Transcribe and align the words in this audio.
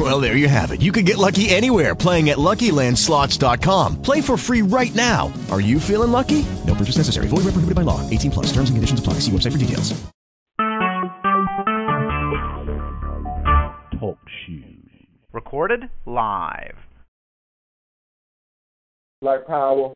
Well, 0.00 0.18
there 0.18 0.34
you 0.34 0.48
have 0.48 0.70
it. 0.70 0.80
You 0.80 0.92
can 0.92 1.04
get 1.04 1.18
lucky 1.18 1.50
anywhere 1.50 1.94
playing 1.94 2.30
at 2.30 2.38
LuckyLandSlots.com. 2.38 4.00
Play 4.00 4.22
for 4.22 4.38
free 4.38 4.62
right 4.62 4.94
now. 4.94 5.30
Are 5.50 5.60
you 5.60 5.78
feeling 5.78 6.10
lucky? 6.10 6.46
No 6.66 6.74
purchase 6.74 6.96
necessary. 6.96 7.26
Void 7.28 7.44
where 7.44 7.52
prohibited 7.52 7.74
by 7.74 7.82
law. 7.82 8.00
18 8.08 8.30
plus. 8.30 8.46
Terms 8.46 8.70
and 8.70 8.78
conditions 8.78 8.98
apply. 8.98 9.14
See 9.20 9.30
website 9.30 9.52
for 9.52 9.58
details. 9.58 9.92
Talk 14.00 14.18
shoes. 14.46 15.06
Recorded 15.34 15.90
live. 16.06 16.78
Black 19.20 19.46
Power, 19.46 19.92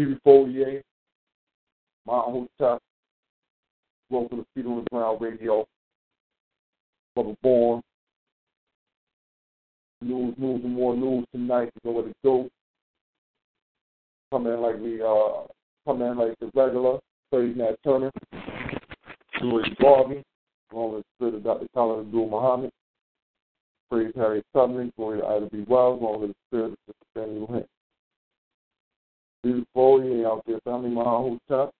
TV 0.00 0.18
Folier, 0.26 0.80
My 2.06 2.18
Hotel, 2.18 2.78
Welcome 4.08 4.38
to 4.38 4.46
Feet 4.54 4.64
on 4.64 4.76
the 4.76 4.90
Ground 4.90 5.20
Radio, 5.20 5.66
Brother 7.14 7.34
Born, 7.42 7.82
news, 10.04 10.34
news, 10.38 10.60
and 10.64 10.74
more 10.74 10.96
news 10.96 11.26
tonight. 11.32 11.70
You 11.82 11.90
know 11.90 11.96
what 11.96 12.06
to 12.06 12.14
do. 12.22 12.50
Come 14.30 14.46
in 14.46 14.60
like 14.60 14.78
we 14.80 15.00
uh 15.02 15.46
come 15.86 16.02
in 16.02 16.16
like 16.16 16.38
the 16.40 16.50
regular, 16.54 16.98
Thursday 17.30 17.58
Nat 17.58 17.76
Turner, 17.84 18.10
Louis 19.42 19.68
Garvey, 19.80 20.22
along 20.72 20.94
with 20.94 21.02
the 21.02 21.06
spirit 21.16 21.34
of 21.34 21.44
Dr. 21.44 21.66
Khalid 21.74 22.06
Abdul 22.06 22.30
Muhammad, 22.30 22.70
Praise 23.90 24.12
Harriet 24.16 24.44
Tubman, 24.52 24.92
Glory 24.96 25.20
to 25.20 25.26
Ida 25.26 25.48
B. 25.50 25.64
Wells, 25.68 26.00
along 26.00 26.20
with 26.20 26.30
the 26.30 26.36
spirit 26.48 26.72
of 26.72 26.78
Sister 26.86 27.04
Fannie 27.14 27.38
Lou 27.38 27.64
Beautiful, 29.42 30.02
yeah, 30.02 30.26
out 30.26 30.42
there, 30.46 30.58
family, 30.64 30.90
my 30.90 31.04
hotel. 31.04 31.72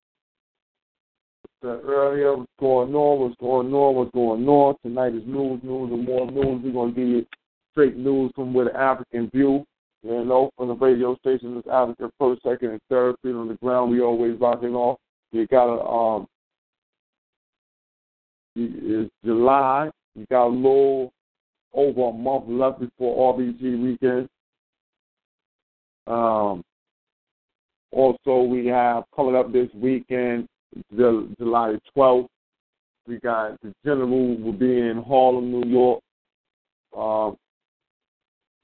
Said 1.63 1.81
earlier, 1.83 2.37
what's 2.37 2.51
going 2.61 2.95
on, 2.95 3.21
what's 3.21 3.37
going 3.41 3.73
on, 3.73 3.95
what's 3.95 4.11
going 4.13 4.47
on. 4.47 4.75
Tonight 4.83 5.15
is 5.15 5.23
news, 5.27 5.61
news, 5.63 5.91
and 5.93 6.05
more 6.05 6.31
news. 6.31 6.61
We're 6.63 6.73
going 6.73 6.95
to 6.95 7.01
give 7.01 7.09
you 7.09 7.27
straight 7.75 7.97
news 7.97 8.31
from 8.35 8.55
with 8.55 8.69
an 8.69 8.77
African 8.77 9.29
view. 9.31 9.65
You 10.03 10.25
know, 10.25 10.51
from 10.57 10.69
the 10.69 10.75
radio 10.75 11.17
station, 11.17 11.55
this 11.55 11.65
African 11.73 12.11
first, 12.19 12.43
second, 12.43 12.71
and 12.71 12.81
third 12.91 13.15
feet 13.23 13.35
on 13.35 13.49
the 13.49 13.55
ground. 13.55 13.91
We 13.91 14.03
always 14.03 14.39
rocking 14.39 14.75
off. 14.75 14.99
You 15.33 15.47
got 15.47 15.67
a, 15.67 15.83
um, 15.83 16.27
it's 18.55 19.11
July. 19.25 19.91
You 20.15 20.27
got 20.31 20.47
a 20.47 20.49
little 20.49 21.11
over 21.73 22.09
a 22.11 22.13
month 22.13 22.45
left 22.49 22.81
before 22.81 23.35
RBG 23.35 23.83
weekend. 23.83 24.29
Um, 26.07 26.63
also, 27.91 28.43
we 28.43 28.67
have 28.67 29.05
coming 29.17 29.35
up 29.35 29.53
this 29.53 29.71
weekend, 29.75 30.47
July 30.95 31.77
12th, 31.97 32.29
we 33.07 33.19
got 33.21 33.61
the 33.63 33.75
General 33.85 34.37
will 34.39 34.53
be 34.53 34.79
in 34.79 35.03
Harlem, 35.07 35.51
New 35.51 35.69
York. 35.69 36.01
Uh, 36.97 37.33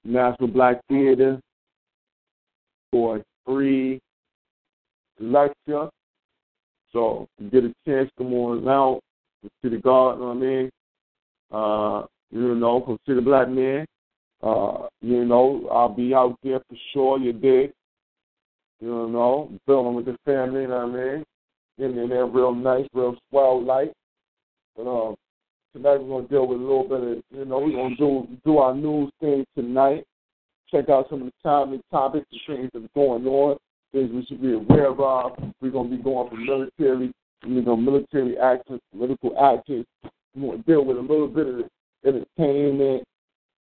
National 0.04 0.48
Black 0.48 0.80
Theater 0.88 1.40
for 2.90 3.18
a 3.18 3.24
free 3.46 4.00
lecture. 5.18 5.88
So 6.92 7.28
you 7.38 7.50
get 7.50 7.64
a 7.64 7.74
chance, 7.86 8.10
to 8.18 8.24
come 8.24 8.32
on 8.34 8.68
out 8.68 9.00
to 9.62 9.70
the 9.70 9.76
garden, 9.76 10.20
you 10.20 10.26
know 10.26 10.34
what 10.34 10.36
I 10.36 10.40
mean? 10.40 10.70
Uh, 11.52 12.06
you 12.30 12.54
know, 12.54 12.98
City 13.06 13.20
Black 13.20 13.48
man. 13.48 13.86
Uh, 14.42 14.86
you 15.02 15.24
know, 15.24 15.68
I'll 15.70 15.88
be 15.88 16.14
out 16.14 16.36
there 16.42 16.60
for 16.60 16.76
sure, 16.92 17.18
you 17.18 17.32
dig. 17.32 17.72
You 18.80 19.08
know, 19.08 19.52
building 19.66 19.94
with 19.94 20.06
the 20.06 20.16
family, 20.24 20.62
you 20.62 20.68
know 20.68 20.86
what 20.86 21.00
I 21.00 21.14
mean? 21.14 21.24
Getting 21.78 21.98
in 21.98 22.08
there 22.08 22.26
real 22.26 22.54
nice, 22.54 22.86
real 22.94 23.16
swell 23.28 23.62
light. 23.62 23.92
But 24.76 24.86
um 24.86 25.16
tonight 25.72 26.02
we're 26.02 26.20
gonna 26.20 26.28
deal 26.28 26.46
with 26.46 26.58
a 26.58 26.62
little 26.62 26.84
bit 26.84 27.00
of 27.00 27.22
you 27.30 27.44
know, 27.44 27.58
we're 27.58 27.72
gonna 27.72 27.96
do 27.96 28.28
do 28.44 28.58
our 28.58 28.74
news 28.74 29.10
thing 29.20 29.44
tonight. 29.56 30.04
Check 30.70 30.88
out 30.88 31.06
some 31.10 31.22
of 31.22 31.26
the 31.26 31.32
timely 31.42 31.80
topics, 31.90 32.26
the 32.30 32.54
things 32.54 32.70
that 32.72 32.84
are 32.84 32.88
going 32.94 33.26
on, 33.26 33.56
things 33.92 34.10
we 34.12 34.24
should 34.26 34.40
be 34.40 34.54
aware 34.54 34.90
of. 34.90 35.32
We're 35.60 35.70
gonna 35.70 35.88
be 35.88 36.02
going 36.02 36.28
from 36.28 36.46
military 36.46 37.12
you 37.46 37.62
know, 37.62 37.76
military 37.76 38.36
actions, 38.38 38.80
political 38.92 39.32
actions. 39.38 39.86
We're 40.34 40.52
gonna 40.52 40.62
deal 40.64 40.84
with 40.84 40.98
a 40.98 41.00
little 41.00 41.28
bit 41.28 41.46
of 41.46 41.64
entertainment, 42.04 43.04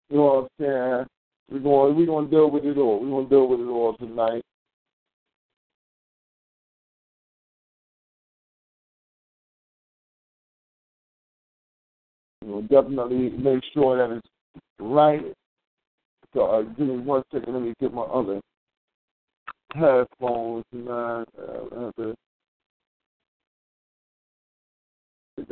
you 0.09 0.17
know 0.17 0.23
what 0.23 0.43
I'm 0.43 0.47
saying? 0.59 1.07
We're 1.51 1.59
going 1.59 1.95
we're 1.95 2.05
gonna 2.05 2.27
deal 2.27 2.49
with 2.49 2.65
it 2.65 2.77
all. 2.77 2.99
We're 2.99 3.09
gonna 3.09 3.29
deal 3.29 3.47
with 3.47 3.59
it 3.59 3.69
all 3.69 3.95
tonight. 3.97 4.43
Know, 12.45 12.61
definitely 12.61 13.29
make 13.31 13.63
sure 13.73 13.97
that 13.97 14.15
it's 14.15 14.27
right. 14.79 15.33
So 16.33 16.45
uh, 16.45 16.61
give 16.61 16.87
me 16.87 16.97
one 16.99 17.23
second. 17.31 17.53
Let 17.53 17.63
me 17.63 17.73
get 17.79 17.93
my 17.93 18.03
other 18.03 18.39
headphones. 19.73 20.63
Man, 20.71 21.25
uh, 21.39 21.91
the, 21.97 22.15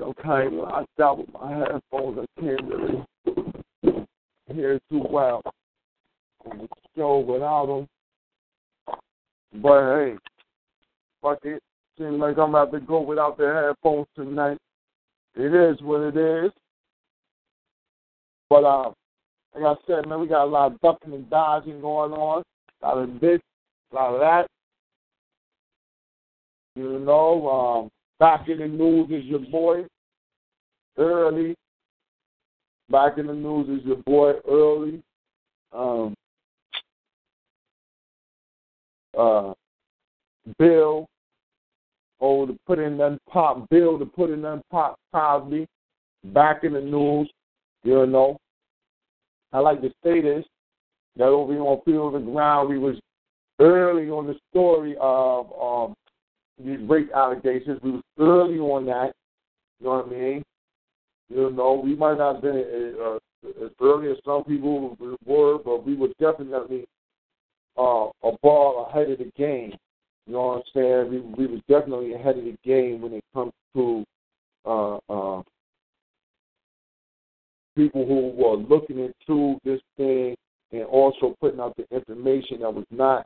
I'm 0.04 0.14
kind 0.24 0.60
of 0.60 1.18
with 1.18 1.34
my 1.34 1.52
headphones. 1.52 2.20
I 2.20 2.42
can't 2.42 2.62
really 2.64 4.06
hear 4.54 4.80
too 4.92 5.04
well 5.10 5.42
on 6.46 6.58
the 6.60 6.68
show 6.96 7.20
without 7.20 7.66
them. 7.66 7.88
But 9.62 9.96
hey, 9.96 10.16
fuck 11.22 11.40
it. 11.44 11.62
Seems 11.98 12.20
like 12.20 12.38
I'm 12.38 12.50
about 12.50 12.72
to 12.72 12.80
go 12.80 13.02
without 13.02 13.38
the 13.38 13.52
headphones 13.52 14.08
tonight. 14.16 14.58
It 15.36 15.54
is 15.54 15.82
what 15.82 16.02
it 16.02 16.18
is. 16.18 16.52
But 18.54 18.66
uh, 18.66 18.92
like 19.56 19.64
I 19.64 19.74
said, 19.88 20.08
man, 20.08 20.20
we 20.20 20.28
got 20.28 20.44
a 20.44 20.46
lot 20.46 20.74
of 20.74 20.82
ducking 20.82 21.12
and 21.12 21.28
dodging 21.28 21.82
going 21.82 22.12
on. 22.14 22.44
A 22.84 22.88
lot 22.88 22.98
of 23.00 23.20
this, 23.20 23.40
a 23.92 23.96
lot 23.96 24.14
of 24.14 24.20
that. 24.20 24.46
You 26.76 27.00
know, 27.00 27.50
um, 27.50 27.90
back 28.20 28.50
in 28.50 28.60
the 28.60 28.68
news 28.68 29.10
is 29.10 29.26
your 29.26 29.40
boy, 29.40 29.88
Early. 31.00 31.56
Back 32.92 33.18
in 33.18 33.26
the 33.26 33.34
news 33.34 33.70
is 33.70 33.84
your 33.88 33.98
boy, 34.06 34.34
Early. 34.48 35.02
Um, 35.72 36.14
uh, 39.18 39.54
Bill, 40.60 41.08
oh, 42.22 42.46
to 42.46 42.56
put 42.68 42.78
in 42.78 43.00
them 43.00 43.18
pop, 43.28 43.68
Bill 43.72 43.98
to 43.98 44.06
put 44.06 44.30
in 44.30 44.44
them 44.44 44.62
pop 44.70 45.00
Cosby, 45.12 45.66
back 46.26 46.64
in 46.64 46.74
the 46.74 46.82
news, 46.82 47.28
you 47.84 48.06
know. 48.06 48.38
I 49.54 49.60
like 49.60 49.82
to 49.82 49.90
say 50.04 50.22
this, 50.22 50.44
that 51.18 51.28
over 51.28 51.54
on 51.54 51.82
Feet 51.86 51.96
on 51.96 52.14
the 52.14 52.32
Ground, 52.32 52.70
we 52.70 52.80
was 52.80 52.96
early 53.60 54.10
on 54.10 54.26
the 54.26 54.36
story 54.50 54.96
of 55.00 55.46
um, 55.62 55.96
these 56.64 56.80
rape 56.90 57.12
allegations. 57.16 57.80
We 57.84 57.92
was 57.92 58.02
early 58.20 58.58
on 58.58 58.86
that, 58.88 59.14
you 59.80 59.86
know 59.86 59.98
what 59.98 60.08
I 60.08 60.10
mean? 60.10 60.44
You 61.30 61.52
know, 61.52 61.82
we 61.84 61.96
might 61.96 62.18
not 62.18 62.36
have 62.36 62.42
been 62.42 62.96
uh, 63.02 63.16
as 63.64 63.72
early 63.82 64.12
as 64.12 64.18
some 64.26 64.44
people 64.44 64.98
were, 65.26 65.60
but 65.60 65.86
we 65.86 65.96
were 65.96 66.10
definitely 66.20 66.86
uh, 67.78 68.08
a 68.24 68.32
ball 68.42 68.88
ahead 68.90 69.12
of 69.12 69.20
the 69.20 69.32
game. 69.38 69.74
You 70.26 70.34
know 70.34 70.42
what 70.42 70.58
I'm 70.58 70.64
saying? 70.74 71.10
We, 71.10 71.46
we 71.46 71.52
was 71.52 71.62
definitely 71.70 72.14
ahead 72.14 72.38
of 72.38 72.46
the 72.46 72.56
game 72.64 73.02
when 73.02 73.14
it 73.14 73.24
comes 73.34 73.52
to 73.76 74.04
uh, 74.66 74.98
uh, 75.10 75.42
people 77.76 78.06
who 78.06 78.30
were 78.36 78.56
looking 78.56 79.00
into 79.00 79.60
this 79.64 79.82
thing 79.98 80.36
and 80.72 80.84
also 80.84 81.36
putting 81.40 81.60
out 81.60 81.76
the 81.78 81.86
information 81.96 82.62
that 82.62 82.74
was 82.74 82.86
not 82.92 83.26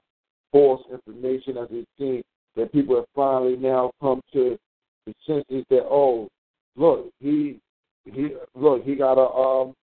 false 0.51 0.81
information 0.91 1.57
as 1.57 1.67
it 1.71 1.85
seems 1.99 2.23
that 2.55 2.71
people 2.71 2.95
have 2.95 3.05
finally 3.15 3.55
now 3.57 3.91
come 4.01 4.21
to 4.33 4.57
the 5.05 5.13
senses 5.25 5.65
that 5.69 5.83
oh 5.83 6.27
look 6.75 7.09
he 7.19 7.59
he 8.05 8.29
look 8.55 8.83
he 8.83 8.95
got 8.95 9.17
a 9.17 9.29
um 9.29 9.73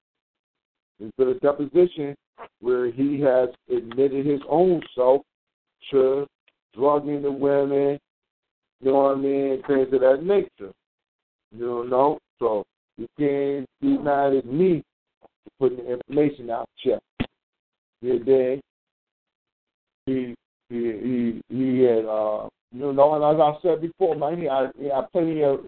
there's 0.98 1.12
been 1.18 1.28
a 1.28 1.34
deposition 1.40 2.14
where 2.60 2.90
he 2.90 3.20
has 3.20 3.48
admitted 3.74 4.24
his 4.26 4.40
own 4.48 4.80
self 4.94 5.22
to 5.90 6.26
drugging 6.74 7.22
the 7.22 7.30
women, 7.30 7.98
you 8.80 8.92
know 8.92 8.94
what 8.94 9.16
I 9.16 9.20
mean, 9.20 9.62
things 9.66 9.88
of 9.92 10.00
that 10.00 10.22
nature. 10.22 10.72
You 11.56 11.86
know, 11.88 12.18
so 12.38 12.64
you 12.96 13.08
can't 13.18 13.66
be 13.80 13.98
mad 13.98 14.44
me 14.44 14.82
putting 15.58 15.78
the 15.78 15.92
information 15.92 16.50
out 16.50 16.68
there. 16.84 17.00
You 18.00 18.18
dig? 18.18 18.60
He 20.06 20.34
he 20.68 20.76
he 20.76 21.42
he 21.48 21.80
had 21.80 22.04
uh 22.04 22.48
you 22.74 22.92
know, 22.92 23.14
and 23.14 23.24
as 23.24 23.40
I 23.40 23.54
said 23.62 23.80
before, 23.80 24.16
man, 24.16 24.38
he 24.38 24.44
had, 24.46 24.72
he 24.76 24.86
had 24.86 25.10
plenty 25.12 25.42
of 25.42 25.60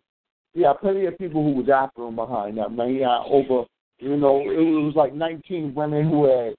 had 0.63 0.81
plenty 0.81 1.07
of 1.07 1.17
people 1.19 1.45
who 1.45 1.53
was 1.53 1.69
after 1.69 2.07
him 2.07 2.17
behind 2.17 2.59
that 2.59 2.73
man. 2.73 2.91
He 2.91 3.01
had 3.01 3.23
over, 3.27 3.65
you 3.99 4.17
know, 4.17 4.41
it 4.41 4.85
was 4.85 4.95
like 4.97 5.15
19 5.15 5.75
women 5.75 6.09
who 6.09 6.25
had 6.25 6.55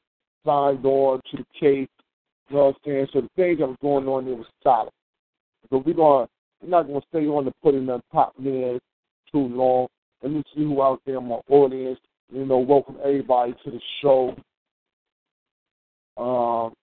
signed 0.45 0.85
on 0.85 1.19
to 1.31 1.37
the 1.37 1.45
case. 1.59 1.89
You 2.49 2.55
know 2.55 2.65
what 2.65 2.67
I'm 2.67 2.75
saying? 2.85 3.07
So 3.11 3.21
the 3.21 3.29
things 3.35 3.59
that 3.59 3.67
was 3.67 3.77
going 3.81 4.07
on 4.07 4.25
there 4.25 4.35
was 4.35 4.45
solid. 4.63 4.91
So 5.69 5.83
we're 5.85 5.93
gonna 5.93 6.27
we're 6.61 6.69
not 6.69 6.87
to 7.01 7.07
stay 7.09 7.27
on 7.27 7.45
the 7.45 7.51
putting 7.61 7.85
the 7.85 8.01
top 8.13 8.33
men 8.39 8.79
too 9.31 9.47
long. 9.47 9.87
Let 10.21 10.31
me 10.31 10.43
see 10.55 10.63
who 10.63 10.81
out 10.81 11.01
there 11.05 11.17
in 11.17 11.27
my 11.27 11.39
audience. 11.49 11.99
You 12.31 12.45
know, 12.45 12.57
welcome 12.57 12.97
everybody 13.03 13.53
to 13.63 13.71
the 13.71 13.79
show. 14.01 14.35
Um, 16.17 16.73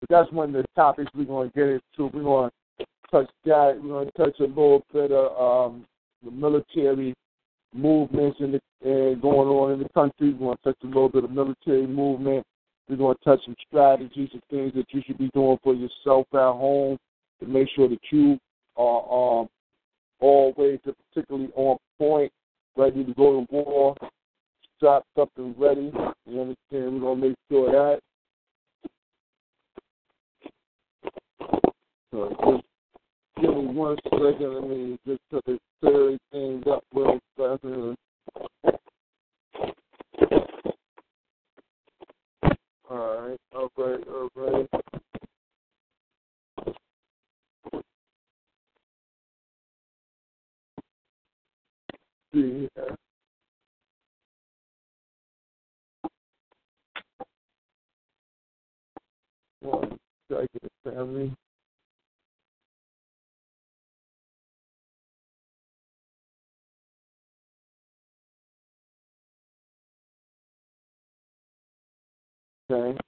but 0.00 0.08
that's 0.10 0.32
one 0.32 0.54
of 0.54 0.62
the 0.62 0.64
topics 0.74 1.10
we're 1.14 1.24
going 1.24 1.50
to 1.50 1.54
get 1.54 1.68
into. 1.68 2.10
We're 2.12 2.22
going 2.22 2.50
to 2.78 2.86
touch 3.10 3.30
that. 3.44 3.78
We're 3.80 3.88
going 3.88 4.06
to 4.06 4.12
touch 4.12 4.40
a 4.40 4.44
little 4.44 4.84
bit 4.92 5.12
of 5.12 5.70
um, 5.70 5.86
the 6.24 6.30
military 6.30 7.14
movements 7.74 8.38
in 8.40 8.52
the, 8.52 8.58
uh, 8.84 9.14
going 9.20 9.48
on 9.48 9.72
in 9.72 9.78
the 9.78 9.88
country. 9.90 10.32
We're 10.32 10.38
going 10.38 10.56
to 10.56 10.62
touch 10.64 10.78
a 10.82 10.86
little 10.86 11.08
bit 11.08 11.24
of 11.24 11.30
military 11.30 11.86
movement. 11.86 12.44
We're 12.88 12.96
going 12.96 13.16
to 13.16 13.24
touch 13.24 13.44
some 13.44 13.56
strategies 13.68 14.30
and 14.32 14.42
things 14.50 14.72
that 14.74 14.86
you 14.90 15.02
should 15.06 15.18
be 15.18 15.30
doing 15.34 15.58
for 15.62 15.74
yourself 15.74 16.26
at 16.32 16.38
home 16.38 16.98
to 17.40 17.46
make 17.46 17.68
sure 17.76 17.88
that 17.88 18.00
you 18.10 18.38
are 18.76 19.40
um, 19.40 19.48
always 20.20 20.78
particularly 21.14 21.50
on 21.54 21.76
point, 21.98 22.32
ready 22.76 23.04
to 23.04 23.14
go 23.14 23.40
to 23.40 23.46
war, 23.50 23.94
strapped 24.76 25.06
something 25.16 25.54
ready. 25.58 25.92
You 26.26 26.40
understand? 26.40 27.02
We're 27.02 27.14
to 27.14 27.16
make 27.16 27.36
sure 27.50 27.72
that. 27.72 28.00
So 32.12 32.28
just 32.50 32.64
give 33.40 33.54
me 33.54 33.66
one 33.66 33.96
second. 34.12 34.54
Let 34.54 34.68
me 34.68 34.98
just 35.06 35.20
to 35.30 35.40
this 35.46 35.58
third 35.82 36.18
thing 36.32 36.62
up 36.70 36.84
real 36.94 37.18
fast. 37.36 37.64
All 42.90 43.28
right, 43.28 43.38
all 43.54 43.70
right, 43.76 44.04
all 44.08 44.28
right. 44.34 44.68
Here. 52.38 52.68
One 59.62 59.98
second, 60.30 60.48
family. 60.84 61.34
Okay. 72.70 72.98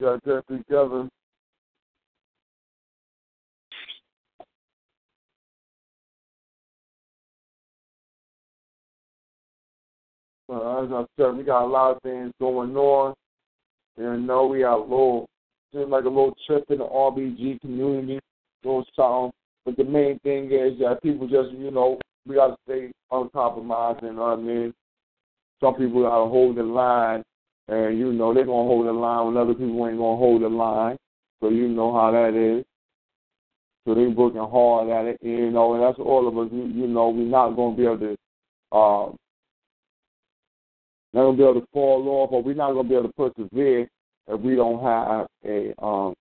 Got 0.00 0.24
that 0.24 0.44
together. 0.48 1.08
Uh, 10.52 10.84
as 10.84 10.90
I 10.92 11.04
said, 11.16 11.36
we 11.36 11.44
got 11.44 11.64
a 11.64 11.66
lot 11.66 11.96
of 11.96 12.02
things 12.02 12.30
going 12.38 12.76
on. 12.76 13.14
And 13.96 14.26
know 14.26 14.46
we 14.46 14.60
got 14.60 14.78
a 14.78 14.82
little, 14.82 15.26
seems 15.72 15.88
like 15.88 16.04
a 16.04 16.08
little 16.08 16.36
trip 16.46 16.64
in 16.68 16.78
the 16.78 16.84
RBG 16.84 17.60
community, 17.60 18.20
little 18.62 18.84
something. 18.94 19.32
But 19.64 19.76
the 19.76 19.84
main 19.84 20.18
thing 20.20 20.50
is 20.52 20.78
that 20.80 21.02
people 21.02 21.26
just, 21.26 21.52
you 21.52 21.70
know, 21.70 21.98
we 22.26 22.34
got 22.34 22.48
to 22.48 22.56
stay 22.66 22.92
uncompromised. 23.10 24.02
You 24.02 24.12
know 24.12 24.22
what 24.22 24.38
I 24.38 24.42
mean? 24.42 24.74
Some 25.60 25.74
people 25.74 26.02
got 26.02 26.22
to 26.22 26.30
hold 26.30 26.56
the 26.56 26.62
line, 26.62 27.22
and 27.68 27.98
you 27.98 28.12
know 28.12 28.34
they're 28.34 28.44
gonna 28.44 28.68
hold 28.68 28.86
the 28.86 28.92
line 28.92 29.26
when 29.26 29.36
other 29.36 29.54
people 29.54 29.86
ain't 29.86 29.98
gonna 29.98 30.16
hold 30.16 30.42
the 30.42 30.48
line. 30.48 30.96
So 31.40 31.48
you 31.48 31.68
know 31.68 31.94
how 31.94 32.10
that 32.10 32.34
is. 32.34 32.64
So 33.86 33.94
they 33.94 34.06
working 34.06 34.40
hard 34.40 34.90
at 34.90 35.06
it, 35.06 35.18
you 35.22 35.50
know, 35.50 35.74
and 35.74 35.82
that's 35.82 35.98
all 35.98 36.28
of 36.28 36.36
us. 36.38 36.48
You, 36.52 36.66
you 36.66 36.86
know, 36.86 37.08
we're 37.10 37.24
not 37.24 37.50
gonna 37.50 37.76
be 37.76 37.84
able 37.84 37.98
to, 37.98 38.16
uh, 38.72 39.12
not 41.12 41.24
gonna 41.24 41.36
be 41.36 41.42
able 41.42 41.60
to 41.60 41.66
fall 41.72 42.08
off, 42.08 42.32
or 42.32 42.42
we're 42.42 42.54
not 42.54 42.72
gonna 42.72 42.88
be 42.88 42.94
able 42.94 43.08
to 43.08 43.14
persevere 43.14 43.88
if 44.28 44.40
we 44.40 44.54
don't 44.54 44.82
have 44.82 45.26
a 45.44 45.74
um, 45.84 46.14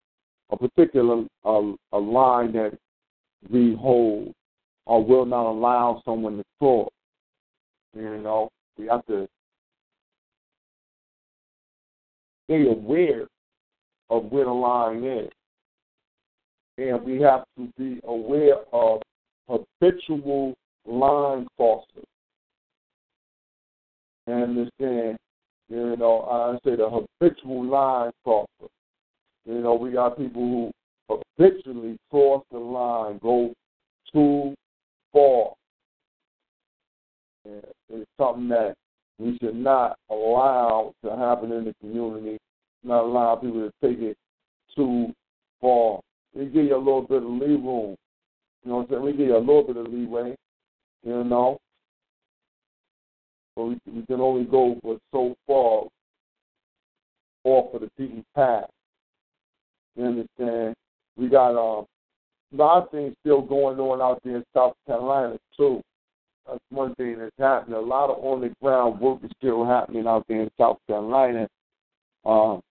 a 0.49 0.57
particular 0.57 1.25
uh, 1.45 1.61
a 1.93 1.97
line 1.97 2.51
that 2.53 2.77
we 3.49 3.75
hold, 3.75 4.33
or 4.85 5.03
will 5.03 5.25
not 5.25 5.49
allow 5.49 6.01
someone 6.05 6.37
to 6.37 6.43
cross. 6.59 6.89
You 7.95 8.17
know, 8.17 8.49
we 8.77 8.87
have 8.87 9.05
to 9.07 9.27
stay 12.45 12.67
aware 12.67 13.27
of 14.09 14.25
where 14.25 14.45
the 14.45 14.51
line 14.51 15.03
is. 15.03 15.29
And 16.77 17.03
we 17.03 17.21
have 17.21 17.43
to 17.57 17.69
be 17.77 17.99
aware 18.03 18.57
of 18.73 19.01
habitual 19.47 20.53
line 20.85 21.47
crossing. 21.57 22.03
And 24.31 24.43
understand, 24.43 25.17
you 25.67 25.97
know, 25.97 26.21
I 26.21 26.57
say 26.63 26.77
the 26.77 26.89
habitual 26.89 27.65
line 27.65 28.11
crosser. 28.23 28.71
You 29.45 29.59
know, 29.59 29.73
we 29.73 29.91
got 29.91 30.17
people 30.17 30.71
who 31.09 31.19
habitually 31.37 31.97
cross 32.09 32.41
the 32.49 32.57
line, 32.57 33.19
go 33.21 33.53
too 34.13 34.55
far. 35.11 35.51
And 37.43 37.61
it's 37.89 38.09
something 38.17 38.47
that 38.49 38.75
we 39.19 39.37
should 39.41 39.55
not 39.55 39.97
allow 40.09 40.93
to 41.03 41.17
happen 41.17 41.51
in 41.51 41.65
the 41.65 41.73
community, 41.81 42.37
not 42.85 43.03
allow 43.03 43.35
people 43.35 43.69
to 43.69 43.71
take 43.85 43.99
it 43.99 44.15
too 44.73 45.13
far. 45.59 45.99
We 46.33 46.45
give 46.45 46.65
you 46.65 46.77
a 46.77 46.77
little 46.77 47.01
bit 47.01 47.17
of 47.17 47.29
leeway. 47.29 47.95
You 48.63 48.69
know 48.69 48.77
what 48.77 48.81
I'm 48.83 48.87
saying? 48.91 49.03
We 49.03 49.11
give 49.11 49.27
you 49.27 49.35
a 49.35 49.39
little 49.39 49.63
bit 49.63 49.75
of 49.75 49.87
leeway, 49.91 50.35
you 51.03 51.23
know. 51.25 51.59
But 53.55 53.63
we, 53.65 53.79
we 53.87 54.05
can 54.05 54.21
only 54.21 54.45
go 54.45 54.79
but 54.83 54.99
so 55.11 55.35
far 55.45 55.83
off 57.43 57.73
of 57.73 57.81
the 57.81 57.89
beaten 57.97 58.23
path. 58.35 58.69
You 59.95 60.05
understand? 60.05 60.75
We 61.17 61.27
got 61.27 61.51
um, 61.51 61.85
a 62.53 62.55
lot 62.55 62.83
of 62.83 62.91
things 62.91 63.13
still 63.21 63.41
going 63.41 63.79
on 63.79 64.01
out 64.01 64.21
there 64.23 64.37
in 64.37 64.43
South 64.55 64.73
Carolina, 64.87 65.37
too. 65.57 65.81
That's 66.47 66.59
one 66.69 66.95
thing 66.95 67.17
that's 67.19 67.31
happening. 67.37 67.77
A 67.77 67.81
lot 67.81 68.09
of 68.09 68.23
on 68.23 68.41
the 68.41 68.53
ground 68.61 68.99
work 68.99 69.19
is 69.23 69.31
still 69.37 69.65
happening 69.65 70.07
out 70.07 70.25
there 70.27 70.41
in 70.41 70.51
South 70.59 70.77
Carolina, 70.87 71.47
um, 72.25 72.61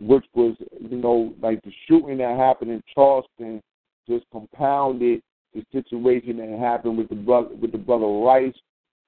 which 0.00 0.24
was, 0.34 0.56
you 0.80 0.96
know, 0.96 1.34
like 1.40 1.62
the 1.62 1.72
shooting 1.86 2.18
that 2.18 2.36
happened 2.36 2.70
in 2.70 2.82
Charleston 2.94 3.60
just 4.08 4.24
compounded 4.32 5.22
the 5.54 5.64
situation 5.72 6.38
that 6.38 6.58
happened 6.58 6.98
with 6.98 7.08
the 7.08 7.14
brother 7.14 7.54
with 7.54 7.72
the 7.72 7.78
brother 7.78 8.06
Rice, 8.06 8.54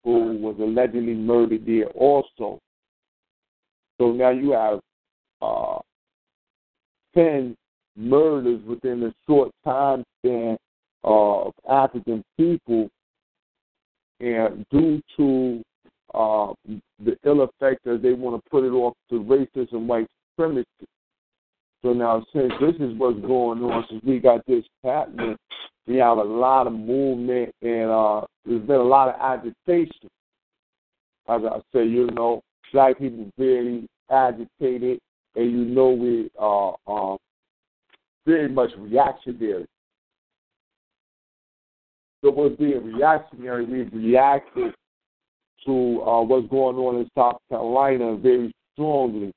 who 0.05 0.37
was 0.39 0.57
allegedly 0.59 1.15
murdered 1.15 1.67
there 1.67 1.89
also. 1.89 2.59
So 3.99 4.13
now 4.13 4.31
you 4.31 4.53
have 4.53 4.81
uh, 5.43 5.79
ten 7.15 7.57
murders 7.97 8.63
within 8.65 9.03
a 9.03 9.13
short 9.27 9.51
time 9.65 10.05
span 10.19 10.57
of 11.05 11.53
African 11.69 12.23
people 12.37 12.89
and 14.21 14.67
due 14.71 15.01
to 15.17 15.63
uh, 16.15 16.53
the 17.05 17.17
ill 17.25 17.43
effect 17.43 17.85
that 17.85 18.01
they 18.03 18.13
want 18.13 18.43
to 18.43 18.51
put 18.51 18.65
it 18.65 18.71
off 18.71 18.95
to 19.09 19.21
racist 19.21 19.73
and 19.73 19.89
white 19.89 20.07
supremacy. 20.33 20.67
So 21.83 21.93
now, 21.93 22.25
since 22.35 22.53
this 22.61 22.75
is 22.77 22.97
what's 22.99 23.21
going 23.21 23.63
on, 23.63 23.85
since 23.89 24.03
we 24.05 24.19
got 24.19 24.45
this 24.47 24.65
happening, 24.85 25.37
we 25.87 25.97
have 25.97 26.19
a 26.19 26.23
lot 26.23 26.67
of 26.67 26.75
movement 26.75 27.55
and 27.63 27.91
uh, 27.91 28.23
there's 28.45 28.67
been 28.67 28.77
a 28.77 28.83
lot 28.83 29.09
of 29.09 29.21
agitation. 29.21 30.09
As 31.29 31.43
I 31.45 31.61
say, 31.73 31.87
you 31.87 32.09
know, 32.13 32.43
black 32.73 32.99
people 32.99 33.31
very 33.39 33.87
agitated, 34.11 34.99
and 35.37 35.51
you 35.51 35.65
know 35.65 35.91
we 35.91 36.31
are 36.39 36.77
uh, 36.87 37.17
very 38.27 38.49
much 38.49 38.71
reactionary. 38.77 39.67
So 42.23 42.31
we're 42.31 42.51
being 42.51 42.85
reactionary. 42.85 43.65
We've 43.65 43.93
reacted 43.93 44.75
to 45.67 46.03
uh, 46.03 46.23
what's 46.23 46.49
going 46.49 46.77
on 46.77 46.97
in 46.97 47.11
South 47.17 47.39
Carolina 47.49 48.17
very 48.17 48.53
strongly. 48.73 49.33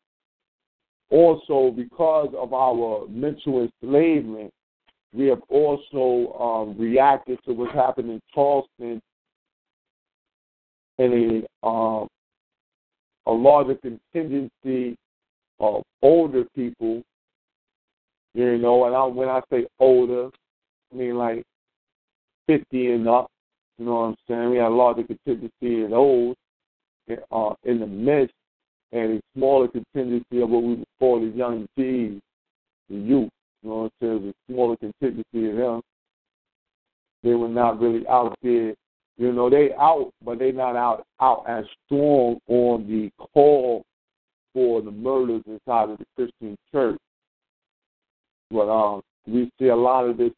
Also, 1.13 1.70
because 1.70 2.34
of 2.36 2.53
our 2.53 3.08
mental 3.08 3.70
enslavement, 3.84 4.51
we 5.13 5.27
have 5.27 5.43
also 5.48 6.34
um, 6.41 6.75
reacted 6.75 7.38
to 7.46 7.53
what's 7.53 7.72
happened 7.72 8.10
in 8.10 8.20
Charleston 8.34 9.00
and 10.98 11.46
a, 11.63 11.67
um, 11.67 12.08
a 13.27 13.32
larger 13.32 13.75
contingency 13.75 14.98
of 15.60 15.84
older 16.01 16.46
people. 16.55 17.03
You 18.34 18.58
know, 18.58 18.86
and 18.86 18.96
I, 18.96 19.05
when 19.05 19.29
I 19.29 19.41
say 19.51 19.67
older, 19.79 20.29
I 20.91 20.96
mean 20.96 21.15
like 21.15 21.43
50 22.48 22.91
and 22.91 23.08
up. 23.08 23.29
You 23.77 23.86
know 23.86 23.93
what 23.93 24.01
I'm 24.01 24.15
saying? 24.27 24.50
We 24.50 24.58
had 24.58 24.70
a 24.70 24.70
larger 24.70 25.03
contingency 25.03 25.84
of 25.84 25.91
those 25.91 26.36
uh, 27.32 27.53
in 27.65 27.82
the 27.82 27.86
midst 27.86 28.34
and 28.93 29.17
a 29.17 29.21
smaller 29.35 29.67
contingency 29.67 30.41
of 30.41 30.50
what 30.50 30.63
we 30.63 30.75
would 30.75 30.85
call 31.00 31.19
the 31.19 31.35
young 31.35 31.67
G's, 31.77 32.21
the 32.89 32.95
youth. 32.95 33.29
You 33.63 33.69
know 33.69 33.75
what 33.75 33.91
I'm 34.01 34.21
saying? 34.21 34.33
A 34.50 34.51
smaller 34.51 34.77
contingency 34.77 35.50
of 35.50 35.55
them. 35.55 35.81
They 37.23 37.33
were 37.33 37.50
not 37.50 37.79
really 37.79 38.07
out 38.07 38.38
there. 38.43 38.75
You 39.17 39.31
know, 39.31 39.50
they 39.50 39.71
out, 39.79 40.12
but 40.23 40.39
they 40.39 40.51
not 40.51 40.75
out 40.75 41.05
out 41.21 41.45
as 41.47 41.65
strong 41.85 42.38
on 42.47 42.88
the 42.88 43.12
call 43.33 43.83
for 44.53 44.81
the 44.81 44.91
murders 44.91 45.41
inside 45.47 45.89
of 45.89 45.97
the 45.97 46.05
Christian 46.15 46.55
church. 46.71 46.97
But 48.51 48.69
um, 48.69 49.01
we 49.27 49.50
see 49.59 49.67
a 49.67 49.75
lot 49.75 50.05
of 50.05 50.17
this 50.17 50.31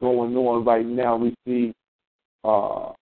going 0.00 0.36
on 0.36 0.64
right 0.64 0.86
now. 0.86 1.16
We 1.16 1.34
see 1.46 1.72
uh, 2.42 2.92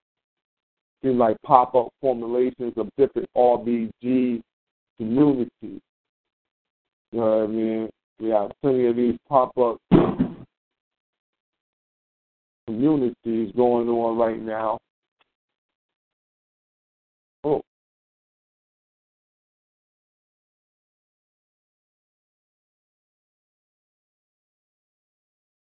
seem 1.02 1.18
like 1.18 1.36
pop 1.42 1.74
up 1.74 1.88
formulations 2.00 2.74
of 2.76 2.88
different 2.98 3.28
RBG 3.36 4.42
communities. 4.98 5.50
You 5.62 5.80
know 7.12 7.38
what 7.38 7.44
I 7.44 7.46
mean? 7.46 7.90
We 8.20 8.28
have 8.30 8.50
plenty 8.62 8.86
of 8.86 8.96
these 8.96 9.18
pop 9.28 9.56
up 9.58 9.78
communities 12.66 13.52
going 13.56 13.88
on 13.88 14.16
right 14.16 14.40
now. 14.40 14.78
Oh. 17.44 17.62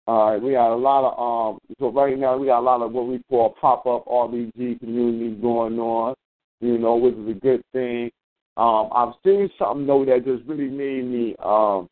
All 0.06 0.32
right, 0.32 0.42
we 0.42 0.52
got 0.52 0.74
a 0.74 0.76
lot 0.76 1.10
of 1.10 1.54
um. 1.54 1.60
So 1.80 1.92
right 1.92 2.18
now 2.18 2.38
we 2.38 2.48
got 2.48 2.60
a 2.60 2.62
lot 2.62 2.82
of 2.82 2.92
what 2.92 3.08
we 3.08 3.22
call 3.30 3.56
pop 3.60 3.86
up 3.86 4.06
RBG 4.06 4.80
communities 4.80 5.42
going 5.42 5.80
on. 5.80 6.14
You 6.60 6.78
know, 6.78 6.96
which 6.96 7.16
is 7.16 7.30
a 7.30 7.40
good 7.40 7.62
thing. 7.74 8.12
Um, 8.56 8.90
I've 8.94 9.14
seen 9.26 9.50
something 9.58 9.88
though 9.88 10.06
that 10.06 10.26
just 10.26 10.44
really 10.48 10.70
made 10.70 11.06
me 11.06 11.36
um 11.44 11.90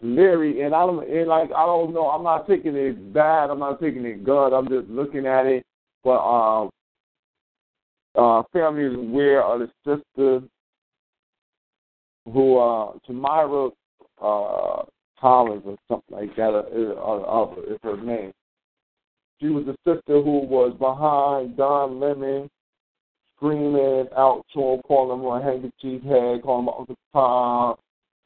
leery, 0.00 0.62
and 0.62 0.74
I 0.74 0.86
don't 0.86 1.08
and 1.08 1.28
like 1.28 1.50
I 1.52 1.66
don't 1.66 1.92
know. 1.92 2.08
I'm 2.08 2.22
not 2.24 2.48
taking 2.48 2.74
it 2.74 3.12
bad. 3.12 3.50
I'm 3.50 3.58
not 3.58 3.80
taking 3.80 4.04
it 4.04 4.24
good. 4.24 4.52
I'm 4.52 4.68
just 4.68 4.88
looking 4.88 5.26
at 5.26 5.46
it. 5.46 5.64
But 6.04 6.18
um, 6.20 6.70
uh, 8.14 8.42
family 8.52 8.84
is 8.84 8.94
aware 8.94 9.42
of 9.42 9.60
the 9.60 9.70
sister 9.84 10.46
who 12.32 12.58
uh, 12.58 12.92
Tamira 13.08 13.70
uh 14.22 14.82
Collins 15.20 15.62
or 15.66 15.76
something 15.88 16.16
like 16.16 16.34
that. 16.36 16.50
Uh, 16.54 17.42
uh, 17.42 17.54
is 17.68 17.78
her 17.82 18.02
name. 18.02 18.32
She 19.40 19.48
was 19.48 19.66
the 19.66 19.76
sister 19.84 20.22
who 20.22 20.46
was 20.46 20.74
behind 20.78 21.56
Don 21.56 22.00
Lemon, 22.00 22.48
screaming 23.36 24.06
out 24.16 24.44
to 24.54 24.60
him, 24.60 24.80
calling 24.82 25.20
him 25.20 25.26
a 25.26 25.42
handkerchief 25.42 26.02
head, 26.02 26.42
calling 26.42 26.64
him 26.64 26.74
Uncle 26.78 26.96
Tom, 27.12 27.76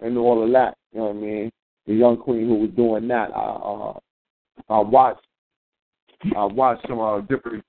and 0.01 0.17
all 0.17 0.45
of 0.45 0.51
that. 0.53 0.77
You 0.93 1.01
know 1.01 1.07
what 1.07 1.17
I 1.17 1.19
mean? 1.19 1.51
The 1.87 1.95
young 1.95 2.17
queen 2.17 2.49
who 2.49 2.57
was 2.57 2.71
doing 2.71 3.09
that. 3.09 3.31
I 3.35 3.41
uh, 3.41 3.99
I 4.69 4.81
watched 4.81 5.27
I 6.37 6.45
watched 6.45 6.87
some 6.89 7.01
uh, 7.01 7.21
different 7.23 7.65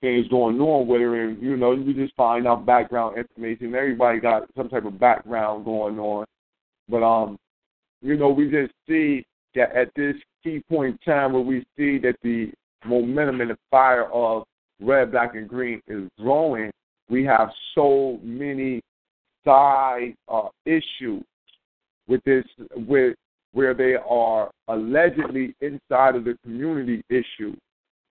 things 0.00 0.28
going 0.28 0.60
on 0.60 0.86
with 0.86 1.00
her, 1.00 1.28
and 1.28 1.42
you 1.42 1.56
know, 1.56 1.72
you 1.72 1.94
just 1.94 2.14
find 2.16 2.46
out 2.46 2.66
background 2.66 3.16
information. 3.16 3.74
Everybody 3.74 4.20
got 4.20 4.48
some 4.56 4.68
type 4.68 4.84
of 4.84 5.00
background 5.00 5.64
going 5.64 5.98
on, 5.98 6.26
but 6.88 7.02
um, 7.02 7.38
you 8.02 8.16
know, 8.16 8.28
we 8.28 8.50
just 8.50 8.72
see 8.88 9.24
that 9.54 9.74
at 9.74 9.88
this 9.96 10.16
key 10.42 10.62
point 10.68 10.98
in 11.06 11.12
time 11.12 11.32
where 11.32 11.42
we 11.42 11.64
see 11.76 11.98
that 11.98 12.16
the 12.22 12.50
momentum 12.84 13.40
and 13.40 13.50
the 13.50 13.58
fire 13.70 14.10
of 14.12 14.44
red, 14.82 15.12
black, 15.12 15.34
and 15.34 15.48
green 15.48 15.80
is 15.86 16.08
growing, 16.18 16.70
we 17.08 17.24
have 17.24 17.50
so 17.74 18.18
many 18.22 18.80
side 19.44 20.14
uh, 20.28 20.48
issues 20.64 21.22
with 22.08 22.22
this, 22.24 22.44
with 22.76 23.14
where 23.52 23.74
they 23.74 23.94
are 24.08 24.50
allegedly 24.68 25.54
inside 25.60 26.16
of 26.16 26.24
the 26.24 26.36
community 26.42 27.02
issue. 27.10 27.54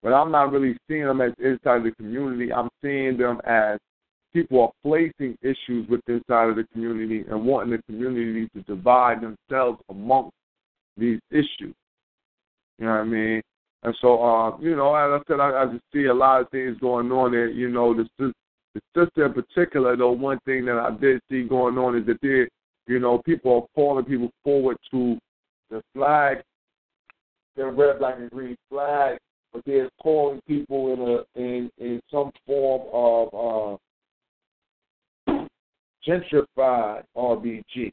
But 0.04 0.14
I'm 0.14 0.32
not 0.32 0.52
really 0.52 0.78
seeing 0.88 1.06
them 1.06 1.22
as 1.22 1.34
inside 1.40 1.78
of 1.78 1.84
the 1.84 1.94
community. 1.98 2.52
I'm 2.52 2.70
seeing 2.82 3.18
them 3.18 3.40
as 3.46 3.80
people 4.34 4.62
are 4.62 4.72
placing 4.84 5.38
issues 5.42 5.88
with 5.90 6.02
inside 6.08 6.50
of 6.50 6.56
the 6.56 6.66
community 6.72 7.24
and 7.30 7.46
wanting 7.46 7.72
the 7.72 7.84
community 7.84 8.50
to 8.56 8.62
divide 8.64 9.22
themselves 9.22 9.80
amongst 9.90 10.34
these 10.98 11.20
issues. 11.30 11.76
You 12.78 12.86
know 12.86 12.92
what 12.92 13.02
I 13.02 13.04
mean? 13.04 13.42
And 13.84 13.96
so, 14.00 14.24
uh, 14.24 14.58
you 14.60 14.76
know, 14.76 14.94
as 14.94 15.22
I 15.22 15.24
said, 15.28 15.40
I, 15.40 15.64
I 15.64 15.66
just 15.66 15.84
see 15.94 16.06
a 16.06 16.14
lot 16.14 16.42
of 16.42 16.50
things 16.50 16.78
going 16.80 17.12
on 17.12 17.32
there. 17.32 17.50
You 17.50 17.70
know, 17.70 17.96
the, 17.96 18.08
the 18.20 18.32
sister 18.96 19.26
in 19.26 19.34
particular, 19.34 19.98
though, 19.98 20.12
one 20.12 20.40
thing 20.46 20.66
that 20.66 20.78
I 20.78 20.92
did 20.92 21.20
see 21.30 21.44
going 21.44 21.78
on 21.78 21.98
is 21.98 22.06
that 22.06 22.20
there, 22.22 22.48
you 22.88 23.00
know, 23.00 23.20
people 23.20 23.56
are 23.56 23.68
calling 23.76 24.06
people 24.06 24.30
forward 24.44 24.78
to 24.92 25.18
the 25.72 25.82
flag, 25.96 26.44
the 27.56 27.66
red, 27.66 28.00
black, 28.00 28.16
and 28.20 28.30
green 28.30 28.56
flag, 28.70 29.18
but 29.52 29.64
they're 29.66 29.90
calling 30.02 30.40
people 30.48 30.94
in 30.94 31.02
a 31.02 31.40
in 31.42 31.72
in 31.78 32.02
some 32.12 32.32
form 32.46 32.88
of 32.94 33.78
uh, 35.28 35.46
gentrified 36.08 37.04
RBG. 37.16 37.64
You 37.76 37.92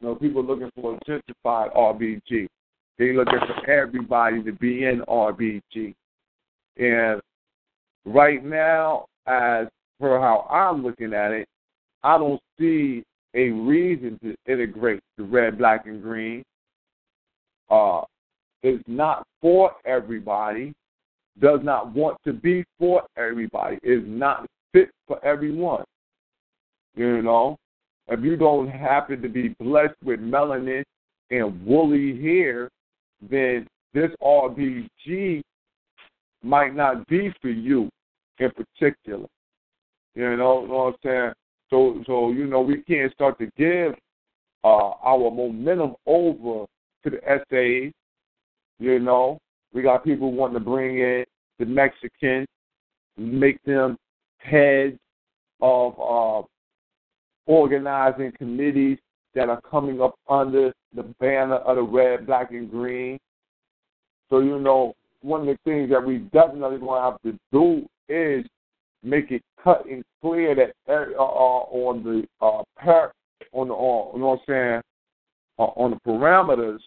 know, 0.00 0.14
people 0.14 0.44
looking 0.44 0.70
for 0.74 0.94
a 0.94 0.98
gentrified 1.08 1.74
RBG. 1.74 2.46
They 2.98 3.12
looking 3.12 3.38
for 3.38 3.70
everybody 3.70 4.42
to 4.42 4.52
be 4.52 4.84
in 4.84 5.02
RBG. 5.08 5.94
And 6.76 7.20
right 8.04 8.44
now, 8.44 9.06
as 9.26 9.66
for 9.98 10.20
how 10.20 10.46
I'm 10.50 10.82
looking 10.82 11.14
at 11.14 11.32
it, 11.32 11.48
I 12.02 12.18
don't 12.18 12.40
see 12.58 13.02
a 13.34 13.50
reason 13.50 14.18
to 14.22 14.34
integrate 14.46 15.00
the 15.16 15.24
red, 15.24 15.58
black, 15.58 15.86
and 15.86 16.02
green. 16.02 16.42
Uh, 17.70 18.02
it's 18.62 18.82
not 18.86 19.26
for 19.40 19.72
everybody. 19.84 20.72
Does 21.40 21.60
not 21.62 21.94
want 21.94 22.18
to 22.24 22.32
be 22.32 22.64
for 22.78 23.02
everybody. 23.16 23.78
Is 23.82 24.02
not 24.04 24.46
fit 24.72 24.90
for 25.06 25.24
everyone. 25.24 25.84
You 26.94 27.22
know, 27.22 27.56
if 28.08 28.20
you 28.22 28.36
don't 28.36 28.68
happen 28.68 29.22
to 29.22 29.28
be 29.28 29.54
blessed 29.60 29.94
with 30.04 30.20
melanin 30.20 30.82
and 31.30 31.64
woolly 31.64 32.20
hair, 32.20 32.68
then 33.30 33.66
this 33.94 34.10
RBG 34.22 35.42
might 36.42 36.74
not 36.74 37.06
be 37.06 37.32
for 37.40 37.50
you 37.50 37.88
in 38.38 38.50
particular. 38.50 39.26
You 40.14 40.36
know, 40.36 40.66
what 40.66 40.76
I'm 40.76 40.94
saying? 41.04 41.32
So, 41.70 42.02
so 42.06 42.30
you 42.32 42.46
know, 42.46 42.60
we 42.60 42.82
can't 42.82 43.12
start 43.12 43.38
to 43.38 43.48
give 43.56 43.94
uh, 44.64 44.90
our 45.02 45.30
momentum 45.30 45.94
over 46.06 46.66
to 47.04 47.10
the 47.10 47.18
SAs. 47.26 47.92
You 48.78 48.98
know, 48.98 49.38
we 49.72 49.82
got 49.82 50.04
people 50.04 50.32
wanting 50.32 50.54
to 50.54 50.60
bring 50.60 50.98
in 50.98 51.24
the 51.58 51.64
Mexicans, 51.66 52.46
make 53.16 53.62
them 53.64 53.96
heads 54.38 54.98
of 55.60 55.94
uh, 55.98 56.46
organizing 57.46 58.32
committees 58.36 58.98
that 59.34 59.48
are 59.48 59.60
coming 59.62 60.00
up 60.00 60.14
under 60.28 60.72
the 60.94 61.02
banner 61.20 61.56
of 61.56 61.76
the 61.76 61.82
red, 61.82 62.26
black, 62.26 62.50
and 62.50 62.70
green. 62.70 63.18
So, 64.30 64.40
you 64.40 64.58
know, 64.58 64.94
one 65.22 65.42
of 65.42 65.46
the 65.46 65.58
things 65.64 65.90
that 65.90 66.04
we 66.04 66.18
definitely 66.18 66.78
going 66.78 67.00
to 67.00 67.10
have 67.10 67.22
to 67.22 67.38
do 67.52 67.86
is 68.08 68.44
make 69.02 69.30
it 69.30 69.42
cut 69.62 69.84
and 69.86 70.04
clear 70.20 70.54
that 70.54 70.72
uh, 70.88 71.12
uh, 71.18 71.22
on 71.22 72.02
the 72.02 72.24
uh, 72.44 72.62
on 73.52 73.68
the 73.68 73.74
uh, 73.74 74.14
you 74.14 74.20
know 74.20 74.28
what 74.28 74.40
I'm 74.40 74.44
saying 74.46 74.82
uh, 75.58 75.62
on 75.62 75.90
the 75.92 76.10
parameters 76.10 76.78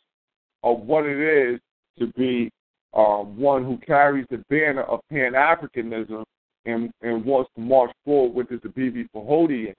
of 0.63 0.79
what 0.81 1.05
it 1.05 1.19
is 1.19 1.59
to 1.99 2.07
be 2.17 2.49
uh, 2.93 3.23
one 3.23 3.65
who 3.65 3.77
carries 3.77 4.25
the 4.29 4.37
banner 4.49 4.83
of 4.83 5.01
Pan 5.09 5.33
Africanism 5.33 6.23
and 6.65 6.91
and 7.01 7.25
wants 7.25 7.51
to 7.55 7.61
march 7.61 7.91
forward 8.03 8.35
with 8.35 8.49
this 8.49 8.71
BB 8.71 9.07
Fahodian. 9.13 9.73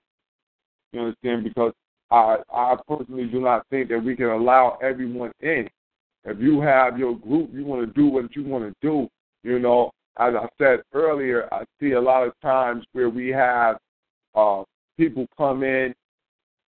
You 0.93 1.01
understand? 1.01 1.45
Because 1.45 1.73
I 2.11 2.37
I 2.53 2.77
personally 2.89 3.27
do 3.27 3.41
not 3.41 3.67
think 3.69 3.89
that 3.89 4.03
we 4.03 4.17
can 4.17 4.27
allow 4.27 4.79
everyone 4.83 5.33
in. 5.41 5.69
If 6.25 6.41
you 6.41 6.61
have 6.61 6.99
your 6.99 7.17
group, 7.17 7.51
you 7.53 7.65
want 7.65 7.87
to 7.87 8.01
do 8.01 8.09
what 8.09 8.35
you 8.35 8.45
want 8.45 8.65
to 8.65 8.75
do. 8.81 9.09
You 9.43 9.59
know, 9.59 9.91
as 10.19 10.35
I 10.35 10.49
said 10.59 10.81
earlier, 10.93 11.49
I 11.53 11.65
see 11.81 11.93
a 11.93 12.01
lot 12.01 12.27
of 12.27 12.33
times 12.41 12.85
where 12.93 13.11
we 13.11 13.29
have 13.29 13.77
uh, 14.35 14.65
people 14.97 15.27
come 15.37 15.63
in, 15.63 15.95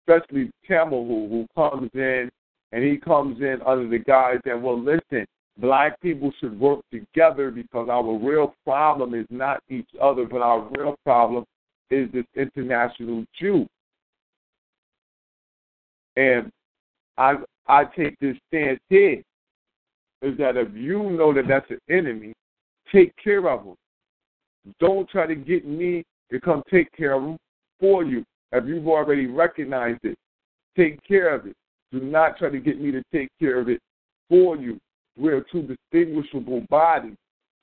especially 0.06 0.50
Camel 0.66 1.06
who 1.06 1.28
who 1.28 1.46
comes 1.54 1.90
in 1.94 2.30
and 2.72 2.84
he 2.84 2.96
comes 2.96 3.40
in 3.40 3.58
under 3.66 3.88
the 3.88 3.98
guise 3.98 4.38
that 4.44 4.60
well, 4.60 4.80
listen, 4.80 5.26
black 5.58 6.00
people 6.00 6.32
should 6.40 6.58
work 6.58 6.80
together 6.90 7.50
because 7.50 7.88
our 7.88 8.16
real 8.16 8.54
problem 8.64 9.14
is 9.14 9.26
not 9.30 9.62
each 9.68 9.88
other, 10.00 10.24
but 10.24 10.42
our 10.42 10.68
real 10.76 10.96
problem 11.04 11.44
is 11.90 12.10
this 12.12 12.26
international 12.36 13.24
Jew. 13.38 13.66
And 16.18 16.50
I 17.16 17.36
I 17.68 17.84
take 17.84 18.18
this 18.18 18.36
stance 18.48 18.80
here 18.88 19.22
is 20.20 20.36
that 20.38 20.56
if 20.56 20.74
you 20.74 21.10
know 21.10 21.32
that 21.32 21.46
that's 21.46 21.70
an 21.70 21.78
enemy, 21.88 22.32
take 22.92 23.12
care 23.22 23.48
of 23.48 23.64
them. 23.64 23.76
Don't 24.80 25.08
try 25.08 25.26
to 25.28 25.36
get 25.36 25.64
me 25.64 26.02
to 26.32 26.40
come 26.40 26.62
take 26.68 26.90
care 26.92 27.14
of 27.14 27.22
them 27.22 27.36
for 27.78 28.04
you. 28.04 28.24
If 28.50 28.66
you've 28.66 28.88
already 28.88 29.26
recognized 29.26 30.00
it, 30.02 30.18
take 30.76 30.98
care 31.06 31.32
of 31.32 31.46
it. 31.46 31.54
Do 31.92 32.00
not 32.00 32.36
try 32.36 32.50
to 32.50 32.58
get 32.58 32.80
me 32.80 32.90
to 32.90 33.02
take 33.12 33.28
care 33.38 33.60
of 33.60 33.68
it 33.68 33.80
for 34.28 34.56
you. 34.56 34.78
We're 35.16 35.44
two 35.52 35.62
distinguishable 35.62 36.62
bodies. 36.68 37.14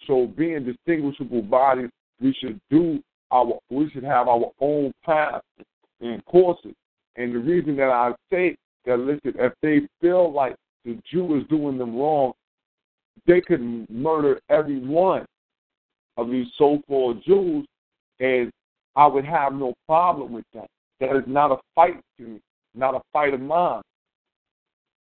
So 0.08 0.28
being 0.28 0.64
distinguishable 0.64 1.42
bodies, 1.42 1.90
we 2.22 2.34
should 2.40 2.60
do 2.70 3.02
our 3.32 3.60
we 3.70 3.90
should 3.90 4.04
have 4.04 4.30
our 4.30 4.52
own 4.62 4.94
path 5.04 5.42
and 6.00 6.24
courses. 6.26 6.74
And 7.18 7.34
the 7.34 7.40
reason 7.40 7.76
that 7.78 7.90
I 7.90 8.14
say 8.32 8.56
that 8.86 8.98
listen, 8.98 9.34
if 9.40 9.54
they 9.62 9.82
feel 10.02 10.32
like 10.32 10.56
the 10.84 11.00
Jew 11.12 11.38
is 11.40 11.48
doing 11.50 11.78
them 11.78 11.96
wrong, 11.96 12.34
they 13.26 13.42
could 13.42 13.90
murder 13.90 14.40
every 14.50 14.80
one 14.80 15.26
of 16.18 16.30
these 16.30 16.48
so-called 16.58 17.24
Jews, 17.26 17.66
and 18.20 18.52
I 18.96 19.08
would 19.08 19.26
have 19.26 19.54
no 19.54 19.74
problem 19.88 20.32
with 20.32 20.46
that. 20.54 20.68
That 21.00 21.16
is 21.16 21.24
not 21.28 21.52
a 21.52 21.58
fight 21.74 22.00
to 22.18 22.24
me, 22.24 22.40
not 22.74 22.96
a 22.96 23.02
fight 23.12 23.34
of 23.34 23.42
mine. 23.42 23.82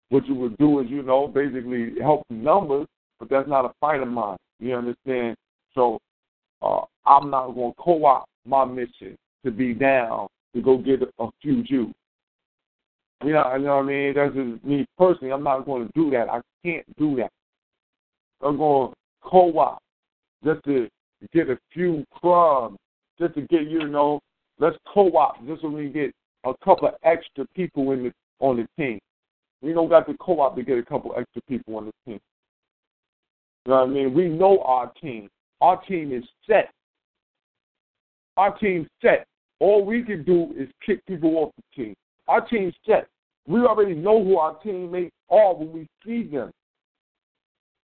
What 0.08 0.26
you 0.26 0.34
would 0.36 0.56
do 0.58 0.80
is, 0.80 0.86
you 0.88 1.02
know, 1.02 1.26
basically 1.26 2.00
help 2.00 2.22
the 2.28 2.36
numbers, 2.36 2.86
but 3.18 3.28
that's 3.28 3.48
not 3.48 3.64
a 3.64 3.72
fight 3.80 4.00
of 4.00 4.08
mine. 4.08 4.36
You 4.60 4.76
understand? 4.76 5.36
So 5.74 5.98
uh, 6.62 6.82
I'm 7.04 7.30
not 7.30 7.48
going 7.48 7.72
to 7.72 7.82
co-opt 7.82 8.28
my 8.46 8.64
mission 8.64 9.16
to 9.44 9.50
be 9.50 9.74
down 9.74 10.28
to 10.54 10.62
go 10.62 10.78
get 10.78 11.02
a, 11.02 11.08
a 11.22 11.30
few 11.40 11.62
Jews. 11.62 11.94
You 13.24 13.32
know, 13.32 13.54
you 13.56 13.64
know 13.64 13.76
what 13.76 13.82
I 13.84 13.86
mean? 13.86 14.14
That's 14.14 14.34
just 14.34 14.64
me 14.64 14.86
personally. 14.98 15.32
I'm 15.32 15.44
not 15.44 15.64
going 15.64 15.86
to 15.86 15.92
do 15.94 16.10
that. 16.10 16.28
I 16.28 16.40
can't 16.64 16.84
do 16.98 17.16
that. 17.16 17.30
I'm 18.44 18.56
going 18.56 18.90
to 18.90 18.96
co-op 19.22 19.80
just 20.44 20.64
to 20.64 20.88
get 21.32 21.48
a 21.48 21.58
few 21.72 22.04
crumbs, 22.20 22.78
just 23.18 23.34
to 23.34 23.42
get 23.42 23.68
you 23.68 23.86
know. 23.86 24.20
Let's 24.58 24.76
co-op 24.92 25.44
just 25.46 25.62
so 25.62 25.68
we 25.68 25.88
get 25.88 26.12
a 26.44 26.52
couple 26.64 26.88
of 26.88 26.94
extra 27.04 27.46
people 27.54 27.92
in 27.92 28.04
the 28.04 28.12
on 28.40 28.56
the 28.56 28.66
team. 28.76 28.98
We 29.60 29.72
don't 29.72 29.88
got 29.88 30.06
to 30.08 30.16
co-op 30.18 30.56
to 30.56 30.62
get 30.62 30.78
a 30.78 30.82
couple 30.82 31.14
extra 31.16 31.42
people 31.48 31.76
on 31.76 31.86
the 31.86 31.92
team. 32.04 32.20
You 33.64 33.72
know 33.72 33.80
what 33.80 33.88
I 33.88 33.92
mean? 33.92 34.12
We 34.14 34.28
know 34.28 34.60
our 34.62 34.92
team. 35.00 35.28
Our 35.60 35.80
team 35.84 36.12
is 36.12 36.24
set. 36.46 36.70
Our 38.36 38.56
team's 38.58 38.88
set. 39.00 39.26
All 39.60 39.84
we 39.84 40.02
can 40.02 40.24
do 40.24 40.52
is 40.56 40.68
kick 40.84 41.04
people 41.06 41.36
off 41.36 41.52
the 41.56 41.84
team. 41.84 41.94
Our 42.28 42.46
team's 42.46 42.74
set. 42.86 43.08
We 43.46 43.60
already 43.60 43.94
know 43.94 44.22
who 44.22 44.38
our 44.38 44.54
teammates 44.62 45.14
are 45.30 45.54
when 45.54 45.72
we 45.72 45.88
see 46.04 46.28
them. 46.28 46.52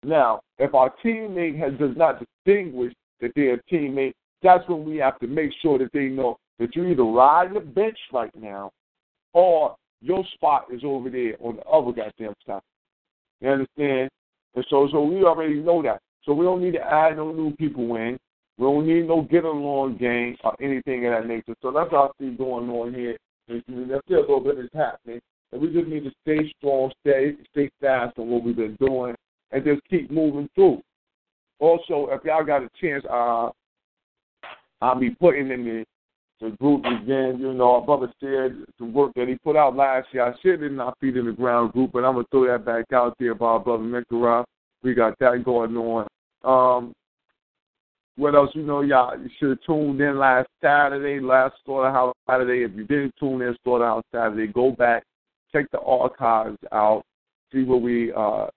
Now, 0.02 0.40
if 0.58 0.74
our 0.74 0.92
teammate 1.04 1.58
has, 1.58 1.78
does 1.78 1.96
not 1.96 2.22
distinguish 2.44 2.94
that 3.20 3.32
they're 3.34 3.54
a 3.54 3.62
teammate, 3.72 4.12
that's 4.42 4.66
when 4.68 4.84
we 4.84 4.96
have 4.96 5.18
to 5.18 5.26
make 5.26 5.50
sure 5.60 5.78
that 5.78 5.92
they 5.92 6.06
know 6.06 6.38
that 6.58 6.74
you're 6.74 6.88
either 6.88 7.02
riding 7.02 7.54
the 7.54 7.60
bench 7.60 7.98
right 8.12 8.34
now 8.34 8.70
or 9.32 9.76
your 10.00 10.24
spot 10.34 10.66
is 10.72 10.82
over 10.84 11.10
there 11.10 11.34
on 11.40 11.56
the 11.56 11.62
other 11.64 11.92
goddamn 11.92 12.34
side. 12.46 12.62
You 13.40 13.50
understand? 13.50 14.10
And 14.54 14.64
so, 14.68 14.88
so 14.90 15.02
we 15.02 15.24
already 15.24 15.54
know 15.54 15.82
that. 15.82 16.00
So 16.24 16.32
we 16.32 16.44
don't 16.44 16.62
need 16.62 16.72
to 16.72 16.82
add 16.82 17.16
no 17.16 17.32
new 17.32 17.54
people 17.56 17.96
in. 17.96 18.18
We 18.58 18.64
don't 18.64 18.86
need 18.86 19.08
no 19.08 19.22
get 19.22 19.44
along 19.44 19.96
game 19.98 20.36
or 20.44 20.54
anything 20.60 21.06
of 21.06 21.12
that 21.12 21.26
nature. 21.26 21.54
So 21.62 21.70
that's 21.70 21.90
what 21.92 22.10
I 22.10 22.24
see 22.24 22.30
going 22.36 22.68
on 22.68 22.94
here. 22.94 23.16
There's 23.50 24.02
still 24.06 24.20
a 24.20 24.20
little 24.20 24.40
bit 24.40 24.58
is 24.58 24.70
happening. 24.74 25.20
And 25.52 25.60
we 25.60 25.72
just 25.72 25.88
need 25.88 26.04
to 26.04 26.12
stay 26.22 26.52
strong, 26.58 26.92
stay 27.00 27.34
stay 27.50 27.70
fast 27.80 28.18
on 28.18 28.28
what 28.28 28.44
we've 28.44 28.56
been 28.56 28.76
doing, 28.76 29.16
and 29.50 29.64
just 29.64 29.80
keep 29.88 30.10
moving 30.10 30.48
through. 30.54 30.80
Also, 31.58 32.08
if 32.10 32.24
y'all 32.24 32.44
got 32.44 32.62
a 32.62 32.68
chance, 32.80 33.04
uh, 33.10 33.50
I'll 34.80 34.98
be 34.98 35.10
putting 35.10 35.50
in 35.50 35.64
the, 35.64 35.84
the 36.40 36.56
group 36.56 36.84
again. 36.84 37.38
You 37.40 37.52
know, 37.52 37.74
our 37.74 37.80
brother 37.82 38.12
shared 38.20 38.64
the 38.78 38.84
work 38.84 39.12
that 39.16 39.28
he 39.28 39.34
put 39.42 39.56
out 39.56 39.76
last 39.76 40.08
year. 40.12 40.24
I 40.24 40.32
shared 40.40 40.62
it 40.62 40.72
in 40.72 40.80
our 40.80 40.94
Feet 41.00 41.16
in 41.16 41.26
the 41.26 41.32
Ground 41.32 41.72
group, 41.72 41.90
but 41.92 42.04
I'm 42.04 42.14
gonna 42.14 42.26
throw 42.30 42.46
that 42.46 42.64
back 42.64 42.86
out 42.92 43.16
there 43.18 43.32
our 43.42 43.58
brother 43.58 43.82
Mikara. 43.82 44.44
We 44.82 44.94
got 44.94 45.18
that 45.18 45.44
going 45.44 45.76
on. 45.76 46.06
Um, 46.44 46.92
what 48.20 48.34
else? 48.34 48.50
You 48.52 48.62
know, 48.62 48.82
y'all 48.82 49.18
you 49.18 49.30
should 49.38 49.48
have 49.48 49.62
tuned 49.66 50.00
in 50.00 50.18
last 50.18 50.48
Saturday, 50.62 51.24
last 51.24 51.54
Slaughterhouse 51.64 52.14
Saturday. 52.28 52.64
If 52.64 52.72
you 52.76 52.84
didn't 52.84 53.14
tune 53.18 53.40
in 53.40 53.56
Slaughterhouse 53.64 54.04
Saturday, 54.12 54.52
go 54.52 54.72
back, 54.72 55.04
check 55.50 55.64
the 55.72 55.80
archives 55.80 56.58
out, 56.70 57.02
see 57.50 57.62
what 57.62 57.80
we 57.80 58.12
uh, 58.12 58.48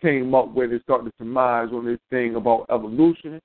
came 0.00 0.34
up 0.34 0.54
with 0.54 0.72
and 0.72 0.80
start 0.80 1.04
to 1.04 1.12
surmise 1.18 1.68
on 1.72 1.84
this 1.84 1.98
thing 2.08 2.36
about 2.36 2.64
evolution. 2.70 3.38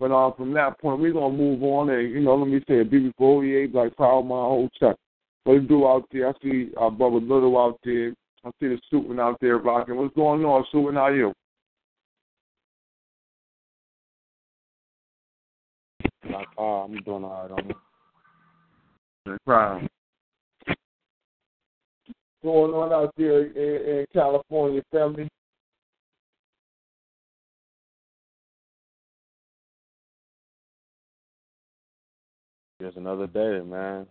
But 0.00 0.12
um, 0.12 0.32
from 0.34 0.54
that 0.54 0.80
point, 0.80 1.00
we're 1.00 1.12
gonna 1.12 1.36
move 1.36 1.62
on 1.62 1.90
and 1.90 2.10
you 2.10 2.20
know, 2.20 2.34
let 2.34 2.48
me 2.48 2.60
say 2.66 2.82
BB 2.82 3.12
Fourier, 3.18 3.68
Black 3.68 3.94
Power, 3.96 4.22
my 4.22 4.34
whole 4.34 4.70
check. 4.80 4.96
What 5.44 5.56
it 5.56 5.68
do 5.68 5.86
out 5.86 6.06
there? 6.10 6.28
I 6.28 6.32
see 6.42 6.70
our 6.78 6.90
brother 6.90 7.16
Little 7.16 7.58
out 7.58 7.78
there. 7.84 8.14
I 8.44 8.50
see 8.58 8.68
the 8.68 8.80
Suitman 8.90 9.20
out 9.20 9.36
there 9.42 9.58
rocking. 9.58 9.96
What's 9.96 10.14
going 10.14 10.42
on, 10.44 10.64
Suitman? 10.72 10.94
How 10.94 11.08
you? 11.08 11.34
Like, 16.30 16.46
uh, 16.56 16.84
I'm 16.84 16.94
doing 17.02 17.24
all 17.24 17.48
right 17.48 17.50
on 17.50 17.70
it. 17.70 17.76
No 19.26 19.38
problem. 19.44 19.88
Going 22.42 22.72
on 22.72 22.92
out 22.92 23.12
there 23.16 23.46
in, 23.46 23.98
in 24.00 24.06
California, 24.12 24.82
family. 24.90 25.28
Just 32.80 32.96
another 32.96 33.28
day, 33.28 33.60
man. 33.64 34.06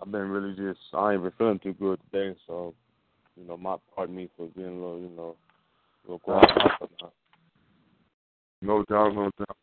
I've 0.00 0.12
been 0.12 0.28
really 0.28 0.54
just 0.54 0.78
I 0.94 1.14
ain't 1.14 1.22
been 1.24 1.32
feeling 1.36 1.58
too 1.58 1.72
good 1.72 1.98
today, 2.12 2.38
so 2.46 2.74
you 3.36 3.44
know, 3.46 3.56
my 3.56 3.76
pardon 3.94 4.14
me 4.14 4.28
for 4.36 4.46
being 4.56 4.68
a 4.68 4.72
little, 4.72 5.00
you 5.00 5.10
know, 5.16 5.36
a 6.04 6.06
little 6.06 6.18
quiet. 6.20 6.48
No 8.62 8.84
doubt, 8.84 9.14
no 9.14 9.30
doubt. 9.38 9.56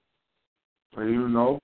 And 0.98 1.10
you 1.10 1.30
know, 1.30 1.60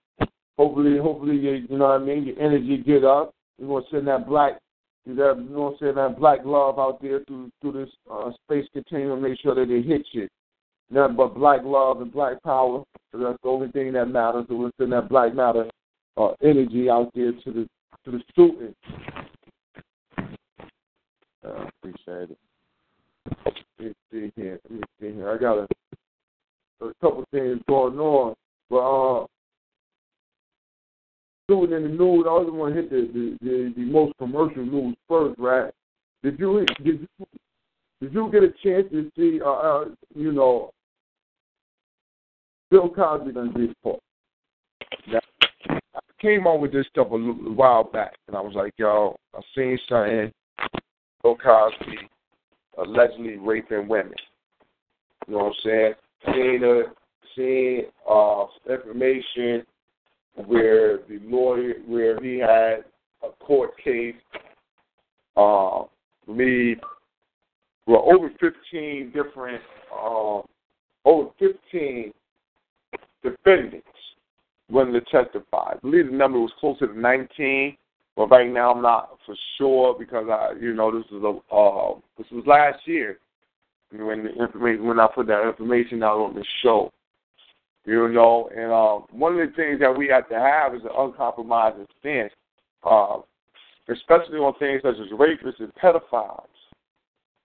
hopefully, 0.61 0.97
hopefully, 0.97 1.37
you, 1.37 1.65
you 1.69 1.77
know 1.77 1.87
what 1.87 2.01
I 2.01 2.05
mean. 2.05 2.25
Your 2.25 2.39
energy 2.39 2.77
get 2.77 3.03
up. 3.03 3.33
You're 3.57 3.67
gonna 3.67 3.85
send 3.91 4.07
that 4.07 4.27
black, 4.27 4.59
you 5.05 5.15
know, 5.15 5.33
you're 5.35 5.55
gonna 5.55 5.77
send 5.79 5.97
that 5.97 6.19
black 6.19 6.39
love 6.45 6.77
out 6.77 7.01
there 7.01 7.21
through 7.25 7.51
through 7.61 7.71
this 7.73 7.89
uh, 8.11 8.31
space 8.43 8.67
container. 8.73 9.15
Make 9.15 9.39
sure 9.39 9.55
that 9.55 9.69
it 9.69 9.85
hits 9.85 10.09
you. 10.11 10.27
Nothing 10.91 11.15
but 11.15 11.35
black 11.35 11.61
love 11.63 12.01
and 12.01 12.11
black 12.11 12.41
power. 12.43 12.83
So 13.11 13.17
that's 13.17 13.37
the 13.41 13.49
only 13.49 13.71
thing 13.71 13.93
that 13.93 14.05
matters. 14.07 14.45
So 14.49 14.71
send 14.77 14.91
that 14.93 15.09
black 15.09 15.33
matter 15.33 15.65
uh, 16.17 16.33
energy 16.43 16.89
out 16.89 17.11
there 17.15 17.31
to 17.31 17.51
the 17.51 17.67
to 18.05 18.11
the 18.11 18.21
student. 18.31 18.75
Uh, 21.43 21.65
appreciate 21.67 22.29
it. 22.31 22.37
Let 23.79 23.95
see 24.11 24.31
here. 24.35 24.59
Let 24.63 24.71
me 24.71 24.81
see 24.99 25.13
here. 25.13 25.31
I 25.31 25.37
got 25.37 25.57
a, 25.57 25.67
a 26.85 26.93
couple 27.01 27.25
things 27.31 27.59
going 27.67 27.97
on, 27.97 28.35
but 28.69 28.77
uh, 28.77 29.25
doing 31.51 31.73
in 31.73 31.83
the 31.83 31.89
news. 31.89 32.23
I 32.25 32.29
always 32.29 32.49
want 32.51 32.75
to 32.75 32.81
hit 32.81 32.89
the, 32.89 33.09
the 33.13 33.37
the, 33.41 33.73
the 33.75 33.85
most 33.85 34.17
commercial 34.17 34.65
news 34.65 34.95
first, 35.07 35.37
right? 35.37 35.71
Did 36.23 36.39
you 36.39 36.65
did 36.83 37.01
you 37.19 37.27
did 38.01 38.13
you 38.13 38.29
get 38.31 38.43
a 38.43 38.53
chance 38.63 38.87
to 38.91 39.11
see? 39.17 39.41
Uh, 39.43 39.49
uh 39.49 39.85
you 40.15 40.31
know, 40.31 40.71
Bill 42.69 42.89
Cosby 42.89 43.33
done 43.33 43.53
did 43.53 43.75
part. 43.83 43.99
Now, 45.07 45.19
I 45.69 45.99
came 46.21 46.47
on 46.47 46.61
with 46.61 46.71
this 46.71 46.87
stuff 46.87 47.11
a, 47.11 47.15
little, 47.15 47.47
a 47.47 47.53
while 47.53 47.83
back, 47.83 48.13
and 48.27 48.37
I 48.37 48.41
was 48.41 48.53
like, 48.55 48.73
yo, 48.77 49.17
I 49.35 49.41
seen 49.55 49.77
something. 49.89 50.31
Bill 51.21 51.35
Cosby 51.35 51.97
allegedly 52.77 53.37
raping 53.37 53.89
women. 53.89 54.13
You 55.27 55.33
know 55.33 55.43
what 55.43 55.47
I'm 55.47 55.53
saying? 55.65 55.93
Seeing 56.25 56.63
a 56.63 56.83
seeing 57.35 57.83
uh 58.09 58.45
information 58.69 59.65
where 60.35 60.97
the 61.09 61.19
lawyer 61.23 61.73
where 61.85 62.21
he 62.21 62.37
had 62.37 62.85
a 63.23 63.29
court 63.39 63.71
case 63.83 64.15
uh 65.37 65.83
me 66.27 66.75
well 67.87 68.05
over 68.11 68.29
fifteen 68.39 69.11
different 69.13 69.61
um 69.93 70.43
over 71.05 71.29
fifteen 71.39 72.13
defendants 73.23 73.87
wanted 74.69 74.93
to 74.93 75.01
testify. 75.11 75.73
I 75.73 75.77
believe 75.81 76.07
the 76.07 76.13
number 76.13 76.39
was 76.39 76.51
closer 76.59 76.87
to 76.87 76.99
nineteen. 76.99 77.77
But 78.17 78.29
right 78.29 78.51
now, 78.51 78.73
I'm 78.73 78.81
not 78.81 79.17
for 79.25 79.35
sure 79.57 79.95
because 79.97 80.27
I, 80.29 80.53
you 80.59 80.73
know, 80.73 80.91
this 80.91 81.09
was 81.11 81.23
a 81.23 81.55
uh, 81.55 81.99
this 82.17 82.27
was 82.31 82.45
last 82.45 82.85
year 82.85 83.19
when 83.91 84.23
the 84.23 84.31
information 84.31 84.85
when 84.85 84.99
I 84.99 85.07
put 85.07 85.27
that 85.27 85.47
information 85.47 86.03
out 86.03 86.17
on 86.17 86.35
the 86.35 86.45
show. 86.61 86.91
You 87.85 88.09
know, 88.09 88.49
and 88.55 88.71
uh, 88.71 89.05
one 89.11 89.39
of 89.39 89.49
the 89.49 89.55
things 89.55 89.79
that 89.79 89.95
we 89.95 90.07
have 90.09 90.29
to 90.29 90.35
have 90.35 90.75
is 90.75 90.83
an 90.83 90.91
uncompromising 90.95 91.87
stance, 91.99 92.31
uh, 92.83 93.17
especially 93.89 94.37
on 94.37 94.53
things 94.59 94.81
such 94.83 94.95
as 94.95 95.11
rapists 95.11 95.59
and 95.59 95.73
pedophiles. 95.75 96.45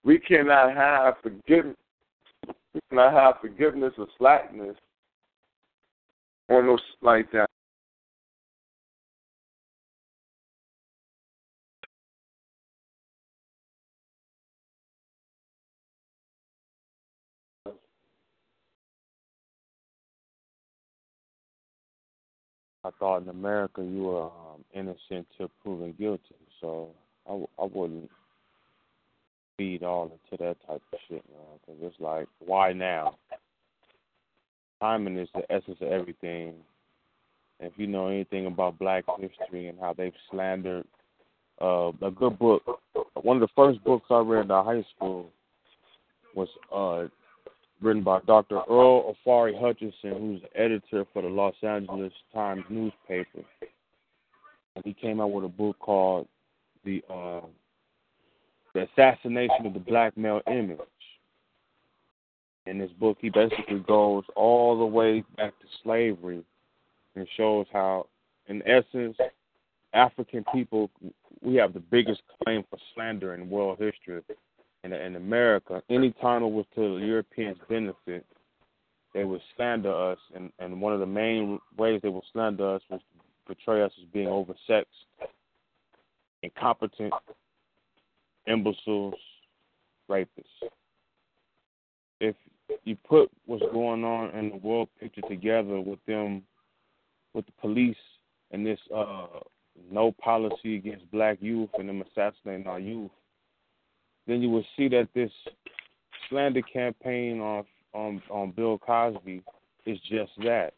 We 0.05 0.19
cannot 0.19 0.75
have 0.75 1.15
forgiveness. 1.23 1.77
we 2.75 2.81
cannot 2.91 3.15
have 3.15 3.41
forgiveness 3.41 3.95
or 3.97 4.07
slackness 4.19 4.77
on 6.51 6.67
those 6.67 6.81
like 7.01 7.33
that. 7.33 7.49
I 22.87 22.91
thought 23.01 23.23
in 23.23 23.29
America 23.29 23.83
you 23.83 24.05
were 24.05 24.25
um, 24.27 24.65
innocent 24.73 25.27
till 25.37 25.51
proven 25.63 25.93
guilty, 25.99 26.37
so 26.61 26.91
I, 27.27 27.31
w- 27.31 27.49
I 27.59 27.65
wouldn't 27.65 28.09
feed 29.57 29.83
all 29.83 30.05
into 30.05 30.45
that 30.45 30.57
type 30.69 30.83
of 30.93 30.99
shit, 31.09 31.25
man. 31.29 31.59
Because 31.67 31.81
it's 31.83 32.01
like, 32.01 32.29
why 32.39 32.73
now? 32.73 33.17
Timing 34.81 35.19
is 35.19 35.29
the 35.35 35.51
essence 35.51 35.79
of 35.81 35.89
everything. 35.89 36.55
And 37.59 37.73
if 37.73 37.73
you 37.77 37.89
know 37.89 38.07
anything 38.07 38.47
about 38.47 38.79
Black 38.79 39.05
history 39.19 39.67
and 39.67 39.81
how 39.81 39.93
they've 39.93 40.13
slandered, 40.31 40.87
uh, 41.61 41.91
a 42.03 42.11
good 42.11 42.39
book. 42.39 42.63
One 43.15 43.39
of 43.39 43.41
the 43.41 43.55
first 43.57 43.83
books 43.83 44.07
I 44.11 44.21
read 44.21 44.45
in 44.45 44.51
high 44.51 44.85
school 44.95 45.27
was 46.37 46.49
uh, 46.73 47.09
written 47.81 48.03
by 48.03 48.21
Dr. 48.27 48.61
Earl 48.69 49.15
Ofari 49.27 49.59
Hutchinson, 49.59 49.93
who's 50.19 50.43
the 50.43 50.61
editor 50.61 51.05
for 51.13 51.23
the 51.23 51.29
Los 51.29 51.55
Angeles 51.63 52.13
Times 52.33 52.65
newspaper. 52.69 53.45
And 54.75 54.85
he 54.85 54.95
came 54.95 55.21
out 55.21 55.33
with 55.33 55.45
a 55.45 55.49
book 55.49 55.79
called 55.79 56.27
The 56.85 57.03
uh, 57.11 57.41
The 58.75 58.87
Assassination 58.93 59.67
of 59.67 59.75
the 59.75 59.81
Black 59.81 60.17
Male 60.17 60.43
Image. 60.47 60.79
In 62.67 62.79
this 62.79 62.91
book, 62.99 63.19
he 63.21 63.31
basically 63.31 63.79
goes 63.87 64.25
all 64.35 64.79
the 64.79 64.85
way 64.85 65.23
back 65.37 65.59
to 65.61 65.67
slavery 65.85 66.43
and 67.15 67.27
shows 67.37 67.67
how, 67.73 68.07
in 68.49 68.63
essence, 68.67 69.17
African 69.93 70.45
people, 70.53 70.91
we 71.43 71.55
have 71.55 71.73
the 71.73 71.81
biggest 71.81 72.23
claim 72.43 72.65
for 72.69 72.79
slander 72.95 73.35
in 73.35 73.49
world 73.49 73.79
history 73.79 74.21
in, 74.87 75.01
in 75.01 75.17
America, 75.17 75.83
anytime 75.91 76.43
it 76.43 76.49
was 76.49 76.67
to 76.75 76.99
the 76.99 77.07
Europeans' 77.07 77.59
benefit, 77.69 78.25
they 79.15 79.25
would 79.25 79.41
slander 79.57 79.93
us, 79.93 80.19
and, 80.35 80.53
and 80.59 80.81
one 80.81 80.93
of 80.93 81.01
the 81.01 81.07
main 81.07 81.59
ways 81.77 82.01
they 82.03 82.09
would 82.09 82.23
slander 82.33 82.75
us 82.75 82.83
was 82.91 83.01
to 83.01 83.55
portray 83.55 83.83
us 83.83 83.93
as 84.01 84.09
being 84.13 84.29
oversexed, 84.29 84.85
incompetent, 86.43 87.13
imbeciles, 88.47 89.15
rapists. 90.09 90.69
If 92.21 92.37
you 92.85 92.97
put 93.09 93.31
what's 93.47 93.65
going 93.73 94.05
on 94.05 94.31
in 94.31 94.51
the 94.51 94.57
world 94.57 94.89
picture 95.01 95.23
together 95.23 95.81
with 95.81 95.99
them, 96.07 96.43
with 97.35 97.47
the 97.47 97.53
police 97.61 97.97
and 98.51 98.65
this 98.65 98.79
uh, 98.95 99.27
no 99.91 100.13
policy 100.13 100.77
against 100.77 101.11
black 101.11 101.39
youth 101.41 101.69
and 101.79 101.89
them 101.89 102.03
assassinating 102.03 102.67
our 102.67 102.81
youth, 102.81 103.11
then 104.27 104.43
you 104.43 104.51
will 104.51 104.65
see 104.77 104.89
that 104.89 105.09
this 105.15 105.31
slander 106.29 106.63
campaign 106.63 107.41
on 107.41 107.65
on 107.93 108.23
on 108.31 108.51
Bill 108.51 108.79
Cosby 108.79 109.43
is 109.87 109.99
just 110.11 110.33
that. 110.45 110.73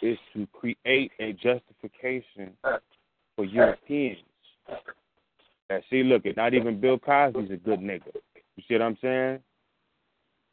It's 0.00 0.20
to 0.34 0.46
create 0.52 1.12
a 1.18 1.32
justification 1.32 2.52
for 3.34 3.44
Europeans. 3.44 4.18
That 5.68 5.82
see, 5.90 6.02
look, 6.02 6.24
it 6.24 6.36
not 6.36 6.54
even 6.54 6.80
Bill 6.80 6.98
Cosby's 6.98 7.50
a 7.50 7.56
good 7.56 7.80
nigga. 7.80 8.12
You 8.56 8.62
see 8.66 8.74
what 8.74 8.82
I'm 8.82 8.98
saying? 9.00 9.40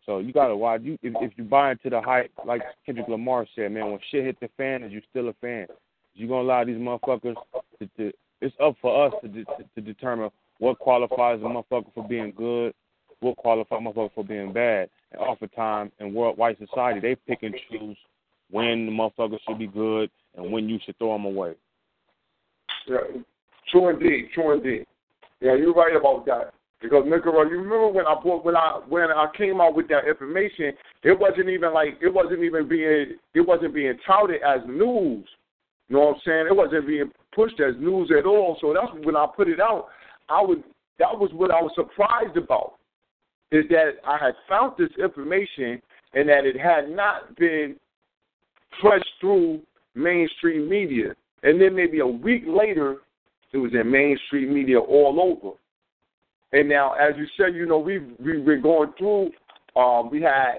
So 0.06 0.20
you 0.20 0.34
gotta 0.34 0.56
watch. 0.56 0.82
You 0.84 0.98
if, 1.02 1.14
if 1.22 1.32
you 1.38 1.44
buy 1.44 1.72
into 1.72 1.90
the 1.90 2.02
hype, 2.02 2.32
like 2.46 2.62
Kendrick 2.86 3.08
Lamar 3.08 3.48
said, 3.56 3.72
man, 3.72 3.92
when 3.92 4.00
shit 4.12 4.26
hit 4.26 4.40
the 4.40 4.50
fan, 4.58 4.84
is 4.84 4.92
you 4.92 5.02
still 5.10 5.30
a 5.30 5.34
fan? 5.34 5.68
You 6.14 6.28
gonna 6.28 6.42
allow 6.42 6.64
these 6.64 6.78
motherfuckers 6.78 7.36
to, 7.80 7.88
to 7.98 8.12
it's 8.42 8.56
up 8.62 8.76
for 8.82 9.08
us 9.08 9.14
to, 9.22 9.28
to 9.28 9.46
to 9.76 9.82
determine 9.82 10.30
what 10.60 10.80
qualifies 10.80 11.39
a 11.41 11.44
motherfucker 11.44 11.94
for 11.94 12.08
being 12.08 12.34
good, 12.36 12.74
what 13.20 13.38
qualifies 13.38 13.80
a 13.80 13.84
motherfucker 13.84 14.13
for 14.13 14.24
being 14.24 14.54
bad. 14.54 14.89
And 15.12 15.22
oftentimes 15.22 15.91
in 16.00 16.13
world 16.13 16.38
white 16.38 16.58
society, 16.60 17.00
they 17.00 17.15
pick 17.15 17.44
and 17.44 17.56
choose 17.70 17.98
when 18.52 18.86
the 18.86 18.91
motherfucker 18.91 19.38
should 19.48 19.60
be 19.60 19.68
good 19.68 20.10
and 20.36 20.52
when 20.52 20.70
you 20.70 20.80
should 20.86 20.98
throw 20.98 21.13
them 21.13 21.26
away. 21.26 21.56
Yeah, 22.88 22.98
true 23.72 23.89
indeed, 23.89 24.30
true 24.34 24.54
indeed. 24.54 24.86
Yeah, 25.41 25.56
you're 25.56 25.74
right 25.74 25.96
about 25.96 26.26
that. 26.28 26.54
Because 26.82 27.06
Nicaragua, 27.06 27.50
you 27.50 27.58
remember 27.58 27.89
when 27.89 28.06
I 28.06 28.15
brought, 28.22 28.46
when 28.46 28.56
I 28.56 28.80
when 28.88 29.10
I 29.10 29.28
came 29.36 29.60
out 29.60 29.76
with 29.76 29.88
that 29.88 30.08
information, 30.08 30.74
it 31.04 31.18
wasn't 31.18 31.50
even 31.50 31.74
like 31.74 31.98
it 32.02 32.13
wasn't 32.13 32.44
even 32.44 32.68
being 32.68 33.15
it 33.34 33.41
wasn't 33.41 33.74
being 33.74 33.98
touted 34.06 34.41
as 34.44 34.60
news. 34.68 35.26
You 35.88 35.96
know 35.96 36.00
what 36.00 36.15
I'm 36.15 36.22
saying? 36.26 36.48
It 36.48 36.56
wasn't 36.56 36.88
being 36.88 37.12
pushed 37.34 37.60
as 37.60 37.76
news 37.80 38.12
at 38.18 38.26
all. 38.26 38.58
So 38.62 38.74
that's 38.74 38.91
when 39.06 39.15
I 39.15 39.26
put 39.36 39.48
it 39.48 39.60
out. 39.60 39.88
I 40.30 40.42
was 40.42 40.58
that 41.00 41.18
was 41.18 41.32
what 41.34 41.52
I 41.52 41.62
was 41.62 41.72
surprised 41.76 42.38
about 42.38 42.74
is 43.52 43.66
that 43.70 43.94
I 44.06 44.18
had 44.18 44.34
found 44.50 44.74
this 44.78 44.90
information 45.02 45.82
and 46.14 46.28
that 46.30 46.46
it 46.46 46.60
had 46.60 46.90
not 46.90 47.36
been 47.38 47.76
pushed 48.82 49.06
through 49.20 49.62
mainstream 49.94 50.70
media. 50.70 51.16
And 51.44 51.62
then 51.62 51.76
maybe 51.76 52.00
a 52.00 52.08
week 52.08 52.44
later, 52.48 52.98
it 53.54 53.58
was 53.58 53.72
in 53.74 53.90
mainstream 53.90 54.54
media 54.54 54.80
all 54.80 55.38
over. 55.42 55.56
And 56.52 56.70
now, 56.70 56.94
as 56.94 57.14
you 57.18 57.26
said, 57.38 57.56
you 57.56 57.66
know, 57.66 57.80
we've 57.80 58.08
we've 58.20 58.46
been 58.46 58.62
going 58.62 58.94
through. 58.98 59.32
Um, 59.76 60.10
we 60.10 60.22
had 60.22 60.56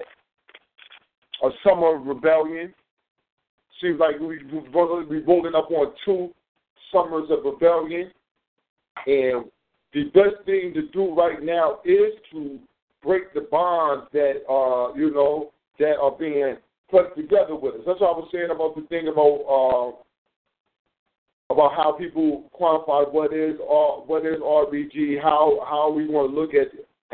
a 1.43 1.49
summer 1.63 1.95
of 1.95 2.05
rebellion. 2.05 2.73
Seems 3.81 3.99
like 3.99 4.19
we 4.19 4.39
we've 4.51 4.73
rolling 5.27 5.55
up 5.55 5.69
on 5.71 5.93
two 6.05 6.29
summers 6.91 7.29
of 7.29 7.45
rebellion, 7.45 8.11
and 9.05 9.45
the 9.93 10.05
best 10.05 10.45
thing 10.45 10.73
to 10.73 10.87
do 10.93 11.13
right 11.15 11.41
now 11.41 11.79
is 11.85 12.13
to 12.31 12.59
break 13.03 13.33
the 13.33 13.47
bonds 13.49 14.07
that 14.13 14.41
are, 14.49 14.97
you 14.97 15.11
know, 15.11 15.51
that 15.79 15.97
are 16.01 16.11
being 16.11 16.57
put 16.89 17.15
together 17.15 17.55
with 17.55 17.75
us. 17.75 17.81
That's 17.85 18.01
what 18.01 18.15
I 18.15 18.17
was 18.17 18.29
saying 18.31 18.49
about 18.51 18.75
the 18.75 18.81
thing 18.87 19.07
about 19.07 19.43
uh, 19.47 20.03
about 21.53 21.73
how 21.75 21.93
people 21.93 22.49
quantify 22.59 23.11
what 23.11 23.33
is 23.33 23.55
what 23.59 24.25
is 24.25 24.39
RBG, 24.41 25.21
how 25.21 25.59
how 25.67 25.91
we 25.91 26.07
want 26.07 26.31
to 26.31 26.39
look 26.39 26.51
at 26.53 26.67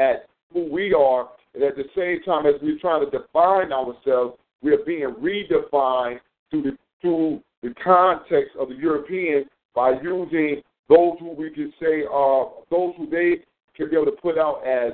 at 0.04 0.28
who 0.52 0.72
we 0.72 0.94
are, 0.94 1.30
and 1.54 1.64
at 1.64 1.76
the 1.76 1.86
same 1.96 2.22
time 2.24 2.46
as 2.46 2.56
we're 2.62 2.80
trying 2.80 3.06
to 3.06 3.12
define 3.18 3.72
ourselves, 3.72 4.38
we 4.62 4.72
are 4.72 4.84
being 4.86 5.14
redefined 5.20 6.20
through 6.50 6.64
the 6.64 6.78
through 7.02 7.42
the 7.62 7.74
context 7.84 8.56
of 8.60 8.70
the 8.70 8.76
Europeans 8.76 9.46
by 9.76 9.92
using 10.02 10.62
those 10.90 11.18
who 11.20 11.34
we 11.34 11.50
can 11.50 11.74
say 11.80 12.04
are 12.12 12.50
those 12.70 12.94
who 12.98 13.10
they 13.10 13.44
can 13.76 13.90
be 13.90 13.96
able 13.96 14.06
to 14.06 14.12
put 14.22 14.38
out 14.38 14.62
as 14.66 14.94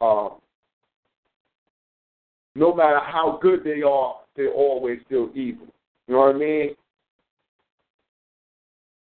um, 0.00 0.40
no 2.54 2.74
matter 2.74 3.00
how 3.00 3.38
good 3.42 3.64
they 3.64 3.82
are, 3.82 4.16
they're 4.36 4.52
always 4.52 4.98
still 5.06 5.30
evil. 5.34 5.66
You 6.06 6.14
know 6.14 6.20
what 6.20 6.34
I 6.34 6.38
mean? 6.38 6.70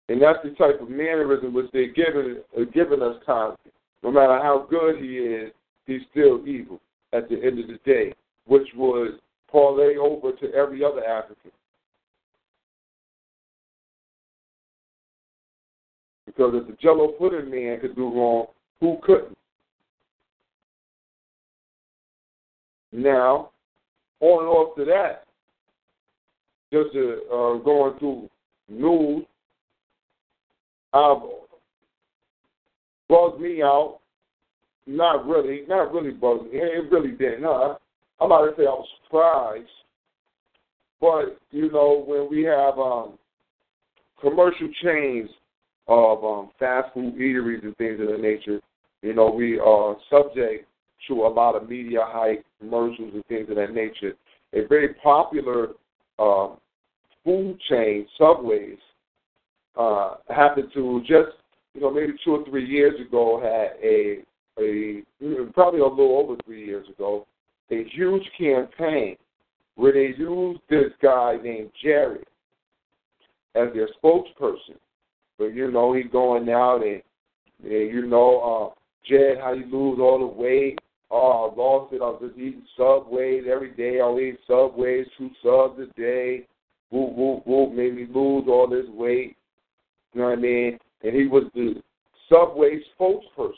And 0.10 0.22
that's 0.22 0.40
the 0.44 0.52
type 0.52 0.82
of 0.82 0.90
mannerism 0.90 1.54
which 1.54 1.68
they're 1.72 1.92
giving, 1.94 2.42
uh, 2.58 2.64
giving 2.74 3.02
us 3.02 3.16
constantly. 3.26 3.72
No 4.04 4.12
matter 4.12 4.38
how 4.42 4.68
good 4.70 4.98
he 4.98 5.18
is, 5.18 5.52
he's 5.88 6.02
still 6.12 6.46
evil 6.46 6.80
at 7.14 7.30
the 7.30 7.36
end 7.36 7.60
of 7.60 7.68
the 7.68 7.80
day, 7.86 8.14
which 8.46 8.68
would 8.76 9.20
parlay 9.50 9.96
over 9.96 10.32
to 10.34 10.54
every 10.54 10.84
other 10.84 11.04
African. 11.06 11.43
Because 16.36 16.54
if 16.56 16.68
the 16.68 16.74
jello 16.82 17.10
pudding 17.10 17.52
man 17.52 17.80
could 17.80 17.96
do 17.96 18.06
wrong, 18.06 18.48
who 18.80 18.98
couldn't? 19.04 19.38
Now, 22.92 23.52
on 24.20 24.44
and 24.44 24.50
off 24.50 24.76
to 24.78 24.86
that, 24.86 25.26
just 26.72 26.96
uh, 26.96 27.58
going 27.64 28.00
through 28.00 28.30
news, 28.70 29.26
uh, 30.94 31.16
bugged 33.10 33.42
me 33.42 33.62
out. 33.62 34.00
Not 34.86 35.26
really, 35.26 35.62
not 35.68 35.94
really 35.94 36.12
bugged 36.12 36.52
me. 36.52 36.60
It 36.60 36.92
really 36.92 37.12
didn't. 37.12 37.42
No, 37.42 37.78
I'm 38.20 38.26
about 38.26 38.46
to 38.46 38.54
say 38.58 38.64
I 38.64 38.70
was 38.70 38.88
surprised. 39.04 39.70
But, 41.00 41.38
you 41.52 41.72
know, 41.72 42.04
when 42.06 42.30
we 42.30 42.44
have 42.44 42.78
um, 42.78 43.18
commercial 44.20 44.70
chains 44.84 45.30
of 45.88 46.24
um, 46.24 46.50
fast 46.60 46.94
food 46.94 47.16
eateries 47.16 47.64
and 47.64 47.76
things 47.78 48.00
of 48.00 48.08
that 48.08 48.22
nature, 48.22 48.60
you 49.02 49.14
know, 49.14 49.30
we 49.30 49.60
are 49.60 49.98
subject 50.10 50.68
to 51.08 51.14
a 51.24 51.28
lot 51.28 51.56
of 51.56 51.70
media 51.70 52.00
hype, 52.04 52.46
commercials, 52.60 53.14
and 53.14 53.26
things 53.26 53.50
of 53.50 53.56
that 53.58 53.74
nature. 53.74 54.14
A 54.54 54.66
very 54.68 54.94
popular 54.96 55.70
uh, 56.20 56.50
food 57.24 57.60
chain, 57.70 58.08
Subways, 58.18 58.78
uh, 59.76 60.16
happened 60.30 60.70
to 60.74 61.02
just, 61.02 61.38
you 61.74 61.82
know, 61.82 61.92
maybe 61.92 62.14
two 62.24 62.36
or 62.36 62.46
three 62.46 62.66
years 62.66 62.94
ago 63.06 63.42
had 63.42 63.78
a, 63.84 64.24
a 64.62 65.04
probably 65.54 65.80
a 65.80 65.86
little 65.86 66.20
over 66.20 66.36
three 66.46 66.66
years 66.66 66.88
ago, 66.90 67.26
a 67.72 67.84
huge 67.92 68.24
campaign 68.38 69.18
where 69.76 69.92
they 69.92 70.14
used 70.18 70.60
this 70.70 70.92
guy 71.02 71.38
named 71.44 71.72
Jerry 71.82 72.24
as 73.56 73.70
their 73.74 73.90
spokesperson. 74.04 74.78
But 75.38 75.54
you 75.54 75.72
know, 75.72 75.94
he's 75.94 76.12
going 76.12 76.50
out 76.50 76.84
and, 76.84 77.02
and 77.64 77.94
you 77.94 78.06
know, 78.06 78.74
uh, 78.74 78.80
Jed, 79.08 79.38
how 79.42 79.56
he 79.56 79.64
lose 79.64 80.00
all 80.00 80.20
the 80.20 80.26
weight. 80.26 80.80
I 81.12 81.16
lost 81.16 81.94
it. 81.94 82.02
I 82.02 82.06
was 82.06 82.22
just 82.26 82.40
eating 82.40 82.64
Subways 82.76 83.44
every 83.52 83.72
day. 83.72 84.00
I'll 84.02 84.20
eat 84.20 84.40
Subways, 84.48 85.06
two 85.18 85.30
subs 85.44 85.80
a 85.80 86.00
day. 86.00 86.48
Whoop, 86.90 87.16
whoop, 87.16 87.46
whoop, 87.46 87.74
made 87.74 87.96
me 87.96 88.08
lose 88.08 88.46
all 88.48 88.68
this 88.68 88.86
weight. 88.90 89.36
You 90.14 90.22
know 90.22 90.30
what 90.30 90.38
I 90.38 90.42
mean? 90.42 90.80
And 91.04 91.16
he 91.16 91.28
was 91.28 91.44
the 91.54 91.82
Subway 92.30 92.80
spokesperson. 93.00 93.54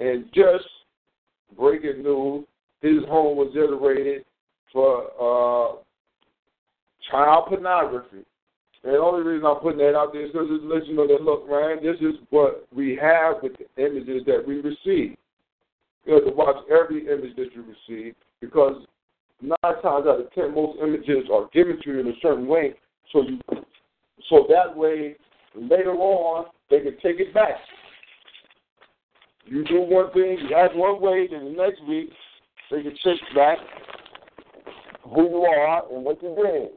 And 0.00 0.26
just 0.34 0.64
breaking 1.56 2.02
news, 2.02 2.44
his 2.82 3.04
home 3.08 3.36
was 3.36 3.52
iterated 3.54 4.24
for 4.72 5.04
uh, 5.18 5.76
child 7.10 7.46
pornography. 7.48 8.24
And 8.84 8.94
the 8.94 8.98
only 8.98 9.22
reason 9.22 9.46
I'm 9.46 9.56
putting 9.56 9.78
that 9.78 9.96
out 9.96 10.12
there 10.12 10.24
is 10.24 10.32
because 10.32 10.48
it 10.50 10.64
lets 10.64 10.86
you 10.86 10.94
know 10.94 11.06
that, 11.06 11.22
look, 11.22 11.48
man, 11.50 11.82
this 11.82 12.00
is 12.00 12.16
what 12.30 12.66
we 12.74 12.98
have 13.00 13.36
with 13.42 13.52
the 13.58 13.84
images 13.84 14.22
that 14.26 14.44
we 14.46 14.56
receive. 14.56 15.16
You 16.04 16.14
have 16.14 16.24
to 16.24 16.30
watch 16.30 16.56
every 16.70 17.06
image 17.06 17.36
that 17.36 17.48
you 17.54 17.64
receive 17.66 18.14
because 18.40 18.80
nine 19.42 19.56
times 19.62 20.06
out 20.06 20.20
of 20.20 20.32
ten, 20.32 20.54
most 20.54 20.78
images 20.80 21.28
are 21.32 21.48
given 21.52 21.78
to 21.82 21.90
you 21.90 22.00
in 22.00 22.08
a 22.08 22.12
certain 22.22 22.46
way, 22.46 22.74
so 23.12 23.22
you, 23.22 23.38
so 24.28 24.46
that 24.48 24.76
way 24.76 25.16
later 25.54 25.92
on 25.92 26.46
they 26.70 26.80
can 26.80 26.92
take 27.02 27.20
it 27.20 27.34
back. 27.34 27.56
You 29.44 29.64
do 29.64 29.80
one 29.80 30.12
thing, 30.12 30.38
you 30.48 30.56
act 30.56 30.76
one 30.76 31.00
way, 31.00 31.26
then 31.30 31.44
the 31.44 31.50
next 31.50 31.82
week 31.88 32.10
they 32.70 32.82
can 32.82 32.94
take 33.02 33.20
back 33.34 33.58
who 35.04 35.22
you 35.22 35.42
are 35.42 35.82
and 35.92 36.04
what 36.04 36.22
you're 36.22 36.36
doing. 36.36 36.68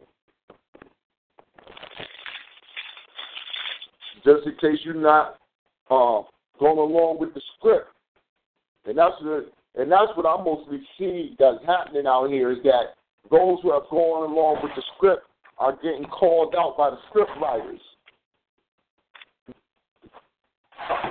Just 4.23 4.45
in 4.45 4.53
case 4.53 4.79
you're 4.83 4.93
not 4.93 5.37
uh, 5.89 6.21
going 6.59 6.77
along 6.77 7.17
with 7.19 7.33
the 7.33 7.41
script. 7.57 7.87
And 8.85 8.97
that's 8.97 9.15
the 9.21 9.47
and 9.75 9.91
that's 9.91 10.11
what 10.15 10.25
I 10.25 10.43
mostly 10.43 10.81
see 10.97 11.35
that's 11.39 11.63
happening 11.65 12.05
out 12.05 12.29
here 12.29 12.51
is 12.51 12.57
that 12.63 12.95
those 13.29 13.59
who 13.61 13.71
are 13.71 13.83
going 13.89 14.29
along 14.29 14.59
with 14.61 14.71
the 14.75 14.83
script 14.95 15.23
are 15.57 15.77
getting 15.81 16.05
called 16.05 16.55
out 16.57 16.77
by 16.77 16.89
the 16.89 16.97
script 17.09 17.31
writers. 17.41 17.79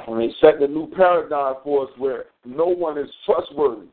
I 0.08 0.12
mean, 0.12 0.34
setting 0.40 0.62
a 0.62 0.68
new 0.68 0.88
paradigm 0.94 1.54
for 1.62 1.84
us 1.84 1.90
where 1.96 2.26
no 2.44 2.66
one 2.66 2.98
is 2.98 3.08
trustworthy. 3.24 3.86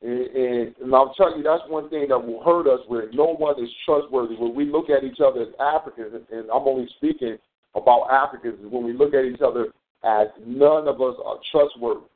And, 0.00 0.20
and, 0.20 0.74
and 0.80 0.94
I'll 0.94 1.12
tell 1.14 1.36
you, 1.36 1.42
that's 1.42 1.62
one 1.68 1.90
thing 1.90 2.08
that 2.08 2.18
will 2.18 2.42
hurt 2.44 2.66
us 2.66 2.80
where 2.86 3.10
no 3.12 3.34
one 3.34 3.62
is 3.62 3.68
trustworthy. 3.84 4.36
When 4.36 4.54
we 4.54 4.64
look 4.66 4.88
at 4.88 5.04
each 5.04 5.18
other 5.20 5.42
as 5.42 5.48
Africans, 5.60 6.14
and 6.30 6.44
I'm 6.50 6.66
only 6.68 6.88
speaking 6.96 7.36
about 7.74 8.08
Africans, 8.10 8.60
is 8.60 8.70
when 8.70 8.84
we 8.84 8.92
look 8.92 9.14
at 9.14 9.24
each 9.24 9.40
other 9.40 9.68
as 10.04 10.28
none 10.46 10.86
of 10.86 11.00
us 11.00 11.16
are 11.24 11.38
trustworthy. 11.50 12.06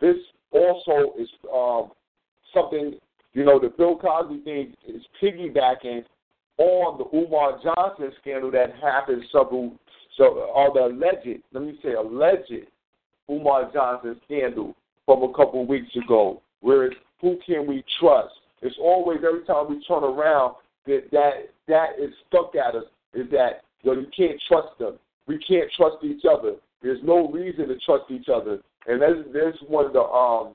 This 0.00 0.16
also 0.50 1.12
is 1.18 1.28
um, 1.52 1.90
something, 2.52 2.98
you 3.34 3.44
know, 3.44 3.58
the 3.58 3.68
Bill 3.68 3.96
Cosby 3.96 4.40
thing 4.40 4.74
is 4.86 5.02
piggybacking 5.22 6.04
on 6.58 6.98
the 6.98 7.16
Umar 7.16 7.58
Johnson 7.62 8.12
scandal 8.20 8.50
that 8.52 8.74
happened 8.82 9.22
several, 9.30 9.76
so, 10.16 10.24
or 10.54 10.72
the 10.72 10.86
alleged, 10.86 11.42
let 11.52 11.62
me 11.62 11.78
say 11.82 11.92
alleged 11.92 12.66
Umar 13.30 13.70
Johnson 13.72 14.16
scandal 14.24 14.74
from 15.04 15.22
a 15.22 15.32
couple 15.34 15.62
of 15.62 15.68
weeks 15.68 15.94
ago, 15.96 16.40
where 16.60 16.86
it's 16.86 16.96
who 17.20 17.38
can 17.46 17.66
we 17.66 17.84
trust? 18.00 18.34
It's 18.62 18.76
always 18.80 19.18
every 19.26 19.44
time 19.44 19.68
we 19.68 19.84
turn 19.84 20.04
around 20.04 20.54
that 20.86 21.04
that 21.12 21.32
that 21.68 21.90
is 21.98 22.10
stuck 22.28 22.54
at 22.56 22.74
us 22.74 22.84
is 23.14 23.30
that 23.30 23.62
know, 23.86 24.00
you 24.00 24.06
can't 24.16 24.40
trust 24.48 24.78
them. 24.78 24.98
We 25.26 25.38
can't 25.38 25.70
trust 25.76 25.96
each 26.04 26.22
other. 26.30 26.54
There's 26.82 27.00
no 27.02 27.28
reason 27.30 27.68
to 27.68 27.76
trust 27.84 28.10
each 28.10 28.28
other. 28.32 28.60
And 28.86 29.02
that's, 29.02 29.28
that's 29.32 29.58
one 29.68 29.86
of 29.86 29.92
the, 29.92 30.02
um, 30.02 30.54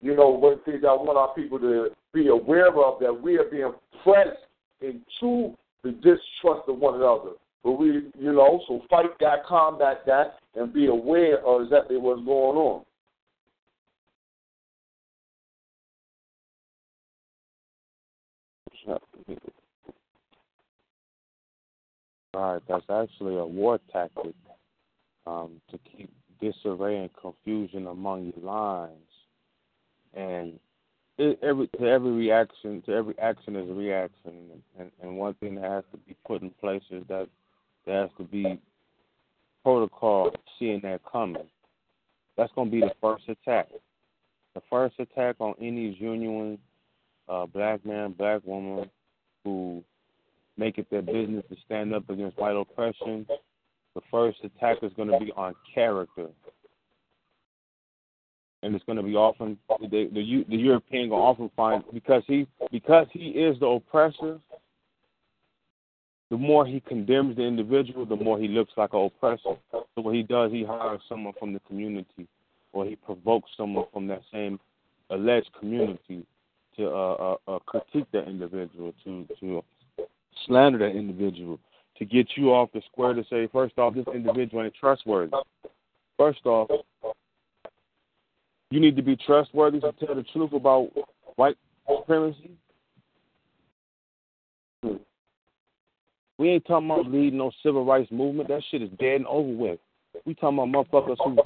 you 0.00 0.14
know, 0.14 0.28
one 0.30 0.54
of 0.54 0.58
the 0.64 0.72
things 0.72 0.84
I 0.86 0.92
want 0.92 1.18
our 1.18 1.34
people 1.34 1.58
to 1.58 1.88
be 2.12 2.28
aware 2.28 2.68
of 2.68 3.00
that 3.00 3.12
we 3.12 3.36
are 3.38 3.44
being 3.44 3.72
pressed 4.04 4.38
into 4.80 5.56
the 5.82 5.90
distrust 5.92 6.68
of 6.68 6.78
one 6.78 6.94
another. 6.94 7.30
But 7.64 7.72
we, 7.72 7.86
you 8.18 8.32
know, 8.32 8.60
so 8.68 8.82
fight 8.88 9.18
that, 9.20 9.44
combat 9.46 10.02
that, 10.06 10.36
and 10.54 10.72
be 10.72 10.86
aware 10.86 11.44
of 11.44 11.62
exactly 11.62 11.96
what's 11.96 12.24
going 12.24 12.56
on. 12.56 12.84
Right, 22.38 22.62
that's 22.68 22.88
actually 22.88 23.36
a 23.36 23.44
war 23.44 23.80
tactic 23.92 24.32
um, 25.26 25.60
to 25.72 25.78
keep 25.78 26.08
disarray 26.40 26.96
and 26.96 27.10
confusion 27.20 27.88
among 27.88 28.32
your 28.32 28.44
lines. 28.44 28.92
And 30.14 30.60
it, 31.18 31.36
every 31.42 31.66
to 31.66 31.88
every 31.88 32.12
reaction, 32.12 32.80
to 32.86 32.92
every 32.92 33.18
action 33.18 33.56
is 33.56 33.68
a 33.68 33.72
reaction. 33.74 34.62
And, 34.78 34.92
and 35.02 35.16
one 35.16 35.34
thing 35.34 35.56
that 35.56 35.64
has 35.64 35.84
to 35.90 35.96
be 35.96 36.14
put 36.24 36.42
in 36.42 36.50
place 36.60 36.84
is 36.92 37.02
that 37.08 37.26
there 37.86 38.02
has 38.02 38.10
to 38.18 38.22
be 38.22 38.60
protocol 39.64 40.30
seeing 40.60 40.80
that 40.84 41.00
coming. 41.10 41.48
That's 42.36 42.52
going 42.54 42.70
to 42.70 42.72
be 42.72 42.82
the 42.82 42.94
first 43.00 43.24
attack. 43.28 43.66
The 44.54 44.62
first 44.70 44.94
attack 45.00 45.34
on 45.40 45.54
any 45.60 45.96
genuine 46.00 46.58
uh, 47.28 47.46
black 47.46 47.84
man, 47.84 48.12
black 48.12 48.42
woman 48.46 48.88
who 49.42 49.82
make 50.58 50.78
it 50.78 50.90
their 50.90 51.02
business 51.02 51.44
to 51.48 51.56
stand 51.64 51.94
up 51.94 52.08
against 52.10 52.38
white 52.38 52.56
oppression 52.56 53.26
the 53.98 54.02
first 54.10 54.38
attack 54.44 54.76
is 54.82 54.92
going 54.94 55.08
to 55.08 55.18
be 55.18 55.32
on 55.32 55.54
character, 55.74 56.28
and 58.62 58.74
it's 58.74 58.84
going 58.84 58.96
to 58.96 59.02
be 59.02 59.16
often 59.16 59.58
the 59.80 60.08
the, 60.12 60.44
the 60.48 60.56
European 60.56 61.08
going 61.08 61.20
often 61.20 61.50
find 61.56 61.82
because 61.92 62.22
he 62.28 62.46
because 62.70 63.08
he 63.12 63.30
is 63.30 63.58
the 63.58 63.66
oppressor. 63.66 64.38
The 66.30 66.36
more 66.36 66.66
he 66.66 66.78
condemns 66.80 67.36
the 67.36 67.42
individual, 67.42 68.04
the 68.04 68.14
more 68.14 68.38
he 68.38 68.48
looks 68.48 68.72
like 68.76 68.92
an 68.92 69.00
oppressor. 69.00 69.56
So 69.72 69.86
what 69.96 70.14
he 70.14 70.22
does, 70.22 70.52
he 70.52 70.62
hires 70.62 71.00
someone 71.08 71.32
from 71.38 71.54
the 71.54 71.60
community, 71.60 72.28
or 72.72 72.84
he 72.84 72.96
provokes 72.96 73.50
someone 73.56 73.86
from 73.92 74.06
that 74.08 74.20
same 74.30 74.60
alleged 75.10 75.50
community 75.58 76.26
to 76.76 76.86
uh, 76.86 77.14
uh, 77.14 77.36
uh, 77.48 77.58
critique 77.60 78.06
that 78.12 78.28
individual, 78.28 78.92
to 79.04 79.26
to 79.40 79.64
slander 80.46 80.78
that 80.78 80.96
individual, 80.96 81.58
to 81.96 82.04
get 82.04 82.28
you 82.36 82.52
off 82.52 82.70
the 82.72 82.82
square 82.90 83.12
to 83.14 83.24
say, 83.28 83.48
first 83.52 83.78
off, 83.78 83.94
this 83.94 84.06
individual 84.14 84.62
ain't 84.62 84.74
trustworthy. 84.74 85.32
First 86.16 86.44
off, 86.44 86.70
you 88.70 88.80
need 88.80 88.96
to 88.96 89.02
be 89.02 89.16
trustworthy 89.16 89.80
to 89.80 89.92
tell 89.92 90.14
the 90.14 90.24
truth 90.32 90.52
about 90.52 90.90
white 91.36 91.56
supremacy. 91.88 92.50
We 96.38 96.50
ain't 96.50 96.64
talking 96.66 96.88
about 96.88 97.10
leading 97.10 97.38
no 97.38 97.50
civil 97.64 97.84
rights 97.84 98.12
movement. 98.12 98.48
That 98.48 98.62
shit 98.70 98.82
is 98.82 98.90
dead 99.00 99.16
and 99.16 99.26
over 99.26 99.48
with. 99.48 99.80
We 100.24 100.34
talking 100.34 100.58
about 100.58 100.88
motherfuckers 100.92 101.16
who 101.24 101.36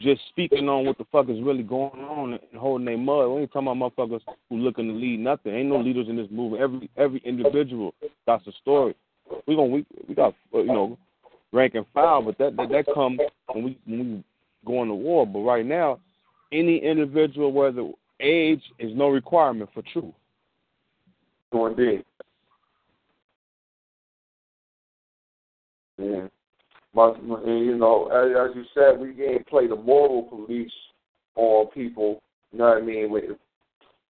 just 0.00 0.20
speaking 0.30 0.68
on 0.68 0.86
what 0.86 0.98
the 0.98 1.04
fuck 1.12 1.28
is 1.28 1.42
really 1.42 1.62
going 1.62 2.00
on 2.00 2.32
and 2.32 2.60
holding 2.60 2.86
their 2.86 2.98
mud. 2.98 3.30
We 3.30 3.42
ain't 3.42 3.52
talking 3.52 3.68
about 3.68 3.96
motherfuckers 3.96 4.22
who 4.48 4.56
looking 4.56 4.88
to 4.88 4.94
lead 4.94 5.20
nothing. 5.20 5.54
Ain't 5.54 5.68
no 5.68 5.78
leaders 5.78 6.08
in 6.08 6.16
this 6.16 6.30
movement. 6.30 6.62
Every 6.62 6.90
every 6.96 7.22
individual 7.24 7.94
that's 8.26 8.46
a 8.46 8.52
story 8.60 8.94
we 9.46 9.56
gonna 9.56 9.68
we 9.68 9.86
we 10.08 10.14
got 10.14 10.34
you 10.52 10.64
know 10.64 10.98
rank 11.52 11.74
and 11.74 11.86
file, 11.92 12.22
but 12.22 12.38
that 12.38 12.56
that, 12.56 12.68
that 12.70 12.94
comes 12.94 13.20
when 13.52 13.64
we 13.64 13.78
when 13.86 13.98
we 13.98 14.24
go 14.66 14.82
into 14.82 14.94
war. 14.94 15.26
But 15.26 15.40
right 15.40 15.66
now, 15.66 16.00
any 16.52 16.78
individual, 16.78 17.52
whether 17.52 17.90
age 18.20 18.62
is 18.78 18.92
no 18.94 19.08
requirement 19.08 19.70
for 19.72 19.82
truth. 19.92 20.14
Indeed. 21.52 22.04
Yeah. 25.98 26.28
You 26.94 27.76
know, 27.78 28.08
as, 28.08 28.50
as 28.50 28.56
you 28.56 28.64
said, 28.74 29.00
we 29.00 29.14
can't 29.14 29.46
play 29.46 29.66
the 29.66 29.76
moral 29.76 30.22
police 30.24 30.72
on 31.36 31.66
people. 31.68 32.20
You 32.52 32.58
know 32.58 32.68
what 32.68 32.78
I 32.78 32.80
mean? 32.80 33.10
With, 33.10 33.24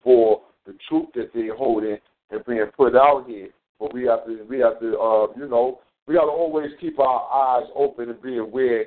for 0.03 0.43
the 0.67 0.75
truth 0.89 1.09
that 1.15 1.31
they're 1.35 1.57
holding 1.57 1.97
and 2.31 2.45
being 2.45 2.67
put 2.77 2.95
out 2.95 3.25
here. 3.27 3.49
But 3.81 3.95
we 3.95 4.05
have 4.05 4.25
to, 4.27 4.45
we 4.49 4.59
have 4.61 4.81
to, 4.81 4.99
uh, 4.99 5.27
you 5.37 5.49
know, 5.49 5.81
we 6.07 6.15
got 6.15 6.27
to 6.27 6.31
always 6.31 6.71
keep 6.81 6.99
our 6.99 7.59
eyes 7.59 7.69
open 7.75 8.11
and 8.11 8.23
be 8.23 8.39
aware 8.39 8.87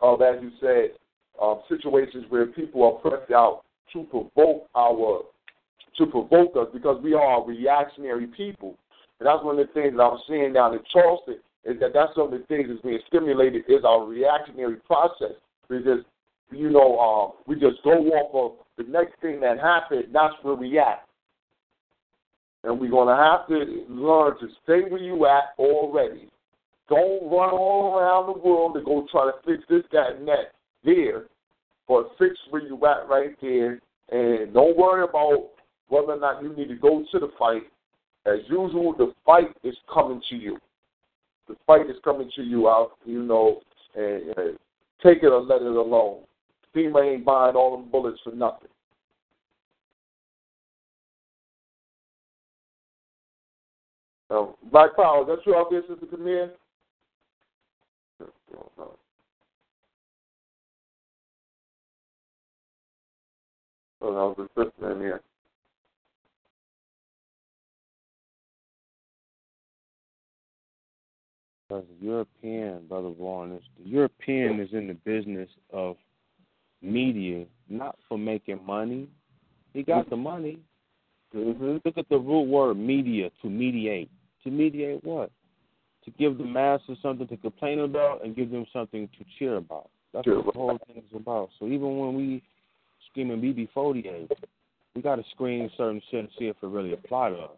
of, 0.00 0.22
as 0.22 0.36
you 0.42 0.50
said, 0.60 0.90
um, 1.40 1.60
situations 1.68 2.24
where 2.28 2.46
people 2.46 2.84
are 2.84 3.10
pressed 3.10 3.32
out 3.32 3.62
to 3.92 4.04
provoke 4.04 4.68
our, 4.74 5.22
to 5.96 6.06
provoke 6.06 6.52
us 6.56 6.68
because 6.72 7.00
we 7.02 7.14
are 7.14 7.46
reactionary 7.46 8.26
people. 8.26 8.76
And 9.18 9.26
that's 9.26 9.44
one 9.44 9.58
of 9.58 9.66
the 9.66 9.72
things 9.72 9.94
that 9.96 10.02
I 10.02 10.08
was 10.08 10.22
seeing 10.28 10.52
down 10.52 10.74
in 10.74 10.80
Charleston 10.92 11.38
is 11.64 11.78
that 11.80 11.92
that's 11.92 12.14
some 12.14 12.24
of 12.24 12.30
the 12.30 12.46
things 12.46 12.68
that's 12.68 12.80
being 12.82 12.98
stimulated 13.06 13.64
is 13.68 13.84
our 13.84 14.04
reactionary 14.04 14.76
process. 14.76 15.36
Because, 15.68 16.00
you 16.50 16.70
know, 16.70 16.98
um, 16.98 17.32
we 17.46 17.54
just 17.54 17.82
go 17.84 17.90
off 17.90 18.34
of 18.34 18.66
the 18.76 18.90
next 18.90 19.20
thing 19.20 19.40
that 19.40 19.58
happened, 19.58 20.06
that's 20.12 20.34
where 20.42 20.54
we 20.54 20.78
at. 20.78 21.04
And 22.62 22.78
we're 22.78 22.90
to 22.90 23.16
have 23.16 23.46
to 23.48 23.84
learn 23.88 24.38
to 24.40 24.48
stay 24.64 24.82
where 24.90 25.00
you 25.00 25.26
at 25.26 25.54
already. 25.58 26.28
Don't 26.88 27.30
run 27.30 27.50
all 27.50 27.96
around 27.96 28.26
the 28.26 28.38
world 28.38 28.74
to 28.74 28.82
go 28.82 29.06
try 29.10 29.30
to 29.30 29.32
fix 29.46 29.62
this, 29.68 29.82
that, 29.92 30.16
and 30.18 30.28
that 30.28 30.52
there, 30.84 31.26
but 31.88 32.10
fix 32.18 32.34
where 32.50 32.62
you 32.62 32.74
at 32.84 33.08
right 33.08 33.36
there. 33.40 33.80
And 34.10 34.52
don't 34.52 34.76
worry 34.76 35.04
about 35.04 35.50
whether 35.88 36.12
or 36.12 36.18
not 36.18 36.42
you 36.42 36.54
need 36.54 36.68
to 36.68 36.74
go 36.74 37.04
to 37.12 37.18
the 37.18 37.30
fight. 37.38 37.62
As 38.26 38.40
usual, 38.48 38.94
the 38.96 39.12
fight 39.24 39.56
is 39.62 39.74
coming 39.92 40.20
to 40.28 40.36
you. 40.36 40.58
The 41.50 41.56
fight 41.66 41.90
is 41.90 41.96
coming 42.04 42.30
to 42.36 42.42
you 42.44 42.68
out, 42.68 42.92
you 43.04 43.24
know, 43.24 43.60
and, 43.96 44.22
and 44.36 44.58
take 45.02 45.24
it 45.24 45.26
or 45.26 45.40
let 45.40 45.62
it 45.62 45.66
alone. 45.66 46.20
FEMA 46.72 47.14
ain't 47.14 47.24
buying 47.24 47.56
all 47.56 47.76
them 47.76 47.90
bullets 47.90 48.20
for 48.22 48.32
nothing. 48.32 48.68
Um, 54.30 54.54
Black 54.70 54.94
Power, 54.94 55.24
that's 55.26 55.40
you 55.44 55.56
out 55.56 55.72
there, 55.72 55.82
Sister 55.88 56.06
Camille? 56.06 56.50
Oh, 64.00 64.36
that 64.36 64.40
was 64.40 64.48
a 64.56 64.64
sister 64.64 64.92
in 64.92 65.00
here. 65.00 65.20
Because 71.70 71.84
the 72.00 72.04
European, 72.04 72.84
Brother 72.88 73.10
Warren, 73.10 73.52
is 73.52 73.62
the 73.78 73.88
European 73.88 74.58
is 74.58 74.70
in 74.72 74.88
the 74.88 74.94
business 74.94 75.48
of 75.72 75.96
media, 76.82 77.44
not 77.68 77.96
for 78.08 78.18
making 78.18 78.58
money. 78.66 79.06
He 79.72 79.84
got 79.84 80.10
the 80.10 80.16
money. 80.16 80.58
Mm-hmm. 81.32 81.76
Look 81.84 81.96
at 81.96 82.08
the 82.08 82.18
root 82.18 82.48
word 82.48 82.76
media, 82.76 83.30
to 83.42 83.48
mediate. 83.48 84.10
To 84.42 84.50
mediate 84.50 85.04
what? 85.04 85.30
To 86.06 86.10
give 86.18 86.38
the 86.38 86.44
masses 86.44 86.98
something 87.00 87.28
to 87.28 87.36
complain 87.36 87.78
about 87.78 88.24
and 88.24 88.34
give 88.34 88.50
them 88.50 88.66
something 88.72 89.08
to 89.16 89.24
cheer 89.38 89.58
about. 89.58 89.90
That's 90.12 90.24
Cheer 90.24 90.42
what 90.42 90.54
the 90.54 90.58
whole 90.58 90.78
thing 90.88 90.96
is 90.96 91.14
about. 91.14 91.50
So 91.60 91.66
even 91.66 91.98
when 91.98 92.16
we 92.16 92.42
screaming 93.08 93.40
BB48, 93.40 94.28
we 94.96 95.02
got 95.02 95.16
to 95.16 95.24
screen 95.30 95.70
certain 95.76 96.02
shit 96.10 96.18
and 96.18 96.28
see 96.36 96.46
if 96.46 96.56
it 96.60 96.66
really 96.66 96.94
apply 96.94 97.30
to 97.30 97.36
us. 97.36 97.50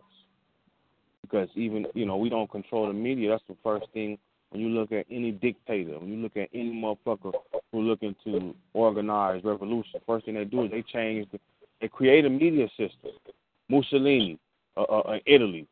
Because 1.33 1.49
even, 1.55 1.87
you 1.95 2.05
know, 2.05 2.19
we 2.19 2.29
don't 2.29 2.51
control 2.51 2.87
the 2.89 2.93
media. 2.93 3.31
That's 3.31 3.43
the 3.49 3.57
first 3.65 3.87
thing 3.95 4.19
when 4.51 4.61
you 4.61 4.69
look 4.69 4.93
at 4.93 5.07
any 5.11 5.33
dictator, 5.33 5.99
when 5.99 6.09
you 6.11 6.17
look 6.17 6.37
at 6.37 6.51
any 6.53 6.71
motherfucker 6.71 7.33
who 7.73 7.81
looking 7.81 8.15
to 8.25 8.55
organize 8.75 9.43
revolution, 9.43 9.99
first 10.07 10.27
thing 10.27 10.35
they 10.35 10.45
do 10.45 10.65
is 10.65 10.71
they 10.71 10.83
change, 10.83 11.27
the, 11.33 11.41
they 11.81 11.89
create 11.89 12.27
a 12.27 12.31
media 12.31 12.69
system. 12.77 13.13
Mussolini, 13.71 14.39
uh, 14.77 14.83
uh, 14.83 15.19
Italy, 15.25 15.67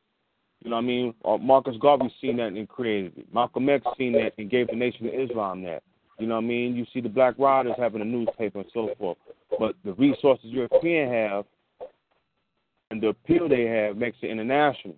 you 0.62 0.70
know 0.70 0.76
what 0.76 0.82
I 0.82 0.86
mean? 0.86 1.14
Uh, 1.24 1.36
Marcus 1.36 1.76
Garvey 1.80 2.12
seen 2.22 2.38
that 2.38 2.48
and 2.48 2.68
created 2.68 3.12
it. 3.18 3.34
Malcolm 3.34 3.68
X 3.68 3.84
seen 3.98 4.12
that 4.14 4.32
and 4.38 4.50
gave 4.50 4.68
the 4.68 4.76
Nation 4.76 5.06
of 5.08 5.14
Islam 5.14 5.62
that. 5.64 5.82
You 6.18 6.26
know 6.26 6.36
what 6.36 6.44
I 6.44 6.46
mean? 6.46 6.74
You 6.74 6.86
see 6.92 7.00
the 7.00 7.08
Black 7.08 7.38
Riders 7.38 7.74
having 7.78 8.00
a 8.00 8.04
newspaper 8.04 8.60
and 8.60 8.70
so 8.72 8.90
forth. 8.98 9.18
But 9.58 9.74
the 9.84 9.92
resources 9.94 10.46
European 10.46 11.10
have 11.10 11.44
and 12.90 13.00
the 13.00 13.08
appeal 13.08 13.48
they 13.48 13.64
have 13.64 13.96
makes 13.96 14.18
it 14.22 14.30
international. 14.30 14.96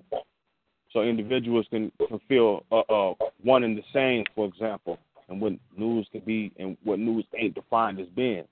So 0.93 1.03
individuals 1.03 1.67
can, 1.71 1.91
feel 2.29 2.65
uh, 2.71 2.81
uh, 2.81 3.15
one 3.43 3.65
and 3.65 3.77
the 3.77 3.83
same, 3.93 4.25
for 4.35 4.47
example, 4.47 4.99
and 5.29 5.41
what 5.41 5.55
news 5.77 6.07
can 6.13 6.21
be 6.21 6.53
and 6.59 6.77
what 6.85 6.99
news 6.99 7.25
ain't 7.39 7.55
defined 7.55 7.99
as 7.99 8.09
being. 8.15 8.45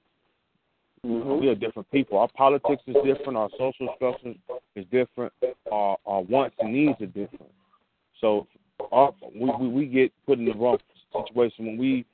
Mm-hmm. 1.07 1.41
We 1.41 1.49
are 1.49 1.55
different 1.55 1.91
people. 1.91 2.19
Our 2.19 2.29
politics 2.29 2.83
is 2.87 2.97
different. 3.05 3.37
Our 3.37 3.51
social 3.59 3.89
structure 3.97 4.35
is 4.75 4.85
different. 4.91 5.33
Our, 5.71 5.97
our 6.07 6.23
wants 6.23 6.57
and 6.61 6.73
needs 6.73 7.01
are 7.01 7.07
different. 7.07 7.51
So 8.21 8.47
our, 8.93 9.15
we, 9.35 9.51
we 9.59 9.69
we 9.69 9.87
get 9.87 10.13
put 10.27 10.39
in 10.39 10.45
the 10.45 10.55
wrong 10.55 10.79
situation 11.25 11.67
when 11.67 11.79
we 11.79 12.05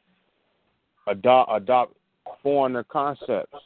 adopt 1.08 1.50
adopt 1.52 1.94
foreigner 2.42 2.84
concepts. 2.84 3.56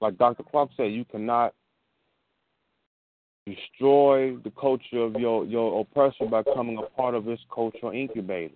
Like 0.00 0.16
Dr. 0.16 0.42
Clark 0.44 0.70
said, 0.76 0.92
you 0.92 1.04
cannot 1.04 1.54
destroy 3.46 4.36
the 4.36 4.50
culture 4.58 4.98
of 4.98 5.14
your 5.14 5.44
your 5.44 5.80
oppressor 5.80 6.26
by 6.30 6.42
becoming 6.42 6.78
a 6.78 6.96
part 6.96 7.14
of 7.14 7.24
his 7.24 7.40
cultural 7.52 7.92
incubator. 7.92 8.54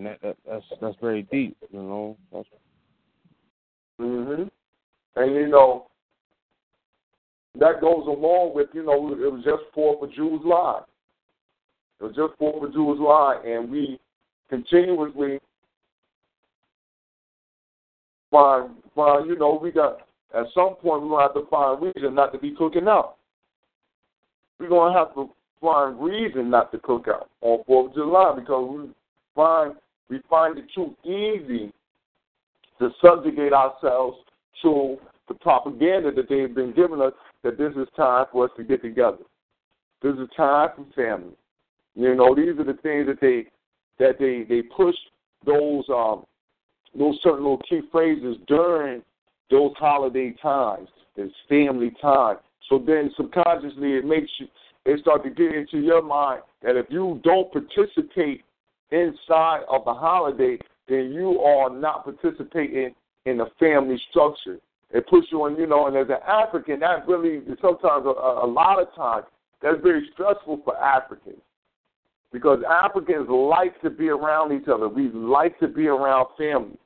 And 0.00 0.06
that, 0.06 0.22
that, 0.22 0.36
that's 0.48 0.64
that's 0.80 0.96
very 0.98 1.24
deep, 1.24 1.58
you 1.70 1.82
know. 1.82 2.16
That's, 2.32 2.48
hmm 3.98 4.44
And 5.16 5.34
you 5.34 5.48
know, 5.48 5.88
that 7.58 7.82
goes 7.82 8.06
along 8.06 8.52
with 8.54 8.68
you 8.72 8.82
know 8.82 9.12
it 9.12 9.30
was 9.30 9.42
just 9.44 9.62
for 9.74 9.98
Fourth 9.98 10.10
of 10.10 10.14
July. 10.14 10.80
It 12.00 12.04
was 12.04 12.16
just 12.16 12.38
for 12.38 12.52
Fourth 12.52 12.68
of 12.68 12.72
July, 12.72 13.42
and 13.44 13.70
we 13.70 14.00
continuously 14.48 15.38
find 18.30 18.70
find 18.94 19.28
you 19.28 19.38
know 19.38 19.58
we 19.62 19.70
got 19.70 19.98
at 20.34 20.46
some 20.54 20.74
point 20.76 21.02
we're 21.02 21.08
gonna 21.08 21.22
have 21.22 21.34
to 21.34 21.46
find 21.50 21.82
reason 21.82 22.14
not 22.14 22.32
to 22.32 22.38
be 22.38 22.54
cooking 22.56 22.88
out. 22.88 23.16
We're 24.58 24.68
gonna 24.68 24.96
have 24.96 25.14
to 25.14 25.30
find 25.60 26.00
reason 26.00 26.50
not 26.50 26.72
to 26.72 26.78
cook 26.78 27.06
out 27.08 27.28
on 27.40 27.64
Fourth 27.64 27.90
of 27.90 27.94
July 27.94 28.34
because 28.38 28.70
we 28.70 28.90
find 29.34 29.74
we 30.08 30.20
find 30.28 30.58
it 30.58 30.66
too 30.74 30.94
easy 31.04 31.72
to 32.78 32.90
subjugate 33.04 33.52
ourselves 33.52 34.18
to 34.62 34.96
the 35.28 35.34
propaganda 35.34 36.10
that 36.10 36.28
they've 36.28 36.54
been 36.54 36.72
giving 36.74 37.00
us 37.00 37.12
that 37.44 37.56
this 37.56 37.72
is 37.76 37.86
time 37.96 38.26
for 38.32 38.46
us 38.46 38.50
to 38.56 38.64
get 38.64 38.82
together. 38.82 39.18
This 40.02 40.14
is 40.14 40.28
time 40.36 40.70
for 40.76 40.84
family. 40.94 41.34
You 41.94 42.14
know, 42.14 42.34
these 42.34 42.58
are 42.58 42.64
the 42.64 42.78
things 42.82 43.06
that 43.06 43.20
they 43.20 43.46
that 43.98 44.18
they 44.18 44.44
they 44.48 44.62
push 44.62 44.96
those 45.44 45.84
um 45.88 46.24
those 46.98 47.18
certain 47.22 47.42
little 47.42 47.62
key 47.68 47.82
phrases 47.92 48.36
during 48.46 49.02
those 49.50 49.72
holiday 49.76 50.34
times. 50.42 50.88
It's 51.16 51.34
family 51.48 51.92
time. 52.00 52.36
So 52.68 52.78
then 52.78 53.10
subconsciously 53.16 53.94
it 53.94 54.04
makes 54.04 54.30
you 54.38 54.46
it 54.86 55.00
start 55.00 55.22
to 55.24 55.30
get 55.30 55.54
into 55.54 55.78
your 55.78 56.02
mind 56.02 56.42
that 56.62 56.76
if 56.76 56.86
you 56.88 57.20
don't 57.22 57.52
participate 57.52 58.42
inside 58.90 59.62
of 59.68 59.84
the 59.84 59.92
holiday, 59.92 60.58
then 60.88 61.12
you 61.12 61.38
are 61.40 61.68
not 61.70 62.04
participating 62.04 62.94
in 63.26 63.38
the 63.38 63.46
family 63.58 64.00
structure. 64.10 64.58
It 64.90 65.06
puts 65.06 65.28
you 65.30 65.42
on, 65.42 65.56
you 65.56 65.66
know, 65.66 65.86
and 65.86 65.96
as 65.96 66.08
an 66.08 66.22
African, 66.26 66.80
that 66.80 67.06
really 67.06 67.42
sometimes 67.60 68.06
a, 68.06 68.08
a 68.08 68.48
lot 68.48 68.80
of 68.80 68.92
times 68.94 69.26
that's 69.62 69.80
very 69.82 70.08
stressful 70.14 70.62
for 70.64 70.76
Africans 70.78 71.42
because 72.32 72.60
Africans 72.68 73.28
like 73.28 73.80
to 73.82 73.90
be 73.90 74.08
around 74.08 74.52
each 74.52 74.68
other. 74.68 74.88
We 74.88 75.10
like 75.10 75.58
to 75.60 75.68
be 75.68 75.86
around 75.88 76.26
family. 76.38 76.78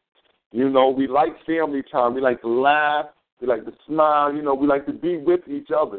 You 0.54 0.70
know, 0.70 0.88
we 0.88 1.08
like 1.08 1.32
family 1.44 1.82
time. 1.90 2.14
We 2.14 2.20
like 2.20 2.40
to 2.42 2.48
laugh. 2.48 3.06
We 3.40 3.48
like 3.48 3.64
to 3.64 3.72
smile. 3.88 4.32
You 4.32 4.40
know, 4.40 4.54
we 4.54 4.68
like 4.68 4.86
to 4.86 4.92
be 4.92 5.16
with 5.16 5.40
each 5.48 5.70
other. 5.76 5.98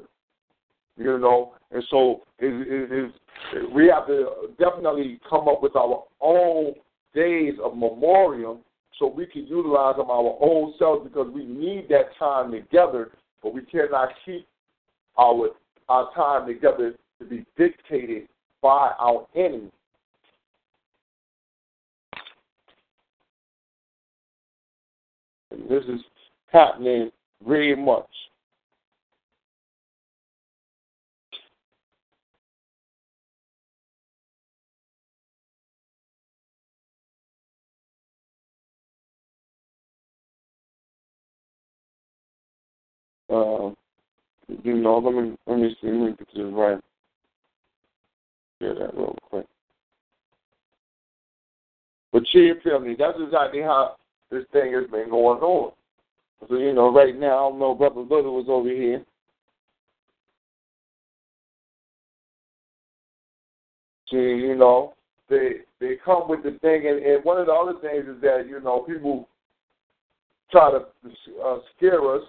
You 0.96 1.20
know, 1.20 1.56
and 1.72 1.84
so 1.92 2.22
it, 2.40 2.54
it, 2.66 3.12
it, 3.52 3.74
we 3.74 3.88
have 3.88 4.08
to 4.08 4.48
definitely 4.58 5.20
come 5.30 5.50
up 5.50 5.62
with 5.62 5.76
our 5.76 6.06
own 6.22 6.74
days 7.14 7.56
of 7.62 7.74
memoriam 7.74 8.60
so 8.98 9.08
we 9.08 9.26
can 9.26 9.46
utilize 9.46 9.98
them 9.98 10.10
our 10.10 10.38
own 10.40 10.74
selves 10.80 11.04
because 11.04 11.30
we 11.34 11.44
need 11.44 11.90
that 11.90 12.16
time 12.18 12.52
together, 12.52 13.12
but 13.44 13.54
we 13.54 13.62
cannot 13.64 14.08
keep 14.24 14.48
our 15.20 15.50
our 15.90 16.14
time 16.14 16.48
together 16.48 16.96
to 17.20 17.26
be 17.26 17.46
dictated 17.58 18.30
by 18.62 18.94
our 19.00 19.28
enemy. 19.36 19.70
And 25.56 25.70
this 25.70 25.84
is 25.86 26.02
happening 26.52 27.12
very 27.46 27.76
much. 27.76 28.10
Uh, 43.30 43.72
you 44.64 44.76
know, 44.76 45.00
let 45.00 45.14
me 45.16 45.36
let 45.48 45.60
me 45.60 45.76
see, 45.82 45.88
let 45.88 45.94
me 45.94 46.16
get 46.18 46.28
this 46.34 46.54
right. 46.54 46.80
Yeah, 48.60 48.74
that 48.74 48.94
real 48.96 49.18
quick. 49.30 49.48
But 52.14 52.24
cheer 52.26 52.56
family, 52.64 52.96
that's 52.98 53.18
exactly 53.20 53.62
how 53.62 53.96
this 54.32 54.44
thing 54.52 54.74
has 54.74 54.90
been 54.90 55.10
going 55.10 55.42
on. 55.42 55.72
So, 56.48 56.58
you 56.58 56.74
know, 56.74 56.94
right 56.94 57.18
now, 57.18 57.48
I 57.48 57.50
don't 57.50 57.60
know, 57.60 57.74
Brother 57.74 58.02
Little 58.02 58.36
was 58.36 58.46
over 58.50 58.70
here. 58.70 59.04
See, 64.12 64.18
you 64.18 64.56
know, 64.56 64.94
they 65.30 65.62
they 65.80 65.96
come 66.04 66.30
with 66.30 66.44
the 66.44 66.52
thing, 66.62 66.88
and, 66.88 67.04
and 67.04 67.24
one 67.26 67.40
of 67.40 67.48
the 67.48 67.54
other 67.54 67.74
things 67.82 68.06
is 68.08 68.22
that 68.22 68.46
you 68.48 68.60
know 68.60 68.82
people 68.82 69.28
try 70.52 70.72
to 70.72 70.86
uh, 71.44 71.58
scare 71.76 72.16
us. 72.16 72.22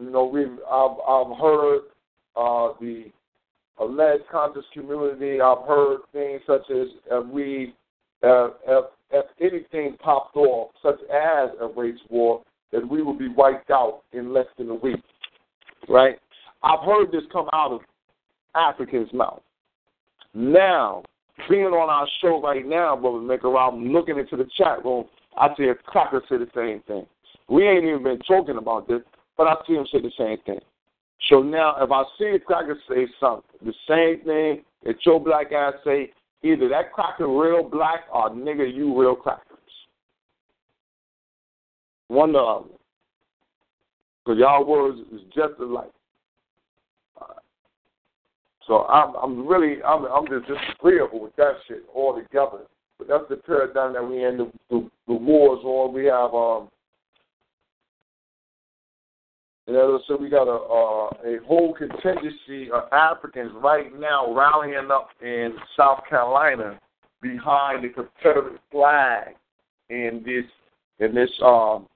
You 0.00 0.10
know, 0.10 0.24
we've 0.24 0.58
I've, 0.68 0.98
I've 1.08 1.38
heard 1.38 1.80
uh, 2.36 2.72
the 2.80 3.06
alleged 3.78 4.24
conscious 4.30 4.64
community. 4.72 5.40
I've 5.40 5.66
heard 5.66 6.00
things 6.12 6.40
such 6.46 6.68
as 6.70 6.88
uh, 7.12 7.20
we, 7.20 7.74
uh, 8.22 8.48
if, 8.66 8.84
if 9.10 9.24
anything 9.40 9.96
popped 9.98 10.36
off, 10.36 10.70
such 10.82 11.00
as 11.12 11.50
a 11.60 11.68
race 11.76 11.98
war, 12.08 12.42
that 12.72 12.86
we 12.86 13.02
would 13.02 13.18
be 13.18 13.28
wiped 13.28 13.70
out 13.70 14.02
in 14.12 14.32
less 14.32 14.46
than 14.58 14.68
a 14.70 14.74
week. 14.74 15.02
Right? 15.88 16.18
I've 16.62 16.84
heard 16.84 17.10
this 17.12 17.22
come 17.32 17.48
out 17.52 17.72
of 17.72 17.80
Africans' 18.54 19.12
mouth. 19.12 19.42
Now, 20.34 21.02
being 21.48 21.66
on 21.66 21.88
our 21.88 22.06
show 22.20 22.42
right 22.42 22.66
now, 22.66 22.96
Brother 22.96 23.20
Maker, 23.20 23.56
I'm 23.56 23.92
looking 23.92 24.18
into 24.18 24.36
the 24.36 24.46
chat 24.56 24.84
room. 24.84 25.06
I 25.36 25.48
see 25.56 25.64
a 25.64 25.74
cracker 25.74 26.22
say 26.28 26.36
the 26.36 26.48
same 26.54 26.82
thing. 26.86 27.06
We 27.48 27.66
ain't 27.66 27.84
even 27.84 28.02
been 28.02 28.18
talking 28.20 28.58
about 28.58 28.88
this, 28.88 29.00
but 29.36 29.46
I 29.46 29.54
see 29.66 29.74
him 29.74 29.86
say 29.90 30.00
the 30.00 30.12
same 30.18 30.38
thing. 30.44 30.60
So 31.28 31.42
now, 31.42 31.76
if 31.80 31.90
I 31.90 32.02
see 32.18 32.26
a 32.26 32.38
cracker 32.38 32.76
say 32.88 33.06
something, 33.18 33.44
the 33.64 33.74
same 33.88 34.24
thing 34.24 34.64
that 34.84 35.04
your 35.06 35.20
black 35.20 35.52
ass 35.52 35.74
say, 35.84 36.12
either 36.42 36.68
that 36.68 36.92
cracker 36.92 37.28
real 37.28 37.62
black 37.62 38.00
or 38.12 38.30
nigga, 38.30 38.72
you 38.72 38.98
real 38.98 39.14
crackers. 39.14 39.44
One 42.08 42.34
or 42.34 42.60
other. 42.60 42.68
Because 44.24 44.38
y'all 44.40 44.64
words 44.64 44.98
is 45.12 45.20
just 45.34 45.58
alike. 45.60 45.90
So 48.68 48.84
I'm 48.84 49.14
I'm 49.16 49.46
really 49.46 49.82
I'm 49.82 50.04
I'm 50.04 50.26
just 50.26 50.46
disagreeable 50.46 51.20
with 51.20 51.34
that 51.36 51.54
shit 51.66 51.84
altogether. 51.94 52.66
But 52.98 53.08
that's 53.08 53.24
the 53.30 53.36
paradigm 53.36 53.94
that 53.94 54.06
we 54.06 54.24
in. 54.24 54.36
The, 54.36 54.52
the, 54.68 54.90
the 55.06 55.14
wars 55.14 55.60
on. 55.64 55.94
We 55.94 56.04
have 56.04 56.34
um. 56.34 56.68
As 59.68 59.74
I 59.76 59.98
said, 60.06 60.16
we 60.18 60.30
got 60.30 60.48
a 60.48 60.56
uh, 60.56 61.10
a 61.28 61.44
whole 61.46 61.74
contingency 61.74 62.70
of 62.70 62.84
Africans 62.90 63.52
right 63.62 63.94
now 63.98 64.32
rallying 64.32 64.90
up 64.90 65.10
in 65.20 65.54
South 65.76 66.00
Carolina 66.08 66.80
behind 67.20 67.84
the 67.84 67.90
Confederate 67.90 68.60
flag 68.72 69.34
in 69.90 70.22
this 70.24 70.44
in 71.00 71.14
this 71.14 71.30
um 71.44 71.86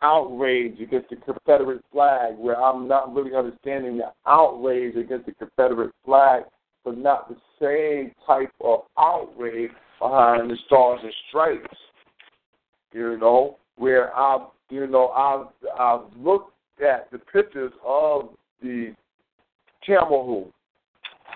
outrage 0.00 0.80
against 0.80 1.10
the 1.10 1.16
Confederate 1.16 1.84
flag, 1.92 2.34
where 2.38 2.58
I'm 2.58 2.88
not 2.88 3.14
really 3.14 3.36
understanding 3.36 3.98
the 3.98 4.12
outrage 4.26 4.96
against 4.96 5.26
the 5.26 5.32
Confederate 5.32 5.92
flag, 6.06 6.44
but 6.82 6.96
not 6.96 7.28
the 7.28 7.36
same 7.60 8.12
type 8.26 8.52
of 8.62 8.84
outrage 8.98 9.70
behind 10.00 10.50
the 10.50 10.56
Stars 10.64 11.00
and 11.02 11.12
Stripes. 11.28 11.76
You 12.94 13.18
know, 13.18 13.58
where 13.76 14.16
I've 14.16 14.48
you 14.70 14.86
know 14.86 15.08
I've 15.08 15.46
I've 15.78 16.16
looked 16.16 16.54
at 16.80 17.10
the 17.10 17.18
pictures 17.18 17.72
of 17.84 18.30
the 18.62 18.94
camel 19.86 20.50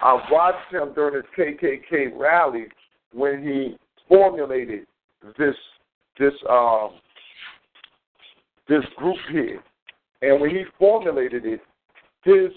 I 0.03 0.21
watched 0.31 0.73
him 0.73 0.93
during 0.95 1.17
his 1.17 1.25
KKK 1.37 2.17
rally 2.17 2.67
when 3.13 3.43
he 3.43 3.77
formulated 4.09 4.87
this 5.39 5.55
this 6.19 6.35
um 6.49 6.93
this 8.69 8.85
group 8.97 9.17
here. 9.31 9.63
And 10.23 10.41
when 10.41 10.51
he 10.51 10.65
formulated 10.79 11.45
it, 11.45 11.61
his 12.25 12.51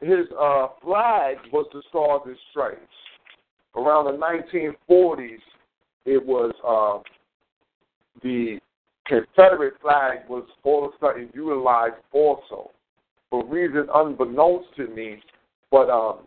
his 0.00 0.26
uh, 0.38 0.68
flag 0.82 1.36
was 1.52 1.66
the 1.72 1.82
Stars 1.88 2.22
and 2.26 2.36
Stripes. 2.50 2.80
Around 3.76 4.06
the 4.06 4.62
1940s, 4.88 5.38
it 6.04 6.24
was 6.24 6.52
uh, 6.66 7.02
the 8.22 8.58
Confederate 9.06 9.74
flag 9.80 10.18
was 10.28 10.44
all 10.62 10.86
of 10.86 10.92
a 10.92 10.98
sudden 11.00 11.30
utilized 11.34 11.94
also 12.12 12.70
for 13.30 13.44
reasons 13.46 13.88
unbeknownst 13.94 14.68
to 14.76 14.86
me. 14.88 15.20
But 15.70 15.88
um, 15.90 16.26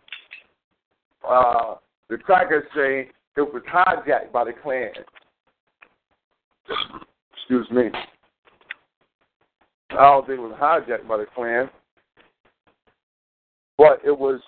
uh, 1.28 1.74
the 2.08 2.18
crackers 2.18 2.64
say 2.74 3.10
it 3.36 3.40
was 3.40 3.62
hijacked 3.72 4.32
by 4.32 4.44
the 4.44 4.52
Klan. 4.62 4.90
Excuse 7.36 7.70
me. 7.70 7.90
I 9.90 9.94
don't 9.94 10.26
think 10.26 10.38
it 10.38 10.42
was 10.42 10.58
hijacked 10.60 11.06
by 11.06 11.18
the 11.18 11.26
Klan, 11.34 11.70
but 13.78 14.00
it 14.04 14.18
was 14.18 14.40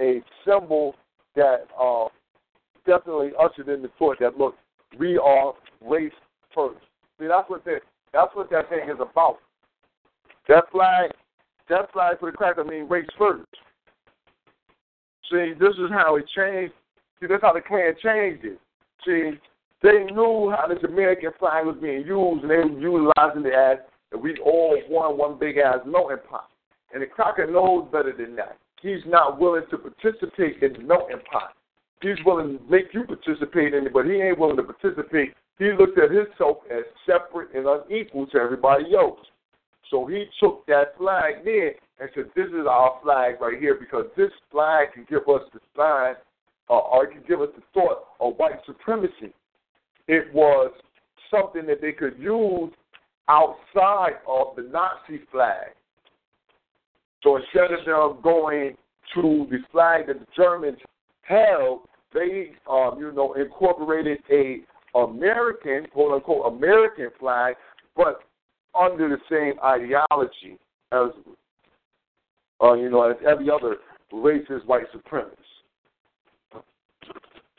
a 0.00 0.22
symbol 0.44 0.94
that 1.34 1.66
uh, 1.80 2.06
definitely 2.86 3.30
ushered 3.40 3.68
in 3.68 3.82
the 3.82 3.90
thought 3.98 4.18
that 4.20 4.38
look, 4.38 4.54
we 4.98 5.18
are 5.18 5.54
race 5.80 6.12
first. 6.54 6.84
See, 7.22 7.28
that's 7.28 7.48
what 7.48 7.64
that 7.66 7.82
that's 8.12 8.34
what 8.34 8.50
that 8.50 8.68
thing 8.68 8.88
is 8.88 8.96
about. 8.98 9.38
That 10.48 10.64
flag, 10.72 11.12
that 11.68 11.92
flag 11.92 12.18
for 12.18 12.32
the 12.32 12.36
cracker 12.36 12.64
means 12.64 12.90
race 12.90 13.06
first. 13.16 13.46
See, 15.30 15.52
this 15.58 15.74
is 15.74 15.88
how 15.92 16.16
it 16.16 16.24
changed. 16.34 16.74
See, 17.20 17.28
that's 17.28 17.42
how 17.42 17.52
the 17.52 17.60
Klan 17.60 17.94
changed 18.02 18.44
it. 18.44 18.58
See, 19.06 19.38
they 19.84 20.02
knew 20.12 20.52
how 20.58 20.66
this 20.66 20.82
American 20.82 21.30
flag 21.38 21.64
was 21.64 21.76
being 21.80 22.04
used, 22.04 22.42
and 22.42 22.50
they 22.50 22.56
were 22.56 22.80
utilizing 22.80 23.46
it 23.46 23.54
as 23.54 23.78
and 24.10 24.20
we 24.20 24.36
all 24.44 24.76
want 24.90 25.16
one 25.16 25.38
big 25.38 25.58
ass 25.58 25.78
melting 25.86 26.16
pot. 26.28 26.48
And 26.92 27.02
the 27.02 27.06
Crocker 27.06 27.46
knows 27.46 27.86
better 27.92 28.12
than 28.12 28.34
that. 28.34 28.58
He's 28.82 29.00
not 29.06 29.38
willing 29.38 29.62
to 29.70 29.78
participate 29.78 30.60
in 30.60 30.72
the 30.72 30.80
melting 30.80 31.22
pot. 31.30 31.54
He's 32.02 32.18
willing 32.26 32.58
to 32.58 32.64
make 32.68 32.92
you 32.92 33.04
participate 33.04 33.74
in 33.74 33.86
it, 33.86 33.92
but 33.92 34.06
he 34.06 34.14
ain't 34.14 34.40
willing 34.40 34.56
to 34.56 34.64
participate. 34.64 35.34
He 35.58 35.70
looked 35.78 35.98
at 35.98 36.10
himself 36.10 36.58
as 36.70 36.84
separate 37.06 37.54
and 37.54 37.66
unequal 37.66 38.26
to 38.28 38.38
everybody 38.38 38.94
else. 38.94 39.20
So 39.90 40.06
he 40.06 40.24
took 40.40 40.66
that 40.66 40.96
flag 40.96 41.44
there 41.44 41.74
and 42.00 42.08
said, 42.14 42.24
This 42.34 42.48
is 42.48 42.66
our 42.68 42.98
flag 43.02 43.40
right 43.40 43.58
here 43.60 43.76
because 43.78 44.06
this 44.16 44.30
flag 44.50 44.92
can 44.94 45.06
give 45.08 45.28
us 45.28 45.42
the 45.52 45.60
sign 45.76 46.14
uh, 46.70 46.78
or 46.78 47.04
it 47.04 47.12
can 47.12 47.22
give 47.28 47.40
us 47.40 47.50
the 47.54 47.62
thought 47.74 48.04
of 48.20 48.36
white 48.36 48.60
supremacy. 48.66 49.34
It 50.08 50.32
was 50.32 50.72
something 51.30 51.66
that 51.66 51.80
they 51.80 51.92
could 51.92 52.18
use 52.18 52.72
outside 53.28 54.14
of 54.26 54.56
the 54.56 54.62
Nazi 54.62 55.22
flag. 55.30 55.68
So 57.22 57.36
instead 57.36 57.72
of 57.72 57.84
them 57.84 58.22
going 58.22 58.76
to 59.14 59.46
the 59.50 59.58
flag 59.70 60.06
that 60.08 60.18
the 60.18 60.26
Germans 60.36 60.78
held, 61.22 61.82
they, 62.12 62.52
um, 62.68 62.96
you 62.98 63.12
know, 63.12 63.34
incorporated 63.34 64.18
a 64.30 64.60
American, 64.94 65.86
quote 65.92 66.14
unquote, 66.14 66.52
American 66.54 67.08
flag, 67.18 67.54
but 67.96 68.20
under 68.78 69.08
the 69.08 69.18
same 69.30 69.58
ideology 69.64 70.58
as, 70.92 71.10
uh, 72.62 72.74
you 72.74 72.90
know, 72.90 73.10
as 73.10 73.16
every 73.26 73.50
other 73.50 73.76
racist 74.12 74.64
white 74.66 74.86
supremacist. 74.94 75.36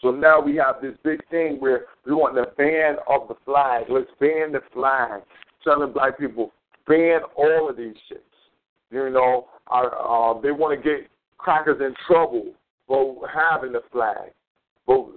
So 0.02 0.12
now 0.12 0.42
we 0.42 0.56
have 0.58 0.82
this 0.82 0.96
big 1.04 1.26
thing 1.30 1.58
where 1.60 1.86
we 2.06 2.14
want 2.14 2.36
the 2.36 2.52
ban 2.58 2.98
of 3.08 3.30
the 3.30 3.36
flag. 3.46 3.86
Let's 3.90 4.12
ban 4.20 4.52
the 4.52 4.60
flag 4.74 5.22
telling 5.64 5.94
black 5.94 6.20
people 6.20 6.52
ban 6.88 7.22
all 7.36 7.70
of 7.70 7.78
these 7.78 7.96
shits. 8.12 8.20
You 8.92 9.10
know, 9.10 9.48
uh, 9.72 10.40
they 10.42 10.52
want 10.52 10.78
to 10.78 10.84
get 10.84 11.08
crackers 11.38 11.80
in 11.80 11.96
trouble 12.06 12.54
for 12.86 13.28
having 13.28 13.72
the 13.72 13.82
flag. 13.92 14.32
But 14.86 15.08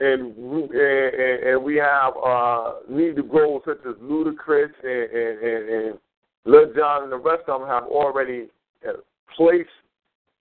and 0.00 0.36
and, 0.36 1.44
and 1.44 1.62
we 1.62 1.76
have 1.76 2.14
uh, 2.16 2.72
need 2.88 3.16
to 3.16 3.22
grow 3.22 3.60
such 3.66 3.78
as 3.88 3.94
Ludacris 3.96 4.70
and, 4.82 5.10
and, 5.10 5.38
and, 5.38 5.68
and 5.70 5.98
Lil 6.46 6.72
and 6.74 7.12
the 7.12 7.18
rest 7.18 7.48
of 7.48 7.60
them 7.60 7.68
have 7.68 7.84
already 7.84 8.48
uh, 8.88 8.92
placed 9.36 9.68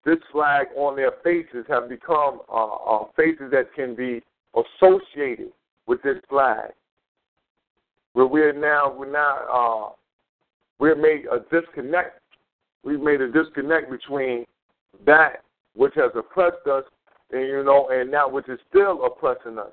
this 0.04 0.18
flag 0.32 0.68
on 0.76 0.96
their 0.96 1.12
faces, 1.24 1.66
have 1.68 1.88
become 1.88 2.40
uh, 2.48 2.66
uh, 2.66 3.04
faces 3.16 3.50
that 3.50 3.74
can 3.74 3.94
be 3.94 4.22
associated 4.54 5.50
with 5.86 6.02
this 6.02 6.18
flag 6.28 6.70
where 8.12 8.26
we're 8.26 8.52
now 8.52 8.92
we're 8.96 9.10
now 9.10 9.38
uh, 9.52 9.92
we're 10.78 10.96
made 10.96 11.26
a 11.26 11.40
disconnect. 11.54 12.20
We've 12.84 13.00
made 13.00 13.20
a 13.20 13.30
disconnect 13.30 13.90
between 13.90 14.44
that 15.04 15.42
which 15.74 15.94
has 15.94 16.10
oppressed 16.16 16.66
us, 16.66 16.84
and 17.32 17.46
you 17.46 17.64
know, 17.64 17.88
and 17.90 18.12
that 18.12 18.30
which 18.30 18.48
is 18.48 18.58
still 18.68 19.04
oppressing 19.04 19.58
us. 19.58 19.72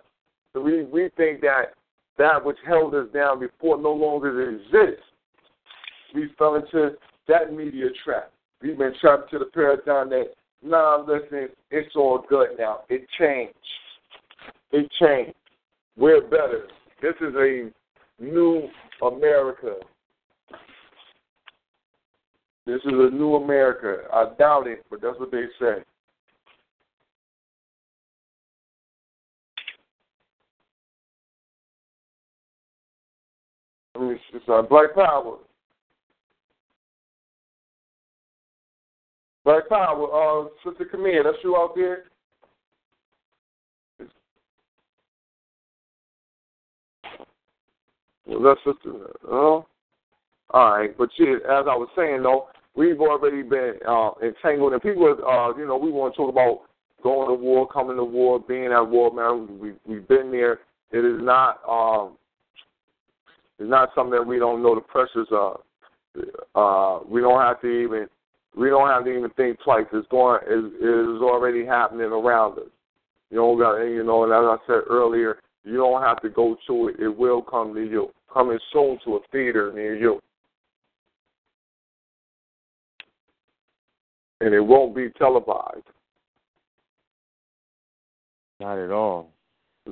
So 0.53 0.61
we 0.61 0.83
we 0.83 1.09
think 1.17 1.41
that 1.41 1.73
that 2.17 2.43
which 2.43 2.57
held 2.65 2.95
us 2.95 3.07
down 3.13 3.39
before 3.39 3.77
no 3.81 3.91
longer 3.91 4.49
exists. 4.49 5.03
We 6.13 6.29
fell 6.37 6.55
into 6.55 6.91
that 7.27 7.53
media 7.53 7.87
trap. 8.03 8.31
We've 8.61 8.77
been 8.77 8.93
trapped 9.01 9.31
to 9.31 9.39
the 9.39 9.45
paradigm 9.45 10.09
that, 10.11 10.27
nah, 10.63 11.03
listen, 11.05 11.49
it's 11.71 11.95
all 11.95 12.23
good 12.29 12.49
now. 12.57 12.81
It 12.89 13.05
changed. 13.19 13.53
It 14.71 14.89
changed. 14.99 15.35
We're 15.97 16.21
better. 16.21 16.67
This 17.01 17.15
is 17.21 17.33
a 17.35 17.69
new 18.19 18.69
America. 19.01 19.75
This 22.65 22.79
is 22.85 22.93
a 22.93 23.09
new 23.13 23.35
America. 23.35 24.07
I 24.13 24.31
doubt 24.39 24.67
it, 24.67 24.85
but 24.89 25.01
that's 25.01 25.19
what 25.19 25.31
they 25.31 25.45
say. 25.59 25.83
Let 34.15 34.33
me 34.33 34.39
son. 34.45 34.65
Black 34.69 34.93
Power. 34.95 35.37
Black 39.43 39.69
Power, 39.69 40.45
uh, 40.45 40.47
Sister 40.63 40.85
Camille, 40.85 41.23
that's 41.23 41.37
you 41.43 41.55
out 41.55 41.75
there? 41.75 42.05
Was 48.27 48.57
that 48.65 48.73
Sister? 48.73 49.11
Oh. 49.29 49.65
All 50.51 50.77
right, 50.77 50.97
but 50.97 51.09
yeah, 51.19 51.35
as 51.35 51.65
I 51.67 51.75
was 51.75 51.89
saying 51.95 52.23
though, 52.23 52.47
we've 52.75 52.99
already 52.99 53.43
been 53.43 53.75
uh, 53.87 54.11
entangled, 54.23 54.73
and 54.73 54.81
people, 54.81 55.05
uh, 55.05 55.57
you 55.57 55.67
know, 55.67 55.77
we 55.77 55.91
want 55.91 56.13
to 56.13 56.17
talk 56.17 56.29
about 56.29 56.61
going 57.03 57.27
to 57.27 57.33
war, 57.35 57.67
coming 57.67 57.97
to 57.97 58.03
war, 58.03 58.39
being 58.39 58.71
at 58.71 58.81
war, 58.81 59.13
man. 59.13 59.59
We 59.59 59.73
we've 59.85 60.07
been 60.07 60.31
there. 60.31 60.59
It 60.91 61.05
is 61.05 61.21
not 61.21 61.59
um, 61.67 62.17
it's 63.59 63.69
not 63.69 63.89
something 63.95 64.11
that 64.11 64.25
we 64.25 64.39
don't 64.39 64.61
know 64.61 64.75
the 64.75 64.81
pressures 64.81 65.27
of. 65.31 65.61
Uh, 66.55 66.99
we 67.07 67.21
don't 67.21 67.41
have 67.41 67.61
to 67.61 67.67
even 67.67 68.07
we 68.57 68.69
don't 68.69 68.87
have 68.87 69.03
to 69.05 69.11
even 69.11 69.29
think 69.31 69.59
twice. 69.63 69.85
It's 69.93 70.07
going 70.09 70.41
is 70.43 70.73
is 70.81 71.21
already 71.21 71.65
happening 71.65 72.07
around 72.07 72.59
us. 72.59 72.69
You 73.29 73.37
know, 73.37 73.57
got 73.57 73.81
you 73.83 74.03
know, 74.03 74.23
and 74.23 74.31
as 74.31 74.37
I 74.37 74.57
said 74.67 74.83
earlier, 74.89 75.39
you 75.63 75.77
don't 75.77 76.01
have 76.01 76.21
to 76.21 76.29
go 76.29 76.55
to 76.67 76.87
it. 76.89 76.99
It 76.99 77.09
will 77.09 77.41
come 77.41 77.73
to 77.73 77.81
you. 77.81 78.11
Coming 78.33 78.59
soon 78.71 78.99
to 79.05 79.15
a 79.15 79.19
theater 79.31 79.71
near 79.73 79.95
you. 79.95 80.21
And 84.41 84.53
it 84.53 84.59
won't 84.59 84.95
be 84.95 85.09
televised. 85.17 85.83
Not 88.59 88.77
at 88.77 88.91
all. 88.91 89.31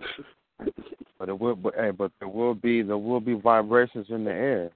but 1.20 1.30
it 1.30 1.40
will 1.40 1.56
but 1.56 1.76
hey, 1.76 1.92
but 1.92 2.12
there 2.20 2.30
will 2.30 2.56
be 2.56 2.82
there 2.82 2.98
will 2.98 3.20
be 3.20 3.34
vibrations 3.34 4.08
in 4.10 4.24
the 4.24 4.32
air. 4.32 4.70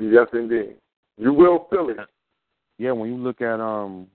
Yes 0.00 0.28
indeed. 0.32 0.76
You 1.18 1.32
will 1.32 1.66
feel 1.70 1.90
it. 1.90 1.98
Yeah, 2.78 2.92
when 2.92 3.10
you 3.10 3.16
look 3.16 3.40
at 3.40 3.60
um 3.60 4.06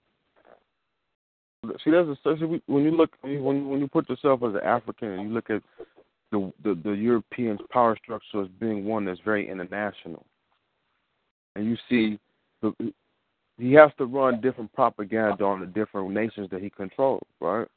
see 1.83 1.91
there's 1.91 2.17
a 2.25 2.45
when 2.65 2.83
you 2.83 2.91
look 2.91 3.11
when 3.21 3.69
when 3.69 3.79
you 3.79 3.87
put 3.87 4.09
yourself 4.09 4.41
as 4.43 4.53
an 4.53 4.61
African 4.63 5.09
and 5.09 5.29
you 5.29 5.33
look 5.33 5.49
at 5.49 5.61
the 6.31 6.51
the, 6.63 6.79
the 6.83 6.91
European 6.91 7.57
power 7.69 7.97
structure 8.01 8.41
as 8.41 8.47
being 8.59 8.85
one 8.85 9.05
that's 9.05 9.19
very 9.23 9.49
international. 9.49 10.25
And 11.55 11.65
you 11.65 11.77
see 11.89 12.19
the 12.61 12.73
he 13.57 13.73
has 13.73 13.91
to 13.97 14.05
run 14.05 14.41
different 14.41 14.73
propaganda 14.73 15.45
on 15.45 15.61
the 15.61 15.65
different 15.65 16.11
nations 16.11 16.49
that 16.51 16.61
he 16.61 16.69
controls, 16.69 17.23
right? 17.39 17.67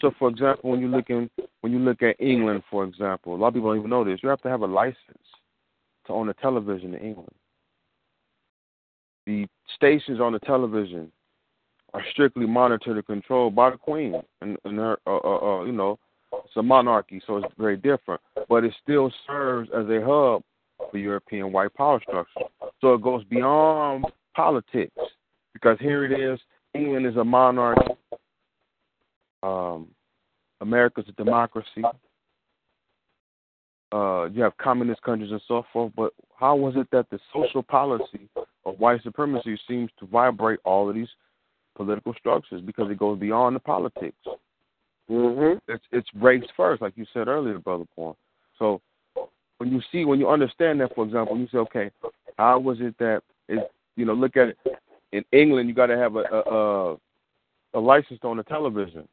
So, 0.00 0.12
for 0.18 0.28
example, 0.28 0.70
when 0.70 0.80
you 0.80 0.88
look 0.88 1.10
in, 1.10 1.30
when 1.62 1.72
you 1.72 1.78
look 1.78 2.02
at 2.02 2.20
England, 2.20 2.62
for 2.70 2.84
example, 2.84 3.34
a 3.34 3.36
lot 3.36 3.48
of 3.48 3.54
people 3.54 3.70
don't 3.70 3.78
even 3.78 3.90
know 3.90 4.04
this. 4.04 4.20
You 4.22 4.28
have 4.28 4.42
to 4.42 4.48
have 4.48 4.60
a 4.60 4.66
license 4.66 4.98
to 6.06 6.12
own 6.12 6.28
a 6.28 6.34
television 6.34 6.94
in 6.94 7.00
England. 7.00 7.34
The 9.26 9.46
stations 9.74 10.20
on 10.20 10.32
the 10.32 10.38
television 10.40 11.10
are 11.94 12.04
strictly 12.12 12.46
monitored 12.46 12.96
and 12.96 13.06
controlled 13.06 13.54
by 13.54 13.70
the 13.70 13.76
Queen 13.76 14.20
and, 14.40 14.56
and 14.64 14.78
her, 14.78 14.98
uh, 15.06 15.16
uh, 15.16 15.60
uh, 15.60 15.64
you 15.64 15.72
know, 15.72 15.98
it's 16.32 16.56
a 16.56 16.62
monarchy, 16.62 17.20
so 17.26 17.38
it's 17.38 17.54
very 17.58 17.76
different. 17.76 18.20
But 18.48 18.64
it 18.64 18.74
still 18.82 19.12
serves 19.26 19.70
as 19.74 19.86
a 19.88 20.00
hub 20.04 20.42
for 20.90 20.98
European 20.98 21.52
white 21.52 21.74
power 21.74 22.00
structure. 22.00 22.42
So 22.80 22.94
it 22.94 23.02
goes 23.02 23.24
beyond 23.24 24.04
politics 24.34 24.94
because 25.54 25.78
here 25.80 26.04
it 26.04 26.12
is. 26.12 26.38
England 26.74 27.06
is 27.06 27.16
a 27.16 27.24
monarchy. 27.24 27.94
Um, 29.42 29.88
America's 30.60 31.04
a 31.08 31.12
democracy. 31.12 31.82
Uh, 33.92 34.24
you 34.32 34.42
have 34.42 34.56
communist 34.56 35.00
countries 35.02 35.30
and 35.30 35.40
so 35.46 35.64
forth, 35.72 35.92
but 35.96 36.12
how 36.36 36.56
was 36.56 36.74
it 36.76 36.88
that 36.90 37.08
the 37.10 37.18
social 37.32 37.62
policy 37.62 38.28
of 38.64 38.78
white 38.80 39.02
supremacy 39.02 39.58
seems 39.68 39.90
to 39.98 40.06
vibrate 40.06 40.58
all 40.64 40.88
of 40.88 40.94
these 40.94 41.08
political 41.76 42.14
structures 42.14 42.60
because 42.60 42.90
it 42.90 42.98
goes 42.98 43.18
beyond 43.18 43.54
the 43.54 43.60
politics. 43.60 44.16
Mm-hmm. 45.10 45.58
It's 45.68 45.84
it's 45.92 46.08
race 46.20 46.44
first, 46.56 46.82
like 46.82 46.94
you 46.96 47.06
said 47.12 47.28
earlier, 47.28 47.58
brother 47.58 47.84
Paul. 47.94 48.16
So 48.58 48.80
when 49.58 49.70
you 49.70 49.80
see 49.92 50.04
when 50.04 50.18
you 50.18 50.28
understand 50.28 50.80
that, 50.80 50.94
for 50.94 51.04
example, 51.04 51.38
you 51.38 51.46
say, 51.52 51.58
okay, 51.58 51.90
how 52.36 52.58
was 52.58 52.78
it 52.80 52.96
that 52.98 53.22
it 53.48 53.70
you 53.94 54.04
know 54.04 54.14
look 54.14 54.36
at 54.36 54.48
it 54.48 54.58
in 55.12 55.24
England, 55.32 55.68
you 55.68 55.74
got 55.74 55.86
to 55.86 55.96
have 55.96 56.16
a 56.16 56.24
a, 56.24 56.96
a 57.74 57.80
license 57.80 58.20
on 58.24 58.38
the 58.38 58.42
television. 58.42 59.06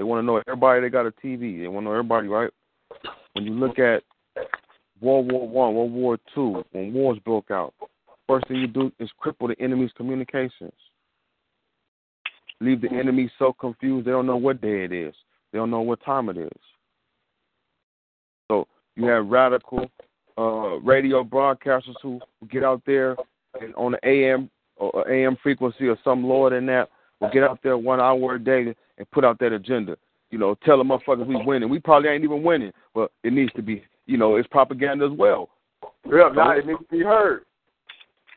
They 0.00 0.04
want 0.04 0.22
to 0.22 0.26
know 0.26 0.40
everybody. 0.48 0.80
They 0.80 0.88
got 0.88 1.04
a 1.04 1.10
TV. 1.10 1.60
They 1.60 1.68
want 1.68 1.84
to 1.84 1.90
know 1.90 1.92
everybody, 1.92 2.26
right? 2.26 2.50
When 3.34 3.44
you 3.44 3.52
look 3.52 3.78
at 3.78 4.02
World 4.98 5.30
War 5.30 5.46
One, 5.46 5.74
World 5.74 5.92
War 5.92 6.18
Two, 6.34 6.64
when 6.72 6.94
wars 6.94 7.18
broke 7.22 7.50
out, 7.50 7.74
first 8.26 8.48
thing 8.48 8.56
you 8.56 8.66
do 8.66 8.90
is 8.98 9.10
cripple 9.22 9.48
the 9.48 9.62
enemy's 9.62 9.90
communications. 9.98 10.72
Leave 12.62 12.80
the 12.80 12.90
enemy 12.90 13.30
so 13.38 13.52
confused 13.52 14.06
they 14.06 14.10
don't 14.10 14.24
know 14.24 14.38
what 14.38 14.62
day 14.62 14.84
it 14.84 14.92
is. 14.94 15.14
They 15.52 15.58
don't 15.58 15.70
know 15.70 15.82
what 15.82 16.02
time 16.02 16.30
it 16.30 16.38
is. 16.38 16.62
So 18.50 18.66
you 18.96 19.04
have 19.04 19.26
radical 19.26 19.90
uh, 20.38 20.78
radio 20.78 21.22
broadcasters 21.22 21.96
who 22.00 22.20
get 22.50 22.64
out 22.64 22.80
there 22.86 23.16
and 23.60 23.74
on 23.74 23.92
the 23.92 24.08
AM 24.08 24.48
or 24.76 25.06
AM 25.12 25.36
frequency 25.42 25.88
or 25.88 25.98
some 26.02 26.24
lower 26.24 26.48
than 26.48 26.64
that 26.64 26.88
will 27.20 27.28
get 27.28 27.42
out 27.42 27.60
there 27.62 27.76
one 27.76 28.00
hour 28.00 28.36
a 28.36 28.38
day 28.38 28.74
and 29.00 29.10
put 29.10 29.24
out 29.24 29.38
that 29.40 29.52
agenda. 29.52 29.96
You 30.30 30.38
know, 30.38 30.54
tell 30.64 30.78
the 30.78 30.84
motherfuckers 30.84 31.26
we 31.26 31.42
winning. 31.44 31.70
We 31.70 31.80
probably 31.80 32.10
ain't 32.10 32.22
even 32.22 32.44
winning, 32.44 32.70
but 32.94 33.10
it 33.24 33.32
needs 33.32 33.52
to 33.54 33.62
be. 33.62 33.82
You 34.06 34.18
know, 34.18 34.36
it's 34.36 34.46
propaganda 34.48 35.06
as 35.06 35.18
well. 35.18 35.48
Yeah, 36.04 36.28
now 36.34 36.52
it 36.52 36.66
needs 36.66 36.78
to 36.78 36.86
be 36.90 37.02
heard. 37.02 37.44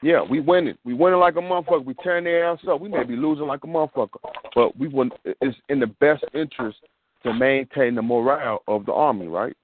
Yeah, 0.01 0.21
we 0.21 0.39
winning. 0.39 0.75
We 0.85 0.93
winning 0.93 1.19
like 1.19 1.35
a 1.35 1.39
motherfucker. 1.39 1.85
We 1.85 1.93
tearing 1.95 2.23
their 2.23 2.45
ass 2.45 2.59
up. 2.69 2.81
We 2.81 2.89
may 2.89 3.03
be 3.03 3.15
losing 3.15 3.45
like 3.45 3.63
a 3.63 3.67
motherfucker, 3.67 4.19
but 4.55 4.77
we 4.77 4.87
want. 4.87 5.13
It's 5.25 5.57
in 5.69 5.79
the 5.79 5.87
best 5.87 6.23
interest 6.33 6.77
to 7.23 7.33
maintain 7.33 7.95
the 7.95 8.01
morale 8.01 8.63
of 8.67 8.85
the 8.85 8.93
army, 8.93 9.27
right? 9.27 9.55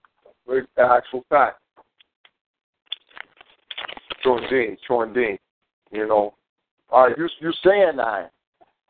It's 0.47 0.68
the 0.76 0.84
actual 0.84 1.26
fact. 1.30 1.60
True 4.22 4.43
indeed. 4.43 4.78
True 4.86 5.04
indeed. 5.04 5.39
You 5.91 6.08
know, 6.08 6.34
all 6.89 7.08
right. 7.08 7.18
You 7.18 7.30
you 7.39 7.54
saying 7.64 7.97
that? 7.97 8.32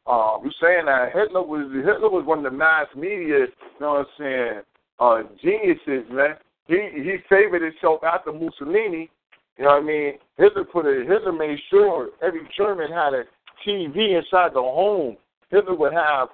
Uh, 0.08 0.38
saying 0.62 0.86
that 0.86 1.12
Hitler 1.14 1.44
was 1.44 1.72
Hitler 1.74 2.10
was 2.10 2.26
one 2.26 2.40
of 2.40 2.44
the 2.44 2.58
mass 2.58 2.88
media. 2.96 3.46
You 3.46 3.48
know 3.80 3.94
what 3.94 4.08
I'm 4.08 4.14
saying? 4.18 4.62
Uh, 5.00 5.22
geniuses, 5.42 6.10
man. 6.12 6.36
He 6.68 6.76
he 6.94 7.18
favored 7.30 7.62
himself 7.62 8.04
after 8.04 8.32
Mussolini. 8.32 9.10
You 9.58 9.66
know 9.66 9.72
what 9.72 9.84
I 9.84 9.86
mean? 9.86 10.14
Hitler 10.38 10.64
put 10.64 10.86
a 10.86 11.06
Hitler 11.06 11.32
made 11.32 11.60
sure 11.70 12.10
every 12.22 12.42
German 12.58 12.92
had 12.92 13.14
a 13.14 13.24
TV 13.68 14.18
inside 14.18 14.54
the 14.54 14.62
home. 14.62 15.18
Hitler 15.52 15.76
would 15.76 15.94
have 15.94 16.30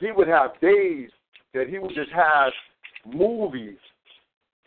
he 0.00 0.12
would 0.12 0.28
have 0.28 0.60
days 0.60 1.10
that 1.54 1.68
he 1.68 1.78
would 1.78 1.94
just 1.94 2.10
have 2.10 2.52
movies 3.06 3.78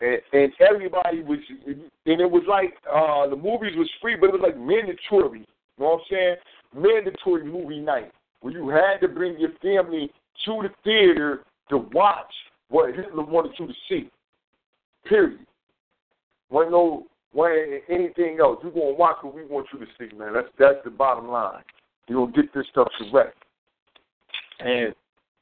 and, 0.00 0.20
and 0.32 0.52
everybody 0.60 1.22
was 1.22 1.38
and 1.66 2.20
it 2.20 2.30
was 2.30 2.42
like 2.48 2.74
uh 2.92 3.28
the 3.28 3.36
movies 3.36 3.76
was 3.76 3.88
free 4.00 4.16
but 4.16 4.28
it 4.28 4.32
was 4.32 4.42
like 4.42 4.58
mandatory. 4.58 5.40
You 5.40 5.84
know 5.84 5.86
what 5.86 5.94
I'm 5.94 6.00
saying? 6.10 6.36
Mandatory 6.74 7.44
movie 7.44 7.80
night 7.80 8.12
where 8.40 8.52
you 8.52 8.68
had 8.68 8.98
to 9.00 9.08
bring 9.08 9.38
your 9.38 9.50
family 9.62 10.10
to 10.44 10.62
the 10.62 10.70
theater 10.84 11.44
to 11.70 11.78
watch 11.92 12.32
what 12.68 12.94
Hitler 12.94 13.24
wanted 13.24 13.52
you 13.58 13.66
to 13.66 13.74
see. 13.88 14.10
Period. 15.06 15.46
Wasn't 16.50 16.72
no 16.72 17.06
wasn't 17.32 17.82
anything 17.88 18.38
else. 18.40 18.58
You're 18.62 18.72
gonna 18.72 18.92
watch 18.92 19.16
what 19.22 19.34
we 19.34 19.44
want 19.44 19.66
you 19.72 19.78
to 19.78 19.86
see, 19.98 20.14
man. 20.16 20.34
That's 20.34 20.48
that's 20.58 20.78
the 20.84 20.90
bottom 20.90 21.28
line. 21.28 21.62
You're 22.08 22.26
gonna 22.26 22.42
get 22.42 22.52
this 22.54 22.66
stuff 22.70 22.88
correct. 22.98 23.36
And 24.60 24.94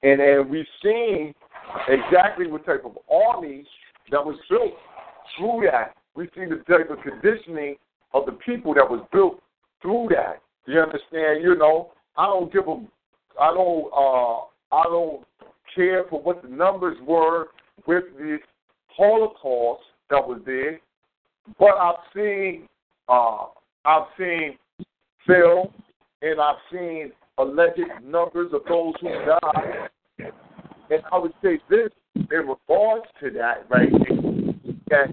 and 0.03 0.21
and 0.21 0.51
we've 0.51 0.67
seen 0.83 1.35
exactly 1.89 2.47
what 2.47 2.65
type 2.65 2.85
of 2.85 2.99
army 3.11 3.67
that 4.11 4.25
was 4.25 4.37
built 4.49 4.73
through 5.37 5.69
that. 5.71 5.95
We've 6.15 6.31
seen 6.35 6.51
the 6.51 6.57
type 6.69 6.91
of 6.91 6.99
conditioning 7.03 7.77
of 8.13 8.27
the 8.27 8.33
people 8.33 8.75
that 8.75 8.89
was 8.89 9.07
built 9.13 9.41
through 9.83 10.09
that. 10.11 10.41
You 10.67 10.81
understand? 10.81 11.43
You 11.43 11.57
know, 11.57 11.93
I 12.17 12.27
don't 12.27 12.53
give 12.53 12.67
a, 12.69 12.77
I 13.41 13.53
don't, 13.53 13.91
uh, 13.93 14.75
I 14.75 14.85
don't 14.85 15.25
care 15.75 16.05
for 16.09 16.21
what 16.21 16.43
the 16.43 16.49
numbers 16.49 16.97
were 17.07 17.49
with 17.87 18.05
the 18.19 18.39
Holocaust 18.89 19.83
that 20.11 20.27
was 20.27 20.41
there, 20.45 20.81
but 21.59 21.77
I've 21.77 21.95
seen, 22.15 22.69
uh, 23.09 23.47
I've 23.85 24.07
seen 24.19 24.59
film 25.27 25.69
and 26.23 26.41
I've 26.41 26.57
seen 26.73 27.13
alleged 27.39 27.81
numbers 28.05 28.53
of 28.53 28.63
those 28.69 28.95
who 29.01 29.09
died. 29.09 29.91
And 30.91 31.03
I 31.13 31.19
would 31.19 31.33
say 31.43 31.59
this 31.71 31.91
in 32.15 32.27
regards 32.31 33.07
to 33.21 33.31
that 33.31 33.67
right 33.71 33.91
that 34.91 35.09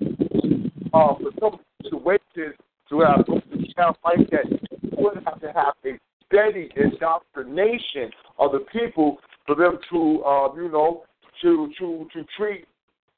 uh, 0.94 1.14
for 1.16 1.32
some 1.40 1.60
situations 1.84 2.56
to 2.90 3.00
have 3.02 3.26
to 3.26 3.42
have 3.78 3.96
like 4.04 4.30
that, 4.32 4.67
would 4.98 5.24
have 5.26 5.40
to 5.42 5.48
have 5.48 5.74
a 5.86 6.00
steady 6.26 6.70
indoctrination 6.76 8.12
of 8.40 8.52
the 8.52 8.66
people 8.72 9.18
for 9.46 9.56
them 9.56 9.80
to, 9.92 10.24
uh, 10.24 10.54
you 10.56 10.70
know, 10.70 11.04
to 11.42 11.72
to 11.80 12.08
to 12.14 12.26
treat 12.36 12.66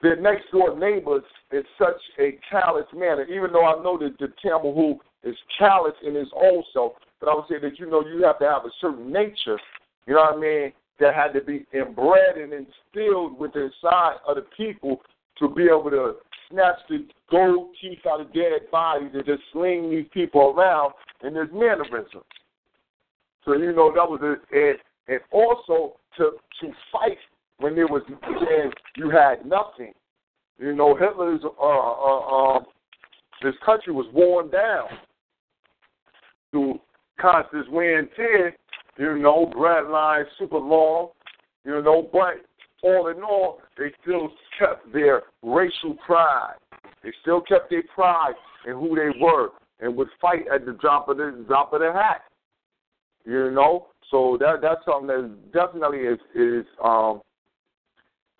their 0.01 0.19
next 0.19 0.51
door 0.51 0.77
neighbors 0.77 1.23
in 1.51 1.63
such 1.77 2.01
a 2.19 2.37
callous 2.49 2.85
manner. 2.93 3.23
Even 3.23 3.51
though 3.51 3.65
I 3.65 3.81
know 3.83 3.97
that 3.97 4.17
the 4.19 4.31
Tamahu 4.43 4.97
is 5.23 5.35
callous 5.57 5.95
in 6.05 6.15
his 6.15 6.29
own 6.35 6.63
self, 6.73 6.93
but 7.19 7.29
I 7.29 7.35
would 7.35 7.45
say 7.49 7.59
that 7.59 7.79
you 7.79 7.89
know 7.89 8.05
you 8.05 8.23
have 8.23 8.39
to 8.39 8.45
have 8.45 8.65
a 8.65 8.71
certain 8.79 9.11
nature, 9.11 9.59
you 10.05 10.13
know 10.13 10.21
what 10.21 10.35
I 10.35 10.39
mean, 10.39 10.73
that 10.99 11.15
had 11.15 11.33
to 11.33 11.41
be 11.41 11.65
inbred 11.73 12.37
and 12.37 12.53
instilled 12.53 13.39
within 13.39 13.63
inside 13.83 14.17
of 14.27 14.35
the 14.35 14.45
people 14.55 15.01
to 15.39 15.49
be 15.49 15.63
able 15.63 15.89
to 15.89 16.15
snatch 16.49 16.77
the 16.89 17.05
gold 17.31 17.69
teeth 17.81 17.99
out 18.09 18.21
of 18.21 18.33
dead 18.33 18.69
bodies 18.71 19.11
and 19.13 19.25
just 19.25 19.41
sling 19.53 19.89
these 19.89 20.07
people 20.13 20.53
around 20.57 20.93
in 21.23 21.33
this 21.33 21.47
mannerism. 21.53 22.21
So 23.45 23.53
you 23.53 23.73
know 23.73 23.91
that 23.93 24.09
was 24.09 24.19
it, 24.21 24.39
and 24.51 24.77
and 25.07 25.19
also 25.31 25.97
to 26.17 26.31
to 26.61 26.71
fight 26.91 27.17
when 27.57 27.75
there 27.75 27.87
was 27.87 28.03
you 28.95 29.09
had 29.09 29.45
nothing. 29.45 29.93
You 30.57 30.75
know 30.75 30.95
Hitler's 30.95 31.41
uh, 31.43 31.63
uh, 31.63 32.57
uh, 32.57 32.59
this 33.41 33.55
country 33.65 33.93
was 33.93 34.07
worn 34.13 34.49
down 34.49 34.87
through 36.51 36.79
constant 37.19 37.71
wear 37.71 37.99
and 37.99 38.09
tear. 38.15 38.55
You 38.97 39.17
know, 39.17 39.45
bread 39.45 39.85
lines 39.87 40.27
super 40.37 40.57
long. 40.57 41.09
You 41.63 41.81
know, 41.81 42.09
but 42.11 42.45
all 42.83 43.07
in 43.07 43.23
all, 43.23 43.59
they 43.77 43.91
still 44.01 44.29
kept 44.57 44.91
their 44.91 45.23
racial 45.41 45.95
pride. 46.05 46.55
They 47.03 47.11
still 47.21 47.41
kept 47.41 47.69
their 47.69 47.83
pride 47.93 48.33
in 48.65 48.73
who 48.73 48.95
they 48.95 49.17
were 49.19 49.49
and 49.79 49.95
would 49.95 50.09
fight 50.21 50.45
at 50.53 50.65
the 50.65 50.73
drop 50.73 51.09
of 51.09 51.17
the 51.17 51.43
drop 51.47 51.73
of 51.73 51.81
the 51.81 51.91
hat. 51.91 52.21
You 53.25 53.51
know, 53.51 53.87
so 54.11 54.37
that 54.39 54.61
that's 54.61 54.83
something 54.85 55.07
that 55.07 55.51
definitely 55.53 55.99
is 55.99 56.19
is 56.35 56.65
um, 56.83 57.21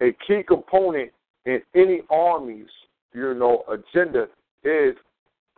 a 0.02 0.12
key 0.26 0.42
component 0.48 1.12
in 1.46 1.62
any 1.76 2.02
army's 2.10 2.68
you 3.14 3.34
know 3.34 3.64
agenda 3.68 4.28
is 4.64 4.96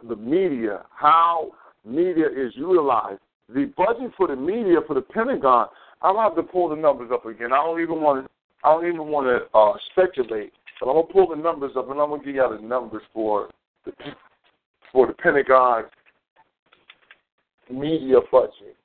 the 0.08 0.16
media, 0.16 0.84
how 0.96 1.52
media 1.86 2.28
is 2.28 2.54
utilized. 2.56 3.20
The 3.50 3.72
budget 3.78 4.12
for 4.18 4.28
the 4.28 4.36
media 4.36 4.78
for 4.88 4.94
the 4.94 5.02
Pentagon, 5.02 5.68
I'll 6.02 6.18
have 6.20 6.36
to 6.36 6.44
pull 6.44 6.70
the 6.70 6.76
numbers 6.76 7.12
up 7.14 7.26
again. 7.26 7.54
I 7.54 7.58
don't 7.58 7.82
even 7.82 8.02
want 8.02 8.26
to 8.26 8.32
I 8.64 8.74
don't 8.74 8.88
even 8.88 9.08
want 9.08 9.28
to 9.28 9.58
uh, 9.58 9.74
speculate, 9.92 10.54
but 10.80 10.90
I'm 10.90 10.96
gonna 10.96 11.08
pull 11.08 11.30
the 11.30 11.42
numbers 11.42 11.72
up 11.78 11.90
and 11.90 12.00
I'm 12.00 12.10
gonna 12.10 12.24
give 12.24 12.36
you 12.36 12.58
the 12.60 12.66
numbers 12.66 13.02
for 13.14 13.50
the 13.86 13.92
for 14.92 15.08
the 15.08 15.14
Pentagon 15.14 15.86
media 17.70 18.18
budget. 18.32 18.76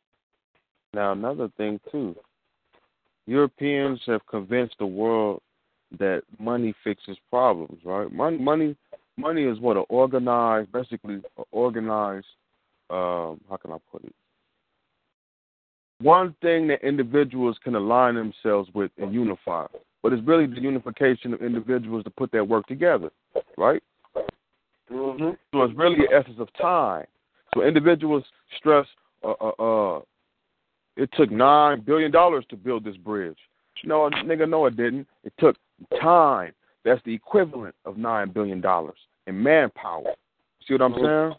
Now 0.95 1.13
another 1.13 1.51
thing 1.57 1.81
too, 1.91 2.15
Europeans 3.27 4.01
have 4.07 4.27
convinced 4.27 4.77
the 4.79 4.87
world 4.87 5.43
that 5.99 6.23
money 6.39 6.75
fixes 6.85 7.17
problems, 7.31 7.79
right? 7.85 8.11
Money, 8.13 8.39
money, 8.39 8.77
money 9.17 9.45
is 9.45 9.59
what 9.61 9.77
an 9.77 9.85
organized, 9.89 10.73
basically, 10.73 11.15
an 11.15 11.45
organized. 11.53 12.27
Um, 12.89 13.41
how 13.49 13.59
can 13.61 13.73
I 13.73 13.79
put 13.91 14.05
it? 14.05 14.15
one 16.01 16.35
thing 16.43 16.67
that 16.69 16.83
individuals 16.83 17.57
can 17.63 17.75
align 17.75 18.15
themselves 18.15 18.69
with 18.75 18.91
and 18.99 19.15
unify. 19.15 19.67
But 20.03 20.13
it's 20.13 20.27
really 20.27 20.47
the 20.47 20.61
unification 20.61 21.33
of 21.33 21.43
individuals 21.43 22.05
to 22.05 22.11
put 22.11 22.31
that 22.33 22.47
work 22.47 22.67
together, 22.67 23.11
right? 23.57 23.83
Mm-hmm. 24.93 25.31
So 25.53 25.63
it's 25.63 25.77
really 25.77 25.97
the 25.97 26.15
essence 26.15 26.37
of 26.39 26.49
time. 26.61 27.07
So 27.55 27.63
individuals 27.63 28.25
stress, 28.57 28.87
uh, 29.25 29.35
uh, 29.41 29.97
uh, 29.97 30.01
it 30.97 31.11
took 31.17 31.31
nine 31.31 31.81
billion 31.81 32.11
dollars 32.11 32.45
to 32.51 32.57
build 32.57 32.85
this 32.85 32.97
bridge. 32.97 33.39
No, 33.85 34.09
nigga, 34.25 34.49
no, 34.49 34.67
it 34.67 34.77
didn't. 34.77 35.07
It 35.25 35.33
took 35.39 35.57
time. 36.01 36.53
That's 36.85 37.03
the 37.05 37.15
equivalent 37.15 37.75
of 37.85 37.97
nine 37.97 38.31
billion 38.31 38.61
dollars 38.61 38.99
in 39.27 39.43
manpower. 39.43 40.15
See 40.67 40.75
what 40.75 40.83
I'm 40.83 40.93
mm-hmm. 40.93 41.33
saying? 41.33 41.39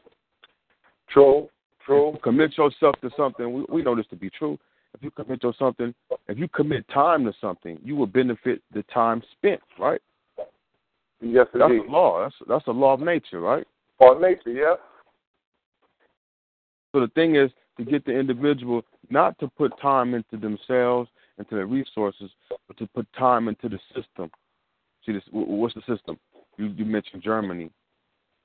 True. 1.09 1.49
True. 1.85 2.17
Commit 2.21 2.57
yourself 2.57 2.95
to 3.01 3.09
something. 3.15 3.51
We, 3.53 3.65
we 3.69 3.81
know 3.81 3.95
this 3.95 4.07
to 4.07 4.15
be 4.15 4.29
true. 4.29 4.59
If 4.93 5.03
you 5.03 5.11
commit 5.11 5.41
to 5.41 5.53
something, 5.57 5.93
if 6.27 6.37
you 6.37 6.47
commit 6.47 6.85
time 6.89 7.23
to 7.25 7.33
something, 7.39 7.79
you 7.83 7.95
will 7.95 8.07
benefit 8.07 8.61
the 8.73 8.83
time 8.83 9.21
spent, 9.31 9.61
right? 9.79 10.01
Yes, 11.21 11.47
that's 11.53 11.71
indeed. 11.71 11.87
a 11.87 11.91
law. 11.91 12.23
That's 12.23 12.35
that's 12.47 12.67
a 12.67 12.71
law 12.71 12.93
of 12.93 12.99
nature, 13.01 13.39
right? 13.39 13.65
Law 13.99 14.13
of 14.13 14.21
nature, 14.21 14.51
yeah. 14.51 14.75
So 16.93 17.01
the 17.01 17.07
thing 17.09 17.35
is 17.35 17.51
to 17.77 17.85
get 17.85 18.05
the 18.05 18.11
individual 18.11 18.83
not 19.09 19.37
to 19.39 19.47
put 19.47 19.79
time 19.81 20.13
into 20.13 20.37
themselves, 20.37 21.09
into 21.37 21.55
their 21.55 21.65
resources, 21.65 22.29
but 22.67 22.77
to 22.77 22.87
put 22.87 23.07
time 23.13 23.47
into 23.47 23.69
the 23.69 23.79
system. 23.95 24.29
See, 25.05 25.13
this 25.13 25.23
what's 25.31 25.73
the 25.73 25.81
system? 25.81 26.17
You, 26.57 26.67
you 26.67 26.85
mentioned 26.85 27.23
Germany. 27.23 27.71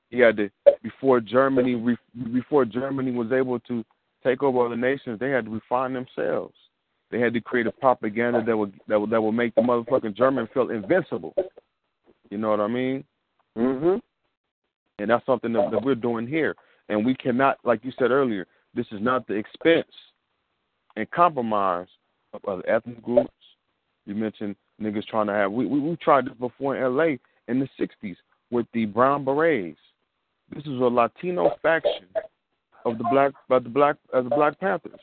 He 0.09 0.19
had 0.19 0.37
to 0.37 0.49
before 0.81 1.19
Germany 1.19 1.97
before 2.31 2.65
Germany 2.65 3.11
was 3.11 3.31
able 3.31 3.59
to 3.61 3.83
take 4.23 4.41
over 4.41 4.65
other 4.65 4.77
nations. 4.77 5.19
They 5.19 5.29
had 5.29 5.45
to 5.45 5.51
refine 5.51 5.93
themselves. 5.93 6.55
They 7.11 7.19
had 7.19 7.33
to 7.33 7.41
create 7.41 7.67
a 7.67 7.71
propaganda 7.71 8.43
that 8.43 8.57
would 8.57 8.73
that 8.87 8.99
would 8.99 9.09
that 9.09 9.21
would 9.21 9.33
make 9.33 9.53
the 9.55 9.61
motherfucking 9.61 10.15
German 10.15 10.47
feel 10.53 10.69
invincible. 10.69 11.35
You 12.33 12.39
know 12.39 12.49
what 12.49 12.61
I 12.61 12.67
mean? 12.67 13.03
Mhm. 13.55 14.01
And 14.97 15.09
that's 15.09 15.23
something 15.23 15.53
that, 15.53 15.69
that 15.69 15.83
we're 15.83 15.93
doing 15.93 16.25
here. 16.25 16.55
And 16.89 17.05
we 17.05 17.13
cannot, 17.13 17.59
like 17.63 17.85
you 17.85 17.91
said 17.91 18.09
earlier, 18.09 18.47
this 18.73 18.87
is 18.91 18.99
not 18.99 19.27
the 19.27 19.35
expense 19.35 19.93
and 20.95 21.09
compromise 21.11 21.87
of 22.33 22.43
other 22.45 22.67
ethnic 22.67 23.03
groups. 23.03 23.29
You 24.07 24.15
mentioned 24.15 24.55
niggas 24.81 25.05
trying 25.05 25.27
to 25.27 25.33
have. 25.33 25.51
We 25.51 25.67
we, 25.67 25.79
we 25.79 25.95
tried 25.97 26.25
this 26.25 26.33
before 26.39 26.75
in 26.75 26.81
L.A. 26.81 27.19
in 27.47 27.59
the 27.59 27.69
'60s 27.79 28.17
with 28.49 28.65
the 28.73 28.85
Brown 28.85 29.23
Berets. 29.23 29.77
This 30.49 30.63
is 30.63 30.79
a 30.79 30.89
Latino 30.89 31.51
faction 31.61 32.07
of 32.83 32.97
the 32.97 33.03
black 33.11 33.33
of 33.51 33.63
the 33.63 33.69
black 33.69 33.97
of 34.11 34.23
the 34.23 34.35
Black 34.35 34.59
Panthers. 34.59 34.99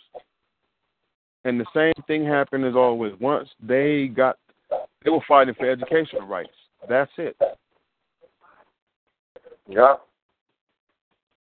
And 1.45 1.61
the 1.61 1.67
same 1.73 1.95
thing 2.09 2.27
happened 2.27 2.65
as 2.65 2.75
always. 2.75 3.15
Once 3.21 3.49
they 3.63 4.09
got 4.09 4.37
they 5.05 5.11
were 5.11 5.21
fighting 5.29 5.55
for 5.55 5.71
educational 5.71 6.27
rights. 6.27 6.51
That's 6.89 7.11
it. 7.19 7.37
Yeah. 9.69 9.95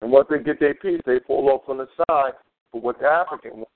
And 0.01 0.11
once 0.11 0.27
they 0.29 0.39
get 0.39 0.59
their 0.59 0.73
piece, 0.75 1.01
they 1.05 1.19
fall 1.25 1.49
off 1.49 1.61
on 1.67 1.77
the 1.77 1.87
side 1.97 2.33
for 2.71 2.81
what 2.81 2.99
the 2.99 3.05
African 3.05 3.57
want. 3.57 3.69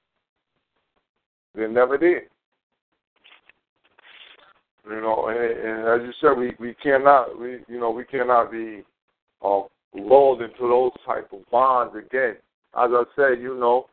They 1.55 1.67
never 1.67 1.97
did. 1.97 2.23
You 4.89 5.01
know, 5.01 5.27
and, 5.27 5.37
and 5.37 5.87
as 5.87 6.07
you 6.07 6.13
said, 6.21 6.37
we 6.37 6.53
we 6.59 6.73
cannot 6.75 7.37
we 7.39 7.59
you 7.67 7.79
know 7.79 7.91
we 7.91 8.05
cannot 8.05 8.51
be 8.51 8.83
uh, 9.43 9.61
lulled 9.93 10.41
into 10.41 10.61
those 10.61 10.91
type 11.05 11.29
of 11.33 11.39
bonds 11.51 11.95
again. 11.95 12.35
As 12.77 12.89
I 12.91 13.03
said, 13.15 13.41
you 13.41 13.57
know, 13.59 13.87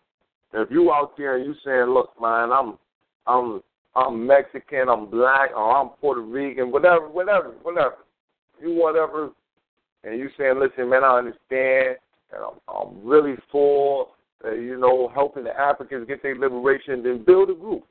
if 0.52 0.70
you 0.70 0.92
out 0.92 1.16
there 1.16 1.36
and 1.36 1.46
you 1.46 1.54
saying, 1.64 1.86
"Look, 1.86 2.10
man, 2.20 2.52
I'm, 2.52 2.78
I'm, 3.26 3.62
I'm 3.96 4.26
Mexican, 4.26 4.88
I'm 4.88 5.06
black, 5.08 5.50
or 5.56 5.76
I'm 5.76 5.90
Puerto 6.00 6.20
Rican, 6.20 6.72
whatever, 6.72 7.08
whatever, 7.08 7.52
whatever, 7.62 7.96
you 8.60 8.74
whatever," 8.74 9.30
and 10.02 10.18
you 10.18 10.28
saying, 10.36 10.58
"Listen, 10.58 10.90
man, 10.90 11.04
I 11.04 11.18
understand, 11.18 11.96
and 12.32 12.42
I'm, 12.42 12.58
I'm 12.68 13.06
really 13.06 13.36
for, 13.52 14.08
uh, 14.44 14.52
you 14.52 14.78
know, 14.78 15.10
helping 15.14 15.44
the 15.44 15.58
Africans 15.58 16.08
get 16.08 16.22
their 16.22 16.36
liberation," 16.36 17.02
then 17.02 17.24
build 17.24 17.50
a 17.50 17.54
group, 17.54 17.84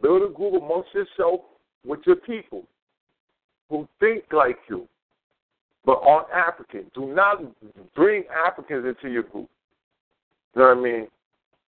build 0.00 0.22
a 0.22 0.32
group 0.32 0.62
amongst 0.62 0.94
yourself 0.94 1.40
with 1.84 2.00
your 2.06 2.16
people 2.16 2.64
who 3.68 3.88
think 4.00 4.24
like 4.32 4.58
you 4.68 4.86
but 5.88 6.02
on 6.02 6.26
African. 6.30 6.84
Do 6.94 7.06
not 7.14 7.42
bring 7.94 8.24
Africans 8.46 8.84
into 8.84 9.10
your 9.10 9.22
group. 9.22 9.48
You 10.54 10.60
know 10.60 10.68
what 10.68 10.76
I 10.76 10.80
mean? 10.80 11.06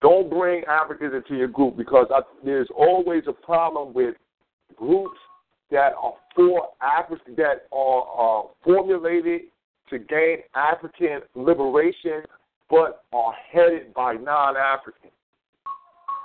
Don't 0.03 0.31
bring 0.31 0.65
Africans 0.65 1.13
into 1.15 1.37
your 1.37 1.49
group 1.49 1.77
because 1.77 2.07
I, 2.11 2.21
there's 2.45 2.69
always 2.75 3.25
a 3.29 3.33
problem 3.33 3.93
with 3.93 4.15
groups 4.77 5.19
that 5.71 5.93
are 6.01 6.15
for 6.35 6.69
Africa 6.81 7.23
that 7.37 7.67
are 7.73 8.03
uh, 8.41 8.49
formulated 8.65 9.43
to 9.91 9.99
gain 9.99 10.39
African 10.55 11.21
liberation, 11.35 12.23
but 12.71 13.05
are 13.13 13.35
headed 13.53 13.93
by 13.93 14.15
non-Africans. 14.15 15.13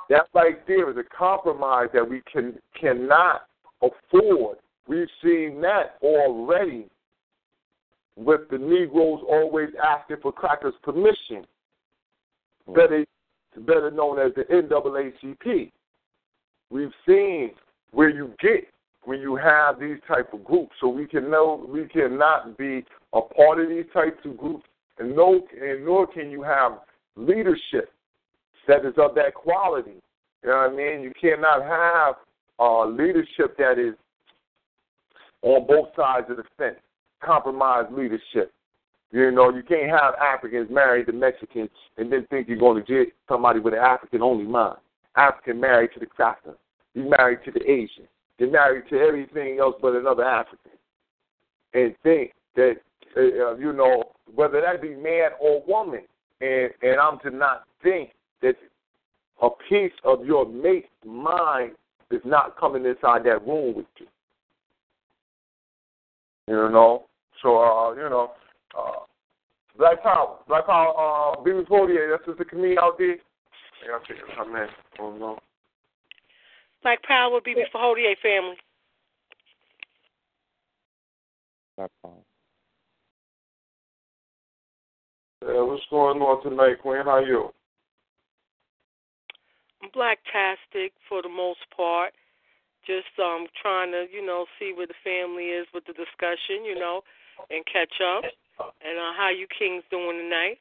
That 0.10 0.28
right 0.34 0.66
there 0.68 0.90
is 0.92 0.98
a 0.98 1.18
compromise 1.18 1.88
that 1.94 2.08
we 2.08 2.22
can 2.32 2.60
cannot 2.80 3.48
afford. 3.82 4.58
We've 4.88 5.08
seen 5.24 5.60
that 5.62 5.98
already 6.04 6.88
with 8.16 8.42
the 8.52 8.58
Negroes 8.58 9.22
always 9.28 9.70
asking 9.84 10.18
for 10.22 10.32
crackers' 10.32 10.76
permission, 10.84 11.46
better 12.68 13.04
better 13.58 13.92
known 13.92 14.20
as 14.20 14.32
the 14.36 14.44
NAACP. 14.44 15.72
We've 16.70 16.92
seen 17.08 17.52
where 17.92 18.10
you 18.10 18.34
get 18.40 18.68
when 19.04 19.20
you 19.20 19.36
have 19.36 19.80
these 19.80 19.98
type 20.08 20.34
of 20.34 20.44
groups. 20.44 20.74
So 20.82 20.88
we 20.88 21.06
can 21.08 21.30
know 21.30 21.66
we 21.68 21.86
cannot 21.86 22.58
be 22.58 22.84
a 23.14 23.22
part 23.22 23.60
of 23.60 23.70
these 23.70 23.86
types 23.94 24.20
of 24.26 24.38
groups, 24.38 24.66
and 25.00 25.16
no, 25.16 25.42
and 25.62 25.86
nor 25.86 26.08
can 26.08 26.32
you 26.32 26.42
have 26.44 26.80
leadership 27.16 27.92
that 28.68 28.86
is 28.86 28.94
of 28.98 29.16
that 29.16 29.34
quality. 29.34 30.02
You 30.44 30.50
know 30.50 30.58
what 30.58 30.72
I 30.72 30.76
mean? 30.76 31.02
You 31.02 31.12
cannot 31.20 31.64
have 31.64 32.16
uh, 32.60 32.86
leadership 32.88 33.58
that 33.58 33.80
is 33.80 33.96
on 35.42 35.68
both 35.68 35.90
sides 35.96 36.28
of 36.30 36.38
the 36.38 36.44
fence, 36.58 36.80
compromise 37.24 37.86
leadership. 37.92 38.52
You 39.16 39.32
know, 39.32 39.50
you 39.50 39.64
can't 39.64 39.90
have 39.90 40.14
Africans 40.16 40.70
married 40.70 41.06
to 41.06 41.14
Mexicans 41.14 41.70
and 41.96 42.12
then 42.12 42.28
think 42.30 42.50
you're 42.50 42.58
going 42.58 42.84
to 42.84 42.86
get 42.86 43.14
somebody 43.30 43.62
with 43.62 43.74
an 43.74 43.80
African 43.80 44.22
only 44.22 44.44
mind. 44.44 44.76
African 45.16 45.62
married 45.62 45.92
to 45.94 46.02
the 46.02 46.06
cracker. 46.06 46.58
You 46.96 47.10
married 47.18 47.40
to 47.46 47.52
the 47.52 47.62
Asian. 47.62 48.10
You're 48.38 48.52
married 48.52 48.90
to 48.90 49.00
everything 49.00 49.60
else 49.60 49.76
but 49.82 49.96
another 49.96 50.26
African. 50.26 50.72
And 51.74 51.96
think 52.04 52.34
that, 52.58 52.74
uh, 53.16 53.56
you 53.56 53.72
know, 53.72 54.04
whether 54.34 54.60
that 54.60 54.82
be 54.82 54.90
man 54.90 55.30
or 55.40 55.64
woman, 55.66 56.02
and, 56.42 56.72
and 56.82 57.00
I'm 57.00 57.18
to 57.20 57.30
not 57.30 57.64
think 57.82 58.10
that 58.42 58.56
a 59.42 59.48
piece 59.70 59.94
of 60.04 60.26
your 60.26 60.46
mate's 60.46 60.90
mind 61.06 61.72
is 62.12 62.22
not 62.26 62.60
coming 62.60 62.86
inside 62.86 63.24
that 63.24 63.48
room 63.48 63.76
with 63.78 63.86
you. 63.98 64.08
You 66.50 66.70
know? 66.70 67.06
So, 67.42 67.60
uh, 67.60 67.94
you 67.94 68.10
know, 68.10 68.32
uh, 68.78 69.06
Black 69.78 70.02
Power. 70.04 70.38
Black 70.48 70.66
Power, 70.66 70.90
uh, 70.90 71.42
Beavis 71.42 71.68
Portier, 71.68 72.10
that's 72.12 72.26
just 72.26 72.40
a 72.40 72.46
comedian 72.46 72.80
out 72.80 72.98
there. 72.98 73.18
I 73.84 73.88
gotta 73.88 74.06
figure 74.08 74.24
out 74.40 74.52
man. 74.52 74.68
Oh, 75.00 75.16
no. 75.16 75.40
Black 76.84 77.02
Power, 77.04 77.40
Beavis 77.42 77.72
Portier 77.72 78.16
family. 78.22 78.58
Black 81.78 81.92
Power. 82.02 82.14
Yeah, 85.46 85.62
what's 85.62 85.84
going 85.92 86.22
on 86.22 86.42
tonight, 86.42 86.82
Queen? 86.82 87.06
How 87.06 87.20
you? 87.20 87.52
I'm 89.84 89.90
blacktastic 89.92 90.92
for 91.08 91.22
the 91.22 91.30
most 91.30 91.60
part. 91.76 92.14
Just 92.88 93.14
um 93.22 93.46
trying 93.62 93.92
to, 93.92 94.06
you 94.12 94.26
know, 94.26 94.46
see 94.58 94.74
where 94.76 94.88
the 94.88 94.98
family 95.04 95.54
is 95.54 95.68
with 95.74 95.86
the 95.86 95.94
discussion, 95.94 96.66
you 96.66 96.76
know, 96.76 97.02
and 97.50 97.64
catch 97.66 97.94
up. 98.02 98.24
And 98.60 98.98
uh, 98.98 99.14
how 99.18 99.30
you 99.30 99.48
kings 99.58 99.84
doing 99.90 100.18
tonight? 100.18 100.58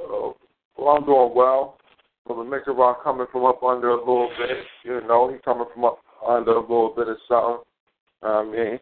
Uh, 0.00 0.32
well, 0.76 0.96
I'm 0.96 1.04
doing 1.04 1.32
well. 1.34 1.78
Brother 2.26 2.42
Mickarock 2.42 3.02
coming 3.04 3.26
from 3.30 3.44
up 3.44 3.62
under 3.62 3.90
a 3.90 3.98
little 3.98 4.30
bit, 4.38 4.64
you 4.82 5.00
know, 5.06 5.30
he 5.30 5.38
coming 5.44 5.66
from 5.72 5.84
up 5.84 5.98
under 6.26 6.52
a 6.52 6.60
little 6.60 6.92
bit 6.96 7.08
of 7.08 7.16
something. 7.28 7.62
I 8.22 8.42
mean, 8.44 8.80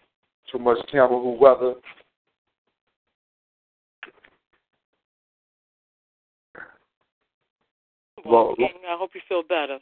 too 0.50 0.59
much 0.59 0.78
Cameroon 0.90 1.38
weather. 1.40 1.74
Well, 8.24 8.55
King, 8.57 8.68
I 8.88 8.96
hope 8.96 9.11
you 9.14 9.20
feel 9.28 9.42
better. 9.42 9.78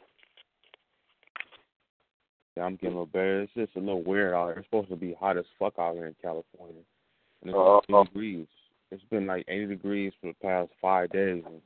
Yeah, 2.55 2.63
I'm 2.63 2.75
getting 2.75 2.89
a 2.89 3.01
little 3.01 3.05
better. 3.05 3.41
It's 3.41 3.53
just 3.53 3.75
a 3.75 3.79
little 3.79 4.03
weird 4.03 4.33
out 4.33 4.47
here. 4.47 4.57
It's 4.57 4.67
supposed 4.67 4.89
to 4.89 4.95
be 4.95 5.13
hot 5.13 5.37
as 5.37 5.45
fuck 5.57 5.73
out 5.79 5.95
here 5.95 6.07
in 6.07 6.15
California. 6.21 6.81
And 7.41 7.49
it's 7.49 7.57
Uh, 7.57 7.79
80 7.89 8.03
degrees. 8.05 8.47
It's 8.91 9.03
been 9.05 9.25
like 9.25 9.45
80 9.47 9.67
degrees 9.67 10.13
for 10.19 10.27
the 10.27 10.33
past 10.41 10.69
five 10.81 11.09
days. 11.11 11.43
And 11.45 11.61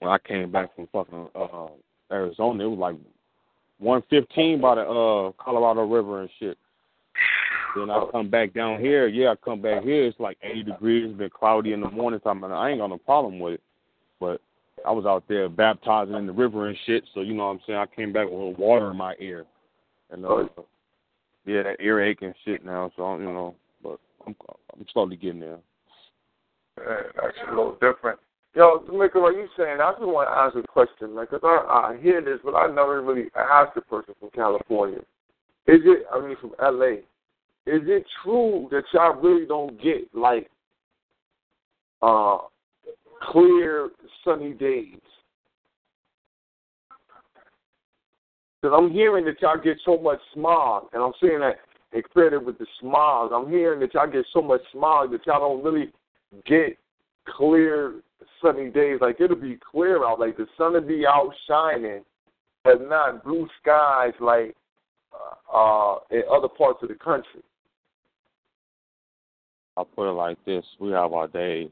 when 0.00 0.10
I 0.10 0.18
came 0.18 0.50
back 0.50 0.74
from 0.74 0.88
fucking 0.88 1.28
uh, 1.34 1.68
Arizona, 2.10 2.64
it 2.64 2.68
was 2.68 2.78
like 2.78 2.96
115 3.78 4.60
by 4.60 4.74
the 4.74 4.82
uh, 4.82 5.32
Colorado 5.42 5.86
River 5.86 6.22
and 6.22 6.30
shit. 6.38 6.58
Then 7.76 7.90
I 7.90 8.04
come 8.10 8.28
back 8.28 8.52
down 8.52 8.80
here. 8.80 9.06
Yeah, 9.06 9.30
I 9.30 9.36
come 9.36 9.62
back 9.62 9.82
here. 9.82 10.06
It's 10.06 10.20
like 10.20 10.36
80 10.42 10.64
degrees. 10.64 11.06
It's 11.08 11.18
been 11.18 11.30
cloudy 11.30 11.72
in 11.72 11.80
the 11.80 11.90
morning 11.90 12.20
time, 12.20 12.44
and 12.44 12.52
I 12.52 12.70
ain't 12.70 12.80
got 12.80 12.88
no 12.88 12.98
problem 12.98 13.38
with 13.38 13.54
it. 13.54 13.62
But 14.20 14.40
I 14.86 14.90
was 14.90 15.06
out 15.06 15.24
there 15.28 15.48
baptizing 15.48 16.14
in 16.14 16.26
the 16.26 16.32
river 16.32 16.68
and 16.68 16.76
shit. 16.86 17.04
So 17.14 17.20
you 17.20 17.34
know 17.34 17.46
what 17.46 17.52
I'm 17.52 17.60
saying. 17.66 17.78
I 17.78 17.86
came 17.86 18.12
back 18.12 18.26
with 18.26 18.34
a 18.34 18.36
little 18.36 18.54
water 18.54 18.90
in 18.90 18.96
my 18.96 19.14
ear, 19.20 19.46
and 20.12 20.24
uh, 20.24 20.44
yeah, 21.46 21.62
that 21.62 21.80
earache 21.80 22.22
and 22.22 22.34
shit 22.44 22.64
now. 22.64 22.90
So 22.96 23.16
you 23.16 23.24
know, 23.24 23.54
but 23.82 23.98
I'm 24.26 24.36
I'm 24.74 24.86
slowly 24.92 25.16
getting 25.16 25.40
there. 25.40 25.58
Yeah, 26.78 27.02
that's 27.20 27.36
a 27.46 27.50
little 27.50 27.72
different. 27.80 28.18
Yo, 28.54 28.84
Mika, 28.92 29.18
what 29.18 29.34
you 29.34 29.48
saying? 29.56 29.78
I 29.80 29.92
just 29.92 30.02
want 30.02 30.28
to 30.28 30.32
ask 30.32 30.56
a 30.56 30.68
question, 30.70 31.14
man, 31.14 31.26
because 31.30 31.40
I, 31.42 31.94
I 31.94 32.02
hear 32.02 32.20
this, 32.20 32.38
but 32.44 32.54
I 32.54 32.66
never 32.66 33.00
really 33.00 33.28
asked 33.34 33.74
the 33.74 33.80
person 33.80 34.14
from 34.20 34.28
California. 34.30 34.98
Is 35.66 35.80
it, 35.84 36.06
I 36.12 36.20
mean, 36.20 36.36
from 36.38 36.52
LA, 36.60 36.98
is 37.66 37.82
it 37.86 38.04
true 38.22 38.68
that 38.70 38.82
y'all 38.92 39.14
really 39.14 39.46
don't 39.46 39.80
get, 39.82 40.14
like, 40.14 40.50
uh, 42.02 42.38
clear, 43.22 43.88
sunny 44.22 44.52
days? 44.52 45.00
Because 48.62 48.78
I'm 48.78 48.92
hearing 48.92 49.24
that 49.24 49.42
y'all 49.42 49.58
get 49.58 49.78
so 49.84 49.98
much 49.98 50.20
smog, 50.32 50.84
and 50.92 51.02
I'm 51.02 51.12
seeing 51.20 51.40
that 51.40 51.56
equated 51.92 52.46
with 52.46 52.58
the 52.58 52.66
smog. 52.80 53.32
I'm 53.32 53.50
hearing 53.50 53.80
that 53.80 53.92
y'all 53.92 54.10
get 54.10 54.24
so 54.32 54.40
much 54.40 54.60
smog 54.72 55.10
that 55.10 55.26
y'all 55.26 55.40
don't 55.40 55.64
really 55.64 55.92
get 56.46 56.78
clear, 57.36 57.94
sunny 58.40 58.70
days. 58.70 58.98
Like 59.00 59.20
it'll 59.20 59.36
be 59.36 59.58
clear 59.70 60.04
out, 60.06 60.20
like 60.20 60.36
the 60.36 60.46
sun 60.56 60.74
will 60.74 60.80
be 60.80 61.04
out 61.06 61.32
shining, 61.48 62.04
but 62.62 62.88
not 62.88 63.24
blue 63.24 63.48
skies 63.60 64.12
like 64.20 64.54
uh, 65.52 65.96
in 66.10 66.22
other 66.30 66.48
parts 66.48 66.78
of 66.82 66.88
the 66.88 66.94
country. 66.94 67.42
I'll 69.76 69.86
put 69.86 70.08
it 70.08 70.14
like 70.14 70.38
this: 70.44 70.64
we 70.78 70.90
have 70.92 71.12
our 71.12 71.26
days. 71.26 71.70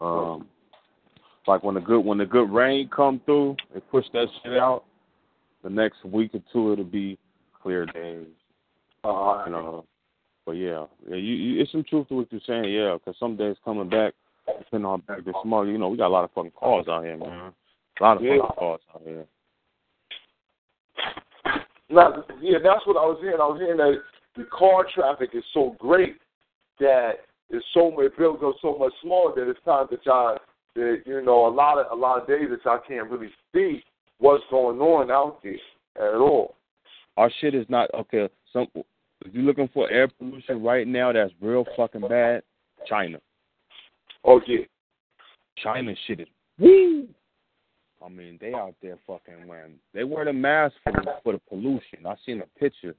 Um, 0.00 0.48
like 1.46 1.62
when 1.62 1.76
the 1.76 1.80
good 1.80 2.00
when 2.00 2.18
the 2.18 2.26
good 2.26 2.50
rain 2.50 2.90
come 2.94 3.22
through 3.24 3.56
and 3.72 3.90
push 3.90 4.04
that 4.12 4.26
shit 4.42 4.58
out, 4.58 4.84
the 5.64 5.70
next 5.70 6.04
week 6.04 6.32
or 6.34 6.42
two 6.52 6.72
it'll 6.72 6.84
be 6.84 7.18
clear 7.60 7.86
days. 7.86 8.26
Uh, 9.02 9.42
You 9.46 9.52
know, 9.52 9.84
but 10.46 10.52
yeah, 10.52 10.84
yeah, 11.08 11.16
you, 11.16 11.34
you 11.34 11.62
it's 11.62 11.72
some 11.72 11.84
truth 11.84 12.06
to 12.08 12.16
what 12.16 12.30
you're 12.30 12.40
saying, 12.46 12.72
yeah. 12.72 12.94
Because 12.94 13.18
some 13.18 13.36
days 13.36 13.56
coming 13.64 13.88
back, 13.88 14.12
depending 14.46 14.86
on 14.86 15.00
back 15.00 15.24
this 15.24 15.34
morning, 15.44 15.72
you 15.72 15.78
know, 15.78 15.88
we 15.88 15.96
got 15.96 16.08
a 16.08 16.16
lot 16.16 16.24
of 16.24 16.30
fucking 16.32 16.52
cars 16.58 16.86
out 16.88 17.02
here, 17.04 17.16
man. 17.16 17.52
A 17.98 18.02
lot 18.02 18.18
of 18.18 18.22
Yeah. 18.22 18.38
fucking 18.38 18.56
cars 18.58 18.80
out 18.94 19.02
here. 19.02 19.26
Now, 21.90 22.24
yeah, 22.40 22.58
that's 22.62 22.86
what 22.86 22.96
I 22.96 23.06
was 23.06 23.18
hearing. 23.20 23.40
I 23.40 23.46
was 23.46 23.60
hearing 23.60 23.78
that 23.78 24.02
the 24.36 24.44
car 24.44 24.84
traffic 24.94 25.30
is 25.32 25.44
so 25.52 25.76
great 25.78 26.16
that 26.78 27.20
it's 27.50 27.64
so 27.72 27.98
it 28.00 28.16
builds 28.18 28.42
up 28.42 28.54
so 28.60 28.76
much 28.76 28.92
smog 29.02 29.36
that 29.36 29.48
it's 29.48 29.60
time 29.64 29.86
that 29.90 30.04
y'all 30.04 30.38
that 30.74 31.02
you 31.06 31.22
know 31.22 31.46
a 31.46 31.48
lot 31.48 31.78
of 31.78 31.86
a 31.92 31.94
lot 31.94 32.20
of 32.20 32.26
days 32.26 32.48
that 32.50 32.64
y'all 32.64 32.80
can't 32.86 33.08
really 33.10 33.30
see 33.54 33.82
what's 34.18 34.44
going 34.50 34.78
on 34.80 35.10
out 35.10 35.42
there 35.42 36.14
at 36.14 36.18
all. 36.20 36.56
Our 37.16 37.30
shit 37.40 37.54
is 37.54 37.66
not 37.68 37.92
okay. 37.94 38.28
Some 38.52 38.66
if 38.74 39.32
you're 39.32 39.44
looking 39.44 39.68
for 39.72 39.90
air 39.90 40.08
pollution 40.08 40.62
right 40.62 40.86
now, 40.86 41.12
that's 41.12 41.32
real 41.40 41.64
fucking 41.76 42.02
bad. 42.08 42.42
China, 42.86 43.18
Oh 44.24 44.40
yeah, 44.46 44.64
China 45.62 45.94
shit 46.06 46.20
is 46.20 46.28
woo. 46.58 47.06
I 48.04 48.08
mean, 48.08 48.38
they 48.40 48.52
out 48.52 48.74
there 48.82 48.98
fucking 49.06 49.46
wearing. 49.46 49.74
They 49.94 50.04
wear 50.04 50.26
the 50.26 50.32
mask 50.32 50.74
for 50.84 50.92
the, 50.92 51.04
for 51.22 51.32
the 51.32 51.40
pollution. 51.48 52.06
I 52.06 52.14
seen 52.26 52.42
a 52.42 52.58
picture, 52.58 52.94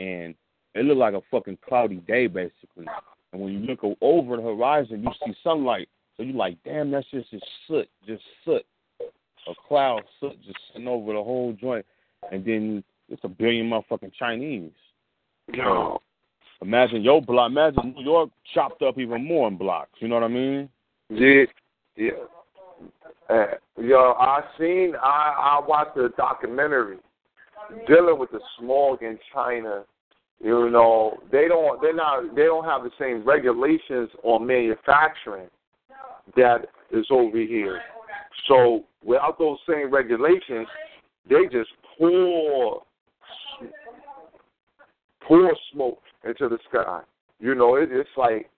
and 0.00 0.34
it 0.74 0.84
looked 0.84 0.98
like 0.98 1.14
a 1.14 1.20
fucking 1.30 1.58
cloudy 1.66 1.96
day 1.96 2.26
basically. 2.26 2.86
And 3.32 3.40
when 3.40 3.52
you 3.52 3.60
look 3.60 3.80
over 4.00 4.36
the 4.36 4.42
horizon, 4.42 5.02
you 5.02 5.10
see 5.24 5.34
sunlight. 5.42 5.88
So 6.16 6.22
you 6.22 6.32
like, 6.32 6.56
damn, 6.64 6.90
that's 6.90 7.06
just 7.10 7.30
just 7.30 7.44
soot, 7.66 7.88
just 8.06 8.22
soot, 8.44 8.64
a 9.48 9.54
cloud 9.68 10.00
of 10.00 10.04
soot 10.20 10.42
just 10.44 10.58
sitting 10.72 10.88
over 10.88 11.12
the 11.12 11.22
whole 11.22 11.52
joint. 11.60 11.84
And 12.30 12.44
then 12.44 12.84
it's 13.08 13.24
a 13.24 13.28
billion 13.28 13.68
motherfucking 13.68 14.12
Chinese. 14.18 14.72
yo, 15.52 16.00
Imagine 16.62 17.02
your 17.02 17.20
block. 17.20 17.50
Imagine 17.50 17.94
New 17.96 18.04
York 18.04 18.30
chopped 18.54 18.82
up 18.82 18.96
even 18.96 19.26
more 19.26 19.48
in 19.48 19.56
blocks. 19.56 19.90
You 19.98 20.08
know 20.08 20.14
what 20.14 20.24
I 20.24 20.28
mean? 20.28 20.68
yeah, 21.10 21.44
yeah. 21.96 22.10
Uh, 23.28 23.46
yo, 23.80 24.14
I 24.18 24.42
seen 24.58 24.94
I 25.00 25.58
I 25.60 25.66
watched 25.66 25.96
a 25.96 26.10
documentary 26.10 26.98
dealing 27.86 28.18
with 28.18 28.30
the 28.30 28.40
smog 28.58 29.02
in 29.02 29.18
China. 29.32 29.84
You 30.42 30.70
know, 30.70 31.18
they 31.30 31.48
don't 31.48 31.80
they're 31.80 31.94
not 31.94 32.34
they 32.34 32.44
don't 32.44 32.64
have 32.64 32.82
the 32.84 32.90
same 32.98 33.24
regulations 33.24 34.10
on 34.22 34.46
manufacturing 34.46 35.48
that 36.36 36.66
is 36.92 37.06
over 37.10 37.38
here. 37.38 37.80
So 38.48 38.84
without 39.04 39.38
those 39.38 39.58
same 39.68 39.92
regulations, 39.92 40.66
they 41.28 41.44
just 41.50 41.70
pour 41.98 42.82
pour 45.26 45.52
smoke 45.72 46.00
into 46.24 46.48
the 46.48 46.58
sky. 46.68 47.00
You 47.38 47.54
know, 47.54 47.76
it, 47.76 47.88
it's 47.90 48.08
like 48.16 48.50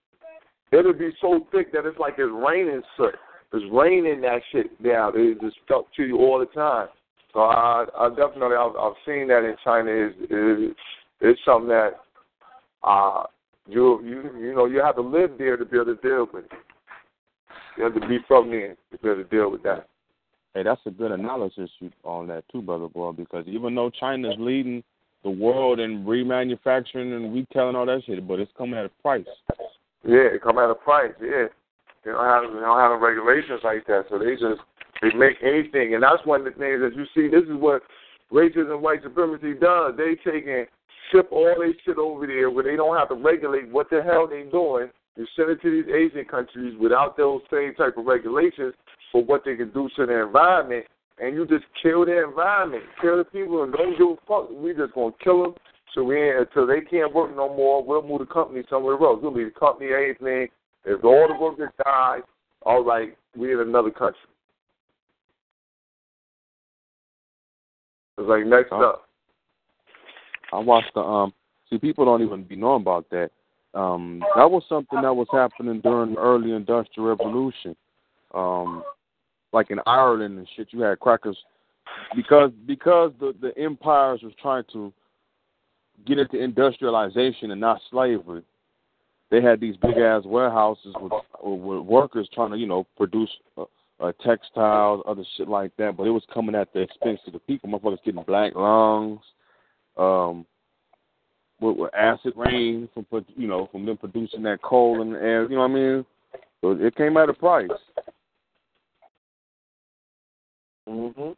it'll 0.73 0.93
be 0.93 1.11
so 1.21 1.47
thick 1.53 1.73
that 1.73 1.87
it's 1.87 1.99
like 1.99 2.15
it's 2.19 2.33
raining 2.33 2.83
soot. 2.97 3.15
It's 3.53 3.65
raining 3.73 4.21
that 4.23 4.41
shit 4.51 4.83
down. 4.83 5.13
It 5.15 5.41
just 5.41 5.57
stuck 5.65 5.85
to 5.97 6.03
you 6.03 6.19
all 6.19 6.39
the 6.39 6.47
time. 6.47 6.89
So 7.33 7.41
I, 7.41 7.85
I 7.99 8.09
definitely 8.11 8.57
I've, 8.57 8.77
I've 8.77 8.95
seen 9.07 9.29
that 9.29 9.45
in 9.45 9.57
China. 9.65 9.91
Is 9.91 10.13
is 10.31 10.77
it's 11.21 11.41
something 11.45 11.69
that 11.69 12.01
uh 12.83 13.25
you 13.67 14.01
you 14.03 14.31
you 14.39 14.55
know 14.55 14.67
you 14.67 14.83
have 14.83 14.97
to 14.97 15.03
live 15.03 15.33
there 15.39 15.57
to 15.57 15.65
be 15.65 15.77
able 15.77 15.97
to 15.97 15.97
deal 15.97 16.29
with 16.33 16.45
it. 16.45 16.51
You 17.77 17.85
have 17.85 17.95
to 17.95 18.09
be 18.09 18.19
from 18.29 18.51
there 18.51 18.77
to 18.93 18.99
be 18.99 19.09
able 19.09 19.23
to 19.23 19.25
deal 19.25 19.51
with 19.51 19.63
that. 19.65 19.89
Hey, 20.55 20.63
that's 20.63 20.81
a 20.87 20.91
good 20.91 21.11
analysis 21.11 21.71
on 22.05 22.29
that 22.29 22.45
too, 22.53 22.63
brother 22.63 22.89
boy. 22.89 23.13
Because 23.13 23.45
even 23.49 23.75
though 23.75 23.91
China's 23.91 24.37
leading 24.39 24.85
the 25.25 25.31
world 25.31 25.81
in 25.81 26.05
remanufacturing 26.05 27.17
and 27.17 27.35
retail 27.35 27.69
and 27.69 27.77
all 27.77 27.87
that 27.87 28.03
shit, 28.07 28.27
but 28.29 28.39
it's 28.39 28.53
coming 28.57 28.79
at 28.79 28.85
a 28.85 28.91
price. 29.03 29.25
Yeah, 30.07 30.35
it 30.35 30.43
come 30.43 30.59
at 30.59 30.71
a 30.71 30.75
price. 30.75 31.13
Yeah, 31.21 31.47
they 32.05 32.13
don't 32.13 32.25
have 32.25 32.53
they 32.53 32.61
don't 32.61 32.79
have 32.79 33.01
regulations 33.01 33.61
like 33.65 33.87
that, 33.87 34.05
so 34.11 34.19
they 34.19 34.35
just 34.35 34.61
they 35.03 35.17
make 35.17 35.39
anything, 35.43 35.95
and 35.95 36.03
that's 36.03 36.25
one 36.25 36.47
of 36.47 36.53
the 36.53 36.59
things 36.59 36.81
that 36.81 36.95
you 36.95 37.05
see. 37.15 37.29
This 37.29 37.49
is 37.49 37.57
what 37.57 37.83
racism, 38.31 38.81
white 38.81 39.03
supremacy 39.03 39.55
does. 39.55 39.95
They 39.97 40.15
take 40.31 40.47
and 40.47 40.69
ship 41.11 41.29
all 41.33 41.55
their 41.59 41.73
shit 41.85 41.99
over 41.99 42.27
there 42.27 42.51
where 42.51 42.65
they 42.65 42.77
don't 42.77 42.97
have 42.97 43.09
to 43.09 43.15
regulate 43.15 43.71
what 43.71 43.91
the 43.91 44.03
hell 44.03 44.29
they 44.29 44.43
doing. 44.51 44.91
You 45.17 45.27
send 45.37 45.51
it 45.51 45.63
to 45.63 45.71
these 45.71 45.93
Asian 45.93 46.25
countries 46.25 46.77
without 46.79 47.17
those 47.17 47.41
same 47.51 47.75
type 47.75 47.97
of 47.97 48.07
regulations 48.07 48.75
for 49.13 49.23
what 49.25 49.45
they 49.45 49.57
can 49.57 49.71
do 49.71 49.89
to 49.97 50.07
the 50.07 50.23
environment, 50.23 50.87
and 51.19 51.35
you 51.35 51.47
just 51.47 51.65
kill 51.81 52.05
the 52.05 52.25
environment, 52.25 52.83
kill 53.01 53.19
the 53.19 53.25
people, 53.25 53.63
and 53.63 53.73
don't 53.73 53.97
give 53.97 54.09
a 54.09 54.17
fuck. 54.27 54.51
We 54.51 54.75
just 54.75 54.93
gonna 54.95 55.13
kill 55.23 55.43
them. 55.43 55.55
So 55.95 56.03
we 56.03 56.21
ain't, 56.21 56.41
until 56.41 56.67
they 56.67 56.81
can't 56.81 57.15
work 57.15 57.31
no 57.37 57.55
more, 57.55 57.85
we'll 57.85 58.03
move 58.03 58.19
the 58.19 58.27
company 58.27 58.65
somewhere 58.69 58.95
else. 58.95 59.21
We'll 59.23 59.33
leave 59.33 59.55
the 59.55 59.61
company, 59.61 59.91
anything. 59.95 60.49
If 60.85 61.05
all 61.05 61.29
the 61.29 61.41
workers 61.41 61.71
die, 61.85 62.19
all 62.63 62.83
right, 62.85 63.17
we 63.37 63.53
in 63.53 63.61
another 63.61 63.93
country. 63.93 64.19
It's 68.19 68.29
like 68.29 68.47
next 68.47 68.71
Huh? 68.71 68.89
up. 68.89 69.09
I 70.53 70.59
watched 70.59 70.95
the 70.95 71.01
um. 71.01 71.33
See, 71.71 71.79
people 71.79 72.05
don't 72.05 72.23
even 72.23 72.45
be 72.45 72.57
knowing 72.57 72.83
about 72.83 73.09
that. 73.11 73.31
Um, 73.75 74.23
that 74.37 74.51
was 74.51 74.63
something 74.69 75.03
that 75.03 75.15
was 75.15 75.27
happening 75.33 75.81
during 75.81 76.15
the 76.15 76.21
early 76.21 76.53
industrial 76.53 77.09
revolution. 77.09 77.75
Um, 78.33 78.83
like 79.53 79.71
in 79.71 79.81
Ireland 79.87 80.39
and 80.39 80.49
shit, 80.57 80.69
you 80.71 80.81
had 80.81 81.01
crackers 81.01 81.37
because 82.15 82.51
because 82.67 83.13
the 83.21 83.35
the 83.41 83.57
empires 83.59 84.21
was 84.23 84.33
trying 84.41 84.65
to 84.73 84.93
get 86.07 86.19
into 86.19 86.39
industrialization 86.39 87.51
and 87.51 87.61
not 87.61 87.81
slavery. 87.91 88.43
They 89.31 89.41
had 89.41 89.61
these 89.61 89.77
big 89.77 89.97
ass 89.97 90.23
warehouses 90.25 90.95
with 91.01 91.13
with 91.43 91.81
workers 91.83 92.29
trying 92.33 92.51
to 92.51 92.59
you 92.59 92.67
know 92.67 92.87
produce 92.97 93.31
uh, 93.57 93.65
uh, 94.01 94.13
textiles, 94.25 95.03
other 95.07 95.25
shit 95.37 95.49
like 95.49 95.73
that. 95.79 95.97
But 95.97 96.07
it 96.07 96.11
was 96.11 96.25
coming 96.33 96.55
at 96.55 96.73
the 96.73 96.81
expense 96.81 97.21
of 97.27 97.33
the 97.33 97.39
people. 97.41 97.69
Motherfuckers 97.69 98.05
getting 98.05 98.23
black 98.23 98.55
lungs, 98.55 99.21
um, 99.97 100.47
with, 101.65 101.77
with 101.77 101.95
acid 101.95 102.35
rain 102.37 102.89
from 102.93 103.07
you 103.37 103.49
know 103.49 103.69
from 103.73 103.87
them 103.87 103.97
producing 103.97 104.43
that 104.43 104.63
coal 104.63 105.01
in 105.03 105.13
the 105.13 105.19
air. 105.19 105.43
You 105.45 105.57
know 105.57 105.63
what 105.63 105.71
I 105.71 105.75
mean? 105.75 106.07
So 106.61 106.73
it 106.73 106.95
came 106.97 107.17
at 107.17 107.29
a 107.29 107.35
price. 107.35 107.71
hmm 110.87 111.33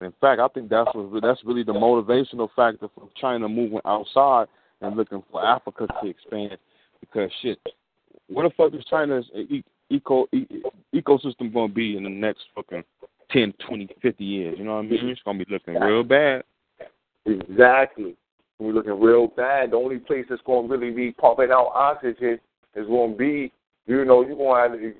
In 0.00 0.12
fact, 0.20 0.40
I 0.40 0.48
think 0.48 0.68
that's 0.68 0.90
what 0.94 1.22
that's 1.22 1.44
really 1.44 1.62
the 1.62 1.72
motivational 1.72 2.48
factor 2.54 2.88
for 2.94 3.08
China 3.16 3.48
moving 3.48 3.80
outside 3.84 4.48
and 4.80 4.96
looking 4.96 5.22
for 5.30 5.44
Africa 5.44 5.86
to 6.02 6.08
expand. 6.08 6.58
Because 7.00 7.30
shit, 7.40 7.58
what 8.28 8.42
the 8.42 8.50
fuck 8.56 8.74
is 8.74 8.84
China's 8.86 9.26
e- 9.34 9.64
eco 9.90 10.26
e- 10.32 10.62
ecosystem 10.94 11.52
going 11.52 11.68
to 11.68 11.74
be 11.74 11.96
in 11.96 12.04
the 12.04 12.10
next 12.10 12.42
fucking 12.54 12.84
10, 13.30 13.54
20, 13.66 13.88
50 14.00 14.24
years? 14.24 14.54
You 14.58 14.64
know 14.64 14.76
what 14.76 14.84
I 14.84 14.88
mean? 14.88 15.08
It's 15.08 15.20
going 15.22 15.38
to 15.38 15.44
be 15.44 15.52
looking 15.52 15.74
real 15.74 16.04
bad. 16.04 16.42
Exactly. 17.26 18.16
We're 18.58 18.72
looking 18.72 19.00
real 19.00 19.28
bad. 19.28 19.72
The 19.72 19.76
only 19.76 19.98
place 19.98 20.24
that's 20.28 20.42
going 20.42 20.68
to 20.68 20.76
really 20.76 20.92
be 20.92 21.12
pumping 21.12 21.50
out 21.50 21.72
oxygen 21.74 22.38
is 22.74 22.86
going 22.86 23.12
to 23.12 23.18
be, 23.18 23.52
you 23.86 24.04
know, 24.04 24.24
you're 24.24 24.36
going 24.36 24.72
to 24.72 24.78
have 24.78 24.94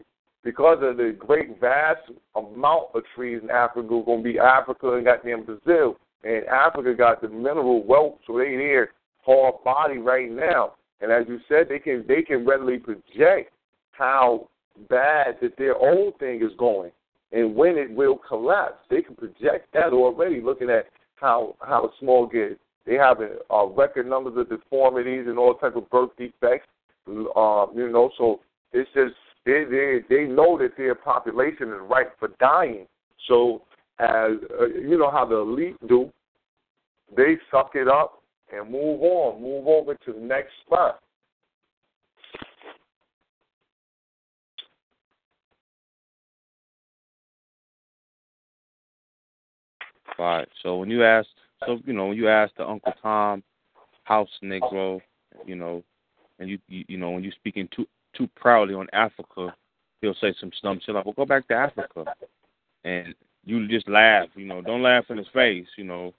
because 0.44 0.78
of 0.82 0.96
the 0.96 1.14
great 1.16 1.60
vast 1.60 2.00
amount 2.34 2.88
of 2.94 3.02
trees 3.14 3.40
in 3.42 3.50
Africa, 3.50 3.88
going 4.04 4.24
to 4.24 4.32
be 4.32 4.38
Africa 4.38 4.94
and 4.94 5.04
goddamn 5.04 5.44
Brazil. 5.44 5.96
And 6.24 6.44
Africa 6.46 6.94
got 6.94 7.20
the 7.20 7.28
mineral 7.28 7.84
wealth, 7.84 8.18
so 8.26 8.38
they 8.38 8.56
there 8.56 8.90
hard 9.24 9.54
body 9.64 9.98
right 9.98 10.30
now. 10.30 10.74
And 11.00 11.10
as 11.10 11.24
you 11.28 11.38
said, 11.48 11.66
they 11.68 11.78
can 11.78 12.04
they 12.06 12.22
can 12.22 12.46
readily 12.46 12.78
project 12.78 13.52
how 13.92 14.48
bad 14.88 15.36
that 15.42 15.56
their 15.58 15.76
own 15.76 16.12
thing 16.18 16.42
is 16.42 16.52
going 16.58 16.92
and 17.32 17.54
when 17.54 17.76
it 17.76 17.90
will 17.90 18.16
collapse. 18.16 18.78
They 18.90 19.02
can 19.02 19.16
project 19.16 19.72
that 19.74 19.92
already, 19.92 20.40
looking 20.40 20.70
at 20.70 20.86
how 21.22 21.56
how 21.60 21.90
small 21.98 22.26
get. 22.26 22.58
They 22.84 22.96
have 22.96 23.18
a, 23.20 23.66
record 23.68 24.08
numbers 24.08 24.36
of 24.36 24.48
deformities 24.48 25.26
and 25.28 25.38
all 25.38 25.54
type 25.54 25.76
of 25.76 25.88
birth 25.88 26.10
defects. 26.18 26.66
Uh, 27.08 27.66
you 27.74 27.88
know, 27.90 28.10
so 28.18 28.40
it's 28.72 28.90
just 28.92 29.14
they 29.46 29.64
they 29.64 30.00
they 30.10 30.24
know 30.24 30.58
that 30.58 30.76
their 30.76 30.94
population 30.94 31.68
is 31.68 31.80
ripe 31.88 32.18
for 32.18 32.28
dying. 32.40 32.86
So 33.28 33.62
as 34.00 34.32
uh, 34.60 34.66
you 34.66 34.98
know 34.98 35.10
how 35.10 35.24
the 35.24 35.36
elite 35.36 35.76
do, 35.88 36.10
they 37.16 37.36
suck 37.50 37.70
it 37.74 37.88
up 37.88 38.20
and 38.52 38.70
move 38.70 39.00
on, 39.02 39.40
move 39.40 39.66
over 39.66 39.94
to 39.94 40.12
the 40.12 40.20
next 40.20 40.50
spot. 40.66 41.00
Right. 50.18 50.48
So 50.62 50.76
when 50.76 50.90
you 50.90 51.04
ask, 51.04 51.28
so 51.66 51.78
you 51.84 51.92
know, 51.92 52.06
when 52.06 52.16
you 52.16 52.28
ask 52.28 52.54
the 52.56 52.68
Uncle 52.68 52.92
Tom 53.00 53.42
House 54.04 54.28
Negro, 54.42 55.00
you 55.46 55.54
know, 55.54 55.82
and 56.38 56.48
you 56.48 56.58
you, 56.68 56.84
you 56.88 56.98
know 56.98 57.10
when 57.10 57.22
you're 57.22 57.32
speaking 57.32 57.68
too 57.74 57.86
too 58.14 58.28
proudly 58.36 58.74
on 58.74 58.88
Africa, 58.92 59.54
he'll 60.00 60.14
say 60.14 60.34
some 60.38 60.50
dumb 60.62 60.80
shit 60.84 60.94
like, 60.94 61.04
"Well, 61.04 61.14
go 61.14 61.24
back 61.24 61.46
to 61.48 61.54
Africa," 61.54 62.04
and 62.84 63.14
you 63.44 63.66
just 63.68 63.88
laugh. 63.88 64.28
You 64.34 64.46
know, 64.46 64.60
don't 64.60 64.82
laugh 64.82 65.04
in 65.10 65.18
his 65.18 65.28
face. 65.32 65.66
You 65.76 65.84
know, 65.84 66.14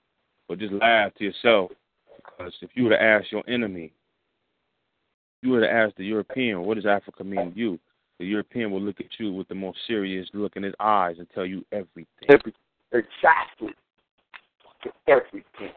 but 0.47 0.59
just 0.59 0.73
laugh 0.73 1.13
to 1.15 1.23
yourself 1.23 1.71
because 2.15 2.53
if 2.61 2.71
you 2.75 2.85
were 2.85 2.91
to 2.91 3.01
ask 3.01 3.31
your 3.31 3.43
enemy, 3.47 3.93
you 5.41 5.51
were 5.51 5.61
to 5.61 5.71
ask 5.71 5.95
the 5.95 6.05
European, 6.05 6.63
"What 6.63 6.75
does 6.75 6.85
Africa 6.85 7.23
mean 7.23 7.53
to 7.53 7.57
you?" 7.57 7.79
The 8.19 8.25
European 8.25 8.71
will 8.71 8.81
look 8.81 8.99
at 8.99 9.19
you 9.19 9.33
with 9.33 9.47
the 9.47 9.55
most 9.55 9.79
serious 9.87 10.29
look 10.33 10.55
in 10.55 10.63
his 10.63 10.75
eyes 10.79 11.17
and 11.19 11.27
tell 11.31 11.45
you 11.45 11.65
everything. 11.71 12.05
Every, 12.29 12.53
exactly. 12.91 13.73
Everything. 15.07 15.71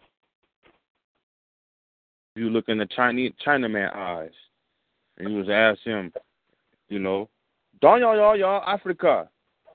you 2.34 2.50
look 2.50 2.68
in 2.68 2.78
the 2.78 2.86
Chinese 2.86 3.32
Chinaman 3.44 3.94
eyes, 3.94 4.30
and 5.18 5.30
you 5.30 5.38
was 5.38 5.48
ask 5.50 5.80
him, 5.82 6.12
you 6.88 6.98
know, 6.98 7.28
y'all 7.82 8.36
y'all 8.36 8.62
Africa, 8.66 9.28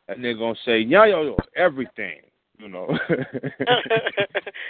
and 0.07 0.23
they're 0.23 0.37
gonna 0.37 0.55
say 0.65 0.79
yeah 0.79 1.05
yo 1.05 1.23
yo 1.23 1.37
everything, 1.55 2.21
you 2.57 2.69
know. 2.69 2.87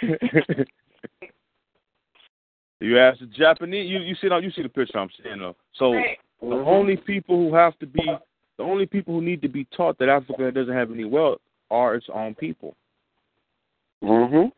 you 2.80 2.98
ask 2.98 3.20
the 3.20 3.26
Japanese, 3.26 3.90
you 3.90 3.98
you 3.98 4.14
see 4.20 4.28
now 4.28 4.38
you 4.38 4.50
see 4.50 4.62
the 4.62 4.68
picture 4.68 4.98
I'm 4.98 5.10
saying 5.22 5.38
though. 5.38 5.56
So 5.74 5.94
the 6.40 6.54
only 6.66 6.96
people 6.96 7.36
who 7.36 7.54
have 7.54 7.78
to 7.78 7.86
be, 7.86 8.04
the 8.58 8.64
only 8.64 8.86
people 8.86 9.14
who 9.14 9.22
need 9.22 9.42
to 9.42 9.48
be 9.48 9.66
taught 9.76 9.98
that 9.98 10.08
Africa 10.08 10.50
doesn't 10.50 10.74
have 10.74 10.90
any 10.90 11.04
wealth 11.04 11.40
are 11.70 11.94
its 11.94 12.06
own 12.12 12.34
people. 12.34 12.74
Mm-hmm. 14.02 14.48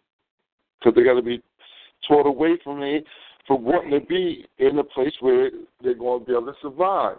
Because 0.79 0.95
they 0.95 1.05
got 1.05 1.15
to 1.15 1.23
be 1.23 1.43
taught 2.07 2.27
away 2.27 2.59
from 2.63 2.81
me 2.81 3.05
for 3.47 3.59
wanting 3.59 3.99
to 3.99 4.07
be 4.07 4.47
in 4.59 4.79
a 4.79 4.85
place 4.85 5.13
where 5.21 5.51
they're 5.83 5.95
going 5.95 6.21
to 6.21 6.27
be 6.27 6.33
able 6.33 6.47
to 6.47 6.55
survive. 6.63 7.17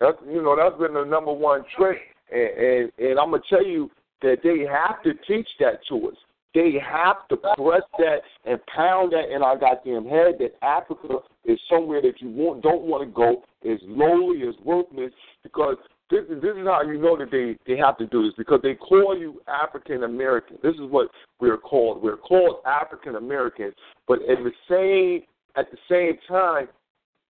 That's 0.00 0.16
you 0.26 0.42
know 0.42 0.56
that's 0.56 0.78
been 0.80 0.94
the 0.94 1.04
number 1.04 1.32
one 1.32 1.64
trick, 1.76 1.98
and 2.32 2.42
and, 2.42 2.92
and 2.98 3.18
I'm 3.18 3.30
gonna 3.30 3.42
tell 3.48 3.64
you 3.64 3.90
that 4.22 4.38
they 4.42 4.66
have 4.70 5.02
to 5.04 5.14
teach 5.26 5.48
that 5.60 5.80
to 5.88 6.08
us. 6.08 6.16
They 6.54 6.74
have 6.80 7.28
to 7.28 7.36
press 7.36 7.82
that 7.98 8.18
and 8.44 8.64
pound 8.66 9.12
that 9.12 9.34
in 9.34 9.42
our 9.42 9.58
goddamn 9.58 10.06
head 10.06 10.34
that 10.38 10.54
Africa 10.62 11.18
is 11.44 11.58
somewhere 11.68 12.00
that 12.02 12.20
you 12.20 12.30
want, 12.30 12.62
don't 12.62 12.82
want 12.82 13.02
to 13.02 13.12
go, 13.12 13.42
is 13.62 13.80
lowly, 13.84 14.38
is 14.38 14.54
worthless, 14.64 15.12
because 15.42 15.76
this 16.14 16.36
is 16.36 16.40
this 16.40 16.52
is 16.56 16.64
how 16.64 16.82
you 16.82 17.00
know 17.00 17.18
that 17.18 17.30
they 17.32 17.56
they 17.66 17.76
have 17.78 17.98
to 17.98 18.06
do 18.06 18.22
this 18.22 18.34
because 18.38 18.60
they 18.62 18.74
call 18.74 19.18
you 19.18 19.42
African 19.48 20.04
American. 20.04 20.58
This 20.62 20.74
is 20.74 20.88
what 20.88 21.08
we're 21.40 21.56
called. 21.56 22.02
We're 22.02 22.16
called 22.16 22.58
African 22.64 23.16
Americans, 23.16 23.74
but 24.06 24.20
at 24.22 24.38
the 24.44 24.52
same 24.68 25.22
at 25.56 25.66
the 25.72 25.78
same 25.90 26.18
time, 26.28 26.68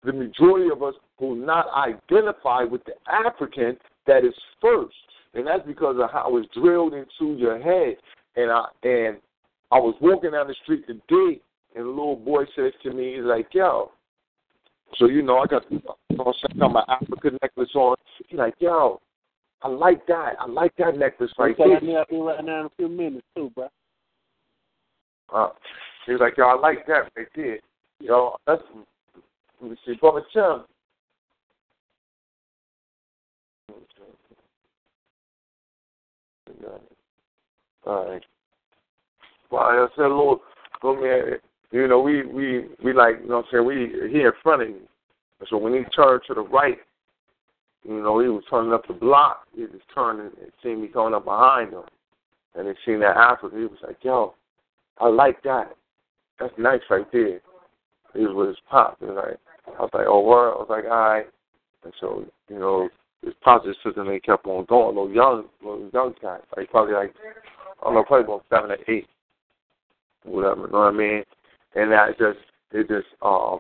the 0.04 0.12
majority 0.12 0.70
of 0.70 0.84
us 0.84 0.96
will 1.18 1.36
not 1.36 1.68
identify 1.74 2.64
with 2.64 2.82
the 2.84 2.94
African 3.08 3.78
that 4.06 4.26
is 4.26 4.34
first, 4.62 4.96
and 5.34 5.48
that's 5.48 5.66
because 5.66 5.96
of 6.02 6.12
how 6.12 6.36
it's 6.38 6.48
drilled 6.54 6.94
into 6.94 7.38
your 7.40 7.62
head. 7.62 7.96
And 8.36 8.52
I 8.52 8.66
and 8.84 9.18
I 9.72 9.78
was 9.78 9.96
walking 10.02 10.32
down 10.32 10.48
the 10.48 10.56
street 10.64 10.86
today, 10.88 11.40
and 11.74 11.86
a 11.86 11.90
little 11.90 12.18
boy 12.18 12.44
says 12.54 12.74
to 12.84 12.92
me, 12.92 13.16
he's 13.16 13.24
like, 13.24 13.48
"Yo." 13.54 13.92
So 14.98 15.08
you 15.08 15.22
know, 15.22 15.40
I 15.40 15.48
got 15.48 15.70
you 15.72 15.82
know, 15.86 15.96
I 16.12 16.58
got 16.58 16.72
my 16.72 16.84
African 16.88 17.38
necklace 17.42 17.70
on. 17.76 17.96
He's 18.28 18.38
like, 18.38 18.56
"Yo, 18.60 19.02
I 19.62 19.68
like 19.68 20.06
that. 20.08 20.36
I 20.40 20.48
like 20.48 20.74
that 20.78 20.98
necklace 20.98 21.32
right 21.38 21.56
there." 21.58 21.76
I'll 21.76 22.06
be 22.10 22.18
right 22.18 22.44
now 22.44 22.62
in 22.62 22.66
a 22.68 22.70
few 22.78 22.88
minutes 22.88 23.26
too, 23.36 23.52
bro. 23.56 23.68
Uh, 25.34 25.50
he 26.06 26.12
was 26.12 26.22
like, 26.22 26.38
"Yo, 26.38 26.46
I 26.46 26.60
like 26.60 26.86
that 26.88 27.10
right 27.16 27.28
there." 27.36 27.60
Yo, 28.00 28.36
that's 28.46 28.62
let 29.62 29.72
me 29.72 29.78
see, 29.86 29.96
Brother 29.96 30.24
Tim. 30.34 30.66
All 37.86 38.10
right. 38.10 38.24
Well, 39.50 39.62
I 39.62 39.88
said, 39.96 40.08
Lord, 40.08 40.40
Lord, 40.82 41.02
man, 41.02 41.40
you 41.74 41.88
know, 41.88 42.00
we 42.00 42.24
we 42.24 42.66
we 42.84 42.94
like, 42.94 43.16
you 43.24 43.30
know, 43.30 43.38
what 43.38 43.46
I'm 43.46 43.52
saying 43.52 43.66
we 43.66 44.10
he 44.12 44.22
in 44.22 44.32
front 44.44 44.62
of 44.62 44.70
you. 44.70 44.82
So 45.50 45.58
when 45.58 45.74
he 45.74 45.84
turned 45.86 46.22
to 46.28 46.36
the 46.36 46.42
right, 46.42 46.78
you 47.84 48.02
know, 48.02 48.20
he 48.20 48.28
was 48.28 48.44
turning 48.50 48.72
up 48.72 48.88
the 48.88 48.94
block. 48.94 49.48
He 49.56 49.64
was 49.64 49.82
turning 49.94 50.28
and 50.28 50.52
seeing 50.62 50.82
me 50.82 50.88
coming 50.88 51.16
up 51.16 51.26
behind 51.26 51.74
him, 51.74 51.82
and 52.56 52.68
he 52.68 52.74
seen 52.86 53.00
that 53.00 53.18
Africa. 53.18 53.56
He 53.58 53.64
was 53.64 53.80
like, 53.82 53.98
"Yo, 54.04 54.36
I 55.00 55.08
like 55.08 55.42
that. 55.44 55.76
That's 56.40 56.54
nice 56.60 56.82
right 56.92 57.12
there." 57.12 57.42
He 58.14 58.20
was 58.20 58.36
with 58.36 58.50
his 58.50 58.58
pop, 58.70 59.02
and 59.02 59.16
like, 59.16 59.40
I 59.68 59.82
was 59.82 59.90
like, 59.94 60.06
"Oh, 60.08 60.22
word." 60.22 60.54
I 60.54 60.58
was 60.58 60.68
like, 60.70 60.86
"All 60.86 60.92
right." 60.92 61.26
And 61.84 61.94
so, 62.00 62.24
you 62.50 62.60
know, 62.60 62.88
his 63.26 63.34
pops 63.42 63.66
and 63.66 63.76
sister 63.84 64.04
they 64.04 64.20
kept 64.20 64.46
on 64.46 64.66
going. 64.66 64.96
Little 64.96 65.12
young, 65.12 65.46
little 65.64 65.90
young 65.92 66.14
cat, 66.22 66.44
like 66.56 66.70
probably 66.70 66.94
like 66.94 67.16
I 67.82 67.86
don't 67.86 67.96
know, 67.96 68.04
probably 68.04 68.26
about 68.26 68.46
seven 68.50 68.72
or 68.72 68.78
eight, 68.88 69.08
whatever. 70.24 70.68
You 70.68 70.72
know 70.72 70.80
what 70.80 70.88
I 70.88 70.92
mean? 70.92 71.24
And 71.76 71.92
that 71.92 72.18
just 72.18 72.40
it 72.72 72.88
just 72.88 73.08
uh, 73.22 73.58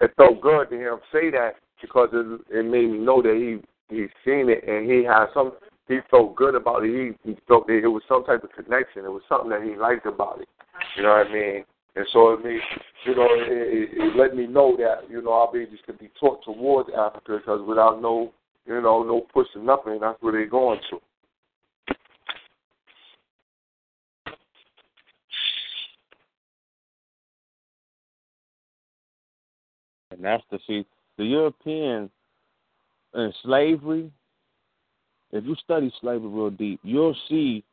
it 0.00 0.12
felt 0.16 0.40
good 0.40 0.70
to 0.70 0.76
hear 0.76 0.92
him 0.92 1.00
say 1.12 1.30
that 1.30 1.52
because 1.80 2.08
it, 2.12 2.40
it 2.50 2.64
made 2.64 2.90
me 2.90 2.98
know 2.98 3.22
that 3.22 3.34
he 3.34 3.94
he 3.94 4.06
seen 4.24 4.48
it 4.48 4.66
and 4.66 4.90
he 4.90 5.04
had 5.04 5.26
some. 5.34 5.52
He 5.88 6.00
felt 6.10 6.36
good 6.36 6.54
about 6.54 6.84
it. 6.84 7.16
He, 7.24 7.30
he 7.30 7.38
felt 7.48 7.66
that 7.66 7.80
it 7.82 7.88
was 7.88 8.02
some 8.06 8.22
type 8.24 8.44
of 8.44 8.52
connection. 8.52 9.06
It 9.06 9.10
was 9.10 9.22
something 9.26 9.48
that 9.48 9.62
he 9.62 9.74
liked 9.74 10.04
about 10.04 10.38
it. 10.42 10.48
You 10.96 11.02
know 11.02 11.16
what 11.16 11.28
I 11.28 11.32
mean? 11.32 11.64
And 11.96 12.06
so 12.12 12.34
it 12.34 12.44
made, 12.44 12.60
you 13.06 13.16
know, 13.16 13.26
it, 13.30 13.48
it, 13.50 13.88
it 13.94 14.16
let 14.16 14.36
me 14.36 14.46
know 14.46 14.76
that 14.76 15.10
you 15.10 15.22
know 15.22 15.32
our 15.32 15.52
babies 15.52 15.80
could 15.86 15.98
be 15.98 16.10
taught 16.20 16.44
towards 16.44 16.90
Africa 16.90 17.38
because 17.38 17.66
without 17.66 18.02
no, 18.02 18.32
you 18.66 18.80
know, 18.82 19.02
no 19.02 19.22
pushing 19.32 19.64
nothing, 19.64 19.98
that's 20.00 20.20
where 20.20 20.32
they're 20.32 20.46
going 20.46 20.78
to. 20.90 21.00
And 30.18 30.26
that's 30.26 30.42
the 30.50 30.58
see 30.66 30.84
the 31.16 31.24
Europeans 31.24 32.10
in 33.14 33.32
slavery. 33.42 34.10
If 35.30 35.44
you 35.44 35.54
study 35.62 35.92
slavery 36.00 36.28
real 36.28 36.50
deep, 36.50 36.80
you'll 36.82 37.16
see 37.28 37.64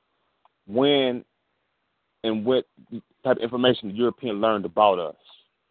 when 0.68 1.26
and 2.24 2.46
what 2.46 2.66
type 3.24 3.38
of 3.38 3.44
information 3.44 3.90
the 3.90 3.96
European 3.96 4.40
learned 4.42 4.66
about 4.66 5.00
us. 5.00 5.16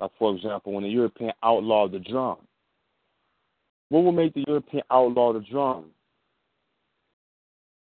Like 0.00 0.10
for 0.18 0.34
example, 0.34 0.72
when 0.72 0.82
the 0.82 0.90
European 0.90 1.32
outlawed 1.42 1.92
the 1.92 2.00
drum, 2.00 2.38
what 3.88 4.02
will 4.02 4.12
make 4.12 4.34
the 4.34 4.44
European 4.48 4.82
outlaw 4.90 5.32
the 5.32 5.40
drum? 5.40 5.86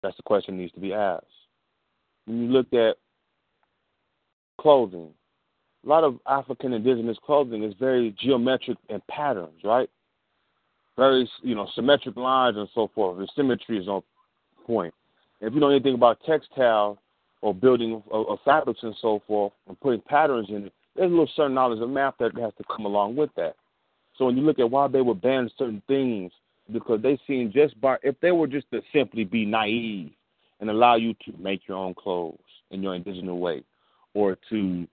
That's 0.03 0.17
the 0.17 0.23
question 0.23 0.57
that 0.57 0.63
needs 0.63 0.73
to 0.73 0.81
be 0.81 0.95
asked. 0.95 1.27
When 2.25 2.43
you 2.43 2.49
look 2.49 2.73
at 2.73 2.97
clothing, 4.59 5.11
a 5.85 5.89
lot 5.89 6.05
of 6.05 6.19
African 6.27 6.73
indigenous 6.73 7.17
clothing 7.25 7.63
is 7.65 7.75
very 7.79 8.15
geometric 8.21 8.77
and 8.89 9.05
patterns, 9.07 9.65
right? 9.65 9.89
Very, 10.97 11.31
you 11.43 11.55
know, 11.55 11.67
symmetric 11.75 12.17
lines 12.17 12.57
and 12.57 12.69
so 12.75 12.91
forth. 12.95 13.19
The 13.19 13.29
symmetry 13.35 13.79
is 13.79 13.89
on 13.89 14.03
point. 14.67 14.93
If 15.41 15.55
you 15.55 15.61
know 15.61 15.71
anything 15.71 15.95
about 15.95 16.19
textile 16.27 16.99
or 17.41 17.55
building 17.55 18.03
of, 18.11 18.29
of 18.29 18.39
fabrics 18.45 18.81
and 18.83 18.95
so 19.01 19.23
forth 19.27 19.53
and 19.69 19.81
putting 19.81 20.03
patterns 20.03 20.49
in 20.51 20.67
it, 20.67 20.73
there's 20.97 21.09
a 21.09 21.11
little 21.11 21.31
certain 21.35 21.55
knowledge 21.55 21.81
of 21.81 21.89
math 21.89 22.15
that 22.19 22.37
has 22.39 22.53
to 22.59 22.65
come 22.65 22.85
along 22.85 23.17
with 23.17 23.31
that. 23.37 23.57
So 24.19 24.27
when 24.27 24.37
you 24.37 24.43
look 24.43 24.59
at 24.59 24.71
why 24.71 24.89
they 24.89 25.01
would 25.01 25.23
ban 25.23 25.51
certain 25.57 25.83
things, 25.87 26.33
because 26.71 27.01
they 27.01 27.19
seem 27.27 27.51
just 27.53 27.81
by 27.81 27.97
if 28.03 28.15
they 28.21 28.33
were 28.33 28.47
just 28.47 28.71
to 28.71 28.83
simply 28.93 29.25
be 29.25 29.47
naive 29.47 30.11
and 30.61 30.69
allow 30.69 30.97
you 30.97 31.15
to 31.25 31.33
make 31.39 31.67
your 31.67 31.79
own 31.79 31.95
clothes 31.95 32.39
in 32.71 32.83
your 32.83 32.95
indigenous 32.95 33.35
way, 33.35 33.65
or 34.13 34.37
to 34.51 34.87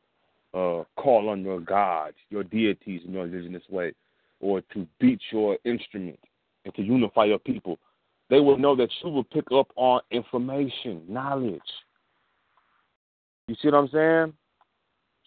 uh, 0.57 0.83
call 0.95 1.29
on 1.29 1.43
your 1.43 1.59
gods, 1.59 2.15
your 2.29 2.43
deities 2.43 3.01
in 3.05 3.13
your 3.13 3.25
indigenous 3.25 3.63
way, 3.69 3.93
or 4.39 4.61
to 4.73 4.87
beat 4.99 5.21
your 5.31 5.57
instrument 5.65 6.19
and 6.65 6.73
to 6.75 6.81
unify 6.81 7.25
your 7.25 7.39
people, 7.39 7.77
they 8.29 8.39
will 8.39 8.57
know 8.57 8.75
that 8.75 8.89
you 9.03 9.09
will 9.09 9.23
pick 9.23 9.45
up 9.53 9.67
on 9.75 10.01
information, 10.11 11.01
knowledge. 11.07 11.61
You 13.47 13.55
see 13.61 13.69
what 13.69 13.77
I'm 13.77 13.89
saying? 13.89 14.33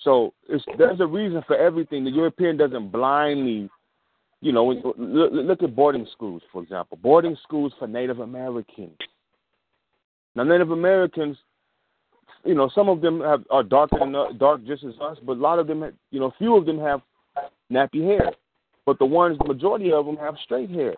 So 0.03 0.33
there's 0.79 1.01
a 1.01 1.07
reason 1.07 1.43
for 1.47 1.57
everything. 1.57 2.05
The 2.05 2.11
European 2.11 2.57
doesn't 2.57 2.91
blindly, 2.91 3.71
you 4.41 4.53
know, 4.53 4.67
look, 4.67 5.33
look 5.33 5.63
at 5.63 5.77
boarding 5.77 6.07
schools, 6.13 6.43
for 6.53 6.63
example. 6.63 6.99
Boarding 7.03 7.37
schools 7.43 7.73
for 7.79 7.87
Native 7.87 8.19
Americans. 8.21 8.97
Now, 10.35 10.45
Native 10.45 10.71
Americans 10.71 11.37
you 12.45 12.55
know, 12.55 12.71
some 12.75 12.89
of 12.89 13.01
them 13.01 13.21
have 13.21 13.45
are 13.51 13.63
darker 13.63 13.99
than 13.99 14.13
dark 14.39 14.65
just 14.67 14.85
as 14.85 14.95
us, 15.01 15.19
but 15.25 15.37
a 15.37 15.41
lot 15.41 15.59
of 15.59 15.67
them, 15.67 15.85
you 16.11 16.21
know, 16.21 16.33
few 16.39 16.57
of 16.57 16.67
them 16.67 16.79
have 16.79 17.01
nappy 17.71 18.03
hair. 18.03 18.33
But 18.87 18.99
the 18.99 19.07
ones, 19.07 19.39
the 19.39 19.47
majority 19.47 19.93
of 19.93 20.07
them 20.07 20.17
have 20.17 20.35
straight 20.43 20.71
hair. 20.71 20.95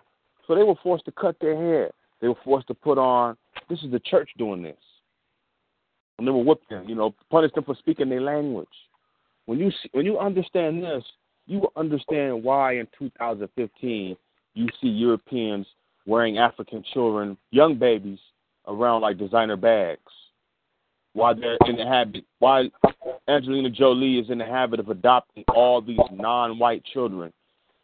So 0.47 0.55
they 0.55 0.63
were 0.63 0.77
forced 0.83 1.05
to 1.07 1.13
cut 1.13 1.37
their 1.41 1.57
hair. 1.57 1.91
They 2.21 2.29
were 2.29 2.39
forced 2.45 2.69
to 2.69 2.75
put 2.75 2.99
on. 2.99 3.37
This 3.69 3.83
is 3.83 3.91
the 3.91 4.01
church 4.01 4.31
doing 4.39 4.63
this. 4.63 4.77
And 6.19 6.27
they 6.27 6.31
were 6.31 6.45
whipped 6.45 6.71
them, 6.71 6.89
you 6.89 6.95
know, 6.95 7.15
punished 7.31 7.55
them 7.55 7.65
for 7.65 7.75
speaking 7.75 8.09
their 8.09 8.21
language. 8.21 8.69
When 9.47 9.59
you 9.59 9.73
when 9.91 10.07
you 10.07 10.19
understand 10.19 10.83
this, 10.83 11.03
you 11.47 11.59
will 11.59 11.73
understand 11.75 12.45
why 12.45 12.77
in 12.77 12.87
2015 12.97 14.17
you 14.55 14.69
see 14.81 14.89
Europeans 14.89 15.67
wearing 16.07 16.39
African 16.39 16.85
children, 16.93 17.37
young 17.51 17.77
babies, 17.77 18.21
around 18.69 19.01
like 19.01 19.19
designer 19.19 19.57
bags 19.57 20.01
why 21.15 21.35
they're 21.35 21.59
in 21.67 21.77
the 21.77 21.85
habit, 21.85 22.25
why 22.39 22.71
Angelina 23.29 23.71
Jolie 23.71 24.19
is 24.19 24.31
in 24.31 24.39
the 24.39 24.45
habit 24.45 24.81
of 24.81 24.89
adopting 24.89 25.45
all 25.55 25.81
these 25.81 25.99
non-white 26.11 26.85
children. 26.93 27.33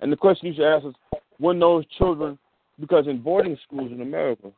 And 0.00 0.10
the 0.10 0.16
question 0.16 0.48
you 0.48 0.54
should 0.54 0.64
ask 0.64 0.86
is, 0.86 0.94
when 1.38 1.58
those 1.58 1.84
children, 1.98 2.38
because 2.80 3.06
in 3.06 3.20
boarding 3.20 3.56
schools 3.64 3.92
in 3.92 4.00
America, 4.00 4.50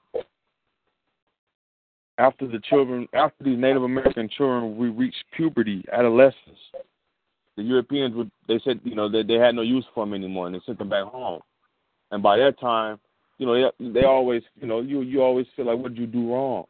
after 2.19 2.47
the 2.47 2.61
children, 2.61 3.09
after 3.15 3.45
these 3.45 3.59
Native 3.59 3.83
American 3.83 4.29
children 4.29 4.77
we 4.77 4.89
reach 4.89 5.15
puberty, 5.37 5.85
adolescence, 5.93 6.59
the 7.57 7.63
Europeans 7.63 8.15
would, 8.15 8.31
they 8.47 8.61
said, 8.65 8.81
you 8.85 8.95
know, 8.95 9.09
that 9.09 9.27
they, 9.27 9.35
they 9.35 9.41
had 9.41 9.55
no 9.55 9.63
use 9.63 9.85
for 9.95 10.05
them 10.05 10.15
anymore, 10.15 10.47
and 10.47 10.55
they 10.55 10.61
sent 10.65 10.79
them 10.79 10.89
back 10.89 11.05
home. 11.05 11.41
And 12.11 12.23
by 12.23 12.37
that 12.39 12.59
time, 12.61 12.99
you 13.39 13.47
know, 13.47 13.73
they, 13.79 13.91
they 14.01 14.05
always, 14.05 14.43
you 14.61 14.67
know, 14.67 14.81
you 14.81 15.01
you 15.01 15.23
always 15.23 15.47
feel 15.57 15.67
like, 15.67 15.79
what 15.79 15.95
did 15.95 16.01
you 16.01 16.07
do 16.07 16.33
wrong? 16.33 16.65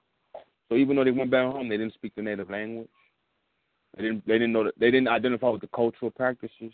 So 0.71 0.77
even 0.77 0.97
though 0.97 1.05
they 1.05 1.11
went 1.11 1.31
back 1.31 1.53
home, 1.53 1.69
they 1.69 1.77
didn't 1.77 1.95
speak 1.95 2.15
the 2.15 2.23
native 2.23 2.49
language. 2.49 2.89
They 3.97 4.05
didn't. 4.05 4.27
They 4.27 4.35
didn't 4.35 4.53
know 4.53 4.65
that. 4.65 4.79
They 4.79 4.91
didn't 4.91 5.09
identify 5.09 5.49
with 5.49 5.61
the 5.61 5.69
cultural 5.75 6.13
practices, 6.13 6.73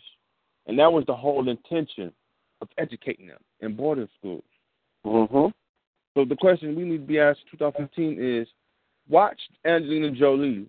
and 0.67 0.77
that 0.77 0.93
was 0.93 1.03
the 1.07 1.15
whole 1.15 1.49
intention 1.49 2.13
of 2.61 2.69
educating 2.77 3.27
them 3.27 3.39
in 3.61 3.75
boarding 3.75 4.07
schools. 4.19 4.43
Mm-hmm. 5.05 5.47
So 6.15 6.25
the 6.25 6.35
question 6.35 6.75
we 6.75 6.83
need 6.83 6.97
to 6.97 7.07
be 7.07 7.19
asked 7.19 7.41
in 7.51 7.57
2015 7.57 8.23
is, 8.23 8.47
watch 9.09 9.39
Angelina 9.65 10.11
Jolie. 10.11 10.67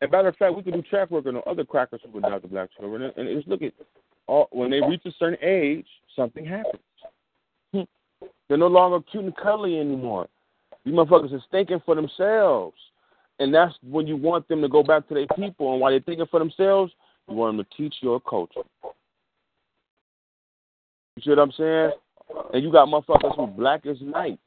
And 0.00 0.10
matter 0.10 0.28
of 0.28 0.36
fact, 0.36 0.54
we 0.54 0.62
could 0.62 0.74
do 0.74 0.82
track 0.82 1.10
work 1.10 1.26
on 1.26 1.40
other 1.46 1.64
crackers 1.64 2.00
who 2.04 2.10
would 2.12 2.24
adopt 2.24 2.50
black 2.50 2.70
children, 2.78 3.12
and 3.16 3.36
just 3.36 3.48
look 3.48 3.62
at 3.62 3.72
all, 4.26 4.48
when 4.52 4.70
they 4.70 4.80
reach 4.80 5.02
a 5.04 5.12
certain 5.18 5.38
age, 5.42 5.86
something 6.14 6.44
happens. 6.44 6.82
They're 8.48 8.58
no 8.58 8.66
longer 8.66 9.00
cute 9.10 9.24
and 9.24 9.36
cuddly 9.36 9.78
anymore. 9.78 10.28
These 10.84 10.94
motherfuckers 10.94 11.34
is 11.34 11.42
thinking 11.50 11.80
for 11.84 11.94
themselves. 11.94 12.76
And 13.38 13.52
that's 13.52 13.74
when 13.82 14.06
you 14.06 14.16
want 14.16 14.46
them 14.48 14.62
to 14.62 14.68
go 14.68 14.82
back 14.82 15.08
to 15.08 15.14
their 15.14 15.26
people. 15.36 15.72
And 15.72 15.80
while 15.80 15.90
they're 15.90 16.00
thinking 16.00 16.26
for 16.30 16.38
themselves, 16.38 16.92
you 17.28 17.34
want 17.34 17.56
them 17.56 17.64
to 17.64 17.76
teach 17.76 17.96
your 18.00 18.20
culture. 18.20 18.60
You 21.16 21.22
see 21.22 21.30
what 21.30 21.38
I'm 21.38 21.52
saying? 21.52 21.90
And 22.52 22.62
you 22.62 22.70
got 22.70 22.88
motherfuckers 22.88 23.36
who 23.36 23.46
black 23.46 23.86
as 23.86 23.96
night, 24.00 24.38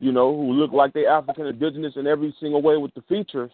you 0.00 0.12
know, 0.12 0.34
who 0.34 0.52
look 0.52 0.72
like 0.72 0.92
they 0.92 1.06
African 1.06 1.46
indigenous 1.46 1.94
in 1.96 2.06
every 2.06 2.34
single 2.40 2.62
way 2.62 2.76
with 2.76 2.94
the 2.94 3.02
features. 3.02 3.50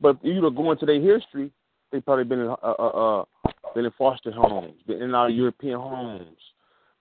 But 0.00 0.22
you 0.24 0.40
go 0.50 0.72
into 0.72 0.86
their 0.86 1.00
history, 1.00 1.50
they 1.90 2.00
probably 2.00 2.24
been 2.24 2.40
in 2.40 2.48
uh, 2.48 2.56
uh, 2.62 3.20
uh, 3.22 3.24
been 3.74 3.84
in 3.84 3.92
foster 3.96 4.30
homes, 4.30 4.74
been 4.86 5.02
in 5.02 5.14
our 5.14 5.30
European 5.30 5.78
homes, 5.78 6.36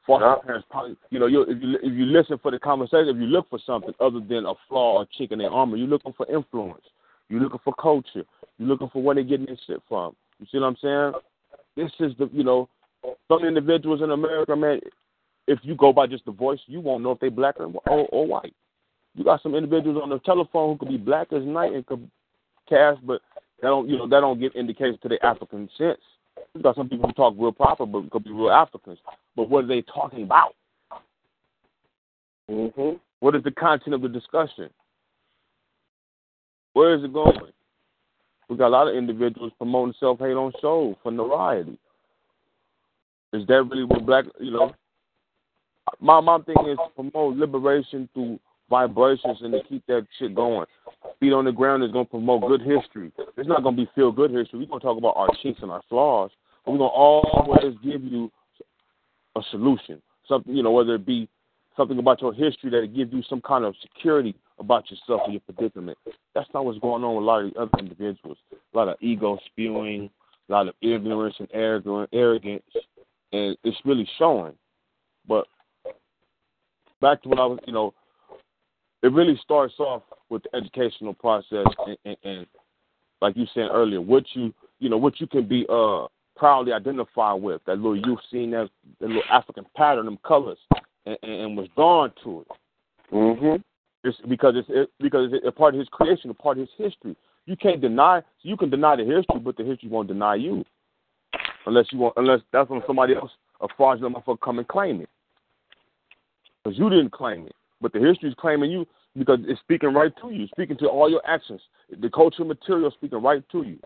foster 0.06 0.26
yeah. 0.26 0.46
parents 0.46 0.68
probably, 0.70 0.96
you 1.10 1.20
know, 1.20 1.28
you, 1.28 1.42
if 1.44 1.62
you 1.62 1.78
if 1.82 1.94
you 1.94 2.06
listen 2.06 2.38
for 2.42 2.52
the 2.52 2.60
conversation, 2.60 3.10
if 3.10 3.18
you 3.18 3.28
look 3.28 3.50
for 3.50 3.60
something 3.66 3.94
other 4.00 4.20
than 4.20 4.46
a 4.46 4.54
flaw 4.68 5.00
or 5.00 5.08
chink 5.20 5.32
in 5.32 5.40
their 5.40 5.52
armor, 5.52 5.78
you're 5.78 5.88
looking 5.88 6.14
for 6.14 6.30
influence. 6.32 6.84
You're 7.30 7.42
looking 7.42 7.60
for 7.64 7.74
culture. 7.74 8.24
You're 8.58 8.68
looking 8.68 8.90
for 8.90 9.02
where 9.02 9.16
they're 9.16 9.24
getting 9.24 9.48
this 9.48 9.60
shit 9.66 9.82
from. 9.88 10.16
You 10.40 10.46
see 10.52 10.60
what 10.60 10.68
I'm 10.68 10.78
saying? 10.82 11.14
This 11.76 11.92
is 12.00 12.16
the, 12.18 12.30
you 12.32 12.44
know, 12.44 12.70
some 13.28 13.44
individuals 13.44 14.02
in 14.02 14.12
America, 14.12 14.56
man. 14.56 14.80
If 15.48 15.60
you 15.64 15.76
go 15.76 15.94
by 15.94 16.08
just 16.08 16.26
the 16.26 16.32
voice, 16.32 16.60
you 16.66 16.80
won't 16.80 17.04
know 17.04 17.12
if 17.12 17.20
they 17.20 17.30
black 17.30 17.60
or, 17.60 17.72
or, 17.88 18.08
or 18.12 18.28
white. 18.28 18.54
You 19.16 19.24
got 19.24 19.42
some 19.44 19.56
individuals 19.56 20.00
on 20.02 20.10
the 20.10 20.20
telephone 20.20 20.74
who 20.74 20.78
could 20.78 20.90
be 20.90 20.98
black 20.98 21.32
as 21.32 21.44
night 21.44 21.74
and 21.74 21.86
could 21.86 22.10
cast, 22.68 23.06
but 23.06 23.22
that 23.62 23.70
don't, 23.70 23.88
you 23.90 23.98
know, 23.98 24.08
that 24.08 24.20
don't 24.22 24.40
give 24.40 24.54
indication 24.54 24.98
to 25.02 25.10
the 25.10 25.24
African 25.26 25.70
sense. 25.78 26.02
You 26.54 26.62
got 26.62 26.76
some 26.76 26.90
people 26.90 27.08
who 27.08 27.14
talk 27.14 27.36
real 27.38 27.52
proper, 27.52 27.86
but 27.86 28.10
could 28.12 28.24
be 28.24 28.32
real 28.32 28.52
Africans. 28.52 29.00
But 29.36 29.50
what 29.50 29.66
are 29.66 29.68
they 29.68 29.82
talking 29.82 30.24
about? 30.24 30.56
Mm-hmm. 32.50 32.98
What 33.20 33.36
is 33.36 33.44
the 33.44 33.52
content 33.52 33.96
of 33.96 34.02
the 34.02 34.10
discussion? 34.10 34.70
Where 36.74 36.94
is 36.94 37.04
it 37.04 37.14
going? 37.14 37.40
We 38.50 38.58
got 38.58 38.68
a 38.68 38.70
lot 38.70 38.88
of 38.88 38.96
individuals 38.96 39.52
promoting 39.58 39.96
self 40.00 40.20
hate 40.20 40.34
on 40.34 40.52
shows 40.62 40.96
for 41.02 41.12
notoriety. 41.12 41.80
Is 43.34 43.48
that 43.48 43.64
really 43.64 43.86
what 43.86 44.06
black 44.06 44.26
you 44.40 44.52
know? 44.52 44.76
My 46.00 46.20
my 46.20 46.40
thing 46.40 46.56
is 46.68 46.78
promote 46.96 47.38
liberation 47.38 48.08
through 48.14 48.40
vibrations 48.70 49.38
and 49.42 49.54
to 49.54 49.62
keep 49.68 49.86
that 49.88 50.06
shit 50.18 50.36
going. 50.36 50.66
Feet 51.20 51.34
on 51.34 51.46
the 51.46 51.52
ground 51.52 51.84
is 51.84 51.92
gonna 51.92 52.06
promote 52.06 52.42
good 52.42 52.62
history. 52.62 53.12
It's 53.38 53.48
not 53.48 53.64
gonna 53.64 53.78
be 53.78 53.90
feel 53.96 54.12
good 54.12 54.32
history. 54.32 54.60
We're 54.60 54.66
gonna 54.66 54.80
talk 54.80 54.98
about 54.98 55.16
our 55.16 55.30
chinks 55.42 55.62
and 55.62 55.72
our 55.72 55.84
flaws. 55.90 56.32
But 56.66 56.72
we're 56.72 56.78
gonna 56.80 56.90
always 56.90 57.76
give 57.84 58.04
you 58.04 58.32
a 59.36 59.42
solution. 59.52 60.02
Something 60.28 60.56
you 60.56 60.64
know, 60.64 60.72
whether 60.72 60.96
it 60.96 61.06
be 61.06 61.30
something 61.78 62.00
about 62.00 62.22
your 62.22 62.34
history 62.34 62.70
that 62.72 62.96
gives 62.96 63.14
you 63.14 63.22
some 63.30 63.42
kind 63.42 63.66
of 63.66 63.76
security 63.82 64.36
about 64.60 64.90
yourself 64.90 65.22
or 65.26 65.32
your 65.32 65.42
predicament. 65.42 65.98
That's 66.34 66.50
not 66.54 66.66
what's 66.66 66.80
going 66.80 67.04
on 67.04 67.16
with 67.16 67.24
a 67.24 67.26
lot 67.26 67.44
of 67.44 67.54
the 67.54 67.60
other 67.60 67.72
individuals. 67.80 68.38
A 68.52 68.78
lot 68.78 68.88
of 68.88 68.96
ego 69.02 69.38
spewing, 69.46 70.10
a 70.50 70.52
lot 70.52 70.68
of 70.68 70.76
ignorance 70.82 71.36
and 71.40 71.50
arrogance, 71.54 72.64
and 73.34 73.58
it's 73.64 73.78
really 73.86 74.08
showing. 74.18 74.54
But 75.28 75.48
back 77.02 77.22
to 77.24 77.30
what 77.30 77.40
I 77.40 77.46
was, 77.46 77.60
you 77.68 77.74
know, 77.74 77.94
it 79.04 79.12
really 79.12 79.40
starts 79.44 79.76
off 79.80 80.04
with 80.30 80.44
the 80.44 80.56
educational 80.56 81.14
process 81.14 81.66
and, 81.86 81.98
and, 82.06 82.18
and 82.24 82.48
like 83.22 83.38
you 83.38 83.46
said 83.54 83.68
earlier, 83.72 84.02
what 84.02 84.24
you, 84.34 84.54
you 84.80 84.90
know, 84.90 84.98
what 84.98 85.20
you 85.20 85.28
can 85.28 85.48
be 85.48 85.66
uh 85.70 86.08
proudly 86.36 86.74
identified 86.74 87.42
with. 87.42 87.62
That 87.66 87.78
little 87.78 87.96
youth 87.96 88.20
seeing 88.30 88.52
that, 88.52 88.70
that 89.00 89.08
little 89.08 89.24
African 89.32 89.66
pattern, 89.76 90.06
them 90.06 90.20
colors, 90.26 90.58
and, 91.06 91.18
and 91.24 91.58
was 91.58 91.68
drawn 91.76 92.12
to 92.24 92.42
it. 92.42 92.48
Mhm. 93.12 93.64
It's 94.04 94.18
because 94.28 94.56
it's 94.56 94.68
it, 94.70 94.90
because 95.00 95.30
it's 95.34 95.46
a 95.48 95.52
part 95.52 95.74
of 95.74 95.80
his 95.80 95.90
creation, 95.90 96.30
a 96.30 96.34
part 96.34 96.58
of 96.58 96.68
his 96.68 96.70
history. 96.78 97.16
You 97.46 97.56
can't 97.56 97.82
deny. 97.82 98.22
You 98.42 98.58
can 98.58 98.70
deny 98.70 98.96
the 98.96 99.04
history, 99.04 99.40
but 99.40 99.58
the 99.58 99.64
history 99.64 99.90
won't 99.90 100.08
deny 100.08 100.36
you, 100.36 100.64
unless 101.66 101.86
you 101.92 102.00
want. 102.00 102.16
Unless 102.18 102.42
that's 102.52 102.70
when 102.70 102.82
somebody 102.86 103.16
else, 103.16 103.32
a 103.62 103.68
fraudulent 103.78 104.16
motherfucker, 104.16 104.42
come 104.42 104.60
and 104.60 104.68
claim 104.68 105.02
it, 105.02 105.10
because 106.64 106.78
you 106.78 106.90
didn't 106.90 107.12
claim 107.12 107.48
it, 107.48 107.56
but 107.82 107.94
the 107.94 108.00
history 108.00 108.30
is 108.30 108.36
claiming 108.40 108.72
you 108.72 108.86
because 109.18 109.40
it's 109.44 109.60
speaking 109.62 109.94
right 109.94 110.12
to 110.22 110.32
you, 110.32 110.48
speaking 110.48 110.78
to 110.78 110.88
all 110.88 111.10
your 111.10 111.22
actions. 111.28 111.62
The 112.02 112.10
cultural 112.10 112.48
material 112.48 112.92
speaking 112.92 113.22
right 113.22 113.44
to 113.52 113.64
you. 113.64 113.80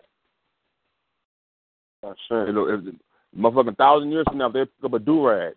That's 2.02 2.18
right. 2.30 2.46
You 2.46 2.52
know, 2.52 2.68
if, 2.68 2.94
motherfucking 3.38 3.76
thousand 3.76 4.10
years 4.10 4.24
from 4.28 4.38
now, 4.38 4.48
they 4.48 4.60
pick 4.60 4.84
up 4.84 4.94
a 4.94 4.98
do 4.98 5.26
rag, 5.26 5.54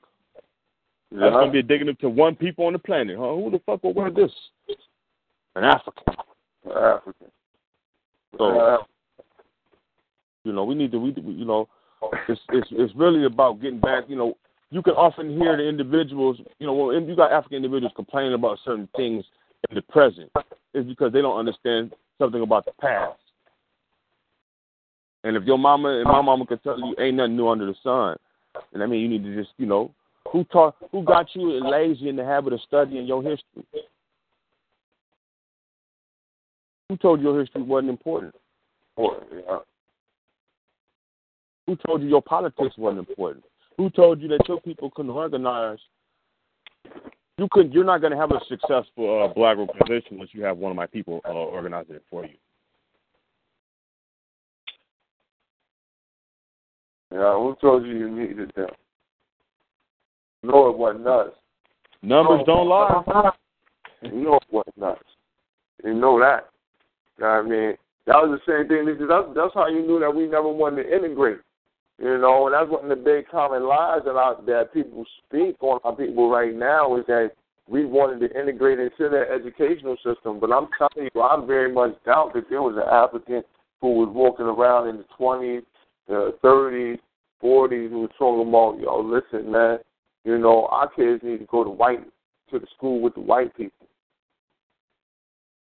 that's 1.11 1.31
gonna 1.31 1.51
be 1.51 1.59
indicative 1.59 1.97
to 1.99 2.09
one 2.09 2.35
people 2.35 2.65
on 2.65 2.73
the 2.73 2.79
planet. 2.79 3.17
Huh? 3.17 3.35
Who 3.35 3.51
the 3.51 3.59
fuck 3.65 3.83
will 3.83 3.93
wear 3.93 4.09
this? 4.09 4.31
An 5.55 5.63
African. 5.63 6.03
African. 6.75 7.27
So 8.37 8.59
Uh, 8.59 8.77
you 10.43 10.53
know, 10.53 10.63
we 10.63 10.75
need 10.75 10.91
to, 10.91 10.99
we, 10.99 11.11
you 11.11 11.45
know, 11.45 11.69
it's 12.27 12.41
it's 12.49 12.67
it's 12.71 12.93
really 12.95 13.25
about 13.25 13.61
getting 13.61 13.79
back. 13.79 14.05
You 14.07 14.15
know, 14.15 14.37
you 14.73 14.81
can 14.81 14.93
often 14.93 15.37
hear 15.39 15.55
the 15.55 15.63
individuals. 15.63 16.37
You 16.57 16.65
know, 16.65 16.73
well, 16.73 16.99
you 16.99 17.15
got 17.15 17.31
African 17.31 17.57
individuals 17.57 17.93
complaining 17.95 18.33
about 18.33 18.57
certain 18.65 18.89
things 18.95 19.23
in 19.69 19.75
the 19.75 19.83
present, 19.83 20.31
is 20.73 20.85
because 20.85 21.13
they 21.13 21.21
don't 21.21 21.37
understand 21.37 21.93
something 22.17 22.41
about 22.41 22.65
the 22.65 22.71
past. 22.81 23.19
And 25.23 25.37
if 25.37 25.43
your 25.43 25.59
mama 25.59 25.99
and 25.99 26.05
my 26.05 26.21
mama 26.21 26.47
can 26.47 26.57
tell 26.59 26.79
you 26.79 26.95
ain't 26.99 27.17
nothing 27.17 27.37
new 27.37 27.47
under 27.47 27.67
the 27.67 27.75
sun, 27.83 28.17
and 28.73 28.81
I 28.81 28.87
mean 28.87 29.01
you 29.01 29.07
need 29.07 29.23
to 29.23 29.35
just, 29.35 29.53
you 29.57 29.67
know, 29.67 29.93
who 30.31 30.43
taught, 30.45 30.75
who 30.91 31.03
got 31.03 31.27
you 31.35 31.63
lazy 31.63 32.09
in 32.09 32.15
the 32.15 32.25
habit 32.25 32.53
of 32.53 32.59
studying 32.61 33.05
your 33.05 33.21
history? 33.21 33.63
Who 36.89 36.97
told 36.97 37.21
you 37.21 37.29
your 37.29 37.39
history 37.39 37.61
wasn't 37.61 37.91
important? 37.91 38.33
boy, 38.97 39.13
yeah. 39.31 39.41
Uh, 39.51 39.59
who 41.67 41.77
told 41.85 42.01
you 42.01 42.09
your 42.09 42.21
politics 42.21 42.75
wasn't 42.77 43.07
important? 43.07 43.45
Who 43.77 43.89
told 43.89 44.21
you 44.21 44.27
that 44.29 44.47
your 44.47 44.61
people 44.61 44.91
couldn't 44.91 45.11
organize? 45.11 45.79
You 47.37 47.47
could. 47.51 47.73
You're 47.73 47.83
not 47.83 48.01
going 48.01 48.11
to 48.11 48.17
have 48.17 48.31
a 48.31 48.39
successful 48.47 49.23
uh, 49.23 49.33
black 49.33 49.57
organization 49.57 50.13
unless 50.13 50.29
you 50.33 50.43
have 50.43 50.57
one 50.57 50.71
of 50.71 50.75
my 50.75 50.85
people 50.85 51.21
uh, 51.25 51.31
organizing 51.31 51.95
it 51.95 52.03
for 52.09 52.25
you. 52.25 52.33
Yeah, 57.11 57.33
who 57.33 57.55
told 57.61 57.85
you 57.85 57.93
you 57.93 58.09
needed 58.09 58.51
them? 58.55 58.69
No, 60.43 60.69
it 60.69 60.77
wasn't 60.77 61.07
us. 61.07 61.29
Numbers 62.01 62.41
don't 62.45 62.67
lie. 62.67 63.31
No, 64.11 64.35
it 64.35 64.43
wasn't 64.51 64.83
us. 64.83 64.97
You 65.81 65.93
know 65.93 66.19
that. 66.19 66.49
You 67.17 67.23
know 67.23 67.29
what 67.29 67.37
I 67.37 67.41
mean? 67.41 67.77
That 68.05 68.15
was 68.15 68.37
the 68.45 68.51
same 68.51 68.67
thing. 68.67 68.85
That's, 69.07 69.27
that's 69.33 69.53
how 69.53 69.67
you 69.67 69.81
knew 69.81 69.97
that 70.01 70.13
we 70.13 70.27
never 70.27 70.49
wanted 70.49 70.83
to 70.83 70.93
integrate. 70.93 71.39
You 71.99 72.17
know, 72.17 72.47
and 72.47 72.55
that's 72.55 72.69
one 72.69 72.89
of 72.89 72.89
the 72.89 73.03
big 73.03 73.27
common 73.29 73.67
lies 73.67 74.01
that 74.05 74.15
I, 74.15 74.33
that 74.47 74.73
people 74.73 75.05
speak 75.25 75.61
on 75.61 75.79
our 75.83 75.95
people 75.95 76.29
right 76.29 76.53
now 76.53 76.97
is 76.97 77.05
that 77.07 77.31
we 77.67 77.85
wanted 77.85 78.27
to 78.27 78.39
integrate 78.39 78.79
into 78.79 79.09
their 79.09 79.31
educational 79.31 79.95
system. 79.97 80.39
But 80.39 80.51
I'm 80.51 80.67
telling 80.77 81.09
you, 81.13 81.21
I 81.21 81.43
very 81.45 81.71
much 81.71 81.91
doubt 82.05 82.33
that 82.33 82.49
there 82.49 82.61
was 82.61 82.75
an 82.75 82.89
applicant 82.91 83.45
who 83.81 83.99
was 83.99 84.09
walking 84.11 84.45
around 84.45 84.89
in 84.89 84.97
the 84.97 85.05
20s, 85.19 85.63
the 86.07 86.35
30s, 86.43 86.97
40s 87.43 87.89
who 87.89 87.99
was 88.01 88.11
talking 88.17 88.47
about, 88.47 88.79
yo, 88.79 89.01
listen, 89.01 89.51
man, 89.51 89.77
you 90.23 90.37
know, 90.37 90.67
our 90.71 90.89
kids 90.89 91.21
need 91.23 91.39
to 91.39 91.45
go 91.45 91.63
to 91.63 91.69
white 91.69 92.03
to 92.51 92.59
the 92.59 92.67
school 92.75 93.01
with 93.01 93.13
the 93.13 93.21
white 93.21 93.55
people. 93.55 93.87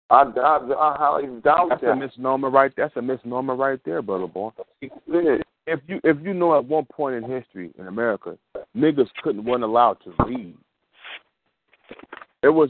I, 0.10 0.24
I, 0.24 0.58
I 0.58 0.96
highly 0.98 1.28
doubt 1.42 1.70
That's 1.70 1.82
that. 1.82 1.92
a 1.92 1.96
misnomer 1.96 2.50
right. 2.50 2.72
That's 2.78 2.96
a 2.96 3.02
misnomer 3.02 3.56
right 3.56 3.80
there, 3.86 4.02
brother 4.02 4.28
boy. 4.28 4.52
Yeah. 4.82 5.38
If 5.68 5.80
you 5.88 6.00
if 6.04 6.18
you 6.22 6.34
know 6.34 6.58
at 6.58 6.66
one 6.66 6.86
point 6.86 7.16
in 7.16 7.30
history 7.30 7.72
in 7.80 7.88
America, 7.88 8.38
niggas 8.76 9.10
couldn't 9.24 9.46
weren't 9.46 9.64
allowed 9.64 9.98
to 10.04 10.14
read. 10.26 10.56
It 12.44 12.50
was 12.50 12.70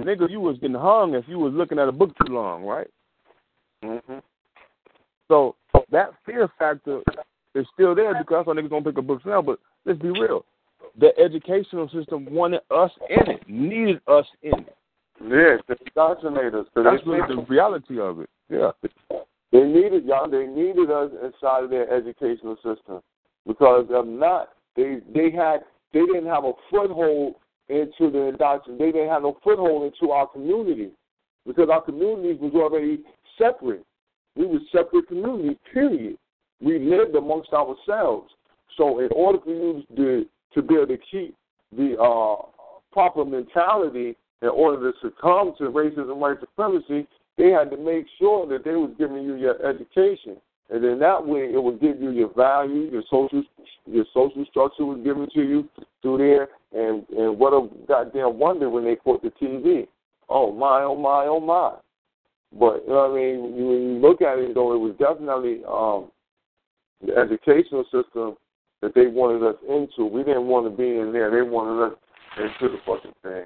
nigga, 0.00 0.30
you 0.30 0.40
was 0.40 0.58
getting 0.58 0.76
hung 0.76 1.14
if 1.14 1.24
you 1.26 1.38
was 1.38 1.52
looking 1.52 1.78
at 1.78 1.88
a 1.88 1.92
book 1.92 2.10
too 2.24 2.32
long, 2.32 2.64
right? 2.64 2.88
Mm-hmm. 3.84 4.18
So 5.28 5.56
that 5.90 6.12
fear 6.24 6.48
factor 6.58 7.02
is 7.54 7.66
still 7.74 7.94
there 7.94 8.14
because 8.14 8.38
that's 8.38 8.46
why 8.46 8.54
niggas 8.54 8.70
don't 8.70 8.84
pick 8.84 8.98
up 8.98 9.06
books 9.06 9.24
now. 9.26 9.42
But 9.42 9.58
let's 9.84 9.98
be 9.98 10.10
real. 10.10 10.44
The 10.98 11.16
educational 11.18 11.88
system 11.88 12.26
wanted 12.30 12.60
us 12.70 12.90
in 13.10 13.30
it, 13.30 13.48
needed 13.48 14.00
us 14.06 14.26
in 14.42 14.52
it. 14.52 14.76
Yes, 15.20 15.60
the 15.66 15.76
indoctrinators. 15.90 16.66
So 16.74 16.82
That's 16.82 17.04
really 17.06 17.20
the 17.26 17.44
reality 17.48 17.98
of 17.98 18.20
it. 18.20 18.30
Yeah. 18.48 18.70
They 19.52 19.62
needed 19.62 20.04
y'all. 20.04 20.28
They 20.28 20.46
needed 20.46 20.90
us 20.90 21.10
inside 21.22 21.64
of 21.64 21.70
their 21.70 21.92
educational 21.92 22.56
system 22.56 23.00
because 23.46 23.86
if 23.88 24.06
not, 24.06 24.50
they 24.74 24.98
they 25.14 25.30
had 25.30 25.60
they 25.92 26.00
didn't 26.00 26.26
have 26.26 26.44
a 26.44 26.52
foothold 26.70 27.36
into 27.68 28.10
the 28.10 28.28
indoctrination. 28.28 28.78
They 28.78 28.92
didn't 28.92 29.10
have 29.10 29.22
no 29.22 29.36
foothold 29.42 29.92
into 29.92 30.12
our 30.12 30.26
community 30.26 30.90
because 31.46 31.68
our 31.70 31.82
communities 31.82 32.38
was 32.40 32.52
already 32.54 33.00
separate. 33.38 33.84
We 34.34 34.46
were 34.46 34.58
separate 34.72 35.08
communities. 35.08 35.56
Period. 35.72 36.18
We 36.60 36.78
lived 36.78 37.14
amongst 37.14 37.52
ourselves. 37.52 38.30
So 38.76 38.98
in 38.98 39.08
order 39.14 39.38
for 39.42 39.50
you 39.50 39.82
to 39.96 40.26
to 40.54 40.62
be 40.62 40.74
able 40.74 40.86
to 40.86 40.98
keep 41.10 41.34
the 41.76 41.96
uh, 41.98 42.46
proper 42.92 43.24
mentality 43.24 44.16
in 44.42 44.48
order 44.48 44.90
to 44.90 44.98
succumb 45.02 45.54
to 45.58 45.64
racism, 45.64 46.16
white 46.16 46.40
supremacy, 46.40 47.06
they 47.36 47.50
had 47.50 47.70
to 47.70 47.76
make 47.76 48.06
sure 48.18 48.46
that 48.48 48.64
they 48.64 48.72
was 48.72 48.92
giving 48.98 49.22
you 49.22 49.34
your 49.36 49.64
education, 49.66 50.36
and 50.70 50.82
then 50.82 50.98
that 50.98 51.24
way 51.24 51.50
it 51.52 51.62
would 51.62 51.80
give 51.80 52.00
you 52.00 52.10
your 52.10 52.32
value, 52.34 52.90
your 52.90 53.02
social, 53.10 53.42
your 53.86 54.04
social 54.12 54.44
structure 54.50 54.84
was 54.84 55.00
given 55.04 55.28
to 55.34 55.42
you 55.42 55.68
through 56.02 56.18
there, 56.18 56.48
and 56.72 57.06
and 57.10 57.38
what 57.38 57.52
a 57.52 57.68
goddamn 57.86 58.38
wonder 58.38 58.70
when 58.70 58.84
they 58.84 58.96
put 58.96 59.22
the 59.22 59.30
TV. 59.40 59.86
Oh 60.28 60.52
my, 60.52 60.82
oh 60.82 60.96
my, 60.96 61.26
oh 61.26 61.40
my. 61.40 61.76
But 62.52 62.84
you 62.84 62.92
know 62.92 63.08
what 63.08 63.10
I 63.10 63.14
mean, 63.14 63.42
when 63.42 63.54
you, 63.56 63.98
look 64.00 64.22
at 64.22 64.38
it 64.38 64.54
though, 64.54 64.72
it 64.72 64.78
was 64.78 64.94
definitely 64.98 65.62
um, 65.68 66.10
the 67.04 67.16
educational 67.20 67.84
system 67.84 68.36
that 68.82 68.94
they 68.94 69.06
wanted 69.06 69.46
us 69.46 69.56
into. 69.68 70.06
We 70.06 70.22
didn't 70.22 70.46
want 70.46 70.66
to 70.66 70.76
be 70.76 70.98
in 70.98 71.12
there. 71.12 71.30
They 71.30 71.42
wanted 71.42 71.92
us 71.92 71.98
into 72.38 72.74
the 72.74 72.78
fucking 72.86 73.14
thing. 73.22 73.44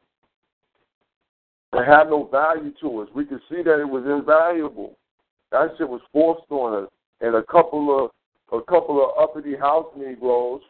It 1.72 1.84
had 1.84 2.10
no 2.10 2.24
value 2.24 2.72
to 2.80 3.00
us. 3.00 3.08
We 3.14 3.24
could 3.24 3.40
see 3.48 3.62
that 3.62 3.80
it 3.80 3.88
was 3.88 4.04
invaluable. 4.04 4.96
That 5.52 5.70
shit 5.78 5.88
was 5.88 6.00
forced 6.12 6.50
on 6.50 6.84
us. 6.84 6.90
And 7.20 7.36
a 7.36 7.42
couple 7.44 8.04
of 8.04 8.10
a 8.52 8.62
couple 8.64 9.04
of 9.04 9.22
uppity 9.22 9.54
house 9.54 9.86
Negroes 9.96 10.62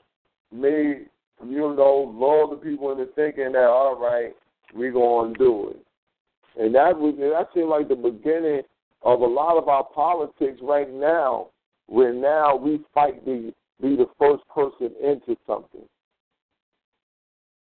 made 0.52 1.06
you 1.46 1.74
know, 1.74 2.12
lull 2.14 2.50
the 2.50 2.56
people 2.56 2.92
into 2.92 3.06
thinking 3.14 3.52
that 3.52 3.64
all 3.64 3.98
right, 3.98 4.34
we're 4.74 4.92
gonna 4.92 5.32
do 5.38 5.70
it. 5.70 6.62
And 6.62 6.74
that 6.74 6.98
was 6.98 7.14
that 7.18 7.48
seemed 7.54 7.70
like 7.70 7.88
the 7.88 7.94
beginning 7.94 8.62
of 9.02 9.20
a 9.20 9.26
lot 9.26 9.56
of 9.56 9.68
our 9.68 9.84
politics 9.84 10.60
right 10.62 10.92
now, 10.92 11.48
where 11.86 12.12
now 12.12 12.56
we 12.56 12.80
fight 12.92 13.24
to 13.24 13.52
be 13.80 13.96
the 13.96 14.08
first 14.18 14.42
person 14.54 14.90
into 15.02 15.36
something. 15.46 15.88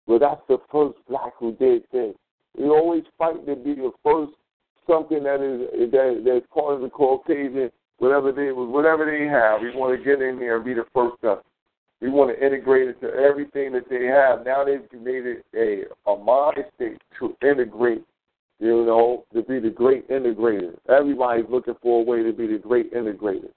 Well, 0.05 0.19
that's 0.19 0.41
the 0.49 0.57
first 0.69 0.97
black 1.07 1.31
who 1.39 1.53
did 1.53 1.83
this. 1.93 2.15
We 2.57 2.65
always 2.65 3.03
fight 3.17 3.45
to 3.45 3.55
be 3.55 3.75
the 3.75 3.91
first 4.03 4.33
something 4.87 5.23
that 5.23 5.41
is 5.41 5.91
that 5.91 6.23
that's 6.25 6.45
part 6.53 6.75
of 6.75 6.81
the 6.81 6.89
Caucasian, 6.89 7.71
whatever 7.97 8.31
they 8.31 8.51
whatever 8.51 9.05
they 9.05 9.25
have. 9.25 9.61
We 9.61 9.75
want 9.75 9.97
to 9.97 10.03
get 10.03 10.21
in 10.21 10.39
there 10.39 10.57
and 10.57 10.65
be 10.65 10.73
the 10.73 10.85
first 10.93 11.23
up. 11.23 11.45
We 12.01 12.09
want 12.09 12.37
to 12.37 12.45
integrate 12.45 12.89
it 12.89 13.01
to 13.01 13.07
everything 13.13 13.71
that 13.73 13.89
they 13.89 14.05
have. 14.05 14.45
Now 14.45 14.65
they've 14.65 14.81
made 15.01 15.25
it 15.25 15.45
a 15.55 16.11
a 16.11 16.17
mind 16.17 16.65
state 16.75 17.01
to 17.19 17.35
integrate. 17.41 18.03
You 18.59 18.85
know, 18.85 19.25
to 19.33 19.41
be 19.41 19.59
the 19.59 19.69
great 19.69 20.07
integrator. 20.09 20.77
Everybody's 20.87 21.45
looking 21.49 21.73
for 21.81 22.01
a 22.01 22.03
way 22.03 22.23
to 22.23 22.31
be 22.31 22.47
the 22.47 22.59
great 22.59 22.93
integrator. 22.93 23.49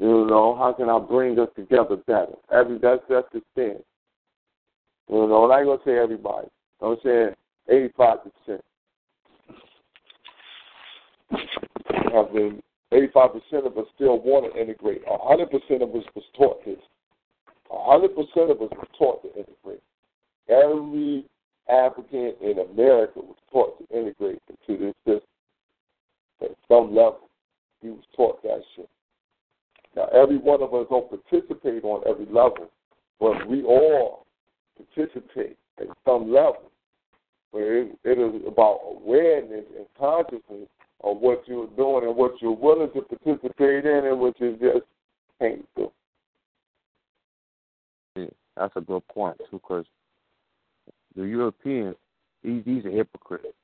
You 0.00 0.26
know, 0.26 0.56
how 0.56 0.72
can 0.72 0.88
I 0.88 0.98
bring 0.98 1.38
us 1.38 1.48
together 1.54 1.96
better? 2.06 2.34
Every 2.52 2.78
that's 2.78 3.02
that's 3.08 3.26
the 3.32 3.42
thing. 3.54 3.78
You 5.08 5.26
know, 5.26 5.44
and 5.44 5.52
I 5.52 5.58
ain't 5.58 5.66
gonna 5.66 5.80
say 5.84 5.98
everybody. 5.98 6.48
I'm 6.80 6.96
saying 7.02 7.30
eighty 7.68 7.92
five 7.96 8.18
percent. 8.22 8.64
Have 12.12 12.32
been 12.32 12.62
eighty 12.92 13.08
five 13.12 13.30
percent 13.32 13.66
of 13.66 13.76
us 13.76 13.86
still 13.94 14.18
want 14.20 14.52
to 14.52 14.60
integrate. 14.60 15.02
hundred 15.06 15.50
percent 15.50 15.82
of 15.82 15.90
us 15.94 16.04
was 16.14 16.24
taught 16.36 16.64
this. 16.64 16.78
hundred 17.70 18.14
percent 18.14 18.50
of 18.50 18.62
us 18.62 18.70
was 18.70 18.88
taught 18.98 19.22
to 19.22 19.28
integrate. 19.28 19.82
Every 20.48 21.24
African 21.68 22.32
in 22.40 22.58
America 22.70 23.20
was 23.20 23.36
taught 23.52 23.78
to 23.78 23.98
integrate 23.98 24.40
into 24.48 24.80
this 24.80 24.94
system. 25.04 25.28
At 26.40 26.56
some 26.68 26.94
level, 26.94 27.28
he 27.82 27.88
was 27.88 28.04
taught 28.16 28.42
that 28.44 28.62
shit. 28.76 28.88
Now, 29.96 30.06
every 30.14 30.38
one 30.38 30.62
of 30.62 30.72
us 30.72 30.86
don't 30.88 31.10
participate 31.10 31.82
on 31.82 32.02
every 32.08 32.26
level, 32.26 32.70
but 33.18 33.48
we 33.48 33.64
all 33.64 34.24
participate 34.76 35.56
at 35.80 35.88
some 36.06 36.32
level. 36.32 36.70
Where 37.50 37.82
it, 37.82 37.98
it 38.04 38.18
is 38.18 38.42
about 38.46 38.80
awareness 38.84 39.64
and 39.76 39.86
consciousness 39.98 40.68
of 41.02 41.18
what 41.18 41.42
you're 41.46 41.68
doing 41.76 42.04
and 42.06 42.16
what 42.16 42.32
you're 42.42 42.52
willing 42.52 42.90
to 42.92 43.02
participate 43.02 43.86
in, 43.86 44.06
and 44.06 44.20
what 44.20 44.38
you 44.40 44.58
just 44.60 44.84
can't 45.40 45.64
do. 45.76 45.90
Yeah, 48.16 48.26
that's 48.56 48.76
a 48.76 48.80
good 48.80 49.06
point 49.08 49.38
too, 49.50 49.60
because 49.62 49.86
the 51.16 51.22
Europeans, 51.22 51.96
he, 52.42 52.62
he's 52.64 52.84
a 52.84 52.90
hypocrite. 52.90 53.54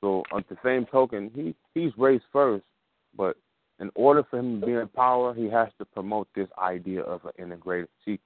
So, 0.00 0.22
on 0.30 0.44
the 0.48 0.56
same 0.64 0.86
token, 0.86 1.30
he 1.34 1.54
he's 1.74 1.92
raised 1.96 2.24
first, 2.32 2.64
but 3.16 3.36
in 3.80 3.90
order 3.94 4.24
for 4.28 4.38
him 4.38 4.60
to 4.60 4.66
be 4.66 4.72
in 4.72 4.88
power, 4.88 5.34
he 5.34 5.48
has 5.48 5.68
to 5.78 5.84
promote 5.84 6.28
this 6.34 6.48
idea 6.58 7.02
of 7.02 7.24
an 7.24 7.32
integrated. 7.38 7.88
See, 8.04 8.18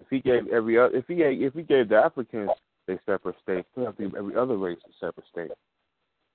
if 0.00 0.06
he 0.10 0.20
gave 0.20 0.48
every 0.48 0.78
other, 0.78 0.96
if 0.96 1.06
he 1.06 1.14
gave, 1.16 1.40
if 1.40 1.54
he 1.54 1.62
gave 1.62 1.88
the 1.88 1.96
Africans 1.96 2.50
a 2.88 2.98
separate 3.06 3.36
state, 3.42 3.64
he 3.74 3.82
have 3.82 3.96
to 3.96 4.02
give 4.04 4.14
every 4.14 4.36
other 4.36 4.56
race 4.56 4.78
a 4.86 4.92
separate 5.06 5.26
state, 5.30 5.50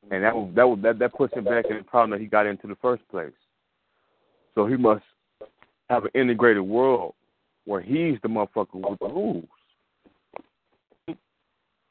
and 0.10 0.23
that 0.23 0.36
would, 0.36 0.56
that 0.56 0.68
would, 0.68 0.81
that 0.81 0.99
that 0.99 1.14
puts 1.14 1.34
him 1.34 1.44
back 1.44 1.65
in 1.69 1.77
the 1.77 1.84
problem 1.84 2.11
that 2.11 2.22
he 2.22 2.27
got 2.27 2.45
into 2.45 2.68
the 2.68 2.77
first 2.81 3.07
place. 3.10 3.34
So 4.56 4.65
he 4.65 4.76
must 4.76 5.03
have 5.90 6.06
an 6.06 6.11
integrated 6.15 6.64
world 6.64 7.14
where 7.65 7.81
he's 7.81 8.18
the 8.23 8.27
motherfucker 8.27 8.90
with 8.90 8.99
the 8.99 9.07
rules. 9.07 9.45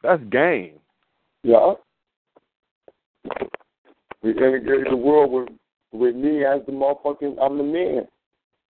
That's 0.02 0.22
game. 0.24 0.74
Yeah. 1.42 1.74
We 4.22 4.30
integrated 4.30 4.88
the 4.90 4.96
world 4.96 5.32
with 5.32 5.48
with 5.92 6.14
me 6.14 6.44
as 6.44 6.60
the 6.66 6.72
motherfucking 6.72 7.36
I'm 7.40 7.56
the 7.56 7.64
man. 7.64 8.06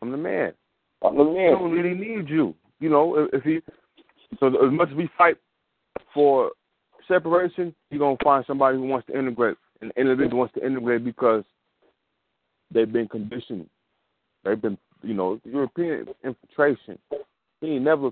I'm 0.01 0.11
the 0.11 0.17
man. 0.17 0.53
I'm 1.03 1.17
the 1.17 1.23
man. 1.23 1.47
I 1.47 1.59
don't 1.59 1.71
really 1.71 1.93
need 1.93 2.29
you. 2.29 2.53
You 2.85 2.91
know, 2.91 3.27
if, 3.33 3.41
he 3.41 3.61
so 4.39 4.45
as 4.45 4.71
much 4.71 4.89
as 4.91 4.95
we 4.95 5.09
fight 5.17 5.37
for 6.13 6.51
separation, 7.07 7.73
you're 7.89 7.99
gonna 7.99 8.15
find 8.23 8.45
somebody 8.45 8.77
who 8.77 8.83
wants 8.83 9.07
to 9.07 9.17
integrate. 9.17 9.57
An 9.81 9.91
individual 9.97 10.37
wants 10.37 10.53
to 10.53 10.63
integrate 10.63 11.03
because 11.03 11.43
they've 12.71 12.93
been 12.93 13.07
conditioned. 13.07 13.67
They've 14.43 14.61
been, 14.61 14.77
you 15.01 15.15
know, 15.15 15.41
European 15.45 16.05
infiltration. 16.23 16.99
He 17.59 17.79
never. 17.79 18.11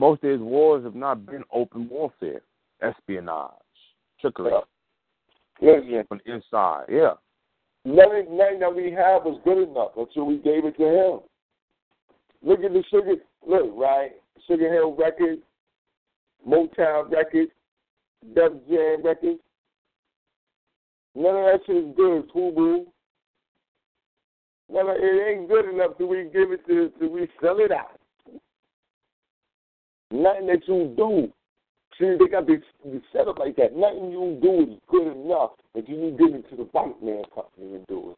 Most 0.00 0.24
of 0.24 0.30
his 0.30 0.40
wars 0.40 0.84
have 0.84 0.94
not 0.94 1.26
been 1.26 1.44
open 1.52 1.86
warfare, 1.90 2.40
espionage, 2.80 3.50
trickery. 4.22 4.52
Yeah, 5.60 5.80
yeah. 5.86 6.02
From 6.08 6.22
the 6.24 6.32
inside, 6.32 6.86
yeah. 6.88 7.12
Nothing, 7.84 8.38
nothing 8.38 8.60
that 8.60 8.74
we 8.74 8.84
have 8.92 9.24
was 9.24 9.38
good 9.44 9.68
enough 9.68 9.90
until 9.98 10.24
we 10.24 10.38
gave 10.38 10.64
it 10.64 10.78
to 10.78 10.82
him. 10.82 11.20
Look 12.44 12.60
at 12.64 12.72
the 12.72 12.82
sugar. 12.90 13.14
Look, 13.46 13.70
right? 13.74 14.12
Sugar 14.48 14.72
Hill 14.72 14.94
Records, 14.94 15.42
Motown 16.46 17.10
Records, 17.10 17.52
Def 18.34 18.52
Jam 18.68 19.02
Records. 19.04 19.40
None 21.14 21.36
of 21.36 21.44
that 21.44 21.60
shit 21.66 21.76
is 21.76 21.96
good, 21.96 22.30
FUBU. 22.32 22.86
None 24.72 24.88
of 24.88 24.96
it 24.98 25.28
ain't 25.28 25.48
good 25.48 25.68
enough 25.68 25.98
till 25.98 26.08
we 26.08 26.24
give 26.32 26.50
it 26.50 26.66
to 26.66 26.90
till 26.98 27.10
we 27.10 27.28
sell 27.42 27.58
it 27.58 27.70
out. 27.70 28.00
Nothing 30.10 30.46
that 30.46 30.66
you 30.66 30.94
do. 30.96 31.32
See, 31.98 32.16
they 32.18 32.30
got 32.30 32.46
to 32.46 32.58
be 32.84 33.02
set 33.12 33.28
up 33.28 33.38
like 33.38 33.56
that. 33.56 33.76
Nothing 33.76 34.10
you 34.10 34.38
do 34.42 34.72
is 34.72 34.78
good 34.88 35.12
enough 35.12 35.50
that 35.74 35.88
you 35.88 35.96
need 35.96 36.16
to 36.16 36.24
give 36.26 36.34
it 36.34 36.50
to 36.50 36.56
the 36.56 36.62
white 36.72 37.02
man 37.02 37.22
company 37.34 37.74
and 37.76 37.86
do 37.86 38.12
it. 38.12 38.16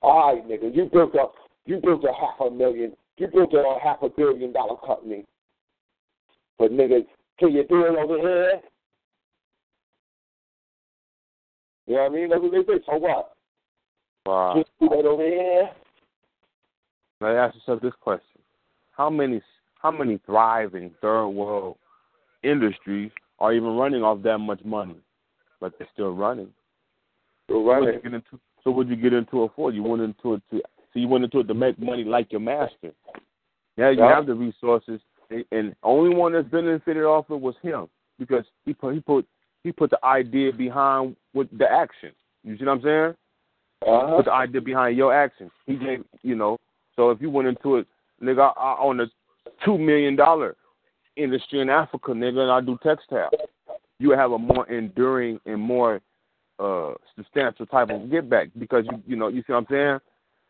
All 0.00 0.34
right, 0.34 0.48
nigga, 0.48 0.74
you 0.74 0.88
built 0.90 1.14
up, 1.16 1.34
you 1.66 1.80
built 1.82 2.02
a 2.04 2.12
half 2.12 2.40
a 2.46 2.50
million, 2.50 2.92
you 3.18 3.28
built 3.28 3.52
a 3.54 3.78
half 3.82 4.02
a 4.02 4.08
billion 4.08 4.52
dollar 4.52 4.76
company. 4.86 5.24
But 6.58 6.72
niggas, 6.72 7.06
can 7.38 7.52
you 7.52 7.64
do 7.68 7.84
it 7.84 7.98
over 7.98 8.18
here? 8.18 8.60
You 11.86 11.94
know 11.94 12.02
what 12.02 12.12
I 12.12 12.14
mean? 12.14 12.28
That's 12.30 12.42
what 12.42 12.52
they 12.52 12.72
say. 12.72 12.80
So 12.86 12.96
what? 12.96 13.32
Wow. 14.26 14.52
Can 14.54 14.64
you 14.80 14.88
do 14.88 14.96
that 14.96 15.08
over 15.08 15.22
here? 15.22 15.70
Now 17.20 17.36
ask 17.36 17.54
yourself 17.54 17.82
this 17.82 17.94
question: 18.00 18.40
How 18.92 19.10
many, 19.10 19.42
how 19.80 19.90
many 19.90 20.18
thriving 20.24 20.92
third 21.00 21.28
world 21.28 21.76
industries 22.42 23.10
are 23.38 23.52
even 23.52 23.76
running 23.76 24.02
off 24.02 24.22
that 24.22 24.38
much 24.38 24.64
money, 24.64 24.96
but 25.60 25.72
they're 25.78 25.88
still 25.92 26.14
running? 26.14 26.48
Still 27.46 27.64
running. 27.64 28.00
So 28.00 28.00
would 28.00 28.04
you 28.04 28.10
get 28.10 28.14
into, 28.14 28.40
so 28.64 28.70
would 28.70 28.88
you 28.88 28.96
get 28.96 29.12
into 29.12 29.44
it 29.44 29.50
for? 29.56 29.72
You 29.72 29.82
went 29.82 30.02
into 30.02 30.34
it 30.34 30.42
to 30.50 30.62
so 30.92 31.00
you 31.00 31.08
went 31.08 31.24
into 31.24 31.40
it 31.40 31.48
to 31.48 31.54
make 31.54 31.78
money 31.78 32.04
like 32.04 32.30
your 32.32 32.40
master. 32.40 32.92
Now 33.76 33.88
you 33.90 34.02
have 34.02 34.26
the 34.26 34.34
resources, 34.34 35.00
and- 35.30 35.44
and 35.50 35.74
only 35.82 36.14
one 36.14 36.32
that's 36.32 36.48
benefited 36.48 37.04
off 37.04 37.30
of 37.30 37.36
it 37.36 37.42
was 37.42 37.56
him 37.62 37.88
because 38.18 38.44
he 38.64 38.74
put 38.74 38.94
he 38.94 39.00
put 39.00 39.26
he 39.64 39.72
put 39.72 39.90
the 39.90 40.04
idea 40.04 40.52
behind 40.52 41.16
with 41.34 41.48
the 41.56 41.70
action. 41.70 42.12
You 42.44 42.56
see 42.58 42.64
what 42.64 42.72
I'm 42.72 42.82
saying? 42.82 43.14
Uh-huh. 43.86 44.16
Put 44.16 44.24
the 44.26 44.32
idea 44.32 44.60
behind 44.60 44.96
your 44.96 45.14
action. 45.14 45.50
He 45.66 45.76
gave 45.76 46.04
you 46.22 46.34
know. 46.34 46.58
So 46.96 47.10
if 47.10 47.22
you 47.22 47.30
went 47.30 47.48
into 47.48 47.76
it, 47.76 47.86
nigga, 48.22 48.52
I, 48.56 48.74
I 48.74 48.80
own 48.80 49.00
a 49.00 49.06
two 49.64 49.78
million 49.78 50.16
dollar 50.16 50.56
industry 51.16 51.60
in 51.60 51.70
Africa, 51.70 52.12
nigga, 52.12 52.40
and 52.40 52.50
I 52.50 52.60
do 52.60 52.78
textile. 52.82 53.30
You 53.98 54.10
have 54.10 54.32
a 54.32 54.38
more 54.38 54.68
enduring 54.68 55.40
and 55.46 55.60
more 55.60 56.00
uh 56.58 56.92
substantial 57.16 57.64
type 57.66 57.88
of 57.90 58.10
get 58.10 58.28
back 58.28 58.48
because 58.58 58.84
you 58.90 59.02
you 59.06 59.16
know 59.16 59.28
you 59.28 59.40
see 59.46 59.52
what 59.52 59.58
I'm 59.60 59.66
saying? 59.70 59.98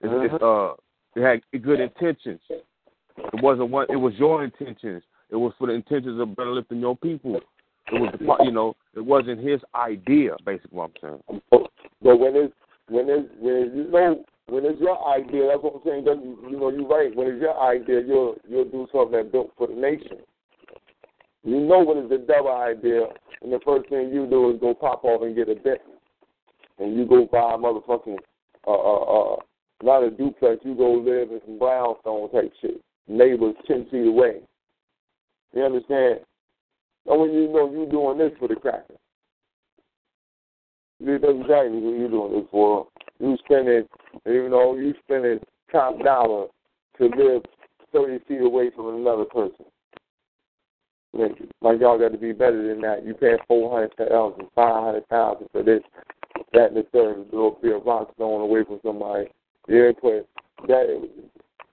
It's, 0.02 0.34
it's 0.34 0.42
uh 0.42 0.72
it 1.14 1.22
had 1.22 1.62
good 1.62 1.80
intentions. 1.80 2.40
It 2.48 3.42
wasn't 3.42 3.70
what 3.70 3.90
it 3.90 3.96
was 3.96 4.14
your 4.16 4.44
intentions. 4.44 5.02
It 5.30 5.36
was 5.36 5.52
for 5.58 5.68
the 5.68 5.74
intentions 5.74 6.20
of 6.20 6.36
better 6.36 6.52
lifting 6.52 6.80
your 6.80 6.96
people. 6.96 7.36
It 7.36 8.00
was 8.00 8.14
the 8.18 8.44
you 8.44 8.52
know 8.52 8.74
it 8.94 9.04
wasn't 9.04 9.46
his 9.46 9.60
idea. 9.74 10.36
Basically, 10.44 10.70
what 10.70 10.90
I'm 11.02 11.20
saying. 11.30 11.42
But 11.50 12.18
when 12.18 12.36
it's 12.36 12.54
when 12.88 13.08
it's 13.08 13.28
when 13.40 13.72
you 13.74 13.90
know 13.90 14.24
when 14.46 14.64
it's 14.64 14.80
your 14.80 14.98
idea, 15.08 15.48
that's 15.48 15.62
what 15.62 15.74
I'm 15.76 15.80
saying. 15.84 16.04
That, 16.04 16.16
you 16.50 16.58
know, 16.58 16.70
you're 16.70 16.86
right. 16.86 17.14
When 17.14 17.28
it's 17.28 17.40
your 17.40 17.58
idea, 17.60 18.02
you'll 18.06 18.36
you'll 18.48 18.64
do 18.64 18.88
something 18.92 19.12
that's 19.12 19.30
built 19.30 19.52
for 19.56 19.66
the 19.66 19.74
nation. 19.74 20.18
You 21.44 21.60
know 21.60 21.82
when 21.82 21.98
it's 21.98 22.10
the 22.10 22.18
devil 22.18 22.52
idea, 22.52 23.06
and 23.42 23.52
the 23.52 23.60
first 23.64 23.88
thing 23.88 24.10
you 24.12 24.26
do 24.26 24.50
is 24.50 24.60
go 24.60 24.74
pop 24.74 25.04
off 25.04 25.22
and 25.22 25.34
get 25.34 25.48
a 25.48 25.54
bet, 25.54 25.82
and 26.78 26.96
you 26.96 27.06
go 27.06 27.26
buy 27.30 27.54
a 27.54 27.58
motherfucking 27.58 28.18
uh 28.66 28.70
uh 28.70 29.34
uh 29.34 29.36
not 29.82 30.04
a 30.04 30.10
duplex. 30.10 30.60
You 30.64 30.74
go 30.74 30.92
live 30.92 31.30
in 31.30 31.40
some 31.44 31.58
brownstone 31.58 32.30
type 32.30 32.52
shit. 32.60 32.80
Neighbors 33.08 33.54
ten 33.66 33.86
feet 33.90 34.06
away. 34.06 34.40
You 35.54 35.64
understand? 35.64 36.20
And 37.06 37.20
when 37.20 37.32
you 37.32 37.52
know 37.52 37.70
you 37.70 37.86
doing 37.90 38.18
this 38.18 38.32
for 38.38 38.48
the 38.48 38.54
cracker. 38.54 38.94
That's 41.00 41.24
exactly 41.24 41.80
what 41.80 41.98
you're 41.98 42.08
doing 42.08 42.32
this 42.32 42.48
for. 42.50 42.86
You 43.18 43.36
spending, 43.44 43.88
you 44.24 44.48
know, 44.48 44.76
you 44.76 44.94
spending 45.04 45.40
top 45.70 45.98
dollar 46.02 46.46
to 46.98 47.04
live 47.04 47.42
30 47.92 48.24
feet 48.26 48.40
away 48.40 48.70
from 48.74 48.94
another 48.94 49.24
person. 49.24 49.66
Like, 51.14 51.80
y'all 51.80 51.98
got 51.98 52.12
to 52.12 52.18
be 52.18 52.32
better 52.32 52.66
than 52.68 52.80
that. 52.82 53.04
You 53.04 53.14
paying 53.14 53.36
four 53.46 53.70
hundred 53.70 53.94
thousand, 53.96 54.46
five 54.54 54.82
hundred 54.82 55.06
thousand 55.08 55.48
for 55.52 55.62
this, 55.62 55.82
that, 56.54 56.68
and 56.68 56.76
the 56.76 56.84
third. 56.92 57.18
A 57.18 57.36
little 57.36 57.58
bit 57.62 57.76
of 57.76 57.84
rock 57.84 58.16
thrown 58.16 58.40
away 58.40 58.64
from 58.64 58.80
somebody. 58.82 59.26
Yeah, 59.68 59.92
but 60.02 60.28
that, 60.68 61.08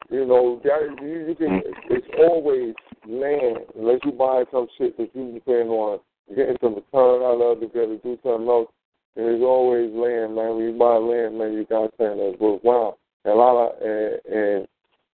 you 0.10 0.26
know, 0.26 0.62
that 0.64 1.02
you, 1.02 1.28
you 1.30 1.36
can. 1.36 1.48
Mm. 1.48 1.62
It's 1.90 2.08
always 2.18 2.74
land 3.08 3.66
unless 3.78 4.00
you 4.06 4.12
buy 4.12 4.44
some 4.52 4.68
shit 4.78 4.98
that 4.98 5.10
you 5.14 5.34
depend 5.34 5.70
on 5.70 6.00
getting 6.36 6.58
some 6.62 6.76
return 6.76 7.22
out 7.24 7.42
of 7.42 7.64
it. 7.64 7.74
To 7.74 7.98
do 7.98 8.18
something 8.24 8.48
else. 8.48 8.70
And 9.16 9.26
There's 9.26 9.42
always 9.42 9.92
land, 9.92 10.36
man. 10.36 10.56
When 10.56 10.66
you 10.66 10.78
buy 10.78 10.96
land, 10.98 11.38
man, 11.38 11.54
you 11.54 11.66
got 11.66 11.92
something 11.98 12.18
that's 12.18 12.40
worthwhile. 12.40 13.00
And 13.26 13.34
a 13.34 13.38
lot 13.38 13.58
of, 13.58 13.82
and, 13.82 14.20
and 14.32 14.68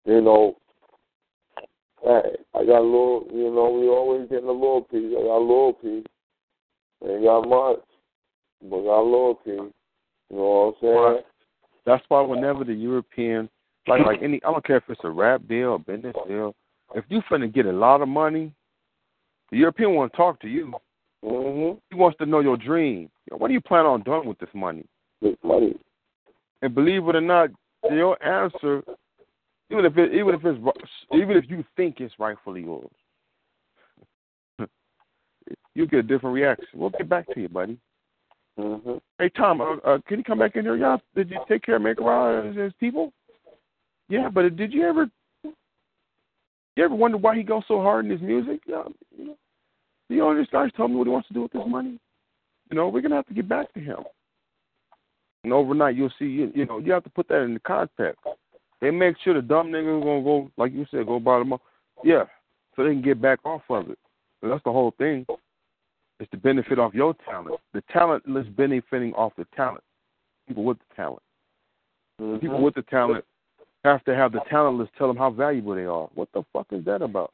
you 0.06 0.22
know, 0.22 0.58
I 2.06 2.64
got 2.66 2.80
a 2.80 2.86
little, 2.86 3.26
you 3.34 3.52
know, 3.54 3.72
we 3.80 3.88
always 3.88 4.30
getting 4.30 4.48
a 4.48 4.52
little 4.52 4.82
piece. 4.82 5.16
I 5.18 5.22
got 5.24 5.38
a 5.38 5.40
little 5.40 5.74
piece. 5.74 6.06
Ain't 7.08 7.24
got 7.24 7.48
much, 7.48 7.80
but 8.62 8.84
got 8.84 9.02
a 9.02 9.04
little 9.04 9.36
piece. 9.36 9.74
You 10.30 10.38
know 10.38 10.44
what 10.44 10.68
I'm 10.68 10.74
saying? 10.82 10.96
Right. 10.96 11.26
That's 11.86 12.04
why 12.08 12.22
whenever 12.22 12.64
the 12.64 12.74
European, 12.74 13.50
like 13.88 14.06
like 14.06 14.20
any, 14.24 14.42
I 14.44 14.52
don't 14.52 14.66
care 14.66 14.78
if 14.78 14.84
it's 14.90 15.02
a 15.04 15.10
rap 15.10 15.42
deal, 15.48 15.76
a 15.76 15.80
business 15.80 16.16
deal, 16.28 16.56
if 16.96 17.06
you 17.10 17.22
finna 17.30 17.54
get 17.54 17.66
a 17.66 17.72
lot 17.72 18.02
of 18.02 18.08
money, 18.08 18.52
the 19.52 19.58
European 19.58 19.94
want 19.94 20.12
to 20.12 20.18
talk 20.18 20.40
to 20.42 20.48
you. 20.48 20.74
Mm-hmm. 21.24 21.80
He 21.90 21.96
wants 21.96 22.18
to 22.20 22.26
know 22.26 22.40
your 22.40 22.58
dream. 22.58 23.10
What 23.32 23.48
do 23.48 23.54
you 23.54 23.62
plan 23.62 23.86
on 23.86 24.04
doing 24.04 24.28
with 24.28 24.40
this 24.40 24.50
money? 24.54 24.86
With 25.22 25.38
money. 25.44 25.76
And 26.62 26.74
believe 26.74 27.08
it 27.08 27.16
or 27.16 27.22
not, 27.22 27.50
your 27.92 28.22
answer, 28.24 28.84
even 29.72 29.86
if 29.86 29.98
it, 29.98 30.14
even 30.14 30.36
if 30.36 30.42
it's 30.44 30.60
even 31.14 31.38
if 31.38 31.46
you 31.50 31.64
think 31.76 32.00
it's 32.00 32.14
rightfully 32.18 32.64
yours, 32.64 32.90
you 35.76 35.88
get 35.88 36.00
a 36.00 36.04
different 36.04 36.34
reaction. 36.34 36.68
We'll 36.74 36.90
get 36.92 37.10
back 37.10 37.28
to 37.34 37.40
you, 37.40 37.50
buddy. 37.50 37.78
Mm-hmm. 38.60 38.98
Hey 39.20 39.30
Tom, 39.30 39.60
uh, 39.60 39.76
uh, 39.86 39.98
can 40.08 40.18
you 40.18 40.24
come 40.24 40.40
back 40.40 40.56
in 40.56 40.64
here? 40.64 40.78
Y'all, 40.78 41.02
did 41.14 41.30
you 41.30 41.40
take 41.48 41.64
care 41.64 41.76
of 41.76 41.82
Make 41.82 41.98
and 42.00 42.58
his 42.58 42.74
people? 42.80 43.12
Yeah, 44.08 44.30
but 44.30 44.56
did 44.56 44.72
you 44.72 44.88
ever, 44.88 45.10
you 45.44 46.84
ever 46.84 46.96
wonder 46.96 47.18
why 47.18 47.36
he 47.36 47.44
goes 47.44 47.64
so 47.68 47.82
hard 47.82 48.06
in 48.06 48.12
his 48.12 48.22
music? 48.22 48.62
Yeah, 48.66 48.84
you 49.18 49.36
know, 50.10 50.34
know, 50.34 50.38
this 50.38 50.48
guy's 50.52 50.72
telling 50.78 50.94
me 50.94 51.00
what 51.00 51.08
he 51.08 51.12
wants 51.12 51.28
to 51.28 51.34
do 51.34 51.42
with 51.42 51.52
his 51.52 51.64
money. 51.68 52.00
You 52.70 52.78
know, 52.78 52.88
we're 52.88 53.02
gonna 53.02 53.16
have 53.16 53.28
to 53.28 53.34
get 53.34 53.50
back 53.50 53.74
to 53.74 53.80
him. 53.80 54.00
And 55.44 55.52
overnight, 55.52 55.96
you'll 55.96 56.14
see. 56.18 56.26
You, 56.26 56.52
you 56.56 56.66
know, 56.66 56.80
you 56.80 56.94
have 56.94 57.04
to 57.04 57.10
put 57.10 57.28
that 57.28 57.42
in 57.42 57.56
the 57.56 57.60
context. 57.60 58.22
They 58.80 58.90
make 58.90 59.16
sure 59.24 59.34
the 59.34 59.42
dumb 59.42 59.68
niggas 59.68 60.04
gonna 60.04 60.24
go, 60.24 60.50
like 60.58 60.72
you 60.72 60.86
said, 60.92 61.08
go 61.08 61.20
buy 61.20 61.40
them 61.40 61.54
up. 61.54 61.62
Yeah, 62.04 62.24
so 62.76 62.84
they 62.84 62.92
can 62.92 63.02
get 63.02 63.22
back 63.22 63.40
off 63.46 63.64
of 63.70 63.90
it. 63.90 64.00
That's 64.42 64.64
the 64.64 64.72
whole 64.72 64.94
thing. 64.98 65.26
It's 66.20 66.32
to 66.32 66.38
benefit 66.38 66.80
off 66.80 66.94
your 66.94 67.14
talent. 67.26 67.60
The 67.74 67.84
talentless 67.92 68.48
benefiting 68.56 69.14
off 69.14 69.34
the 69.38 69.46
talent. 69.56 69.84
People 70.48 70.64
with 70.64 70.78
the 70.78 70.96
talent. 70.96 71.22
Mm-hmm. 72.22 72.40
People 72.40 72.64
with 72.64 72.76
the 72.76 72.84
talent 72.84 73.26
have 73.84 74.04
to 74.06 74.16
have 74.16 74.32
the 74.32 74.40
talentless 74.50 74.88
tell 74.98 75.08
them 75.08 75.18
how 75.18 75.30
valuable 75.30 75.76
they 75.76 75.86
are. 75.86 76.08
What 76.16 76.30
the 76.34 76.44
fuck 76.54 76.68
is 76.72 76.86
that 76.86 77.02
about? 77.02 77.34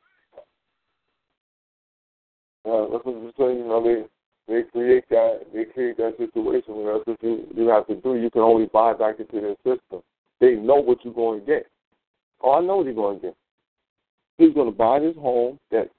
Well, 2.66 2.90
that's 2.91 3.06
what 3.06 3.16
I'm 3.16 3.32
saying. 3.38 3.58
You 3.60 3.68
know, 3.68 3.84
they 3.84 4.03
they 4.52 4.64
create 4.72 5.08
that 5.10 5.41
they 5.53 5.66
create 5.66 5.98
that 5.98 6.18
situation 6.18 6.76
where 6.76 6.95
that's 6.95 7.08
what 7.08 7.22
you 7.22 7.48
you 7.56 7.68
have 7.68 7.86
to 7.88 7.95
do. 7.95 8.16
You 8.16 8.32
can 8.32 8.41
only 8.41 8.66
buy 8.66 8.94
back 8.94 9.20
into 9.20 9.40
their 9.40 9.56
system. 9.58 10.02
They 10.40 10.56
know 10.56 10.76
what 10.76 10.98
you're 11.03 11.14
going 11.14 11.41
to 11.41 11.45
get. 11.45 11.68
Oh, 12.41 12.53
I 12.53 12.62
know 12.62 12.78
what 12.78 12.88
he's 12.88 12.95
going 12.95 13.20
to 13.20 13.28
get. 13.28 13.36
He's 14.40 14.53
going 14.56 14.72
to 14.72 14.76
buy 14.76 14.99
this 14.99 15.16
home. 15.16 15.60
That 15.70 15.90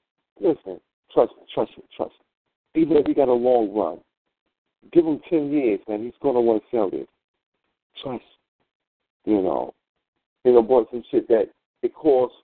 listen, 0.41 0.81
trust 1.13 1.31
me, 1.37 1.45
trust 1.53 1.71
me, 1.77 1.83
trust 1.95 2.11
me 2.11 2.22
even 2.75 2.97
if 2.97 3.05
he 3.05 3.13
got 3.13 3.27
a 3.27 3.33
long 3.33 3.73
run, 3.73 3.99
give 4.91 5.05
him 5.05 5.19
10 5.29 5.51
years, 5.51 5.79
man, 5.87 6.03
he's 6.03 6.13
going 6.21 6.35
to 6.35 6.41
want 6.41 6.61
to 6.61 6.75
sell 6.75 6.89
this. 6.89 7.07
Trust, 8.01 8.23
you 9.25 9.41
know. 9.41 9.73
You 10.43 10.53
know, 10.53 10.61
bought 10.61 10.89
some 10.91 11.03
shit 11.09 11.27
that 11.29 11.45
it 11.83 11.93
costs 11.93 12.35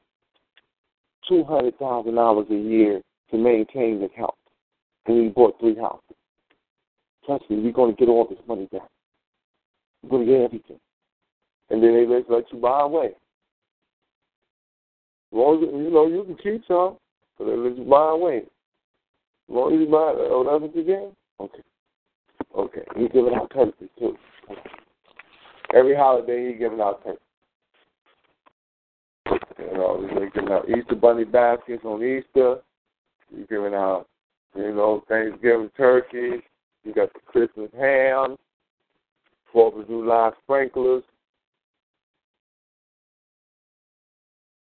$200,000 1.30 2.50
a 2.50 2.56
year 2.56 3.02
to 3.32 3.38
maintain 3.38 4.00
this 4.00 4.12
house. 4.18 4.36
And 5.06 5.24
he 5.24 5.30
bought 5.30 5.60
three 5.60 5.76
houses. 5.76 6.16
Trust 7.26 7.50
me, 7.50 7.58
we're 7.58 7.72
going 7.72 7.96
to 7.96 8.00
get 8.00 8.10
all 8.10 8.26
this 8.30 8.40
money 8.48 8.68
back. 8.72 8.90
We're 10.02 10.10
going 10.10 10.26
to 10.26 10.32
get 10.32 10.42
everything. 10.42 10.80
And 11.70 11.84
then 11.84 11.94
they 11.94 12.06
let 12.08 12.52
you 12.52 12.60
buy 12.60 12.82
away. 12.82 13.08
As 15.32 15.38
long 15.38 15.64
as, 15.64 15.70
you 15.72 15.92
know, 15.92 16.08
you 16.08 16.24
can 16.24 16.36
keep 16.38 16.64
some, 16.68 16.98
but 17.38 17.46
they 17.46 17.56
let 17.56 17.78
you 17.78 17.84
buy 17.84 18.12
away. 18.12 18.44
As 19.50 19.56
you 19.56 19.88
buy 19.88 20.14
that's 20.16 20.62
what 20.62 20.76
you? 20.76 21.12
Okay. 21.40 21.62
Okay. 22.56 22.82
He's 22.96 23.10
giving 23.12 23.34
out 23.34 23.52
turkeys 23.52 23.90
too. 23.98 24.16
Every 25.74 25.96
holiday 25.96 26.52
he's 26.52 26.60
giving 26.60 26.80
out 26.80 27.04
turkeys. 27.04 27.20
You 29.58 29.74
know, 29.74 30.08
he's 30.08 30.32
giving 30.34 30.52
out 30.52 30.70
Easter 30.70 30.96
bunny 30.96 31.24
baskets 31.24 31.84
on 31.84 32.04
Easter. 32.04 32.58
He's 33.36 33.46
giving 33.50 33.74
out, 33.74 34.08
you 34.56 34.74
know, 34.74 35.04
Thanksgiving 35.10 35.72
turkeys. 35.76 36.42
You 36.84 36.94
got 36.94 37.12
the 37.14 37.20
Christmas 37.26 37.70
ham, 37.78 38.38
Fourth 39.52 39.76
of 39.76 39.88
July 39.88 40.32
sprinklers. 40.44 41.04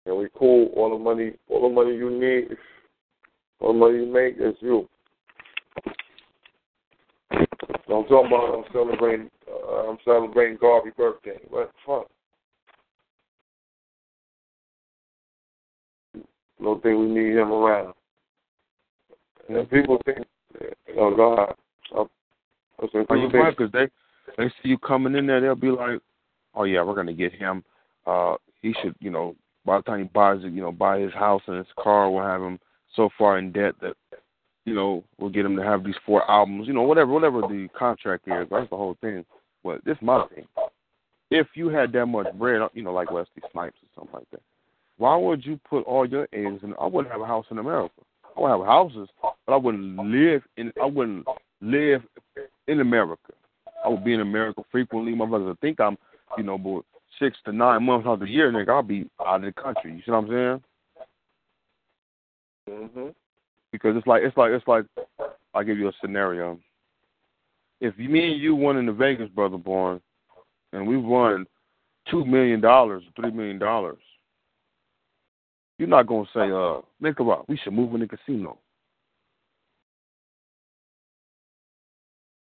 And 0.07 0.19
we 0.19 0.29
cool 0.37 0.71
all 0.77 0.91
the 0.91 1.03
money 1.03 1.33
all 1.49 1.69
the 1.69 1.75
money 1.75 1.97
you 1.97 2.11
need 2.11 2.57
the 3.61 3.73
money 3.73 3.99
you 3.99 4.07
make 4.07 4.37
is 4.39 4.55
you. 4.61 4.89
So 7.87 7.99
I'm 7.99 8.05
talking 8.07 8.27
about 8.27 8.55
I'm 8.55 8.65
celebrating 8.73 9.31
uh, 9.49 9.91
I'm 9.91 9.99
celebrating 10.05 10.59
Garvey's 10.61 10.95
birthday. 10.97 11.39
What 11.49 11.71
the 11.71 11.73
fuck? 11.87 12.11
Don't 16.63 16.83
think 16.83 16.99
we 16.99 17.07
need 17.07 17.37
him 17.37 17.53
around. 17.53 17.95
And 19.49 19.69
people 19.69 20.01
think, 20.07 20.19
oh 20.97 21.15
God, 21.15 21.55
I'm, 21.95 22.07
I'm 22.81 22.89
saying, 22.93 23.07
people 23.07 23.31
think, 23.31 23.57
because 23.57 23.73
they 23.73 23.89
they 24.39 24.49
see 24.63 24.71
you 24.71 24.79
coming 24.79 25.15
in 25.15 25.27
there, 25.27 25.41
they'll 25.41 25.55
be 25.55 25.71
like, 25.71 26.01
oh 26.55 26.65
yeah, 26.65 26.83
we're 26.83 26.95
gonna 26.95 27.13
get 27.13 27.33
him. 27.33 27.63
Uh, 28.07 28.37
he 28.63 28.75
should, 28.81 28.95
you 29.01 29.11
know, 29.11 29.37
by 29.67 29.77
the 29.77 29.83
time 29.83 29.99
he 29.99 30.05
buys 30.05 30.41
it, 30.43 30.53
you 30.53 30.63
know, 30.63 30.73
buy 30.73 30.99
his 30.99 31.13
house 31.13 31.43
and 31.47 31.59
his 31.59 31.67
car, 31.79 32.11
we'll 32.11 32.25
have 32.25 32.41
him 32.41 32.59
so 32.97 33.09
far 33.17 33.39
in 33.39 33.53
debt 33.53 33.75
that 33.81 33.95
you 34.65 34.75
know 34.75 35.05
we'll 35.19 35.31
get 35.31 35.45
him 35.45 35.57
to 35.57 35.63
have 35.63 35.85
these 35.85 35.95
four 36.07 36.29
albums. 36.31 36.67
You 36.67 36.75
know, 36.75 36.83
whatever 36.83 37.13
whatever 37.13 37.41
the 37.43 37.69
contract 37.77 38.27
is. 38.29 38.47
That's 38.51 38.71
the 38.71 38.77
whole 38.77 38.97
thing. 39.01 39.25
But 39.63 39.85
this 39.85 39.97
is 39.97 40.03
my 40.03 40.27
thing. 40.35 40.45
If 41.31 41.49
you 41.55 41.69
had 41.69 41.93
that 41.93 42.07
much 42.07 42.33
bread, 42.35 42.61
you 42.75 42.83
know, 42.83 42.93
like 42.93 43.11
Wesley 43.11 43.43
Snipes 43.51 43.77
or 43.83 43.89
something 43.95 44.15
like 44.15 44.31
that, 44.31 44.43
why 44.99 45.17
would 45.17 45.45
you 45.45 45.59
put 45.69 45.85
all 45.85 46.07
your 46.07 46.29
eggs 46.33 46.63
in? 46.63 46.75
I 46.81 46.87
wouldn't 46.87 47.13
have 47.13 47.23
a 47.23 47.27
house 47.27 47.47
in 47.51 47.59
America. 47.59 47.95
I 48.37 48.41
would 48.41 48.51
have 48.51 48.67
houses, 48.67 49.09
but 49.23 49.53
I 49.53 49.57
wouldn't 49.57 49.97
live 49.97 50.43
in. 50.57 50.73
I 50.81 50.87
wouldn't 50.87 51.27
live 51.61 52.03
in 52.69 52.81
America. 52.81 53.33
I 53.85 53.89
would 53.89 54.05
be 54.05 54.15
in 54.15 54.21
America 54.21 54.63
frequently. 54.71 55.15
My 55.15 55.27
brothers 55.27 55.57
think 55.61 55.81
I'm, 55.81 55.97
you 56.39 56.45
know, 56.45 56.59
but 56.59 56.83
six 57.19 57.37
to 57.45 57.53
nine 57.53 57.85
months 57.85 58.07
out 58.07 58.15
of 58.15 58.21
the 58.21 58.29
year, 58.29 58.51
nigga, 58.51 58.71
I'll 58.71 58.83
be 58.83 59.09
out 59.25 59.37
of 59.37 59.43
the 59.43 59.53
country. 59.53 59.93
You 59.93 60.03
see 60.05 60.11
what 60.11 60.19
I'm 60.19 60.29
saying? 60.29 60.63
Mm-hmm. 62.69 63.09
Because 63.73 63.97
it's 63.97 64.07
like 64.07 64.23
it's 64.23 64.37
like 64.37 64.53
it's 64.53 64.69
like 64.69 64.85
I'll 65.53 65.65
give 65.65 65.79
you 65.79 65.89
a 65.89 65.93
scenario. 66.01 66.59
If 67.81 67.97
me 67.99 68.33
and 68.33 68.41
you 68.41 68.55
won 68.55 68.77
in 68.77 68.87
the 68.87 68.93
Vegas, 68.93 69.29
brother 69.31 69.59
born, 69.59 70.01
and 70.73 70.87
we 70.87 70.97
won 70.97 71.47
two 72.11 72.25
million 72.25 72.61
dollars, 72.61 73.03
or 73.05 73.23
three 73.23 73.33
million 73.33 73.59
dollars, 73.59 73.99
you're 75.79 75.89
not 75.89 76.07
gonna 76.07 76.27
say, 76.33 76.51
uh, 76.51 76.81
make 77.01 77.17
think 77.17 77.21
about 77.21 77.49
we 77.49 77.57
should 77.57 77.73
move 77.73 77.95
in 77.95 78.01
the 78.01 78.07
casino. 78.07 78.59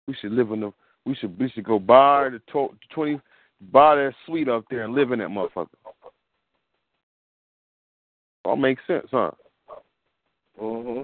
We 0.07 0.15
should 0.21 0.31
live 0.31 0.51
in 0.51 0.61
the 0.61 0.73
we 1.05 1.15
should 1.15 1.37
we 1.39 1.49
should 1.49 1.65
go 1.65 1.79
buy 1.79 2.29
the 2.29 2.41
to, 2.51 2.69
twenty 2.93 3.19
buy 3.71 3.95
that 3.95 4.13
suite 4.25 4.47
up 4.49 4.65
there 4.69 4.83
and 4.83 4.93
live 4.93 5.11
in 5.11 5.19
that 5.19 5.29
motherfucker. 5.29 5.67
All 8.45 8.55
makes 8.55 8.81
sense, 8.87 9.07
huh? 9.11 9.31
Mm-hmm. 10.61 11.01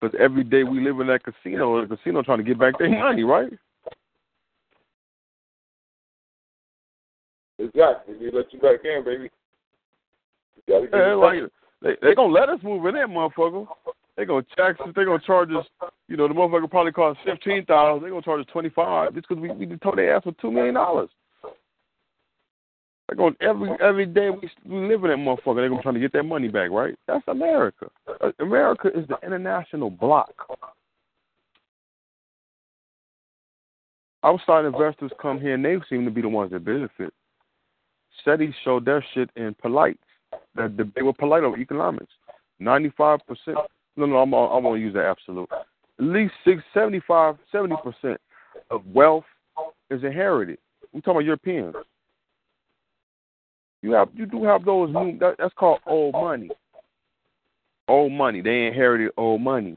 Because 0.00 0.18
every 0.20 0.44
day 0.44 0.64
we 0.64 0.80
live 0.80 1.00
in 1.00 1.06
that 1.06 1.22
casino, 1.24 1.86
the 1.86 1.96
casino 1.96 2.22
trying 2.22 2.38
to 2.38 2.44
get 2.44 2.58
back 2.58 2.78
their 2.78 2.90
money, 2.90 3.22
right? 3.22 3.52
Exactly. 7.58 8.14
They 8.20 8.30
let 8.36 8.52
you 8.52 8.60
back 8.60 8.80
in, 8.84 9.04
baby. 9.04 9.30
Yeah, 10.66 11.14
like 11.14 11.40
they 11.82 11.96
they 12.02 12.14
gonna 12.14 12.32
let 12.32 12.48
us 12.48 12.58
move 12.62 12.84
in 12.86 12.94
there, 12.94 13.08
motherfucker. 13.08 13.66
They 14.16 14.24
gonna 14.24 14.44
tax 14.56 14.80
us. 14.80 14.88
They 14.94 15.04
gonna 15.04 15.22
charge 15.26 15.50
us. 15.50 15.66
You 16.08 16.16
know, 16.16 16.28
the 16.28 16.34
motherfucker 16.34 16.70
probably 16.70 16.92
cost 16.92 17.18
fifteen 17.24 17.64
thousand. 17.64 18.04
They 18.04 18.10
gonna 18.10 18.22
charge 18.22 18.40
us 18.40 18.52
twenty 18.52 18.70
five 18.70 19.14
just 19.14 19.28
because 19.28 19.42
we 19.42 19.50
we 19.50 19.76
told 19.76 19.98
their 19.98 20.16
ass 20.16 20.24
for 20.24 20.32
two 20.32 20.50
million 20.50 20.74
dollars. 20.74 21.10
They're 23.08 23.16
going 23.16 23.36
every 23.40 23.70
every 23.82 24.06
day 24.06 24.30
we 24.30 24.50
we 24.64 24.88
live 24.88 25.04
in 25.04 25.10
that 25.10 25.18
motherfucker. 25.18 25.56
They're 25.56 25.68
gonna 25.68 25.82
try 25.82 25.92
to 25.92 26.00
get 26.00 26.12
their 26.12 26.22
money 26.22 26.48
back, 26.48 26.70
right? 26.70 26.94
That's 27.06 27.26
America. 27.28 27.90
Uh, 28.20 28.32
America 28.40 28.88
is 28.88 29.06
the 29.08 29.18
international 29.24 29.90
block. 29.90 30.32
Outside 34.22 34.64
investors 34.64 35.12
come 35.20 35.38
here 35.38 35.54
and 35.54 35.64
they 35.64 35.76
seem 35.90 36.06
to 36.06 36.10
be 36.10 36.22
the 36.22 36.28
ones 36.28 36.50
that 36.52 36.64
benefit. 36.64 37.12
SETI 38.24 38.54
showed 38.64 38.86
their 38.86 39.04
shit 39.12 39.28
in 39.36 39.54
polite. 39.60 40.00
That 40.54 40.90
they 40.94 41.02
were 41.02 41.12
polite 41.12 41.44
on 41.44 41.60
economics. 41.60 42.12
Ninety 42.58 42.90
five 42.96 43.20
percent. 43.26 43.58
No, 43.96 44.06
no, 44.06 44.16
I'm 44.16 44.32
I'm 44.32 44.62
gonna 44.62 44.78
use 44.78 44.94
that 44.94 45.04
absolute. 45.04 45.50
At 45.52 46.04
least 46.04 46.32
six, 46.44 46.60
75, 46.72 47.36
70 47.52 47.76
percent 47.84 48.20
of 48.70 48.84
wealth 48.86 49.24
is 49.90 50.02
inherited. 50.02 50.58
We're 50.92 51.00
talking 51.00 51.16
about 51.16 51.24
Europeans. 51.24 51.74
You 53.84 53.92
have 53.92 54.08
you 54.14 54.24
do 54.24 54.42
have 54.44 54.64
those 54.64 54.88
new 54.94 55.18
that, 55.18 55.34
that's 55.38 55.52
called 55.58 55.80
old 55.86 56.14
money. 56.14 56.48
Old 57.86 58.12
money. 58.12 58.40
They 58.40 58.66
inherited 58.66 59.10
old 59.18 59.42
money. 59.42 59.76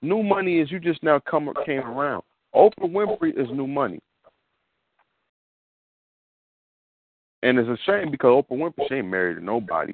New 0.00 0.22
money 0.22 0.60
is 0.60 0.70
you 0.70 0.78
just 0.78 1.02
now 1.02 1.18
come 1.28 1.52
came 1.66 1.80
around. 1.80 2.22
Oprah 2.54 2.72
Winfrey 2.84 3.36
is 3.36 3.48
new 3.52 3.66
money. 3.66 3.98
And 7.42 7.58
it's 7.58 7.68
a 7.68 7.76
shame 7.84 8.12
because 8.12 8.44
Oprah 8.44 8.56
Winfrey 8.56 8.88
she 8.88 8.94
ain't 8.94 9.08
married 9.08 9.38
to 9.38 9.44
nobody. 9.44 9.92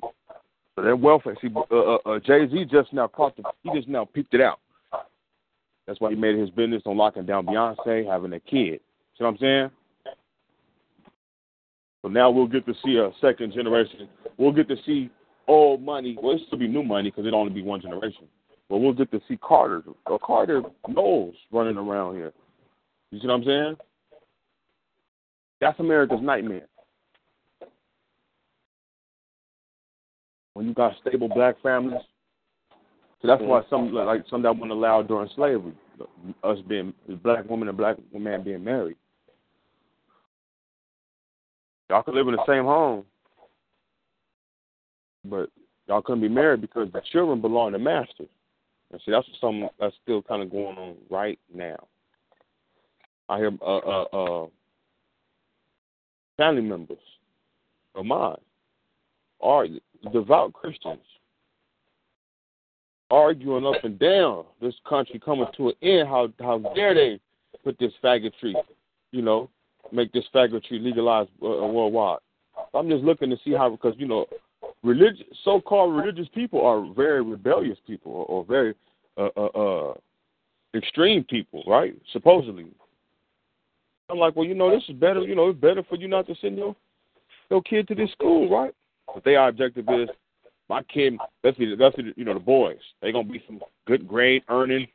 So 0.74 0.82
that 0.82 1.01
welfare, 1.01 1.38
see, 1.40 1.48
uh, 1.56 1.74
uh, 1.74 1.98
uh, 2.05 2.18
Jay 2.18 2.47
Z 2.51 2.66
just 2.70 2.93
now 2.93 3.09
caught 3.09 3.34
the, 3.38 3.44
he 3.62 3.70
just 3.74 3.88
now 3.88 4.05
peeped 4.05 4.34
it 4.34 4.43
out. 4.43 4.60
That's 5.86 5.98
why 6.02 6.10
he 6.10 6.16
made 6.16 6.36
his 6.36 6.51
business 6.51 6.82
on 6.84 6.98
locking 6.98 7.24
down 7.24 7.47
Beyonce 7.47 8.06
having 8.06 8.34
a 8.34 8.40
kid. 8.40 8.80
See 9.16 9.24
what 9.24 9.28
I'm 9.28 9.38
saying? 9.38 9.70
So 12.07 12.11
now 12.11 12.31
we'll 12.31 12.47
get 12.47 12.65
to 12.66 12.74
see 12.85 12.99
a 12.99 13.11
second 13.20 13.53
generation. 13.53 14.09
We'll 14.37 14.53
get 14.53 14.69
to 14.69 14.77
see 14.87 15.11
old 15.49 15.83
money. 15.83 16.16
Well, 16.23 16.37
it 16.37 16.43
still 16.47 16.57
be 16.57 16.69
new 16.69 16.85
money 16.85 17.11
because 17.11 17.27
it'll 17.27 17.41
only 17.41 17.53
be 17.53 17.62
one 17.62 17.81
generation. 17.81 18.28
But 18.70 18.78
we'll 18.78 18.93
get 18.93 19.11
to 19.11 19.20
see 19.27 19.37
Carter 19.39 19.83
or 20.07 20.20
Carter 20.20 20.62
Knowles 20.87 21.35
running 21.51 21.77
around 21.77 22.15
here. 22.15 22.33
You 23.11 23.19
see 23.19 23.27
what 23.27 23.35
I'm 23.35 23.45
saying? 23.45 23.77
That's 25.61 25.81
America's 25.81 26.20
nightmare. 26.23 26.69
When 30.55 30.66
you 30.69 30.74
got 30.74 30.93
stable 31.01 31.28
black 31.28 31.61
families, 31.61 32.03
so 33.20 33.27
that's 33.27 33.43
why 33.43 33.62
some 33.69 33.93
like 33.93 34.23
some 34.31 34.43
that 34.43 34.57
weren't 34.57 34.70
allowed 34.70 35.09
during 35.09 35.28
slavery, 35.35 35.74
us 36.45 36.59
being 36.69 36.95
black 37.24 37.51
woman 37.51 37.66
and 37.66 37.77
black 37.77 37.97
man 38.16 38.45
being 38.45 38.62
married. 38.62 38.97
Y'all 41.89 42.03
could 42.03 42.15
live 42.15 42.29
in 42.29 42.35
the 42.35 42.47
same 42.47 42.65
home, 42.65 43.05
but 45.25 45.49
y'all 45.87 46.03
couldn't 46.03 46.23
be 46.23 46.29
married 46.29 46.61
because 46.61 46.91
the 46.93 47.01
children 47.13 47.41
belong 47.41 47.73
to 47.73 47.79
masters. 47.79 48.29
And 48.93 49.01
see, 49.05 49.13
that's 49.13 49.27
something 49.41 49.69
that's 49.79 49.95
still 50.03 50.23
kind 50.23 50.43
of 50.43 50.51
going 50.51 50.77
on 50.77 50.97
right 51.11 51.39
now. 51.53 51.77
I 53.29 53.39
hear 53.39 53.53
uh, 53.61 53.79
uh, 53.79 54.03
uh, 54.13 54.47
family 56.37 56.63
members 56.63 56.99
of 57.95 58.05
mine 58.05 58.37
are 59.41 59.67
devout 60.13 60.53
Christians 60.53 61.01
arguing 63.11 63.67
up 63.67 63.85
and 63.85 63.99
down 63.99 64.45
this 64.61 64.75
country 64.89 65.21
coming 65.25 65.47
to 65.57 65.69
an 65.69 65.75
end. 65.83 66.09
How 66.09 66.29
how 66.41 66.59
dare 66.75 66.95
they 66.95 67.21
put 67.65 67.79
this 67.79 67.93
faggotry, 68.03 68.55
you 69.13 69.23
know, 69.23 69.49
make 69.93 70.13
this 70.13 70.25
faggotry 70.35 70.83
legalized 70.83 71.31
uh, 71.43 71.47
uh, 71.47 71.67
worldwide? 71.67 72.19
I'm 72.75 72.89
just 72.89 73.05
looking 73.05 73.31
to 73.31 73.37
see 73.45 73.53
how 73.53 73.71
because 73.71 73.95
you 73.99 74.07
know, 74.07 74.27
religious 74.83 75.27
so-called 75.45 75.95
religious 75.95 76.29
people 76.35 76.65
are 76.65 76.87
very 76.95 77.23
rebellious 77.23 77.79
people 77.87 78.13
or, 78.13 78.27
or 78.27 78.45
very 78.45 78.75
uh, 79.17 79.29
uh, 79.37 79.91
uh, 79.91 79.95
extreme 80.75 81.25
people, 81.25 81.63
right? 81.67 81.95
Supposedly. 82.13 82.67
I'm 84.09 84.19
like, 84.19 84.37
well, 84.37 84.47
you 84.47 84.55
know, 84.55 84.71
this 84.71 84.85
is 84.89 84.95
better. 84.95 85.23
You 85.23 85.35
know, 85.35 85.49
it's 85.49 85.61
better 85.61 85.83
for 85.83 85.97
you 85.97 86.07
not 86.09 86.27
to 86.29 86.35
send 86.41 86.57
your 86.57 86.77
your 87.51 87.63
kid 87.63 87.89
to 87.89 87.95
this 87.95 88.11
school, 88.13 88.49
right? 88.49 88.75
But 89.13 89.25
their 89.25 89.49
objective 89.49 89.87
is 89.89 90.09
my 90.69 90.83
kid, 90.83 91.17
that's 91.43 91.57
the, 91.59 91.77
that's 91.77 91.97
the, 91.97 92.13
you 92.17 92.25
know 92.25 92.35
the 92.35 92.41
boys. 92.41 92.79
They 93.01 93.13
gonna 93.13 93.29
be 93.29 93.43
some 93.47 93.61
good 93.87 94.07
grade 94.07 94.43
earning 94.49 94.89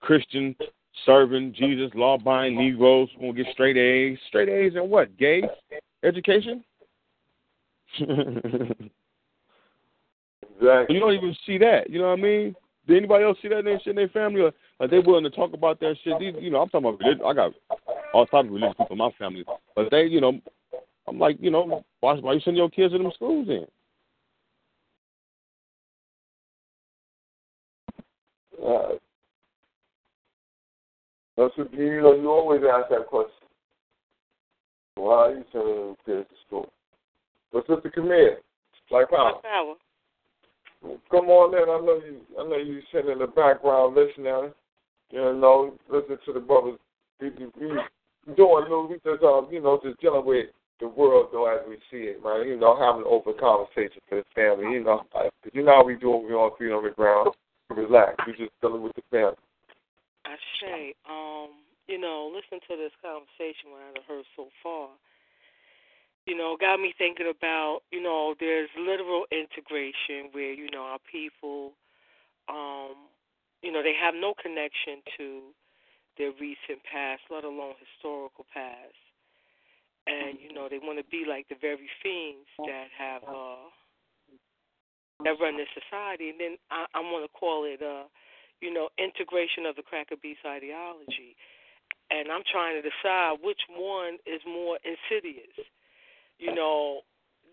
Christian 0.00 0.56
serving 1.04 1.54
Jesus, 1.54 1.90
law 1.94 2.14
abiding 2.14 2.58
Negroes 2.58 3.08
gonna 3.20 3.32
get 3.32 3.46
straight 3.52 3.76
A's. 3.76 4.18
Straight 4.28 4.48
A's 4.48 4.74
and 4.74 4.90
what? 4.90 5.16
Gay 5.18 5.42
education. 6.02 6.64
Exactly. 10.58 10.94
You 10.94 11.00
don't 11.00 11.12
even 11.12 11.36
see 11.46 11.58
that. 11.58 11.90
You 11.90 11.98
know 11.98 12.08
what 12.08 12.18
I 12.18 12.22
mean? 12.22 12.56
Did 12.86 12.96
anybody 12.98 13.24
else 13.24 13.36
see 13.42 13.48
that 13.48 13.58
in 13.58 13.64
their 13.64 13.78
shit 13.78 13.88
in 13.88 13.96
their 13.96 14.08
family? 14.08 14.40
Or 14.40 14.52
are 14.80 14.88
they 14.88 15.00
willing 15.00 15.24
to 15.24 15.30
talk 15.30 15.52
about 15.52 15.80
that 15.80 15.96
shit? 16.02 16.18
These, 16.18 16.34
you 16.40 16.50
know, 16.50 16.62
I'm 16.62 16.68
talking 16.68 16.88
about 16.88 17.00
religion. 17.00 17.24
I 17.26 17.32
got 17.34 17.52
all 18.14 18.26
types 18.26 18.46
of 18.46 18.52
religious 18.52 18.76
people 18.78 18.92
in 18.92 18.98
my 18.98 19.10
family, 19.18 19.44
but 19.74 19.90
they, 19.90 20.04
you 20.04 20.20
know, 20.20 20.40
I'm 21.08 21.18
like, 21.18 21.36
you 21.40 21.50
know, 21.50 21.84
why, 22.00 22.14
why 22.14 22.32
you 22.32 22.40
send 22.40 22.56
your 22.56 22.70
kids 22.70 22.92
to 22.92 22.98
them 22.98 23.10
schools 23.14 23.48
then? 23.48 23.66
Uh, 28.64 28.94
that's 31.36 31.56
what, 31.56 31.72
you 31.74 32.00
know, 32.00 32.14
you 32.14 32.30
always 32.30 32.62
ask 32.62 32.88
that 32.90 33.06
question. 33.06 33.32
Why 34.96 35.14
are 35.14 35.34
you 35.34 35.44
sending 35.52 35.96
kids 36.06 36.28
to 36.28 36.36
school? 36.46 36.72
But 37.52 37.66
Sister 37.66 37.90
Camille, 37.90 38.36
like 38.90 39.10
power. 39.10 39.34
Power. 39.42 39.74
Come 41.10 41.26
on 41.26 41.54
in. 41.54 41.68
I 41.68 41.84
know 41.84 42.00
you. 42.04 42.20
I 42.38 42.48
know 42.48 42.56
you 42.56 42.80
sitting 42.92 43.10
in 43.10 43.18
the 43.18 43.26
background 43.26 43.96
listening. 43.96 44.52
You 45.10 45.18
know, 45.18 45.74
listen 45.90 46.18
to 46.26 46.32
the 46.32 46.40
brothers. 46.40 46.78
We, 47.20 47.30
we, 47.30 47.46
we 47.60 48.34
doing 48.34 48.64
new. 48.68 48.88
We 48.90 48.96
just, 49.04 49.22
um, 49.22 49.48
you 49.50 49.62
know, 49.62 49.80
just 49.82 50.00
dealing 50.00 50.24
with 50.24 50.46
the 50.80 50.88
world 50.88 51.28
though 51.32 51.46
as 51.46 51.60
we 51.68 51.76
see 51.90 52.08
it, 52.08 52.22
man. 52.22 52.46
You 52.46 52.58
know, 52.58 52.76
having 52.78 53.02
an 53.02 53.08
open 53.10 53.34
conversation 53.38 54.00
for 54.08 54.16
the 54.16 54.24
family. 54.34 54.72
You 54.72 54.84
know, 54.84 55.02
like, 55.14 55.32
you 55.52 55.62
know 55.62 55.76
how 55.76 55.84
we 55.84 55.96
do 55.96 56.10
when 56.10 56.26
we 56.26 56.34
all 56.34 56.56
feet 56.58 56.72
on 56.72 56.84
the 56.84 56.90
ground. 56.90 57.30
Relax. 57.70 58.14
We 58.26 58.32
just 58.32 58.52
dealing 58.60 58.82
with 58.82 58.94
the 58.94 59.02
family. 59.10 59.36
I 60.26 60.36
say, 60.60 60.94
um, 61.08 61.62
you 61.86 61.98
know, 61.98 62.30
listen 62.34 62.58
to 62.66 62.74
this 62.76 62.92
conversation 62.98 63.70
what 63.70 63.82
I've 63.94 64.04
heard 64.04 64.26
so 64.34 64.48
far. 64.62 64.90
You 66.26 66.36
know, 66.36 66.56
got 66.58 66.80
me 66.80 66.92
thinking 66.98 67.30
about, 67.30 67.86
you 67.92 68.02
know, 68.02 68.34
there's 68.40 68.68
literal 68.76 69.26
integration 69.30 70.34
where, 70.34 70.52
you 70.52 70.68
know, 70.70 70.82
our 70.82 70.98
people, 71.06 71.72
um, 72.48 73.06
you 73.62 73.70
know, 73.70 73.82
they 73.82 73.94
have 73.94 74.14
no 74.14 74.34
connection 74.34 75.06
to 75.16 75.54
their 76.18 76.32
recent 76.40 76.82
past, 76.90 77.22
let 77.30 77.44
alone 77.44 77.78
historical 77.78 78.44
past. 78.52 78.98
And, 80.08 80.38
you 80.42 80.52
know, 80.52 80.66
they 80.68 80.78
want 80.82 80.98
to 80.98 81.06
be 81.06 81.24
like 81.28 81.46
the 81.48 81.56
very 81.60 81.86
fiends 82.02 82.50
that 82.58 82.90
have 82.98 83.22
uh 83.22 83.70
that 85.24 85.34
run 85.40 85.56
this 85.56 85.70
society 85.72 86.28
and 86.28 86.38
then 86.38 86.56
I, 86.70 86.84
I 86.94 87.00
wanna 87.00 87.28
call 87.32 87.64
it 87.64 87.80
uh 87.80 88.04
you 88.60 88.72
know, 88.72 88.88
integration 88.98 89.66
of 89.66 89.76
the 89.76 89.82
cracker 89.82 90.16
beast 90.20 90.40
ideology. 90.46 91.36
And 92.10 92.30
I'm 92.30 92.42
trying 92.50 92.80
to 92.80 92.82
decide 92.82 93.38
which 93.42 93.60
one 93.68 94.18
is 94.26 94.40
more 94.46 94.78
insidious. 94.84 95.54
You 96.38 96.54
know, 96.54 97.00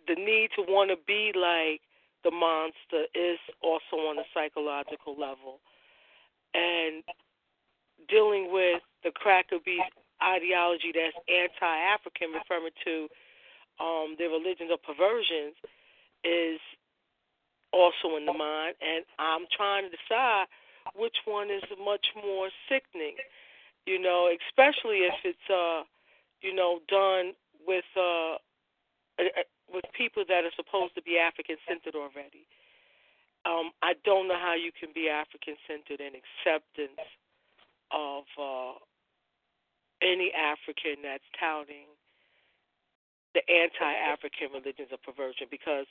the 0.08 0.16
need 0.16 0.50
to 0.56 0.62
want 0.68 0.92
to 0.92 0.98
be 1.08 1.32
like 1.34 1.82
the 2.24 2.32
monster 2.32 3.08
is 3.16 3.40
also 3.62 4.08
on 4.08 4.20
a 4.20 4.28
psychological 4.34 5.14
level. 5.18 5.60
And 6.54 7.04
dealing 8.08 8.52
with 8.52 8.82
the 9.04 9.12
cracker 9.12 9.58
beast 9.64 9.92
ideology 10.22 10.94
that's 10.94 11.18
anti 11.28 11.76
African, 11.92 12.32
referring 12.32 12.72
to 12.86 13.08
um, 13.84 14.16
their 14.18 14.30
religions 14.30 14.72
or 14.72 14.78
perversions, 14.78 15.58
is 16.24 16.62
also 17.74 18.16
in 18.16 18.26
the 18.26 18.34
mind. 18.34 18.76
And 18.80 19.04
I'm 19.20 19.50
trying 19.52 19.90
to 19.90 19.92
decide 19.92 20.48
which 20.96 21.18
one 21.26 21.50
is 21.50 21.64
much 21.84 22.08
more 22.16 22.50
sickening, 22.70 23.16
you 23.86 24.00
know, 24.00 24.30
especially 24.30 25.08
if 25.08 25.16
it's 25.24 25.50
uh, 25.50 25.84
you 26.44 26.54
know, 26.54 26.80
done 26.88 27.34
with 27.66 27.88
uh, 27.96 28.36
with 29.72 29.86
people 29.98 30.24
that 30.28 30.44
are 30.44 30.56
supposed 30.56 30.94
to 30.96 31.02
be 31.02 31.18
African 31.18 31.56
centered 31.68 31.96
already. 31.96 32.46
Um, 33.48 33.72
I 33.82 33.96
don't 34.06 34.28
know 34.28 34.40
how 34.40 34.54
you 34.56 34.72
can 34.72 34.92
be 34.94 35.10
African 35.10 35.56
centered 35.68 36.00
in 36.00 36.14
acceptance 36.16 37.00
of 37.92 38.24
uh, 38.40 38.76
any 40.04 40.32
African 40.36 41.04
that's 41.04 41.28
touting 41.40 41.88
the 43.34 43.42
anti-African 43.50 44.54
religions 44.54 44.94
of 44.94 45.02
perversion 45.02 45.48
because 45.50 45.88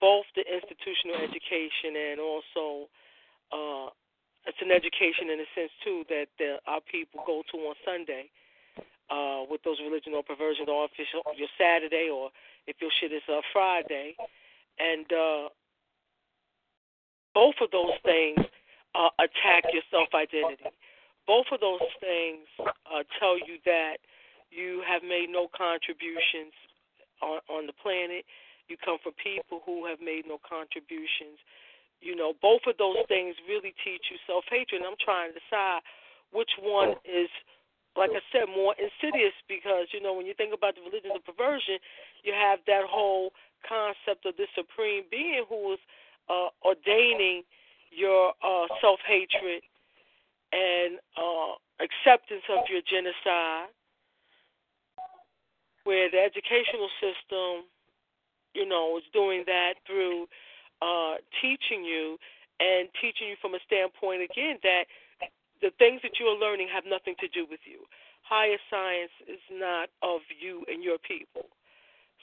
both 0.00 0.24
the 0.36 0.46
institutional 0.46 1.18
education 1.20 1.96
and 1.96 2.20
also 2.20 2.88
uh, 3.50 3.90
it's 4.46 4.60
an 4.60 4.70
education 4.70 5.32
in 5.32 5.40
a 5.40 5.48
sense 5.54 5.72
too 5.82 6.04
that 6.08 6.28
the, 6.38 6.60
our 6.66 6.80
people 6.80 7.24
go 7.26 7.42
to 7.52 7.56
on 7.68 7.74
Sunday 7.84 8.28
uh, 9.10 9.44
with 9.48 9.62
those 9.64 9.78
perversions, 10.26 10.68
or 10.68 10.84
if 10.86 10.92
it's 10.98 11.10
your 11.12 11.48
Saturday, 11.58 12.08
or 12.12 12.30
if 12.66 12.76
your 12.80 12.90
shit 13.00 13.12
is 13.12 13.24
a 13.28 13.40
Friday, 13.52 14.16
and 14.78 15.06
uh, 15.12 15.48
both 17.34 17.54
of 17.60 17.70
those 17.70 17.96
things 18.04 18.38
uh, 18.94 19.10
attack 19.18 19.64
your 19.72 19.82
self 19.90 20.08
identity. 20.14 20.70
Both 21.26 21.46
of 21.52 21.60
those 21.60 21.88
things 22.00 22.44
uh, 22.60 23.02
tell 23.18 23.38
you 23.38 23.56
that 23.64 23.96
you 24.50 24.82
have 24.86 25.02
made 25.02 25.28
no 25.30 25.48
contributions 25.56 26.52
on, 27.22 27.40
on 27.48 27.66
the 27.66 27.72
planet. 27.72 28.24
You 28.68 28.76
come 28.76 28.98
from 29.02 29.12
people 29.16 29.60
who 29.64 29.86
have 29.86 30.00
made 30.00 30.24
no 30.28 30.38
contributions 30.40 31.40
you 32.00 32.14
know, 32.14 32.34
both 32.42 32.62
of 32.66 32.76
those 32.78 33.02
things 33.08 33.34
really 33.48 33.74
teach 33.84 34.10
you 34.10 34.18
self 34.26 34.44
hatred. 34.50 34.82
And 34.82 34.86
I'm 34.86 35.00
trying 35.00 35.32
to 35.32 35.38
decide 35.38 35.80
which 36.32 36.50
one 36.60 36.94
is 37.04 37.30
like 37.96 38.10
I 38.10 38.22
said, 38.34 38.50
more 38.50 38.74
insidious 38.74 39.34
because 39.46 39.86
you 39.94 40.02
know 40.02 40.14
when 40.14 40.26
you 40.26 40.34
think 40.34 40.52
about 40.52 40.74
the 40.74 40.82
religion 40.82 41.14
of 41.14 41.22
perversion, 41.22 41.78
you 42.22 42.34
have 42.34 42.58
that 42.66 42.82
whole 42.90 43.30
concept 43.62 44.26
of 44.26 44.36
the 44.36 44.46
supreme 44.54 45.04
being 45.10 45.44
who 45.48 45.74
is 45.74 45.82
uh, 46.28 46.50
ordaining 46.66 47.42
your 47.90 48.34
uh, 48.42 48.66
self 48.80 48.98
hatred 49.06 49.62
and 50.52 50.98
uh, 51.14 51.54
acceptance 51.78 52.42
of 52.50 52.66
your 52.70 52.82
genocide, 52.82 53.70
where 55.84 56.10
the 56.10 56.18
educational 56.18 56.90
system, 56.98 57.66
you 58.54 58.66
know, 58.66 58.98
is 58.98 59.04
doing 59.12 59.44
that 59.46 59.74
through 59.86 60.26
uh, 60.82 61.20
teaching 61.42 61.84
you 61.84 62.18
and 62.60 62.88
teaching 63.02 63.28
you 63.28 63.36
from 63.42 63.54
a 63.54 63.62
standpoint 63.66 64.22
again 64.22 64.58
that 64.62 64.86
the 65.62 65.70
things 65.78 66.00
that 66.02 66.20
you 66.20 66.26
are 66.26 66.38
learning 66.38 66.68
have 66.70 66.84
nothing 66.86 67.14
to 67.20 67.28
do 67.28 67.46
with 67.48 67.60
you. 67.64 67.86
Higher 68.22 68.58
science 68.70 69.12
is 69.28 69.42
not 69.52 69.92
of 70.02 70.20
you 70.32 70.64
and 70.68 70.82
your 70.82 70.98
people. 70.98 71.48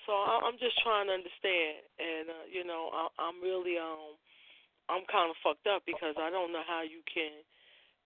So 0.09 0.17
I'm 0.17 0.57
just 0.57 0.81
trying 0.81 1.07
to 1.07 1.13
understand, 1.13 1.85
and 2.01 2.25
uh, 2.33 2.45
you 2.49 2.65
know, 2.65 2.89
I'm 3.21 3.37
really 3.37 3.77
um, 3.77 4.17
I'm 4.89 5.05
kind 5.05 5.29
of 5.29 5.37
fucked 5.45 5.69
up 5.69 5.85
because 5.85 6.17
I 6.17 6.33
don't 6.33 6.51
know 6.51 6.65
how 6.65 6.81
you 6.81 7.05
can, 7.05 7.45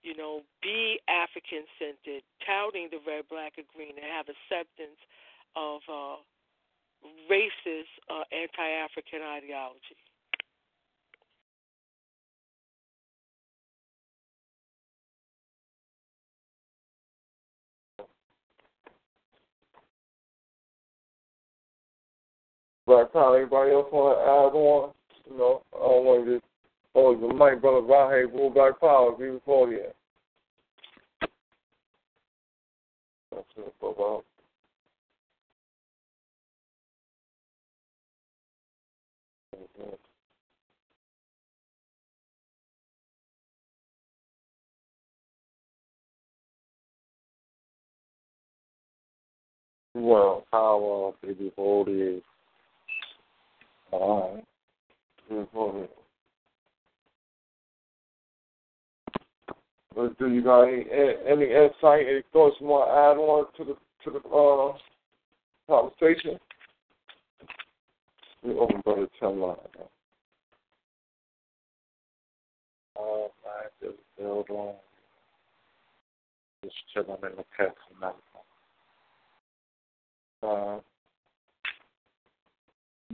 you 0.04 0.14
know, 0.14 0.44
be 0.62 1.00
African 1.08 1.64
centered, 1.80 2.22
touting 2.44 2.92
the 2.92 3.00
red, 3.08 3.26
black, 3.32 3.56
and 3.56 3.66
green, 3.72 3.96
and 3.96 4.06
have 4.06 4.28
acceptance 4.28 5.00
of 5.56 5.82
uh, 5.88 6.20
racist, 7.32 7.90
uh, 8.12 8.28
anti-African 8.30 9.24
ideology. 9.24 9.98
Black 22.86 23.12
Power, 23.14 23.40
anybody 23.40 23.72
else 23.72 23.88
want 23.92 24.18
to 24.18 24.22
add 24.24 24.56
on? 24.58 24.94
You 25.30 25.38
know, 25.38 25.64
I 25.74 25.80
don't 25.80 26.06
want 26.06 26.26
to 26.26 26.36
just, 26.36 26.46
oh, 26.94 27.16
the 27.16 27.28
mic, 27.28 27.62
brother 27.62 27.82
Rahe, 27.82 28.32
Bull 28.32 28.52
Black 28.52 28.80
Power, 28.80 29.12
be 29.14 29.32
before 29.32 29.70
you. 29.70 29.86
That's 33.32 33.44
it, 33.58 33.74
brother. 33.80 34.22
Well, 49.96 50.46
how 50.52 51.14
uh, 51.24 51.26
baby 51.26 51.54
old 51.58 51.88
is 51.88 52.22
all 53.92 54.36
right. 54.36 55.90
Let's 59.96 60.14
do 60.20 60.30
you 60.30 60.44
got 60.44 60.64
any, 60.64 60.86
any 61.28 61.46
insight, 61.46 62.06
any 62.08 62.22
thoughts 62.34 62.58
you 62.60 62.68
want 62.68 62.90
to 62.90 62.94
add 62.94 63.18
on 63.18 63.46
to 63.58 63.64
the 63.64 63.76
to 64.04 64.12
the 64.12 64.20
uh, 64.30 64.78
conversation? 65.68 66.38
We 68.44 68.54
open 68.56 68.82
brother 68.82 69.08
ten 69.20 69.40
line. 69.40 69.56
All 72.96 73.32
right, 73.46 73.72
just 73.82 73.98
build 74.18 74.50
on. 74.50 74.76
Just 76.64 76.76
chilling 76.94 77.10
in 77.10 77.38
the 77.38 77.44
pet 77.58 77.76
tonight. 77.94 78.16
Uh, 80.44 80.80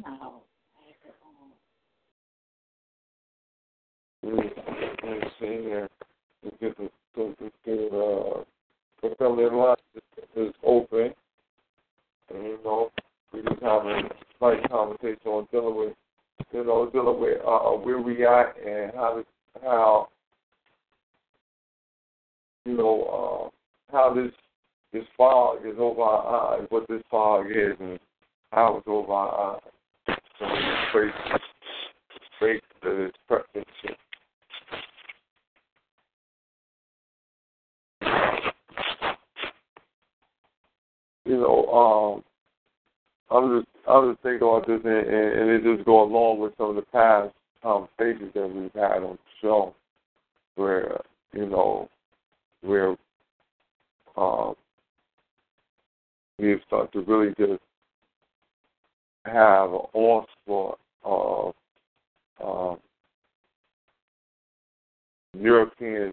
no. 0.03 0.41
See 4.23 4.29
the, 4.29 5.87
uh, 9.53 9.77
is 10.35 10.53
open. 10.63 11.13
You 12.33 12.59
know, 12.63 12.91
we 13.33 13.41
just 13.41 13.61
have 13.61 13.85
a 13.85 14.01
slight 14.37 14.69
conversation 14.69 15.17
on 15.25 15.47
dealing 15.51 15.75
with, 15.75 15.93
you 16.53 16.63
know, 16.63 16.89
dealing 16.91 17.19
with 17.19 17.39
uh, 17.45 17.71
where 17.71 17.99
we 17.99 18.25
at 18.25 18.55
and 18.65 18.91
how, 18.93 19.15
this, 19.17 19.25
how, 19.63 20.07
you 22.65 22.77
know, 22.77 23.51
uh, 23.91 23.91
how 23.91 24.13
this 24.13 24.31
this 24.93 25.03
fog 25.17 25.65
is 25.65 25.75
over 25.79 26.01
our 26.01 26.59
eyes, 26.59 26.67
what 26.69 26.87
this 26.87 27.01
fog 27.09 27.47
is, 27.49 27.77
and 27.79 27.99
how 28.51 28.77
it's 28.77 28.87
over 28.87 29.11
our. 29.11 29.59
So 30.37 30.45
we 30.93 31.11
face, 31.11 31.41
face 32.39 32.61
the 32.83 33.11
you 41.25 41.37
know, 41.37 41.65
um, 41.67 42.23
I'm 43.29 43.59
just 43.59 43.67
I'm 43.87 44.11
just 44.11 44.23
thinking 44.23 44.47
about 44.47 44.67
this, 44.67 44.81
and, 44.83 44.93
and, 44.93 45.39
and 45.39 45.49
it 45.49 45.75
just 45.75 45.85
go 45.85 46.03
along 46.03 46.39
with 46.39 46.53
some 46.57 46.69
of 46.69 46.75
the 46.75 46.81
past 46.83 47.33
conversations 47.63 48.31
that 48.33 48.47
we've 48.47 48.71
had 48.73 49.03
on 49.03 49.17
the 49.17 49.17
show, 49.41 49.75
where 50.55 51.01
you 51.33 51.47
know, 51.47 51.89
where 52.61 52.95
um, 54.17 54.55
we 56.37 56.55
start 56.67 56.91
to 56.93 57.01
really 57.01 57.33
just 57.37 57.61
have 59.25 59.71
an 59.71 59.81
onslaught 59.93 60.79
of 61.03 61.53
um, 62.43 62.77
European, 65.39 66.11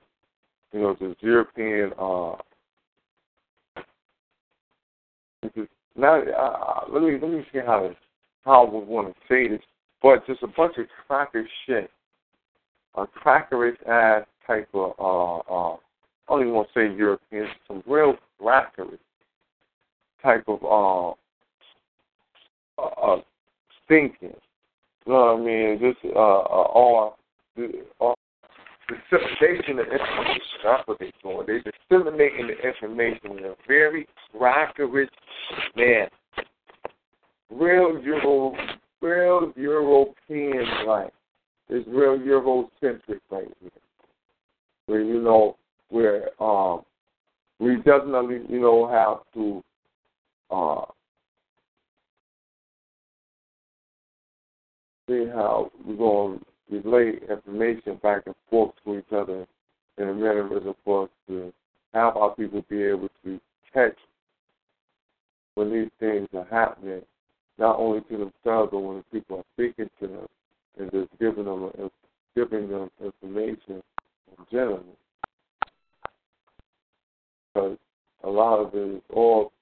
you 0.73 0.81
know, 0.81 0.97
this 1.01 1.17
European 1.21 1.93
uh, 1.99 2.35
now 5.97 6.23
uh, 6.23 6.81
let 6.93 7.03
me 7.03 7.19
let 7.21 7.31
me 7.31 7.45
see 7.53 7.59
how 7.59 7.91
how 8.45 8.65
we 8.65 8.81
want 8.81 9.09
to 9.09 9.15
say 9.29 9.49
this, 9.49 9.61
but 10.03 10.27
just 10.27 10.43
a 10.43 10.47
bunch 10.47 10.77
of 10.79 10.87
cracker 11.07 11.47
shit, 11.67 11.91
a 12.95 13.07
crackerish 13.07 13.77
ass 13.87 14.25
type 14.47 14.69
of 14.75 14.93
uh 14.99 15.39
uh. 15.53 15.77
I 16.31 16.35
don't 16.35 16.43
even 16.43 16.53
want 16.53 16.69
to 16.75 16.81
say 16.81 16.95
European, 16.95 17.49
some 17.67 17.83
real 17.87 18.15
crackerish 18.39 18.99
type 20.23 20.45
of 20.47 20.63
uh, 20.63 21.11
uh, 22.83 23.15
uh 23.15 23.21
thinking. 23.89 24.35
You 25.07 25.13
know 25.13 25.37
what 25.37 25.41
I 25.41 25.45
mean? 25.45 25.79
Just 25.81 26.05
uh, 26.05 26.19
uh 26.19 26.69
all, 26.75 27.17
all 27.99 28.15
dissemination 28.89 29.79
of 29.79 29.87
information. 29.87 30.59
That's 30.65 30.87
what 30.87 30.99
they're 30.99 31.13
doing. 31.23 31.47
They're 31.47 31.63
disseminating 31.63 32.49
the 32.49 32.59
information 32.67 33.39
in 33.39 33.45
a 33.45 33.55
very 33.67 34.09
accurate 34.45 35.11
manner. 35.77 36.09
Real 37.51 38.01
Euro, 38.03 38.55
real 39.01 39.53
European 39.57 40.87
like. 40.87 41.13
It's 41.69 41.87
real 41.89 42.19
Eurocentric 42.19 43.21
right 43.31 43.49
here. 43.61 43.71
Where 44.87 45.03
you 45.03 45.21
know, 45.21 45.57
where 45.91 46.31
um, 46.43 46.83
we 47.59 47.77
definitely 47.77 48.41
you 48.49 48.61
know 48.61 48.89
have 48.89 49.19
to 49.35 49.63
uh, 50.51 50.85
see 55.09 55.27
how 55.35 55.71
we're 55.85 55.97
going 55.97 56.41
relay 56.71 57.19
information 57.29 57.97
back 58.03 58.23
and 58.27 58.35
forth 58.51 58.73
to 58.85 58.99
each 58.99 59.13
other 59.13 59.47
in 59.99 60.09
a 60.09 60.15
manner 60.15 60.49
as 60.57 60.63
opposed 60.67 61.13
to 61.27 61.53
have 61.95 62.17
our 62.17 62.35
people 62.35 62.65
be 62.69 62.83
able 62.83 63.09
to 63.25 63.41
catch 63.73 63.97
when 65.55 65.73
these 65.73 65.91
things 65.99 66.29
are 66.35 66.47
happening, 66.51 67.03
not 67.59 67.79
only 67.79 68.01
to 68.03 68.13
themselves 68.13 68.71
but 68.71 68.79
when 68.79 69.03
people 69.13 69.39
are 69.39 69.45
speaking 69.55 69.91
to 70.01 70.07
them 70.07 70.27
and 70.79 70.91
just 70.93 71.09
giving 71.19 71.45
them 71.45 71.71
giving 72.37 72.69
them 72.69 72.91
information 73.03 73.83
in 74.39 74.47
general. 74.51 74.85
Because 77.53 77.77
a 78.23 78.31
lot 78.31 78.61
of 78.61 78.75
it 78.75 78.97
is 78.97 79.03
all 79.13 79.53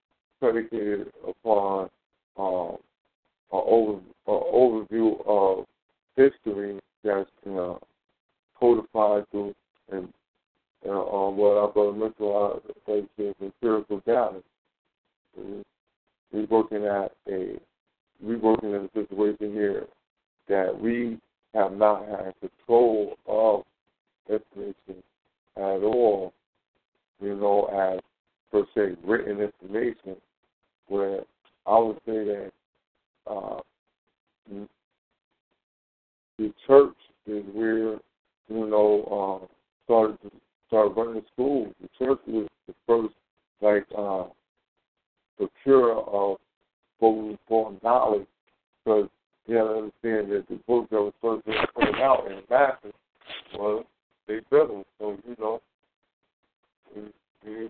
predicated 0.41 1.13
upon 1.27 1.89
um, 2.37 2.77
an 3.53 3.63
over, 3.65 4.01
overview 4.27 5.27
of 5.27 5.65
history 6.17 6.79
that's 7.07 7.31
you 7.45 7.53
know, 7.53 7.81
codified 8.59 9.25
through 9.31 9.55
and 9.91 10.09
uh, 10.85 10.91
on 10.91 11.37
what 11.37 11.57
our 11.57 11.69
brother 11.69 11.93
Mitchell 11.93 12.63
uh, 12.89 12.93
is 13.23 13.35
empirical 13.41 14.01
data. 14.07 14.43
We're 16.33 16.47
working 16.47 16.85
at 16.85 17.13
a 17.29 17.59
we're 18.21 18.39
working 18.39 18.71
in 18.71 18.85
a 18.85 18.91
situation 18.95 19.53
here 19.53 19.87
that 20.49 20.79
we 20.79 21.19
have 21.55 21.73
not 21.73 22.07
had 22.07 22.35
control 22.41 23.17
of 23.27 23.63
information 24.29 25.03
at 25.57 25.83
all, 25.83 26.33
you 27.21 27.35
know, 27.37 27.67
as 27.67 28.01
per 28.51 28.65
se 28.75 28.97
written 29.05 29.41
information 29.41 30.17
where 30.89 31.21
I 31.67 31.79
would 31.79 31.97
say 32.07 32.25
that 32.25 32.53
uh, 33.27 33.61
the 36.39 36.53
church 36.67 36.97
is 37.27 37.45
where 37.53 37.99
you 38.49 38.67
know 38.67 39.43
uh, 39.43 39.47
started 39.85 40.19
to 40.23 40.31
start 40.69 40.97
running 40.97 41.23
schools. 41.33 41.73
The 41.81 41.89
church 41.99 42.19
was 42.27 42.49
the 42.67 42.75
first 42.87 43.15
like 43.61 43.87
uh, 43.97 44.25
procurer 45.39 46.01
of 46.01 46.39
what 46.99 47.11
we 47.11 47.39
call 47.49 47.77
knowledge, 47.83 48.27
because 48.85 49.09
you 49.47 49.57
have 49.57 49.67
to 49.67 49.75
understand 49.75 50.33
that 50.33 50.45
the 50.49 50.59
books 50.67 50.89
that 50.91 51.01
was 51.01 51.13
first 51.21 51.45
being 51.47 51.59
put 51.75 52.01
out 52.01 52.27
in 52.27 52.43
masses 52.51 52.93
was 53.55 53.85
they 54.27 54.41
them. 54.51 54.85
So 54.99 55.17
you 55.27 55.37
know, 55.39 55.61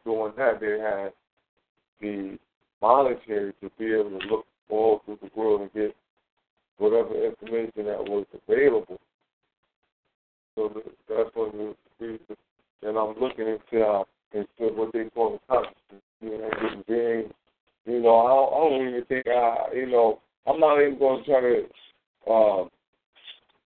doing 0.04 0.32
that, 0.36 0.60
they 0.60 0.78
had 0.78 1.12
the 2.00 2.38
monetary 2.80 3.52
to 3.60 3.70
be 3.78 3.92
able 3.92 4.18
to 4.18 4.26
look 4.26 4.46
all 4.68 5.02
through 5.04 5.18
the 5.22 5.30
world 5.38 5.62
and 5.62 5.72
get 5.72 5.94
whatever 6.78 7.14
information 7.24 7.86
that 7.86 8.04
was 8.04 8.26
available. 8.48 8.98
So 10.54 10.82
that's 11.08 11.30
what 11.34 11.54
we, 11.54 12.18
and 12.82 12.96
I'm 12.96 13.18
looking 13.20 13.46
into 13.46 13.84
uh, 13.84 14.04
into 14.32 14.74
what 14.74 14.92
they 14.92 15.04
call 15.14 15.32
the 15.32 15.38
consciousness. 15.48 16.02
You 16.20 16.38
know, 16.38 16.82
being, 16.88 17.32
you 17.84 18.02
know, 18.02 18.18
I 18.20 18.28
don't, 18.28 18.52
I 18.52 18.78
don't 18.78 18.88
even 18.88 19.04
think 19.04 19.26
I, 19.26 19.74
you 19.74 19.86
know, 19.86 20.20
I'm 20.46 20.60
not 20.60 20.80
even 20.80 20.98
going 20.98 21.24
to 21.24 21.30
try 21.30 21.40
to 21.40 22.32
um, 22.32 22.70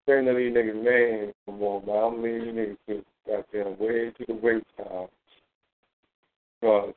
say 0.07 0.21
none 0.23 0.29
of 0.29 0.37
these 0.37 0.53
niggas' 0.53 0.83
names 0.83 1.35
no 1.47 1.55
more, 1.55 1.83
man. 1.87 1.97
I'm 1.97 2.23
leaving 2.23 2.57
these 2.57 2.77
niggas 2.89 3.05
to 3.05 3.05
goddamn 3.27 3.79
way 3.79 4.11
to 4.11 4.25
the 4.27 4.35
waste 4.35 4.67
time. 4.77 5.07
Because 6.61 6.95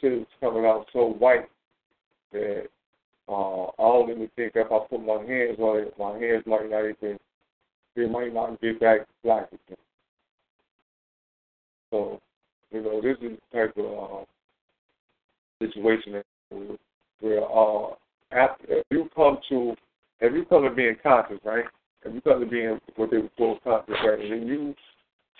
shit 0.00 0.12
is 0.12 0.26
coming 0.40 0.64
out 0.64 0.86
so 0.92 1.06
white 1.06 1.48
that 2.32 2.66
uh, 3.28 3.64
I 3.64 3.68
don't 3.78 4.06
think 4.06 4.30
if 4.36 4.72
I 4.72 4.78
put 4.90 5.04
my 5.04 5.22
hands 5.24 5.58
on 5.58 5.78
it, 5.78 5.94
my 5.98 6.18
hands 6.18 6.44
might 6.46 6.70
not 6.70 6.84
even, 6.84 7.18
they 7.96 8.06
might 8.06 8.34
not 8.34 8.60
get 8.60 8.80
back 8.80 9.00
black 9.22 9.48
again. 9.48 9.78
So, 11.90 12.20
you 12.70 12.82
know, 12.82 13.00
this 13.00 13.16
is 13.22 13.38
the 13.52 13.56
type 13.56 13.76
of 13.78 14.22
uh, 14.22 14.24
situation 15.64 16.22
where 17.20 17.44
uh, 17.44 17.94
after, 18.32 18.64
if 18.68 18.84
you 18.90 19.08
come 19.14 19.38
to, 19.48 19.74
if 20.20 20.32
you 20.32 20.44
come 20.44 20.64
to 20.64 20.70
being 20.70 20.96
conscious, 21.02 21.38
right? 21.44 21.64
If 22.04 22.14
you 22.14 22.20
come 22.20 22.40
to 22.40 22.46
being 22.46 22.78
what 22.96 23.10
they 23.10 23.18
would 23.18 23.36
call 23.36 23.58
conscious, 23.64 23.94
right? 24.04 24.20
And 24.20 24.32
then 24.32 24.46
you 24.46 24.74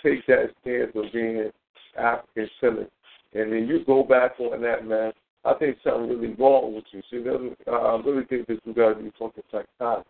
take 0.03 0.27
that 0.27 0.51
stance 0.63 0.93
of 0.95 1.13
being 1.13 1.51
African 1.99 2.49
centered, 2.61 2.91
and 3.35 3.53
then 3.53 3.67
you 3.67 3.85
go 3.85 4.03
back 4.03 4.39
on 4.39 4.63
that, 4.63 4.87
man, 4.87 5.13
I 5.45 5.55
think 5.55 5.77
something 5.85 6.09
really 6.09 6.35
wrong 6.35 6.75
with 6.75 6.85
you. 6.91 7.03
See, 7.11 7.23
uh, 7.29 7.71
I 7.71 8.01
really 8.03 8.25
think 8.27 8.47
that 8.47 8.61
you 8.65 8.73
got 8.73 8.95
to 8.95 9.03
be 9.03 9.13
fucking 9.19 9.43
psychotic. 9.51 10.07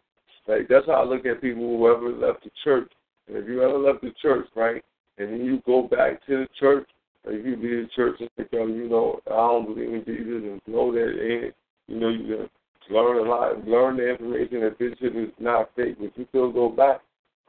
Like 0.47 0.69
that's 0.69 0.87
how 0.87 1.03
I 1.03 1.05
look 1.05 1.27
at 1.27 1.41
people 1.41 1.63
who 1.63 1.91
ever 1.91 2.11
left 2.11 2.45
the 2.45 2.51
church. 2.63 2.91
And 3.27 3.37
if 3.37 3.49
you 3.49 3.63
ever 3.63 3.79
left 3.79 4.03
the 4.03 4.13
church, 4.21 4.47
right, 4.55 4.83
and 5.19 5.33
then 5.33 5.45
you 5.45 5.63
go 5.65 5.83
back 5.83 6.25
to 6.27 6.39
the 6.39 6.49
church, 6.59 6.87
or 7.25 7.33
you 7.33 7.57
be 7.57 7.69
in 7.69 7.89
church 7.97 8.17
and 8.21 8.29
say, 8.37 8.47
you 8.53 8.89
know, 8.89 9.21
I 9.27 9.31
don't 9.31 9.67
believe 9.67 9.95
in 9.95 10.05
Jesus, 10.05 10.27
and 10.27 10.61
know 10.67 10.93
that 10.93 11.45
ain't, 11.45 11.55
you 11.89 12.01
know, 12.01 12.11
you 12.11 12.37
can 12.37 12.95
learn 12.95 13.27
a 13.27 13.31
lot, 13.31 13.67
learn 13.67 13.97
the 13.97 14.11
information 14.11 14.61
that 14.61 14.79
this 14.79 14.93
shit 15.01 15.17
is 15.17 15.31
not 15.39 15.71
fake, 15.75 15.97
but 15.99 16.17
you 16.17 16.27
still 16.29 16.53
go 16.53 16.69
back, 16.69 17.01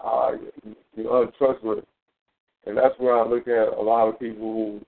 uh, 0.03 0.31
you're 0.95 1.23
untrustworthy. 1.23 1.81
And 2.65 2.77
that's 2.77 2.97
where 2.97 3.19
I 3.19 3.27
look 3.27 3.47
at 3.47 3.77
a 3.77 3.81
lot 3.81 4.07
of 4.07 4.19
people 4.19 4.41
who 4.41 4.81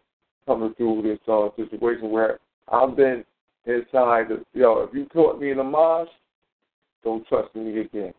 coming 0.46 0.74
through 0.76 1.02
this 1.04 1.20
uh, 1.28 1.50
situation 1.58 2.10
where 2.10 2.40
I've 2.70 2.96
been 2.96 3.24
inside. 3.66 4.30
The, 4.30 4.44
yo, 4.54 4.82
if 4.82 4.94
you 4.94 5.06
caught 5.12 5.40
me 5.40 5.52
in 5.52 5.60
a 5.60 5.64
mosque, 5.64 6.12
don't 7.04 7.26
trust 7.28 7.54
me 7.56 7.80
again. 7.82 8.14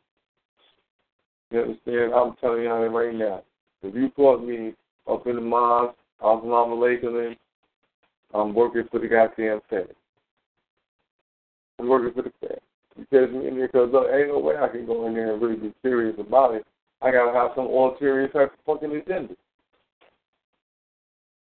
You 1.51 1.61
understand? 1.61 2.13
I'm 2.15 2.35
telling 2.41 2.63
you 2.63 2.71
right 2.71 3.15
now. 3.15 3.43
If 3.83 3.95
you 3.95 4.11
caught 4.11 4.45
me 4.45 4.75
up 5.11 5.27
in 5.27 5.37
the 5.37 5.43
mosque, 5.43 5.97
Assalamu 6.23 7.03
alaikum, 7.03 7.37
I'm 8.35 8.55
working 8.55 8.85
for 8.91 9.01
the 9.01 9.09
goddamn 9.09 9.61
Fed. 9.71 9.89
I'm 11.79 11.89
working 11.89 12.13
for 12.15 12.23
the 12.23 12.33
Fed. 12.41 12.59
Because 12.99 13.29
because 13.31 13.93
look, 13.93 14.07
ain't 14.13 14.29
no 14.29 14.41
way 14.41 14.57
I 14.57 14.69
can 14.69 14.85
go 14.85 15.07
in 15.07 15.15
there 15.15 15.33
and 15.33 15.41
really 15.41 15.57
be 15.57 15.75
serious 15.83 16.17
about 16.19 16.55
it. 16.55 16.67
I 17.01 17.13
gotta 17.13 17.33
have 17.33 17.53
some 17.55 17.67
ulterior 17.67 18.27
type 18.29 18.53
of 18.53 18.59
fucking 18.67 18.97
agenda. 18.97 19.35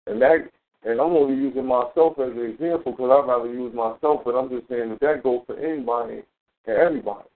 And 0.07 0.21
that 0.21 0.49
and 0.83 0.99
I'm 0.99 1.11
only 1.11 1.35
using 1.35 1.65
myself 1.65 2.17
as 2.19 2.31
an 2.31 2.45
example 2.51 2.93
because 2.93 3.11
I'd 3.11 3.27
rather 3.27 3.51
use 3.51 3.73
myself, 3.73 4.21
but 4.23 4.35
I'm 4.35 4.49
just 4.49 4.69
saying 4.69 4.89
that 4.89 4.99
that 5.01 5.23
goes 5.23 5.41
for 5.45 5.57
anybody 5.57 6.21
and 6.65 6.77
everybody. 6.77 7.27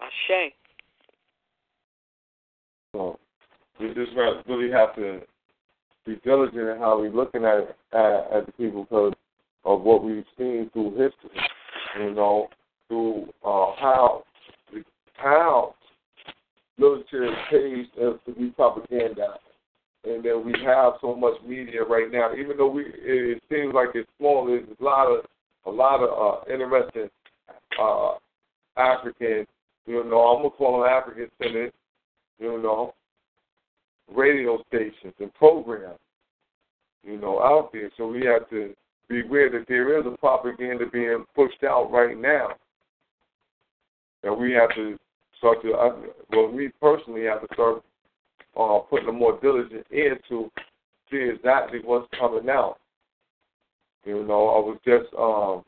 Ashe. 0.00 0.52
So 2.92 3.18
we 3.80 3.94
just 3.94 4.10
really 4.48 4.70
have 4.72 4.94
to 4.96 5.20
be 6.04 6.20
diligent 6.24 6.68
in 6.68 6.78
how 6.78 7.00
we're 7.00 7.10
looking 7.10 7.44
at 7.44 7.76
at, 7.92 8.32
at 8.32 8.46
the 8.46 8.52
people 8.56 8.84
because 8.84 9.14
of 9.64 9.82
what 9.82 10.02
we've 10.02 10.24
seen 10.36 10.68
through 10.72 10.90
history. 10.90 11.40
You 12.00 12.14
know, 12.14 12.48
through 12.88 13.28
uh, 13.44 13.72
how 13.78 14.24
how 15.14 15.74
military 16.78 17.30
pays 17.48 17.86
to 17.96 18.18
be 18.36 18.48
propaganda 18.48 19.38
and 20.04 20.24
then 20.24 20.44
we 20.44 20.52
have 20.64 20.94
so 21.00 21.14
much 21.14 21.34
media 21.46 21.82
right 21.84 22.10
now. 22.10 22.32
Even 22.34 22.56
though 22.56 22.70
we, 22.70 22.84
it 22.86 23.42
seems 23.50 23.72
like 23.74 23.90
it's 23.94 24.08
small, 24.18 24.46
there's 24.46 24.64
a 24.80 24.84
lot 24.84 25.06
of 25.06 25.24
a 25.64 25.70
lot 25.70 26.02
of 26.02 26.10
uh, 26.10 26.52
interesting 26.52 27.08
uh, 27.80 28.14
African, 28.76 29.46
you 29.86 30.04
know, 30.04 30.20
I'm 30.20 30.38
gonna 30.42 30.50
call 30.50 30.80
them 30.80 30.88
African 30.88 31.28
centered, 31.40 31.72
you 32.38 32.60
know, 32.60 32.94
radio 34.12 34.62
stations 34.68 35.14
and 35.20 35.32
programs, 35.34 35.98
you 37.04 37.20
know, 37.20 37.40
out 37.40 37.70
there. 37.72 37.90
So 37.96 38.08
we 38.08 38.26
have 38.26 38.48
to 38.50 38.74
be 39.08 39.20
aware 39.20 39.50
that 39.50 39.66
there 39.68 39.98
is 39.98 40.06
a 40.06 40.16
propaganda 40.18 40.86
being 40.92 41.24
pushed 41.34 41.62
out 41.64 41.90
right 41.92 42.18
now. 42.18 42.50
And 44.24 44.38
we 44.38 44.52
have 44.52 44.74
to 44.74 44.98
start 45.38 45.62
to, 45.62 45.72
well, 46.30 46.52
me 46.52 46.70
personally 46.80 47.24
have 47.24 47.46
to 47.46 47.54
start 47.54 47.82
uh, 48.56 48.78
putting 48.90 49.08
a 49.08 49.12
more 49.12 49.38
diligent 49.40 49.86
into 49.90 50.50
see 51.10 51.30
exactly 51.34 51.80
what's 51.84 52.08
coming 52.18 52.48
out. 52.48 52.78
You 54.04 54.24
know, 54.24 54.48
I 54.48 54.58
was 54.58 54.78
just 54.84 55.14
um, 55.18 55.64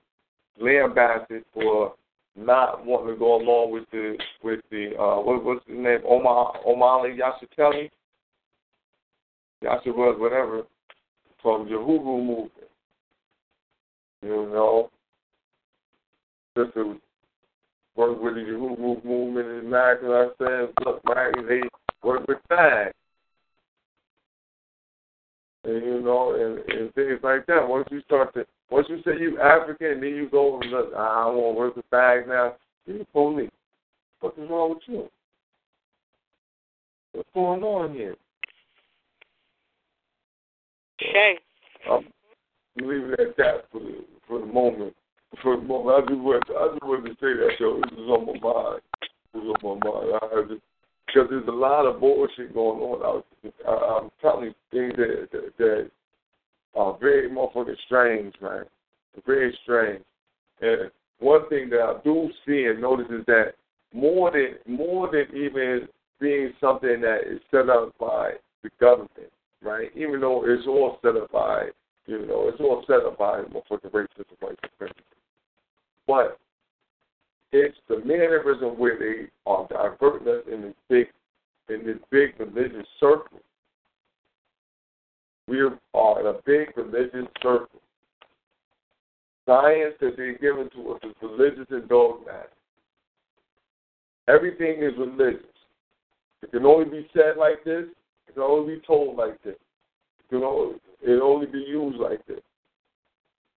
lambasted 0.59 1.45
for 1.53 1.95
not 2.37 2.85
wanting 2.85 3.15
to 3.15 3.19
go 3.19 3.37
along 3.37 3.71
with 3.73 3.85
the 3.93 4.19
with 4.43 4.61
the 4.71 4.97
uh, 4.99 5.21
what 5.21 5.45
what's 5.45 5.67
his 5.67 5.77
name 5.77 6.01
Omar 6.09 6.55
Omali 6.67 7.17
Yashikeli, 7.19 7.91
Yasha 9.63 9.91
was 9.91 10.17
whatever 10.19 10.63
from 11.41 11.69
Uhuru 11.69 12.27
movement. 12.27 12.51
You 14.23 14.49
know, 14.53 14.91
just 16.57 16.75
to 16.75 17.01
work 17.95 18.21
with 18.21 18.35
the 18.35 18.41
Uhuru 18.41 19.05
movement 19.05 19.47
and 19.47 19.67
America. 19.67 20.07
I 20.07 20.45
said, 20.45 20.69
look, 20.85 21.03
man, 21.05 21.33
they 21.47 21.61
work 22.05 22.27
with 22.27 22.39
fags. 22.51 22.93
And 25.65 25.83
you 25.83 26.01
know, 26.03 26.35
and, 26.35 26.79
and 26.79 26.95
things 26.95 27.21
like 27.23 27.47
that. 27.47 27.67
Once 27.67 27.89
you 27.91 28.03
start 28.03 28.35
to 28.35 28.45
once 28.71 28.87
you 28.91 29.01
say 29.05 29.13
you 29.19 29.41
African 29.41 30.01
then 30.01 30.11
you 30.11 30.29
go 30.31 30.61
and 30.61 30.71
look, 30.71 30.93
I 30.95 31.25
don't 31.25 31.37
want 31.37 31.55
to 31.55 31.59
work 31.59 31.77
with 31.77 31.91
fags 31.91 32.29
now, 32.29 32.55
you 32.87 33.07
police. 33.13 33.51
What 34.21 34.35
is 34.39 34.49
wrong 34.51 34.71
with 34.71 34.83
you? 34.87 35.09
What's 37.13 37.29
going 37.35 37.63
on 37.63 37.95
here? 37.95 38.17
Okay. 41.01 41.39
I'm 41.91 42.07
leaving 42.77 43.13
it 43.13 43.21
at 43.21 43.37
that 43.37 43.65
for 43.71 43.81
the 43.81 44.05
for 44.27 44.41
the 44.41 44.47
moment. 44.47 44.95
For 45.43 45.57
the 45.57 45.63
moment, 45.63 45.97
I 45.97 46.01
just 46.09 46.49
to, 46.49 46.55
I 46.55 46.69
just 46.73 46.83
wanted 46.83 47.09
to 47.09 47.15
say 47.15 47.35
that, 47.35 47.53
yo. 47.59 47.81
This 47.81 47.93
is 47.93 47.99
on 47.99 48.27
my 48.27 48.39
mind. 48.41 48.81
This 49.33 49.43
is 49.43 49.49
on 49.63 49.81
my 49.81 49.91
mind. 49.91 50.19
I 50.23 50.43
just 50.49 50.63
because 51.07 51.29
there's 51.31 51.49
a 51.49 51.53
lot 51.53 51.87
of 51.87 52.01
bullshit 52.01 52.55
going 52.55 52.81
on 52.81 53.23
there. 53.43 53.53
I'm 53.69 54.11
telling 54.21 54.47
you 54.47 54.55
things 54.71 54.95
that, 54.97 55.29
that, 55.33 55.57
that 55.59 55.91
are 56.75 56.99
very 56.99 57.31
motherfucking 57.31 57.77
strange, 57.87 58.35
man. 58.41 58.65
Very 59.27 59.57
strange. 59.63 60.03
And 60.61 60.91
one 61.21 61.49
thing 61.49 61.71
that 61.71 61.81
I 61.81 61.95
do 62.03 62.29
see 62.47 62.65
and 62.65 62.81
notice 62.81 63.07
is 63.11 63.25
that 63.27 63.53
more 63.93 64.31
than 64.33 64.77
more 64.77 65.11
than 65.11 65.37
even 65.37 65.89
being 66.21 66.53
something 66.61 67.01
that 67.01 67.21
is 67.27 67.41
set 67.51 67.69
up 67.69 67.93
by 67.99 68.33
the 68.63 68.71
government, 68.81 69.31
right? 69.63 69.91
Even 69.95 70.21
though 70.21 70.43
it's 70.45 70.67
all 70.67 70.99
set 71.03 71.17
up 71.17 71.31
by, 71.31 71.69
you 72.07 72.27
know, 72.27 72.49
it's 72.49 72.61
all 72.61 72.83
set 72.87 73.05
up 73.05 73.19
by 73.19 73.43
motherfucking 73.43 73.91
racism, 73.91 74.25
white 74.41 74.59
supremacy. 74.63 75.01
But 76.07 76.39
it's 77.55 77.79
the 77.89 77.99
mannerism 77.99 78.77
where 78.77 78.99
they 78.99 79.31
are 79.47 79.69
diverting 79.69 80.27
us 80.27 80.43
in 80.53 80.63
this 80.63 80.75
big 80.89 81.07
in 81.69 81.87
this 81.87 81.99
big 82.11 82.35
religious 82.39 82.87
circle. 82.99 83.39
We 85.47 85.61
are 85.61 86.21
in 86.21 86.27
a 86.27 86.35
big 86.45 86.77
religious 86.77 87.31
circle. 87.41 87.81
Science 89.47 89.95
that 90.01 90.17
they're 90.17 90.37
giving 90.39 90.69
to 90.71 90.93
us 90.93 91.01
is 91.05 91.15
religious 91.23 91.67
and 91.71 91.89
dogmatic. 91.89 92.51
Everything 94.27 94.83
is 94.83 94.93
religious. 94.99 95.47
It 96.43 96.51
can 96.51 96.67
only 96.67 96.91
be 96.91 97.09
said 97.15 97.37
like 97.39 97.63
this. 97.65 97.85
It 98.27 98.35
can 98.35 98.43
only 98.43 98.77
be 98.77 98.83
told 98.87 99.17
like 99.17 99.41
this. 99.45 99.55
It 99.55 100.29
can 100.29 100.43
only, 100.43 100.77
it 101.03 101.23
only 101.23 101.47
be 101.47 101.59
used 101.59 101.99
like 101.99 102.27
this. 102.27 102.41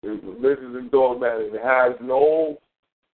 It's 0.03 0.25
religious 0.25 0.75
and 0.75 0.91
dogmatic. 0.91 1.53
It 1.53 1.63
has 1.63 1.95
no, 2.01 2.59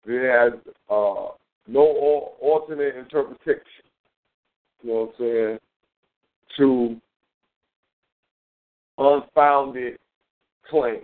it 0.07 0.53
has 0.53 0.59
uh, 0.89 1.29
no 1.67 2.35
alternate 2.41 2.97
interpretation. 2.97 3.63
You 4.83 4.91
know 4.91 4.95
what 4.95 5.09
I'm 5.09 5.15
saying? 5.19 5.59
To 6.59 7.01
unfounded 8.99 9.99
claim. 10.69 11.03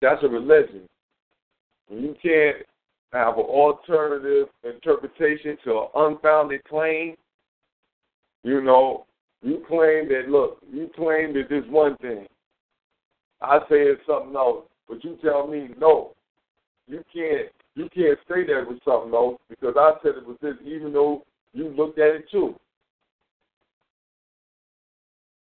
That's 0.00 0.22
a 0.22 0.28
religion. 0.28 0.82
You 1.88 2.14
can't 2.22 2.66
have 3.12 3.38
an 3.38 3.44
alternative 3.44 4.48
interpretation 4.64 5.56
to 5.64 5.78
an 5.78 5.86
unfounded 5.94 6.64
claim. 6.64 7.14
You 8.42 8.60
know, 8.60 9.06
you 9.42 9.62
claim 9.68 10.08
that, 10.08 10.28
look, 10.28 10.58
you 10.70 10.90
claim 10.94 11.32
that 11.34 11.48
this 11.48 11.64
one 11.68 11.96
thing. 11.98 12.26
I 13.40 13.58
say 13.70 13.76
it's 13.76 14.00
something 14.06 14.34
else, 14.34 14.64
but 14.88 15.02
you 15.04 15.18
tell 15.22 15.46
me 15.46 15.68
no. 15.78 16.12
You 16.86 17.02
can't 17.12 17.48
you 17.74 17.88
can't 17.94 18.18
say 18.28 18.44
that 18.46 18.60
it 18.60 18.68
was 18.68 18.78
something 18.84 19.14
else 19.14 19.40
because 19.48 19.74
I 19.76 19.92
said 20.02 20.12
it 20.16 20.26
was 20.26 20.36
this, 20.40 20.54
even 20.64 20.92
though 20.92 21.24
you 21.52 21.68
looked 21.68 21.98
at 21.98 22.14
it 22.14 22.24
too. 22.30 22.54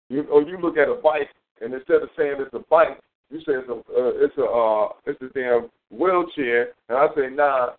You, 0.10 0.24
or 0.24 0.42
you 0.42 0.58
look 0.58 0.78
at 0.78 0.90
a 0.90 0.96
bike, 0.96 1.30
and 1.62 1.74
instead 1.74 2.02
of 2.02 2.10
saying 2.18 2.36
it's 2.40 2.54
a 2.54 2.64
bike, 2.70 3.00
you 3.30 3.40
say 3.40 3.54
it's 3.54 3.70
a 3.70 3.74
uh, 3.74 4.12
it's 4.16 4.38
a 4.38 4.44
uh, 4.44 4.90
it's 5.06 5.22
a 5.22 5.28
damn 5.38 5.70
wheelchair, 5.90 6.70
and 6.90 6.98
I 6.98 7.08
say 7.16 7.30
nah, 7.34 7.72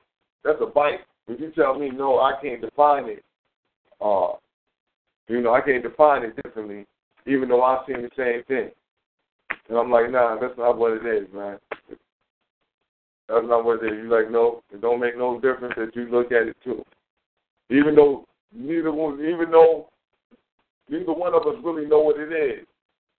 that's 0.45 0.59
a 0.61 0.67
bike. 0.67 1.01
But 1.27 1.41
you 1.41 1.51
tell 1.53 1.79
me 1.79 1.91
no, 1.91 2.19
I 2.19 2.35
can't 2.43 2.61
define 2.61 3.07
it. 3.07 3.25
Uh, 4.01 4.33
you 5.27 5.41
know, 5.41 5.53
I 5.53 5.61
can't 5.61 5.83
define 5.83 6.23
it 6.23 6.37
differently, 6.37 6.87
even 7.27 7.49
though 7.49 7.63
I'm 7.63 7.85
seeing 7.87 8.03
the 8.03 8.11
same 8.17 8.45
thing. 8.45 8.71
And 9.69 9.79
I'm 9.79 9.91
like, 9.91 10.11
nah, 10.11 10.39
that's 10.41 10.57
not 10.59 10.79
what 10.79 10.93
it 10.93 11.07
is, 11.07 11.29
man. 11.33 11.59
That's 13.29 13.47
not 13.47 13.65
what 13.65 13.83
it 13.83 13.93
is. 13.93 13.99
You're 14.03 14.23
like, 14.23 14.31
no, 14.31 14.63
it 14.73 14.81
don't 14.81 15.01
make 15.01 15.17
no 15.19 15.39
difference 15.41 15.75
that 15.77 15.95
you 15.95 16.09
look 16.11 16.33
at 16.33 16.49
it 16.49 16.57
too. 16.65 16.83
Even 17.71 17.95
though 17.95 18.25
neither 18.55 18.93
one, 18.93 19.21
even 19.21 19.51
though 19.51 19.89
neither 20.89 21.13
one 21.13 21.35
of 21.35 21.43
us 21.43 21.57
really 21.63 21.87
know 21.87 22.01
what 22.01 22.19
it 22.19 22.33
is. 22.33 22.67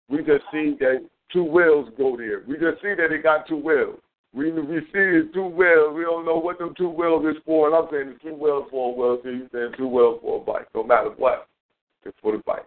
We 0.09 0.19
just 0.19 0.43
see 0.51 0.75
that 0.79 1.05
two 1.31 1.43
wheels 1.43 1.89
go 1.97 2.17
there. 2.17 2.43
We 2.47 2.55
just 2.55 2.81
see 2.81 2.95
that 2.95 3.11
it 3.11 3.23
got 3.23 3.47
two 3.47 3.57
wheels. 3.57 3.99
We 4.33 4.51
we 4.51 4.79
see 4.79 4.89
it's 4.93 5.33
two 5.33 5.45
wheels. 5.47 5.95
We 5.95 6.03
don't 6.03 6.25
know 6.25 6.37
what 6.37 6.59
them 6.59 6.73
two 6.77 6.89
wheels 6.89 7.25
is 7.25 7.41
for. 7.45 7.67
And 7.67 7.75
I'm 7.75 7.87
saying 7.91 8.13
it's 8.15 8.23
two 8.23 8.33
wheels 8.33 8.67
for 8.69 8.91
a 8.91 8.95
wheel. 8.95 9.19
So 9.23 9.29
you 9.29 9.47
saying 9.51 9.73
two 9.77 9.87
wheels 9.87 10.19
for 10.21 10.41
a 10.41 10.43
bike. 10.43 10.67
No 10.73 10.83
matter 10.83 11.09
what, 11.17 11.47
it's 12.05 12.17
for 12.21 12.33
the 12.33 12.43
bike. 12.45 12.65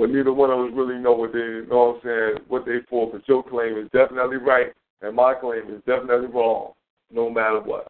But 0.00 0.08
neither 0.08 0.32
one 0.32 0.50
of 0.50 0.60
us 0.60 0.72
really 0.72 0.98
know 0.98 1.12
what 1.12 1.34
they 1.34 1.38
you 1.40 1.66
know 1.68 1.92
what 1.92 1.96
I'm 1.96 2.00
saying, 2.02 2.44
what 2.48 2.64
they 2.64 2.78
for. 2.88 3.12
But 3.12 3.28
your 3.28 3.42
claim 3.42 3.76
is 3.76 3.84
definitely 3.92 4.38
right 4.38 4.72
and 5.02 5.14
my 5.14 5.34
claim 5.34 5.64
is 5.68 5.82
definitely 5.86 6.28
wrong, 6.28 6.72
no 7.12 7.28
matter 7.28 7.60
what. 7.60 7.86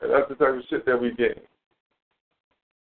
And 0.00 0.10
that's 0.10 0.30
the 0.30 0.34
type 0.34 0.54
of 0.54 0.62
shit 0.70 0.86
that 0.86 0.98
we 0.98 1.12
get. 1.12 1.44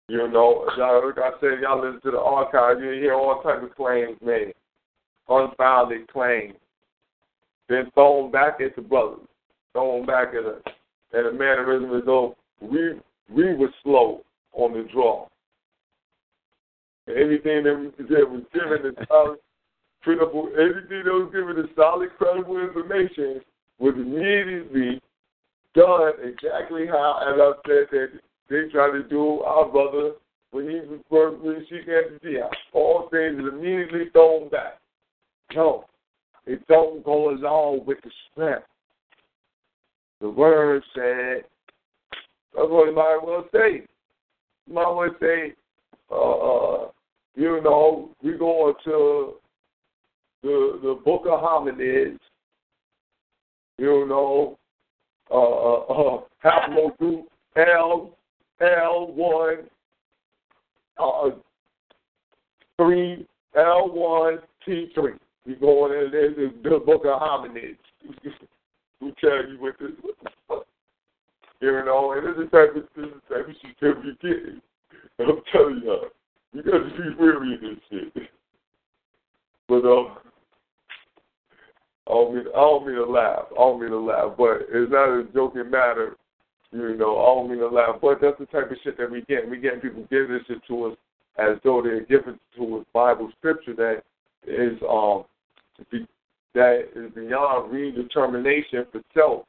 You 0.08 0.28
know, 0.28 0.68
like 0.68 1.18
I 1.18 1.32
said, 1.40 1.62
y'all 1.64 1.84
listen 1.84 2.00
to 2.02 2.12
the 2.12 2.20
archive, 2.20 2.84
you 2.84 2.92
hear 2.92 3.16
all 3.16 3.42
types 3.42 3.64
of 3.64 3.76
claims 3.76 4.18
made, 4.24 4.54
unfounded 5.28 6.08
claims, 6.12 6.54
then 7.70 7.90
thrown 7.96 8.30
back 8.30 8.62
at 8.62 8.76
the 8.76 8.84
brothers, 8.84 9.26
thrown 9.74 10.06
back 10.06 10.30
at 10.30 10.44
a 10.44 10.60
at 11.18 11.26
a 11.26 11.32
mannerism 11.32 11.98
as 11.98 12.04
though 12.06 12.36
we 12.62 13.00
we 13.34 13.56
were 13.56 13.74
slow 13.82 14.22
on 14.54 14.74
the 14.74 14.88
draw. 14.94 15.28
And 17.12 17.30
anything 17.30 17.64
that 17.64 17.94
did 17.98 18.30
was 18.30 18.44
given 18.54 18.86
is 18.86 19.08
solid, 19.08 19.40
credible. 20.02 20.50
Anything 20.58 21.04
that 21.04 21.12
was 21.12 21.32
given 21.34 21.58
is 21.64 21.70
solid, 21.76 22.10
credible 22.18 22.60
information 22.60 23.42
was 23.80 23.94
immediately 23.96 25.02
done 25.76 26.14
exactly 26.24 26.88
how, 26.88 27.20
as 27.28 27.40
I 27.40 27.52
said, 27.68 27.88
that 27.92 28.10
they 28.50 28.70
tried 28.72 28.92
to 28.92 29.04
do 29.04 29.42
our 29.42 29.70
brother 29.70 30.14
when 30.52 30.70
he 30.70 30.76
was 30.76 31.00
working 31.10 31.48
with 31.48 31.68
Sheikh 31.70 31.88
Anthony 31.88 32.38
All 32.74 33.10
things 33.10 33.40
is 33.40 33.46
immediately 33.52 34.10
thrown 34.12 34.50
back. 34.50 34.80
No, 35.56 35.86
it 36.46 36.66
don't 36.68 37.04
go 37.04 37.30
along 37.30 37.86
with 37.86 37.98
the 38.04 38.12
strength. 38.32 38.68
The 40.20 40.30
word 40.30 40.84
said, 40.94 41.44
that's 42.54 42.70
what 42.70 42.88
you 42.88 42.96
might 42.96 43.20
well 43.24 43.46
say. 43.54 43.88
You 44.68 44.74
might 44.74 44.92
well 44.92 45.16
say, 45.20 45.54
uh, 46.12 46.16
uh, 46.16 46.92
you 47.36 47.62
know, 47.64 48.10
we 48.24 48.34
go 48.34 48.74
to 48.84 49.34
the 50.44 50.80
the 50.84 51.00
book 51.06 51.24
of 51.26 51.40
hominids, 51.40 52.20
you 53.78 54.06
know, 54.08 54.58
uh, 55.30 55.36
uh, 55.36 55.80
uh 55.80 56.22
haplogroup 56.44 57.24
L 57.56 58.18
L 58.60 59.12
one 59.14 59.70
uh, 60.98 61.30
three 62.78 63.28
L 63.56 63.90
one 63.92 64.40
T 64.66 64.92
three. 64.94 65.14
We 65.46 65.56
going 65.56 65.94
in 65.94 66.12
there, 66.12 66.30
the, 66.30 66.54
the 66.64 66.80
book 66.80 67.04
of 67.06 67.20
hominids. 67.22 67.78
we 69.02 69.14
tell 69.20 69.48
you 69.48 69.58
what 69.60 69.76
this 69.80 69.92
you 71.62 71.72
know, 71.86 72.14
and 72.14 72.26
this 72.26 72.44
is 72.44 72.50
the 72.52 72.58
type 72.58 72.76
of 72.76 72.84
this 72.96 73.06
is 73.06 73.12
the 73.30 73.36
type 73.36 73.48
of 73.48 73.56
shit 73.62 73.76
that 73.82 74.04
we 74.04 74.30
get. 74.30 74.62
I'm 75.28 75.42
telling 75.52 75.82
y'all, 75.84 76.08
you 76.54 76.64
got 76.64 76.72
to 76.72 76.86
be 76.86 77.16
weary 77.20 77.56
of 77.56 77.62
this 77.62 77.80
shit. 77.90 78.30
But 79.68 79.86
um 79.86 80.18
I 82.08 82.14
don't 82.14 82.36
mean 82.36 82.46
I 82.56 82.60
don't 82.60 82.86
mean 82.86 82.96
to 82.96 83.06
laugh. 83.06 83.46
I 83.52 83.56
don't 83.56 83.82
mean 83.82 83.92
to 83.92 84.00
laugh, 84.00 84.34
but 84.38 84.62
it's 84.70 84.92
not 84.92 85.10
a 85.10 85.24
joking 85.34 85.70
matter 85.70 86.18
you 86.72 86.96
know, 86.96 87.18
I 87.20 87.26
don't 87.36 87.50
mean 87.50 87.60
to 87.60 87.68
laugh, 87.68 87.98
but 88.02 88.20
that's 88.22 88.40
the 88.40 88.46
type 88.46 88.72
of 88.72 88.78
shit 88.84 88.98
that 88.98 89.12
we 89.12 89.22
get. 89.24 89.50
We 89.50 89.60
getting 89.60 89.82
people 89.82 90.08
give 90.10 90.30
this 90.30 90.42
shit 90.48 90.60
to 90.68 90.86
us 90.86 90.98
as 91.38 91.58
though 91.64 91.82
they're 91.82 92.06
giving 92.06 92.40
to 92.58 92.78
us 92.78 92.86
Bible 92.94 93.30
scripture 93.38 93.74
that 93.76 94.04
is 94.48 94.78
um 94.90 95.26
that 96.54 96.88
is 96.96 97.12
beyond 97.14 97.74
redetermination 97.74 98.90
for 98.92 99.02
self, 99.14 99.44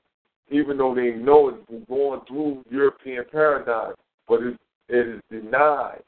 even 0.50 0.78
though 0.78 0.94
they 0.94 1.10
know 1.12 1.48
it's 1.50 1.88
going 1.88 2.20
through 2.26 2.64
European 2.70 3.24
paradigm, 3.30 3.94
but 4.28 4.42
it, 4.42 4.58
it 4.88 5.08
is 5.08 5.20
denied. 5.30 6.02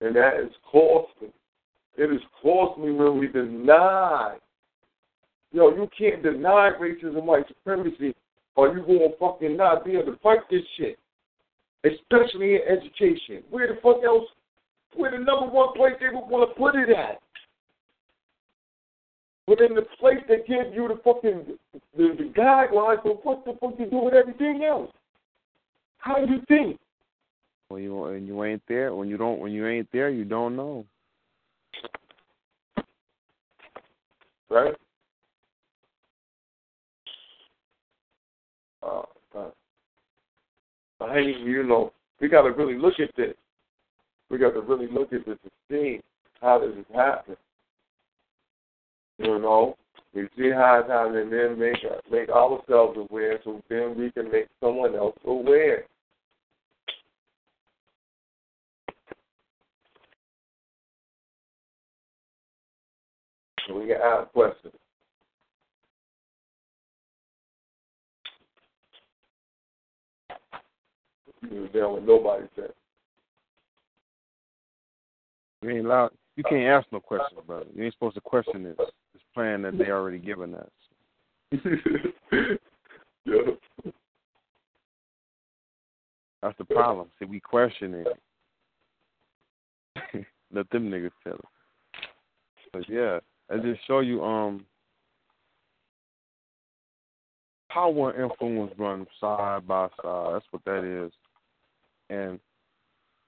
And 0.00 0.16
that 0.16 0.40
is 0.40 0.52
costly. 0.70 1.28
It 1.96 2.10
is 2.10 2.20
costly 2.42 2.92
when 2.92 3.18
we 3.18 3.28
deny. 3.28 4.36
Yo, 5.52 5.70
you 5.70 5.88
can't 5.96 6.22
deny 6.22 6.70
racism, 6.80 7.24
white 7.24 7.46
supremacy 7.48 8.14
or 8.56 8.76
you 8.76 8.82
gonna 8.82 9.10
fucking 9.18 9.56
not 9.56 9.84
be 9.84 9.92
able 9.92 10.12
to 10.12 10.18
fight 10.18 10.40
this 10.50 10.62
shit. 10.76 10.98
Especially 11.84 12.56
in 12.56 12.60
education. 12.68 13.42
Where 13.50 13.68
the 13.68 13.80
fuck 13.80 14.04
else 14.04 14.26
where 14.94 15.12
the 15.12 15.18
number 15.18 15.46
one 15.46 15.72
place 15.74 15.94
they 16.00 16.08
would 16.08 16.28
want 16.28 16.50
to 16.50 16.54
put 16.60 16.74
it 16.74 16.90
at? 16.90 17.20
But 19.46 19.60
in 19.60 19.74
the 19.74 19.86
place 19.98 20.18
that 20.28 20.46
gives 20.46 20.74
you 20.74 20.88
the 20.88 21.00
fucking 21.02 21.56
the, 21.96 22.14
the 22.18 22.32
guidelines 22.38 23.02
for 23.02 23.14
what 23.22 23.44
the 23.44 23.56
fuck 23.60 23.78
you 23.78 23.86
do 23.86 23.98
with 23.98 24.14
everything 24.14 24.62
else. 24.62 24.90
How 25.98 26.24
do 26.24 26.32
you 26.32 26.40
think? 26.48 26.78
When 27.70 27.84
you 27.84 27.94
when 27.94 28.26
you 28.26 28.42
ain't 28.42 28.62
there, 28.66 28.92
when 28.96 29.08
you 29.08 29.16
don't 29.16 29.38
when 29.38 29.52
you 29.52 29.64
ain't 29.68 29.86
there, 29.92 30.10
you 30.10 30.24
don't 30.24 30.56
know. 30.56 30.84
Right? 34.50 34.74
Uh, 38.82 39.02
uh, 39.38 41.14
you 41.14 41.62
know, 41.62 41.92
we 42.20 42.28
got 42.28 42.42
to 42.42 42.50
really 42.50 42.76
look 42.76 42.94
at 42.98 43.14
this. 43.16 43.34
We 44.30 44.38
got 44.38 44.54
to 44.54 44.62
really 44.62 44.88
look 44.88 45.12
at 45.12 45.24
this 45.24 45.38
and 45.40 45.52
see 45.70 46.00
how 46.40 46.58
this 46.58 46.76
is 46.76 46.84
happening. 46.92 47.36
You 49.18 49.38
know, 49.38 49.76
we 50.12 50.22
see 50.36 50.50
how 50.50 50.80
it's 50.80 50.90
happening, 50.90 51.22
and 51.22 51.32
then 51.32 51.56
make 51.56 51.76
make 52.10 52.30
ourselves 52.30 52.98
aware, 52.98 53.38
so 53.44 53.62
then 53.70 53.94
we 53.96 54.10
can 54.10 54.28
make 54.32 54.48
someone 54.60 54.96
else 54.96 55.16
aware. 55.24 55.84
So 63.70 63.78
we 63.78 63.86
can 63.86 63.98
ask 64.02 64.28
questions. 64.32 64.74
You 71.48 71.62
was 71.62 71.70
down 71.70 71.94
with 71.94 72.04
nobody 72.04 72.46
said. 72.56 72.72
You 75.62 75.70
ain't 75.70 75.86
allowed. 75.86 76.10
You 76.34 76.42
can't 76.42 76.66
uh, 76.66 76.78
ask 76.78 76.88
no 76.90 76.98
questions, 76.98 77.40
brother. 77.46 77.66
You 77.74 77.84
ain't 77.84 77.94
supposed 77.94 78.16
to 78.16 78.20
question 78.20 78.64
this 78.64 78.74
this 78.76 79.22
plan 79.34 79.62
that 79.62 79.78
they 79.78 79.90
already 79.90 80.18
given 80.18 80.56
us. 80.56 80.68
yeah. 81.52 81.60
That's 86.42 86.58
the 86.58 86.64
problem. 86.64 87.06
See, 87.20 87.26
we 87.26 87.38
question 87.38 87.94
it. 87.94 88.08
Let 90.52 90.68
them 90.70 90.90
niggas 90.90 91.12
tell 91.22 91.34
it. 91.34 91.44
But 92.72 92.88
yeah, 92.88 93.20
I 93.50 93.56
just 93.58 93.86
show 93.86 94.00
you 94.00 94.22
um 94.24 94.64
power 97.70 98.10
and 98.10 98.30
influence 98.30 98.72
run 98.78 99.06
side 99.20 99.66
by 99.66 99.88
side. 100.02 100.34
That's 100.34 100.44
what 100.50 100.64
that 100.66 100.84
is. 100.84 101.12
And 102.10 102.38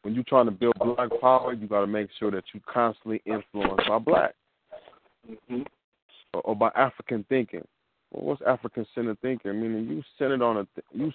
when 0.02 0.14
you're 0.14 0.24
trying 0.24 0.46
to 0.46 0.50
build 0.50 0.74
black 0.80 1.10
power, 1.20 1.52
you 1.52 1.66
got 1.68 1.80
to 1.80 1.86
make 1.86 2.08
sure 2.18 2.30
that 2.30 2.44
you 2.52 2.60
constantly 2.72 3.22
influenced 3.24 3.88
by 3.88 3.98
black 3.98 4.34
mm-hmm. 5.28 5.62
or, 6.34 6.40
or, 6.40 6.56
by 6.56 6.70
African 6.74 7.24
thinking. 7.28 7.64
Well, 8.10 8.24
what's 8.24 8.42
African 8.46 8.84
centered 8.94 9.20
thinking? 9.20 9.60
Meaning 9.60 9.88
you 9.88 10.02
centered 10.18 10.42
on 10.42 10.58
a 10.58 10.66
th- 10.74 10.86
you 10.92 11.12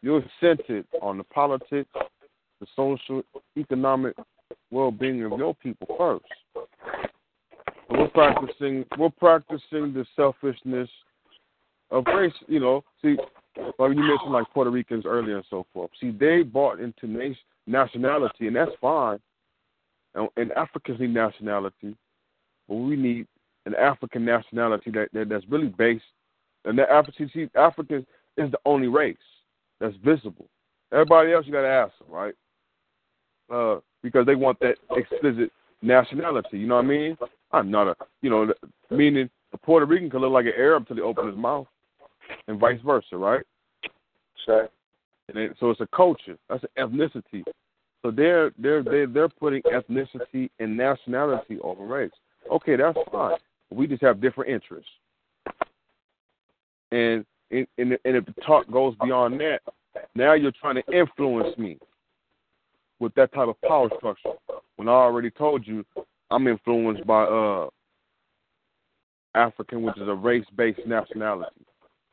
you're 0.00 0.24
centered 0.40 0.86
on 1.00 1.18
the 1.18 1.24
politics, 1.24 1.90
the 2.60 2.66
social, 2.74 3.22
economic 3.56 4.16
well-being 4.70 5.22
of 5.24 5.38
your 5.38 5.54
people 5.54 5.86
first. 5.96 6.24
We're 7.92 8.08
practicing 8.08 8.84
we're 8.98 9.10
practicing 9.10 9.92
the 9.92 10.06
selfishness 10.16 10.88
of 11.90 12.04
race. 12.06 12.32
You 12.48 12.60
know, 12.60 12.84
see, 13.02 13.16
you 13.56 13.74
mentioned 13.78 14.32
like 14.32 14.46
Puerto 14.54 14.70
Ricans 14.70 15.04
earlier 15.06 15.36
and 15.36 15.44
so 15.50 15.66
forth. 15.72 15.90
See, 16.00 16.10
they 16.10 16.42
bought 16.42 16.80
into 16.80 17.06
nation, 17.06 17.36
nationality, 17.66 18.46
and 18.46 18.56
that's 18.56 18.70
fine. 18.80 19.18
And, 20.14 20.28
and 20.36 20.52
Africans 20.52 21.00
need 21.00 21.12
nationality, 21.14 21.96
but 22.68 22.76
we 22.76 22.96
need 22.96 23.26
an 23.66 23.74
African 23.74 24.24
nationality 24.24 24.90
that, 24.92 25.08
that 25.12 25.28
that's 25.28 25.44
really 25.48 25.68
based. 25.68 26.04
And 26.64 26.78
that 26.78 26.90
African, 26.90 27.30
see, 27.32 27.48
Africans 27.56 28.06
is 28.36 28.50
the 28.50 28.58
only 28.64 28.88
race 28.88 29.16
that's 29.80 29.96
visible. 30.04 30.46
Everybody 30.92 31.32
else, 31.32 31.46
you 31.46 31.52
got 31.52 31.62
to 31.62 31.68
ask 31.68 31.92
them, 31.98 32.08
right? 32.10 32.34
Uh, 33.52 33.80
because 34.02 34.26
they 34.26 34.34
want 34.34 34.58
that 34.60 34.76
explicit 34.90 35.50
nationality. 35.82 36.58
You 36.58 36.66
know 36.66 36.76
what 36.76 36.84
I 36.84 36.88
mean? 36.88 37.16
I'm 37.52 37.70
not 37.70 37.88
a, 37.88 37.96
you 38.22 38.30
know, 38.30 38.52
meaning 38.90 39.28
a 39.52 39.58
Puerto 39.58 39.86
Rican 39.86 40.10
can 40.10 40.20
look 40.20 40.32
like 40.32 40.46
an 40.46 40.52
Arab 40.56 40.82
until 40.82 40.96
he 40.96 41.02
opens 41.02 41.28
his 41.28 41.36
mouth, 41.36 41.66
and 42.48 42.58
vice 42.58 42.80
versa, 42.84 43.16
right? 43.16 43.44
Sure. 44.44 44.68
And 45.28 45.38
it, 45.38 45.56
so 45.60 45.70
it's 45.70 45.80
a 45.80 45.88
culture. 45.94 46.36
That's 46.48 46.64
an 46.76 46.88
ethnicity. 46.90 47.44
So 48.02 48.10
they're 48.10 48.52
they're 48.58 48.82
they're 48.82 49.06
they're 49.06 49.28
putting 49.28 49.62
ethnicity 49.62 50.50
and 50.58 50.76
nationality 50.76 51.58
over 51.62 51.84
race. 51.84 52.10
Okay, 52.50 52.76
that's 52.76 52.98
fine. 53.10 53.36
We 53.70 53.86
just 53.86 54.02
have 54.02 54.20
different 54.20 54.50
interests. 54.50 54.90
And 56.90 57.24
and, 57.50 57.66
and 57.78 57.98
if 58.04 58.26
the 58.26 58.34
talk 58.44 58.70
goes 58.70 58.94
beyond 59.02 59.40
that, 59.40 59.60
now 60.14 60.32
you're 60.32 60.52
trying 60.52 60.76
to 60.76 60.92
influence 60.92 61.56
me 61.58 61.78
with 62.98 63.14
that 63.14 63.32
type 63.32 63.48
of 63.48 63.60
power 63.62 63.88
structure. 63.96 64.32
When 64.76 64.88
I 64.88 64.92
already 64.92 65.30
told 65.30 65.66
you, 65.66 65.84
I'm 66.32 66.46
influenced 66.48 67.06
by 67.06 67.24
uh 67.24 67.68
African, 69.34 69.82
which 69.82 69.96
is 69.96 70.08
a 70.08 70.14
race-based 70.14 70.80
nationality. 70.86 71.64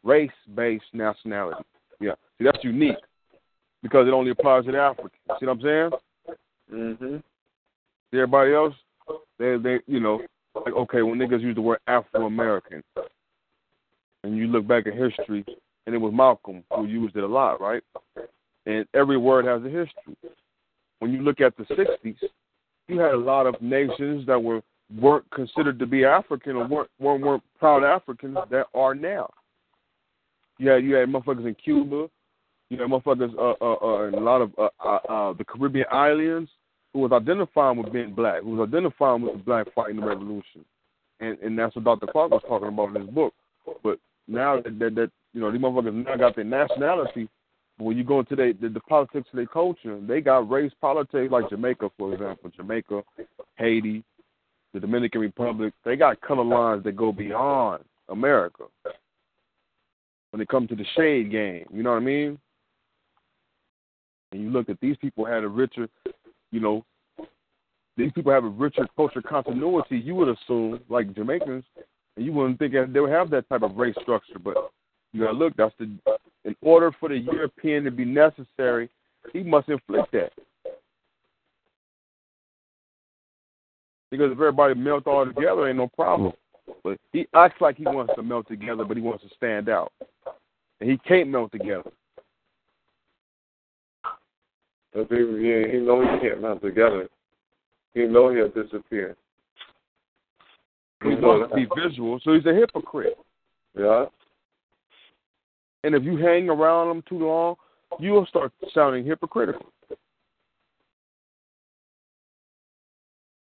Race-based 0.04 0.86
nationality. 0.94 1.64
Yeah. 2.00 2.14
See, 2.38 2.46
that's 2.46 2.64
unique 2.64 2.96
because 3.84 4.08
it 4.08 4.14
only 4.14 4.32
applies 4.32 4.66
to 4.66 4.72
the 4.72 4.78
Africans. 4.78 5.12
See 5.40 5.46
what 5.46 5.58
I'm 5.58 5.62
saying? 5.62 5.92
Mhm. 6.72 7.24
Everybody 8.14 8.54
else, 8.54 8.76
they 9.38 9.58
they 9.58 9.80
you 9.88 10.00
know, 10.00 10.22
like 10.56 10.74
okay, 10.74 11.02
when 11.02 11.20
niggas 11.20 11.42
use 11.42 11.56
the 11.56 11.62
word 11.62 11.80
Afro 11.88 12.26
American, 12.26 12.84
and 14.24 14.38
you 14.38 14.48
look 14.48 14.68
back 14.68 14.88
at 14.88 14.94
history, 14.94 15.46
and 15.86 15.96
it 15.96 16.00
was 16.00 16.14
Malcolm 16.14 16.64
who 16.74 16.86
used 16.86 17.16
it 17.16 17.24
a 17.24 17.28
lot, 17.28 17.62
right? 17.62 17.84
And 18.66 18.86
every 18.94 19.18
word 19.18 19.46
has 19.46 19.62
a 19.64 19.70
history. 19.70 20.16
When 21.00 21.14
you 21.14 21.22
look 21.22 21.40
at 21.42 21.56
the 21.58 21.64
'60s, 21.64 22.18
you 22.90 23.00
had 23.00 23.14
a 23.14 23.18
lot 23.18 23.46
of 23.46 23.62
nations 23.62 24.26
that 24.28 24.42
were 24.42 24.62
weren't 25.00 25.30
considered 25.32 25.78
to 25.80 25.86
be 25.86 26.04
African 26.04 26.56
or 26.56 26.68
weren't 26.68 26.90
weren't, 27.00 27.44
proud 27.60 27.84
Africans 27.84 28.38
that 28.50 28.66
are 28.74 28.96
now. 28.96 29.30
You 30.58 30.76
you 30.78 30.96
had 30.96 31.10
motherfuckers 31.10 31.48
in 31.48 31.56
Cuba, 31.56 32.10
you 32.70 32.82
had 32.82 32.90
motherfuckers 32.90 33.34
uh, 33.38 33.64
uh, 33.64 33.86
uh, 33.86 34.08
in 34.08 34.16
a 34.16 34.20
lot 34.20 34.42
of 34.42 34.52
uh, 34.58 34.70
uh, 34.84 35.00
uh, 35.10 35.34
the 35.34 35.46
Caribbean 35.46 35.86
islands 35.92 36.50
who 36.94 37.00
was 37.00 37.12
identifying 37.12 37.78
with 37.78 37.94
being 37.94 38.14
black, 38.14 38.42
who 38.42 38.56
was 38.56 38.68
identifying 38.68 39.22
with 39.22 39.34
the 39.34 39.40
black 39.40 39.68
fighting 39.76 39.98
the 39.98 40.06
revolution, 40.06 40.66
and 41.20 41.38
and 41.40 41.58
that's 41.58 41.76
what 41.76 41.86
Dr. 41.86 42.08
Clarke 42.08 42.32
was 42.32 42.42
talking 42.48 42.68
about 42.68 42.96
in 42.96 43.02
his 43.02 43.10
book. 43.12 43.34
But 43.84 44.00
now 44.28 44.60
that, 44.62 44.80
that, 44.80 44.96
that 44.96 45.12
you 45.34 45.42
know 45.42 45.52
these 45.52 45.62
motherfuckers 45.62 46.06
now 46.06 46.16
got 46.18 46.36
their 46.36 46.46
nationality, 46.46 47.30
when 47.86 47.98
you 47.98 48.04
go 48.04 48.20
into 48.20 48.36
the, 48.36 48.56
the, 48.62 48.70
the 48.70 48.80
politics 48.82 49.28
of 49.32 49.38
their 49.38 49.46
culture, 49.46 50.00
they 50.02 50.22
got 50.22 50.50
race 50.50 50.72
politics 50.82 51.32
like 51.32 51.50
Jamaica, 51.50 51.90
for 51.98 52.14
example, 52.14 52.52
Jamaica, 52.56 53.02
Haiti, 53.58 54.04
the 54.74 54.80
Dominican 54.80 55.22
Republic. 55.22 55.74
They 55.86 55.96
got 55.96 56.20
color 56.22 56.44
lines 56.44 56.84
that 56.84 56.96
go 56.96 57.12
beyond 57.12 57.84
America 58.10 58.66
when 60.32 60.42
it 60.42 60.48
comes 60.50 60.70
to 60.70 60.76
the 60.76 60.86
shade 60.96 61.32
game. 61.32 61.66
You 61.74 61.84
know 61.84 61.92
what 61.92 62.02
I 62.02 62.06
mean? 62.06 62.38
And 64.32 64.42
you 64.42 64.50
look 64.50 64.70
at 64.70 64.80
these 64.82 64.98
people 64.98 65.26
had 65.26 65.44
a 65.44 65.48
richer, 65.48 65.88
you 66.52 66.60
know, 66.60 66.86
these 67.98 68.12
people 68.14 68.32
have 68.32 68.44
a 68.44 68.50
richer 68.50 68.88
culture 68.96 69.22
continuity. 69.22 69.98
You 69.98 70.16
would 70.16 70.30
assume, 70.30 70.80
like 70.90 71.14
Jamaicans, 71.16 71.66
and 72.16 72.26
you 72.26 72.32
wouldn't 72.32 72.60
think 72.60 72.74
they 72.74 73.00
would 73.00 73.12
have 73.12 73.30
that 73.32 73.50
type 73.50 73.64
of 73.64 73.76
race 73.76 73.96
structure. 74.02 74.40
But 74.40 74.72
you 75.12 75.24
gotta 75.24 75.38
look. 75.38 75.54
That's 75.58 75.74
the 75.80 75.98
in 76.46 76.56
order 76.62 76.92
for 77.00 77.10
the 77.10 77.18
European 77.18 77.84
to 77.84 77.92
be 77.92 78.06
necessary, 78.06 78.90
he 79.34 79.44
must 79.44 79.70
inflict 79.70 80.12
that. 80.14 80.32
Because 84.12 84.32
if 84.32 84.38
everybody 84.38 84.74
melt 84.74 85.06
all 85.06 85.26
together, 85.26 85.68
ain't 85.68 85.78
no 85.78 85.88
problem. 85.88 86.34
But 86.84 86.98
he 87.12 87.28
acts 87.36 87.62
like 87.62 87.78
he 87.78 87.84
wants 87.84 88.14
to 88.16 88.24
melt 88.24 88.48
together, 88.48 88.84
but 88.84 88.98
he 88.98 89.04
wants 89.04 89.24
to 89.24 89.30
stand 89.36 89.70
out, 89.70 89.92
and 90.80 90.90
he 90.90 90.98
can't 91.00 91.30
melt 91.30 91.52
together. 91.52 91.92
But 94.94 95.08
he, 95.10 95.18
yeah, 95.18 95.68
he 95.72 95.78
know 95.78 96.02
he 96.02 96.28
can't 96.28 96.42
melt 96.42 96.62
together. 96.62 97.08
He 97.94 98.06
know 98.06 98.34
he'll 98.34 98.50
disappear. 98.50 99.16
He 101.04 101.10
wants 101.10 101.52
to 101.52 101.56
be 101.56 101.68
visual, 101.82 102.20
so 102.24 102.34
he's 102.34 102.46
a 102.46 102.54
hypocrite. 102.54 103.18
Yeah. 103.78 104.06
And 105.84 105.96
if 105.96 106.04
you 106.04 106.18
hang 106.18 106.50
around 106.50 106.92
him 106.92 107.04
too 107.08 107.20
long, 107.20 107.56
you'll 108.00 108.26
start 108.26 108.52
sounding 108.74 109.06
hypocritical. 109.06 109.72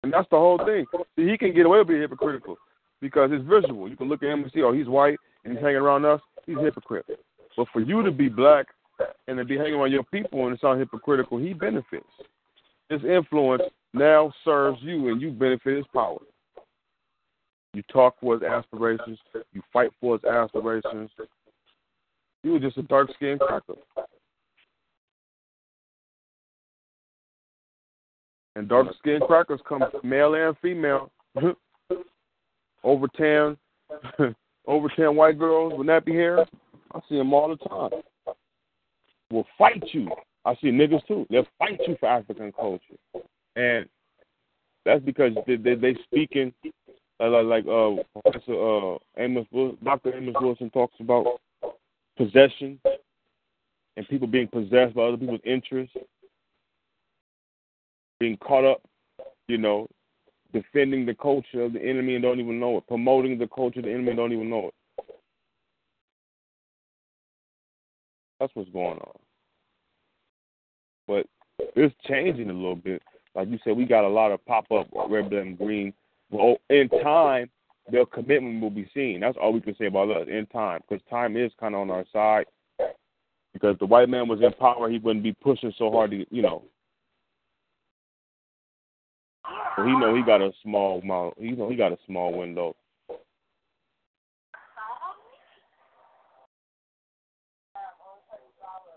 And 0.04 0.12
that's 0.12 0.30
the 0.32 0.38
whole 0.38 0.60
thing. 0.66 0.86
See, 1.16 1.28
he 1.28 1.38
can 1.38 1.54
get 1.54 1.66
away 1.66 1.80
with 1.80 1.90
being 1.90 2.02
hypocritical 2.02 2.58
because 3.02 3.30
it's 3.34 3.44
visual. 3.48 3.88
You 3.90 3.96
can 3.96 4.10
look 4.10 4.24
at 4.24 4.30
him 4.30 4.44
and 4.44 4.52
see, 4.52 4.62
oh, 4.62 4.74
he's 4.74 4.88
white 4.88 5.18
and 5.44 5.54
he's 5.54 5.62
hanging 5.62 5.78
around 5.78 6.06
us. 6.06 6.22
He's 6.46 6.58
a 6.58 6.62
hypocrite. 6.62 7.06
But 7.56 7.68
for 7.72 7.82
you 7.82 8.04
to 8.04 8.12
be 8.12 8.30
black 8.30 8.68
and 9.28 9.38
to 9.38 9.46
be 9.46 9.58
hanging 9.58 9.76
around 9.76 9.92
your 9.92 10.04
people 10.04 10.48
and 10.48 10.58
sound 10.60 10.80
hypocritical, 10.80 11.38
he 11.38 11.54
benefits. 11.54 12.08
His 12.90 13.04
influence 13.04 13.64
now 13.94 14.34
serves 14.44 14.80
you 14.82 15.10
and 15.10 15.22
you 15.22 15.32
benefit 15.32 15.78
his 15.78 15.86
power. 15.94 16.20
You 17.74 17.84
talk 17.92 18.16
for 18.20 18.34
his 18.34 18.44
aspirations. 18.44 19.20
You 19.54 19.62
fight 19.72 19.92
for 20.02 20.18
his 20.18 20.24
aspirations. 20.26 21.10
You 22.44 22.54
were 22.54 22.60
just 22.60 22.78
a 22.78 22.84
dark 22.84 23.10
skinned 23.16 23.40
cracker. 23.40 23.76
And 28.56 28.68
dark 28.68 28.88
skinned 29.00 29.24
crackers 29.24 29.62
come 29.68 29.84
male 30.04 30.34
and 30.34 30.58
female. 30.62 31.12
over 32.84 33.08
ten 33.16 33.58
over 34.68 34.90
ten 34.96 35.16
white 35.16 35.40
girls 35.40 35.74
with 35.78 35.88
nappy 35.88 36.14
hair. 36.14 36.46
I 36.94 37.00
see 37.08 37.18
them 37.18 37.34
all 37.34 37.50
the 37.50 37.68
time. 37.68 38.36
Will 39.32 39.48
fight 39.58 39.84
you. 39.94 40.10
I 40.44 40.56
see 40.56 40.68
niggas 40.68 41.06
too. 41.08 41.26
They'll 41.30 41.48
fight 41.58 41.80
you 41.88 41.96
for 42.00 42.10
African 42.10 42.52
culture, 42.52 42.82
and 43.56 43.88
that's 44.84 45.04
because 45.04 45.32
they 45.48 45.56
they, 45.56 45.76
they 45.76 45.96
speaking 46.04 46.54
uh, 47.22 47.30
like 47.30 47.46
like 47.46 47.66
uh 47.68 48.04
Professor 48.22 48.54
uh 48.54 48.98
Amos 49.18 49.46
Dr. 49.84 50.16
Amos 50.16 50.36
Wilson 50.42 50.70
talks 50.72 50.96
about 51.00 51.40
possession 52.18 52.80
and 53.98 54.08
people 54.08 54.28
being 54.28 54.48
possessed 54.48 54.96
by 54.96 55.04
other 55.04 55.18
people's 55.18 55.42
interests, 55.44 55.96
being 58.20 58.38
caught 58.38 58.66
up, 58.66 58.82
you 59.48 59.58
know, 59.58 59.88
defending 60.54 61.06
the 61.06 61.14
culture 61.16 61.64
of 61.64 61.74
the 61.74 61.82
enemy 61.82 62.16
and 62.16 62.24
don't 62.24 62.40
even 62.40 62.60
know 62.60 62.78
it, 62.78 62.88
promoting 62.88 63.38
the 63.38 63.48
culture 63.48 63.80
of 63.80 63.86
the 63.86 63.92
enemy 63.92 64.10
and 64.10 64.18
don't 64.18 64.34
even 64.34 64.50
know 64.50 64.68
it. 64.68 64.74
That's 68.40 68.54
what's 68.56 68.70
going 68.72 69.00
on. 69.00 69.20
But 71.08 71.28
it's 71.76 71.96
changing 72.08 72.50
a 72.50 72.54
little 72.54 72.76
bit. 72.76 73.02
like 73.36 73.50
you 73.50 73.60
said, 73.64 73.78
we 73.78 73.86
got 73.86 74.04
a 74.04 74.10
lot 74.10 74.32
of 74.32 74.44
pop 74.46 74.72
up 74.72 74.88
red, 75.10 75.30
black, 75.30 75.44
and 75.44 75.58
green. 75.58 75.94
Well, 76.32 76.58
in 76.70 76.90
time, 77.04 77.50
their 77.90 78.06
commitment 78.06 78.62
will 78.62 78.70
be 78.70 78.90
seen. 78.94 79.20
That's 79.22 79.38
all 79.42 79.54
we 79.54 79.62
can 79.62 79.76
say 79.78 79.86
about 79.86 80.12
us 80.12 80.28
in 80.28 80.46
time, 80.48 80.82
because 80.88 81.04
time 81.10 81.36
is 81.38 81.52
kind 81.60 81.76
of 81.76 81.82
on 81.82 81.92
our 81.92 82.06
side. 82.12 82.46
Because 83.54 83.76
the 83.80 83.86
white 83.86 84.10
man 84.10 84.28
was 84.28 84.42
in 84.42 84.54
power, 84.54 84.90
he 84.90 84.98
wouldn't 84.98 85.24
be 85.24 85.34
pushing 85.34 85.74
so 85.78 85.92
hard 85.92 86.12
to, 86.12 86.26
you 86.34 86.42
know. 86.42 86.64
So 89.76 89.84
he 89.84 89.92
know 89.92 90.16
he 90.16 90.24
got 90.24 90.42
a 90.42 90.52
small 90.64 91.00
amount. 91.02 91.36
He 91.38 91.52
know 91.52 91.70
he 91.70 91.76
got 91.76 91.92
a 91.92 91.98
small 92.06 92.38
window. 92.38 92.76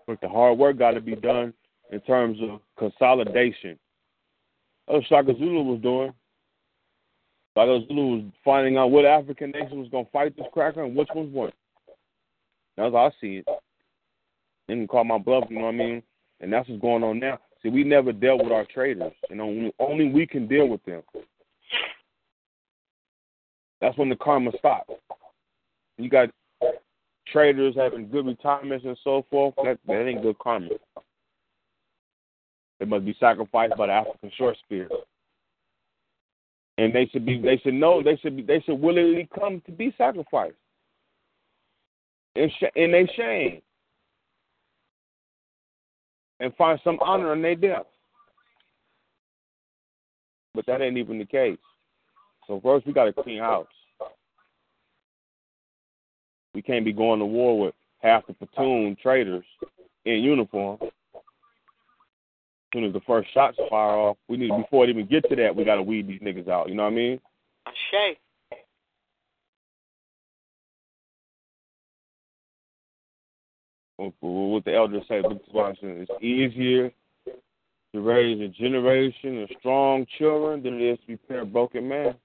But 0.07 0.21
the 0.21 0.29
hard 0.29 0.59
work 0.59 0.79
got 0.79 0.93
to 0.93 1.01
be 1.01 1.17
done 1.17 1.55
in 1.91 2.01
terms 2.01 2.39
of 2.43 2.61
consolidation. 2.79 3.79
That's 4.87 4.99
what 4.99 5.07
Shaka 5.07 5.39
Zulu 5.39 5.63
was 5.63 5.81
doing. 5.81 6.13
Shaka 7.57 7.87
Zulu 7.87 8.17
was 8.17 8.25
finding 8.45 8.77
out 8.77 8.91
what 8.91 9.05
African 9.05 9.51
nation 9.51 9.79
was 9.79 9.89
going 9.91 10.05
to 10.05 10.11
fight 10.11 10.37
this 10.37 10.47
cracker 10.53 10.83
and 10.83 10.97
which 10.97 11.09
ones 11.15 11.33
weren't. 11.33 11.55
That's 12.77 12.93
how 12.93 13.07
I 13.07 13.11
see 13.21 13.37
it. 13.37 13.49
Can 14.69 14.87
call 14.89 15.05
my 15.05 15.19
bluff, 15.19 15.45
you 15.51 15.57
know 15.59 15.67
what 15.67 15.75
I 15.75 15.79
mean? 15.79 16.03
And 16.41 16.53
that's 16.53 16.69
what's 16.69 16.81
going 16.83 17.05
on 17.05 17.21
now. 17.21 17.39
See, 17.63 17.69
we 17.69 17.85
never 17.85 18.13
dealt 18.13 18.43
with 18.43 18.53
our 18.53 18.67
traitors, 18.73 19.13
and 19.31 19.41
only, 19.41 19.73
only 19.79 20.09
we 20.09 20.27
can 20.27 20.47
deal 20.47 20.69
with 20.69 20.85
them. 20.85 21.03
That's 23.81 23.97
when 23.97 24.09
the 24.09 24.17
karma 24.17 24.51
stops. 24.59 24.93
You 25.97 26.11
got 26.11 26.31
traitors 27.29 27.75
having 27.77 28.09
good 28.11 28.27
retirements 28.27 28.85
and 28.85 28.99
so 29.05 29.25
forth. 29.31 29.55
That, 29.63 29.79
that 29.87 30.07
ain't 30.07 30.23
good 30.23 30.39
karma. 30.39 30.71
They 32.81 32.87
must 32.87 33.05
be 33.05 33.17
sacrificed 33.21 33.77
by 33.77 33.87
the 33.87 33.93
African 33.93 34.33
short 34.37 34.57
spear. 34.65 34.89
And 36.77 36.93
they 36.93 37.07
should 37.07 37.25
be 37.25 37.41
they 37.41 37.59
should 37.59 37.75
know 37.75 38.03
they 38.03 38.17
should 38.17 38.37
be 38.37 38.43
they 38.43 38.61
should 38.61 38.81
willingly 38.81 39.29
come 39.39 39.63
to 39.67 39.73
be 39.73 39.95
sacrificed. 39.97 40.57
In, 42.35 42.51
sh- 42.51 42.75
in 42.75 43.09
shame. 43.17 43.63
And 46.41 46.55
find 46.57 46.81
some 46.83 46.99
honor 47.01 47.33
in 47.33 47.43
their 47.43 47.55
death. 47.55 47.87
But 50.53 50.67
that 50.67 50.83
ain't 50.83 50.99
even 50.99 51.19
the 51.19 51.25
case. 51.25 51.59
So 52.47 52.61
first 52.61 52.87
we 52.87 52.93
got 52.93 53.09
a 53.09 53.13
clean 53.13 53.39
house. 53.39 53.67
We 56.55 56.63
can't 56.63 56.85
be 56.85 56.93
going 56.93 57.21
to 57.21 57.27
war 57.27 57.59
with 57.59 57.75
half 57.99 58.27
the 58.27 58.35
platoon 58.35 58.97
traitors 59.01 59.45
in 60.05 60.23
uniform 60.23 60.79
soon 62.75 62.85
as 62.85 62.93
the 62.93 63.01
first 63.07 63.33
shots 63.33 63.57
fire 63.71 63.97
off, 63.97 64.19
we 64.29 64.37
need 64.37 64.51
before 64.51 64.85
it 64.85 64.91
even 64.91 65.07
get 65.07 65.27
to 65.31 65.37
that, 65.37 65.57
we 65.57 65.65
gotta 65.65 65.83
weed 65.83 66.07
these 66.07 66.21
niggas 66.21 66.49
out. 66.49 66.69
You 66.69 66.75
know 66.75 66.83
what 66.83 66.93
I 66.93 66.97
mean? 66.97 67.21
Shay. 67.91 68.19
What 73.97 74.65
the 74.65 74.75
elders 74.75 75.05
say, 75.09 75.23
it's 75.25 76.11
easier 76.21 76.91
to 77.95 78.01
raise 78.01 78.41
a 78.41 78.49
generation 78.49 79.43
of 79.43 79.49
strong 79.61 80.05
children 80.19 80.63
than 80.63 80.75
it 80.75 80.83
is 80.83 80.99
to 81.07 81.13
repair 81.13 81.41
a 81.43 81.47
broken 81.47 81.89
man. 81.89 82.17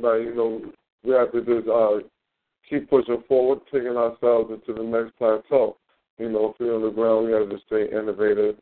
Now 0.00 0.14
you 0.14 0.34
know, 0.34 0.62
we 1.04 1.12
have 1.12 1.32
to 1.32 1.40
just 1.40 1.68
uh, 1.68 1.98
keep 2.68 2.88
pushing 2.90 3.22
forward, 3.28 3.60
taking 3.72 3.96
ourselves 3.96 4.50
into 4.50 4.72
the 4.72 4.86
next 4.86 5.16
plateau. 5.18 5.76
You 6.18 6.30
know, 6.30 6.54
feet 6.58 6.68
on 6.68 6.82
the 6.82 6.90
ground, 6.90 7.26
we 7.26 7.32
have 7.32 7.48
to 7.48 7.58
stay 7.66 7.88
innovative, 7.90 8.56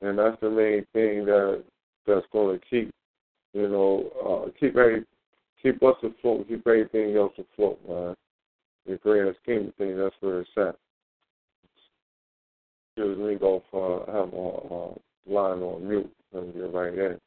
and 0.00 0.18
that's 0.18 0.40
the 0.40 0.50
main 0.50 0.86
thing 0.92 1.24
that 1.26 1.64
that's 2.06 2.26
going 2.32 2.58
to 2.58 2.66
keep, 2.66 2.90
you 3.52 3.68
know, 3.68 4.10
uh, 4.24 4.50
keep 4.60 4.76
every, 4.76 5.04
keep 5.62 5.82
us 5.82 5.96
afloat, 6.02 6.46
keep 6.48 6.66
everything 6.66 7.16
else 7.16 7.32
afloat, 7.38 7.80
man. 7.88 8.14
The 8.86 8.96
grand 8.98 9.34
scheme 9.42 9.68
of 9.68 9.74
things, 9.76 9.96
that's 9.98 10.14
where 10.20 10.40
it's 10.40 10.50
at. 10.56 10.76
Excuse 12.96 13.18
me, 13.18 13.34
go 13.36 13.62
for 13.70 14.04
have 14.06 14.32
a 14.32 14.74
uh, 14.74 14.94
line 15.26 15.62
on 15.62 15.88
mute 15.88 16.14
and 16.32 16.54
you're 16.54 16.70
right 16.70 16.96
in. 16.96 17.18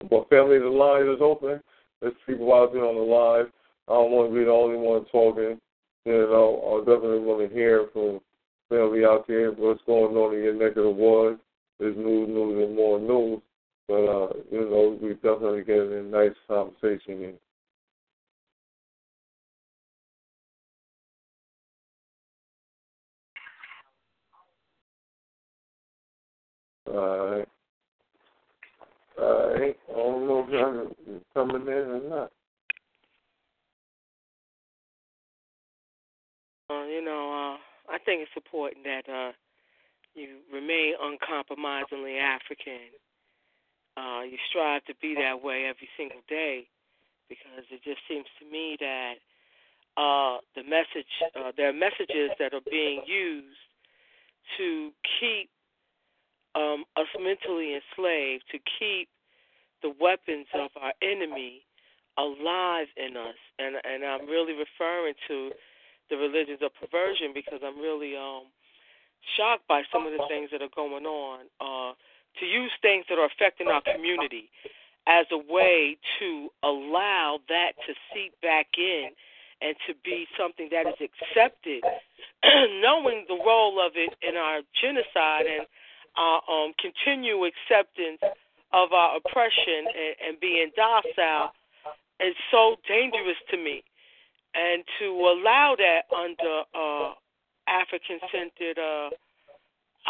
But 0.00 0.28
family, 0.28 0.58
the 0.58 0.68
line 0.68 1.08
is 1.08 1.20
open. 1.20 1.60
There's 2.00 2.14
people 2.26 2.46
there 2.72 2.84
on 2.84 2.94
the 2.94 3.00
line. 3.00 3.46
I 3.88 3.94
don't 3.94 4.12
want 4.12 4.30
to 4.30 4.38
be 4.38 4.44
the 4.44 4.50
only 4.50 4.76
one 4.76 5.04
talking. 5.06 5.58
You 6.04 6.12
know, 6.12 6.76
I 6.76 6.90
definitely 6.90 7.20
want 7.20 7.48
to 7.48 7.54
hear 7.54 7.86
from 7.92 8.20
family 8.68 9.04
out 9.04 9.26
there 9.26 9.50
what's 9.52 9.82
going 9.86 10.14
on 10.14 10.34
in 10.36 10.42
your 10.42 10.54
neck 10.54 10.76
of 10.76 10.84
the 10.84 10.90
woods. 10.90 11.40
There's 11.80 11.96
news, 11.96 12.28
news, 12.28 12.66
and 12.66 12.76
more 12.76 13.00
news. 13.00 13.40
But, 13.88 14.04
uh, 14.04 14.32
you 14.50 14.60
know, 14.70 14.98
we 15.00 15.14
definitely 15.14 15.64
get 15.64 15.78
a 15.78 16.02
nice 16.02 16.36
conversation 16.46 17.22
in. 17.22 17.34
All 26.86 27.30
right. 27.30 27.48
Right. 29.18 29.76
I 29.90 29.92
don't 29.92 30.28
know 30.28 30.44
if 30.46 30.50
y'all 30.50 31.20
coming 31.34 31.62
in 31.62 31.68
or 31.68 32.00
not. 32.08 32.32
Uh, 36.70 36.84
you 36.84 37.02
know, 37.02 37.32
uh, 37.32 37.92
I 37.92 37.98
think 38.04 38.22
it's 38.22 38.30
important 38.36 38.84
that 38.84 39.10
uh, 39.10 39.32
you 40.14 40.38
remain 40.52 40.94
uncompromisingly 41.02 42.18
African. 42.18 42.94
Uh, 43.96 44.22
you 44.22 44.36
strive 44.50 44.84
to 44.84 44.94
be 45.02 45.14
that 45.18 45.42
way 45.42 45.64
every 45.64 45.88
single 45.96 46.20
day 46.28 46.68
because 47.28 47.64
it 47.70 47.82
just 47.82 48.00
seems 48.08 48.26
to 48.38 48.46
me 48.46 48.76
that 48.78 49.14
uh, 49.96 50.38
the 50.54 50.62
message, 50.62 51.10
uh, 51.34 51.50
there 51.56 51.70
are 51.70 51.72
messages 51.72 52.30
that 52.38 52.54
are 52.54 52.64
being 52.70 53.02
used 53.06 53.58
to 54.58 54.90
keep 55.18 55.50
um, 56.58 56.84
us 56.96 57.06
mentally 57.22 57.78
enslaved, 57.78 58.44
to 58.50 58.58
keep 58.78 59.08
the 59.82 59.94
weapons 60.00 60.46
of 60.54 60.70
our 60.80 60.92
enemy 61.02 61.62
alive 62.18 62.88
in 62.96 63.16
us. 63.16 63.38
And 63.58 63.76
and 63.84 64.04
I'm 64.04 64.26
really 64.26 64.54
referring 64.54 65.14
to 65.28 65.50
the 66.10 66.16
religions 66.16 66.58
of 66.62 66.74
perversion 66.74 67.30
because 67.32 67.60
I'm 67.62 67.78
really 67.78 68.16
um 68.16 68.50
shocked 69.36 69.68
by 69.68 69.82
some 69.92 70.06
of 70.06 70.12
the 70.12 70.24
things 70.28 70.50
that 70.50 70.62
are 70.62 70.74
going 70.74 71.06
on. 71.06 71.46
Uh 71.60 71.94
to 72.40 72.46
use 72.46 72.70
things 72.82 73.04
that 73.08 73.18
are 73.18 73.26
affecting 73.26 73.68
our 73.68 73.82
community 73.82 74.50
as 75.06 75.26
a 75.32 75.38
way 75.38 75.96
to 76.18 76.48
allow 76.62 77.38
that 77.48 77.72
to 77.86 77.94
seep 78.12 78.34
back 78.42 78.66
in 78.76 79.08
and 79.60 79.74
to 79.86 79.94
be 80.04 80.26
something 80.38 80.68
that 80.70 80.86
is 80.86 81.00
accepted, 81.02 81.82
knowing 82.80 83.24
the 83.26 83.38
role 83.44 83.84
of 83.84 83.92
it 83.96 84.14
in 84.22 84.36
our 84.36 84.60
genocide 84.80 85.46
and 85.46 85.66
our 86.18 86.42
um, 86.50 86.72
continue 86.80 87.44
acceptance 87.46 88.20
of 88.72 88.92
our 88.92 89.16
oppression 89.16 89.86
and, 89.86 90.14
and 90.28 90.40
being 90.40 90.70
docile 90.76 91.52
is 92.20 92.34
so 92.50 92.76
dangerous 92.88 93.38
to 93.50 93.56
me. 93.56 93.82
And 94.54 94.82
to 94.98 95.06
allow 95.06 95.76
that 95.78 96.02
under 96.14 96.62
uh, 96.74 97.12
African 97.68 98.18
centered 98.32 98.78
uh, 98.78 99.10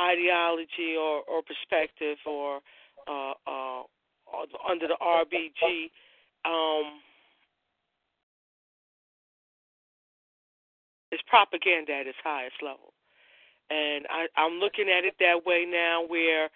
ideology 0.00 0.96
or, 0.98 1.22
or 1.28 1.42
perspective 1.42 2.16
or 2.24 2.60
uh, 3.06 3.32
uh, 3.46 3.82
under 4.68 4.86
the 4.86 4.96
RBG, 5.02 5.90
um, 6.44 7.00
is 11.10 11.20
propaganda 11.26 11.92
at 11.92 12.06
its 12.06 12.18
highest 12.22 12.56
level. 12.62 12.92
And 13.70 14.06
I, 14.08 14.26
I'm 14.36 14.58
looking 14.58 14.88
at 14.88 15.04
it 15.04 15.14
that 15.20 15.44
way 15.44 15.66
now, 15.68 16.04
where 16.06 16.48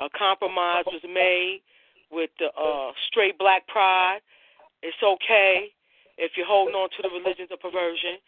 a 0.00 0.08
compromise 0.16 0.84
was 0.86 1.02
made 1.04 1.60
with 2.10 2.30
the 2.38 2.48
uh, 2.56 2.92
straight 3.08 3.38
black 3.38 3.66
pride. 3.68 4.20
It's 4.82 4.96
okay 5.02 5.72
if 6.16 6.32
you're 6.36 6.46
holding 6.46 6.74
on 6.74 6.88
to 6.96 7.02
the 7.02 7.10
religions 7.10 7.50
of 7.52 7.60
perversion 7.60 8.20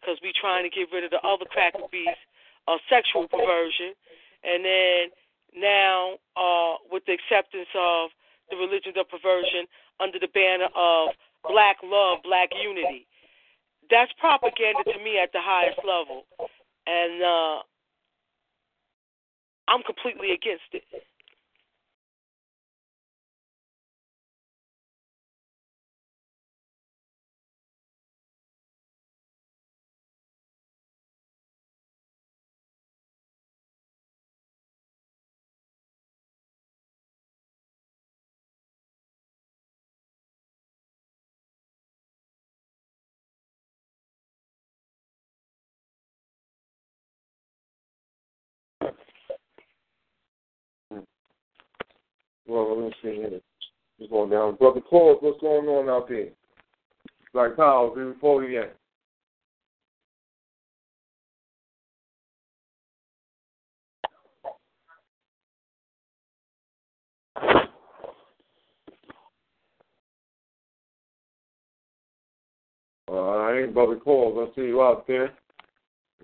because 0.00 0.18
we're 0.22 0.36
trying 0.36 0.64
to 0.64 0.72
get 0.72 0.88
rid 0.92 1.04
of 1.04 1.10
the 1.10 1.22
other 1.22 1.44
cracker 1.48 1.86
beasts 1.90 2.20
of 2.66 2.80
sexual 2.90 3.28
perversion. 3.28 3.94
And 4.42 4.64
then 4.64 5.02
now, 5.56 6.18
uh, 6.36 6.82
with 6.90 7.04
the 7.06 7.14
acceptance 7.14 7.70
of 7.78 8.10
the 8.50 8.56
religions 8.56 8.96
of 8.98 9.08
perversion 9.08 9.66
under 10.00 10.18
the 10.18 10.28
banner 10.28 10.68
of 10.74 11.14
black 11.48 11.76
love, 11.84 12.18
black 12.24 12.50
unity. 12.52 13.06
That's 13.90 14.12
propaganda 14.18 14.84
to 14.84 14.98
me 15.04 15.20
at 15.20 15.32
the 15.32 15.40
highest 15.40 15.78
level. 15.84 16.24
And 16.86 17.22
uh, 17.22 17.56
I'm 19.68 19.82
completely 19.82 20.32
against 20.32 20.70
it. 20.72 20.84
Going 54.24 54.30
down? 54.30 54.56
Brother 54.56 54.80
Claude, 54.80 55.18
what's 55.20 55.40
going 55.40 55.66
on 55.66 55.90
out 55.90 56.08
there? 56.08 56.28
Like 57.34 57.56
how 57.58 57.92
before 57.94 58.40
the 58.40 58.56
end. 58.56 58.70
All 73.08 73.38
right, 73.38 73.74
Brother 73.74 73.96
Cole, 73.96 74.48
I 74.50 74.54
see 74.56 74.62
you 74.62 74.82
out 74.82 75.06
there. 75.06 75.32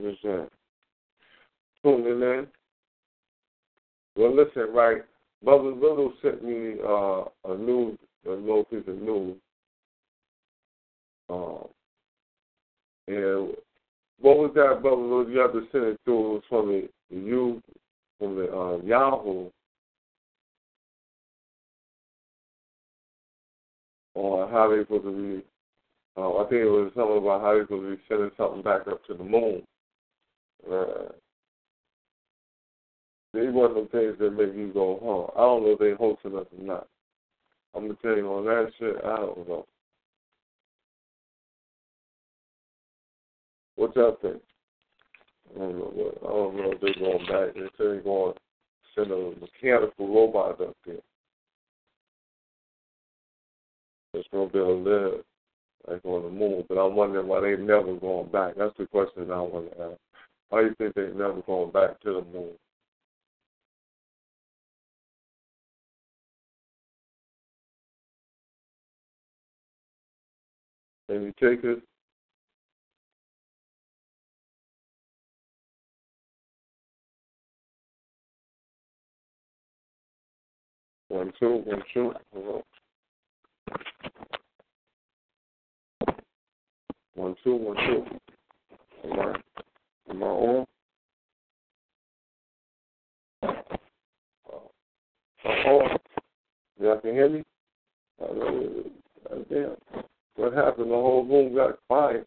Uh, 0.02 0.46
tuning 1.82 2.22
in. 2.22 2.46
Well, 4.16 4.34
listen, 4.34 4.72
right. 4.72 5.02
Brother 5.42 5.70
Little 5.70 6.12
sent 6.22 6.44
me 6.44 6.74
uh, 6.86 7.24
a 7.50 7.56
news, 7.56 7.98
a 8.26 8.30
little 8.30 8.64
piece 8.64 8.86
of 8.86 9.00
news. 9.00 9.36
Um, 11.30 11.68
and 13.08 13.54
what 14.20 14.36
was 14.36 14.50
that, 14.54 14.82
Brother 14.82 15.00
Little? 15.00 15.30
You 15.30 15.38
have 15.38 15.52
to 15.52 15.66
send 15.72 15.84
it 15.84 16.00
to. 16.06 16.36
It 16.36 16.42
from 16.48 16.66
the 16.68 16.88
you, 17.08 17.62
from 18.18 18.36
the 18.36 18.52
uh, 18.52 18.78
Yahoo. 18.84 19.48
On 24.14 24.50
how 24.50 24.68
they 24.68 24.82
supposed 24.82 25.04
to 25.04 25.12
be. 25.12 25.44
Uh, 26.16 26.36
I 26.36 26.42
think 26.50 26.62
it 26.62 26.68
was 26.68 26.92
something 26.94 27.16
about 27.16 27.40
how 27.40 27.54
they 27.54 27.62
supposed 27.62 27.84
to 27.84 27.96
be 27.96 28.02
sending 28.08 28.30
something 28.36 28.62
back 28.62 28.86
up 28.88 29.04
to 29.06 29.14
the 29.14 29.24
moon. 29.24 29.62
Uh, 30.70 31.12
these 33.32 33.52
one 33.52 33.70
of 33.70 33.76
the 33.76 33.88
things 33.92 34.18
that 34.18 34.30
make 34.32 34.54
you 34.56 34.72
go, 34.72 34.98
huh? 35.02 35.40
I 35.40 35.44
don't 35.44 35.64
know 35.64 35.72
if 35.72 35.78
they 35.78 35.92
hosting 35.92 36.36
us 36.36 36.46
or 36.58 36.64
not. 36.64 36.86
I'm 37.74 37.82
gonna 37.82 37.98
tell 38.02 38.16
you 38.16 38.26
on 38.26 38.44
that 38.46 38.72
shit, 38.78 38.96
I 39.04 39.16
don't 39.16 39.48
know. 39.48 39.66
What 43.76 43.96
y'all 43.96 44.18
think? 44.20 44.42
I 45.54 45.58
don't 45.58 45.78
know. 45.78 45.90
What, 45.94 46.18
I 46.22 46.32
don't 46.32 46.56
know 46.56 46.72
if 46.72 46.80
they're 46.80 46.94
going 46.94 47.26
back. 47.26 47.54
They 47.54 47.68
they're 47.78 48.00
going 48.00 48.34
to 48.34 48.40
send 48.94 49.10
a 49.10 49.32
mechanical 49.40 50.08
robot 50.08 50.60
up 50.60 50.76
there. 50.84 50.96
That's 54.12 54.26
gonna 54.32 54.46
be 54.46 54.58
to 54.58 54.70
live 54.70 55.24
like 55.88 56.04
on 56.04 56.24
the 56.24 56.30
moon. 56.30 56.64
But 56.68 56.78
I'm 56.78 56.94
wondering 56.94 57.26
why 57.26 57.40
they 57.40 57.56
never 57.56 57.94
going 57.94 58.30
back. 58.30 58.54
That's 58.56 58.76
the 58.76 58.86
question 58.86 59.30
I 59.30 59.40
want 59.40 59.70
to 59.72 59.82
ask. 59.82 59.98
Why 60.48 60.62
do 60.62 60.66
you 60.66 60.74
think 60.76 60.94
they 60.94 61.18
never 61.18 61.40
going 61.46 61.70
back 61.70 62.00
to 62.00 62.12
the 62.12 62.38
moon? 62.38 62.52
Any 71.10 71.32
takers? 71.32 71.82
One, 81.08 81.32
two, 81.40 81.62
one, 81.64 81.82
two. 81.92 82.12
Hello. 82.32 82.62
One, 87.14 87.34
two, 87.42 87.56
one, 87.56 87.76
two. 87.76 88.04
Am 89.10 89.18
I, 89.18 89.34
am 90.10 90.22
I 90.22 90.26
on? 90.26 90.66
Oh, 95.44 95.88
y'all 96.78 96.98
can 96.98 97.12
hear 97.12 97.28
me? 97.28 97.42
Uh, 98.22 98.26
damn. 99.50 99.76
What 100.40 100.54
happened? 100.54 100.90
The 100.90 100.94
whole 100.94 101.26
room 101.26 101.54
got 101.54 101.78
quiet. 101.86 102.26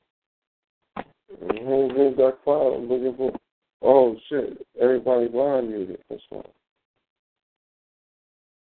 The 0.96 1.60
whole 1.64 1.90
room 1.92 2.16
got 2.16 2.44
quiet. 2.44 2.76
I'm 2.76 2.88
looking 2.88 3.16
for. 3.18 3.34
Oh 3.82 4.16
shit! 4.30 4.64
Everybody 4.80 5.30
blind 5.30 5.70
muted. 5.70 5.98
That's 6.12 6.22
why. 6.30 6.44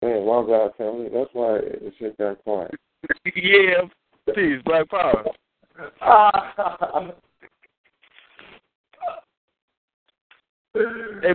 Man, 0.04 0.28
my 0.28 0.46
God, 0.46 0.72
family. 0.78 1.10
That's 1.12 1.32
why 1.34 1.58
the 1.62 1.92
shit 1.98 2.16
got 2.20 2.44
quiet. 2.44 2.76
yeah, 3.36 3.82
peace, 4.36 4.62
Black 4.66 4.88
Power. 4.90 5.26
hey, 10.76 11.34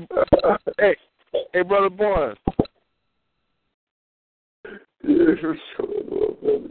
hey, 0.79 0.97
hey, 1.53 1.63
brother 1.63 1.91
Barnes. 1.91 2.39
Yeah, 5.03 5.35
sure, 5.41 5.57
brother. 6.09 6.69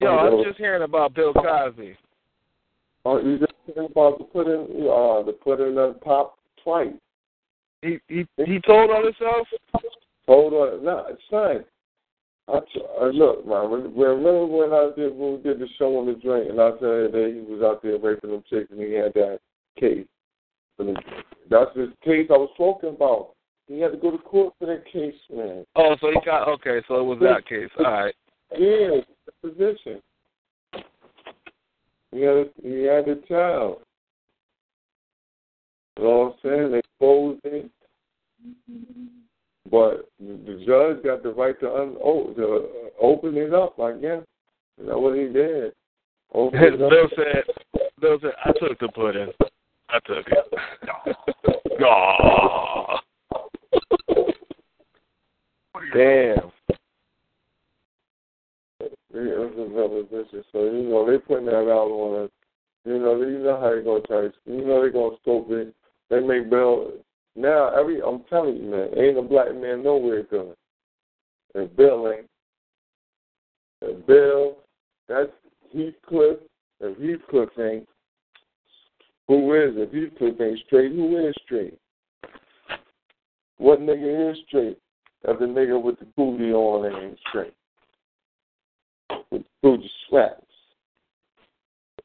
Yo, 0.00 0.12
um, 0.12 0.18
I'm 0.18 0.40
uh, 0.40 0.44
just 0.44 0.58
hearing 0.58 0.82
about 0.82 1.14
Bill 1.14 1.32
uh, 1.36 1.42
Cosby. 1.42 1.96
Oh, 3.04 3.20
you 3.20 3.38
just 3.38 3.52
hearing 3.66 3.90
about 3.90 4.18
to 4.18 4.24
put 4.24 4.46
in 4.46 4.88
uh 4.88 5.22
to 5.24 5.32
put 5.42 5.60
in 5.60 5.74
the 5.74 5.96
pop 6.02 6.38
twice. 6.62 6.88
He 7.82 7.98
he 8.08 8.26
he 8.36 8.60
told 8.60 8.90
on 8.90 9.04
himself. 9.04 9.46
Told 10.26 10.52
on 10.52 10.84
no, 10.84 11.06
son. 11.30 11.64
I, 12.48 12.58
I 13.00 13.04
look, 13.06 13.46
man. 13.46 13.70
Remember 13.70 14.46
when 14.46 14.72
I 14.72 14.90
did 14.96 15.14
when 15.14 15.36
we 15.36 15.42
did 15.42 15.60
the 15.60 15.68
show 15.78 15.98
on 15.98 16.06
the 16.06 16.14
drink, 16.14 16.50
and 16.50 16.60
I 16.60 16.70
said 16.72 17.12
that 17.12 17.32
he 17.34 17.52
was 17.52 17.62
out 17.62 17.82
there 17.82 17.98
raping 17.98 18.30
them 18.30 18.42
chicks, 18.50 18.70
and 18.70 18.80
he 18.80 18.92
had 18.92 19.14
that 19.14 19.38
case. 19.78 20.06
And 20.78 20.96
that's 21.50 21.70
the 21.74 21.92
case 22.04 22.28
I 22.30 22.38
was 22.38 22.50
talking 22.56 22.90
about. 22.90 23.34
He 23.66 23.80
had 23.80 23.92
to 23.92 23.98
go 23.98 24.10
to 24.10 24.18
court 24.18 24.54
for 24.58 24.66
that 24.66 24.84
case, 24.90 25.14
man. 25.32 25.64
Oh, 25.76 25.94
so 26.00 26.08
he 26.08 26.18
got 26.24 26.48
okay. 26.48 26.82
So 26.88 27.00
it 27.00 27.04
was 27.04 27.18
that 27.20 27.46
case. 27.46 27.70
All 27.78 27.84
right. 27.84 28.14
Yeah, 28.52 29.00
the 29.26 29.48
position. 29.48 30.02
He 32.12 32.22
had 32.22 32.36
a, 32.36 32.44
he 32.62 32.82
had 32.82 33.08
a 33.08 33.16
child. 33.28 33.78
You 35.96 36.04
know 36.04 36.34
what 36.42 36.50
I'm 36.52 36.58
saying? 36.58 36.72
They 36.72 36.78
exposed 36.78 37.44
him. 37.44 37.70
But 39.70 40.08
the 40.18 40.64
judge 40.66 41.04
got 41.04 41.22
the 41.22 41.32
right 41.36 41.58
to, 41.60 41.72
un- 41.72 41.96
oh, 42.02 42.32
to 42.34 42.68
open 43.00 43.36
it 43.36 43.54
up, 43.54 43.78
I 43.78 43.92
guess. 43.92 44.22
Is 44.80 44.86
that 44.86 44.98
what 44.98 45.16
he 45.16 45.28
did? 45.28 45.72
Open 46.32 46.60
it. 46.60 46.78
Bill 46.78 47.08
said, 47.14 47.44
Bill 48.00 48.18
said, 48.20 48.32
I 48.44 48.52
took 48.52 48.78
the 48.80 48.88
pudding. 48.88 49.30
I 49.90 49.98
took 50.06 50.26
it. 50.26 51.82
Aw. 51.82 53.00
Damn. 55.94 56.50
Was 59.12 59.52
another 59.56 60.02
vicious. 60.04 60.46
So, 60.52 60.64
you 60.64 60.88
know, 60.88 61.10
they 61.10 61.18
putting 61.18 61.46
that 61.46 61.70
out 61.70 61.90
on 61.90 62.24
us. 62.24 62.30
You 62.84 62.98
know, 62.98 63.20
you 63.20 63.38
know 63.38 63.60
how 63.60 63.74
they 63.74 63.82
gonna 63.82 64.30
to, 64.30 64.32
you 64.46 64.64
know 64.64 64.82
they 64.82 64.90
gonna 64.90 65.16
scope 65.20 65.48
it. 65.50 65.74
They 66.08 66.20
make 66.20 66.48
Bill, 66.48 66.92
now 67.36 67.68
every, 67.78 68.00
I'm 68.00 68.24
telling 68.30 68.56
you, 68.56 68.70
man, 68.70 68.88
ain't 68.96 69.18
a 69.18 69.22
black 69.22 69.54
man 69.54 69.82
nowhere 69.82 70.22
good. 70.22 70.54
And 71.54 71.76
Bill 71.76 72.10
ain't. 72.10 72.28
And 73.82 74.06
Bill, 74.06 74.56
that's 75.08 75.30
Heathcliff. 75.74 76.38
If 76.80 76.96
Heathcliff 76.98 77.50
ain't, 77.58 77.88
who 79.28 79.54
is? 79.54 79.74
If 79.76 79.92
Heathcliff 79.92 80.40
ain't 80.40 80.60
straight, 80.66 80.92
who 80.92 81.28
is 81.28 81.34
straight? 81.44 81.78
what 83.60 83.80
nigga 83.80 84.32
is 84.32 84.38
straight 84.48 84.78
if 85.24 85.38
the 85.38 85.44
nigga 85.44 85.80
with 85.80 85.98
the 85.98 86.06
booty 86.16 86.50
on 86.52 86.86
ain't 86.86 87.18
straight? 87.28 87.52
With 89.30 89.42
the 89.62 89.78
slaps. 90.08 90.42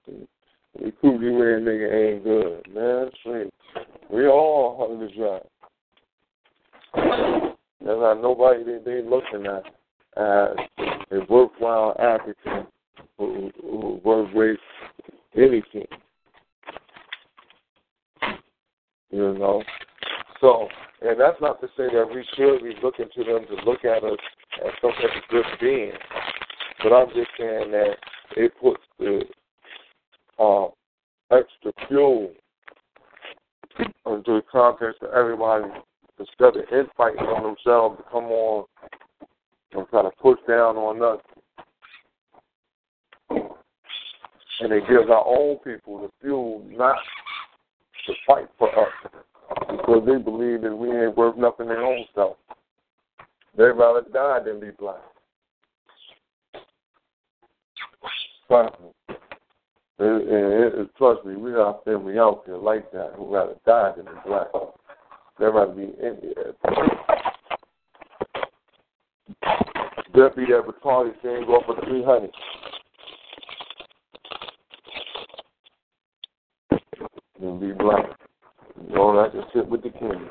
The 0.08 0.92
booty 1.02 1.30
wearing 1.30 1.66
nigga 1.66 2.16
ain't 2.16 2.24
good, 2.24 2.74
man. 2.74 3.10
Straight. 3.20 3.54
We 4.10 4.28
all 4.28 4.78
hungry 4.78 5.14
dry. 5.18 5.40
There's 7.84 8.00
not 8.00 8.22
nobody 8.22 8.64
that 8.64 8.84
they 8.86 9.02
looking 9.02 9.46
at 9.46 9.66
as 10.18 10.56
a 11.12 11.26
worthwhile 11.30 11.96
African 12.00 12.68
who, 13.18 13.52
who 13.62 14.02
worth 14.04 14.34
with 14.34 14.58
anything. 15.36 15.88
You 19.12 19.34
know? 19.38 19.64
So, 20.42 20.68
and 21.02 21.20
that's 21.20 21.40
not 21.42 21.62
to 21.62 21.68
say 21.78 21.88
that 21.94 22.10
we 22.14 22.26
should 22.36 22.64
be 22.64 22.76
looking 22.84 23.08
to 23.16 23.24
them 23.24 23.46
to 23.48 23.70
look 23.70 23.86
at 23.86 24.04
us 24.04 24.20
as 24.66 24.72
some 24.82 24.92
type 24.92 25.16
of 25.16 25.30
good 25.30 25.46
being. 25.62 25.92
But 26.84 26.94
I'm 26.94 27.08
just 27.08 27.30
saying 27.40 27.72
that 27.72 27.96
it 28.36 28.52
puts 28.62 28.82
the 29.00 29.22
uh, 30.40 30.68
extra 31.32 31.72
fuel 31.88 32.32
into 33.80 34.34
the 34.34 34.44
context 34.52 35.02
of 35.02 35.14
everybody 35.14 35.66
instead 36.20 36.56
of 36.56 36.64
infighting 36.72 37.20
on 37.20 37.44
themselves 37.44 37.98
to 37.98 38.04
come 38.12 38.26
on 38.26 38.66
and 39.74 39.88
try 39.90 40.02
to 40.04 40.12
push 40.22 40.40
down 40.48 40.78
on 40.78 41.02
us. 41.02 41.22
And 44.62 44.72
it 44.72 44.88
gives 44.88 45.10
our 45.10 45.26
own 45.26 45.58
people 45.58 46.02
the 46.02 46.10
fuel 46.22 46.64
not 46.70 46.96
to 48.08 48.14
fight 48.26 48.48
for 48.58 48.70
us 48.70 48.94
because 49.70 50.04
they 50.06 50.18
believe 50.18 50.62
that 50.62 50.76
we 50.76 50.90
ain't 50.90 51.18
worth 51.18 51.38
nothing 51.38 51.68
their 51.68 51.84
own 51.84 52.06
self. 52.14 52.38
They'd 53.58 53.66
rather 53.66 54.02
die 54.14 54.40
than 54.46 54.60
be 54.60 54.72
black. 54.78 55.02
Trust 58.48 58.76
me. 58.80 59.16
And, 59.98 60.22
and, 60.30 60.74
and 60.74 60.90
trust 60.98 61.26
me, 61.26 61.36
we 61.36 61.52
got 61.52 61.84
family 61.86 62.20
out 62.20 62.46
there 62.46 62.58
like 62.58 62.92
that 62.92 63.14
who 63.16 63.34
rather 63.34 63.56
die 63.66 63.94
than 63.96 64.06
be 64.06 64.12
black. 64.26 64.48
They'd 65.40 65.46
rather 65.46 65.74
be 65.74 65.84
Indian. 65.84 66.34
be 70.36 70.44
at 70.44 70.66
retarded 70.66 71.14
saying 71.24 71.46
go 71.46 71.62
for 71.66 71.76
300. 71.86 72.30
And 77.42 77.60
be 77.60 77.72
black. 77.72 78.06
You 78.90 78.96
know, 78.96 79.20
I 79.20 79.30
can 79.30 79.44
sit 79.54 79.68
with 79.68 79.84
the 79.84 79.90
king. 79.90 80.30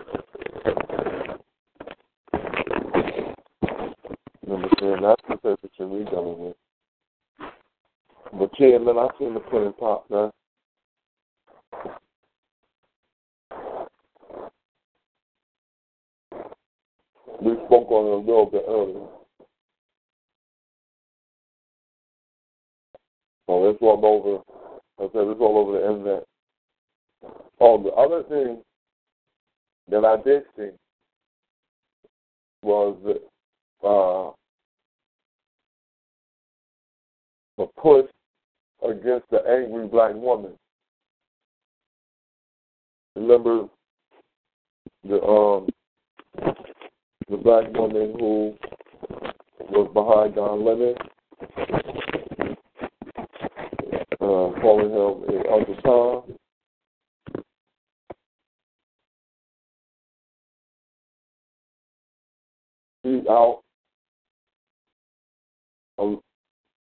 You 4.46 4.68
saying? 4.80 5.02
That's 5.02 5.22
the 5.28 5.36
temperature 5.36 5.88
we 5.88 6.04
dealing 6.04 6.38
with. 6.38 6.56
But 8.38 8.50
yeah, 8.58 8.78
man, 8.78 8.98
I 8.98 9.08
seen 9.18 9.34
the 9.34 9.40
pudding 9.40 9.72
pop, 9.74 10.10
man. 10.10 10.30
We 17.40 17.54
spoke 17.66 17.90
on 17.90 18.06
it 18.06 18.14
a 18.14 18.16
little 18.16 18.46
bit 18.46 18.64
earlier. 18.66 19.06
So 23.46 23.68
it's 23.70 23.78
all 23.82 24.04
over. 24.04 24.42
I 24.98 25.12
said 25.12 25.28
it's 25.28 25.40
all 25.40 25.58
over 25.58 25.78
the 25.78 25.90
internet. 25.90 26.24
Oh, 27.60 27.82
the 27.82 27.90
other 27.90 28.22
thing 28.24 28.62
that 29.90 30.04
I 30.04 30.16
did 30.22 30.42
see 30.56 30.70
was 32.62 32.96
uh, 33.84 34.30
a 37.62 37.66
push 37.80 38.06
against 38.84 39.28
the 39.30 39.38
angry 39.48 39.86
black 39.86 40.14
woman. 40.14 40.52
Remember 43.16 43.68
the 45.04 45.22
um 45.22 45.68
the 47.28 47.36
black 47.36 47.72
woman 47.72 48.14
who 48.18 48.54
was 49.70 49.90
behind 49.94 50.34
Don 50.34 50.64
Lemon, 50.64 50.94
uh, 54.20 54.60
calling 54.60 54.90
him 54.90 55.36
a 55.36 55.52
Uncle 55.52 55.76
Tom. 55.82 56.36
He's 63.02 63.26
out 63.28 63.60
um, 65.98 66.20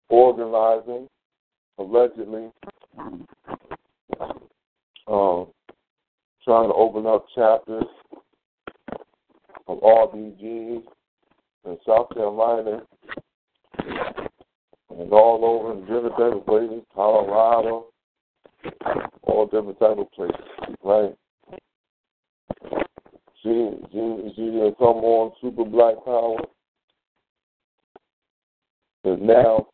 organizing, 0.10 1.08
allegedly, 1.78 2.52
um, 5.08 5.48
trying 6.44 6.70
to 6.70 6.74
open 6.74 7.06
up 7.06 7.26
chapters 7.36 7.86
of 9.68 9.80
RBGs 9.80 10.84
in 11.66 11.78
South 11.86 12.10
Carolina 12.14 12.82
and 14.90 15.12
all 15.12 15.44
over 15.44 15.74
in 15.74 15.82
different 15.82 16.18
type 16.18 16.34
of 16.34 16.46
places, 16.46 16.84
Colorado, 16.94 17.88
all 19.24 19.46
different 19.46 19.80
type 19.80 19.98
of 19.98 20.12
places, 20.12 20.36
right? 20.84 21.16
She 23.42 23.72
she 23.92 24.34
she 24.36 24.72
come 24.80 25.04
on 25.04 25.34
super 25.42 25.66
black 25.66 25.96
power. 26.06 26.38
And 29.06 29.22
now 29.24 29.68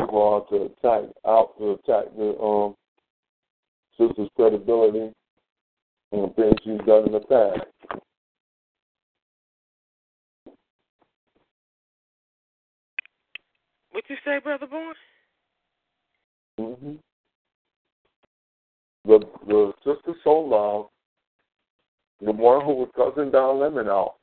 are 0.00 0.44
to 0.50 0.56
attack 0.66 1.10
out 1.26 1.56
to 1.58 1.72
attack 1.72 2.04
the 2.16 2.38
um 2.40 2.74
sister's 3.98 4.28
credibility 4.36 5.12
and 6.12 6.34
things 6.34 6.54
she's 6.64 6.80
done 6.86 7.06
in 7.06 7.12
the 7.12 7.20
past. 7.20 7.66
What 13.92 14.04
you 14.08 14.16
say, 14.24 14.38
brother 14.42 14.66
boy? 14.66 14.92
Mm-hmm. 16.58 16.92
The 19.06 19.20
the 19.46 19.72
sister 19.84 20.14
so 20.24 20.30
love, 20.30 20.86
the 22.20 22.32
one 22.32 22.64
who 22.64 22.74
was 22.74 22.88
cousin 22.96 23.30
Don 23.30 23.60
Lemon 23.60 23.88
out, 23.88 24.14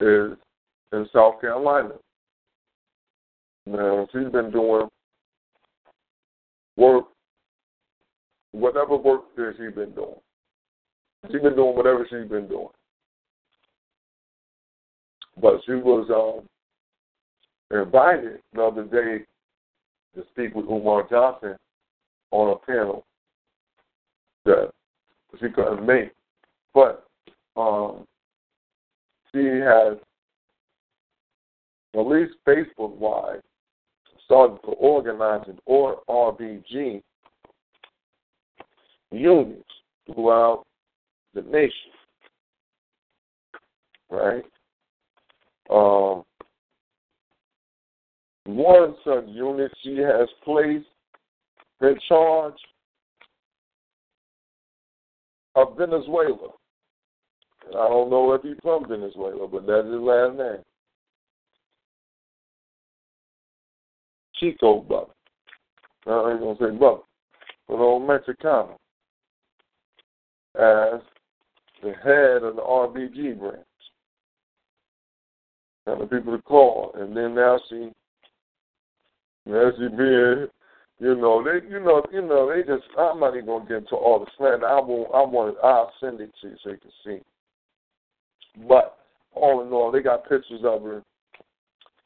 is 0.00 0.36
in 0.92 1.06
South 1.12 1.40
Carolina. 1.40 1.94
Now 3.66 4.06
she's 4.12 4.30
been 4.30 4.50
doing 4.50 4.88
work, 6.76 7.04
whatever 8.52 8.96
work 8.96 9.34
that 9.36 9.54
she's 9.56 9.74
been 9.74 9.92
doing. 9.92 10.20
She's 11.30 11.42
been 11.42 11.56
doing 11.56 11.74
whatever 11.74 12.06
she's 12.08 12.30
been 12.30 12.48
doing. 12.48 12.68
But 15.40 15.60
she 15.66 15.72
was 15.72 16.08
um, 16.10 16.46
invited 17.76 18.40
the 18.54 18.62
other 18.62 18.84
day 18.84 19.24
to 20.14 20.24
speak 20.30 20.54
with 20.54 20.66
Umar 20.66 21.06
Johnson 21.10 21.56
on 22.30 22.52
a 22.52 22.66
panel 22.66 23.04
that 24.44 24.70
she 25.40 25.48
couldn't 25.48 25.84
make. 25.84 26.12
But 26.72 27.04
um, 27.56 28.06
she 29.32 29.44
has, 29.44 29.98
at 31.94 32.06
least 32.06 32.34
Facebook 32.46 32.96
wise, 32.96 33.40
started 34.26 34.58
to 34.62 34.72
organize 34.72 35.46
an 35.48 35.58
or 35.64 36.02
RBG 36.08 37.02
unions 39.12 39.64
throughout 40.06 40.64
the 41.34 41.42
nation. 41.42 41.70
Right? 44.10 44.44
Um, 45.70 46.24
one 48.46 48.94
such 49.04 49.24
unit 49.28 49.72
she 49.82 49.96
has 49.96 50.28
placed 50.44 50.86
in 51.80 51.96
charge 52.08 52.54
of 55.56 55.76
Venezuela. 55.76 56.50
I 57.70 57.88
don't 57.88 58.10
know 58.10 58.32
if 58.34 58.42
he's 58.42 58.54
from 58.62 58.88
Venezuela, 58.88 59.48
but 59.48 59.66
that's 59.66 59.86
his 59.86 60.00
last 60.00 60.36
name. 60.36 60.62
Chico 64.38 64.80
brother. 64.80 65.12
I 66.06 66.32
ain't 66.32 66.40
gonna 66.40 66.56
say 66.60 66.76
brother, 66.76 67.02
but 67.68 67.74
old 67.74 68.02
Mexicano 68.02 68.76
as 70.54 71.00
the 71.82 71.92
head 72.02 72.42
of 72.42 72.56
the 72.56 72.62
RBG 72.62 73.38
branch. 73.38 73.66
And 75.86 76.00
the 76.00 76.06
people 76.06 76.36
to 76.36 76.42
call, 76.42 76.92
and 76.96 77.16
then 77.16 77.34
now 77.34 77.60
she, 77.68 77.90
now 79.44 79.70
she 79.78 79.88
being 79.88 80.48
You 80.98 81.14
know, 81.14 81.44
they, 81.44 81.66
you 81.68 81.78
know, 81.78 82.02
you 82.12 82.22
know, 82.22 82.50
they 82.52 82.62
just. 82.62 82.84
I'm 82.98 83.20
not 83.20 83.34
even 83.34 83.46
gonna 83.46 83.66
get 83.66 83.76
into 83.78 83.96
all 83.96 84.18
the 84.18 84.26
slander. 84.36 84.66
I 84.66 84.80
will. 84.80 85.06
I 85.14 85.22
want. 85.22 85.56
I'll 85.62 85.92
send 86.00 86.20
it 86.20 86.32
to 86.40 86.48
you 86.48 86.56
so 86.64 86.70
you 86.70 86.78
can 86.78 86.90
see. 87.04 87.18
But 88.66 88.96
all 89.34 89.60
in 89.64 89.72
all, 89.72 89.92
they 89.92 90.00
got 90.00 90.28
pictures 90.28 90.62
of 90.64 90.82
her 90.82 91.02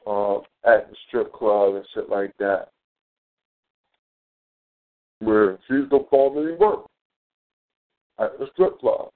uh, 0.07 0.37
at 0.65 0.89
the 0.89 0.95
strip 1.07 1.31
club 1.33 1.75
and 1.75 1.85
shit 1.93 2.09
like 2.09 2.33
that, 2.39 2.69
where 5.19 5.59
she's 5.67 5.87
performing 5.89 6.57
work 6.59 6.85
at 8.19 8.37
the 8.39 8.47
strip 8.53 8.79
club. 8.79 9.09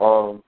Um, 0.00 0.42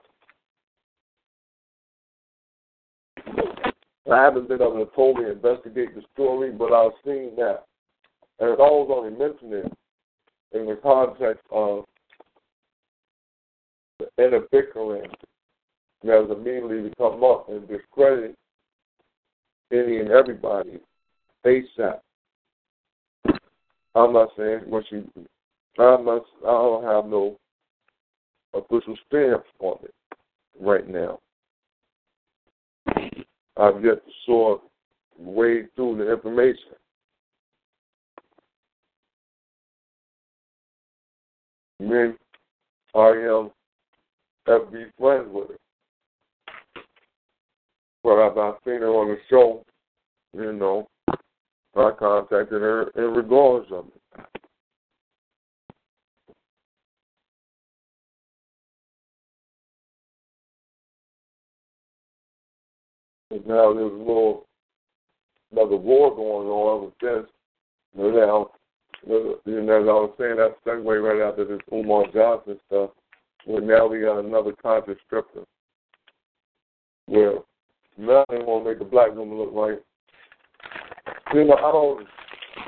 I 4.11 4.23
haven't 4.23 4.49
been 4.49 4.61
able 4.61 4.85
to 4.85 4.91
totally 4.95 5.31
investigate 5.31 5.95
the 5.95 6.03
story, 6.15 6.51
but 6.51 6.73
I've 6.73 6.93
seen 7.05 7.37
that. 7.37 7.65
And 8.39 8.51
I 8.51 8.55
was 8.55 8.91
only 8.93 9.11
mentioned 9.11 9.73
in 10.53 10.67
the 10.67 10.77
context 10.83 11.45
of 11.51 11.85
the 13.99 14.09
inner 14.19 14.41
bickering 14.51 15.11
that 16.03 16.31
immediately 16.31 16.89
to 16.89 16.97
come 16.97 17.23
up 17.23 17.49
and 17.49 17.69
discredit 17.69 18.35
any 19.73 19.99
and 19.99 20.11
everybody 20.11 20.81
ASAP. 21.45 22.01
I'm 23.95 24.13
not 24.13 24.31
saying 24.37 24.61
what 24.67 24.85
she 24.89 25.03
I'm 25.79 26.05
not 26.05 26.25
I 26.43 26.51
don't 26.51 26.85
have 26.85 27.07
no 27.07 27.37
official 28.55 28.97
stamp 29.07 29.45
on 29.61 29.79
it 29.85 29.95
right 30.61 30.89
now. 30.89 31.19
I've 33.57 33.85
yet 33.85 34.05
to 34.05 34.13
sort 34.27 34.63
wade 35.19 35.69
through 35.77 35.99
the 35.99 36.13
information. 36.13 36.75
When 41.79 42.17
I 42.95 43.09
am 43.09 43.51
FB 44.47 44.91
friends 44.99 45.29
with. 45.33 45.51
But 48.03 48.19
I've 48.19 48.55
seen 48.65 48.81
her 48.81 48.89
on 48.89 49.09
the 49.09 49.19
show, 49.29 49.65
you 50.33 50.53
know, 50.53 50.89
I 51.77 51.91
contacted 51.99 52.63
her 52.63 52.89
in 52.97 53.15
regards 53.15 53.67
of 53.71 53.87
it. 53.87 54.01
And 63.33 63.47
now 63.47 63.73
there's 63.73 63.93
a 63.93 63.97
little 63.97 64.47
another 65.53 65.77
war 65.77 66.15
going 66.15 66.49
on 66.49 66.85
with 66.85 66.99
this. 67.01 67.31
And 67.97 68.15
now, 68.15 68.51
you 69.07 69.63
know, 69.63 69.83
as 69.83 69.89
I 69.89 69.93
was 69.93 70.15
saying, 70.19 70.37
that 70.37 70.57
segue 70.67 70.85
right 70.85 71.29
after 71.29 71.45
this 71.45 71.61
Umar 71.73 72.07
Johnson 72.13 72.59
stuff. 72.67 72.91
Where 73.45 73.61
now 73.61 73.87
we 73.87 74.01
got 74.01 74.19
another 74.21 74.53
stripper. 75.07 75.45
Where 77.07 77.39
now 78.01 78.25
they 78.29 78.39
want 78.39 78.65
to 78.65 78.71
make 78.71 78.81
a 78.81 78.85
black 78.85 79.15
woman 79.15 79.39
look 79.39 79.53
like. 79.53 79.83
You 81.35 81.45
know, 81.45 81.55
I 81.55 81.73
don't. 81.73 82.07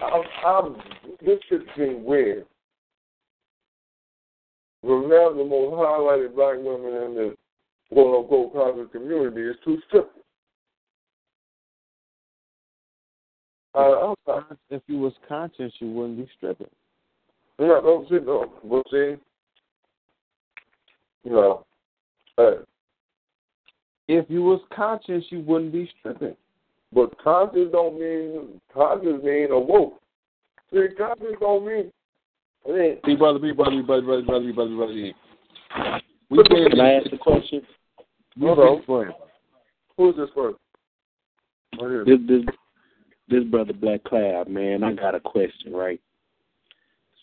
I'm, 0.03 0.23
I'm 0.47 0.83
this 1.25 1.39
shit 1.49 1.63
seems 1.77 2.05
weird. 2.05 2.45
Now 4.83 5.31
the 5.31 5.45
most 5.45 5.75
highlighted 5.75 6.35
black 6.35 6.57
women 6.59 7.03
in 7.03 7.15
the 7.15 7.37
quote 7.93 8.23
unquote 8.23 8.53
conscious 8.53 8.93
community 8.93 9.43
is 9.43 9.57
two 9.65 9.79
strippers. 9.87 10.11
Uh, 13.75 14.15
if 14.69 14.83
you 14.87 14.99
was 14.99 15.15
conscious, 15.27 15.73
you 15.79 15.91
wouldn't 15.91 16.19
be 16.19 16.29
stripping. 16.37 16.67
Yeah, 17.59 17.81
no, 17.83 18.05
see, 18.11 18.19
no, 18.25 18.53
but 18.65 18.83
see, 18.91 19.17
you 21.25 21.31
know, 21.31 21.65
hey, 22.37 22.55
if 24.09 24.27
you 24.29 24.43
was 24.43 24.61
conscious, 24.75 25.25
you 25.31 25.41
wouldn't 25.41 25.73
be 25.73 25.91
stripping. 25.99 26.37
But 26.93 27.17
conscious 27.23 27.69
don't 27.73 27.99
mean 27.99 28.61
conscious 28.73 29.23
mean 29.23 29.51
awoke. 29.51 30.01
See, 30.73 30.89
conscious 30.97 31.37
don't 31.41 31.67
mean. 31.67 31.93
mean 32.69 32.99
See, 33.07 33.17
brother, 33.17 33.39
be 33.39 33.53
brother, 33.53 33.71
be 33.71 33.83
brother, 33.83 34.03
brother, 34.03 34.23
brother, 34.23 34.53
brother, 34.53 34.77
brother. 34.77 35.13
We 36.31 36.45
can 36.45 36.81
I 36.81 36.95
ask 36.95 37.13
a 37.13 37.19
question? 37.19 37.63
Hold 38.41 38.87
on. 38.89 39.15
Who's 39.97 40.17
this 40.17 40.29
first? 40.35 40.59
This, 42.07 42.19
this, 42.29 42.43
this 43.29 43.45
brother 43.45 43.73
Black 43.73 44.05
Cloud, 44.05 44.49
man, 44.49 44.83
I 44.83 44.93
got 44.93 45.15
a 45.15 45.21
question, 45.21 45.73
right? 45.73 46.01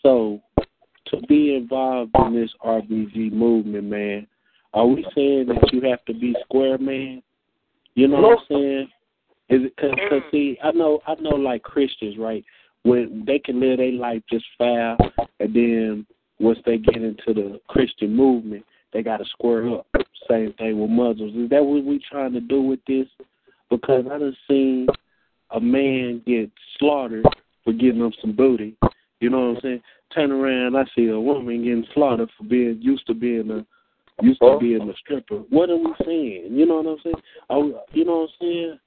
So, 0.02 0.40
to 1.06 1.20
be 1.28 1.54
involved 1.54 2.12
in 2.26 2.34
this 2.34 2.50
RBG 2.64 3.32
movement, 3.32 3.84
man, 3.84 4.26
are 4.72 4.86
we 4.86 5.04
saying 5.14 5.46
that 5.48 5.72
you 5.72 5.80
have 5.88 6.04
to 6.06 6.14
be 6.14 6.34
square, 6.44 6.78
man? 6.78 7.22
You 7.94 8.08
know 8.08 8.20
what 8.20 8.38
I'm 8.38 8.44
saying? 8.48 8.88
Is 9.48 9.66
it 9.66 9.76
cause, 9.76 9.90
cause 10.08 10.22
mm. 10.22 10.30
see, 10.30 10.58
I 10.62 10.70
know, 10.70 11.00
I 11.06 11.14
know, 11.16 11.34
like 11.34 11.62
Christians, 11.62 12.16
right? 12.18 12.44
When 12.82 13.24
they 13.26 13.38
can 13.40 13.60
live 13.60 13.78
their 13.78 13.92
life 13.92 14.22
just 14.30 14.44
foul, 14.56 14.96
and 15.40 15.54
then 15.54 16.06
once 16.38 16.58
they 16.64 16.78
get 16.78 17.02
into 17.02 17.34
the 17.34 17.60
Christian 17.68 18.14
movement, 18.14 18.64
they 18.92 19.02
got 19.02 19.18
to 19.18 19.24
square 19.26 19.68
up. 19.70 19.86
Same 20.28 20.52
thing 20.54 20.80
with 20.80 20.90
Muslims. 20.90 21.34
Is 21.36 21.50
that 21.50 21.64
what 21.64 21.84
we 21.84 22.00
trying 22.10 22.32
to 22.32 22.40
do 22.40 22.62
with 22.62 22.80
this? 22.86 23.06
Because 23.68 24.04
I 24.06 24.18
done 24.18 24.36
seen 24.48 24.86
a 25.50 25.60
man 25.60 26.22
get 26.26 26.50
slaughtered 26.78 27.24
for 27.64 27.72
getting 27.72 28.02
up 28.02 28.12
some 28.20 28.34
booty. 28.34 28.76
You 29.20 29.30
know 29.30 29.50
what 29.50 29.56
I'm 29.56 29.60
saying? 29.62 29.82
Turn 30.14 30.32
around, 30.32 30.76
I 30.76 30.84
see 30.96 31.08
a 31.08 31.20
woman 31.20 31.64
getting 31.64 31.86
slaughtered 31.92 32.30
for 32.36 32.44
being 32.44 32.78
used 32.80 33.06
to 33.06 33.14
being 33.14 33.50
a 33.50 33.66
used 34.22 34.40
to 34.40 34.58
being 34.60 34.88
a 34.88 34.94
stripper. 34.96 35.36
What 35.50 35.70
are 35.70 35.76
we 35.76 35.92
saying? 36.04 36.48
You 36.50 36.66
know 36.66 36.80
what 36.80 36.86
I'm 36.86 36.98
saying? 37.02 37.22
Are 37.48 37.60
we, 37.60 37.74
you 37.92 38.04
know 38.04 38.18
what 38.18 38.30
I'm 38.30 38.36
saying? 38.40 38.78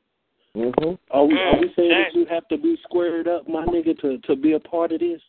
Mm-hmm. 0.55 0.93
Are 1.09 1.25
we 1.25 1.33
are 1.33 1.59
we 1.59 1.73
saying 1.75 1.89
that 1.89 2.13
you 2.13 2.25
have 2.29 2.47
to 2.49 2.57
be 2.57 2.77
squared 2.83 3.27
up, 3.27 3.47
my 3.49 3.65
nigga, 3.65 3.99
to 4.01 4.19
to 4.19 4.35
be 4.35 4.53
a 4.53 4.59
part 4.59 4.91
of 4.91 4.99
this? 4.99 5.19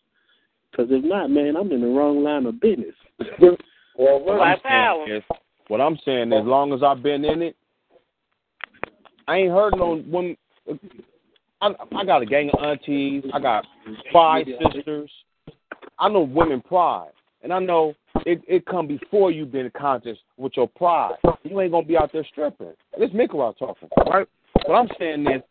Because 0.70 0.89
if 0.90 1.05
not, 1.05 1.31
man, 1.31 1.56
I'm 1.56 1.72
in 1.72 1.81
the 1.81 1.86
wrong 1.86 2.22
line 2.22 2.47
of 2.47 2.60
business. 2.60 2.94
well, 3.40 4.20
what 4.20 4.40
I'm, 4.40 4.59
saying 4.62 5.16
is, 5.16 5.22
what 5.68 5.81
I'm 5.81 5.97
saying, 6.05 6.32
as 6.32 6.44
long 6.44 6.72
as 6.72 6.82
I've 6.82 7.02
been 7.02 7.24
in 7.24 7.43
it, 7.43 7.56
I 9.26 9.36
ain't 9.36 9.52
heard 9.52 9.74
no 9.76 9.97
one. 9.97 10.36
I, 11.62 11.70
I 11.97 12.05
got 12.05 12.22
a 12.22 12.26
gang 12.26 12.51
of 12.52 12.62
aunties. 12.62 13.24
I 13.32 13.40
got 13.40 13.64
five 14.12 14.47
sisters. 14.74 15.10
I 15.98 16.09
know 16.09 16.20
women 16.22 16.60
pride, 16.60 17.12
and 17.45 17.53
I 17.53 17.61
know 17.61 17.95
it 18.27 18.43
it 18.49 18.66
come 18.66 18.89
before 18.89 19.31
you 19.31 19.45
being 19.45 19.71
conscious 19.77 20.19
with 20.37 20.57
your 20.57 20.66
pride. 20.66 21.15
You 21.45 21.61
ain't 21.61 21.71
gonna 21.71 21.87
be 21.87 21.97
out 21.97 22.11
there 22.12 22.27
stripping. 22.33 22.73
This 22.99 23.11
Mikra 23.11 23.57
talking, 23.57 23.89
right? 24.11 24.27
What 24.66 24.75
I'm 24.77 24.89
saying 24.99 25.27
is 25.29 25.43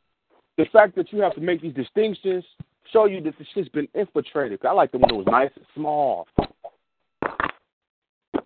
the 0.57 0.65
fact 0.73 0.95
that 0.95 1.13
you 1.13 1.19
have 1.19 1.35
to 1.35 1.41
make 1.41 1.61
these 1.61 1.73
distinctions 1.73 2.43
show 2.91 3.05
you 3.05 3.21
that 3.21 3.37
the 3.37 3.45
shit's 3.53 3.69
been 3.69 3.87
infiltrated. 3.93 4.65
I 4.65 4.71
like 4.71 4.91
the 4.91 4.97
one 4.97 5.09
that 5.09 5.15
was 5.15 5.27
nice 5.27 5.51
and 5.55 5.65
small. 5.75 6.27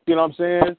You 0.06 0.16
know 0.16 0.22
what 0.22 0.30
I'm 0.30 0.34
saying? 0.34 0.78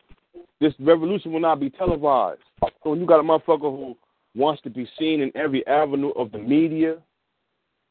This 0.60 0.74
revolution 0.78 1.32
will 1.32 1.40
not 1.40 1.60
be 1.60 1.70
televised. 1.70 2.40
So 2.60 2.90
when 2.90 3.00
you 3.00 3.06
got 3.06 3.20
a 3.20 3.22
motherfucker 3.22 3.60
who 3.60 3.96
wants 4.34 4.62
to 4.62 4.70
be 4.70 4.88
seen 4.98 5.20
in 5.20 5.30
every 5.34 5.66
avenue 5.66 6.10
of 6.10 6.32
the 6.32 6.38
media 6.38 6.96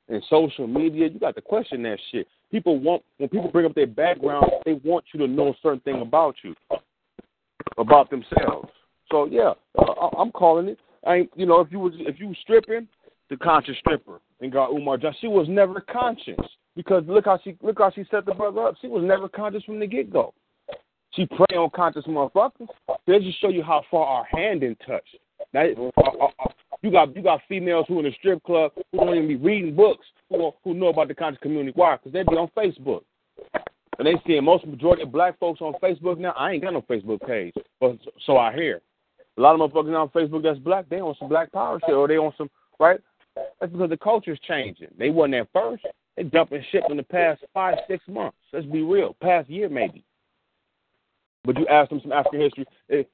and 0.09 0.23
social 0.29 0.67
media, 0.67 1.07
you 1.07 1.19
got 1.19 1.35
to 1.35 1.41
question 1.41 1.83
that 1.83 1.99
shit. 2.11 2.27
People 2.51 2.79
want 2.79 3.03
when 3.17 3.29
people 3.29 3.49
bring 3.51 3.65
up 3.65 3.75
their 3.75 3.87
background, 3.87 4.45
they 4.65 4.73
want 4.83 5.05
you 5.13 5.19
to 5.19 5.27
know 5.27 5.49
a 5.49 5.53
certain 5.61 5.81
thing 5.81 6.01
about 6.01 6.35
you, 6.43 6.55
about 7.77 8.09
themselves. 8.09 8.69
So 9.11 9.25
yeah, 9.25 9.53
uh, 9.77 10.09
I'm 10.17 10.31
calling 10.31 10.67
it. 10.69 10.79
I 11.05 11.15
ain't, 11.15 11.31
you 11.35 11.45
know, 11.45 11.59
if 11.61 11.71
you 11.71 11.79
was 11.79 11.93
if 11.97 12.19
you 12.19 12.29
was 12.29 12.37
stripping, 12.41 12.87
the 13.29 13.37
conscious 13.37 13.77
stripper 13.79 14.19
and 14.41 14.51
got 14.51 14.71
Umar 14.71 14.97
Johnson, 14.97 15.19
she 15.21 15.27
was 15.27 15.47
never 15.49 15.81
conscious 15.81 16.39
because 16.75 17.03
look 17.07 17.25
how 17.25 17.39
she 17.43 17.57
look 17.61 17.79
how 17.79 17.91
she 17.91 18.05
set 18.09 18.25
the 18.25 18.33
brother 18.33 18.67
up. 18.67 18.75
She 18.81 18.87
was 18.87 19.03
never 19.03 19.27
conscious 19.27 19.63
from 19.63 19.79
the 19.79 19.87
get 19.87 20.11
go. 20.11 20.33
She 21.13 21.25
prey 21.25 21.57
on 21.57 21.69
conscious 21.75 22.05
motherfuckers. 22.05 22.67
They 23.07 23.19
just 23.19 23.41
show 23.41 23.49
you 23.49 23.63
how 23.63 23.83
far 23.89 24.05
our 24.05 24.25
hand 24.25 24.63
in 24.63 24.75
touch. 24.85 25.05
Now, 25.53 25.65
uh, 25.97 26.01
uh, 26.25 26.49
you 26.81 26.91
got 26.91 27.15
you 27.15 27.21
got 27.21 27.41
females 27.47 27.85
who 27.87 27.99
in 27.99 28.05
the 28.05 28.11
strip 28.19 28.43
club 28.43 28.71
who 28.91 28.97
don't 28.97 29.15
even 29.15 29.27
be 29.27 29.35
reading 29.35 29.75
books 29.75 30.05
who 30.29 30.51
who 30.63 30.73
know 30.73 30.87
about 30.87 31.07
the 31.07 31.15
conscious 31.15 31.41
community. 31.41 31.73
Why? 31.75 31.97
Because 31.97 32.13
they 32.13 32.23
be 32.23 32.37
on 32.37 32.49
Facebook. 32.57 33.01
And 33.99 34.05
they 34.05 34.13
seeing 34.27 34.43
most 34.43 34.65
majority 34.65 35.03
of 35.03 35.11
black 35.11 35.39
folks 35.39 35.59
on 35.59 35.73
Facebook 35.81 36.19
now. 36.19 36.31
I 36.37 36.51
ain't 36.51 36.63
got 36.63 36.73
no 36.73 36.83
Facebook 36.83 37.25
page, 37.25 37.53
but 37.79 37.97
so 38.25 38.37
I 38.37 38.53
hear. 38.53 38.81
A 39.37 39.41
lot 39.41 39.59
of 39.59 39.71
motherfuckers 39.71 39.99
on 39.99 40.09
Facebook 40.09 40.43
that's 40.43 40.59
black, 40.59 40.87
they 40.89 40.99
on 40.99 41.15
some 41.19 41.29
black 41.29 41.51
power 41.51 41.79
shit, 41.85 41.95
or 41.95 42.07
they 42.07 42.17
on 42.17 42.33
some 42.37 42.49
right. 42.79 42.99
That's 43.59 43.71
because 43.71 43.89
the 43.89 43.97
culture's 43.97 44.39
changing. 44.47 44.89
They 44.97 45.09
wasn't 45.09 45.35
at 45.35 45.47
first. 45.53 45.85
They 46.15 46.23
dumping 46.23 46.63
shit 46.71 46.83
in 46.89 46.97
the 46.97 47.03
past 47.03 47.43
five, 47.53 47.77
six 47.87 48.03
months. 48.07 48.37
Let's 48.51 48.65
be 48.65 48.81
real. 48.81 49.15
Past 49.21 49.49
year 49.49 49.69
maybe. 49.69 50.03
But 51.43 51.57
you 51.57 51.67
ask 51.67 51.89
them 51.89 52.01
some 52.01 52.11
African 52.11 52.41
history, 52.41 52.65
they, 52.89 53.07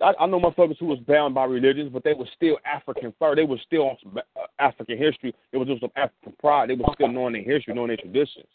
I, 0.00 0.12
I 0.20 0.26
know 0.26 0.40
motherfuckers 0.40 0.78
who 0.78 0.86
was 0.86 0.98
bound 1.00 1.34
by 1.34 1.44
religions, 1.44 1.90
but 1.92 2.04
they 2.04 2.14
were 2.14 2.28
still 2.34 2.58
African 2.64 3.12
first. 3.18 3.36
They 3.36 3.44
were 3.44 3.60
still 3.64 3.82
on 3.82 3.96
some 4.02 4.18
uh, 4.18 4.40
African 4.58 4.98
history. 4.98 5.34
It 5.52 5.56
was 5.56 5.68
just 5.68 5.80
some 5.80 5.92
African 5.96 6.34
pride. 6.40 6.70
They 6.70 6.74
were 6.74 6.86
still 6.94 7.08
knowing 7.08 7.34
their 7.34 7.42
history, 7.42 7.74
knowing 7.74 7.88
their 7.88 7.96
traditions. 7.98 8.46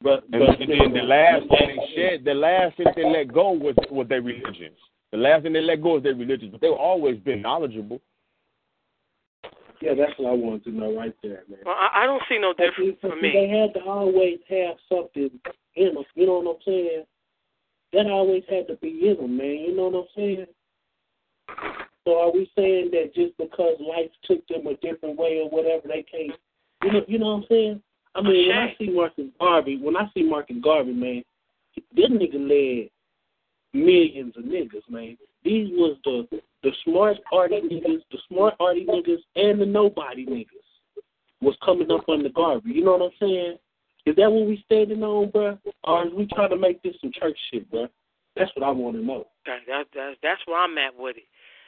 But, 0.00 0.24
And, 0.32 0.46
but 0.46 0.60
and 0.60 0.70
then 0.70 0.92
the 0.92 1.02
last 1.02 1.42
thing 1.48 1.76
they 1.76 1.94
shed, 1.94 2.24
the 2.24 2.34
last 2.34 2.76
thing 2.76 2.86
they 2.94 3.04
let 3.04 3.32
go 3.32 3.50
was 3.50 3.74
was 3.90 4.08
their 4.08 4.22
religions. 4.22 4.78
The 5.10 5.18
last 5.18 5.42
thing 5.42 5.52
they 5.52 5.60
let 5.60 5.82
go 5.82 5.96
is 5.96 6.02
their 6.02 6.14
religions, 6.14 6.52
but 6.52 6.60
they 6.60 6.68
were 6.68 6.78
always 6.78 7.18
been 7.18 7.42
knowledgeable. 7.42 8.00
yeah, 9.80 9.94
that's 9.94 10.12
what 10.18 10.30
I 10.30 10.34
wanted 10.34 10.64
to 10.64 10.70
know 10.70 10.94
right 10.94 11.14
there, 11.22 11.44
man. 11.48 11.60
Well, 11.64 11.74
I, 11.74 12.02
I 12.02 12.06
don't 12.06 12.22
see 12.28 12.38
no 12.38 12.54
But 12.56 12.66
difference 12.66 12.98
for 13.00 13.16
me. 13.16 13.32
They 13.32 13.48
had 13.48 13.74
to 13.74 13.88
always 13.88 14.38
have 14.48 14.76
something 14.88 15.30
in 15.74 15.94
them. 15.94 16.04
You 16.14 16.26
know 16.26 16.40
what 16.40 16.56
I'm 16.56 16.62
saying? 16.64 17.04
That 17.92 18.06
always 18.06 18.42
had 18.48 18.68
to 18.68 18.76
be 18.76 19.08
in 19.08 19.16
them, 19.16 19.36
man. 19.36 19.46
You 19.46 19.76
know 19.76 19.88
what 19.88 20.00
I'm 20.00 20.06
saying? 20.14 20.46
So 22.04 22.18
are 22.18 22.32
we 22.32 22.50
saying 22.56 22.90
that 22.92 23.14
just 23.14 23.36
because 23.36 23.76
life 23.80 24.10
took 24.24 24.46
them 24.48 24.66
a 24.66 24.74
different 24.76 25.18
way 25.18 25.40
or 25.42 25.48
whatever, 25.50 25.88
they 25.88 26.02
can't? 26.02 26.38
You 26.82 26.92
know, 26.92 27.04
you 27.06 27.18
know 27.18 27.26
what 27.26 27.32
I'm 27.32 27.44
saying? 27.48 27.82
I 28.14 28.22
mean, 28.22 28.48
when 28.48 28.56
I 28.56 28.74
see 28.78 28.90
Marcus 28.90 29.26
Garvey, 29.38 29.78
when 29.80 29.96
I 29.96 30.10
see 30.14 30.22
Marcus 30.22 30.56
Garvey, 30.62 30.92
man, 30.92 31.22
this 31.94 32.10
nigga 32.10 32.34
led 32.34 32.90
millions 33.72 34.34
of 34.36 34.44
niggas, 34.44 34.88
man. 34.88 35.16
These 35.44 35.68
was 35.72 35.96
the 36.04 36.40
the 36.62 36.72
smart 36.84 37.18
arty 37.32 37.60
niggas, 37.60 38.02
the 38.10 38.18
smart 38.28 38.54
arty 38.58 38.84
niggas, 38.84 39.22
and 39.36 39.60
the 39.60 39.66
nobody 39.66 40.26
niggas 40.26 40.46
was 41.40 41.56
coming 41.64 41.90
up 41.90 42.08
on 42.08 42.22
the 42.22 42.30
Garvey. 42.30 42.70
You 42.72 42.84
know 42.84 42.96
what 42.96 43.02
I'm 43.02 43.10
saying? 43.20 43.58
Is 44.08 44.16
that 44.16 44.30
what 44.30 44.46
we 44.46 44.62
standing 44.64 45.02
on, 45.02 45.30
bruh? 45.30 45.58
Or 45.84 46.06
is 46.06 46.12
we 46.14 46.26
trying 46.26 46.50
to 46.50 46.56
make 46.56 46.82
this 46.82 46.94
some 47.00 47.12
church 47.12 47.36
shit, 47.50 47.70
bruh? 47.70 47.88
That's 48.36 48.50
what 48.54 48.66
I 48.66 48.70
want 48.70 48.96
to 48.96 49.02
know. 49.02 49.26
That, 49.46 49.58
that, 49.66 49.84
that, 49.94 50.14
that's 50.22 50.40
where 50.46 50.62
I'm 50.62 50.78
at 50.78 50.96
with 50.96 51.16
it. 51.16 51.24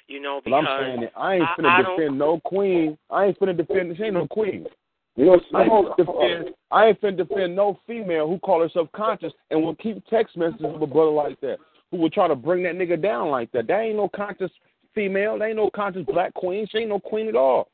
You 0.06 0.20
know, 0.20 0.40
But 0.44 0.50
because 0.50 0.64
I'm 0.68 0.82
saying 0.84 1.00
that 1.02 1.12
I 1.16 1.34
ain't 1.34 1.44
I- 1.44 1.54
finna 1.56 1.68
I 1.68 1.82
don't- 1.82 1.98
defend 1.98 2.18
no 2.18 2.40
queen. 2.44 2.98
I 3.10 3.26
ain't 3.26 3.38
finna 3.38 3.56
defend. 3.56 3.90
This 3.90 3.98
ain't 4.02 4.14
no 4.14 4.26
queen. 4.26 4.66
You 5.16 5.26
know, 5.26 5.40
I 5.54 5.64
ain't, 5.64 5.96
defend, 5.96 6.50
I 6.70 6.86
ain't 6.86 7.00
finna 7.00 7.16
defend 7.16 7.54
no 7.56 7.78
female 7.86 8.28
who 8.28 8.38
call 8.38 8.60
herself 8.62 8.88
conscious 8.92 9.32
and 9.50 9.62
will 9.62 9.74
keep 9.74 10.04
text 10.06 10.36
messages 10.36 10.62
with 10.72 10.82
a 10.82 10.86
brother 10.86 11.10
like 11.10 11.40
that, 11.40 11.58
who 11.90 11.98
will 11.98 12.10
try 12.10 12.26
to 12.28 12.36
bring 12.36 12.62
that 12.62 12.74
nigga 12.76 13.00
down 13.00 13.28
like 13.28 13.50
that. 13.52 13.66
That 13.66 13.80
ain't 13.80 13.96
no 13.96 14.08
conscious 14.08 14.50
female. 14.94 15.38
That 15.38 15.46
ain't 15.46 15.56
no 15.56 15.68
conscious 15.70 16.04
black 16.06 16.32
queen. 16.34 16.66
She 16.70 16.78
ain't 16.78 16.88
no 16.88 17.00
queen 17.00 17.28
at 17.28 17.36
all. 17.36 17.68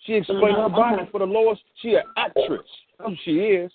She 0.00 0.14
explained 0.14 0.56
her 0.56 0.68
body 0.68 1.08
for 1.12 1.20
the 1.20 1.24
lowest. 1.26 1.62
She 1.80 1.94
an 1.94 2.02
actress. 2.16 2.60
That's 2.98 3.10
what 3.10 3.18
she 3.24 3.38
is. 3.38 3.72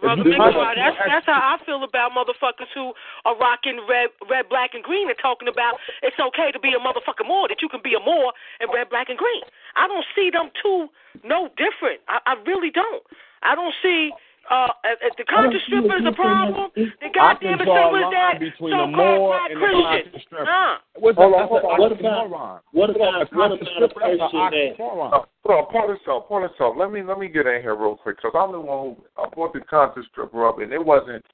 Brother 0.00 0.20
If 0.22 0.26
you- 0.26 0.32
Big 0.32 0.40
Boy, 0.40 0.74
that's 0.76 0.96
that's 1.06 1.26
how 1.26 1.56
I 1.56 1.64
feel 1.64 1.82
about 1.84 2.12
motherfuckers 2.12 2.68
who 2.74 2.92
are 3.24 3.36
rocking 3.36 3.80
red, 3.88 4.10
red, 4.28 4.48
black, 4.48 4.74
and 4.74 4.82
green 4.82 5.08
and 5.08 5.18
talking 5.18 5.48
about 5.48 5.78
it's 6.02 6.18
okay 6.18 6.52
to 6.52 6.60
be 6.60 6.72
a 6.74 6.80
motherfucker 6.80 7.26
Moor, 7.26 7.48
that 7.48 7.62
you 7.62 7.68
can 7.68 7.80
be 7.82 7.94
a 7.94 8.00
Moor 8.00 8.32
in 8.60 8.68
red, 8.72 8.88
black, 8.90 9.08
and 9.08 9.18
green. 9.18 9.42
I 9.74 9.86
don't 9.86 10.04
see 10.14 10.30
them 10.30 10.50
two 10.62 10.88
no 11.24 11.48
different. 11.56 12.00
I, 12.08 12.20
I 12.26 12.34
really 12.46 12.70
don't. 12.70 13.02
I 13.42 13.54
don't 13.54 13.74
see 13.82 14.10
uh, 14.50 14.68
if 14.84 14.98
if 15.02 15.16
the 15.16 15.24
conscious 15.24 15.62
stripper 15.66 15.96
is 15.96 16.06
a 16.06 16.12
problem. 16.12 16.70
The 16.74 17.10
goddamn 17.14 17.54
I 17.54 17.56
can 17.56 17.66
draw 17.66 17.90
a 17.90 18.38
stripper 18.38 18.44
is 18.44 18.52
that 18.52 18.58
so-called 18.58 18.90
Moor 18.92 19.28
black 19.30 19.50
Christian. 19.50 19.82
conscious. 19.82 20.26
Nah. 20.32 20.76
What's 20.98 21.18
Hold 21.18 21.34
on, 21.34 21.48
hold 21.48 21.64
on. 21.64 21.80
What 21.80 21.92
about 21.92 22.30
oxymoron. 22.30 22.60
what 22.72 22.90
about 22.90 23.22
A 23.22 23.36
what 23.36 23.52
about 23.52 23.62
a 23.62 23.64
stripper, 23.74 24.00
that's 24.00 24.12
an 24.12 24.18
person 24.18 24.18
that 24.18 24.78
oxymoron. 24.78 25.10
Hold 25.44 25.58
on, 25.58 25.64
point 25.72 25.88
this 25.90 26.04
out, 26.08 26.28
point 26.28 26.44
this 26.50 26.60
out. 26.60 26.76
Let 26.76 26.92
me 26.92 27.02
let 27.02 27.18
me 27.18 27.28
get 27.28 27.46
in 27.46 27.62
here 27.62 27.74
real 27.74 27.96
quick 27.96 28.16
because 28.16 28.32
I'm 28.34 28.52
the 28.52 28.60
one 28.60 28.96
who 28.96 29.28
brought 29.34 29.52
the 29.52 29.60
conscious 29.60 30.06
stripper 30.10 30.46
up, 30.46 30.60
and 30.60 30.72
it 30.72 30.84
wasn't 30.84 31.24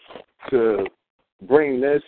to 0.50 0.86
bring 1.48 1.80
this 1.80 2.02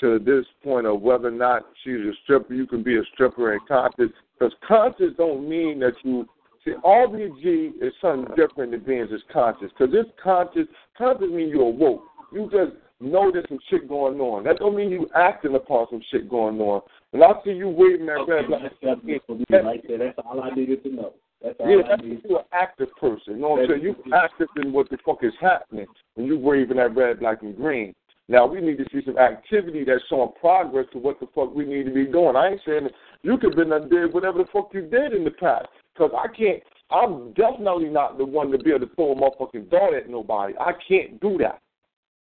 to 0.00 0.18
this 0.18 0.44
point 0.62 0.86
of 0.86 1.00
whether 1.02 1.28
or 1.28 1.32
not 1.32 1.66
she's 1.84 2.00
a 2.00 2.12
stripper. 2.24 2.54
You 2.54 2.66
can 2.66 2.82
be 2.82 2.96
a 2.96 3.02
stripper 3.14 3.52
and 3.52 3.60
conscious 3.66 4.10
because 4.38 4.54
conscious 4.66 5.12
don't 5.16 5.48
mean 5.48 5.80
that 5.80 5.94
you 6.02 6.26
see 6.74 6.80
RBG 6.84 7.82
is 7.82 7.92
something 8.00 8.34
different 8.36 8.72
than 8.72 8.80
being 8.80 9.06
just 9.10 9.28
conscious 9.28 9.70
because 9.76 9.94
it's 9.94 10.10
conscious. 10.22 10.66
Conscious 10.96 11.28
means 11.30 11.50
you're 11.52 11.62
awoke. 11.62 12.02
You 12.32 12.44
just 12.50 12.72
know 13.00 13.30
there's 13.32 13.46
some 13.48 13.58
shit 13.70 13.88
going 13.88 14.20
on. 14.20 14.44
That 14.44 14.58
don't 14.58 14.76
mean 14.76 14.90
you 14.90 15.08
acting 15.14 15.54
upon 15.54 15.86
some 15.90 16.02
shit 16.10 16.28
going 16.28 16.60
on. 16.60 16.82
And 17.12 17.22
I 17.22 17.32
see 17.44 17.52
you 17.52 17.68
waving 17.68 18.06
that 18.06 18.24
red 18.28 18.44
Okay, 18.44 18.52
light. 18.52 18.62
that's 18.82 19.00
that's 19.04 19.24
for 19.26 19.36
me 19.36 19.44
right 19.50 19.82
there. 19.86 19.98
That's 19.98 20.18
all 20.24 20.42
I 20.42 20.50
needed 20.50 20.82
to 20.84 20.90
know. 20.90 21.12
That's 21.42 21.56
all 21.60 21.70
Yeah, 21.70 21.84
I 21.84 21.88
that's 21.90 22.02
needed. 22.02 22.20
you 22.28 22.38
an 22.38 22.44
active 22.52 22.88
person. 23.00 23.34
You 23.34 23.40
know 23.40 23.48
what 23.50 23.62
I'm 23.62 23.68
saying? 23.70 23.82
You 23.82 23.94
active 24.12 24.48
in 24.56 24.72
what 24.72 24.90
the 24.90 24.98
fuck 25.04 25.18
is 25.22 25.32
happening 25.40 25.86
when 26.14 26.26
you're 26.26 26.38
waving 26.38 26.76
that 26.76 26.94
red, 26.94 27.20
black, 27.20 27.42
and 27.42 27.56
green. 27.56 27.94
Now 28.30 28.46
we 28.46 28.60
need 28.60 28.76
to 28.76 28.84
see 28.92 29.00
some 29.06 29.16
activity 29.16 29.84
that's 29.84 30.02
showing 30.10 30.32
progress 30.38 30.84
to 30.92 30.98
what 30.98 31.18
the 31.18 31.26
fuck 31.34 31.54
we 31.54 31.64
need 31.64 31.84
to 31.86 31.90
be 31.94 32.04
doing. 32.04 32.36
I 32.36 32.48
ain't 32.48 32.60
saying 32.66 32.88
you 33.22 33.38
could 33.38 33.56
have 33.58 33.68
been 33.68 33.88
did 33.88 34.12
whatever 34.12 34.38
the 34.38 34.48
fuck 34.52 34.68
you 34.74 34.82
did 34.82 35.14
in 35.14 35.24
the 35.24 35.30
past. 35.30 35.68
Because 35.98 36.12
I 36.16 36.28
can't. 36.28 36.62
I'm 36.90 37.32
definitely 37.32 37.88
not 37.88 38.16
the 38.16 38.24
one 38.24 38.50
to 38.52 38.58
be 38.58 38.70
able 38.70 38.86
to 38.86 38.94
throw 38.94 39.12
a 39.12 39.16
motherfucking 39.16 39.70
dart 39.70 39.94
at 39.94 40.08
nobody. 40.08 40.54
I 40.58 40.72
can't 40.86 41.20
do 41.20 41.36
that. 41.38 41.60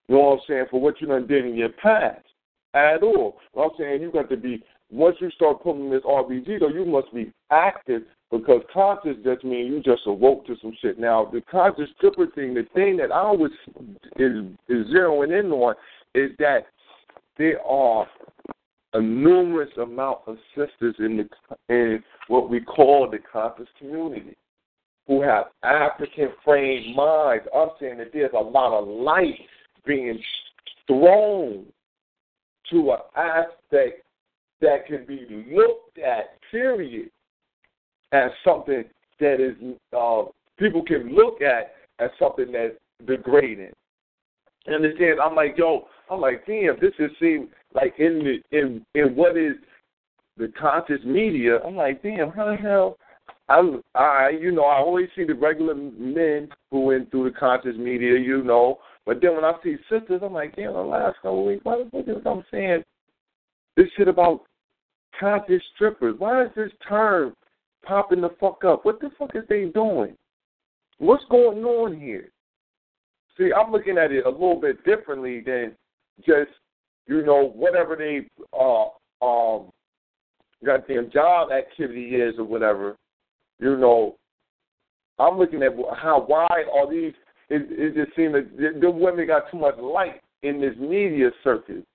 You 0.08 0.16
know 0.16 0.22
what 0.22 0.34
I'm 0.34 0.40
saying? 0.48 0.66
For 0.72 0.82
what 0.82 1.02
you 1.02 1.08
done 1.08 1.28
did 1.28 1.46
in 1.46 1.56
your 1.56 1.70
past 1.70 2.26
at 2.74 3.04
all. 3.04 3.38
What 3.54 3.72
I'm 3.72 3.78
saying 3.78 4.02
you 4.02 4.12
got 4.12 4.30
to 4.30 4.38
be 4.38 4.64
once 4.92 5.18
you 5.20 5.30
start 5.32 5.64
pulling 5.64 5.90
this 5.90 6.04
RBG 6.04 6.60
though, 6.60 6.70
you 6.70 6.86
must 6.86 7.14
be 7.14 7.32
active 7.52 8.04
because 8.32 8.62
conscious 8.72 9.18
just 9.24 9.44
means 9.44 9.70
you 9.70 9.82
just 9.82 10.04
awoke 10.06 10.46
to 10.48 10.56
some 10.62 10.76
shit. 10.82 11.00
Now 11.00 11.26
the 11.32 11.42
conscious 11.42 11.90
stripper 11.98 12.28
thing, 12.28 12.54
the 12.54 12.66
thing 12.74 12.98
that 12.98 13.12
I 13.12 13.20
always 13.20 13.52
is, 14.18 14.46
is 14.68 14.88
zeroing 14.94 15.38
in 15.38 15.52
on 15.52 15.76
is 16.14 16.32
that 16.40 16.68
there 17.38 17.62
are 17.64 18.08
a 18.96 19.02
numerous 19.02 19.70
amount 19.78 20.20
of 20.26 20.38
sisters 20.56 20.96
in 21.00 21.18
the 21.18 21.74
in 21.74 22.02
what 22.30 22.50
we 22.50 22.62
call 22.62 23.10
the 23.12 23.18
conscious 23.32 23.68
community 23.78 24.38
who 25.06 25.22
have 25.22 25.46
African 25.64 26.30
framed 26.44 26.96
minds. 26.96 27.46
I'm 27.54 27.70
saying 27.80 27.98
that 27.98 28.12
there's 28.14 28.32
a 28.34 28.42
lot 28.42 28.80
of 28.80 28.88
light 28.88 29.38
being 29.86 30.18
thrown 30.88 31.66
to 32.72 32.92
an 32.92 33.00
aspect 33.16 34.06
that 34.62 34.88
can 34.88 35.06
be 35.06 35.46
looked 35.54 36.00
at, 36.00 36.40
period, 36.50 37.10
as 38.14 38.32
something 38.46 38.86
that 39.20 39.42
is 39.42 39.56
uh, 39.96 40.24
people 40.58 40.84
can 40.84 41.14
look 41.14 41.42
at 41.42 41.74
as 42.00 42.10
something 42.18 42.52
that's 42.52 42.76
degrading. 43.06 43.74
You 44.66 44.74
understand? 44.74 45.20
I'm 45.24 45.36
like, 45.36 45.56
yo, 45.58 45.86
I'm 46.10 46.22
like, 46.22 46.45
damn, 46.45 46.76
this 46.80 46.94
just 46.98 47.19
seems 47.19 47.49
like 47.73 47.95
in 47.99 48.19
the 48.52 48.57
in 48.57 48.86
in 48.94 49.15
what 49.15 49.38
is 49.38 49.56
the 50.38 50.52
conscious 50.60 51.03
media. 51.06 51.60
I'm 51.65 51.76
like, 51.76 52.03
damn, 52.03 52.32
how 52.32 52.45
the 52.45 52.56
hell? 52.56 52.98
I'm 53.48 53.82
I 53.94 54.30
you 54.30 54.52
know 54.52 54.65
I 54.65 54.77
always 54.77 55.10
see 55.15 55.23
the 55.23 55.36
regular 55.36 55.76
men 55.76 56.49
who 56.72 56.82
went 56.82 57.11
through 57.11 57.32
the 57.32 57.38
conscious 57.38 57.76
media, 57.77 58.19
you 58.19 58.44
know, 58.44 58.80
but 59.06 59.22
then 59.22 59.36
when 59.36 59.45
I 59.45 59.53
see 59.64 59.77
sisters, 59.90 60.22
I'm 60.23 60.34
like, 60.34 60.56
damn, 60.56 60.73
the 60.73 60.80
last 60.80 61.15
couple 61.18 61.45
weeks, 61.45 61.64
why 61.64 61.77
the 61.77 61.90
fuck 61.91 62.07
is 62.07 62.23
I'm 62.26 62.44
saying 62.52 62.84
this 63.77 63.88
shit 63.98 64.07
about 64.07 64.41
conscious 65.19 65.61
strippers? 65.76 66.15
Why 66.18 66.44
is 66.44 66.49
this 66.56 66.72
term 66.88 67.36
popping 67.84 68.22
the 68.22 68.32
fuck 68.40 68.64
up? 68.64 68.86
What 68.86 68.99
the 68.99 69.11
fuck 69.18 69.36
is 69.36 69.44
they 69.48 69.65
doing? 69.65 70.15
What's 70.98 71.26
going 71.30 71.64
on 71.64 71.99
here? 71.99 72.30
See, 73.38 73.52
I'm 73.52 73.72
looking 73.72 73.98
at 73.98 74.11
it 74.11 74.26
a 74.26 74.30
little 74.30 74.60
bit 74.60 74.84
differently 74.86 75.41
than 75.41 75.76
just, 76.20 76.52
you 77.08 77.26
know, 77.26 77.52
whatever 77.56 77.96
they 77.96 78.28
uh 78.58 78.86
um 79.26 79.70
goddamn 80.66 81.12
job 81.12 81.52
activity 81.52 82.16
is 82.16 82.36
or 82.38 82.46
whatever. 82.46 82.96
You 83.60 83.78
know, 83.78 84.16
I'm 85.20 85.38
looking 85.38 85.64
at 85.64 85.72
how 85.98 86.26
wide 86.28 86.66
are 86.74 86.90
these 86.90 87.14
it, 87.50 87.68
it 87.70 87.96
just 87.96 88.16
seems 88.16 88.34
that 88.34 88.58
the, 88.58 88.80
the 88.80 88.90
women 88.90 89.28
got 89.28 89.52
too 89.52 89.58
much 89.60 89.78
light 89.78 90.22
in 90.44 90.60
this 90.60 90.76
media 90.80 91.30
circuit. 91.44 91.86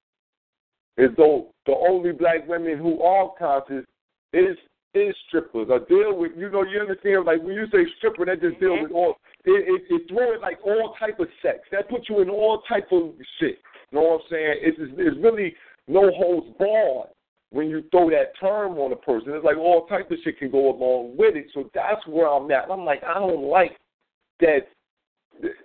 As 0.99 1.11
though 1.17 1.49
the 1.67 1.73
only 1.73 2.13
black 2.13 2.47
women 2.47 2.79
who 2.79 3.03
are 3.03 3.33
conscious 3.39 3.85
is 4.33 4.57
is 4.95 5.15
strippers. 5.29 5.69
Or 5.71 5.81
deal 5.81 6.17
with 6.17 6.33
you 6.37 6.51
know, 6.51 6.63
you 6.63 6.81
understand 6.81 7.25
like 7.25 7.43
when 7.43 7.55
you 7.55 7.67
say 7.73 7.87
stripper 7.99 8.27
that 8.27 8.41
just 8.41 8.61
deal 8.61 8.81
with 8.81 8.93
all 8.93 9.17
it 9.45 9.51
it, 9.51 9.83
it 9.89 10.03
throw 10.09 10.33
it 10.35 10.41
like 10.41 10.59
all 10.65 10.95
type 10.99 11.21
of 11.21 11.29
sex. 11.43 11.61
That 11.73 11.89
puts 11.89 12.09
you 12.09 12.21
in 12.21 12.29
all 12.29 12.63
type 12.69 12.89
of 12.93 13.13
shit. 13.39 13.59
Know 13.93 14.03
what 14.03 14.15
I'm 14.15 14.27
saying? 14.31 14.55
It's 14.61 14.79
it's 14.99 15.17
really 15.23 15.55
no 15.89 16.11
holds 16.17 16.47
barred 16.59 17.09
when 17.51 17.69
you 17.69 17.83
throw 17.91 18.11
that 18.11 18.39
term 18.39 18.79
on 18.79 18.93
a 18.93 18.97
person. 18.97 19.33
It's 19.35 19.45
like 19.45 19.57
all 19.57 19.87
type 19.87 20.11
of 20.11 20.19
shit 20.23 20.39
can 20.39 20.51
go 20.51 20.71
along 20.71 21.17
with 21.17 21.35
it. 21.37 21.47
So 21.53 21.69
that's 21.75 22.07
where 22.07 22.29
I'm 22.29 22.51
at. 22.51 22.71
I'm 22.71 22.85
like, 22.85 23.03
I 23.05 23.15
don't 23.15 23.45
like 23.45 23.73
that 24.41 24.69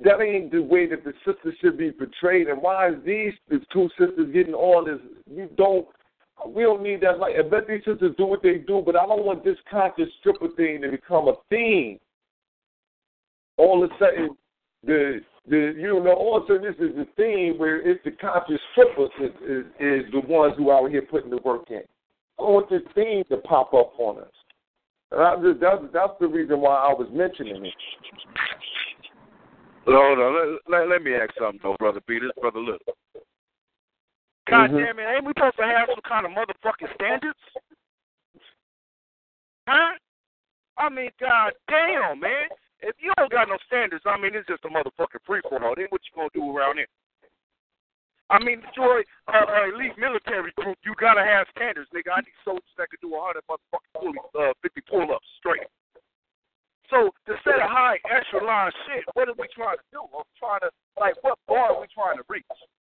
that 0.04 0.22
ain't 0.22 0.52
the 0.52 0.62
way 0.62 0.88
that 0.88 1.04
the 1.04 1.14
sisters 1.26 1.56
should 1.62 1.78
be 1.78 1.92
portrayed. 1.92 2.48
And 2.48 2.62
why 2.62 2.90
is 2.90 2.96
these 3.06 3.34
the 3.50 3.60
two 3.72 3.90
sisters 3.98 4.32
getting 4.34 4.54
all 4.54 4.84
this? 4.84 5.00
You 5.30 5.50
don't. 5.58 5.88
We 6.48 6.64
don't 6.64 6.84
need 6.84 7.02
that. 7.02 7.18
Like, 7.18 7.36
I 7.40 7.48
bet 7.48 7.68
these 7.68 7.84
sisters 7.86 8.14
do 8.18 8.26
what 8.26 8.44
they 8.44 8.56
do, 8.56 8.84
but 8.86 8.96
I 8.96 9.06
don't 9.06 9.26
want 9.26 9.44
this 9.44 9.58
conscious 9.72 10.10
stripper 10.20 10.50
thing 10.58 10.82
to 10.82 10.92
become 10.92 11.30
a 11.30 11.36
theme. 11.50 11.98
All 13.58 13.84
of 13.84 13.90
a 13.90 13.94
sudden, 13.98 14.36
the 14.86 15.22
the 15.48 15.74
you 15.78 16.02
know 16.04 16.14
all 16.14 16.38
of 16.38 16.44
a 16.44 16.48
sudden 16.48 16.64
this 16.64 16.76
is 16.80 16.96
the 16.96 17.08
theme 17.16 17.58
where 17.58 17.82
it's 17.82 18.04
the 18.04 18.12
conscious 18.12 18.60
strippers 18.72 19.10
is, 19.22 19.32
is 19.48 19.66
is 19.80 20.12
the 20.12 20.22
ones 20.28 20.54
who 20.58 20.70
are 20.70 20.84
out 20.84 20.92
here 20.92 21.02
putting 21.04 21.30
the 21.30 21.38
work 21.38 21.70
in. 21.70 21.84
I 22.40 22.44
want 22.44 22.70
this 22.70 22.82
theme 22.94 23.24
to 23.30 23.38
pop 23.38 23.74
up 23.74 23.94
on 23.98 24.20
us. 24.20 24.32
And 25.12 25.22
I 25.22 25.36
that's 25.60 25.84
that's 25.94 26.14
the 26.20 26.28
reason 26.28 26.60
why 26.62 26.76
I 26.76 26.94
was 26.94 27.08
mentioning 27.12 27.66
it. 27.66 27.74
Hold 29.86 30.20
on, 30.20 30.58
let, 30.68 30.80
let, 30.80 30.90
let 30.90 31.04
me 31.04 31.14
ask 31.14 31.32
something 31.40 31.60
though, 31.62 31.76
brother. 31.78 32.02
This 32.08 32.20
brother 32.40 32.60
look. 32.60 32.82
God 34.50 34.72
Mhm. 34.72 34.86
damn 34.86 35.00
it, 35.00 35.16
ain't 35.16 35.26
we 35.26 35.34
supposed 35.36 35.58
to 35.58 35.64
have 35.64 35.90
some 35.90 36.02
kind 36.08 36.26
of 36.26 36.32
motherfucking 36.32 36.94
standards? 36.96 37.40
Huh? 39.68 39.94
I 40.78 40.90
mean, 40.90 41.10
god 41.20 41.54
damn, 41.68 42.20
man. 42.20 42.50
If 42.82 42.96
you 43.00 43.14
don't 43.18 43.32
got 43.32 43.48
no 43.48 43.58
standards, 43.66 44.04
I 44.06 44.18
mean, 44.20 44.36
it's 44.36 44.48
just 44.48 44.66
a 44.66 44.70
motherfucking 44.70 45.24
free 45.26 45.42
for 45.48 45.64
all. 45.64 45.76
Then 45.76 45.88
what 45.90 46.02
you 46.04 46.14
gonna 46.16 46.34
do 46.34 46.56
around 46.56 46.78
here? 46.78 46.92
I 48.30 48.42
mean, 48.42 48.62
destroy 48.62 49.06
uh, 49.30 49.46
uh, 49.46 49.70
elite 49.70 49.98
military 49.98 50.52
group. 50.58 50.78
You 50.84 50.94
gotta 51.00 51.22
have 51.22 51.46
standards, 51.56 51.90
nigga. 51.94 52.12
I 52.12 52.22
need 52.26 52.38
soldiers 52.44 52.76
that 52.78 52.90
can 52.90 53.00
do 53.02 53.16
a 53.16 53.22
hundred 53.22 53.46
motherfucking 53.46 53.94
pull, 53.94 54.14
uh, 54.34 54.54
fifty 54.62 54.82
pull 54.82 55.08
ups 55.14 55.30
straight. 55.38 55.70
So 56.90 57.10
to 57.26 57.34
set 57.42 57.62
a 57.62 57.70
high 57.70 57.98
echelon 58.10 58.72
shit, 58.86 59.06
what 59.14 59.30
are 59.30 59.38
we 59.38 59.50
trying 59.54 59.78
to 59.78 59.88
do? 59.94 60.02
Are 60.14 60.26
we 60.26 60.34
trying 60.38 60.62
to 60.62 60.70
like 61.00 61.16
what 61.22 61.38
bar 61.48 61.74
are 61.74 61.82
we 61.82 61.88
trying 61.94 62.18
to 62.18 62.26
reach? 62.30 62.46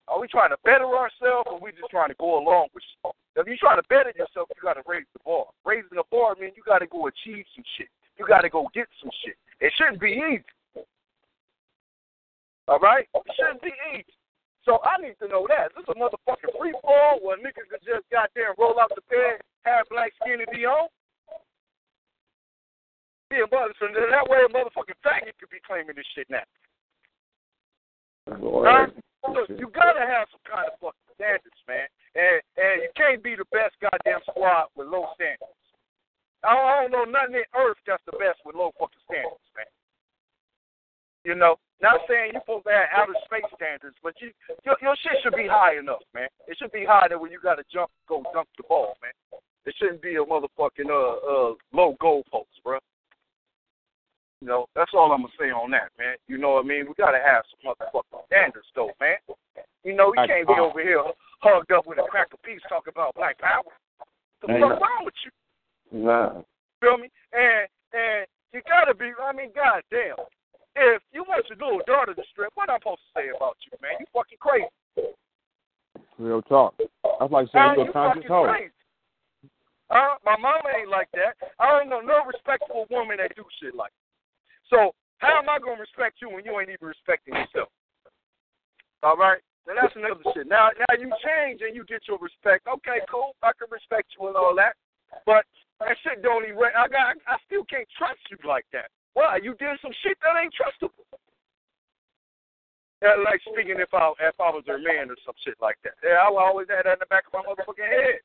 Are 0.09 0.21
we 0.21 0.29
trying 0.29 0.51
to 0.51 0.61
better 0.65 0.87
ourselves, 0.87 1.49
or 1.51 1.59
we 1.59 1.73
just 1.73 1.91
trying 1.91 2.09
to 2.09 2.19
go 2.21 2.39
along 2.39 2.69
with 2.73 2.85
shit? 2.85 3.13
If 3.37 3.45
you're 3.47 3.61
trying 3.61 3.81
to 3.81 3.89
better 3.89 4.13
yourself, 4.17 4.49
you 4.55 4.63
got 4.63 4.81
to 4.81 4.87
raise 4.87 5.05
the 5.13 5.21
bar. 5.25 5.47
Raising 5.65 5.97
the 5.99 6.05
bar 6.11 6.37
man, 6.41 6.57
you 6.57 6.63
got 6.65 6.79
to 6.81 6.87
go 6.87 7.09
achieve 7.09 7.45
some 7.53 7.65
shit. 7.77 7.93
You 8.19 8.27
got 8.27 8.43
to 8.43 8.51
go 8.51 8.69
get 8.75 8.89
some 9.01 9.11
shit. 9.25 9.37
It 9.61 9.73
shouldn't 9.77 10.01
be 10.01 10.17
easy. 10.17 10.45
All 12.69 12.79
right? 12.81 13.07
It 13.15 13.33
shouldn't 13.37 13.63
be 13.63 13.73
easy. 13.93 14.13
So 14.65 14.83
I 14.83 14.99
need 15.01 15.15
to 15.23 15.29
know 15.29 15.47
that. 15.47 15.71
This 15.77 15.87
is 15.87 15.95
a 15.95 15.99
motherfucking 15.99 16.51
free 16.59 16.75
fall 16.83 17.23
where 17.23 17.39
niggas 17.39 17.71
can 17.71 17.79
just 17.87 18.03
goddamn 18.11 18.59
roll 18.59 18.81
out 18.81 18.91
the 18.91 19.05
bed, 19.07 19.39
have 19.63 19.87
black 19.89 20.11
skin 20.21 20.43
and 20.43 20.51
be 20.51 20.67
on. 20.67 20.91
Yeah, 23.31 23.47
but 23.51 23.75
so 23.79 23.87
that 23.91 24.27
way 24.27 24.39
a 24.43 24.51
motherfucking 24.51 24.99
faggot 25.07 25.39
could 25.39 25.51
be 25.51 25.63
claiming 25.63 25.95
this 25.95 26.07
shit 26.15 26.27
now. 26.31 26.47
Huh? 28.27 28.87
So 29.23 29.47
you 29.55 29.71
gotta 29.71 30.03
have 30.03 30.27
some 30.31 30.43
kind 30.47 30.67
of 30.67 30.79
fucking 30.79 31.15
standards, 31.15 31.63
man. 31.67 31.87
And 32.15 32.43
and 32.59 32.83
you 32.83 32.91
can't 32.95 33.23
be 33.23 33.35
the 33.35 33.47
best 33.51 33.75
goddamn 33.83 34.23
squad 34.31 34.71
with 34.75 34.87
low 34.87 35.11
standards. 35.15 35.66
I 36.45 36.85
don't, 36.85 36.93
know 36.93 37.05
nothing 37.05 37.43
in 37.43 37.49
earth 37.57 37.81
that's 37.87 38.03
the 38.07 38.17
best 38.19 38.39
with 38.45 38.55
low 38.55 38.71
fucking 38.79 39.03
standards, 39.09 39.49
man. 39.57 39.71
You 41.25 41.35
know, 41.35 41.57
not 41.83 42.01
saying 42.09 42.33
you're 42.33 42.43
supposed 42.43 42.67
to 42.67 42.73
have 42.73 42.93
outer 42.95 43.19
space 43.27 43.51
standards, 43.57 43.97
but 44.03 44.15
you 44.23 44.31
your, 44.65 44.77
your 44.81 44.97
shit 45.03 45.19
should 45.23 45.35
be 45.35 45.51
high 45.51 45.77
enough, 45.79 46.05
man. 46.15 46.29
It 46.47 46.57
should 46.57 46.71
be 46.71 46.87
high 46.87 47.09
that 47.09 47.19
when 47.19 47.33
you 47.33 47.41
gotta 47.43 47.65
jump, 47.73 47.91
go 48.09 48.23
dunk 48.33 48.49
the 48.57 48.65
ball, 48.69 48.95
man. 49.03 49.13
It 49.67 49.75
shouldn't 49.79 50.01
be 50.01 50.15
a 50.17 50.25
motherfucking 50.25 50.87
uh 50.87 51.19
uh 51.19 51.53
low 51.75 51.97
goalpost, 52.01 52.63
bro. 52.63 52.79
You 54.41 54.49
know, 54.49 54.67
that's 54.77 54.93
all 54.95 55.11
I'm 55.11 55.27
gonna 55.27 55.35
say 55.41 55.51
on 55.51 55.71
that, 55.73 55.91
man. 55.99 56.15
You 56.29 56.39
know 56.39 56.63
what 56.63 56.65
I 56.65 56.69
mean? 56.69 56.87
We 56.87 56.95
gotta 56.95 57.19
have 57.19 57.43
some 57.51 57.75
motherfucking 57.75 58.27
standards, 58.31 58.71
though, 58.77 58.95
man. 59.01 59.19
You 59.83 59.97
know, 59.97 60.15
we 60.15 60.27
can't 60.29 60.47
be 60.47 60.55
over 60.55 60.81
here 60.81 61.03
hugged 61.41 61.73
up 61.73 61.87
with 61.87 61.99
a 61.99 62.07
cracker 62.09 62.39
beast 62.45 62.65
talking 62.69 62.93
about 62.95 63.15
black 63.15 63.39
power. 63.39 63.67
What 63.67 64.53
the 64.53 64.61
fuck 64.61 64.81
wrong 64.81 65.05
with 65.05 65.15
you? 65.25 65.31
Nah. 65.93 66.43
Feel 66.81 66.99
me? 66.99 67.09
And 67.33 67.69
and 67.93 68.27
you 68.53 68.61
gotta 68.69 68.95
be. 68.95 69.13
I 69.23 69.33
mean, 69.33 69.51
goddamn. 69.55 70.17
If 70.77 71.03
you 71.13 71.25
want 71.25 71.47
your 71.49 71.57
little 71.57 71.81
daughter 71.87 72.13
to 72.13 72.23
strip, 72.31 72.53
what 72.55 72.69
am 72.69 72.77
I'm 72.77 72.81
supposed 72.85 73.01
to 73.01 73.21
say 73.21 73.27
about 73.35 73.57
you, 73.65 73.73
man? 73.81 73.97
You 74.01 74.07
fucking 74.13 74.39
crazy. 74.41 74.69
Real 76.19 76.43
talk. 76.43 76.77
That's 76.77 77.33
like 77.33 77.49
saying 77.53 77.81
you're 77.81 77.89
you 77.89 77.91
a 77.91 77.93
conscious 77.93 78.29
fucking 78.29 78.29
hoe. 78.29 78.53
crazy. 78.53 78.77
Uh, 79.89 80.19
my 80.25 80.37
mama 80.37 80.69
ain't 80.77 80.91
like 80.91 81.09
that. 81.15 81.39
I 81.61 81.71
don't 81.71 81.89
know 81.89 82.01
no 82.01 82.27
respectable 82.27 82.85
woman 82.91 83.17
that 83.23 83.33
do 83.37 83.45
shit 83.63 83.75
like 83.75 83.93
that. 83.93 84.13
So 84.69 84.93
how 85.19 85.39
am 85.39 85.49
I 85.49 85.59
gonna 85.59 85.81
respect 85.81 86.21
you 86.21 86.29
when 86.29 86.45
you 86.45 86.59
ain't 86.61 86.69
even 86.69 86.89
respecting 86.89 87.35
yourself? 87.35 87.73
All 89.03 89.17
right. 89.17 89.41
Now 89.67 89.81
that's 89.81 89.97
another 89.97 90.23
shit. 90.35 90.47
Now, 90.47 90.71
now 90.77 90.93
you 90.99 91.11
change 91.25 91.61
and 91.63 91.75
you 91.75 91.85
get 91.85 92.05
your 92.07 92.19
respect. 92.19 92.67
Okay, 92.69 93.01
cool. 93.11 93.35
I 93.43 93.51
can 93.59 93.69
respect 93.71 94.13
you 94.19 94.29
and 94.29 94.37
all 94.37 94.55
that. 94.57 94.75
But 95.25 95.47
that 95.81 95.97
shit 96.03 96.23
don't 96.23 96.45
even. 96.45 96.59
I 96.73 96.89
got. 96.89 97.17
I 97.29 97.37
still 97.47 97.65
can't 97.69 97.89
trust 97.97 98.21
you 98.31 98.39
like 98.47 98.65
that. 98.73 98.89
Why? 99.13 99.41
You 99.43 99.55
did 99.57 99.77
some 99.81 99.93
shit 100.03 100.17
that 100.23 100.37
ain't 100.41 100.53
trustable. 100.57 101.05
That 103.05 103.21
like 103.21 103.41
speaking 103.45 103.77
if 103.77 103.93
I 103.93 104.13
if 104.21 104.41
I 104.41 104.49
was 104.49 104.65
her 104.67 104.81
man 104.81 105.13
or 105.13 105.17
some 105.25 105.37
shit 105.45 105.57
like 105.61 105.77
that. 105.85 106.01
Yeah, 106.01 106.25
I 106.25 106.33
always 106.33 106.69
had 106.69 106.89
that 106.89 106.97
in 106.97 107.05
the 107.05 107.13
back 107.13 107.29
of 107.29 107.33
my 107.37 107.45
motherfucking 107.45 107.85
head. 107.85 108.25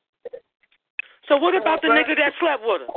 So 1.28 1.36
what 1.36 1.54
about 1.54 1.82
the 1.82 1.88
nigga 1.88 2.16
that 2.16 2.32
slept 2.40 2.64
with 2.64 2.88
her? 2.88 2.92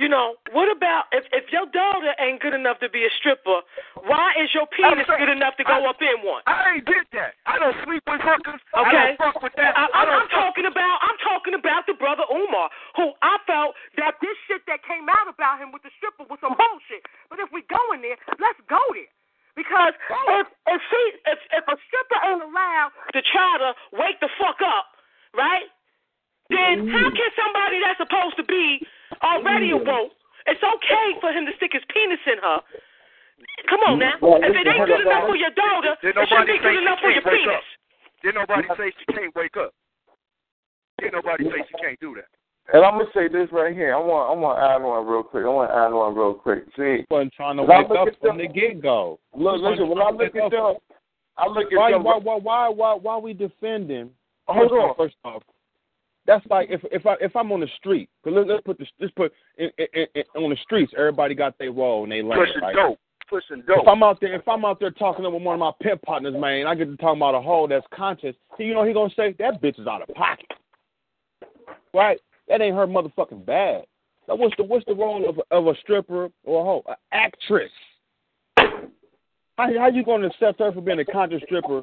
You 0.00 0.08
know, 0.08 0.40
what 0.56 0.72
about 0.72 1.12
if 1.12 1.24
if 1.36 1.52
your 1.52 1.68
daughter 1.68 2.16
ain't 2.16 2.40
good 2.40 2.56
enough 2.56 2.80
to 2.80 2.88
be 2.88 3.04
a 3.04 3.12
stripper? 3.20 3.60
Why 4.08 4.32
is 4.40 4.48
your 4.56 4.64
penis 4.72 5.04
good 5.04 5.28
enough 5.28 5.56
to 5.60 5.64
go 5.64 5.84
up 5.84 6.00
in 6.00 6.24
one? 6.24 6.40
I 6.48 6.80
ain't 6.80 6.86
did 6.88 7.04
that. 7.12 7.36
I 7.44 7.60
don't 7.60 7.76
sleep 7.84 8.00
with 8.08 8.24
hookers. 8.24 8.60
I 8.72 8.80
Okay. 8.80 9.04
don't 9.12 9.20
fuck 9.20 9.42
with 9.44 9.52
that. 9.60 9.76
I, 9.76 9.84
I 9.92 10.00
I'm, 10.00 10.24
I'm 10.24 10.30
talking 10.32 10.64
about 10.64 10.96
I'm 11.04 11.18
talking 11.20 11.52
about 11.52 11.84
the 11.84 11.92
brother 12.00 12.24
Umar, 12.32 12.72
who 12.96 13.12
I 13.20 13.36
felt 13.44 13.76
that 14.00 14.16
this 14.24 14.36
shit 14.48 14.64
that 14.64 14.80
came 14.88 15.12
out 15.12 15.28
about 15.28 15.60
him 15.60 15.76
with 15.76 15.84
the 15.84 15.92
stripper 16.00 16.24
was 16.24 16.40
some 16.40 16.56
bullshit. 16.56 17.04
But 17.28 17.44
if 17.44 17.52
we 17.52 17.60
go 17.68 17.80
in 17.92 18.00
there, 18.00 18.16
let's 18.40 18.60
go 18.72 18.80
there. 18.96 19.12
Because 19.52 19.92
if 20.40 20.46
if 20.72 20.80
she 20.88 21.02
if 21.28 21.40
if 21.52 21.64
a 21.68 21.76
stripper 21.84 22.18
ain't 22.32 22.48
allowed 22.48 22.96
to 23.12 23.20
try 23.20 23.60
to 23.60 23.76
wake 23.92 24.16
the 24.24 24.32
fuck 24.40 24.64
up, 24.64 24.96
right? 25.36 25.68
Then 26.48 26.88
how 26.88 27.08
can 27.12 27.30
somebody 27.36 27.80
that's 27.80 28.00
supposed 28.00 28.36
to 28.40 28.44
be 28.44 28.80
already 29.22 29.70
awoke? 29.70 30.12
Mm. 30.12 30.50
It's 30.52 30.62
okay 30.62 31.06
for 31.22 31.30
him 31.30 31.46
to 31.46 31.52
stick 31.56 31.70
his 31.72 31.86
penis 31.88 32.22
in 32.26 32.38
her. 32.42 32.58
Come 33.70 33.80
on 33.86 33.96
mm. 33.98 34.10
now. 34.10 34.16
If 34.42 34.52
it 34.54 34.66
ain't 34.66 34.86
good 34.86 35.06
enough 35.06 35.30
for 35.30 35.38
your 35.38 35.54
daughter, 35.54 35.94
it 36.02 36.14
should 36.14 36.18
nobody 36.18 36.58
be 36.58 36.62
good 36.62 36.78
enough 36.82 36.98
for 36.98 37.10
your 37.10 37.22
wake 37.22 37.46
penis. 37.46 37.56
up? 37.56 37.64
Did 38.22 38.34
nobody 38.34 38.66
say 38.78 38.86
she 38.98 39.06
can't 39.14 39.34
wake 39.34 39.56
up? 39.58 39.74
Did 40.98 41.12
nobody 41.12 41.44
say 41.50 41.62
she 41.66 41.74
can't 41.82 41.98
do 41.98 42.14
that? 42.18 42.30
And 42.72 42.84
I'm 42.84 42.98
gonna 42.98 43.10
say 43.12 43.26
this 43.26 43.48
right 43.50 43.74
here. 43.74 43.94
I 43.94 43.98
want 43.98 44.30
I 44.30 44.38
want 44.38 44.58
to 44.58 44.62
add 44.62 44.82
one 44.82 45.06
real 45.06 45.24
quick. 45.24 45.44
I 45.44 45.48
want 45.48 45.70
to 45.70 45.76
add 45.76 45.90
one 45.90 46.14
real 46.14 46.34
quick. 46.34 46.64
See, 46.76 47.04
wasn't 47.10 47.32
trying 47.34 47.56
to 47.56 47.64
wake 47.64 47.90
up 47.90 48.08
from 48.20 48.38
the 48.38 48.46
get 48.46 48.80
go. 48.80 49.18
look, 49.34 49.60
listen. 49.60 49.88
When 49.88 49.98
I 49.98 50.10
look 50.10 50.30
at 50.36 50.50
them, 50.50 50.76
I 51.36 51.48
look 51.48 51.72
at 51.72 51.76
Why, 51.76 51.90
them. 51.90 52.04
why, 52.04 52.18
why, 52.18 52.38
why, 52.38 52.68
why, 52.68 52.94
why 52.94 53.18
we 53.18 53.32
defending? 53.34 54.10
Hold 54.46 54.70
first 54.70 54.74
on. 54.74 54.94
First 54.96 55.16
off, 55.24 55.42
that's 56.26 56.44
like 56.46 56.68
if 56.70 56.80
if 56.90 57.06
I 57.06 57.14
if 57.20 57.34
I'm 57.34 57.50
on 57.52 57.60
the 57.60 57.68
street. 57.78 58.08
Cause 58.24 58.32
let's, 58.36 58.48
let's 58.48 58.62
put 58.62 58.78
this 58.78 58.88
let's 59.00 59.12
put 59.14 59.32
in, 59.58 59.70
in, 59.78 60.06
in, 60.14 60.22
on 60.36 60.50
the 60.50 60.56
streets. 60.62 60.92
Everybody 60.96 61.34
got 61.34 61.58
their 61.58 61.72
role 61.72 62.04
and 62.04 62.12
they 62.12 62.22
lane. 62.22 62.38
Pushing 62.38 62.62
right? 62.62 62.74
dope. 62.74 62.98
Pushing 63.28 63.62
dope. 63.66 63.82
If 63.82 63.88
I'm 63.88 64.02
out 64.02 64.20
there, 64.20 64.34
if 64.34 64.46
I'm 64.46 64.64
out 64.64 64.78
there 64.78 64.90
talking 64.90 65.24
with 65.24 65.42
one 65.42 65.54
of 65.54 65.60
my 65.60 65.72
pimp 65.80 66.02
partners, 66.02 66.34
man, 66.36 66.66
I 66.66 66.74
get 66.74 66.84
to 66.84 66.96
talking 66.96 67.18
about 67.18 67.34
a 67.34 67.40
hoe 67.40 67.66
that's 67.66 67.86
conscious. 67.92 68.36
He, 68.56 68.64
you 68.64 68.74
know, 68.74 68.84
he 68.84 68.92
gonna 68.92 69.12
say 69.16 69.34
that 69.38 69.60
bitch 69.60 69.80
is 69.80 69.86
out 69.86 70.02
of 70.02 70.14
pocket, 70.14 70.46
right? 71.92 72.20
That 72.48 72.60
ain't 72.60 72.76
her 72.76 72.86
motherfucking 72.86 73.44
bag. 73.44 73.84
Now, 74.28 74.36
what's 74.36 74.54
the 74.56 74.64
what's 74.64 74.86
the 74.86 74.94
role 74.94 75.28
of 75.28 75.40
of 75.50 75.66
a 75.66 75.78
stripper 75.80 76.28
or 76.44 76.60
a 76.60 76.64
hoe? 76.64 76.82
An 76.88 76.94
actress. 77.10 77.72
How 78.56 79.78
how 79.78 79.88
you 79.88 80.04
gonna 80.04 80.28
accept 80.28 80.60
her 80.60 80.70
for 80.72 80.80
being 80.80 81.00
a 81.00 81.04
conscious 81.04 81.42
stripper? 81.44 81.82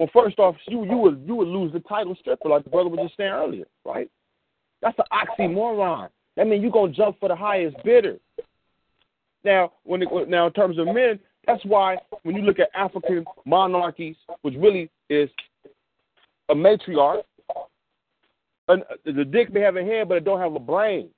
Well, 0.00 0.08
first 0.14 0.38
off, 0.38 0.56
you 0.66 0.82
you 0.86 0.96
would 0.96 1.22
you 1.26 1.34
would 1.34 1.48
lose 1.48 1.74
the 1.74 1.80
title 1.80 2.16
stripper, 2.18 2.48
like 2.48 2.64
the 2.64 2.70
brother 2.70 2.88
was 2.88 3.00
just 3.02 3.18
saying 3.18 3.32
earlier, 3.32 3.66
right? 3.84 4.10
That's 4.80 4.98
an 4.98 5.04
oxymoron. 5.12 6.08
That 6.36 6.46
means 6.46 6.62
you're 6.62 6.72
gonna 6.72 6.90
jump 6.90 7.20
for 7.20 7.28
the 7.28 7.36
highest 7.36 7.76
bidder. 7.84 8.16
Now, 9.44 9.72
when 9.84 10.00
it, 10.00 10.08
now 10.26 10.46
in 10.46 10.54
terms 10.54 10.78
of 10.78 10.86
men, 10.86 11.20
that's 11.46 11.62
why 11.66 11.98
when 12.22 12.34
you 12.34 12.40
look 12.40 12.58
at 12.58 12.70
African 12.74 13.26
monarchies, 13.44 14.16
which 14.40 14.54
really 14.56 14.90
is 15.10 15.28
a 16.48 16.54
matriarch, 16.54 17.22
an, 18.68 18.82
uh, 18.90 18.94
the 19.04 19.24
dick 19.26 19.52
may 19.52 19.60
have 19.60 19.76
a 19.76 19.84
head, 19.84 20.08
but 20.08 20.16
it 20.16 20.24
don't 20.24 20.40
have 20.40 20.54
a 20.54 20.58
brain. 20.58 21.10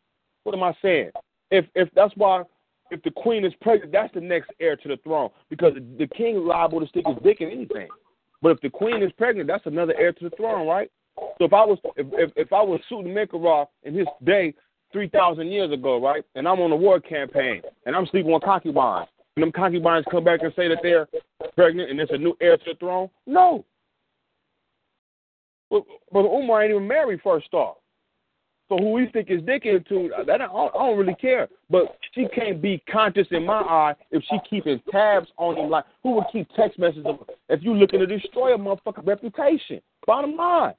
What 0.42 0.56
am 0.56 0.64
I 0.64 0.74
saying? 0.82 1.10
If 1.52 1.66
if 1.76 1.88
that's 1.94 2.14
why 2.16 2.42
if 2.90 3.00
the 3.04 3.12
queen 3.12 3.44
is 3.44 3.52
pregnant, 3.60 3.92
that's 3.92 4.12
the 4.12 4.20
next 4.20 4.50
heir 4.59 4.74
to 4.74 4.88
the 4.88 4.96
throne 5.04 5.30
because 5.50 5.72
the 5.98 6.09
king 6.09 6.44
liable 6.44 6.80
to 6.80 6.88
stick 6.88 7.06
his 7.06 7.16
dick 7.22 7.40
in 7.42 7.48
anything. 7.48 7.86
But 8.43 8.51
if 8.51 8.60
the 8.60 8.70
queen 8.70 9.02
is 9.02 9.12
pregnant, 9.12 9.47
that's 9.47 9.66
another 9.66 9.94
heir 9.97 10.12
to 10.12 10.28
the 10.28 10.36
throne, 10.36 10.66
right? 10.66 10.90
So 11.16 11.44
if 11.44 11.52
I 11.52 11.64
was 11.64 11.78
if 11.97 12.06
if, 12.12 12.31
if 12.36 12.52
I 12.52 12.62
was 12.62 12.81
shooting 12.89 13.14
Menkaroff 13.14 13.69
in 13.85 13.94
his 13.94 14.06
day 14.24 14.55
three 14.93 15.09
thousand 15.09 15.52
years 15.52 15.73
ago, 15.73 16.02
right, 16.02 16.24
and 16.35 16.48
I'm 16.48 16.60
on 16.60 16.73
a 16.73 16.77
war 16.77 17.01
campaign 17.01 17.62
and 17.86 17.94
I'm 17.94 18.06
sleeping 18.06 18.32
with 18.32 18.43
concubines, 18.43 19.09
and 19.36 19.43
them 19.43 19.52
concubines 19.52 20.05
come 20.10 20.24
back 20.24 20.40
and 20.43 20.52
say 20.56 20.69
that 20.69 20.78
they're 20.82 21.06
pregnant 21.55 21.90
and 21.90 21.98
there's 21.98 22.10
a 22.10 22.19
new 22.19 22.36
heir 22.40 22.56
to 22.56 22.64
the 22.66 22.74
throne, 22.78 23.09
no. 23.27 23.64
But, 25.70 25.85
but 26.12 26.20
Umar 26.20 26.62
ain't 26.62 26.73
even 26.73 26.86
married 26.86 27.20
first 27.24 27.52
off. 27.55 27.77
Who 28.78 28.93
we 28.93 29.09
stick 29.09 29.28
his 29.28 29.43
dick 29.43 29.66
into, 29.66 30.12
uh, 30.15 30.24
that 30.24 30.40
I 30.40 30.47
don't, 30.47 30.74
I 30.74 30.78
don't 30.78 30.99
really 30.99 31.15
care. 31.15 31.49
But 31.70 31.97
she 32.12 32.27
can't 32.35 32.61
be 32.61 32.82
conscious 32.90 33.27
in 33.31 33.47
my 33.47 33.61
eye 33.61 33.94
if 34.11 34.23
she 34.31 34.39
keeping 34.49 34.81
tabs 34.90 35.28
on 35.36 35.57
him. 35.57 35.70
Like 35.70 35.85
who 36.03 36.12
would 36.15 36.27
keep 36.32 36.49
text 36.55 36.78
messages 36.78 37.07
of 37.07 37.20
if 37.49 37.62
you 37.62 37.74
looking 37.74 38.01
to 38.01 38.07
destroy 38.07 38.55
a 38.55 38.59
motherfucking 38.59 39.07
reputation? 39.07 39.81
Bottom 40.07 40.36
line. 40.36 40.74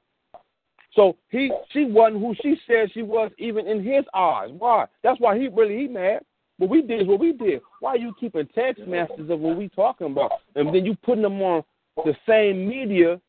So 0.96 1.18
he 1.30 1.52
she 1.72 1.86
wasn't 1.86 2.22
who 2.22 2.36
she 2.42 2.56
said 2.68 2.92
she 2.94 3.02
was 3.02 3.32
even 3.38 3.68
in 3.68 3.84
his 3.84 4.04
eyes. 4.14 4.50
Why? 4.58 4.86
That's 5.04 5.20
why 5.20 5.38
he 5.38 5.48
really 5.48 5.78
he 5.78 5.88
mad. 5.88 6.22
What 6.58 6.70
we 6.70 6.82
did 6.82 7.02
is 7.02 7.08
what 7.08 7.20
we 7.20 7.34
did. 7.34 7.62
Why 7.80 7.96
you 7.96 8.14
keeping 8.20 8.48
text 8.54 8.86
messages 8.88 9.30
of 9.30 9.40
what 9.40 9.58
we 9.58 9.70
talking 9.70 10.08
about? 10.08 10.32
And 10.56 10.74
then 10.74 10.86
you 10.86 10.96
putting 11.04 11.24
them 11.24 11.42
on 11.42 11.64
the 11.98 12.16
same 12.28 12.68
media 12.68 13.20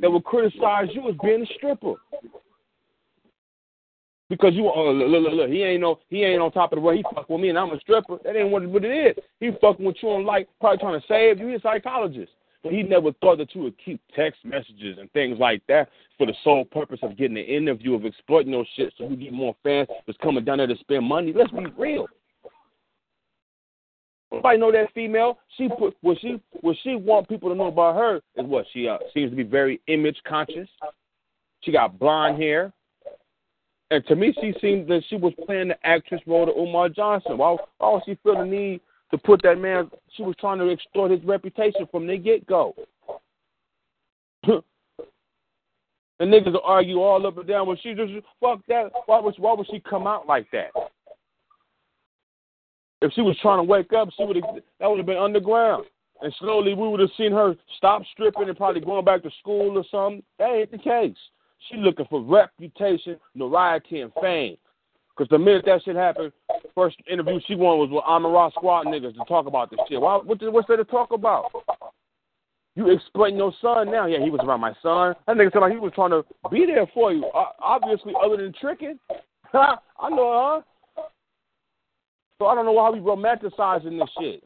that 0.00 0.10
will 0.10 0.20
criticize 0.20 0.88
you 0.92 1.08
as 1.08 1.16
being 1.22 1.42
a 1.42 1.54
stripper. 1.56 1.94
Because 4.34 4.54
you 4.54 4.68
oh, 4.68 4.90
look, 4.90 5.22
look, 5.22 5.32
look, 5.32 5.48
he 5.48 5.62
ain't 5.62 5.80
no 5.80 6.00
he 6.08 6.24
ain't 6.24 6.42
on 6.42 6.50
top 6.50 6.72
of 6.72 6.76
the 6.76 6.80
world. 6.80 6.96
He 6.96 7.04
fuck 7.14 7.28
with 7.28 7.40
me 7.40 7.50
and 7.50 7.58
I'm 7.58 7.70
a 7.70 7.78
stripper. 7.78 8.18
That 8.24 8.34
ain't 8.34 8.50
what, 8.50 8.66
what 8.66 8.84
it 8.84 9.16
is. 9.16 9.24
He 9.38 9.50
fucking 9.60 9.86
with 9.86 9.94
you 10.02 10.10
on 10.10 10.24
like 10.24 10.48
probably 10.58 10.78
trying 10.78 11.00
to 11.00 11.06
save 11.06 11.38
you. 11.38 11.48
He's 11.48 11.60
a 11.60 11.62
psychologist. 11.62 12.32
But 12.64 12.72
he 12.72 12.82
never 12.82 13.12
thought 13.20 13.38
that 13.38 13.54
you 13.54 13.62
would 13.62 13.76
keep 13.84 14.00
text 14.16 14.44
messages 14.44 14.98
and 14.98 15.08
things 15.12 15.38
like 15.38 15.62
that 15.68 15.88
for 16.18 16.26
the 16.26 16.34
sole 16.42 16.64
purpose 16.64 16.98
of 17.02 17.16
getting 17.16 17.36
an 17.36 17.44
interview 17.44 17.94
of 17.94 18.04
exploiting 18.04 18.50
those 18.50 18.66
shit 18.74 18.92
so 18.98 19.08
you 19.08 19.14
get 19.14 19.32
more 19.32 19.54
fans 19.62 19.86
that's 20.04 20.18
coming 20.20 20.44
down 20.44 20.58
there 20.58 20.66
to 20.66 20.76
spend 20.78 21.04
money. 21.04 21.32
Let's 21.32 21.52
be 21.52 21.66
real. 21.78 22.08
Nobody 24.32 24.58
know 24.58 24.72
that 24.72 24.92
female. 24.94 25.38
She 25.56 25.68
put 25.68 25.96
what 26.00 26.18
she 26.20 26.40
what 26.60 26.76
she 26.82 26.96
want 26.96 27.28
people 27.28 27.50
to 27.50 27.54
know 27.54 27.66
about 27.66 27.94
her 27.94 28.16
is 28.16 28.46
what 28.46 28.64
she 28.72 28.88
uh, 28.88 28.98
seems 29.12 29.30
to 29.30 29.36
be 29.36 29.44
very 29.44 29.80
image 29.86 30.16
conscious. 30.26 30.68
She 31.60 31.70
got 31.70 32.00
blonde 32.00 32.42
hair, 32.42 32.72
and 33.94 34.04
to 34.06 34.16
me, 34.16 34.34
she 34.40 34.52
seemed 34.60 34.88
that 34.88 35.04
she 35.08 35.14
was 35.14 35.32
playing 35.46 35.68
the 35.68 35.86
actress 35.86 36.20
role 36.26 36.50
of 36.50 36.56
Umar 36.56 36.88
Johnson. 36.88 37.38
Why, 37.38 37.56
why 37.78 38.00
she 38.04 38.18
feel 38.24 38.38
the 38.38 38.44
need 38.44 38.80
to 39.12 39.18
put 39.18 39.40
that 39.44 39.60
man? 39.60 39.88
She 40.16 40.24
was 40.24 40.34
trying 40.40 40.58
to 40.58 40.68
extort 40.68 41.12
his 41.12 41.22
reputation 41.22 41.86
from 41.92 42.08
the 42.08 42.16
get 42.16 42.44
go. 42.44 42.74
the 44.46 44.64
niggas 46.20 46.58
argue 46.64 46.98
all 46.98 47.24
up 47.24 47.38
and 47.38 47.46
down. 47.46 47.68
Well, 47.68 47.78
she 47.80 47.94
just 47.94 48.12
fuck 48.40 48.66
that. 48.66 48.90
Why 49.06 49.20
would 49.20 49.36
why 49.38 49.54
would 49.54 49.68
she 49.70 49.78
come 49.78 50.08
out 50.08 50.26
like 50.26 50.50
that? 50.50 50.72
If 53.00 53.12
she 53.12 53.20
was 53.20 53.38
trying 53.40 53.58
to 53.58 53.62
wake 53.62 53.92
up, 53.92 54.08
she 54.16 54.24
would 54.24 54.42
that 54.80 54.90
would 54.90 54.98
have 54.98 55.06
been 55.06 55.18
underground. 55.18 55.84
And 56.20 56.34
slowly 56.40 56.74
we 56.74 56.88
would 56.88 56.98
have 56.98 57.10
seen 57.16 57.30
her 57.30 57.54
stop 57.76 58.02
stripping 58.12 58.48
and 58.48 58.56
probably 58.56 58.80
going 58.80 59.04
back 59.04 59.22
to 59.22 59.30
school 59.38 59.78
or 59.78 59.84
something. 59.88 60.24
That 60.40 60.50
ain't 60.50 60.72
the 60.72 60.78
case. 60.78 61.16
She 61.68 61.76
looking 61.76 62.06
for 62.10 62.20
reputation, 62.20 63.16
notoriety, 63.34 64.00
and 64.00 64.12
fame. 64.20 64.56
Because 65.16 65.30
the 65.30 65.38
minute 65.38 65.64
that 65.66 65.82
shit 65.84 65.96
happened, 65.96 66.32
first 66.74 66.96
interview 67.10 67.38
she 67.46 67.54
won 67.54 67.78
was 67.78 67.88
with 67.90 68.02
Amara 68.04 68.50
Squad 68.52 68.86
niggas 68.86 69.14
to 69.14 69.24
talk 69.28 69.46
about 69.46 69.70
this 69.70 69.78
shit. 69.88 70.00
Why, 70.00 70.16
what, 70.16 70.38
what's 70.52 70.68
there 70.68 70.76
to 70.76 70.84
talk 70.84 71.12
about? 71.12 71.52
You 72.74 72.90
exploiting 72.90 73.36
your 73.36 73.52
son 73.62 73.92
now. 73.92 74.06
Yeah, 74.06 74.18
he 74.22 74.30
was 74.30 74.40
around 74.42 74.60
my 74.60 74.72
son. 74.82 75.14
That 75.26 75.36
nigga 75.36 75.52
said 75.52 75.60
like 75.60 75.72
he 75.72 75.78
was 75.78 75.92
trying 75.94 76.10
to 76.10 76.24
be 76.50 76.66
there 76.66 76.88
for 76.92 77.12
you. 77.12 77.24
Uh, 77.26 77.52
obviously, 77.60 78.12
other 78.22 78.36
than 78.36 78.52
tricking. 78.60 78.98
I 79.54 80.10
know, 80.10 80.62
huh? 80.96 81.02
So 82.38 82.46
I 82.46 82.56
don't 82.56 82.64
know 82.64 82.72
why 82.72 82.90
we 82.90 82.98
romanticizing 82.98 84.00
this 84.00 84.10
shit. 84.20 84.42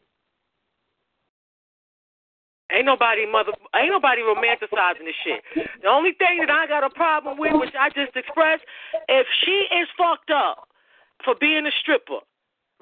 Ain't 2.71 2.85
nobody 2.85 3.25
mother 3.25 3.51
ain't 3.75 3.89
nobody 3.89 4.21
romanticizing 4.21 5.05
this 5.05 5.17
shit. 5.23 5.41
The 5.81 5.89
only 5.89 6.13
thing 6.13 6.37
that 6.39 6.51
I 6.51 6.67
got 6.67 6.83
a 6.83 6.89
problem 6.89 7.37
with, 7.39 7.53
which 7.53 7.73
I 7.73 7.89
just 7.89 8.15
expressed, 8.15 8.63
if 9.07 9.25
she 9.43 9.65
is 9.73 9.87
fucked 9.97 10.29
up 10.29 10.69
for 11.25 11.33
being 11.39 11.65
a 11.65 11.71
stripper, 11.81 12.21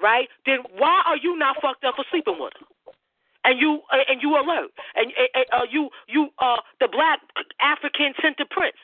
right? 0.00 0.28
Then 0.44 0.58
why 0.76 1.02
are 1.06 1.16
you 1.16 1.38
not 1.38 1.56
fucked 1.62 1.84
up 1.84 1.96
for 1.96 2.04
sleeping 2.10 2.36
with 2.38 2.52
her? 2.60 2.66
And 3.44 3.58
you 3.58 3.80
uh, 3.90 4.04
and 4.08 4.20
you 4.20 4.36
alert 4.36 4.70
and 4.94 5.12
uh, 5.52 5.64
you 5.70 5.88
you 6.06 6.28
uh 6.38 6.60
the 6.80 6.88
black 6.92 7.20
African 7.60 8.12
center 8.20 8.44
prince. 8.50 8.76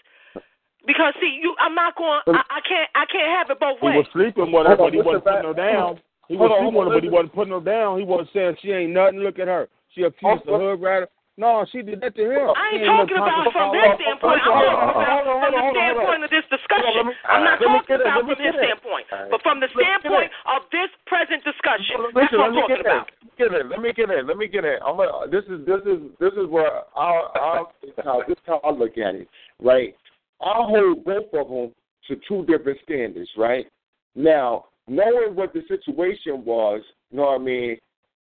Because 0.86 1.12
see, 1.20 1.38
you 1.42 1.54
I'm 1.58 1.74
not 1.74 1.96
going. 1.96 2.20
I, 2.28 2.42
I 2.48 2.60
can't 2.66 2.88
I 2.94 3.04
can't 3.04 3.28
have 3.28 3.50
it 3.50 3.60
both 3.60 3.82
ways. 3.82 3.92
He 3.92 3.98
was 3.98 4.06
sleeping 4.12 4.52
with 4.52 4.66
her, 4.66 4.76
but 4.76 4.94
he 4.94 5.02
wasn't 5.02 5.24
putting 5.24 5.44
her 5.44 5.54
down. 5.54 6.00
He 6.28 6.36
was 6.36 6.48
sleeping 6.48 6.78
with 6.78 6.88
her, 6.88 6.94
but 6.94 7.02
he 7.04 7.10
wasn't 7.10 7.34
putting 7.34 7.52
her 7.52 7.60
down. 7.60 7.98
He 7.98 8.04
wasn't 8.04 8.30
saying 8.32 8.56
she 8.62 8.72
ain't 8.72 8.92
nothing. 8.92 9.20
Look 9.20 9.38
at 9.38 9.48
her. 9.48 9.68
She 9.94 10.02
accused 10.02 10.42
the 10.46 10.58
hood 10.58 10.82
rider. 10.82 11.08
No, 11.36 11.66
she 11.72 11.82
did 11.82 12.00
that 12.00 12.14
to 12.14 12.30
him. 12.30 12.54
I 12.54 12.78
ain't 12.78 12.86
talking 12.86 13.18
about 13.18 13.50
from 13.50 13.74
this 13.74 13.90
standpoint. 13.98 14.38
I'm 14.38 14.54
talking 14.54 15.26
about 15.26 15.42
from 15.42 15.50
the 15.50 15.66
standpoint 15.74 16.22
of 16.22 16.30
this 16.30 16.46
discussion. 16.46 17.10
I'm 17.26 17.42
not 17.42 17.58
talking 17.58 17.98
about 17.98 18.22
from 18.22 18.38
this 18.38 18.54
standpoint, 18.54 19.06
but 19.10 19.42
from 19.42 19.58
the 19.58 19.66
standpoint 19.74 20.30
of 20.46 20.62
this 20.70 20.90
present 21.10 21.42
discussion. 21.42 22.14
That's 22.14 22.30
what 22.30 22.38
I'm 22.38 22.54
talking 22.54 22.86
about. 22.86 23.10
Get 23.34 23.50
in. 23.50 23.66
Let 23.66 23.82
me 23.82 23.90
get 23.90 24.14
in. 24.14 24.30
Let 24.30 24.38
me 24.38 24.46
get 24.46 24.62
in. 24.62 24.78
I'm 24.78 24.94
gonna, 24.94 25.26
this 25.26 25.42
is 25.50 25.66
this 25.66 25.82
is 25.82 26.06
this 26.22 26.34
is 26.38 26.46
where 26.46 26.86
I 26.94 27.10
I 27.34 27.64
how 28.06 28.22
this 28.22 28.38
is 28.38 28.46
how 28.46 28.62
I 28.62 28.70
look 28.70 28.94
at 28.94 29.18
it. 29.18 29.26
Right. 29.58 29.94
I 30.38 30.54
hold 30.70 31.02
both 31.02 31.34
of 31.34 31.50
them 31.50 31.74
to 32.06 32.14
two 32.30 32.46
different 32.46 32.78
standards. 32.86 33.30
Right. 33.36 33.66
Now, 34.14 34.66
knowing 34.86 35.34
what 35.34 35.52
the 35.52 35.62
situation 35.66 36.44
was, 36.44 36.80
you 37.10 37.18
know 37.18 37.34
what 37.34 37.40
I 37.40 37.42
mean. 37.42 37.76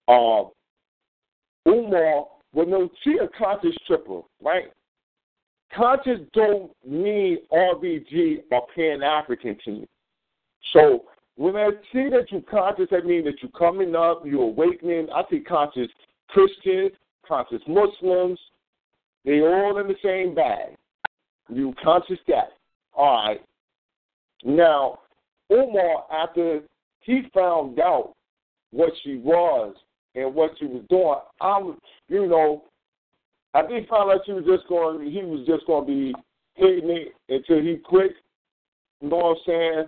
Uh, 0.07 0.47
Umar, 1.67 2.27
well, 2.53 2.67
no, 2.67 2.89
she 3.03 3.19
a 3.19 3.29
conscious 3.29 3.77
stripper, 3.85 4.21
right? 4.43 4.73
Conscious 5.75 6.21
don't 6.33 6.73
mean 6.87 7.39
RBG 7.53 8.43
or 8.51 8.67
Pan 8.75 9.03
African 9.03 9.57
team. 9.65 9.87
So 10.73 11.05
when 11.37 11.57
I 11.57 11.71
see 11.93 12.09
that 12.11 12.27
you're 12.31 12.43
conscious, 12.43 12.89
that 12.91 13.07
means 13.07 13.25
that 13.27 13.41
you're 13.41 13.53
coming 13.53 13.95
up, 13.95 14.23
you're 14.25 14.43
awakening. 14.43 15.09
I 15.15 15.23
see 15.31 15.41
conscious 15.41 15.89
Christians, 16.29 16.93
conscious 17.27 17.63
Muslims, 17.69 18.39
they 19.25 19.41
all 19.41 19.79
in 19.79 19.87
the 19.87 19.97
same 20.03 20.35
bag. 20.35 20.77
You 21.49 21.75
conscious 21.83 22.19
that. 22.29 22.53
All 22.95 23.27
right. 23.27 23.41
Now, 24.45 25.01
Umar, 25.53 26.05
after 26.11 26.61
he 27.01 27.23
found 27.35 27.79
out 27.81 28.15
what 28.71 28.93
she 29.03 29.17
was 29.17 29.75
and 30.15 30.35
what 30.35 30.53
she 30.59 30.67
was 30.67 30.83
doing. 30.89 31.19
I'm, 31.41 31.79
you 32.09 32.27
know, 32.27 32.65
I 33.55 33.63
think 33.63 33.89
find 33.89 34.11
out 34.11 34.21
she 34.27 34.33
was 34.33 34.45
just 34.45 34.69
going. 34.69 35.11
He 35.11 35.23
was 35.23 35.47
just 35.47 35.67
going 35.67 35.87
to 35.87 35.87
be 35.87 36.15
hitting 36.55 36.91
it 36.91 37.09
until 37.29 37.63
he 37.63 37.77
quit. 37.77 38.13
You 39.01 39.09
know 39.09 39.17
what 39.17 39.37
I'm 39.37 39.43
saying? 39.47 39.85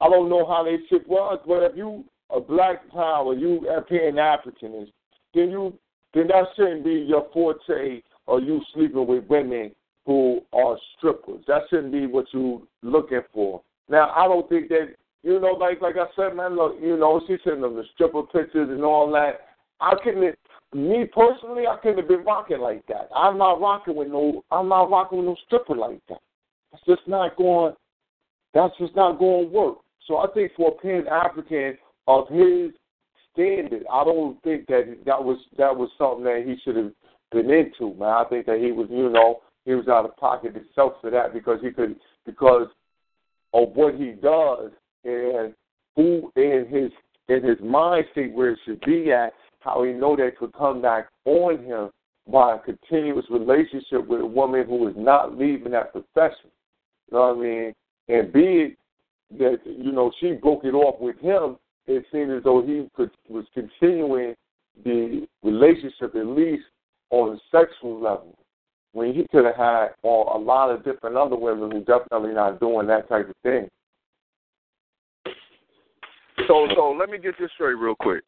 I 0.00 0.08
don't 0.08 0.28
know 0.28 0.46
how 0.46 0.64
they 0.64 0.76
shit 0.88 1.08
was, 1.08 1.40
but 1.46 1.62
if 1.62 1.76
you 1.76 2.04
a 2.30 2.40
black 2.40 2.88
power, 2.90 3.34
you 3.34 3.68
African, 3.68 4.16
then 5.34 5.50
you 5.50 5.78
then 6.12 6.28
that 6.28 6.44
shouldn't 6.56 6.84
be 6.84 7.04
your 7.08 7.26
forte 7.32 8.02
or 8.26 8.40
you 8.40 8.60
sleeping 8.72 9.06
with 9.06 9.24
women 9.28 9.72
who 10.06 10.40
are 10.52 10.76
strippers. 10.96 11.42
That 11.48 11.62
shouldn't 11.70 11.92
be 11.92 12.06
what 12.06 12.26
you 12.32 12.66
looking 12.82 13.22
for. 13.32 13.62
Now 13.88 14.12
I 14.14 14.26
don't 14.26 14.48
think 14.48 14.68
that 14.68 14.94
you 15.24 15.40
know, 15.40 15.52
like 15.52 15.80
like 15.80 15.96
I 15.96 16.06
said, 16.14 16.36
man, 16.36 16.54
look, 16.54 16.76
you 16.80 16.98
know, 16.98 17.20
she's 17.26 17.38
sending 17.42 17.62
them 17.62 17.76
the 17.76 17.84
stripper 17.94 18.22
pictures 18.24 18.68
and 18.70 18.84
all 18.84 19.10
that. 19.12 19.40
I 19.80 19.94
couldn't 20.04 20.36
me 20.74 21.06
personally, 21.06 21.66
I 21.66 21.76
couldn't 21.82 21.98
have 21.98 22.08
been 22.08 22.24
rocking 22.24 22.60
like 22.60 22.86
that. 22.88 23.08
I'm 23.14 23.38
not 23.38 23.60
rocking 23.60 23.96
with 23.96 24.08
no 24.08 24.44
I'm 24.50 24.68
not 24.68 24.90
rocking 24.90 25.18
with 25.18 25.26
no 25.26 25.36
stripper 25.46 25.76
like 25.76 26.00
that. 26.08 26.20
It's 26.74 26.82
just 26.86 27.08
not 27.08 27.36
going 27.36 27.74
that's 28.52 28.76
just 28.78 28.94
not 28.94 29.18
going 29.18 29.48
to 29.48 29.50
work. 29.50 29.78
So 30.06 30.18
I 30.18 30.26
think 30.34 30.52
for 30.56 30.72
a 30.72 30.82
Pan 30.82 31.08
African 31.08 31.78
of 32.06 32.28
his 32.28 32.72
standard, 33.32 33.84
I 33.90 34.04
don't 34.04 34.40
think 34.42 34.66
that 34.66 34.98
that 35.06 35.24
was 35.24 35.38
that 35.56 35.74
was 35.74 35.88
something 35.96 36.24
that 36.24 36.44
he 36.46 36.56
should 36.62 36.76
have 36.76 36.92
been 37.32 37.50
into, 37.50 37.94
man. 37.94 38.10
I 38.10 38.24
think 38.28 38.44
that 38.44 38.58
he 38.58 38.72
was, 38.72 38.88
you 38.90 39.08
know, 39.08 39.40
he 39.64 39.72
was 39.74 39.88
out 39.88 40.04
of 40.04 40.16
pocket 40.18 40.54
himself 40.54 40.94
for 41.00 41.10
that 41.10 41.32
because 41.32 41.60
he 41.62 41.70
could 41.70 41.96
because 42.26 42.68
of 43.54 43.70
what 43.74 43.94
he 43.94 44.10
does 44.10 44.70
and 45.04 45.54
who 45.96 46.30
in 46.36 46.66
his 46.68 46.90
in 47.28 47.42
his 47.42 47.58
mind 47.62 48.04
state 48.12 48.32
where 48.32 48.50
it 48.50 48.58
should 48.64 48.80
be 48.80 49.12
at, 49.12 49.32
how 49.60 49.82
he 49.84 49.92
know 49.92 50.14
that 50.16 50.36
could 50.38 50.52
come 50.52 50.82
back 50.82 51.08
on 51.24 51.64
him 51.64 51.90
by 52.30 52.56
a 52.56 52.58
continuous 52.58 53.24
relationship 53.30 54.06
with 54.06 54.20
a 54.20 54.26
woman 54.26 54.66
who 54.66 54.88
is 54.88 54.94
not 54.96 55.36
leaving 55.36 55.72
that 55.72 55.92
profession. 55.92 56.50
You 57.10 57.18
know 57.18 57.34
what 57.34 57.36
I 57.36 57.40
mean? 57.40 57.72
And 58.08 58.32
be 58.32 58.76
that, 59.38 59.58
you 59.64 59.92
know, 59.92 60.10
she 60.20 60.32
broke 60.32 60.64
it 60.64 60.74
off 60.74 61.00
with 61.00 61.18
him, 61.20 61.56
it 61.86 62.04
seemed 62.12 62.32
as 62.32 62.42
though 62.44 62.62
he 62.62 62.88
could 62.94 63.10
was 63.28 63.44
continuing 63.52 64.34
the 64.84 65.26
relationship 65.42 66.14
at 66.14 66.26
least 66.26 66.64
on 67.10 67.36
a 67.36 67.38
sexual 67.50 68.00
level. 68.00 68.36
When 68.92 69.12
he 69.12 69.26
could 69.30 69.44
have 69.44 69.56
had 69.56 69.88
or 70.02 70.36
a 70.36 70.38
lot 70.38 70.70
of 70.70 70.84
different 70.84 71.16
other 71.16 71.36
women 71.36 71.70
who 71.70 71.80
definitely 71.80 72.32
not 72.32 72.60
doing 72.60 72.86
that 72.86 73.08
type 73.08 73.28
of 73.28 73.34
thing. 73.42 73.68
So, 76.48 76.68
so 76.74 76.96
let 76.98 77.08
me 77.08 77.18
get 77.18 77.34
this 77.38 77.50
straight 77.54 77.74
real 77.74 77.94
quick. 77.94 78.24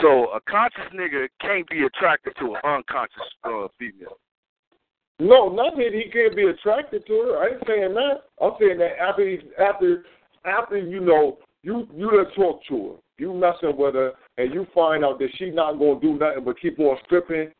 So, 0.00 0.30
a 0.32 0.40
conscious 0.48 0.92
nigga 0.94 1.28
can't 1.40 1.68
be 1.68 1.84
attracted 1.84 2.34
to 2.40 2.54
an 2.54 2.60
unconscious 2.64 3.22
uh, 3.44 3.68
female. 3.78 4.18
No, 5.20 5.48
not 5.48 5.76
that 5.76 5.92
he 5.92 6.10
can't 6.10 6.34
be 6.34 6.44
attracted 6.44 7.06
to 7.06 7.12
her. 7.12 7.38
I 7.38 7.54
ain't 7.54 7.62
saying 7.66 7.94
that. 7.94 8.24
I'm 8.42 8.52
saying 8.58 8.78
that 8.78 8.98
after 9.00 9.28
he, 9.28 9.38
after 9.60 10.04
after 10.44 10.78
you 10.78 11.00
know 11.00 11.38
you 11.62 11.86
you 11.94 12.10
done 12.10 12.32
talk 12.34 12.60
to 12.68 12.88
her, 12.88 12.94
you 13.18 13.32
messing 13.32 13.76
with 13.76 13.94
her, 13.94 14.12
and 14.38 14.52
you 14.52 14.66
find 14.74 15.04
out 15.04 15.20
that 15.20 15.28
she 15.36 15.50
not 15.50 15.78
gonna 15.78 16.00
do 16.00 16.18
nothing 16.18 16.44
but 16.44 16.60
keep 16.60 16.78
on 16.80 16.98
stripping. 17.04 17.52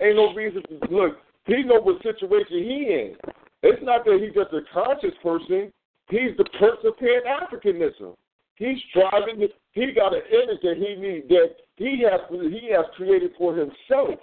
Ain't 0.00 0.16
no 0.16 0.34
reason. 0.34 0.62
To, 0.62 0.94
look, 0.94 1.18
he 1.46 1.62
know 1.62 1.80
what 1.80 2.02
situation 2.02 2.58
he 2.58 2.86
in. 2.90 3.16
It's 3.62 3.82
not 3.82 4.04
that 4.04 4.18
he's 4.20 4.34
just 4.34 4.52
a 4.52 4.62
conscious 4.72 5.16
person. 5.22 5.72
He's 6.08 6.36
the 6.38 6.44
Prince 6.58 6.96
Pan 6.98 7.20
Africanism. 7.28 8.16
He's 8.60 8.76
striving. 8.90 9.48
He 9.72 9.92
got 9.92 10.12
an 10.12 10.20
image 10.30 10.60
that 10.60 10.76
he 10.76 10.94
needs 10.94 11.26
that 11.28 11.56
he 11.76 12.04
has 12.04 12.20
he 12.28 12.70
has 12.76 12.84
created 12.94 13.32
for 13.38 13.56
himself. 13.56 14.20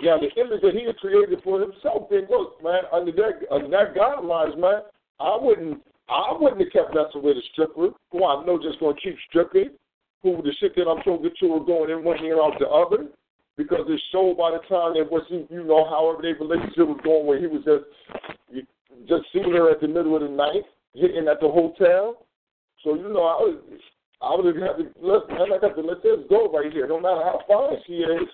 Yeah, 0.00 0.16
the 0.16 0.32
image 0.40 0.62
that 0.62 0.72
he 0.72 0.86
has 0.86 0.96
created 0.98 1.38
for 1.44 1.60
himself. 1.60 2.08
Then 2.08 2.26
look, 2.30 2.56
man, 2.64 2.88
under 2.90 3.12
that 3.12 3.44
under 3.50 3.68
that 3.68 3.94
guidelines, 3.94 4.58
man, 4.58 4.80
I 5.20 5.36
wouldn't 5.38 5.82
I 6.08 6.32
wouldn't 6.40 6.62
have 6.62 6.72
kept 6.72 6.94
messing 6.94 7.22
with 7.22 7.36
a 7.36 7.42
stripper 7.52 7.90
who 8.10 8.24
I 8.24 8.46
know 8.46 8.56
just 8.56 8.80
gonna 8.80 8.96
keep 8.96 9.16
stripping, 9.28 9.76
who 10.22 10.40
the 10.40 10.54
shit 10.58 10.74
that 10.76 10.88
I'm 10.88 11.02
trying 11.02 11.22
to 11.22 11.28
get 11.28 11.38
to 11.40 11.52
are 11.52 11.60
going 11.60 11.90
in 11.90 12.04
one 12.04 12.24
ear 12.24 12.40
out 12.40 12.58
the 12.58 12.66
other. 12.66 13.08
Because 13.58 13.84
it 13.88 14.00
showed 14.10 14.38
by 14.38 14.52
the 14.52 14.64
time 14.72 14.94
that 14.94 15.10
was 15.10 15.26
you 15.28 15.64
know, 15.64 15.84
however 15.84 16.22
their 16.22 16.36
relationship 16.40 16.88
was 16.88 17.00
going 17.04 17.26
where 17.26 17.38
he 17.38 17.46
was 17.46 17.60
just 17.60 18.64
just 19.06 19.24
seeing 19.34 19.52
her 19.52 19.70
at 19.70 19.82
the 19.82 19.88
middle 19.88 20.16
of 20.16 20.22
the 20.22 20.28
night, 20.28 20.64
hitting 20.94 21.28
at 21.28 21.40
the 21.40 21.48
hotel. 21.48 22.24
So, 22.84 22.94
you 22.94 23.08
know, 23.08 23.24
I 23.24 23.38
was 23.42 23.58
I 24.20 24.34
would 24.34 24.46
have 24.46 24.62
had 24.62 24.76
to 24.78 24.90
let 25.00 25.28
man, 25.28 25.52
I 25.52 25.58
got 25.58 25.76
to 25.76 25.82
let 25.82 26.02
this 26.02 26.18
go 26.28 26.50
right 26.50 26.72
here. 26.72 26.88
No 26.88 27.00
matter 27.00 27.22
how 27.22 27.40
fine 27.46 27.78
she 27.86 27.94
is, 27.94 28.28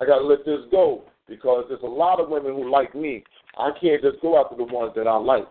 I 0.00 0.06
gotta 0.06 0.24
let 0.24 0.44
this 0.44 0.60
go. 0.70 1.04
Because 1.28 1.66
there's 1.68 1.82
a 1.82 1.86
lot 1.86 2.18
of 2.18 2.28
women 2.28 2.54
who 2.54 2.68
like 2.68 2.94
me. 2.94 3.22
I 3.56 3.70
can't 3.80 4.02
just 4.02 4.20
go 4.20 4.40
after 4.42 4.56
the 4.56 4.64
ones 4.64 4.92
that 4.96 5.06
I 5.06 5.16
like. 5.16 5.46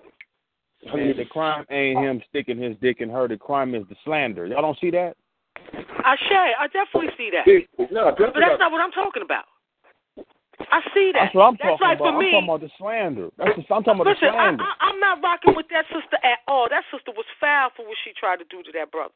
I 0.91 0.95
mean, 0.95 1.15
the 1.15 1.25
crime 1.25 1.65
ain't 1.69 1.99
him 1.99 2.21
sticking 2.29 2.57
his 2.57 2.75
dick 2.81 2.97
in 2.99 3.09
her. 3.09 3.27
The 3.27 3.37
crime 3.37 3.75
is 3.75 3.83
the 3.89 3.95
slander. 4.03 4.45
Y'all 4.45 4.61
don't 4.61 4.77
see 4.79 4.91
that? 4.91 5.15
I 5.73 6.15
Shay, 6.27 6.51
I 6.59 6.67
definitely 6.67 7.11
see 7.17 7.29
that. 7.31 7.45
No, 7.91 8.13
but 8.17 8.33
that's 8.39 8.59
not 8.59 8.71
what 8.71 8.81
I'm 8.81 8.91
talking 8.91 9.23
about. 9.23 9.45
I 10.67 10.83
see 10.91 11.15
that. 11.15 11.31
That's 11.31 11.35
what 11.35 11.47
I'm 11.47 11.57
that's 11.57 11.79
talking 11.79 11.87
like 11.87 11.99
about. 12.03 12.11
For 12.11 12.19
I'm 12.19 12.31
talking 12.31 12.49
about 12.51 12.61
the 12.61 12.71
slander. 12.75 13.27
That's 13.39 13.55
the, 13.55 13.63
I'm 13.71 13.83
talking 13.87 14.03
about 14.03 14.11
listen, 14.11 14.27
the 14.27 14.35
slander. 14.35 14.63
I, 14.63 14.67
I, 14.67 14.91
I'm 14.91 14.99
not 14.99 15.23
rocking 15.23 15.55
with 15.55 15.71
that 15.71 15.87
sister 15.87 16.19
at 16.19 16.43
all. 16.51 16.67
That 16.67 16.83
sister 16.91 17.15
was 17.15 17.25
foul 17.39 17.71
for 17.75 17.87
what 17.87 17.95
she 18.03 18.11
tried 18.11 18.43
to 18.43 18.47
do 18.51 18.59
to 18.63 18.71
that 18.75 18.91
brother. 18.91 19.15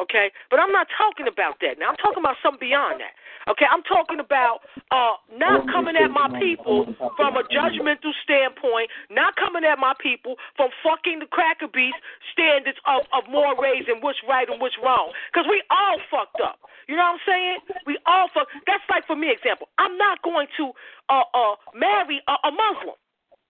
Okay, 0.00 0.32
but 0.48 0.56
I'm 0.56 0.72
not 0.72 0.88
talking 0.96 1.28
about 1.28 1.60
that. 1.60 1.76
Now 1.76 1.92
I'm 1.92 2.00
talking 2.00 2.24
about 2.24 2.40
something 2.40 2.64
beyond 2.64 3.04
that. 3.04 3.12
Okay, 3.50 3.66
I'm 3.66 3.82
talking 3.82 4.20
about 4.22 4.64
uh, 4.88 5.18
not 5.34 5.66
coming 5.68 5.98
at 5.98 6.08
my 6.08 6.30
people 6.38 6.94
from 7.18 7.36
a 7.36 7.44
judgmental 7.50 8.14
standpoint, 8.22 8.88
not 9.10 9.36
coming 9.36 9.66
at 9.68 9.76
my 9.76 9.92
people 10.00 10.36
from 10.56 10.70
fucking 10.80 11.18
the 11.20 11.28
cracker 11.28 11.68
beast 11.68 11.98
standards 12.32 12.78
of, 12.86 13.02
of 13.12 13.28
mores 13.28 13.84
and 13.90 14.00
what's 14.00 14.22
right 14.24 14.48
and 14.48 14.60
what's 14.62 14.78
wrong. 14.80 15.12
Because 15.28 15.44
we 15.50 15.60
all 15.68 15.98
fucked 16.08 16.40
up. 16.40 16.62
You 16.88 16.96
know 16.96 17.02
what 17.02 17.18
I'm 17.18 17.24
saying? 17.26 17.56
We 17.86 17.98
all 18.06 18.28
fuck. 18.32 18.48
That's 18.66 18.84
like 18.88 19.06
for 19.06 19.16
me, 19.16 19.30
example. 19.30 19.68
I'm 19.78 19.98
not 19.98 20.22
going 20.22 20.46
to 20.56 20.72
uh, 21.10 21.26
uh, 21.34 21.54
marry 21.74 22.22
a, 22.28 22.34
a 22.48 22.50
Muslim. 22.50 22.96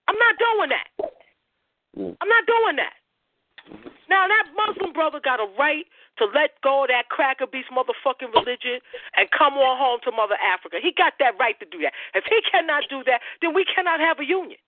I'm 0.09 0.19
not 0.19 0.35
doing 0.41 0.71
that. 0.73 0.89
I'm 1.97 2.29
not 2.29 2.45
doing 2.49 2.77
that. 2.81 2.97
Now 4.13 4.29
that 4.29 4.53
Muslim 4.53 4.93
brother 4.93 5.25
got 5.25 5.41
a 5.41 5.49
right 5.57 5.89
to 6.21 6.29
let 6.37 6.61
go 6.61 6.85
of 6.85 6.93
that 6.93 7.09
cracker 7.09 7.49
beast 7.49 7.73
motherfucking 7.73 8.29
religion 8.37 8.85
and 9.17 9.25
come 9.33 9.57
on 9.57 9.81
home 9.81 10.05
to 10.05 10.13
Mother 10.13 10.37
Africa. 10.37 10.77
He 10.85 10.93
got 10.93 11.17
that 11.17 11.33
right 11.41 11.57
to 11.61 11.67
do 11.73 11.81
that. 11.81 11.97
If 12.13 12.29
he 12.29 12.45
cannot 12.45 12.85
do 12.93 13.01
that, 13.09 13.25
then 13.41 13.57
we 13.57 13.65
cannot 13.65 14.01
have 14.05 14.21
a 14.21 14.29
union. 14.29 14.61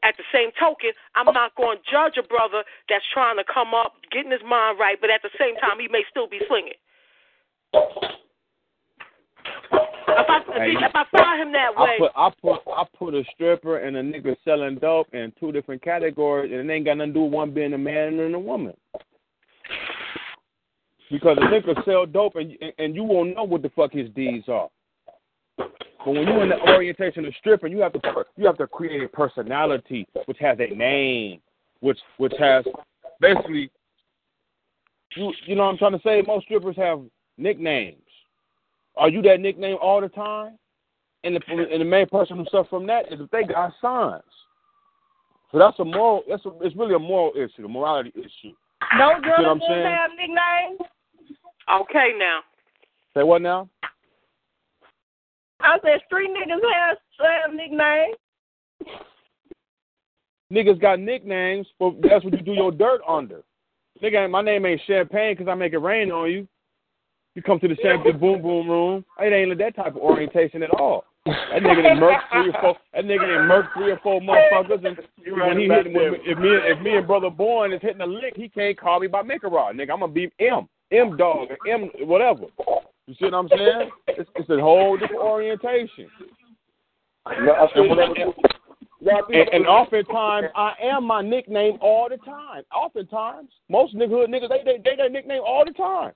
At 0.00 0.16
the 0.16 0.24
same 0.32 0.48
token, 0.56 0.96
I'm 1.12 1.28
not 1.34 1.52
going 1.56 1.76
to 1.76 1.84
judge 1.84 2.16
a 2.16 2.24
brother 2.24 2.64
that's 2.88 3.04
trying 3.12 3.36
to 3.36 3.44
come 3.44 3.74
up, 3.74 4.00
getting 4.10 4.30
his 4.30 4.40
mind 4.48 4.78
right, 4.80 4.96
but 4.98 5.10
at 5.10 5.20
the 5.20 5.34
same 5.36 5.56
time, 5.60 5.76
he 5.76 5.88
may 5.92 6.08
still 6.08 6.28
be 6.28 6.40
slinging. 6.48 6.80
If 10.08 10.30
I, 10.30 10.36
Hey, 10.58 10.72
if 10.72 10.94
I 10.94 11.04
find 11.16 11.42
him 11.42 11.52
that 11.52 11.76
way, 11.76 11.98
I 11.98 11.98
put 11.98 12.12
I 12.16 12.30
put 12.40 12.74
I 12.74 12.84
put 12.98 13.14
a 13.14 13.22
stripper 13.34 13.78
and 13.78 13.96
a 13.96 14.02
nigga 14.02 14.36
selling 14.44 14.76
dope 14.76 15.12
in 15.12 15.32
two 15.38 15.52
different 15.52 15.82
categories, 15.82 16.50
and 16.52 16.68
it 16.68 16.72
ain't 16.72 16.86
got 16.86 16.96
nothing 16.96 17.12
to 17.12 17.18
do 17.18 17.24
with 17.24 17.32
one 17.32 17.50
being 17.52 17.74
a 17.74 17.78
man 17.78 18.18
and 18.18 18.34
a 18.34 18.38
woman. 18.38 18.74
Because 21.10 21.36
a 21.38 21.42
nigga 21.42 21.84
sell 21.84 22.06
dope 22.06 22.36
and 22.36 22.52
and 22.78 22.94
you 22.94 23.04
won't 23.04 23.36
know 23.36 23.44
what 23.44 23.62
the 23.62 23.70
fuck 23.70 23.92
his 23.92 24.08
deeds 24.10 24.48
are. 24.48 24.68
But 25.58 26.12
when 26.12 26.26
you're 26.26 26.42
in 26.42 26.50
the 26.50 26.60
orientation 26.60 27.24
of 27.26 27.34
stripping, 27.38 27.72
you 27.72 27.80
have 27.80 27.92
to 27.92 28.00
you 28.36 28.46
have 28.46 28.58
to 28.58 28.66
create 28.66 29.02
a 29.02 29.08
personality 29.08 30.06
which 30.24 30.38
has 30.38 30.56
a 30.58 30.74
name, 30.74 31.40
which 31.80 31.98
which 32.16 32.34
has 32.38 32.64
basically 33.20 33.70
you 35.16 35.32
you 35.46 35.54
know 35.54 35.64
what 35.64 35.72
I'm 35.72 35.78
trying 35.78 35.92
to 35.92 36.00
say. 36.02 36.22
Most 36.26 36.44
strippers 36.44 36.76
have 36.76 37.02
nicknames. 37.36 38.05
Are 38.96 39.08
you 39.08 39.22
that 39.22 39.40
nickname 39.40 39.76
all 39.80 40.00
the 40.00 40.08
time? 40.08 40.58
And 41.24 41.36
the 41.36 41.40
and 41.48 41.80
the 41.80 41.84
main 41.84 42.06
person 42.06 42.36
who 42.36 42.44
suffers 42.50 42.68
from 42.70 42.86
that 42.86 43.12
is 43.12 43.20
if 43.20 43.30
they 43.30 43.42
got 43.42 43.72
sons. 43.80 44.22
So 45.50 45.58
that's 45.58 45.78
a 45.78 45.84
moral. 45.84 46.22
That's 46.28 46.44
a, 46.46 46.50
it's 46.60 46.76
really 46.76 46.94
a 46.94 46.98
moral 46.98 47.32
issue, 47.34 47.64
a 47.64 47.68
morality 47.68 48.12
issue. 48.14 48.54
No 48.98 49.10
You 49.10 49.22
see 49.22 49.28
what 49.28 49.46
I'm 49.46 49.60
have 49.60 50.10
nicknames. 50.16 50.80
okay 51.80 52.12
now. 52.18 52.40
Say 53.14 53.22
what 53.22 53.42
now? 53.42 53.68
I 55.60 55.78
said 55.82 56.00
street 56.06 56.30
niggas 56.30 56.60
have 56.74 56.98
have 57.18 57.54
nicknames. 57.54 58.16
Niggas 60.52 60.80
got 60.80 61.00
nicknames, 61.00 61.66
but 61.80 61.94
that's 62.02 62.24
what 62.24 62.34
you 62.34 62.42
do 62.42 62.52
your 62.52 62.70
dirt 62.70 63.00
under. 63.08 63.42
Nigga, 64.02 64.30
my 64.30 64.42
name 64.42 64.66
ain't 64.66 64.80
Champagne 64.86 65.34
because 65.34 65.50
I 65.50 65.54
make 65.54 65.72
it 65.72 65.78
rain 65.78 66.12
on 66.12 66.30
you. 66.30 66.46
You 67.36 67.42
come 67.42 67.60
to 67.60 67.68
the 67.68 67.76
Champagne 67.82 68.18
Boom 68.18 68.40
Boom 68.40 68.66
Room. 68.68 69.04
It 69.20 69.30
ain't 69.30 69.56
that 69.58 69.76
type 69.76 69.88
of 69.94 69.98
orientation 69.98 70.62
at 70.62 70.70
all. 70.70 71.04
That 71.26 71.60
nigga 71.62 71.82
done 71.82 71.98
murked 71.98 72.22
three 72.32 72.48
or 72.48 72.60
four. 72.62 72.76
That 72.94 73.04
nigga 73.04 73.18
done 73.20 73.46
murked 73.46 73.74
three 73.74 73.90
or 73.90 73.98
four 74.02 74.20
motherfuckers. 74.22 74.86
And 74.86 74.96
when 75.42 75.58
he 75.58 75.64
hit, 75.66 75.92
when, 75.92 76.14
if 76.24 76.38
me 76.38 76.48
if 76.48 76.80
me 76.80 76.96
and 76.96 77.06
brother 77.06 77.28
Bourne 77.28 77.74
is 77.74 77.82
hitting 77.82 78.00
a 78.00 78.06
lick, 78.06 78.32
he 78.36 78.48
can't 78.48 78.78
call 78.80 79.00
me 79.00 79.06
by 79.06 79.20
Mikarod. 79.22 79.74
Nigga, 79.74 79.90
I'm 79.92 80.00
gonna 80.00 80.08
be 80.08 80.30
M, 80.40 80.66
M 80.90 81.14
dog, 81.18 81.48
or 81.50 81.58
M 81.70 81.90
whatever. 82.08 82.44
You 83.06 83.14
see 83.18 83.26
what 83.26 83.34
I'm 83.34 83.48
saying? 83.50 83.90
It's, 84.08 84.30
it's 84.34 84.48
a 84.48 84.58
whole 84.58 84.96
different 84.96 85.20
orientation. 85.22 86.08
No, 87.42 87.68
And, 87.74 87.90
when- 87.90 87.98
whatever- 87.98 88.32
Yeah, 89.00 89.12
I 89.16 89.20
think- 89.28 89.48
and, 89.52 89.54
and 89.56 89.66
oftentimes 89.66 90.46
I 90.56 90.72
am 90.82 91.04
my 91.04 91.20
nickname 91.20 91.76
all 91.82 92.08
the 92.08 92.16
time. 92.16 92.62
Oftentimes, 92.74 93.50
most 93.68 93.94
nigga 93.94 94.26
niggas 94.26 94.48
they 94.48 94.62
they 94.64 94.78
they 94.82 94.96
their 94.96 95.10
nickname 95.10 95.42
all 95.46 95.66
the 95.66 95.72
time. 95.72 96.12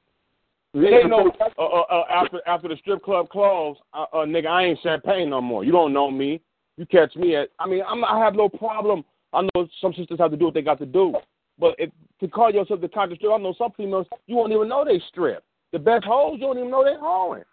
They 0.72 1.02
know 1.04 1.32
uh, 1.58 1.62
uh, 1.62 1.80
uh, 1.80 2.04
after 2.08 2.40
after 2.46 2.68
the 2.68 2.76
strip 2.76 3.02
club 3.02 3.28
closed, 3.28 3.80
uh, 3.92 4.04
uh, 4.12 4.16
nigga, 4.18 4.46
I 4.46 4.66
ain't 4.66 4.78
champagne 4.82 5.30
no 5.30 5.40
more. 5.40 5.64
You 5.64 5.72
don't 5.72 5.92
know 5.92 6.10
me. 6.10 6.40
You 6.76 6.86
catch 6.86 7.16
me 7.16 7.34
at. 7.34 7.48
I 7.58 7.66
mean, 7.66 7.82
I'm, 7.86 8.04
I 8.04 8.18
have 8.20 8.34
no 8.34 8.48
problem. 8.48 9.04
I 9.32 9.42
know 9.54 9.68
some 9.80 9.92
sisters 9.94 10.18
have 10.20 10.30
to 10.30 10.36
do 10.36 10.46
what 10.46 10.54
they 10.54 10.62
got 10.62 10.78
to 10.78 10.86
do, 10.86 11.14
but 11.58 11.74
if, 11.78 11.90
to 12.20 12.28
call 12.28 12.52
yourself 12.52 12.80
the 12.80 12.88
conscious 12.88 13.18
strip, 13.18 13.32
I 13.32 13.38
know 13.38 13.54
some 13.58 13.72
females 13.76 14.06
you 14.26 14.36
won't 14.36 14.52
even 14.52 14.68
know 14.68 14.84
they 14.84 15.00
strip. 15.08 15.44
The 15.72 15.78
best 15.78 16.04
hoes 16.04 16.34
you 16.40 16.46
don't 16.46 16.58
even 16.58 16.70
know 16.70 16.84
they 16.84 16.94
hoeing. 16.98 17.44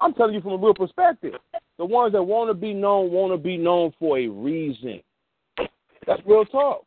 I'm 0.00 0.14
telling 0.14 0.34
you 0.34 0.40
from 0.40 0.52
a 0.52 0.56
real 0.56 0.74
perspective. 0.74 1.34
The 1.78 1.84
ones 1.84 2.12
that 2.12 2.22
want 2.22 2.48
to 2.50 2.54
be 2.54 2.72
known 2.72 3.10
want 3.10 3.32
to 3.32 3.38
be 3.38 3.58
known 3.58 3.92
for 3.98 4.18
a 4.18 4.28
reason. 4.28 5.00
That's 6.06 6.22
real 6.26 6.44
talk. 6.46 6.84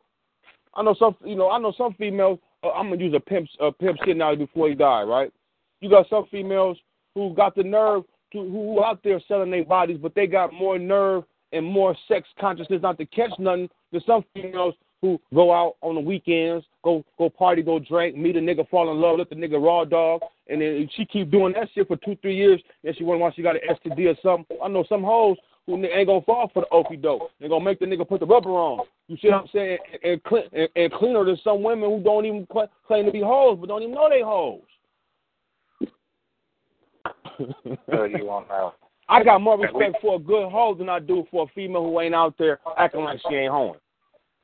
I 0.74 0.82
know 0.82 0.94
some, 0.98 1.16
you 1.24 1.36
know, 1.36 1.50
I 1.50 1.58
know 1.58 1.72
some 1.76 1.94
females. 1.94 2.38
Uh, 2.62 2.70
I'm 2.70 2.90
gonna 2.90 3.02
use 3.02 3.14
a 3.14 3.20
pimp, 3.20 3.48
a 3.60 3.70
pimp 3.70 3.98
shit 4.04 4.16
now 4.16 4.34
before 4.34 4.68
he 4.68 4.74
die, 4.74 5.02
right? 5.02 5.32
You 5.80 5.90
got 5.90 6.08
some 6.08 6.26
females 6.30 6.78
who 7.14 7.34
got 7.34 7.54
the 7.54 7.62
nerve 7.62 8.04
to 8.32 8.38
who, 8.38 8.82
out 8.82 9.00
there 9.04 9.20
selling 9.28 9.50
their 9.50 9.64
bodies, 9.64 9.98
but 10.00 10.14
they 10.14 10.26
got 10.26 10.52
more 10.52 10.78
nerve 10.78 11.24
and 11.52 11.64
more 11.64 11.96
sex 12.08 12.28
consciousness 12.40 12.82
not 12.82 12.98
to 12.98 13.06
catch 13.06 13.30
nothing 13.38 13.68
than 13.92 14.02
some 14.06 14.24
females 14.34 14.74
who 15.02 15.20
go 15.34 15.52
out 15.52 15.76
on 15.82 15.94
the 15.94 16.00
weekends, 16.00 16.64
go 16.82 17.04
go 17.18 17.28
party, 17.28 17.62
go 17.62 17.78
drink, 17.78 18.16
meet 18.16 18.36
a 18.36 18.40
nigga, 18.40 18.68
fall 18.68 18.90
in 18.90 19.00
love, 19.00 19.18
let 19.18 19.28
the 19.28 19.36
nigga 19.36 19.62
raw 19.62 19.84
dog, 19.84 20.22
and 20.48 20.60
then 20.60 20.88
she 20.96 21.04
keep 21.04 21.30
doing 21.30 21.52
that 21.52 21.68
shit 21.74 21.86
for 21.86 21.96
two, 21.96 22.16
three 22.22 22.34
years, 22.34 22.60
and 22.84 22.96
she 22.96 23.04
wonder 23.04 23.22
why 23.22 23.32
she 23.32 23.42
got 23.42 23.56
an 23.56 23.62
STD 23.70 24.06
or 24.06 24.16
something. 24.22 24.56
I 24.62 24.68
know 24.68 24.84
some 24.88 25.04
hoes 25.04 25.36
who 25.66 25.84
ain't 25.84 26.06
gonna 26.06 26.22
fall 26.22 26.50
for 26.52 26.62
the 26.62 26.68
okie 26.72 27.00
doke. 27.00 27.30
They 27.40 27.48
gonna 27.48 27.64
make 27.64 27.78
the 27.78 27.86
nigga 27.86 28.08
put 28.08 28.20
the 28.20 28.26
rubber 28.26 28.50
on. 28.50 28.86
You 29.08 29.16
see 29.20 29.28
what 29.28 29.42
I'm 29.42 29.48
saying? 29.52 29.78
And, 30.02 30.20
and, 30.52 30.68
and 30.74 30.92
cleaner 30.92 31.24
than 31.24 31.38
some 31.44 31.62
women 31.62 31.90
who 31.90 32.02
don't 32.02 32.24
even 32.24 32.46
claim 32.86 33.06
to 33.06 33.12
be 33.12 33.20
hoes, 33.20 33.58
but 33.60 33.68
don't 33.68 33.82
even 33.82 33.94
know 33.94 34.08
they 34.08 34.22
hoes. 34.22 34.62
Tell 37.90 38.06
you 38.06 38.30
on 38.30 38.46
now. 38.48 38.74
I 39.08 39.22
got 39.22 39.40
more 39.40 39.58
respect 39.58 39.96
for 40.00 40.16
a 40.16 40.18
good 40.18 40.50
hoe 40.50 40.74
than 40.74 40.88
I 40.88 40.98
do 40.98 41.24
for 41.30 41.44
a 41.44 41.52
female 41.54 41.84
who 41.84 42.00
ain't 42.00 42.14
out 42.14 42.34
there 42.38 42.58
acting 42.76 43.04
like 43.04 43.20
she 43.28 43.36
ain't 43.36 43.52
hoeing. 43.52 43.78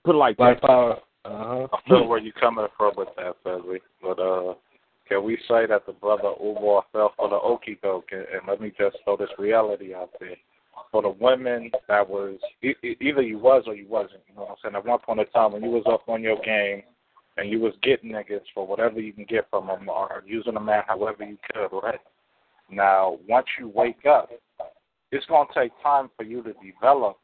Put 0.04 0.14
it 0.14 0.18
like 0.18 0.36
Black 0.36 0.60
that. 0.60 0.66
power. 0.66 0.98
Uh-huh. 1.24 1.68
I 1.72 1.88
feel 1.88 2.06
where 2.06 2.18
you 2.18 2.32
coming 2.32 2.66
from 2.76 2.92
with 2.96 3.08
that, 3.16 3.36
Fezzy. 3.44 3.80
But 4.00 4.18
uh, 4.18 4.54
can 5.08 5.24
we 5.24 5.36
say 5.48 5.66
that 5.66 5.86
the 5.86 5.92
brother 5.92 6.32
Umar 6.40 6.84
fell 6.92 7.12
for 7.16 7.28
the 7.28 7.36
okie 7.36 7.80
doke? 7.80 8.08
And, 8.12 8.22
and 8.22 8.42
let 8.48 8.60
me 8.60 8.72
just 8.76 8.96
throw 9.04 9.16
this 9.16 9.30
reality 9.38 9.94
out 9.94 10.10
there. 10.20 10.36
For 10.90 11.02
the 11.02 11.10
women 11.10 11.70
that 11.88 12.08
was 12.08 12.38
e- 12.62 12.96
either 13.00 13.22
you 13.22 13.38
was 13.38 13.64
or 13.66 13.74
you 13.74 13.86
wasn't. 13.88 14.22
You 14.28 14.34
know 14.34 14.42
what 14.42 14.50
I'm 14.50 14.56
saying? 14.62 14.74
At 14.74 14.86
one 14.86 14.98
point 14.98 15.20
in 15.20 15.26
time 15.26 15.52
when 15.52 15.62
you 15.62 15.70
was 15.70 15.84
up 15.86 16.08
on 16.08 16.22
your 16.22 16.40
game, 16.44 16.82
and 17.36 17.50
you 17.50 17.60
was 17.60 17.72
getting 17.82 18.12
niggas 18.12 18.42
for 18.54 18.66
whatever 18.66 19.00
you 19.00 19.12
can 19.12 19.24
get 19.24 19.48
from 19.50 19.66
them, 19.66 19.88
or 19.88 20.22
using 20.26 20.56
a 20.56 20.60
man 20.60 20.82
however 20.86 21.24
you 21.24 21.38
could, 21.52 21.68
right? 21.82 22.00
Now, 22.72 23.18
once 23.28 23.46
you 23.58 23.68
wake 23.68 24.06
up, 24.06 24.30
it's 25.10 25.26
gonna 25.26 25.48
take 25.54 25.72
time 25.82 26.10
for 26.16 26.24
you 26.24 26.42
to 26.42 26.54
develop 26.54 27.18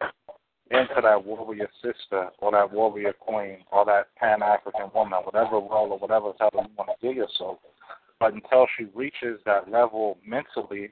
into 0.71 1.01
that 1.03 1.25
warrior 1.25 1.69
sister 1.83 2.29
or 2.39 2.53
that 2.53 2.71
warrior 2.71 3.15
queen 3.15 3.59
or 3.73 3.87
that 3.87 4.15
Pan 4.17 4.43
African 4.43 4.91
woman, 4.95 5.21
whatever 5.25 5.57
role 5.57 5.93
or 5.93 5.99
whatever 5.99 6.33
title 6.39 6.67
you 6.69 6.75
want 6.77 6.91
to 6.91 7.07
give 7.07 7.17
yourself. 7.17 7.59
But 8.21 8.35
until 8.35 8.67
she 8.77 8.87
reaches 8.95 9.41
that 9.47 9.71
level 9.71 10.19
mentally 10.27 10.91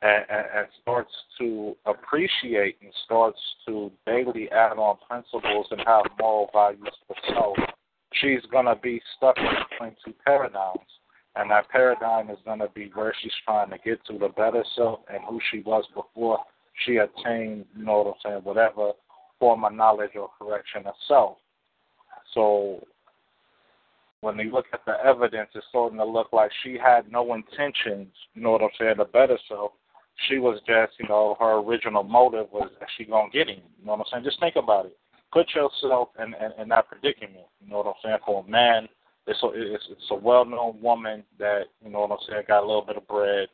and, 0.00 0.24
and, 0.30 0.46
and 0.56 0.66
starts 0.80 1.12
to 1.38 1.76
appreciate 1.84 2.76
and 2.80 2.92
starts 3.04 3.38
to 3.66 3.90
daily 4.06 4.50
add 4.50 4.78
on 4.78 4.96
principles 5.08 5.66
and 5.70 5.80
have 5.86 6.04
moral 6.18 6.48
values 6.52 6.94
for 7.06 7.16
self, 7.34 7.56
she's 8.14 8.40
going 8.50 8.66
to 8.66 8.76
be 8.76 9.02
stuck 9.16 9.36
between 9.36 9.94
two 10.04 10.14
paradigms. 10.24 10.80
And 11.34 11.50
that 11.50 11.68
paradigm 11.70 12.28
is 12.30 12.38
going 12.44 12.58
to 12.58 12.68
be 12.74 12.90
where 12.94 13.14
she's 13.22 13.32
trying 13.44 13.70
to 13.70 13.78
get 13.78 14.04
to 14.06 14.18
the 14.18 14.28
better 14.28 14.64
self 14.76 15.00
and 15.12 15.22
who 15.28 15.40
she 15.50 15.60
was 15.60 15.84
before 15.94 16.38
she 16.84 16.96
attained, 16.96 17.64
you 17.76 17.84
know 17.84 18.02
what 18.02 18.06
I'm 18.08 18.14
saying, 18.22 18.44
whatever 18.44 18.92
form 19.38 19.64
of 19.64 19.72
knowledge 19.72 20.12
or 20.14 20.30
correction 20.38 20.86
of 20.86 20.94
self. 21.08 21.36
So 22.34 22.84
when 24.20 24.38
you 24.38 24.52
look 24.52 24.66
at 24.72 24.84
the 24.86 24.94
evidence, 25.04 25.50
it's 25.54 25.66
starting 25.70 25.98
to 25.98 26.04
look 26.04 26.32
like 26.32 26.50
she 26.62 26.78
had 26.78 27.10
no 27.10 27.34
intentions, 27.34 28.08
you 28.34 28.42
know 28.42 28.52
what 28.52 28.62
I'm 28.62 28.70
saying, 28.78 28.96
to 28.96 29.04
better 29.04 29.38
self. 29.48 29.72
She 30.28 30.38
was 30.38 30.60
just, 30.66 30.92
you 31.00 31.08
know, 31.08 31.36
her 31.40 31.58
original 31.58 32.02
motive 32.02 32.46
was 32.52 32.70
that 32.78 32.88
she 32.96 33.04
gonna 33.04 33.30
get 33.30 33.48
him. 33.48 33.62
You 33.80 33.86
know 33.86 33.92
what 33.92 34.00
I'm 34.00 34.04
saying? 34.12 34.24
Just 34.24 34.38
think 34.38 34.56
about 34.56 34.86
it. 34.86 34.96
Put 35.32 35.48
yourself 35.54 36.10
in, 36.18 36.34
in, 36.34 36.62
in 36.62 36.68
that 36.68 36.88
predicament. 36.88 37.46
You 37.64 37.70
know 37.70 37.78
what 37.78 37.86
I'm 37.86 37.94
saying? 38.04 38.18
For 38.24 38.44
a 38.44 38.48
man, 38.50 38.86
it's 39.26 39.42
a, 39.42 39.48
it's, 39.54 39.84
it's 39.90 40.10
a 40.10 40.14
well-known 40.14 40.80
woman 40.80 41.22
that, 41.38 41.64
you 41.84 41.90
know 41.90 42.00
what 42.00 42.12
I'm 42.12 42.26
saying, 42.28 42.42
got 42.48 42.64
a 42.64 42.66
little 42.66 42.84
bit 42.84 42.96
of 42.96 43.06
bread, 43.06 43.48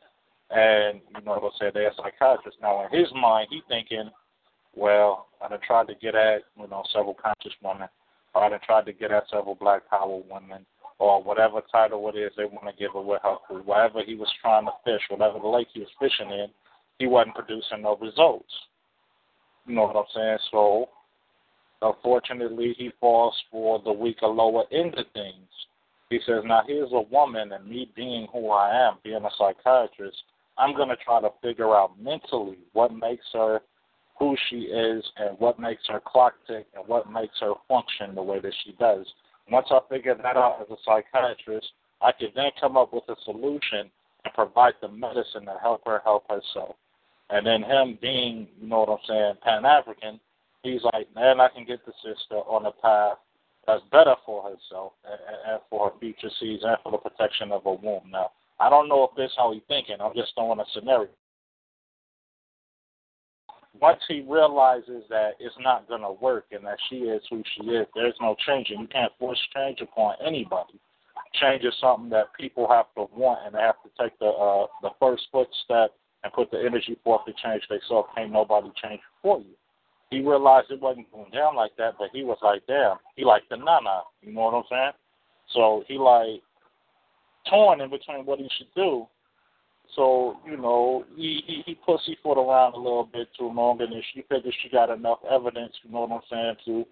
and 0.49 0.99
you 1.15 1.23
know 1.25 1.33
what 1.33 1.43
I'm 1.43 1.51
saying, 1.59 1.71
they're 1.73 1.89
a 1.89 1.95
psychiatrist. 1.95 2.57
Now, 2.61 2.85
in 2.85 2.99
his 2.99 3.07
mind, 3.13 3.47
he 3.49 3.61
thinking, 3.67 4.09
well, 4.75 5.27
I 5.43 5.47
done 5.47 5.59
tried 5.65 5.87
to 5.87 5.95
get 5.95 6.15
at, 6.15 6.41
you 6.57 6.67
know, 6.67 6.83
several 6.91 7.15
conscious 7.15 7.53
women 7.63 7.87
or 8.33 8.43
I 8.43 8.49
done 8.49 8.59
tried 8.65 8.85
to 8.85 8.93
get 8.93 9.11
at 9.11 9.23
several 9.29 9.55
black 9.55 9.89
power 9.89 10.21
women 10.29 10.65
or 10.99 11.23
whatever 11.23 11.61
title 11.71 12.09
it 12.09 12.17
is 12.17 12.31
they 12.35 12.45
want 12.45 12.65
to 12.65 12.79
give 12.79 12.93
her 12.93 13.01
with 13.01 13.21
her 13.23 13.37
food. 13.47 13.65
Wherever 13.65 14.03
he 14.03 14.15
was 14.15 14.31
trying 14.41 14.65
to 14.65 14.71
fish, 14.83 15.01
whatever 15.09 15.39
the 15.39 15.47
lake 15.47 15.67
he 15.73 15.79
was 15.79 15.89
fishing 15.99 16.31
in, 16.31 16.47
he 16.97 17.07
wasn't 17.07 17.35
producing 17.35 17.81
no 17.81 17.95
results. 17.97 18.51
You 19.65 19.75
know 19.75 19.83
what 19.83 19.95
I'm 19.95 20.03
saying? 20.13 20.37
So, 20.51 20.89
unfortunately, 21.81 22.75
he 22.77 22.91
falls 22.99 23.35
for 23.51 23.81
the 23.83 23.91
weaker, 23.91 24.27
lower 24.27 24.63
end 24.71 24.97
of 24.97 25.05
things. 25.13 25.47
He 26.09 26.19
says, 26.25 26.43
now 26.45 26.63
here's 26.67 26.91
a 26.91 27.01
woman, 27.01 27.51
and 27.51 27.67
me 27.67 27.91
being 27.95 28.27
who 28.33 28.49
I 28.49 28.87
am, 28.87 28.97
being 29.03 29.23
a 29.23 29.29
psychiatrist, 29.37 30.17
I'm 30.57 30.75
going 30.75 30.89
to 30.89 30.97
try 30.97 31.21
to 31.21 31.29
figure 31.41 31.75
out 31.75 32.01
mentally 32.01 32.57
what 32.73 32.93
makes 32.93 33.25
her 33.33 33.61
who 34.17 34.35
she 34.49 34.57
is 34.63 35.03
and 35.17 35.39
what 35.39 35.59
makes 35.59 35.83
her 35.87 36.01
clock 36.05 36.33
tick 36.45 36.67
and 36.75 36.85
what 36.87 37.11
makes 37.11 37.35
her 37.39 37.53
function 37.67 38.15
the 38.15 38.21
way 38.21 38.39
that 38.39 38.53
she 38.65 38.73
does. 38.73 39.05
Once 39.49 39.67
I 39.71 39.79
figure 39.89 40.15
that 40.15 40.35
out 40.35 40.59
as 40.61 40.67
a 40.69 40.75
psychiatrist, 40.85 41.67
I 42.01 42.11
can 42.11 42.29
then 42.35 42.51
come 42.59 42.75
up 42.75 42.93
with 42.93 43.03
a 43.07 43.15
solution 43.23 43.89
and 44.25 44.33
provide 44.33 44.73
the 44.81 44.89
medicine 44.89 45.45
to 45.45 45.55
help 45.61 45.81
her 45.85 46.01
help 46.03 46.25
herself. 46.29 46.75
And 47.29 47.45
then 47.45 47.63
him 47.63 47.97
being, 48.01 48.47
you 48.59 48.67
know 48.67 48.79
what 48.79 48.89
I'm 48.89 48.97
saying, 49.07 49.33
Pan 49.43 49.65
African, 49.65 50.19
he's 50.63 50.81
like, 50.93 51.13
man, 51.15 51.39
I 51.39 51.49
can 51.49 51.65
get 51.65 51.85
the 51.85 51.93
sister 52.03 52.35
on 52.35 52.65
a 52.65 52.71
path 52.71 53.17
that's 53.67 53.83
better 53.91 54.15
for 54.25 54.43
herself 54.43 54.93
and, 55.05 55.19
and 55.53 55.61
for 55.69 55.89
her 55.89 55.99
future 55.99 56.29
seeds 56.39 56.63
and 56.63 56.77
for 56.83 56.91
the 56.91 56.97
protection 56.97 57.51
of 57.51 57.63
her 57.63 57.73
womb. 57.73 58.09
Now, 58.11 58.31
I 58.59 58.69
don't 58.69 58.89
know 58.89 59.07
if 59.09 59.15
this 59.15 59.31
how 59.37 59.53
he's 59.53 59.61
thinking. 59.67 59.97
I'm 59.99 60.15
just 60.15 60.33
throwing 60.35 60.59
a 60.59 60.65
scenario 60.73 61.09
once 63.79 63.99
he 64.07 64.21
realizes 64.27 65.03
that 65.09 65.31
it's 65.39 65.55
not 65.59 65.87
going 65.87 66.01
to 66.01 66.11
work 66.11 66.45
and 66.51 66.65
that 66.65 66.77
she 66.89 66.97
is 66.97 67.21
who 67.29 67.43
she 67.55 67.67
is, 67.67 67.87
there's 67.95 68.15
no 68.21 68.35
changing. 68.45 68.79
You 68.79 68.87
can't 68.87 69.11
force 69.19 69.39
change 69.55 69.79
upon 69.81 70.15
anybody. 70.25 70.79
Change 71.39 71.63
is 71.63 71.73
something 71.79 72.09
that 72.09 72.33
people 72.37 72.67
have 72.69 72.85
to 72.95 73.05
want 73.15 73.39
and 73.45 73.55
they 73.55 73.59
have 73.59 73.75
to 73.83 73.89
take 74.01 74.17
the 74.19 74.25
uh, 74.25 74.65
the 74.81 74.89
first 74.99 75.23
footstep 75.31 75.93
and 76.23 76.33
put 76.33 76.49
the 76.51 76.59
energy 76.59 76.97
forth 77.03 77.21
to 77.25 77.33
change 77.43 77.63
themselves. 77.69 78.09
Can't 78.15 78.31
nobody 78.31 78.71
change 78.83 79.01
for 79.21 79.39
you. 79.39 79.53
He 80.11 80.21
realized 80.21 80.71
it 80.71 80.81
wasn't 80.81 81.11
going 81.11 81.31
down 81.31 81.55
like 81.55 81.75
that, 81.77 81.95
but 81.99 82.09
he 82.11 82.23
was 82.23 82.37
like, 82.41 82.61
damn, 82.67 82.97
he 83.15 83.23
like 83.23 83.43
the 83.49 83.57
nana. 83.57 84.01
You 84.21 84.33
know 84.33 84.41
what 84.41 84.53
I'm 84.55 84.63
saying? 84.69 84.91
So 85.53 85.83
he 85.87 85.97
like 85.97 86.41
torn 87.49 87.81
in 87.81 87.89
between 87.89 88.25
what 88.25 88.39
he 88.39 88.49
should 88.57 88.73
do 88.75 89.07
so, 89.95 90.37
you 90.45 90.57
know, 90.57 91.03
he, 91.15 91.41
he, 91.45 91.63
he 91.65 91.75
pussyfoot 91.75 92.37
around 92.37 92.73
a 92.73 92.77
little 92.77 93.09
bit 93.11 93.27
too 93.37 93.51
long 93.51 93.81
and 93.81 93.91
she 94.13 94.21
figures 94.29 94.55
she 94.61 94.69
got 94.69 94.89
enough 94.89 95.19
evidence, 95.29 95.73
you 95.83 95.91
know 95.91 96.01
what 96.01 96.11
I'm 96.11 96.21
saying, 96.29 96.55
to, 96.65 96.85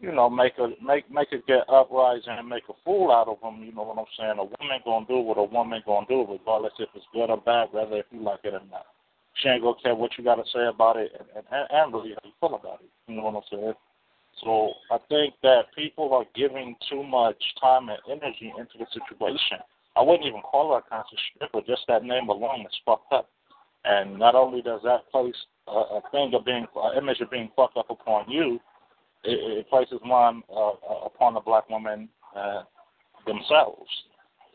you 0.00 0.12
know, 0.12 0.28
make 0.28 0.52
a 0.58 0.68
make 0.84 1.10
make 1.10 1.28
it 1.32 1.46
get 1.46 1.68
uprising 1.68 2.36
and 2.36 2.48
make 2.48 2.64
a 2.68 2.74
fool 2.84 3.10
out 3.10 3.28
of 3.28 3.40
him, 3.40 3.64
you 3.64 3.72
know 3.72 3.84
what 3.84 3.98
I'm 3.98 4.04
saying? 4.18 4.38
A 4.38 4.44
woman 4.44 4.80
gonna 4.84 5.06
do 5.06 5.20
what 5.20 5.38
a 5.38 5.44
woman 5.44 5.82
gonna 5.86 6.06
do, 6.06 6.26
regardless 6.28 6.72
if 6.78 6.90
it's 6.94 7.06
good 7.12 7.30
or 7.30 7.40
bad, 7.40 7.68
whether 7.72 7.96
if 7.96 8.06
you 8.10 8.20
like 8.20 8.40
it 8.44 8.52
or 8.52 8.60
not. 8.70 8.86
Gonna 9.42 9.74
care 9.82 9.94
what 9.94 10.12
you 10.16 10.24
gotta 10.24 10.44
say 10.52 10.66
about 10.66 10.96
it 10.96 11.12
and, 11.18 11.44
and, 11.50 11.66
and 11.70 11.92
really 11.92 12.10
how 12.10 12.20
you 12.24 12.32
feel 12.40 12.54
about 12.54 12.80
it. 12.80 12.90
You 13.08 13.16
know 13.16 13.24
what 13.24 13.36
I'm 13.36 13.42
saying? 13.50 13.74
So 14.42 14.72
I 14.90 14.98
think 15.08 15.34
that 15.42 15.74
people 15.76 16.12
are 16.14 16.24
giving 16.34 16.76
too 16.90 17.02
much 17.02 17.42
time 17.60 17.88
and 17.88 17.98
energy 18.10 18.52
into 18.56 18.78
the 18.78 18.86
situation 18.92 19.58
I 19.96 20.02
wouldn't 20.02 20.26
even 20.26 20.40
call 20.40 20.72
her 20.72 20.78
a 20.78 20.82
conscious 20.82 21.18
stripper. 21.34 21.60
Just 21.66 21.82
that 21.88 22.02
name 22.02 22.28
alone 22.28 22.62
is 22.62 22.80
fucked 22.84 23.12
up. 23.12 23.28
And 23.84 24.18
not 24.18 24.34
only 24.34 24.62
does 24.62 24.80
that 24.84 25.10
place 25.10 25.34
a, 25.68 25.70
a 25.70 26.00
thing 26.10 26.32
of 26.34 26.44
being, 26.44 26.66
an 26.76 26.98
image 26.98 27.20
of 27.20 27.30
being 27.30 27.50
fucked 27.54 27.76
up 27.76 27.90
upon 27.90 28.28
you, 28.30 28.58
it, 29.22 29.58
it 29.58 29.70
places 29.70 30.00
one 30.02 30.42
uh, 30.50 30.70
uh, 30.70 31.04
upon 31.04 31.34
the 31.34 31.40
black 31.40 31.68
woman 31.70 32.08
uh, 32.36 32.62
themselves. 33.26 33.88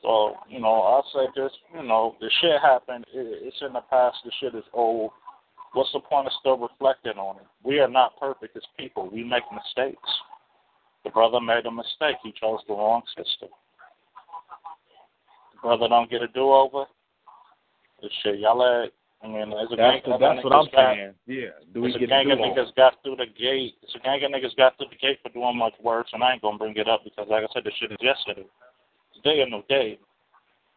So, 0.01 0.35
you 0.47 0.59
know, 0.59 0.81
I'll 0.81 1.05
say 1.13 1.27
this, 1.35 1.51
you 1.75 1.83
know, 1.83 2.15
the 2.21 2.29
shit 2.41 2.61
happened. 2.61 3.05
It's 3.13 3.57
in 3.61 3.73
the 3.73 3.81
past. 3.89 4.17
The 4.23 4.31
shit 4.39 4.55
is 4.55 4.63
old. 4.73 5.11
What's 5.73 5.91
the 5.93 5.99
point 5.99 6.27
of 6.27 6.33
still 6.39 6.57
reflecting 6.57 7.19
on 7.19 7.37
it? 7.37 7.47
We 7.63 7.79
are 7.79 7.89
not 7.89 8.19
perfect 8.19 8.55
as 8.55 8.63
people. 8.77 9.09
We 9.11 9.23
make 9.23 9.43
mistakes. 9.53 10.09
The 11.03 11.11
brother 11.11 11.39
made 11.39 11.65
a 11.65 11.71
mistake. 11.71 12.17
He 12.23 12.33
chose 12.39 12.59
the 12.67 12.73
wrong 12.73 13.01
sister 13.15 13.47
The 15.53 15.59
brother 15.61 15.87
don't 15.87 16.09
get 16.09 16.21
a 16.21 16.27
do 16.27 16.51
over. 16.51 16.85
The 18.01 18.09
Shit, 18.23 18.39
y'all 18.39 18.57
let. 18.57 18.91
I 19.21 19.27
mean, 19.27 19.51
there's 19.51 19.67
a 19.71 19.75
that's, 19.75 20.05
gang 20.05 20.13
of 20.13 20.19
that's 20.21 20.43
what 20.43 20.55
I'm 20.55 20.71
got, 20.71 20.95
saying. 20.95 21.13
Yeah. 21.27 21.59
Do 21.73 21.81
we 21.81 21.91
get 21.91 22.03
a 22.03 22.07
gang 22.07 22.31
of 22.31 22.39
niggas 22.39 22.73
got 22.75 22.95
through 23.03 23.17
the 23.17 23.27
gate. 23.27 23.75
It's 23.83 23.93
a 23.95 23.99
gang 23.99 24.23
of 24.23 24.31
niggas 24.31 24.55
got 24.55 24.77
through 24.77 24.87
the 24.91 24.95
gate 24.95 25.19
for 25.21 25.29
doing 25.29 25.57
much 25.57 25.73
worse, 25.83 26.07
and 26.13 26.23
I 26.23 26.33
ain't 26.33 26.41
gonna 26.41 26.57
bring 26.57 26.77
it 26.77 26.87
up 26.87 27.03
because, 27.03 27.27
like 27.29 27.43
I 27.43 27.47
said, 27.53 27.65
the 27.65 27.71
shit 27.79 27.91
is 27.91 27.97
yesterday. 27.99 28.47
Today 29.23 29.41
or 29.41 29.49
no 29.49 29.63
day. 29.69 29.99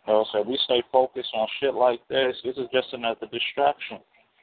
You 0.07 0.13
know, 0.13 0.27
so 0.33 0.43
we 0.43 0.59
stay 0.65 0.83
focused 0.91 1.31
on 1.35 1.47
shit 1.61 1.75
like 1.75 2.01
this. 2.09 2.37
This 2.45 2.57
is 2.57 2.67
just 2.73 2.93
another 2.93 3.27
distraction. 3.31 3.99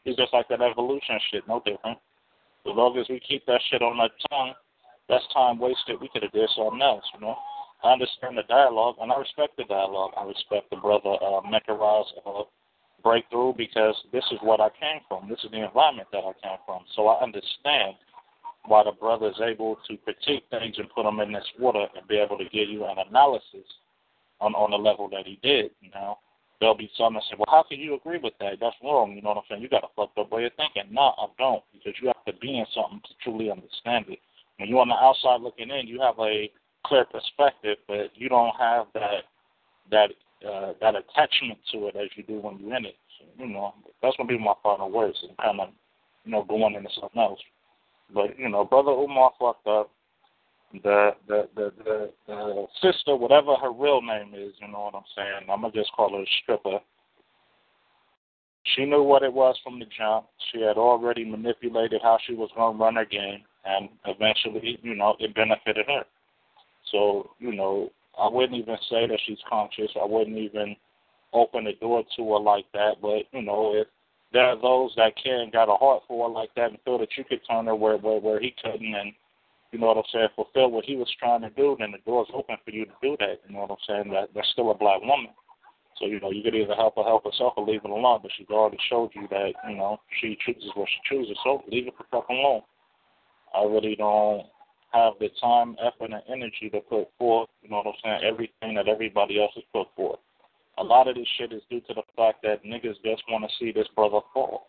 It's 0.06 0.18
just 0.18 0.34
like 0.34 0.48
that 0.50 0.61
evolution 0.61 1.19
shit, 1.32 1.48
no 1.48 1.61
different. 1.66 1.98
As 2.66 2.76
long 2.76 2.98
as 2.98 3.08
we 3.10 3.19
keep 3.19 3.45
that 3.45 3.61
shit 3.69 3.82
on 3.82 4.00
our 4.00 4.10
tongue, 4.30 4.53
that's 5.10 5.24
time 5.34 5.60
wasted. 5.60 6.00
We 6.00 6.10
could 6.14 6.24
have 6.24 6.32
did 6.32 6.50
something 6.56 6.82
else, 6.82 7.03
you 7.14 7.22
know. 7.22 7.36
I 7.84 7.94
understand 7.94 8.38
the 8.38 8.44
dialogue, 8.44 8.95
and 9.02 9.11
I 9.11 9.18
respect 9.18 9.58
the 9.58 9.64
dialogue. 9.64 10.11
I 10.18 10.26
respect 10.26 10.69
the 10.69 10.78
brother 10.78 11.16
uh, 11.22 11.42
Mekara's 11.48 12.11
uh, 12.26 12.44
breakthrough 13.03 13.53
because 13.56 13.95
this 14.11 14.26
is 14.32 14.40
what 14.42 14.60
I 14.60 14.69
came 14.69 15.02
from. 15.08 15.30
This 15.30 15.40
is 15.44 15.52
the 15.52 15.64
environment 15.64 16.10
that 16.11 16.24
I 16.24 16.34
came 16.44 16.60
from. 16.66 16.84
So 16.95 17.08
I 17.08 17.24
understand 17.24 17.95
why 18.66 18.84
the 18.84 18.92
brother 18.92 19.30
is 19.30 19.42
able 19.42 19.78
to 19.88 19.98
critique 19.98 20.44
things 20.52 20.76
and 20.78 20.90
put 20.94 21.03
them 21.03 21.19
in 21.22 21.32
this 21.32 21.48
water 21.58 21.88
and 21.95 22.08
be 22.08 22.18
able 22.18 22.38
to 22.38 22.45
give 22.45 22.69
you 22.69 22.86
an 22.86 22.98
analysis 23.08 23.66
on 24.42 24.56
on 24.56 24.72
the 24.72 24.77
level 24.77 25.09
that 25.09 25.26
he 25.26 25.40
did. 25.42 25.72
You 25.82 25.92
know, 25.92 26.18
there'll 26.59 26.76
be 26.76 26.90
some 26.98 27.14
that 27.16 27.24
say, 27.30 27.35
"Well, 27.38 27.50
how 27.50 27.64
can 27.64 27.80
you 27.80 27.95
agree 27.95 28.19
with 28.19 28.34
that? 28.40 28.59
That's 28.59 28.76
wrong." 28.84 29.16
You 29.16 29.22
know 29.22 29.30
what 29.30 29.38
I'm 29.38 29.43
saying? 29.50 29.61
You 29.61 29.69
got 29.69 29.84
a 29.84 29.93
fucked 29.95 30.18
up 30.18 30.32
way 30.32 30.45
of 30.45 30.53
thinking. 30.56 30.93
No, 30.93 31.14
I 31.18 31.27
don't, 31.38 31.64
because 31.74 31.93
you 32.01 32.08
have 32.08 32.26
to 32.26 32.34
be 32.40 32.58
in 32.58 32.66
something 32.74 33.01
to 33.01 33.14
truly 33.24 33.51
understand 33.51 34.06
it. 34.09 34.19
When 34.58 34.69
you're 34.69 34.82
on 34.82 34.90
the 34.90 34.95
outside 34.95 35.42
looking 35.42 35.69
in, 35.69 35.88
you 35.88 36.01
have 36.01 36.19
a 36.19 36.51
clear 36.85 37.06
perspective, 37.06 37.77
but 37.88 38.11
you 38.16 38.30
don't 38.30 38.56
have 38.58 38.88
that 38.93 39.24
that 39.92 40.09
uh, 40.48 40.74
that 40.82 40.95
attachment 40.95 41.59
to 41.72 41.88
it 41.88 41.95
as 41.95 42.09
you 42.16 42.24
do 42.24 42.40
when 42.40 42.59
you're 42.59 42.76
in 42.76 42.85
it. 42.85 42.95
So, 43.19 43.26
you 43.43 43.51
know, 43.51 43.74
that's 44.01 44.16
gonna 44.18 44.30
be 44.30 44.38
my 44.38 44.53
final 44.64 44.90
words 44.90 45.18
and 45.27 45.38
kind 45.38 45.59
of, 45.59 45.69
you 46.24 46.32
know, 46.32 46.43
going 46.43 46.76
into 46.76 46.90
something 47.00 47.22
else. 47.22 47.40
But 48.14 48.38
you 48.40 48.50
know, 48.50 48.66
brother 48.66 48.92
Umar 48.92 49.32
fucked 49.40 49.68
up. 49.68 49.92
The 50.72 51.11
the 51.27 51.49
the 51.56 51.73
the, 51.83 52.09
the 52.27 52.67
sister, 52.81 53.15
whatever 53.15 53.56
her 53.56 53.72
real 53.72 54.01
name 54.01 54.33
is, 54.35 54.53
you 54.61 54.67
know 54.72 54.91
what 54.91 54.95
I'm 54.95 55.03
saying. 55.15 55.49
I'm 55.49 55.61
gonna 55.61 55.73
just 55.73 55.91
call 55.93 56.11
her 56.15 56.22
a 56.22 56.25
stripper. 56.43 56.80
She 58.75 58.85
knew 58.85 59.01
what 59.01 59.23
it 59.23 59.33
was 59.33 59.56
from 59.64 59.80
the 59.80 59.85
jump. 59.98 60.27
She 60.51 60.61
had 60.61 60.77
already 60.77 61.25
manipulated 61.25 62.01
how 62.03 62.19
she 62.25 62.35
was 62.35 62.49
to 62.56 62.77
run 62.77 62.95
her 62.95 63.06
game, 63.06 63.41
and 63.65 63.89
eventually, 64.06 64.77
you 64.83 64.95
know, 64.95 65.15
it 65.19 65.33
benefited 65.33 65.88
her. 65.88 66.03
So, 66.91 67.31
you 67.39 67.53
know, 67.53 67.89
I 68.19 68.27
wouldn't 68.30 68.59
even 68.59 68.77
say 68.89 69.07
that 69.07 69.19
she's 69.25 69.39
conscious. 69.49 69.91
I 69.99 70.06
wouldn't 70.06 70.38
even 70.38 70.75
open 71.33 71.64
the 71.64 71.73
door 71.73 72.03
to 72.15 72.31
her 72.31 72.39
like 72.39 72.65
that. 72.73 72.95
But, 73.01 73.23
you 73.31 73.41
know, 73.41 73.73
if 73.75 73.88
there 74.33 74.45
are 74.45 74.61
those 74.61 74.93
that 74.98 75.14
can 75.22 75.49
got 75.51 75.73
a 75.73 75.75
heart 75.75 76.03
for 76.07 76.27
her 76.27 76.33
like 76.33 76.53
that 76.56 76.72
and 76.72 76.80
feel 76.85 76.99
that 76.99 77.17
you 77.17 77.23
could 77.23 77.41
turn 77.49 77.65
her 77.65 77.75
where 77.75 77.98
where, 77.98 78.19
where 78.19 78.39
he 78.39 78.53
couldn't 78.64 78.93
and 78.93 79.14
you 79.72 79.80
know 79.80 79.88
what 79.88 79.98
I'm 79.98 80.03
saying, 80.11 80.30
fulfill 80.35 80.72
what 80.72 80.85
he 80.85 80.95
was 80.95 81.09
trying 81.19 81.41
to 81.41 81.49
do, 81.51 81.75
then 81.80 81.91
the 81.91 81.99
door's 82.06 82.30
open 82.33 82.57
for 82.64 82.72
you 82.72 82.85
to 82.85 82.91
do 83.01 83.15
that. 83.19 83.41
You 83.48 83.53
know 83.53 83.61
what 83.61 83.72
I'm 83.72 83.85
saying? 83.88 84.14
That 84.14 84.30
that's 84.33 84.49
still 84.51 84.72
a 84.72 84.75
black 84.75 85.01
woman. 85.01 85.30
So, 85.99 86.06
you 86.06 86.19
know, 86.19 86.31
you 86.31 86.41
could 86.41 86.56
either 86.56 86.75
help 86.75 86.95
her 86.95 87.03
help 87.03 87.25
herself 87.25 87.53
or 87.57 87.67
leave 87.67 87.81
it 87.83 87.89
alone, 87.89 88.19
but 88.23 88.31
she's 88.38 88.48
already 88.49 88.77
showed 88.89 89.11
you 89.14 89.27
that, 89.30 89.51
you 89.67 89.75
know, 89.75 89.99
she 90.22 90.38
chooses 90.45 90.72
what 90.73 90.88
she 90.88 91.14
chooses, 91.14 91.38
so 91.43 91.61
leave 91.67 91.88
it 91.88 91.93
the 91.98 92.06
fuck 92.09 92.30
alone. 92.30 92.61
I 93.53 93.64
really 93.64 93.95
don't 93.95 94.45
have 94.93 95.14
the 95.19 95.30
time, 95.41 95.75
effort, 95.83 96.11
and 96.11 96.23
energy 96.30 96.69
to 96.72 96.80
put 96.80 97.09
forth, 97.17 97.49
you 97.61 97.69
know 97.69 97.77
what 97.83 97.88
I'm 97.88 97.93
saying, 98.01 98.22
everything 98.23 98.75
that 98.75 98.88
everybody 98.88 99.41
else 99.41 99.51
has 99.56 99.64
put 99.73 99.88
forth. 99.95 100.19
A 100.77 100.83
lot 100.83 101.09
of 101.09 101.15
this 101.15 101.27
shit 101.38 101.51
is 101.51 101.61
due 101.69 101.81
to 101.81 101.93
the 101.93 102.03
fact 102.15 102.43
that 102.43 102.64
niggas 102.64 102.95
just 103.03 103.23
want 103.30 103.43
to 103.43 103.56
see 103.59 103.73
this 103.73 103.88
brother 103.93 104.22
fall. 104.33 104.67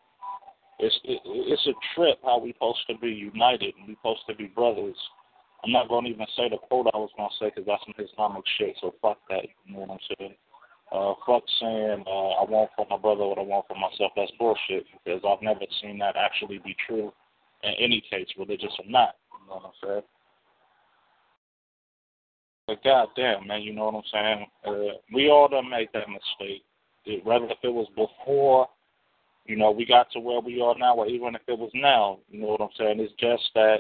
It's 0.80 0.98
it, 1.04 1.20
it's 1.24 1.66
a 1.66 1.76
trip 1.94 2.18
how 2.24 2.38
we 2.38 2.52
supposed 2.54 2.80
to 2.88 2.96
be 2.98 3.08
united 3.08 3.74
and 3.78 3.88
we 3.88 3.94
supposed 3.96 4.22
to 4.28 4.34
be 4.34 4.46
brothers. 4.46 4.96
I'm 5.62 5.72
not 5.72 5.88
going 5.88 6.06
to 6.06 6.10
even 6.10 6.26
say 6.36 6.48
the 6.48 6.56
quote 6.56 6.86
I 6.94 6.96
was 6.96 7.10
going 7.16 7.28
to 7.28 7.36
say 7.36 7.52
because 7.54 7.68
that's 7.68 7.84
some 7.84 7.94
Islamic 8.00 8.44
shit, 8.56 8.76
so 8.80 8.94
fuck 9.02 9.18
that. 9.28 9.44
You 9.66 9.74
know 9.74 9.80
what 9.80 9.90
I'm 9.90 10.04
saying? 10.16 10.34
Uh, 10.90 11.14
fuck 11.26 11.44
saying 11.60 12.02
uh, 12.06 12.40
I 12.40 12.44
want 12.48 12.70
for 12.76 12.86
my 12.88 12.96
brother 12.96 13.26
what 13.26 13.38
I 13.38 13.42
want 13.42 13.66
for 13.68 13.76
myself. 13.76 14.12
That's 14.16 14.32
bullshit 14.38 14.86
because 15.04 15.20
I've 15.20 15.42
never 15.42 15.60
seen 15.82 15.98
that 15.98 16.16
actually 16.16 16.58
be 16.58 16.74
true 16.88 17.12
in 17.62 17.74
any 17.78 18.02
case, 18.10 18.26
religious 18.38 18.72
or 18.78 18.88
not. 18.88 19.16
You 19.32 19.48
know 19.48 19.60
what 19.60 19.64
I'm 19.66 19.78
saying? 19.84 20.02
But 22.66 22.82
goddamn, 22.82 23.46
man, 23.46 23.62
you 23.62 23.72
know 23.74 23.90
what 23.90 23.96
I'm 23.96 24.10
saying? 24.12 24.46
Uh, 24.66 24.94
we 25.12 25.28
all 25.28 25.48
done 25.48 25.68
made 25.68 25.88
that 25.92 26.08
mistake. 26.08 26.62
It, 27.04 27.24
whether 27.24 27.46
if 27.46 27.58
it 27.62 27.72
was 27.72 27.88
before, 27.96 28.68
you 29.46 29.56
know, 29.56 29.70
we 29.70 29.84
got 29.84 30.10
to 30.12 30.20
where 30.20 30.40
we 30.40 30.60
are 30.60 30.76
now, 30.78 30.94
or 30.96 31.06
even 31.06 31.34
if 31.34 31.42
it 31.48 31.58
was 31.58 31.70
now, 31.74 32.18
you 32.30 32.40
know 32.40 32.48
what 32.48 32.60
I'm 32.60 32.68
saying? 32.78 33.00
It's 33.00 33.12
just 33.18 33.50
that 33.54 33.78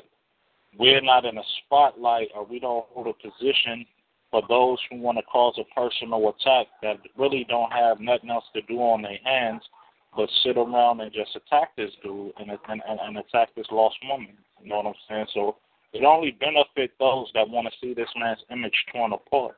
we're 0.78 1.00
not 1.00 1.24
in 1.24 1.36
a 1.38 1.42
spotlight 1.64 2.28
or 2.34 2.44
we 2.44 2.60
don't 2.60 2.86
hold 2.90 3.08
a 3.08 3.12
position 3.12 3.86
for 4.30 4.42
those 4.48 4.78
who 4.88 4.98
want 4.98 5.18
to 5.18 5.24
cause 5.24 5.58
a 5.58 5.80
personal 5.80 6.28
attack 6.28 6.68
that 6.82 6.98
really 7.16 7.44
don't 7.48 7.72
have 7.72 8.00
nothing 8.00 8.30
else 8.30 8.44
to 8.54 8.62
do 8.62 8.78
on 8.78 9.02
their 9.02 9.18
hands 9.24 9.62
but 10.16 10.28
sit 10.42 10.56
around 10.56 11.00
and 11.00 11.12
just 11.12 11.36
attack 11.36 11.76
this 11.76 11.90
dude 12.02 12.32
and 12.38 12.50
and, 12.68 12.82
and 12.86 13.18
attack 13.18 13.48
this 13.56 13.66
lost 13.70 13.96
woman. 14.08 14.36
You 14.62 14.70
know 14.70 14.76
what 14.78 14.86
I'm 14.86 14.94
saying? 15.08 15.26
So 15.34 15.56
it 15.92 16.04
only 16.04 16.32
benefit 16.32 16.92
those 16.98 17.30
that 17.34 17.48
want 17.48 17.68
to 17.68 17.78
see 17.80 17.94
this 17.94 18.08
man's 18.16 18.42
image 18.50 18.74
torn 18.92 19.12
apart. 19.12 19.56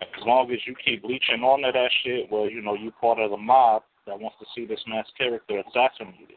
As 0.00 0.26
long 0.26 0.50
as 0.52 0.58
you 0.66 0.74
keep 0.84 1.04
leeching 1.04 1.42
onto 1.42 1.72
that 1.72 1.90
shit, 2.04 2.30
well, 2.30 2.48
you 2.50 2.62
know, 2.62 2.74
you 2.74 2.90
part 3.00 3.18
of 3.18 3.30
the 3.30 3.36
mob 3.36 3.82
that 4.06 4.18
wants 4.18 4.36
to 4.40 4.46
see 4.54 4.66
this 4.66 4.82
man's 4.86 5.06
character 5.16 5.58
assassinated. 5.58 6.36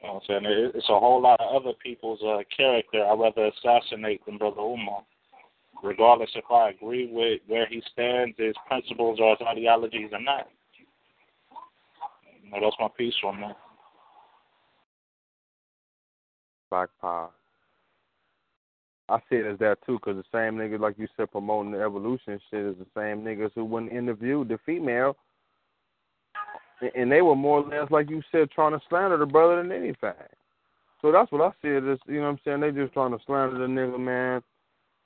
You 0.00 0.06
know 0.06 0.14
what 0.14 0.22
I'm 0.30 0.42
saying? 0.44 0.70
It's 0.74 0.88
a 0.88 0.98
whole 0.98 1.20
lot 1.20 1.40
of 1.40 1.62
other 1.62 1.72
people's 1.82 2.20
uh, 2.22 2.42
character 2.56 3.04
I'd 3.04 3.18
rather 3.18 3.50
assassinate 3.50 4.24
than 4.26 4.38
Brother 4.38 4.60
Umar. 4.60 5.02
Regardless 5.82 6.30
if 6.34 6.44
I 6.50 6.70
agree 6.70 7.08
with 7.12 7.40
where 7.46 7.66
he 7.66 7.82
stands, 7.92 8.36
his 8.38 8.54
principles 8.66 9.18
or 9.20 9.36
his 9.36 9.46
ideologies 9.46 10.10
or 10.12 10.20
not. 10.20 10.48
Know, 12.50 12.58
that's 12.60 12.76
my 12.80 12.88
piece 12.96 13.14
on 13.24 13.40
that. 13.40 13.56
Black 16.70 16.88
power. 17.00 17.30
I 19.08 19.18
see 19.30 19.36
it 19.36 19.46
as 19.46 19.58
that 19.60 19.78
too, 19.86 19.98
because 19.98 20.16
the 20.16 20.38
same 20.38 20.56
niggas, 20.58 20.80
like 20.80 20.98
you 20.98 21.08
said, 21.16 21.30
promoting 21.30 21.72
the 21.72 21.80
evolution 21.80 22.38
shit 22.50 22.60
is 22.60 22.76
the 22.76 22.86
same 22.94 23.22
niggas 23.22 23.52
who 23.54 23.64
wouldn't 23.64 23.92
interview 23.92 24.44
the 24.44 24.58
female, 24.66 25.16
and 26.94 27.10
they 27.10 27.22
were 27.22 27.34
more 27.34 27.60
or 27.60 27.68
less, 27.68 27.90
like 27.90 28.10
you 28.10 28.22
said, 28.30 28.50
trying 28.50 28.72
to 28.72 28.80
slander 28.88 29.16
the 29.16 29.26
brother 29.26 29.62
than 29.62 29.72
anything. 29.72 30.12
So 31.02 31.12
that's 31.12 31.30
what 31.30 31.42
I 31.42 31.50
see 31.62 31.68
it 31.68 31.84
as. 31.84 31.98
You 32.06 32.16
know 32.16 32.22
what 32.22 32.28
I'm 32.28 32.38
saying? 32.44 32.60
They 32.60 32.70
just 32.70 32.92
trying 32.92 33.12
to 33.12 33.18
slander 33.26 33.58
the 33.58 33.66
nigga, 33.66 33.98
man, 33.98 34.42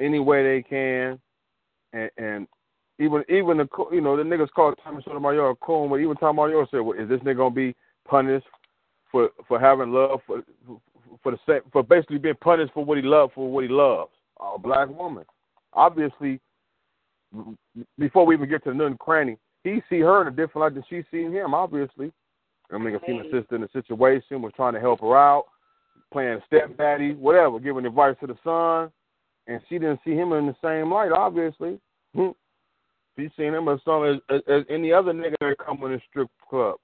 any 0.00 0.18
way 0.18 0.42
they 0.42 0.62
can, 0.62 1.18
and, 1.92 2.10
and 2.16 2.46
even 2.98 3.24
even 3.28 3.58
the 3.58 3.68
you 3.90 4.00
know 4.00 4.16
the 4.16 4.22
niggas 4.22 4.50
called 4.54 4.78
Tommy 4.82 5.02
Sotomayor 5.04 5.50
a 5.50 5.56
coon, 5.56 5.90
but 5.90 5.96
even 5.96 6.16
Sotomayor 6.18 6.66
said, 6.70 6.80
well, 6.80 6.98
"Is 6.98 7.08
this 7.08 7.20
nigga 7.20 7.38
gonna 7.38 7.54
be 7.54 7.74
punished 8.08 8.46
for 9.10 9.30
for 9.48 9.60
having 9.60 9.92
love 9.92 10.20
for 10.26 10.42
for 11.22 11.32
the 11.32 11.38
same, 11.46 11.60
for 11.72 11.82
basically 11.82 12.18
being 12.18 12.34
punished 12.40 12.72
for 12.72 12.84
what 12.84 12.98
he 12.98 13.02
loved 13.02 13.34
for 13.34 13.50
what 13.50 13.64
he 13.64 13.70
loves 13.70 14.10
a 14.40 14.58
black 14.58 14.88
woman. 14.88 15.24
Obviously, 15.72 16.40
before 17.98 18.26
we 18.26 18.34
even 18.34 18.48
get 18.48 18.64
to 18.64 18.70
the 18.70 18.76
noon 18.76 18.96
cranny, 18.98 19.36
he 19.64 19.80
see 19.88 20.00
her 20.00 20.22
in 20.22 20.28
a 20.28 20.30
different 20.30 20.56
light 20.56 20.74
than 20.74 20.84
she 20.88 21.02
seen 21.10 21.32
him. 21.32 21.54
Obviously, 21.54 22.12
I 22.72 22.78
mean, 22.78 22.94
a 22.94 23.00
female 23.00 23.24
sister 23.24 23.56
in 23.56 23.62
a 23.62 23.70
situation 23.72 24.42
was 24.42 24.52
trying 24.56 24.74
to 24.74 24.80
help 24.80 25.00
her 25.00 25.16
out, 25.16 25.44
playing 26.12 26.40
stepdaddy, 26.46 27.14
whatever, 27.14 27.60
giving 27.60 27.86
advice 27.86 28.16
to 28.20 28.26
the 28.26 28.36
son, 28.42 28.90
and 29.46 29.60
she 29.68 29.78
didn't 29.78 30.00
see 30.04 30.12
him 30.12 30.32
in 30.32 30.46
the 30.46 30.56
same 30.62 30.92
light. 30.92 31.12
Obviously, 31.12 31.78
hmm. 32.14 32.30
she 33.16 33.28
seen 33.36 33.54
him 33.54 33.68
as 33.68 33.78
some 33.84 34.04
as, 34.04 34.16
as, 34.30 34.40
as 34.48 34.62
any 34.70 34.92
other 34.92 35.12
nigga 35.12 35.34
that 35.40 35.56
come 35.64 35.82
in 35.84 35.94
a 35.94 36.00
strip 36.08 36.28
club. 36.48 36.76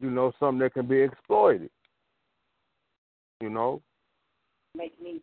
You 0.00 0.10
know, 0.10 0.32
something 0.38 0.58
that 0.58 0.74
can 0.74 0.86
be 0.86 1.00
exploited 1.00 1.70
you 3.42 3.50
know. 3.50 3.82
Make 4.74 4.98
me 5.02 5.20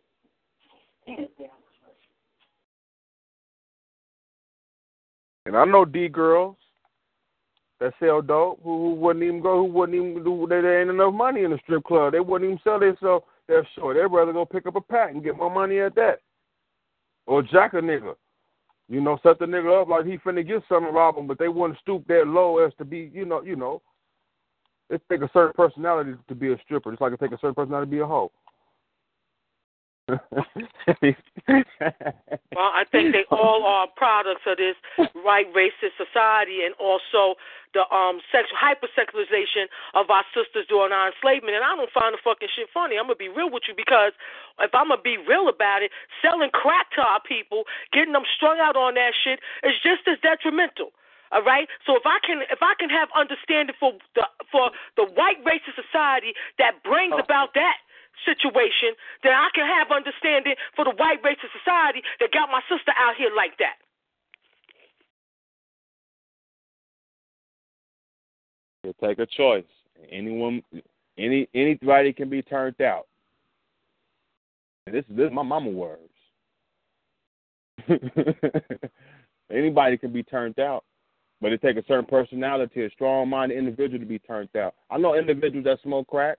And 5.45 5.58
I 5.58 5.66
know 5.66 5.86
D 5.86 6.10
girls 6.10 6.58
that 7.80 7.93
sell 7.99 8.22
dope 8.22 8.59
who, 8.64 8.77
who 8.77 8.93
wouldn't 8.95 9.24
even 9.24 9.41
go, 9.41 9.58
who 9.58 9.64
wouldn't 9.66 9.95
even 9.95 10.24
do. 10.24 10.48
They, 10.49 10.61
there 10.61 10.82
ain't 10.82 10.90
enough 10.90 11.14
money 11.14 11.43
in 11.43 11.51
the 11.51 11.59
strip 11.64 11.83
club. 11.83 12.14
They 12.14 12.19
wouldn't 12.19 12.49
even 12.49 12.61
sell 12.64 12.80
themselves 12.80 13.25
their 13.48 13.67
show. 13.75 13.93
They'd 13.93 14.06
rather 14.06 14.33
go 14.33 14.45
pick 14.45 14.66
up 14.66 14.75
a 14.75 14.82
pack 14.82 15.11
and 15.11 15.24
get 15.24 15.38
more 15.38 15.53
money 15.53 15.80
at 15.80 15.95
that, 15.95 16.19
or 17.25 17.41
jack 17.41 17.74
a 17.74 17.77
nigga. 17.77 18.16
You 18.90 19.01
know, 19.01 19.19
set 19.22 19.38
the 19.38 19.45
nigga 19.45 19.83
up 19.83 19.88
like 19.88 20.06
he 20.06 20.17
finna 20.17 20.45
get 20.45 20.64
something 20.67 20.93
rob 20.93 21.16
him, 21.16 21.27
but 21.27 21.38
they 21.38 21.48
wouldn't 21.48 21.80
stoop 21.80 22.08
that 22.08 22.27
low 22.27 22.58
as 22.58 22.74
to 22.80 22.85
be, 22.85 23.11
you 23.14 23.25
know, 23.25 23.41
you 23.41 23.56
know. 23.56 23.82
It 24.90 25.01
take 25.09 25.22
a 25.22 25.30
certain 25.32 25.53
personality 25.53 26.14
to 26.27 26.35
be 26.35 26.51
a 26.51 26.58
stripper. 26.66 26.91
It's 26.91 26.99
like 26.99 27.14
it 27.14 27.19
take 27.19 27.32
a 27.32 27.38
certain 27.38 27.53
personality 27.53 27.91
to 27.91 27.95
be 27.95 28.01
a 28.01 28.08
hoe. 28.08 28.32
Well, 32.56 32.72
I 32.74 32.84
think 32.92 33.14
they 33.14 33.26
all 33.30 33.64
are 33.66 33.88
products 33.96 34.42
of 34.48 34.58
this 34.58 34.76
right 35.26 35.46
racist 35.54 35.98
society 35.98 36.66
and 36.66 36.74
also 36.80 37.36
the 37.74 37.86
um 37.94 38.20
sexual 38.34 38.58
hypersexualization 38.58 39.70
of 39.94 40.10
our 40.10 40.26
sisters 40.34 40.66
during 40.68 40.92
our 40.92 41.14
enslavement. 41.14 41.56
And 41.56 41.64
I 41.64 41.76
don't 41.76 41.92
find 41.94 42.14
the 42.14 42.22
fucking 42.24 42.50
shit 42.56 42.68
funny. 42.74 42.98
I'm 42.98 43.06
gonna 43.06 43.22
be 43.22 43.30
real 43.30 43.50
with 43.50 43.64
you 43.70 43.76
because 43.78 44.14
if 44.60 44.74
I'm 44.74 44.90
gonna 44.90 45.02
be 45.02 45.18
real 45.18 45.50
about 45.50 45.84
it, 45.84 45.92
selling 46.22 46.50
crack 46.50 46.90
to 46.98 47.02
our 47.02 47.22
people, 47.22 47.64
getting 47.94 48.14
them 48.14 48.26
strung 48.36 48.60
out 48.60 48.76
on 48.76 48.96
that 48.96 49.14
shit 49.14 49.40
is 49.64 49.78
just 49.84 50.08
as 50.10 50.18
detrimental. 50.26 50.92
All 51.32 51.44
right. 51.44 51.70
So 51.86 51.96
if 51.96 52.06
I 52.06 52.18
can 52.26 52.42
if 52.50 52.62
I 52.62 52.74
can 52.80 52.90
have 52.90 53.10
understanding 53.14 53.76
for 53.80 53.94
the 54.16 54.26
for 54.52 54.72
the 54.98 55.06
white 55.06 55.38
racist 55.46 55.78
society 55.78 56.34
that 56.58 56.82
brings 56.82 57.14
oh. 57.16 57.22
about 57.22 57.54
that 57.54 57.78
situation, 58.25 58.95
that 59.23 59.33
I 59.33 59.49
can 59.53 59.65
have 59.65 59.91
understanding 59.91 60.56
for 60.75 60.85
the 60.85 60.91
white 60.98 61.22
racist 61.23 61.53
society 61.56 62.01
that 62.19 62.31
got 62.31 62.49
my 62.49 62.61
sister 62.69 62.91
out 62.98 63.15
here 63.17 63.31
like 63.35 63.57
that. 63.59 63.77
You 68.83 68.93
take 69.01 69.19
a 69.19 69.25
choice. 69.25 69.65
Anyone, 70.11 70.64
any 71.17 71.48
anybody 71.53 72.14
can 72.14 72.30
be 72.30 72.41
turned 72.41 72.81
out. 72.81 73.07
And 74.88 74.95
this 74.95 75.06
this 75.09 75.27
is 75.27 75.33
my 75.33 75.43
mama 75.43 75.69
words. 75.69 76.01
Anybody 79.51 79.98
can 79.98 80.14
be 80.14 80.23
turned 80.23 80.59
out, 80.59 80.83
but 81.41 81.51
it 81.51 81.61
takes 81.61 81.80
a 81.80 81.83
certain 81.88 82.06
personality, 82.06 82.85
a 82.85 82.89
strong-minded 82.91 83.57
individual 83.57 83.99
to 83.99 84.06
be 84.06 84.19
turned 84.19 84.56
out. 84.56 84.75
I 84.89 84.98
know 84.98 85.15
individuals 85.15 85.65
that 85.65 85.80
smoke 85.83 86.07
crack 86.07 86.38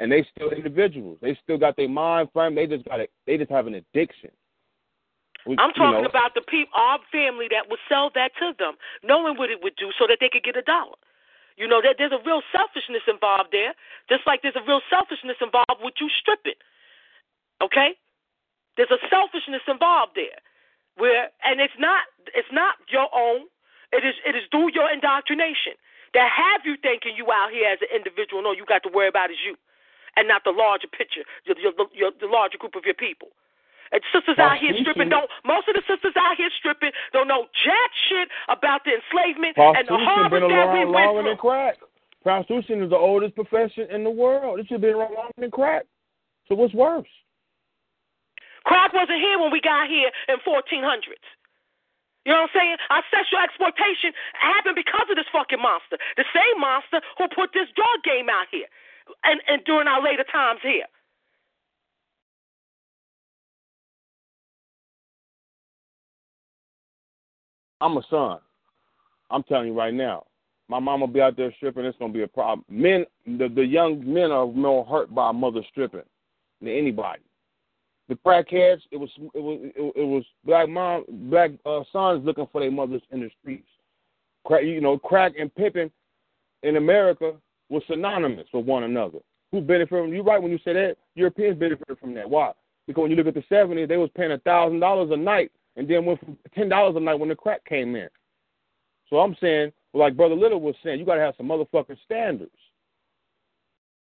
and 0.00 0.10
they 0.10 0.24
still 0.34 0.50
individuals. 0.50 1.20
They 1.20 1.36
still 1.44 1.60
got 1.60 1.76
their 1.76 1.88
mind 1.88 2.32
frame. 2.32 2.56
They 2.56 2.66
just 2.66 2.88
got 2.88 2.98
it. 2.98 3.12
They 3.28 3.36
just 3.36 3.52
have 3.52 3.68
an 3.68 3.76
addiction. 3.76 4.32
Which, 5.44 5.60
I'm 5.60 5.72
talking 5.76 6.04
you 6.04 6.08
know, 6.08 6.12
about 6.12 6.32
the 6.32 6.44
people, 6.44 6.72
our 6.72 7.00
family 7.12 7.48
that 7.52 7.68
would 7.68 7.80
sell 7.88 8.10
that 8.16 8.32
to 8.40 8.52
them, 8.56 8.76
knowing 9.04 9.36
what 9.36 9.48
it 9.52 9.60
would 9.62 9.76
do, 9.76 9.92
so 9.96 10.04
that 10.08 10.18
they 10.20 10.28
could 10.28 10.44
get 10.44 10.56
a 10.56 10.64
dollar. 10.64 10.96
You 11.56 11.68
know, 11.68 11.80
that 11.84 11.96
there's 12.00 12.12
a 12.12 12.20
real 12.24 12.40
selfishness 12.52 13.04
involved 13.08 13.52
there, 13.52 13.76
just 14.08 14.24
like 14.24 14.40
there's 14.40 14.56
a 14.56 14.64
real 14.64 14.80
selfishness 14.88 15.36
involved 15.40 15.84
with 15.84 15.96
you 16.00 16.08
stripping. 16.08 16.56
Okay, 17.60 17.96
there's 18.80 18.92
a 18.92 19.00
selfishness 19.12 19.64
involved 19.68 20.16
there, 20.16 20.40
where 20.96 21.28
and 21.44 21.60
it's 21.60 21.76
not 21.76 22.08
it's 22.32 22.52
not 22.52 22.80
your 22.88 23.08
own. 23.12 23.48
It 23.92 24.04
is 24.04 24.16
it 24.24 24.32
is 24.32 24.44
through 24.48 24.72
your 24.72 24.88
indoctrination 24.88 25.76
that 26.16 26.28
have 26.32 26.64
you 26.64 26.80
thinking 26.80 27.16
you 27.16 27.28
out 27.32 27.52
here 27.52 27.68
as 27.68 27.80
an 27.84 27.92
individual. 27.92 28.40
No, 28.40 28.52
you 28.52 28.64
got 28.64 28.80
to 28.88 28.92
worry 28.92 29.08
about 29.08 29.28
is 29.28 29.40
you 29.44 29.56
and 30.16 30.28
not 30.28 30.42
the 30.44 30.54
larger 30.54 30.88
picture, 30.88 31.22
your, 31.44 31.58
your, 31.58 31.72
your, 31.94 32.10
the 32.18 32.26
larger 32.26 32.58
group 32.58 32.74
of 32.74 32.84
your 32.84 32.94
people. 32.94 33.28
And 33.92 33.98
sisters 34.14 34.38
out 34.38 34.58
here 34.58 34.70
stripping 34.78 35.10
don't. 35.10 35.26
Most 35.42 35.66
of 35.66 35.74
the 35.74 35.82
sisters 35.82 36.14
out 36.14 36.38
here 36.38 36.50
stripping 36.62 36.94
don't 37.12 37.26
know 37.26 37.50
jack 37.66 37.90
shit 38.06 38.30
about 38.46 38.86
the 38.86 38.94
enslavement 38.94 39.58
and 39.58 39.82
the 39.82 39.98
horrors 39.98 40.30
that 40.30 40.70
we 40.70 40.86
went 40.86 40.94
longer 40.94 41.22
through. 41.22 41.30
than 41.30 41.38
crack. 41.42 41.76
Prostitution 42.22 42.86
is 42.86 42.90
the 42.90 43.00
oldest 43.00 43.34
profession 43.34 43.90
in 43.90 44.04
the 44.06 44.10
world. 44.10 44.60
It 44.60 44.68
should 44.68 44.80
be 44.80 44.94
around 44.94 45.14
longer 45.18 45.34
than 45.38 45.50
crack. 45.50 45.90
So 46.46 46.54
what's 46.54 46.74
worse? 46.74 47.10
Crack 48.62 48.94
wasn't 48.94 49.18
here 49.18 49.40
when 49.42 49.50
we 49.50 49.58
got 49.58 49.88
here 49.88 50.10
in 50.28 50.38
1400s. 50.46 51.18
You 52.28 52.36
know 52.36 52.44
what 52.44 52.52
I'm 52.52 52.56
saying? 52.60 52.76
Our 52.92 53.02
sexual 53.10 53.40
exploitation 53.40 54.12
happened 54.36 54.76
because 54.76 55.08
of 55.08 55.16
this 55.16 55.26
fucking 55.32 55.58
monster. 55.58 55.96
The 56.20 56.28
same 56.30 56.60
monster 56.60 57.00
who 57.16 57.26
put 57.32 57.56
this 57.56 57.72
drug 57.74 58.04
game 58.04 58.28
out 58.28 58.46
here 58.52 58.68
and, 59.24 59.40
and 59.48 59.64
during 59.64 59.88
our 59.88 60.02
later 60.02 60.24
times 60.32 60.60
here. 60.62 60.84
I'm 67.80 67.96
a 67.96 68.02
son. 68.10 68.38
I'm 69.30 69.42
telling 69.44 69.68
you 69.68 69.74
right 69.74 69.94
now. 69.94 70.24
My 70.68 70.78
mama 70.78 71.06
be 71.06 71.20
out 71.20 71.36
there 71.36 71.52
stripping. 71.56 71.84
It's 71.84 71.98
gonna 71.98 72.12
be 72.12 72.22
a 72.22 72.28
problem. 72.28 72.64
Men, 72.68 73.04
the 73.26 73.48
the 73.48 73.64
young 73.64 74.02
men 74.06 74.30
are 74.30 74.46
more 74.46 74.84
hurt 74.84 75.12
by 75.14 75.30
a 75.30 75.32
mother 75.32 75.62
stripping 75.70 76.02
than 76.60 76.70
anybody. 76.70 77.22
The 78.08 78.16
crackheads, 78.16 78.82
it 78.90 78.96
was 78.96 79.10
it 79.34 79.40
was 79.40 79.72
it, 79.76 80.04
was 80.04 80.24
black 80.44 80.68
mom, 80.68 81.04
black 81.08 81.50
uh, 81.66 81.82
sons 81.92 82.24
looking 82.24 82.46
for 82.52 82.60
their 82.60 82.70
mothers 82.70 83.02
in 83.10 83.20
the 83.20 83.30
streets. 83.40 83.68
Crack, 84.44 84.64
you 84.64 84.80
know, 84.80 84.98
crack 84.98 85.32
and 85.38 85.54
pimping 85.54 85.90
in 86.62 86.76
America 86.76 87.34
was 87.70 87.82
synonymous 87.88 88.46
with 88.52 88.66
one 88.66 88.82
another. 88.82 89.18
Who 89.52 89.60
benefited 89.60 89.88
from? 89.88 90.12
You 90.12 90.22
right 90.22 90.42
when 90.42 90.52
you 90.52 90.58
say 90.58 90.74
that. 90.74 90.96
Europeans 91.14 91.58
benefited 91.58 91.98
from 91.98 92.14
that. 92.14 92.28
Why? 92.28 92.52
Because 92.86 93.02
when 93.02 93.10
you 93.10 93.16
look 93.16 93.26
at 93.26 93.34
the 93.34 93.44
'70s, 93.50 93.88
they 93.88 93.96
was 93.96 94.10
paying 94.14 94.32
a 94.32 94.38
thousand 94.38 94.80
dollars 94.80 95.10
a 95.12 95.16
night, 95.16 95.50
and 95.76 95.88
then 95.88 96.04
went 96.04 96.20
from 96.20 96.36
ten 96.54 96.68
dollars 96.68 96.96
a 96.96 97.00
night 97.00 97.18
when 97.18 97.28
the 97.28 97.34
crack 97.34 97.64
came 97.64 97.96
in. 97.96 98.08
So 99.08 99.18
I'm 99.18 99.36
saying, 99.40 99.72
like 99.92 100.16
Brother 100.16 100.36
Little 100.36 100.60
was 100.60 100.74
saying, 100.84 100.98
you 100.98 101.06
got 101.06 101.16
to 101.16 101.20
have 101.20 101.34
some 101.36 101.48
motherfucking 101.48 101.98
standards. 102.04 102.50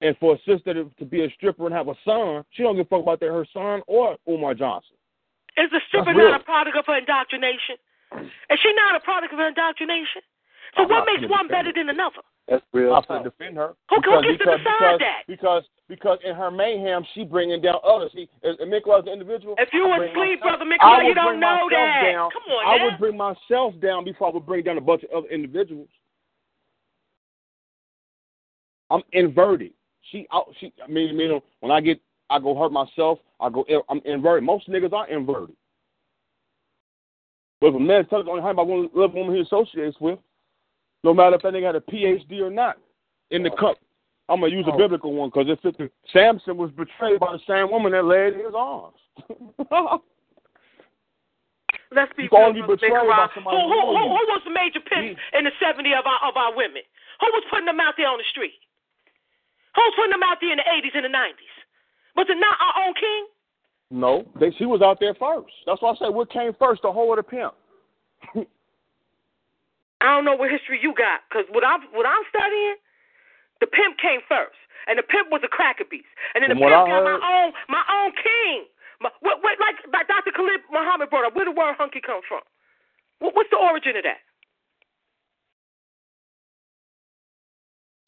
And 0.00 0.16
for 0.18 0.34
a 0.34 0.38
sister 0.46 0.74
to, 0.74 0.90
to 0.98 1.04
be 1.04 1.24
a 1.24 1.30
stripper 1.30 1.66
and 1.66 1.74
have 1.74 1.88
a 1.88 1.94
son, 2.04 2.44
she 2.50 2.62
don't 2.62 2.76
give 2.76 2.86
a 2.86 2.88
fuck 2.88 3.02
about 3.02 3.20
that 3.20 3.26
her 3.26 3.46
son 3.52 3.82
or 3.86 4.16
Umar 4.28 4.54
Johnson. 4.54 4.94
Is 5.56 5.70
the 5.72 5.80
stripper 5.88 6.14
not 6.14 6.40
a 6.40 6.44
product 6.44 6.76
of 6.76 6.84
her 6.86 6.98
indoctrination? 6.98 7.76
Is 8.14 8.58
she 8.62 8.72
not 8.74 8.94
a 8.94 9.00
product 9.00 9.32
of 9.32 9.40
her 9.40 9.48
indoctrination? 9.48 10.22
So 10.76 10.82
I'm 10.82 10.88
what 10.88 11.06
makes 11.06 11.22
one 11.30 11.48
defend 11.48 11.50
better 11.50 11.72
than 11.74 11.88
another? 11.88 12.22
That's 12.48 12.64
real. 12.72 12.94
I'm 12.94 13.02
going 13.08 13.24
to 13.24 13.30
defend 13.30 13.56
her. 13.56 13.74
Who- 13.90 13.96
who 13.96 14.00
because, 14.02 14.24
gets 14.24 14.38
to 14.38 14.44
because, 14.44 14.58
decide 14.58 14.78
because, 14.80 15.00
that? 15.00 15.20
Because 15.26 15.62
because 15.88 16.18
in 16.24 16.34
her 16.34 16.50
mayhem, 16.50 17.04
she 17.14 17.24
bringing 17.24 17.60
down 17.60 17.76
others. 17.84 18.10
See, 18.14 18.28
as, 18.44 18.56
as 18.60 18.68
Mikla 18.68 19.00
as 19.00 19.06
an 19.06 19.12
individual. 19.12 19.54
If 19.58 19.68
you 19.72 19.84
I 19.86 19.98
were 19.98 20.04
asleep, 20.04 20.40
myself- 20.40 20.58
Brother 20.60 20.64
I 20.80 21.00
Mikla, 21.04 21.08
you 21.08 21.14
don't 21.14 21.40
know 21.40 21.68
that. 21.70 22.02
Down. 22.12 22.30
Come 22.30 22.42
on 22.52 22.66
I 22.66 22.78
now. 22.78 22.84
would 22.84 22.98
bring 22.98 23.16
myself 23.16 23.74
down 23.80 24.04
before 24.04 24.28
I 24.28 24.32
would 24.32 24.46
bring 24.46 24.64
down 24.64 24.76
a 24.78 24.80
bunch 24.80 25.02
of 25.04 25.10
other 25.16 25.28
individuals. 25.28 25.88
I'm 28.90 29.02
inverted. 29.12 29.72
She 30.10 30.26
out. 30.32 30.46
She. 30.60 30.72
I 30.82 30.88
mean, 30.88 31.18
you 31.18 31.28
know, 31.28 31.40
when 31.60 31.70
I 31.72 31.80
get, 31.80 32.00
I 32.30 32.38
go 32.38 32.54
hurt 32.58 32.72
myself. 32.72 33.18
I 33.40 33.50
go. 33.50 33.64
I'm 33.88 34.00
inverted. 34.04 34.44
Most 34.44 34.68
niggas 34.68 34.92
are 34.92 35.08
inverted. 35.08 35.56
But 37.60 37.68
if 37.68 37.74
a 37.74 37.80
man 37.80 38.06
tells 38.06 38.26
only 38.28 38.40
how 38.40 38.50
about 38.50 38.68
one 38.68 38.88
love 38.94 39.12
woman 39.14 39.34
he 39.34 39.42
associates 39.42 39.96
with, 40.00 40.18
no 41.04 41.14
matter 41.14 41.36
if 41.36 41.42
that 41.42 41.52
nigga 41.52 41.66
had 41.66 41.76
a 41.76 41.80
PhD 41.80 42.40
or 42.40 42.50
not, 42.50 42.78
in 43.30 43.42
the 43.42 43.50
cup. 43.50 43.76
I'm 44.28 44.40
gonna 44.40 44.52
use 44.52 44.66
a 44.68 44.72
oh. 44.72 44.76
biblical 44.76 45.14
one 45.14 45.30
because 45.32 45.48
if 45.48 45.64
it, 45.64 45.92
Samson 46.12 46.56
was 46.56 46.70
betrayed 46.72 47.20
by 47.20 47.32
the 47.32 47.40
same 47.48 47.70
woman 47.70 47.92
that 47.92 48.04
laid 48.04 48.34
his 48.34 48.52
arms. 48.54 48.98
Let's 51.90 52.12
be 52.12 52.28
real, 52.28 52.52
Brother 52.52 52.60
betrayed 52.68 52.92
by 52.92 53.32
Who, 53.32 53.40
somebody 53.40 53.56
who, 53.56 53.64
who, 53.64 53.80
who 53.96 54.04
who 54.12 54.24
was 54.28 54.42
the 54.44 54.52
major 54.52 54.84
pimp 54.84 55.16
in 55.32 55.44
the 55.48 55.52
70 55.56 55.88
of 55.96 56.04
our, 56.04 56.20
of 56.28 56.36
our 56.36 56.52
women? 56.52 56.84
Who 57.20 57.26
was 57.32 57.44
putting 57.48 57.64
them 57.64 57.80
out 57.80 57.94
there 57.96 58.08
on 58.08 58.20
the 58.20 58.28
street? 58.28 58.60
Who 59.74 59.80
was 59.80 59.94
putting 59.96 60.12
them 60.12 60.22
out 60.22 60.36
there 60.40 60.52
in 60.52 60.60
the 60.60 60.68
80s 60.68 60.92
and 60.92 61.08
the 61.08 61.14
90s? 61.16 61.56
Was 62.16 62.26
it 62.28 62.36
not 62.36 62.60
our 62.60 62.84
own 62.84 62.92
king? 62.92 63.26
No, 63.90 64.28
they, 64.38 64.52
she 64.58 64.66
was 64.66 64.82
out 64.82 65.00
there 65.00 65.14
first. 65.14 65.54
That's 65.64 65.80
why 65.80 65.92
I 65.92 65.94
say 65.96 66.12
what 66.12 66.30
came 66.30 66.52
first, 66.58 66.82
the 66.82 66.92
hoe 66.92 67.08
or 67.08 67.16
the 67.16 67.22
pimp. 67.22 67.54
I 70.00 70.14
don't 70.14 70.24
know 70.24 70.34
what 70.38 70.50
history 70.50 70.78
you 70.82 70.94
got, 70.94 71.26
because 71.26 71.44
what 71.50 71.66
I'm 71.66 71.82
what 71.90 72.06
I'm 72.06 72.22
studying, 72.30 72.78
the 73.60 73.66
pimp 73.66 73.98
came 73.98 74.22
first, 74.28 74.58
and 74.86 74.98
the 74.98 75.02
pimp 75.02 75.30
was 75.30 75.42
a 75.42 75.50
cracker 75.50 75.84
beast, 75.88 76.10
and 76.34 76.42
then 76.42 76.54
the 76.54 76.58
pimp 76.58 76.70
I 76.70 76.86
got 76.86 77.02
my 77.02 77.18
own 77.18 77.52
my 77.68 77.84
own 77.86 78.12
king. 78.14 78.70
My, 79.00 79.10
what, 79.20 79.38
what, 79.46 79.54
like, 79.60 79.78
like 79.92 80.08
Dr. 80.08 80.32
Khalid 80.34 80.58
Muhammad 80.72 81.08
brought 81.08 81.24
up, 81.24 81.36
where 81.36 81.44
the 81.44 81.52
word 81.52 81.76
hunky 81.78 82.00
come 82.04 82.20
from? 82.26 82.40
What, 83.20 83.36
what's 83.36 83.50
the 83.50 83.56
origin 83.56 83.96
of 83.96 84.02
that? 84.02 84.18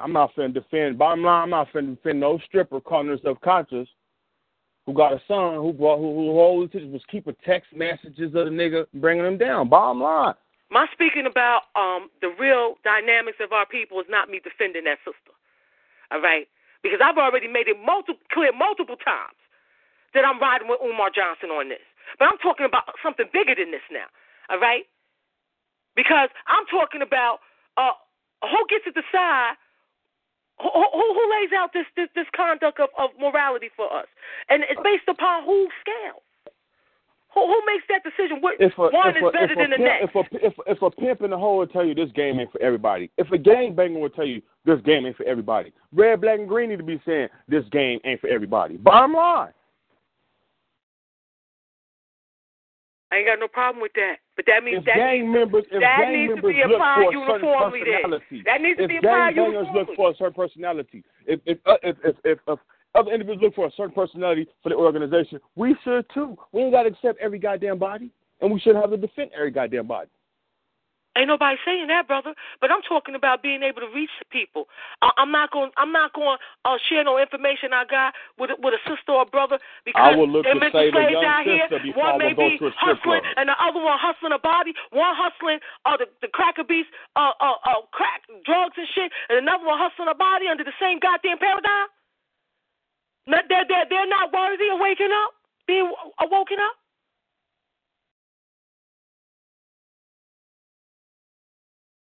I'm 0.00 0.12
not 0.12 0.34
finna 0.34 0.52
defend. 0.52 0.98
Bottom 0.98 1.22
line, 1.22 1.44
I'm 1.44 1.50
not 1.50 1.68
finna 1.72 1.94
defend 1.94 2.18
no 2.20 2.40
stripper 2.46 2.80
calling 2.80 3.08
herself 3.08 3.38
conscious 3.44 3.86
who 4.86 4.94
got 4.94 5.12
a 5.12 5.20
son 5.28 5.56
who 5.56 5.72
brought 5.72 5.98
who 5.98 6.32
who 6.32 6.62
intention 6.62 6.92
was 6.92 7.02
keeping 7.10 7.36
text 7.44 7.68
messages 7.74 8.34
of 8.34 8.46
the 8.46 8.50
nigga 8.50 8.86
bringing 8.94 9.24
him 9.24 9.38
down. 9.38 9.68
Bottom 9.68 10.02
line. 10.02 10.34
My 10.70 10.86
speaking 10.92 11.26
about 11.26 11.70
um 11.74 12.10
the 12.22 12.30
real 12.38 12.78
dynamics 12.84 13.38
of 13.42 13.52
our 13.52 13.66
people 13.66 14.00
is 14.00 14.06
not 14.08 14.30
me 14.30 14.40
defending 14.42 14.84
that 14.84 14.98
sister. 15.04 15.34
All 16.10 16.22
right? 16.22 16.46
Because 16.82 17.00
I've 17.02 17.18
already 17.18 17.48
made 17.48 17.68
it 17.68 17.76
multiple 17.76 18.22
clear 18.32 18.52
multiple 18.52 18.96
times 18.96 19.36
that 20.14 20.24
I'm 20.24 20.40
riding 20.40 20.68
with 20.68 20.80
Umar 20.82 21.10
Johnson 21.10 21.50
on 21.50 21.68
this. 21.68 21.84
But 22.18 22.26
I'm 22.30 22.38
talking 22.38 22.66
about 22.66 22.90
something 23.02 23.26
bigger 23.32 23.54
than 23.54 23.70
this 23.70 23.84
now. 23.90 24.06
All 24.50 24.58
right? 24.58 24.86
Because 25.94 26.30
I'm 26.46 26.66
talking 26.70 27.02
about 27.02 27.40
uh 27.76 27.94
who 28.42 28.60
gets 28.70 28.86
to 28.86 28.94
decide 28.94 29.58
who, 30.60 30.68
who, 30.68 31.06
who 31.16 31.24
lays 31.40 31.52
out 31.56 31.72
this, 31.72 31.88
this, 31.96 32.08
this 32.14 32.28
conduct 32.36 32.78
of, 32.80 32.90
of 32.98 33.10
morality 33.18 33.70
for 33.74 33.88
us? 33.88 34.06
And 34.48 34.62
it's 34.68 34.80
based 34.84 35.08
upon 35.08 35.44
whose 35.44 35.72
scale? 35.80 36.20
Who, 37.34 37.46
who 37.46 37.60
makes 37.66 37.84
that 37.88 38.02
decision? 38.02 38.38
What, 38.40 38.56
If 38.58 38.76
a, 38.76 38.90
one 38.90 39.10
if 39.10 39.16
is 39.16 39.22
a, 39.22 39.30
better 39.30 39.44
if 39.44 39.50
a 39.52 39.54
than 39.54 39.70
the 39.70 39.78
next. 39.78 40.04
If 40.04 40.14
a, 40.14 40.46
if, 40.46 40.54
if 40.66 40.82
a 40.82 40.90
pimp 40.90 41.22
in 41.22 41.30
the 41.30 41.38
hole 41.38 41.58
will 41.58 41.66
tell 41.66 41.84
you 41.84 41.94
this 41.94 42.10
game 42.12 42.40
ain't 42.40 42.50
for 42.50 42.60
everybody. 42.60 43.10
If 43.18 43.30
a 43.30 43.38
game 43.38 43.74
banger 43.74 44.00
will 44.00 44.10
tell 44.10 44.26
you 44.26 44.42
this 44.64 44.80
game 44.82 45.06
ain't 45.06 45.16
for 45.16 45.24
everybody. 45.24 45.72
Red, 45.92 46.20
black, 46.20 46.40
and 46.40 46.48
green 46.48 46.70
need 46.70 46.78
to 46.78 46.84
be 46.84 47.00
saying 47.06 47.28
this 47.48 47.64
game 47.70 48.00
ain't 48.04 48.20
for 48.20 48.28
everybody. 48.28 48.76
Bottom 48.76 49.14
line. 49.14 49.52
I 53.12 53.16
ain't 53.16 53.26
got 53.26 53.40
no 53.40 53.48
problem 53.48 53.82
with 53.82 53.92
that. 53.94 54.16
But 54.36 54.46
that 54.46 54.62
means 54.62 54.78
If 54.78 54.84
that 54.86 54.96
gang 54.96 55.22
needs, 55.22 55.34
members, 55.34 55.64
if 55.70 55.80
that 55.80 55.98
gang 56.00 56.12
needs 56.12 56.30
to 56.30 56.34
members 56.36 56.54
be 56.54 56.62
look 56.62 56.74
applied 56.74 56.94
for 56.94 57.10
a 57.10 57.26
certain 57.26 57.48
uniformly 57.48 57.80
then. 57.84 58.42
That 58.46 58.60
needs 58.62 58.78
to 58.78 58.84
if 58.84 58.88
be 58.88 58.94
gang 58.94 59.04
applied 59.04 59.36
bangers 59.36 59.52
uniformly. 59.52 59.80
look 59.80 59.96
for 59.96 60.10
a 60.10 60.14
certain 60.14 60.34
personality, 60.34 61.04
if 61.26 61.40
if, 61.44 61.58
uh, 61.66 61.74
if 61.82 61.96
if 62.04 62.16
if 62.24 62.38
if 62.46 62.58
other 62.94 63.12
individuals 63.12 63.42
look 63.42 63.54
for 63.54 63.66
a 63.66 63.70
certain 63.76 63.94
personality 63.94 64.46
for 64.62 64.68
the 64.68 64.74
organization, 64.74 65.40
we 65.56 65.76
should 65.84 66.04
too. 66.12 66.36
We 66.52 66.62
ain't 66.62 66.72
got 66.72 66.84
to 66.84 66.88
accept 66.88 67.20
every 67.20 67.38
goddamn 67.38 67.78
body, 67.78 68.10
and 68.40 68.52
we 68.52 68.60
should 68.60 68.76
have 68.76 68.90
to 68.90 68.96
defend 68.96 69.30
every 69.36 69.50
goddamn 69.50 69.86
body. 69.86 70.10
Ain't 71.18 71.26
nobody 71.26 71.58
saying 71.66 71.88
that, 71.88 72.06
brother. 72.06 72.34
But 72.60 72.70
I'm 72.70 72.82
talking 72.86 73.16
about 73.16 73.42
being 73.42 73.64
able 73.66 73.82
to 73.82 73.90
reach 73.90 74.14
people. 74.30 74.68
I, 75.02 75.10
I'm 75.18 75.32
not 75.32 75.50
going. 75.50 75.70
I'm 75.76 75.90
not 75.90 76.14
going 76.14 76.38
to 76.38 76.70
uh, 76.70 76.78
share 76.88 77.02
no 77.02 77.18
information 77.18 77.74
I 77.74 77.84
got 77.84 78.14
with 78.38 78.50
a- 78.54 78.60
with 78.62 78.74
a 78.78 78.82
sister 78.86 79.10
or 79.10 79.26
brother 79.26 79.58
because 79.84 80.14
I 80.14 80.14
would 80.14 80.30
look 80.30 80.46
they're 80.46 80.54
to 80.54 80.60
mental 80.60 80.86
slaves 80.92 81.18
out 81.18 81.42
here. 81.42 81.66
sister 81.66 81.82
before 81.82 82.04
I 82.04 82.10
One 82.14 82.18
may 82.18 82.32
be 82.32 82.58
to 82.62 82.66
a 82.66 82.72
strip 82.78 82.98
hustling, 83.02 83.22
and 83.36 83.48
the 83.50 83.58
other 83.58 83.82
one 83.82 83.98
hustling 83.98 84.32
a 84.32 84.38
body. 84.38 84.72
One 84.94 85.14
hustling 85.18 85.58
uh, 85.84 85.96
the 85.98 86.06
the 86.22 86.28
cracker 86.28 86.62
beast, 86.62 86.88
uh, 87.16 87.34
uh, 87.42 87.58
uh, 87.66 87.82
crack 87.90 88.22
drugs 88.46 88.78
and 88.78 88.86
shit, 88.94 89.10
and 89.28 89.38
another 89.42 89.66
one 89.66 89.82
hustling 89.82 90.08
a 90.08 90.14
body 90.14 90.46
under 90.46 90.62
the 90.62 90.74
same 90.78 91.00
goddamn 91.02 91.38
paradigm. 91.42 91.90
They're 93.26 93.42
they're 93.48 93.86
they're 93.88 94.08
not 94.08 94.32
worthy 94.32 94.68
of 94.72 94.80
waking 94.80 95.10
up, 95.12 95.32
being 95.66 95.92
awoken 96.20 96.58
uh, 96.60 96.64
up. 96.66 96.76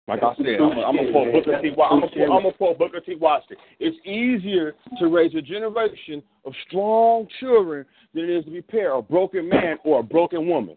Like 0.08 0.22
I 0.22 0.34
said, 0.36 0.60
I'm, 0.60 0.96
gonna 0.96 1.12
quote 1.12 1.32
Booker 1.32 1.62
T. 1.62 1.70
Wa- 1.70 1.88
I'm 1.88 2.00
gonna 2.00 2.12
quote- 2.12 2.30
I'm 2.30 2.42
gonna 2.42 2.52
quote 2.54 2.78
Booker 2.78 3.00
T. 3.00 3.14
Washington. 3.14 3.56
It's 3.78 3.96
easier 4.04 4.74
to 4.98 5.06
raise 5.06 5.34
a 5.34 5.40
generation 5.40 6.22
of 6.44 6.52
strong 6.68 7.28
children 7.38 7.86
than 8.12 8.24
it 8.24 8.30
is 8.30 8.44
to 8.46 8.50
repair 8.50 8.94
a 8.94 9.02
broken 9.02 9.48
man 9.48 9.78
or 9.84 10.00
a 10.00 10.02
broken 10.02 10.48
woman. 10.48 10.74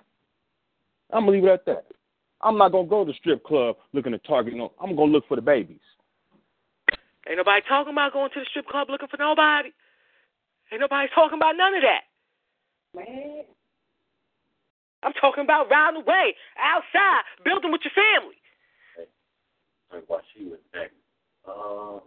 I'm 1.12 1.26
gonna 1.26 1.32
leave 1.32 1.44
it 1.44 1.50
at 1.50 1.66
that. 1.66 1.86
I'm 2.42 2.58
not 2.58 2.72
gonna 2.72 2.88
go 2.88 3.04
to 3.04 3.12
the 3.12 3.18
strip 3.18 3.44
club 3.44 3.78
looking 3.94 4.12
to 4.12 4.20
target 4.20 4.54
no. 4.54 4.74
I'm 4.80 4.96
gonna 4.96 5.12
look 5.12 5.28
for 5.28 5.36
the 5.36 5.42
babies. 5.42 5.80
Ain't 7.28 7.38
nobody 7.38 7.62
talking 7.68 7.94
about 7.94 8.14
going 8.14 8.30
to 8.32 8.40
the 8.40 8.46
strip 8.52 8.68
club 8.68 8.90
looking 8.90 9.08
for 9.08 9.18
nobody. 9.18 9.70
Ain't 10.72 10.82
nobody 10.82 11.08
talking 11.14 11.38
about 11.38 11.56
none 11.56 11.76
of 11.76 11.84
that. 11.84 12.04
Man. 12.94 13.44
I'm 15.04 15.14
talking 15.22 15.44
about 15.44 15.70
round 15.70 15.98
the 15.98 16.02
way, 16.02 16.34
outside, 16.58 17.22
building 17.44 17.72
with 17.72 17.82
your 17.84 17.94
family. 17.94 18.36
Like 19.94 20.04
while 20.08 20.22
she 20.34 20.46
was 20.46 20.60
back, 20.74 20.92
uh, 21.48 22.00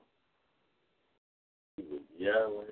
she 1.77 1.85
was 1.87 2.03
yelling. 2.19 2.67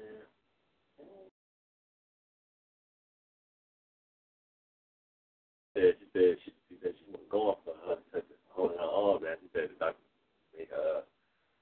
said 5.77 5.95
she 6.01 6.07
said 6.17 6.37
she, 6.41 6.51
she 6.69 6.75
said 6.83 6.95
she 6.97 7.05
was 7.13 7.21
going 7.29 7.61
for 7.61 7.77
her, 7.85 8.01
she 8.01 8.09
said 8.17 8.25
holding 8.49 8.81
her 8.81 8.89
arm 8.89 9.21
down. 9.23 9.37
She 9.45 9.53
said 9.53 9.69
the 9.69 9.79
doctor 9.79 10.01
her 10.73 11.05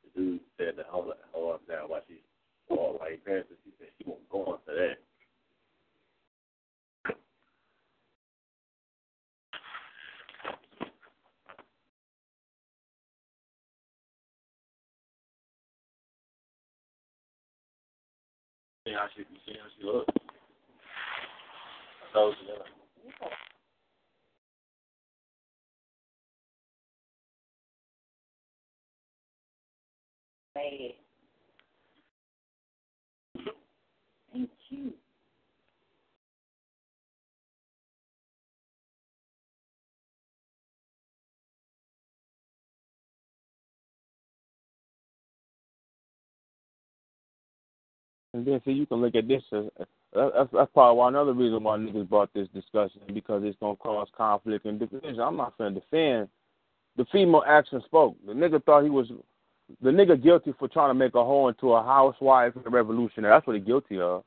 the 0.07 0.09
dude 0.15 0.41
said 0.57 0.79
to 0.79 0.87
hold 0.87 1.11
her 1.11 1.19
arm 1.35 1.59
down 1.67 1.91
while 1.91 2.07
she 2.07 2.23
while 2.71 2.95
while 2.95 3.11
he 3.11 3.19
passed 3.19 3.51
her. 4.01 4.07
She 4.07 4.07
said 4.07 4.07
she 4.07 4.11
wasn't 4.11 4.31
going 4.31 4.59
for 4.67 4.75
that. 4.75 4.97
See 18.87 18.93
how 18.95 19.07
she 19.17 19.21
you 19.23 19.39
see 19.47 19.59
how 19.61 19.69
she 19.79 19.87
looks. 19.87 20.15
I 21.95 22.15
told 22.15 22.37
you 22.43 22.49
that. 22.55 22.67
Bad. 30.55 30.55
Thank 30.55 31.04
you. 34.75 34.95
And 48.35 48.47
then, 48.47 48.61
see, 48.65 48.73
you 48.73 48.87
can 48.87 48.99
look 48.99 49.15
at 49.17 49.29
this. 49.29 49.43
As, 49.53 49.65
uh, 50.17 50.31
that's, 50.37 50.51
that's 50.53 50.73
probably 50.75 50.99
why 50.99 51.09
another 51.09 51.35
reason 51.35 51.63
why 51.65 51.79
niggas 51.79 52.09
brought 52.09 52.33
this 52.35 52.49
discussion 52.55 53.03
because 53.15 53.43
it's 53.45 53.59
gonna 53.61 53.77
cause 53.77 54.09
conflict 54.17 54.67
and 54.67 54.79
division. 54.81 55.21
I'm 55.21 55.37
not 55.37 55.59
gonna 55.59 55.73
defend. 55.81 56.29
The 56.97 57.07
female 57.13 57.45
action 57.47 57.83
spoke. 57.87 58.17
The 58.27 58.33
nigga 58.35 58.65
thought 58.65 58.85
he 58.85 58.91
was 58.91 59.09
the 59.83 59.91
nigga 59.91 60.23
guilty 60.23 60.55
for 60.59 60.69
trying 60.69 60.91
to 60.91 60.95
make 60.95 61.15
a 61.15 61.25
hoe 61.25 61.49
into 61.49 61.73
a 61.75 61.83
housewife 61.83 62.57
and 62.57 62.67
a 62.67 62.71
revolutionary. 62.71 63.35
That's 63.35 63.47
what 63.47 63.57
he 63.57 63.63
guilty 63.63 64.01
of. 64.01 64.25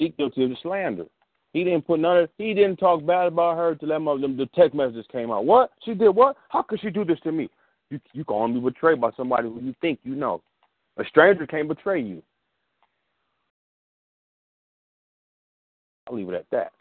She 0.00 0.08
guilty 0.08 0.44
of 0.44 0.50
slander. 0.62 1.04
He 1.52 1.64
didn't 1.64 1.86
put 1.86 2.00
none 2.00 2.16
of 2.18 2.30
he 2.38 2.54
didn't 2.54 2.76
talk 2.76 3.04
bad 3.04 3.26
about 3.26 3.56
her 3.56 3.74
till 3.74 3.88
that 3.88 4.00
mother, 4.00 4.20
the 4.20 4.48
text 4.54 4.74
messages 4.74 5.04
came 5.12 5.30
out. 5.30 5.44
What? 5.44 5.70
She 5.84 5.94
did 5.94 6.10
what? 6.10 6.36
How 6.48 6.62
could 6.62 6.80
she 6.80 6.90
do 6.90 7.04
this 7.04 7.18
to 7.24 7.32
me? 7.32 7.50
You 7.90 8.00
you 8.12 8.24
only 8.28 8.60
be 8.60 8.64
betrayed 8.64 9.00
by 9.00 9.10
somebody 9.16 9.48
who 9.48 9.60
you 9.60 9.74
think 9.80 9.98
you 10.02 10.14
know. 10.14 10.42
A 10.96 11.04
stranger 11.04 11.46
can't 11.46 11.68
betray 11.68 12.00
you. 12.00 12.22
I'll 16.06 16.16
leave 16.16 16.28
it 16.28 16.34
at 16.34 16.46
that. 16.50 16.72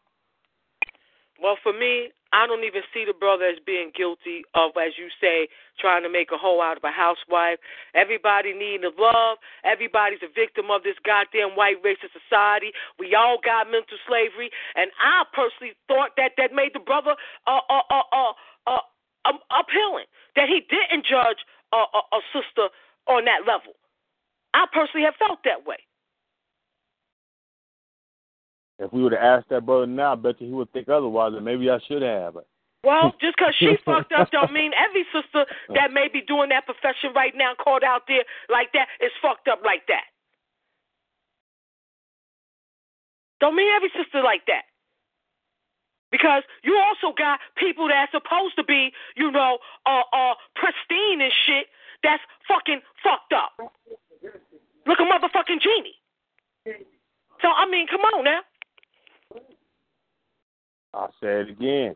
Well, 1.41 1.57
for 1.64 1.73
me, 1.73 2.09
I 2.32 2.45
don't 2.45 2.64
even 2.64 2.85
see 2.93 3.06
the 3.06 3.17
brother 3.17 3.45
as 3.49 3.58
being 3.66 3.91
guilty 3.95 4.45
of, 4.53 4.77
as 4.77 4.93
you 5.01 5.09
say, 5.17 5.49
trying 5.82 6.03
to 6.03 6.09
make 6.09 6.30
a 6.30 6.38
hoe 6.38 6.61
out 6.61 6.77
of 6.77 6.83
a 6.85 6.93
housewife. 6.93 7.58
Everybody 7.95 8.53
needing 8.53 8.85
love. 8.98 9.38
Everybody's 9.66 10.22
a 10.22 10.30
victim 10.30 10.69
of 10.69 10.83
this 10.85 10.98
goddamn 11.01 11.58
white 11.58 11.82
racist 11.82 12.14
society. 12.14 12.69
We 13.01 13.16
all 13.17 13.41
got 13.41 13.72
mental 13.72 13.98
slavery, 14.06 14.53
and 14.75 14.91
I 15.01 15.25
personally 15.33 15.74
thought 15.90 16.14
that 16.17 16.38
that 16.38 16.53
made 16.53 16.77
the 16.77 16.85
brother 16.85 17.17
uh 17.48 17.66
uh 17.66 17.85
uh 17.90 18.08
uh, 18.14 18.33
uh 18.69 18.85
um, 19.25 19.40
appealing. 19.49 20.06
That 20.38 20.48
he 20.48 20.61
didn't 20.69 21.09
judge 21.09 21.41
a, 21.74 21.82
a, 21.82 22.01
a 22.14 22.22
sister 22.30 22.69
on 23.09 23.25
that 23.25 23.49
level. 23.49 23.74
I 24.53 24.66
personally 24.72 25.06
have 25.06 25.17
felt 25.17 25.41
that 25.45 25.66
way. 25.66 25.82
If 28.80 28.93
we 28.93 29.03
would 29.03 29.11
have 29.11 29.22
asked 29.22 29.49
that 29.49 29.66
brother 29.66 29.85
now, 29.85 30.14
I 30.14 30.16
bet 30.16 30.40
you 30.40 30.48
he 30.48 30.53
would 30.53 30.72
think 30.72 30.88
otherwise, 30.88 31.33
and 31.35 31.43
maybe 31.43 31.69
I 31.69 31.80
should 31.88 32.01
have. 32.01 32.35
But 32.35 32.48
Well, 32.83 33.11
just 33.22 33.35
because 33.35 33.53
she 33.59 33.75
fucked 33.83 34.14
up 34.14 34.32
don't 34.32 34.53
mean 34.53 34.72
every 34.74 35.03
sister 35.11 35.45
that 35.75 35.91
may 35.91 36.08
be 36.08 36.22
doing 36.22 36.49
that 36.49 36.66
profession 36.66 37.11
right 37.14 37.33
now, 37.35 37.53
called 37.61 37.83
out 37.83 38.03
there 38.08 38.24
like 38.48 38.72
that, 38.74 38.88
is 39.03 39.11
fucked 39.22 39.49
up 39.49 39.59
like 39.66 39.83
that. 39.88 40.08
Don't 43.41 43.56
mean 43.56 43.69
every 43.75 43.91
sister 43.95 44.24
like 44.24 44.48
that. 44.48 44.64
Because 46.11 46.43
you 46.64 46.75
also 46.80 47.14
got 47.16 47.40
people 47.56 47.88
that's 47.88 48.11
supposed 48.11 48.56
to 48.56 48.64
be, 48.64 48.91
you 49.16 49.30
know, 49.32 49.59
uh, 49.85 50.01
uh, 50.11 50.33
pristine 50.56 51.22
and 51.22 51.32
shit 51.45 51.67
that's 52.01 52.24
fucking 52.48 52.82
fucked 53.03 53.33
up. 53.35 53.51
Look 54.88 54.99
a 54.99 55.03
motherfucking 55.03 55.61
genie. 55.61 55.99
So 57.41 57.48
I 57.48 57.69
mean, 57.69 57.88
come 57.88 58.01
on 58.01 58.24
now. 58.24 58.41
I'll 60.93 61.14
say 61.22 61.42
it 61.42 61.50
again. 61.50 61.95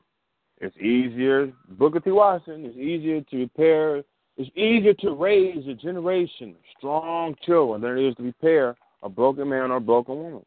It's 0.59 0.77
easier, 0.77 1.51
Booker 1.69 1.99
T. 1.99 2.11
Washington, 2.11 2.65
it's 2.65 2.77
easier 2.77 3.21
to 3.21 3.37
repair, 3.37 3.97
it's 4.37 4.55
easier 4.55 4.93
to 4.93 5.11
raise 5.11 5.67
a 5.67 5.73
generation 5.73 6.49
of 6.49 6.77
strong 6.77 7.35
children 7.45 7.81
than 7.81 7.97
it 7.97 8.07
is 8.07 8.15
to 8.15 8.23
repair 8.23 8.75
a 9.01 9.09
broken 9.09 9.49
man 9.49 9.71
or 9.71 9.77
a 9.77 9.81
broken 9.81 10.15
woman. 10.15 10.45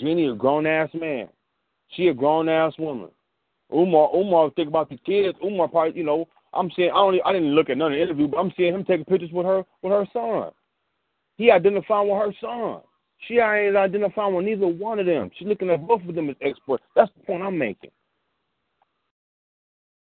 Jeannie, 0.00 0.28
a 0.28 0.34
grown 0.34 0.66
ass 0.66 0.88
man. 0.94 1.28
She 1.90 2.08
a 2.08 2.14
grown 2.14 2.48
ass 2.48 2.72
woman. 2.78 3.10
Umar, 3.72 4.10
Umar, 4.14 4.50
think 4.50 4.68
about 4.68 4.88
the 4.88 4.96
kids. 4.96 5.38
Umar 5.44 5.68
probably, 5.68 5.96
you 5.96 6.04
know, 6.04 6.26
I'm 6.52 6.70
seeing. 6.74 6.90
I 6.90 6.94
don't. 6.94 7.20
I 7.24 7.32
didn't 7.32 7.54
look 7.54 7.70
at 7.70 7.78
none 7.78 7.92
of 7.92 7.96
the 7.96 8.02
interview, 8.02 8.26
but 8.26 8.38
I'm 8.38 8.52
seeing 8.56 8.74
him 8.74 8.84
taking 8.84 9.04
pictures 9.04 9.30
with 9.32 9.46
her, 9.46 9.62
with 9.82 9.92
her 9.92 10.06
son. 10.12 10.50
He 11.36 11.50
identifying 11.50 12.08
with 12.08 12.18
her 12.18 12.34
son. 12.40 12.80
She 13.26 13.34
ain't 13.34 13.76
identifying 13.76 14.34
with 14.34 14.46
neither 14.46 14.66
one 14.66 14.98
of 14.98 15.06
them. 15.06 15.30
She's 15.36 15.46
looking 15.46 15.70
at 15.70 15.86
both 15.86 16.02
of 16.08 16.14
them 16.14 16.30
as 16.30 16.36
experts. 16.40 16.82
That's 16.96 17.10
the 17.18 17.24
point 17.24 17.42
I'm 17.42 17.58
making. 17.58 17.90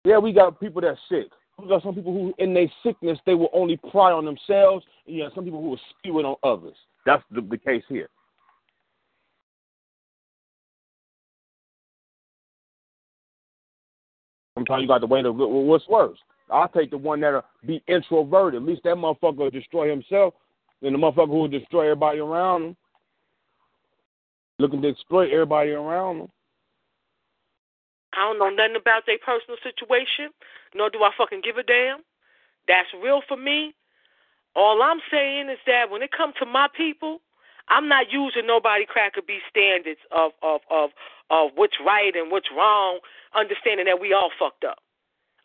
Yeah, 0.04 0.20
we 0.20 0.34
got 0.34 0.60
people 0.60 0.82
that's 0.82 1.00
sick. 1.10 1.28
We 1.58 1.68
got 1.68 1.82
some 1.82 1.96
people 1.96 2.14
who, 2.14 2.34
in 2.38 2.54
their 2.54 2.72
sickness, 2.84 3.18
they 3.26 3.34
will 3.34 3.50
only 3.54 3.78
pry 3.78 4.12
on 4.12 4.26
themselves. 4.26 4.86
And 5.08 5.16
you 5.16 5.28
some 5.34 5.46
people 5.46 5.62
who 5.62 5.70
will 5.70 5.80
spew 5.98 6.20
it 6.20 6.26
on 6.26 6.36
others. 6.44 6.76
That's 7.06 7.24
the, 7.32 7.42
the 7.42 7.58
case 7.58 7.84
here. 7.88 8.10
Sometimes 14.56 14.82
you 14.82 14.88
got 14.88 15.00
to 15.00 15.08
wait. 15.08 15.24
Well, 15.24 15.34
what's 15.34 15.88
worse? 15.88 16.18
I'll 16.50 16.68
take 16.68 16.92
the 16.92 16.98
one 16.98 17.22
that'll 17.22 17.44
be 17.66 17.82
introverted. 17.88 18.62
At 18.62 18.68
least 18.68 18.84
that 18.84 18.96
motherfucker 18.96 19.38
will 19.38 19.50
destroy 19.50 19.90
himself. 19.90 20.34
Then 20.82 20.94
the 20.94 21.00
motherfucker 21.00 21.28
who 21.28 21.40
will 21.40 21.48
destroy 21.48 21.84
everybody 21.86 22.20
around 22.20 22.64
him. 22.64 22.78
Looking 24.60 24.82
to 24.82 24.90
exploit 24.90 25.32
everybody 25.32 25.72
around 25.72 26.20
them. 26.20 26.30
I 28.14 28.20
don't 28.20 28.40
know 28.40 28.50
nothing 28.50 28.78
about 28.80 29.04
their 29.06 29.18
personal 29.20 29.58
situation, 29.62 30.32
nor 30.74 30.90
do 30.90 31.04
I 31.04 31.12
fucking 31.18 31.42
give 31.44 31.58
a 31.58 31.64
damn. 31.64 32.00
That's 32.68 32.88
real 33.04 33.22
for 33.28 33.36
me. 33.36 33.76
All 34.56 34.82
I'm 34.82 35.02
saying 35.12 35.50
is 35.50 35.60
that 35.68 35.90
when 35.92 36.02
it 36.02 36.12
comes 36.12 36.34
to 36.40 36.46
my 36.46 36.68
people, 36.76 37.20
I'm 37.68 37.90
not 37.90 38.12
using 38.12 38.48
nobody 38.48 38.86
cracker 38.86 39.22
B 39.26 39.40
standards 39.50 40.00
of, 40.12 40.32
of 40.42 40.62
of 40.72 40.92
of 41.30 41.52
what's 41.56 41.76
right 41.86 42.16
and 42.16 42.32
what's 42.32 42.48
wrong, 42.56 43.00
understanding 43.36 43.88
that 43.88 44.00
we 44.00 44.14
all 44.14 44.32
fucked 44.40 44.64
up. 44.64 44.78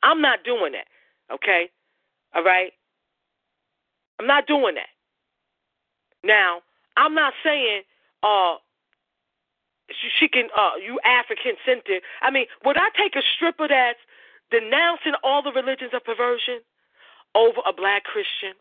I'm 0.03 0.21
not 0.21 0.45
doing 0.45 0.73
that. 0.73 0.87
Okay? 1.35 1.71
All 2.35 2.45
right? 2.45 2.73
I'm 4.19 4.27
not 4.27 4.47
doing 4.47 4.75
that. 4.75 4.91
Now, 6.23 6.61
I'm 6.97 7.15
not 7.15 7.33
saying 7.43 7.83
uh 8.23 8.57
she, 9.91 10.09
she 10.19 10.29
can 10.29 10.49
uh 10.57 10.79
you 10.79 10.99
African 11.05 11.55
centered. 11.67 12.03
I 12.23 12.31
mean, 12.31 12.47
would 12.65 12.77
I 12.77 12.89
take 12.97 13.17
a 13.17 13.25
stripper 13.37 13.69
that's 13.69 13.99
denouncing 14.51 15.15
all 15.23 15.43
the 15.43 15.53
religions 15.53 15.91
of 15.95 16.05
perversion 16.05 16.63
over 17.35 17.61
a 17.67 17.73
black 17.73 18.05
Christian? 18.05 18.55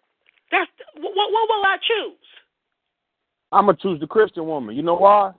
That's 0.52 0.70
what 0.98 1.14
what, 1.14 1.50
will 1.50 1.66
I 1.66 1.78
choose? 1.78 2.28
I'm 3.52 3.66
gonna 3.66 3.78
choose 3.82 4.00
the 4.00 4.08
Christian 4.08 4.46
woman. 4.46 4.76
You 4.76 4.84
know 4.84 4.96
why? 4.96 5.34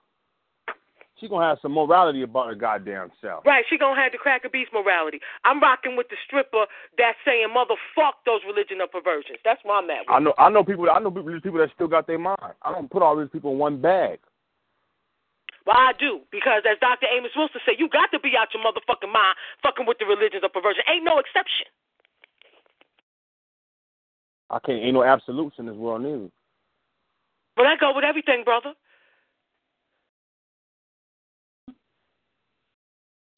She 1.21 1.29
gonna 1.29 1.47
have 1.47 1.59
some 1.61 1.73
morality 1.73 2.23
about 2.23 2.49
her 2.49 2.55
goddamn 2.55 3.11
self. 3.21 3.45
Right, 3.45 3.65
she 3.69 3.77
gonna 3.77 4.01
have 4.01 4.13
the 4.13 4.19
cracker 4.19 4.49
beast 4.49 4.71
morality. 4.73 5.21
I'm 5.45 5.61
rocking 5.61 5.95
with 5.95 6.09
the 6.09 6.17
stripper 6.27 6.65
that's 6.97 7.19
saying 7.27 7.49
motherfuck 7.55 8.25
those 8.25 8.41
religion 8.47 8.81
of 8.81 8.91
perversions. 8.91 9.39
That's 9.45 9.61
where 9.63 9.77
I'm 9.77 9.91
at. 9.91 10.01
With. 10.01 10.09
I 10.09 10.19
know 10.19 10.35
I 10.39 10.49
know 10.49 10.65
people 10.65 10.89
I 10.91 10.99
know 10.99 11.11
people 11.11 11.59
that 11.59 11.69
still 11.75 11.89
got 11.89 12.07
their 12.07 12.19
mind. 12.19 12.55
I 12.63 12.73
don't 12.73 12.91
put 12.91 13.03
all 13.03 13.17
these 13.19 13.29
people 13.31 13.53
in 13.53 13.59
one 13.59 13.81
bag. 13.81 14.19
Well, 15.67 15.77
I 15.77 15.93
do 15.99 16.21
because 16.33 16.63
as 16.65 16.79
Dr. 16.81 17.07
Amos 17.07 17.33
Wilson 17.37 17.61
said, 17.65 17.77
you 17.79 17.89
got 17.89 18.11
to 18.13 18.21
be 18.21 18.33
out 18.39 18.49
your 18.55 18.65
motherfucking 18.65 19.13
mind 19.13 19.37
fucking 19.63 19.87
with 19.87 19.99
the 19.99 20.07
religions 20.07 20.43
of 20.45 20.53
perversion. 20.53 20.83
Ain't 20.89 21.05
no 21.05 21.19
exception. 21.19 21.69
I 24.51 24.59
can't 24.65 24.83
ain't 24.83 24.95
no 24.95 25.05
absolutes 25.05 25.57
in 25.59 25.67
this 25.67 25.77
world 25.77 26.03
neither. 26.03 26.29
But 27.57 27.67
I 27.67 27.77
go 27.77 27.93
with 27.95 28.05
everything, 28.05 28.43
brother. 28.45 28.73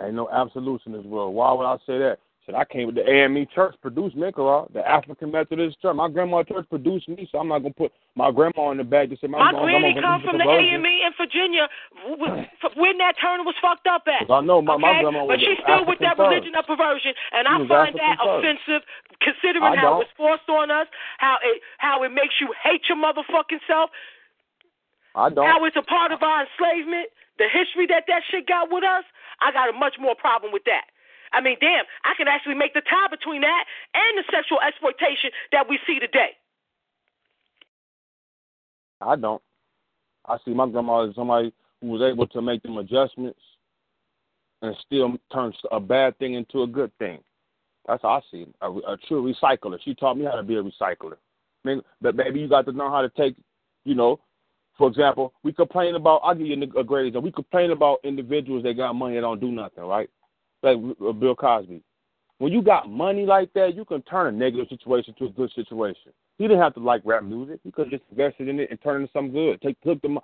Ain't 0.01 0.15
no 0.15 0.29
absolutes 0.31 0.85
in 0.87 0.93
this 0.93 1.05
world. 1.05 1.35
Why 1.35 1.53
would 1.53 1.67
I 1.67 1.77
say 1.87 1.99
that? 1.99 2.19
Said 2.45 2.57
I 2.57 2.65
came 2.67 2.87
with 2.91 2.97
the 2.99 3.07
AME 3.07 3.47
Church 3.55 3.77
produced 3.81 4.19
Kara, 4.19 4.67
the 4.75 4.83
African 4.83 5.31
Methodist 5.31 5.79
Church. 5.81 5.95
My 5.95 6.11
grandma 6.11 6.43
church 6.43 6.67
produced 6.69 7.07
me, 7.09 7.29
so 7.31 7.39
I'm 7.39 7.47
not 7.47 7.63
gonna 7.63 7.75
put 7.75 7.93
my 8.19 8.33
grandma 8.35 8.75
in 8.75 8.79
the 8.79 8.85
back 8.85 9.11
to 9.11 9.17
say 9.23 9.31
my, 9.31 9.39
My 9.39 9.55
grandma 9.55 9.63
granny 9.63 9.95
gonna 9.95 10.03
come 10.03 10.21
from 10.27 10.39
the. 10.43 10.51
AME 10.51 10.83
in 10.83 11.13
Virginia, 11.15 11.71
when 12.75 12.99
that 12.99 13.15
Turner 13.23 13.47
was 13.47 13.55
fucked 13.63 13.87
up 13.87 14.03
at. 14.11 14.27
I 14.27 14.41
know 14.43 14.59
my, 14.59 14.75
my 14.75 14.91
okay? 14.91 15.03
grandma 15.07 15.23
but 15.31 15.39
she's 15.39 15.55
still 15.63 15.87
with 15.87 16.03
that 16.03 16.19
first. 16.19 16.35
religion 16.35 16.59
of 16.59 16.67
perversion, 16.67 17.15
and 17.31 17.47
I 17.47 17.63
She 17.63 17.63
was 17.63 17.71
find 17.71 17.95
African 17.95 18.03
that 18.03 18.19
first. 18.19 18.35
offensive, 18.43 18.83
considering 19.23 19.63
I 19.63 19.79
how 19.79 20.03
don't. 20.03 20.03
it's 20.03 20.15
forced 20.19 20.49
on 20.51 20.75
us, 20.75 20.91
how 21.23 21.39
it 21.47 21.63
how 21.79 22.03
it 22.03 22.11
makes 22.11 22.35
you 22.43 22.51
hate 22.59 22.83
your 22.91 22.99
motherfucking 22.99 23.63
self, 23.71 23.95
I 25.15 25.31
don't. 25.31 25.47
how 25.47 25.63
it's 25.63 25.79
a 25.79 25.87
part 25.87 26.11
of 26.11 26.27
our 26.27 26.43
enslavement, 26.43 27.07
the 27.39 27.47
history 27.47 27.87
that 27.87 28.11
that 28.11 28.27
shit 28.35 28.51
got 28.51 28.67
with 28.67 28.83
us. 28.83 29.07
I 29.39 29.51
got 29.55 29.71
a 29.71 29.73
much 29.73 29.95
more 29.99 30.15
problem 30.19 30.51
with 30.51 30.63
that. 30.67 30.91
I 31.33 31.41
mean, 31.41 31.57
damn, 31.61 31.85
I 32.05 32.15
can 32.17 32.29
actually 32.29 32.55
make 32.55 32.75
the 32.75 32.83
tie 32.83 33.09
between 33.11 33.41
that 33.41 33.65
and 33.95 34.19
the 34.19 34.25
sexual 34.31 34.61
exploitation 34.61 35.31
that 35.53 35.69
we 35.69 35.79
see 35.87 35.99
today. 35.99 36.37
I 39.01 39.17
don't. 39.17 39.43
I 40.27 40.37
see 40.45 40.53
my 40.53 40.69
grandma 40.69 41.09
as 41.09 41.15
somebody 41.15 41.53
who 41.81 41.89
was 41.89 42.03
able 42.03 42.27
to 42.29 42.43
make 42.43 42.63
them 42.63 42.79
adjustments 42.79 43.41
and 44.63 44.77
still 44.87 45.17
turn 45.33 45.53
a 45.73 45.81
bad 45.81 46.17
thing 46.19 46.35
into 46.35 46.63
a 46.63 46.67
good 46.67 46.97
thing. 46.99 47.19
That's 47.89 48.03
how 48.03 48.11
I 48.11 48.21
see 48.31 48.43
it. 48.43 48.55
A, 48.61 48.97
true 49.09 49.35
recycler. 49.35 49.79
She 49.85 49.95
taught 49.95 50.17
me 50.17 50.25
how 50.25 50.37
to 50.37 50.45
be 50.45 50.55
a 50.55 50.63
recycler. 50.63 51.15
I 51.65 51.69
mean, 51.69 51.83
but 52.01 52.17
baby, 52.17 52.41
you 52.41 52.49
got 52.49 52.67
to 52.67 52.73
know 52.73 52.91
how 52.91 53.03
to 53.03 53.09
take, 53.11 53.37
you 53.85 53.97
know, 53.97 54.21
for 54.79 54.89
example, 54.89 55.35
we 55.43 55.53
complain 55.53 55.97
about. 55.97 56.21
I'll 56.25 56.35
give 56.35 56.47
you 56.47 56.63
a 56.79 56.85
great 56.85 57.09
example. 57.09 57.23
We 57.23 57.33
complain 57.33 57.73
about 57.73 57.99
individuals 58.05 58.63
that 58.63 58.77
got 58.77 58.95
money 58.95 59.17
that 59.17 59.21
don't 59.23 59.41
do 59.41 59.51
nothing, 59.51 59.85
right? 59.85 60.09
Like 60.63 60.79
uh, 61.07 61.13
Bill 61.13 61.35
Cosby. 61.35 61.83
When 62.39 62.53
you 62.53 62.63
got 62.63 62.91
money 62.91 63.25
like 63.25 63.53
that, 63.53 63.77
you 63.77 63.85
can 63.85 64.03
turn 64.03 64.35
a 64.35 64.37
negative 64.37 64.67
situation 64.69 65.15
to 65.19 65.27
a 65.27 65.31
good 65.31 65.53
situation. 65.55 66.13
He 66.39 66.45
didn't 66.45 66.61
have 66.61 66.75
to 66.75 66.81
like 66.81 67.03
rap 67.05 67.23
music. 67.23 67.61
He 67.63 67.71
could 67.71 67.91
just 67.91 68.03
invested 68.11 68.49
in 68.49 68.59
it 68.59 68.71
and 68.71 68.83
turn 68.83 68.97
it 68.97 68.99
into 69.03 69.13
something 69.13 69.33
good. 69.33 69.61
Take 69.61 69.81
took 69.81 70.03
the 70.03 70.19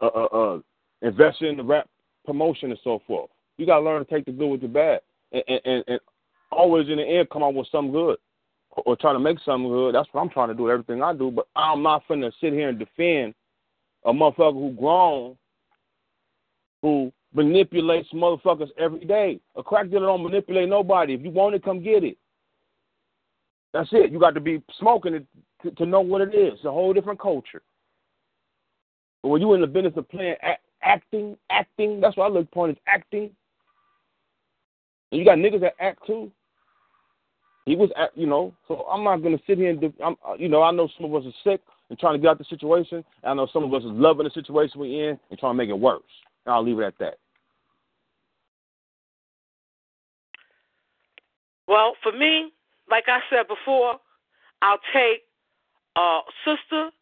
uh, 0.00 0.06
uh, 0.06 0.24
uh, 0.26 0.60
invested 1.00 1.48
in 1.48 1.56
the 1.56 1.64
rap 1.64 1.88
promotion 2.24 2.70
and 2.70 2.80
so 2.84 3.00
forth. 3.06 3.30
You 3.56 3.66
got 3.66 3.78
to 3.78 3.84
learn 3.84 4.04
to 4.04 4.10
take 4.10 4.24
the 4.24 4.32
good 4.32 4.48
with 4.48 4.60
the 4.60 4.68
bad, 4.68 5.00
and, 5.32 5.42
and, 5.64 5.84
and, 5.86 6.00
always 6.50 6.88
in 6.88 6.96
the 6.96 7.04
end 7.04 7.30
come 7.30 7.42
out 7.42 7.54
with 7.54 7.66
something 7.72 7.92
good, 7.92 8.18
or, 8.70 8.96
try 8.96 9.12
to 9.12 9.18
make 9.18 9.38
something 9.44 9.68
good. 9.68 9.94
That's 9.94 10.08
what 10.12 10.20
I'm 10.20 10.28
trying 10.28 10.48
to 10.48 10.54
do. 10.54 10.64
with 10.64 10.72
Everything 10.72 11.02
I 11.02 11.14
do, 11.14 11.30
but 11.30 11.48
I'm 11.56 11.82
not 11.82 12.02
finna 12.06 12.30
sit 12.40 12.52
here 12.52 12.68
and 12.68 12.78
defend 12.78 13.34
a 14.04 14.12
motherfucker 14.12 14.52
who 14.52 14.74
grown, 14.78 15.36
who 16.82 17.12
manipulates 17.34 18.08
motherfuckers 18.12 18.68
every 18.78 19.04
day. 19.04 19.40
A 19.56 19.62
crack 19.62 19.90
dealer 19.90 20.06
don't 20.06 20.22
manipulate 20.22 20.68
nobody. 20.68 21.14
If 21.14 21.22
you 21.22 21.30
want 21.30 21.54
it, 21.54 21.64
come 21.64 21.82
get 21.82 22.04
it. 22.04 22.16
That's 23.72 23.88
it. 23.92 24.12
You 24.12 24.20
got 24.20 24.34
to 24.34 24.40
be 24.40 24.62
smoking 24.78 25.14
it 25.14 25.26
to, 25.62 25.70
to 25.72 25.86
know 25.86 26.00
what 26.00 26.20
it 26.20 26.34
is. 26.34 26.54
It's 26.54 26.64
a 26.64 26.70
whole 26.70 26.92
different 26.92 27.20
culture. 27.20 27.62
But 29.22 29.28
when 29.30 29.40
you 29.40 29.54
in 29.54 29.60
the 29.60 29.66
business 29.66 29.94
of 29.96 30.08
playing 30.08 30.34
act, 30.42 30.62
acting, 30.82 31.36
acting, 31.50 32.00
that's 32.00 32.16
what 32.16 32.24
I 32.24 32.28
look 32.28 32.48
upon 32.48 32.70
is 32.70 32.76
acting. 32.86 33.30
And 35.10 35.18
you 35.18 35.24
got 35.24 35.38
niggas 35.38 35.60
that 35.60 35.74
act 35.80 36.06
too. 36.06 36.30
He 37.64 37.76
was, 37.76 37.90
act, 37.96 38.16
you 38.16 38.26
know. 38.26 38.52
So 38.66 38.84
I'm 38.90 39.04
not 39.04 39.22
gonna 39.22 39.38
sit 39.46 39.58
here 39.58 39.70
and, 39.70 39.92
I'm, 40.04 40.16
uh, 40.28 40.34
you 40.34 40.48
know, 40.48 40.62
I 40.62 40.72
know 40.72 40.88
some 40.96 41.06
of 41.06 41.14
us 41.14 41.32
are 41.32 41.50
sick 41.50 41.60
and 41.88 41.98
trying 41.98 42.14
to 42.14 42.18
get 42.18 42.30
out 42.30 42.38
the 42.38 42.44
situation. 42.44 43.04
I 43.22 43.32
know 43.34 43.46
some 43.52 43.64
of 43.64 43.72
us 43.72 43.84
is 43.84 43.90
loving 43.92 44.24
the 44.24 44.30
situation 44.30 44.80
we're 44.80 45.10
in 45.10 45.18
and 45.30 45.38
trying 45.38 45.52
to 45.52 45.58
make 45.58 45.70
it 45.70 45.78
worse. 45.78 46.02
And 46.44 46.54
I'll 46.54 46.64
leave 46.64 46.78
it 46.80 46.84
at 46.84 46.98
that. 46.98 47.18
Well, 51.72 51.96
for 52.02 52.12
me, 52.12 52.52
like 52.90 53.08
I 53.08 53.20
said 53.32 53.48
before, 53.48 53.96
I'll 54.60 54.84
take 54.92 55.24
a 55.96 56.20
sister 56.44 56.92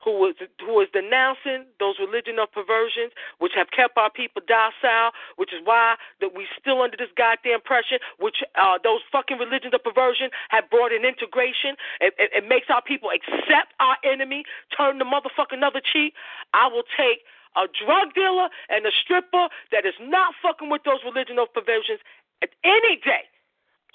who 0.00 0.16
was 0.16 0.32
who 0.64 0.72
was 0.72 0.88
denouncing 0.96 1.68
those 1.76 2.00
religion 2.00 2.40
of 2.40 2.48
perversions, 2.48 3.12
which 3.44 3.52
have 3.54 3.68
kept 3.76 3.92
our 4.00 4.08
people 4.08 4.40
docile, 4.48 5.12
which 5.36 5.52
is 5.52 5.60
why 5.68 6.00
that 6.24 6.32
we 6.34 6.48
still 6.58 6.80
under 6.80 6.96
this 6.96 7.12
goddamn 7.12 7.60
pressure, 7.60 8.00
which 8.16 8.40
uh, 8.56 8.78
those 8.82 9.04
fucking 9.12 9.36
religions 9.36 9.74
of 9.76 9.84
perversion 9.84 10.30
have 10.48 10.64
brought 10.70 10.96
in 10.96 11.04
integration. 11.04 11.76
It, 12.00 12.16
it, 12.16 12.30
it 12.40 12.48
makes 12.48 12.72
our 12.72 12.80
people 12.80 13.10
accept 13.12 13.76
our 13.84 14.00
enemy, 14.00 14.44
turn 14.72 14.96
the 14.96 15.04
motherfucking 15.04 15.60
other 15.60 15.84
cheek. 15.84 16.14
I 16.54 16.68
will 16.72 16.88
take 16.96 17.20
a 17.52 17.68
drug 17.68 18.16
dealer 18.16 18.48
and 18.72 18.86
a 18.88 18.92
stripper 18.96 19.52
that 19.76 19.84
is 19.84 19.98
not 20.00 20.32
fucking 20.40 20.72
with 20.72 20.88
those 20.88 21.04
religion 21.04 21.36
of 21.38 21.52
perversions 21.52 22.00
at 22.40 22.48
any 22.64 22.96
day 23.04 23.28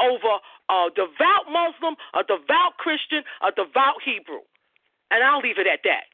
over 0.03 0.41
a 0.69 0.89
devout 0.95 1.47
Muslim, 1.47 1.95
a 2.13 2.23
devout 2.27 2.77
Christian, 2.77 3.23
a 3.41 3.51
devout 3.55 4.03
Hebrew. 4.03 4.43
And 5.11 5.23
I'll 5.23 5.41
leave 5.41 5.59
it 5.59 5.67
at 5.67 5.81
that. 5.85 6.10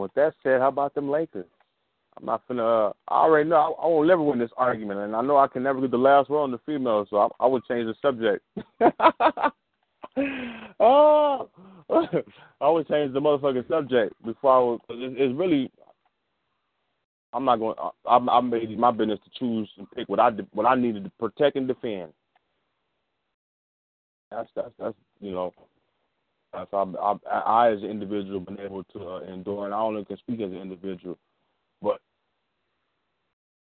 With 0.00 0.14
that 0.14 0.34
said, 0.42 0.60
how 0.60 0.68
about 0.68 0.94
them 0.94 1.10
Lakers? 1.10 1.46
I'm 2.18 2.26
not 2.26 2.46
finna. 2.48 2.90
Uh, 2.90 2.92
I 3.08 3.22
already 3.22 3.48
know 3.48 3.56
I, 3.56 3.84
I 3.84 3.86
won't 3.86 4.08
never 4.08 4.22
win 4.22 4.38
this 4.38 4.50
argument, 4.56 5.00
and 5.00 5.14
I 5.14 5.22
know 5.22 5.38
I 5.38 5.48
can 5.48 5.62
never 5.62 5.80
get 5.80 5.90
the 5.90 5.96
last 5.98 6.28
word 6.28 6.40
on 6.40 6.50
the 6.50 6.60
females, 6.66 7.08
so 7.10 7.16
I, 7.18 7.28
I 7.44 7.46
would 7.46 7.64
change 7.66 7.86
the 7.86 7.94
subject. 8.02 8.44
oh, 10.80 11.48
I 12.60 12.68
would 12.68 12.88
change 12.88 13.12
the 13.12 13.20
motherfucking 13.20 13.68
subject 13.68 14.14
before 14.24 14.52
I 14.52 14.70
would. 14.70 14.80
Cause 14.86 14.96
it's, 15.16 15.38
really. 15.38 15.70
I'm 17.32 17.44
not 17.44 17.56
going. 17.56 17.76
I, 17.78 17.90
I, 18.08 18.16
I 18.16 18.40
made 18.40 18.70
it 18.70 18.78
my 18.78 18.90
business 18.90 19.20
to 19.24 19.38
choose 19.38 19.68
and 19.78 19.90
pick 19.92 20.08
what 20.08 20.20
I 20.20 20.30
what 20.52 20.66
I 20.66 20.74
needed 20.74 21.04
to 21.04 21.10
protect 21.18 21.56
and 21.56 21.68
defend. 21.68 22.12
That's 24.30 24.48
that's 24.54 24.72
that's 24.78 24.96
you 25.20 25.32
know. 25.32 25.52
That's 26.52 26.70
I, 26.72 26.84
I, 27.30 27.38
I 27.38 27.70
as 27.72 27.82
an 27.82 27.90
individual 27.90 28.40
been 28.40 28.60
able 28.60 28.84
to 28.84 29.08
uh, 29.08 29.20
endure, 29.22 29.66
and 29.66 29.74
I 29.74 29.78
only 29.80 30.04
can 30.04 30.16
speak 30.18 30.40
as 30.40 30.50
an 30.50 30.58
individual, 30.58 31.18
but 31.82 32.00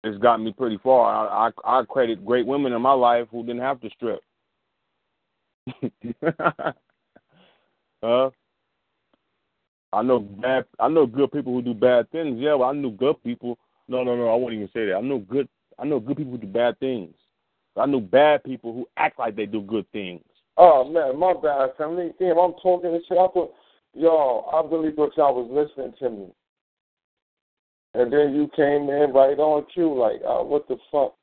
it's 0.04 0.18
gotten 0.18 0.44
me 0.44 0.52
pretty 0.52 0.78
far. 0.82 1.28
I, 1.28 1.50
I 1.66 1.80
I 1.80 1.84
credit 1.84 2.24
great 2.26 2.46
women 2.46 2.72
in 2.74 2.82
my 2.82 2.92
life 2.92 3.28
who 3.30 3.44
didn't 3.44 3.62
have 3.62 3.80
to 3.80 3.90
strip. 3.90 4.20
uh, 8.02 8.30
I 9.92 10.02
know 10.02 10.20
bad. 10.20 10.66
I 10.80 10.88
know 10.88 11.06
good 11.06 11.32
people 11.32 11.54
who 11.54 11.62
do 11.62 11.74
bad 11.74 12.10
things. 12.10 12.38
Yeah, 12.40 12.56
I 12.56 12.72
knew 12.72 12.90
good 12.92 13.22
people. 13.24 13.58
No, 13.88 14.04
no, 14.04 14.16
no. 14.16 14.28
I 14.28 14.36
won't 14.36 14.54
even 14.54 14.68
say 14.74 14.86
that. 14.86 14.96
I 14.96 15.00
know 15.00 15.18
good. 15.20 15.48
I 15.78 15.84
know 15.86 16.00
good 16.00 16.16
people 16.18 16.32
who 16.32 16.38
do 16.38 16.46
bad 16.46 16.78
things. 16.80 17.14
I 17.76 17.86
know 17.86 18.00
bad 18.00 18.44
people 18.44 18.72
who 18.74 18.86
act 18.96 19.18
like 19.18 19.36
they 19.36 19.46
do 19.46 19.62
good 19.62 19.90
things. 19.92 20.22
Oh 20.56 20.84
man, 20.84 21.18
my 21.18 21.34
bad, 21.34 21.70
family. 21.76 22.12
Damn, 22.18 22.38
I'm 22.38 22.54
talking 22.62 22.92
this 22.92 23.02
shit. 23.08 23.18
I 23.18 23.26
thought, 23.28 23.54
yo, 23.94 24.48
I 24.52 24.62
really 24.72 24.94
thought 24.94 25.16
y'all 25.16 25.34
was 25.34 25.50
listening 25.50 25.94
to 25.98 26.10
me. 26.10 26.26
And 27.94 28.12
then 28.12 28.34
you 28.34 28.48
came 28.56 28.88
in 28.90 29.12
right 29.12 29.38
on 29.38 29.66
cue, 29.72 29.94
like, 29.94 30.20
uh, 30.26 30.42
what 30.42 30.66
the 30.68 30.76
fuck? 30.90 31.14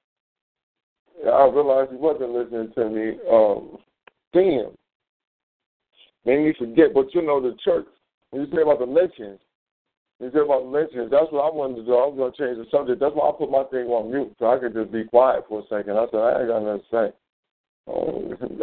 I 1.25 1.45
realized 1.45 1.91
you 1.91 1.97
wasn't 1.97 2.31
listening 2.31 2.71
to 2.75 2.89
me. 2.89 3.17
Um, 3.29 3.77
damn. 4.33 4.75
Made 6.25 6.45
me 6.45 6.53
forget, 6.57 6.93
but 6.93 7.13
you 7.13 7.21
know 7.21 7.41
the 7.41 7.55
church. 7.63 7.85
When 8.29 8.43
you 8.43 8.47
say 8.53 8.61
about 8.61 8.79
the 8.79 8.85
lynchings, 8.85 9.39
you 10.19 10.31
say 10.31 10.39
about 10.39 10.65
lynchings. 10.65 11.11
That's 11.11 11.31
what 11.31 11.51
I 11.51 11.53
wanted 11.53 11.77
to 11.77 11.85
do. 11.85 11.93
I 11.93 12.07
was 12.07 12.15
gonna 12.17 12.37
change 12.37 12.57
the 12.57 12.69
subject. 12.71 12.99
That's 12.99 13.15
why 13.15 13.29
I 13.29 13.31
put 13.37 13.51
my 13.51 13.63
thing 13.65 13.87
on 13.87 14.11
mute 14.11 14.33
so 14.39 14.47
I 14.47 14.59
could 14.59 14.73
just 14.73 14.91
be 14.91 15.03
quiet 15.03 15.45
for 15.49 15.59
a 15.59 15.67
second. 15.67 15.97
I 15.97 16.05
said 16.11 16.19
I 16.19 16.39
ain't 16.39 16.47
got 16.47 16.63
nothing 16.63 16.81
to 16.81 16.91
say. 16.91 17.20
Um, 17.87 18.37
I'm 18.41 18.57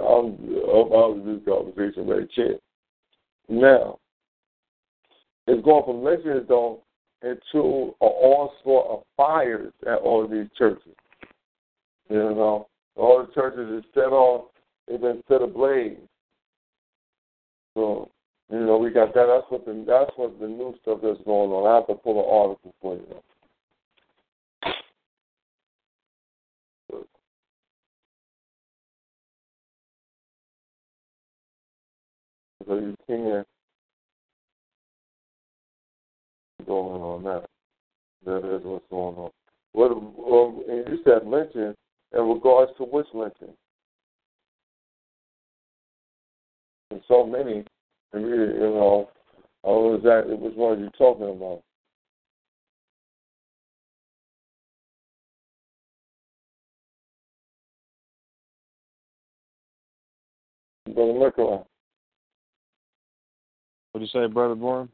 out 0.95 1.19
of 1.19 1.25
this 1.25 1.41
conversation 1.47 2.07
very 2.07 2.29
shit. 2.35 2.63
Now, 3.49 3.99
it's 5.47 5.65
going 5.65 5.85
from 5.85 6.05
lynchings 6.05 6.47
though 6.49 6.83
into 7.23 7.95
an 8.01 8.09
onslaught 8.09 8.91
of 8.91 9.03
fires 9.17 9.73
at 9.87 9.99
all 9.99 10.25
of 10.25 10.31
these 10.31 10.47
churches. 10.57 10.95
You 12.09 12.17
know, 12.17 12.69
all 12.97 13.27
the 13.27 13.33
churches 13.33 13.85
is 13.85 13.91
set 13.95 14.13
off, 14.13 14.51
they've 14.87 15.01
been 15.01 15.23
set 15.29 15.43
ablaze. 15.43 15.97
So, 17.75 18.11
you 18.51 18.61
know, 18.61 18.79
we 18.79 18.91
got 18.91 19.15
that. 19.15 19.27
That's 19.27 19.51
what 19.51 19.65
the 19.67 19.85
that's 19.87 20.11
what 20.17 20.39
the 20.41 20.47
new 20.47 20.75
stuff 20.83 21.01
that's 21.03 21.21
going 21.25 21.51
on. 21.51 21.71
I 21.71 21.77
have 21.77 21.87
to 21.89 21.95
pull 21.95 22.19
an 22.19 22.27
article 22.29 22.75
for 22.81 22.95
you. 22.95 23.23
So 32.69 32.75
you 32.75 32.95
can 33.07 33.45
going 36.67 37.01
on 37.01 37.25
now. 37.25 37.43
That 38.27 38.57
is 38.57 38.61
what's 38.63 38.85
going 38.91 39.17
on. 39.17 39.31
What 39.73 39.93
and 40.69 40.89
you 40.89 40.99
said 41.03 41.27
lynching 41.27 41.75
in 42.13 42.21
regards 42.21 42.73
to 42.77 42.85
which 42.85 43.07
lynching? 43.15 43.55
And 46.91 47.01
so 47.09 47.25
many, 47.25 47.65
you 48.13 48.21
know, 48.21 49.09
I 49.65 49.69
was 49.69 50.01
exactly 50.01 50.35
which 50.35 50.55
one 50.55 50.79
are 50.79 50.81
you 50.83 50.91
talking 50.99 51.31
about? 51.31 51.63
Brother 60.95 61.19
Nikolai. 61.19 61.63
What 63.93 64.01
you 64.01 64.07
say, 64.09 64.27
Brother 64.27 64.55
Bourne? 64.55 64.89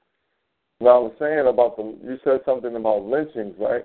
No, 0.80 0.90
I 0.90 0.98
was 0.98 1.12
saying 1.18 1.46
about 1.46 1.76
the. 1.76 1.82
You 1.82 2.18
said 2.24 2.40
something 2.44 2.74
about 2.74 3.04
lynchings, 3.04 3.54
right? 3.58 3.84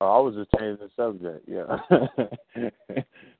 Oh, 0.00 0.06
I 0.06 0.18
was 0.18 0.34
just 0.34 0.50
changing 0.58 0.84
the 0.84 0.90
subject, 0.96 1.48
yeah. 1.48 1.78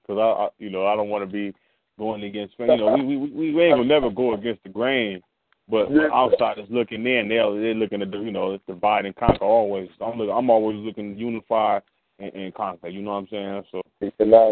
Because 0.03 0.19
I, 0.19 0.45
I, 0.45 0.49
you 0.59 0.71
know, 0.71 0.87
I 0.87 0.97
don't 0.97 1.09
want 1.09 1.23
to 1.23 1.33
be 1.33 1.55
going 1.99 2.25
against. 2.25 2.55
You 2.59 2.67
know, 2.67 2.95
we 2.97 3.05
we 3.05 3.17
we, 3.17 3.55
we 3.55 3.63
ain't 3.63 3.77
gonna 3.77 3.85
never 3.85 4.11
go 4.11 4.35
against 4.35 4.63
the 4.65 4.69
grain. 4.69 5.21
But 5.69 5.91
Yeah. 5.91 6.09
outsiders 6.13 6.67
looking 6.71 7.07
in, 7.07 7.29
they're 7.29 7.51
they're 7.55 7.75
looking 7.75 8.01
to 8.01 8.07
do, 8.07 8.25
you 8.25 8.33
know, 8.33 8.59
divide 8.67 9.07
and 9.07 9.15
conquer. 9.15 9.45
Always, 9.45 9.89
I'm 10.01 10.19
look, 10.19 10.31
I'm 10.33 10.51
always 10.51 10.77
looking 10.79 11.15
to 11.15 11.21
unify 11.21 11.79
and, 12.19 12.33
and 12.35 12.55
conquer. 12.55 12.89
You 12.89 13.03
know 13.03 13.13
what 13.13 13.19
I'm 13.19 13.29
saying? 13.31 13.65
So 13.71 13.83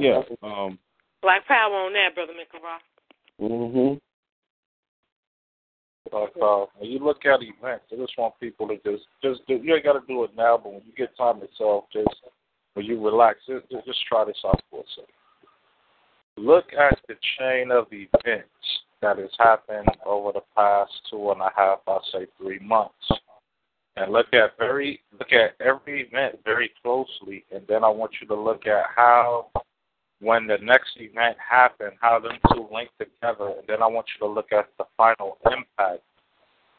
yeah, 0.00 0.22
um, 0.42 0.78
Black 1.22 1.46
power 1.46 1.74
on 1.74 1.92
that, 1.92 2.14
brother 2.14 2.32
McElroy. 2.32 3.50
Mm-hmm. 3.50 3.98
But 6.10 6.32
uh, 6.40 6.66
when 6.76 6.90
you 6.90 6.98
look 6.98 7.24
at 7.24 7.40
events, 7.42 7.84
I 7.92 7.96
just 7.96 8.18
want 8.18 8.38
people 8.40 8.68
to 8.68 8.76
just 8.76 9.04
just 9.22 9.46
do. 9.46 9.60
You 9.62 9.74
ain't 9.74 9.84
got 9.84 9.94
to 9.94 10.06
do 10.06 10.24
it 10.24 10.30
now, 10.36 10.58
but 10.62 10.72
when 10.72 10.82
you 10.86 10.92
get 10.96 11.16
time 11.16 11.38
yourself, 11.38 11.84
just 11.92 12.14
when 12.74 12.86
you 12.86 13.04
relax, 13.04 13.38
just, 13.46 13.68
just 13.86 14.06
try 14.06 14.24
this 14.24 14.36
out 14.44 14.60
for 14.70 14.80
a 14.80 14.84
second. 14.94 15.14
Look 16.36 16.66
at 16.72 16.98
the 17.08 17.14
chain 17.38 17.70
of 17.70 17.86
events 17.90 18.48
that 19.02 19.18
has 19.18 19.30
happened 19.38 19.88
over 20.06 20.32
the 20.32 20.42
past 20.56 20.92
two 21.10 21.30
and 21.30 21.40
a 21.40 21.50
half, 21.56 21.80
I'll 21.86 22.04
say 22.12 22.26
three 22.38 22.58
months, 22.60 22.94
and 23.96 24.12
look 24.12 24.26
at 24.32 24.56
very 24.58 25.00
look 25.18 25.32
at 25.32 25.54
every 25.64 26.02
event 26.02 26.38
very 26.44 26.70
closely, 26.82 27.44
and 27.54 27.62
then 27.68 27.84
I 27.84 27.88
want 27.88 28.12
you 28.20 28.26
to 28.28 28.34
look 28.34 28.66
at 28.66 28.84
how 28.94 29.46
when 30.20 30.46
the 30.46 30.58
next 30.62 30.90
event 30.96 31.36
happened, 31.38 31.92
how 32.00 32.18
them 32.18 32.38
two 32.52 32.68
link 32.72 32.90
together, 32.98 33.54
and 33.58 33.66
then 33.66 33.82
I 33.82 33.86
want 33.86 34.06
you 34.14 34.26
to 34.26 34.32
look 34.32 34.52
at 34.52 34.68
the 34.78 34.84
final 34.96 35.38
impact 35.46 36.02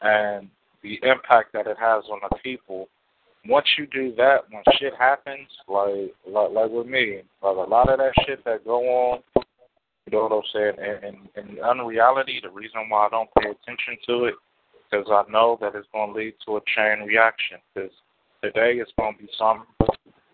and 0.00 0.48
the 0.82 0.98
impact 1.02 1.52
that 1.52 1.66
it 1.66 1.76
has 1.78 2.04
on 2.10 2.20
the 2.28 2.36
people. 2.42 2.88
Once 3.46 3.66
you 3.76 3.86
do 3.86 4.14
that, 4.16 4.44
when 4.50 4.62
shit 4.78 4.94
happens, 4.98 5.48
like 5.68 6.14
like, 6.26 6.50
like 6.52 6.70
with 6.70 6.86
me, 6.86 7.22
like 7.42 7.56
a 7.56 7.70
lot 7.70 7.88
of 7.90 7.98
that 7.98 8.12
shit 8.24 8.44
that 8.44 8.64
go 8.64 8.80
on, 8.80 9.22
you 10.06 10.12
know 10.12 10.24
what 10.24 10.32
I'm 10.32 10.42
saying? 10.52 10.74
And 10.78 11.28
in, 11.36 11.58
unreality, 11.62 12.40
the 12.42 12.50
reason 12.50 12.88
why 12.88 13.06
I 13.06 13.10
don't 13.10 13.30
pay 13.40 13.50
attention 13.50 13.96
to 14.06 14.24
it, 14.26 14.34
because 14.90 15.06
I 15.10 15.30
know 15.30 15.58
that 15.60 15.74
it's 15.74 15.88
going 15.92 16.12
to 16.12 16.18
lead 16.18 16.34
to 16.46 16.56
a 16.56 16.60
chain 16.76 17.06
reaction. 17.06 17.58
Because 17.74 17.90
today 18.42 18.74
it's 18.74 18.92
going 18.98 19.16
to 19.16 19.22
be 19.22 19.28
something, 19.38 19.66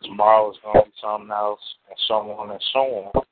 tomorrow 0.03 0.51
it's 0.51 0.59
going 0.63 0.85
to 0.85 0.91
be 0.91 0.97
something 1.03 1.31
else, 1.31 1.61
and 1.89 1.99
so 2.07 2.15
on 2.15 2.51
and 2.51 2.65
so 2.73 2.81
on. 2.81 3.23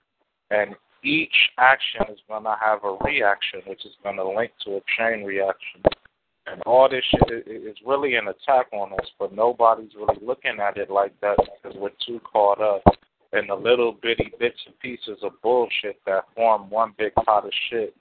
And 0.50 0.76
each 1.04 1.34
action 1.58 2.02
is 2.12 2.18
going 2.28 2.44
to 2.44 2.56
have 2.60 2.80
a 2.84 2.96
reaction, 3.04 3.60
which 3.66 3.84
is 3.84 3.92
going 4.02 4.16
to 4.16 4.28
link 4.28 4.52
to 4.64 4.76
a 4.76 4.80
chain 4.98 5.24
reaction. 5.24 5.82
And 6.46 6.62
all 6.62 6.88
this 6.88 7.04
shit 7.10 7.46
is, 7.46 7.62
is 7.62 7.76
really 7.84 8.14
an 8.14 8.28
attack 8.28 8.66
on 8.72 8.92
us, 8.92 9.06
but 9.18 9.34
nobody's 9.34 9.94
really 9.96 10.18
looking 10.24 10.58
at 10.60 10.76
it 10.76 10.90
like 10.90 11.18
that 11.20 11.36
because 11.38 11.76
we're 11.78 11.90
too 12.06 12.20
caught 12.20 12.60
up 12.60 12.82
in 13.32 13.48
the 13.48 13.54
little 13.54 13.96
bitty 14.00 14.32
bits 14.38 14.58
and 14.66 14.78
pieces 14.78 15.18
of 15.22 15.32
bullshit 15.42 15.98
that 16.06 16.24
form 16.34 16.70
one 16.70 16.92
big 16.96 17.14
pot 17.14 17.44
of 17.44 17.52
shit. 17.70 17.94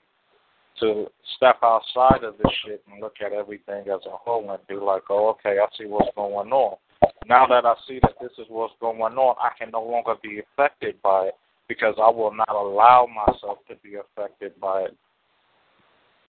To 0.80 1.06
step 1.36 1.56
outside 1.62 2.22
of 2.22 2.36
this 2.36 2.52
shit 2.64 2.84
and 2.92 3.00
look 3.00 3.14
at 3.24 3.32
everything 3.32 3.84
as 3.88 4.04
a 4.06 4.10
whole 4.10 4.50
and 4.50 4.66
be 4.68 4.74
like, 4.74 5.04
oh, 5.08 5.30
okay, 5.30 5.58
I 5.58 5.66
see 5.78 5.86
what's 5.86 6.14
going 6.14 6.52
on. 6.52 6.76
Now 7.28 7.46
that 7.46 7.64
I 7.64 7.74
see 7.88 7.98
that 8.02 8.14
this 8.20 8.32
is 8.38 8.46
what's 8.48 8.74
going 8.80 9.00
on, 9.00 9.36
I 9.40 9.50
can 9.58 9.70
no 9.72 9.82
longer 9.82 10.14
be 10.22 10.40
affected 10.40 11.00
by 11.02 11.26
it 11.26 11.34
because 11.68 11.94
I 12.00 12.08
will 12.08 12.32
not 12.32 12.48
allow 12.50 13.06
myself 13.06 13.58
to 13.68 13.74
be 13.82 13.96
affected 13.96 14.58
by 14.60 14.82
it. 14.82 14.96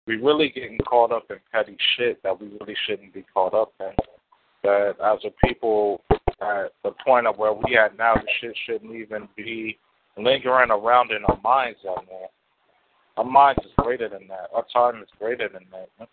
We 0.07 0.17
really 0.17 0.51
getting 0.51 0.78
caught 0.78 1.12
up 1.12 1.25
in 1.31 1.39
petty 1.51 1.76
shit 1.97 2.23
that 2.23 2.41
we 2.41 2.49
really 2.60 2.76
shouldn't 2.86 3.15
be 3.15 3.25
caught 3.33 3.55
up 3.55 3.73
in. 3.81 3.93
That 4.62 4.94
as 5.05 5.18
a 5.25 5.47
people, 5.47 6.02
at 6.41 6.73
the 6.83 6.93
point 7.05 7.26
of 7.26 7.39
where 7.39 7.52
we 7.52 7.76
at 7.76 7.99
now, 7.99 8.15
the 8.15 8.28
shit 8.41 8.57
shouldn't 8.67 8.94
even 8.94 9.28
be 9.36 9.78
lingering 10.17 10.70
around 10.70 11.10
in 11.10 11.25
our 11.25 11.41
minds 11.43 11.81
anymore. 11.84 12.28
Our 13.17 13.25
minds 13.25 13.60
is 13.65 13.73
greater 13.76 14.09
than 14.09 14.28
that. 14.28 14.51
Our 14.55 14.65
time 14.73 15.02
is 15.02 15.09
greater 15.18 15.49
than 15.49 15.65
that. 15.73 16.09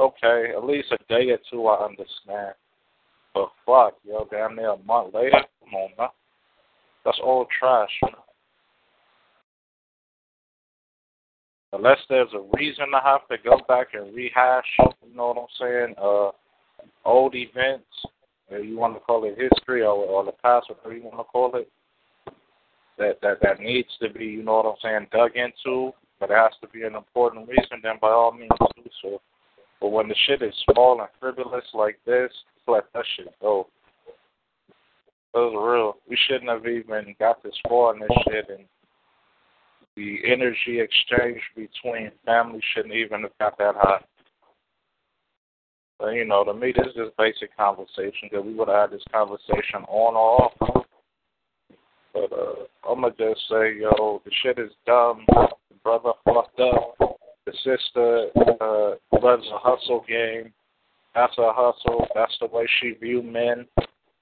Okay, 0.00 0.52
at 0.56 0.64
least 0.64 0.92
a 0.92 0.98
day 1.08 1.30
or 1.30 1.38
two 1.50 1.66
I 1.66 1.84
understand. 1.84 2.54
But 3.34 3.48
fuck, 3.66 3.94
yo, 4.04 4.26
damn 4.30 4.56
near 4.56 4.70
a 4.70 4.78
month 4.78 5.14
later, 5.14 5.42
come 5.60 5.74
on, 5.74 5.90
man. 5.98 6.08
That's 7.04 7.18
all 7.22 7.46
trash. 7.58 8.00
Unless 11.72 11.98
there's 12.08 12.32
a 12.34 12.56
reason 12.56 12.86
to 12.92 13.00
have 13.04 13.26
to 13.28 13.36
go 13.44 13.58
back 13.66 13.88
and 13.94 14.14
rehash, 14.14 14.64
you 14.78 15.16
know 15.16 15.32
what 15.32 15.38
I'm 15.38 15.46
saying? 15.60 15.94
Uh, 16.00 16.30
old 17.04 17.34
events, 17.34 17.84
uh, 18.52 18.58
you 18.58 18.78
want 18.78 18.94
to 18.94 19.00
call 19.00 19.24
it 19.24 19.36
history 19.36 19.82
or, 19.82 19.94
or 19.94 20.24
the 20.24 20.32
past, 20.32 20.66
whatever 20.68 20.94
you 20.94 21.02
want 21.02 21.18
to 21.18 21.24
call 21.24 21.56
it. 21.56 21.68
That 22.96 23.18
that 23.22 23.38
that 23.42 23.58
needs 23.58 23.88
to 24.00 24.08
be, 24.08 24.24
you 24.24 24.44
know 24.44 24.54
what 24.62 24.66
I'm 24.66 24.76
saying, 24.80 25.08
dug 25.10 25.32
into. 25.34 25.92
But 26.20 26.30
it 26.30 26.36
has 26.36 26.52
to 26.60 26.68
be 26.68 26.84
an 26.84 26.94
important 26.94 27.48
reason. 27.48 27.80
Then 27.82 27.96
by 28.00 28.10
all 28.10 28.30
means 28.30 28.50
do 28.76 28.88
so. 29.02 29.20
But 29.80 29.88
when 29.88 30.06
the 30.06 30.14
shit 30.26 30.42
is 30.42 30.54
small 30.70 31.00
and 31.00 31.08
frivolous 31.18 31.64
like 31.74 31.98
this, 32.06 32.30
let 32.66 32.84
that 32.94 33.04
shit 33.16 33.34
go. 33.40 33.68
That 35.32 35.40
was 35.40 35.54
real. 35.54 35.96
We 36.08 36.16
shouldn't 36.28 36.50
have 36.50 36.66
even 36.66 37.14
got 37.18 37.42
this 37.42 37.58
far 37.68 37.94
in 37.94 38.00
this 38.00 38.10
shit, 38.28 38.48
and 38.50 38.64
the 39.96 40.18
energy 40.26 40.80
exchange 40.80 41.40
between 41.56 42.10
families 42.24 42.62
shouldn't 42.74 42.94
even 42.94 43.22
have 43.22 43.38
got 43.38 43.58
that 43.58 43.74
high. 43.76 44.04
But, 45.98 46.10
you 46.10 46.24
know, 46.24 46.44
to 46.44 46.54
me, 46.54 46.72
this 46.76 46.86
is 46.88 46.94
just 46.94 47.16
basic 47.16 47.56
conversation 47.56 48.28
because 48.30 48.44
we 48.44 48.54
would 48.54 48.68
have 48.68 48.90
had 48.90 48.98
this 48.98 49.04
conversation 49.12 49.84
on 49.88 50.14
or 50.14 50.42
off. 50.42 50.84
But 52.12 52.32
uh, 52.32 52.90
I'm 52.90 53.02
to 53.02 53.10
just 53.10 53.48
say, 53.48 53.76
yo, 53.80 54.20
the 54.24 54.30
shit 54.42 54.58
is 54.58 54.70
dumb. 54.86 55.24
The 55.28 55.76
brother 55.82 56.12
fucked 56.24 56.60
up. 56.60 57.18
The 57.46 57.52
sister 57.64 58.28
uh, 58.60 59.18
runs 59.20 59.44
a 59.52 59.58
hustle 59.58 60.04
game. 60.08 60.52
That's 61.14 61.36
a 61.38 61.52
hustle. 61.52 62.06
That's 62.14 62.36
the 62.40 62.46
way 62.46 62.66
she 62.80 62.90
view 62.90 63.22
men. 63.22 63.66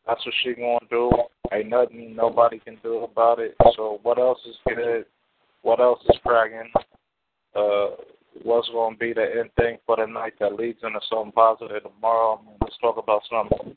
That's 0.07 0.25
what 0.25 0.35
she 0.43 0.55
gonna 0.55 0.79
do. 0.91 1.11
Ain't 1.53 1.69
nothing 1.69 2.15
nobody 2.17 2.59
can 2.59 2.79
do 2.83 3.05
about 3.05 3.39
it. 3.39 3.55
So 3.77 4.01
what 4.03 4.19
else 4.19 4.41
is 4.47 4.57
good? 4.67 5.07
What 5.63 5.81
else 5.81 6.01
is 6.09 6.19
cracking? 6.27 6.71
Uh, 7.55 7.89
what's 8.43 8.69
gonna 8.71 8.97
be 8.97 9.13
the 9.13 9.23
end 9.23 9.51
thing 9.57 9.79
for 9.87 9.97
the 9.97 10.07
night 10.07 10.35
that 10.41 10.55
leads 10.55 10.81
into 10.83 11.01
something 11.09 11.33
positive 11.33 11.83
tomorrow? 11.83 12.41
I 12.41 12.47
mean, 12.47 12.57
let's 12.61 12.77
talk 12.81 12.97
about 12.97 13.23
something. 13.31 13.77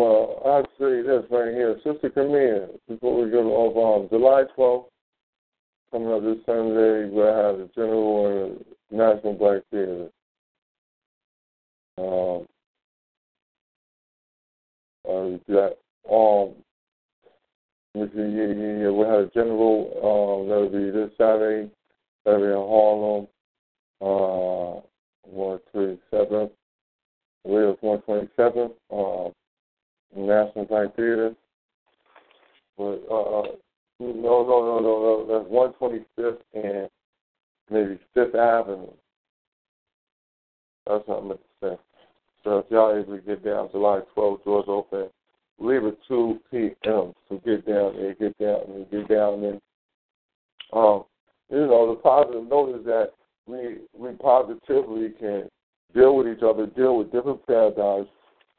Well, 0.00 0.40
I'd 0.46 0.64
say 0.78 1.02
this 1.02 1.24
right 1.30 1.52
here. 1.52 1.76
Sister 1.84 2.08
Camille, 2.08 2.70
before 2.88 3.22
we 3.22 3.30
go 3.30 3.50
off, 3.52 4.08
July 4.08 4.44
12th, 4.56 4.86
coming 5.92 6.10
up 6.10 6.22
this 6.22 6.38
Sunday, 6.46 7.10
we'll 7.10 7.26
have 7.26 7.58
the 7.58 7.68
General 7.74 8.46
and 8.46 8.64
National 8.90 9.34
Black 9.34 9.60
Theater. 9.70 10.08
Um, 11.98 12.46
uh, 15.06 15.36
got, 15.52 15.72
um, 16.10 16.54
yeah, 17.94 18.06
yeah, 18.14 18.80
yeah, 18.80 18.88
we'll 18.88 19.06
have 19.06 19.26
a 19.26 19.30
General, 19.34 19.92
um, 20.00 20.48
that'll 20.48 20.70
be 20.70 20.90
this 20.90 21.10
Saturday, 21.18 21.70
that'll 22.24 22.40
be 22.40 22.46
in 22.46 22.52
Harlem, 22.54 23.28
uh, 24.00 24.80
127th, 25.30 26.52
Wales 27.44 27.76
127th, 27.82 28.72
um, 28.90 29.34
National 30.16 30.64
Black 30.66 30.94
Theater. 30.96 31.34
But 32.76 33.02
uh, 33.10 33.42
no, 33.98 34.42
no, 34.42 34.44
no, 34.44 34.78
no, 34.80 35.26
no. 35.26 35.26
That's 35.28 35.50
one 35.50 35.72
twenty 35.74 36.04
fifth 36.16 36.42
and 36.54 36.88
maybe 37.70 37.98
Fifth 38.14 38.34
Avenue. 38.34 38.92
That's 40.86 41.06
what 41.06 41.22
I 41.22 41.26
meant 41.26 41.40
to 41.40 41.68
say. 41.68 41.78
So 42.42 42.58
if 42.58 42.66
y'all 42.70 42.96
able 42.98 43.16
to 43.16 43.22
get 43.22 43.44
down 43.44 43.68
July 43.70 44.00
12th, 44.16 44.44
doors 44.44 44.64
open 44.66 45.10
leave 45.60 45.84
at 45.84 45.96
2 46.08 46.40
PM 46.50 47.12
to 47.28 47.40
get 47.44 47.66
down 47.66 47.94
there, 47.96 48.14
get 48.14 48.36
down 48.38 48.60
there, 48.68 48.84
get 48.90 49.08
down 49.08 49.40
there. 49.42 49.60
Um, 50.72 51.04
you 51.50 51.66
know, 51.66 51.94
the 51.94 52.00
positive 52.00 52.48
note 52.48 52.80
is 52.80 52.84
that 52.86 53.10
we 53.46 53.78
we 53.92 54.12
positively 54.12 55.10
can 55.18 55.48
deal 55.94 56.16
with 56.16 56.28
each 56.28 56.42
other, 56.42 56.66
deal 56.66 56.98
with 56.98 57.12
different 57.12 57.44
paradigms, 57.46 58.08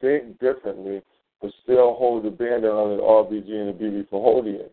think 0.00 0.38
differently, 0.38 1.02
but 1.42 1.50
still 1.64 1.94
hold 1.94 2.24
the 2.24 2.30
banner 2.30 2.70
on 2.70 2.96
the 2.96 3.02
RBG 3.02 3.50
and 3.50 3.78
the 3.78 3.84
BB 3.84 4.08
for 4.08 4.22
holding 4.22 4.54
it. 4.54 4.72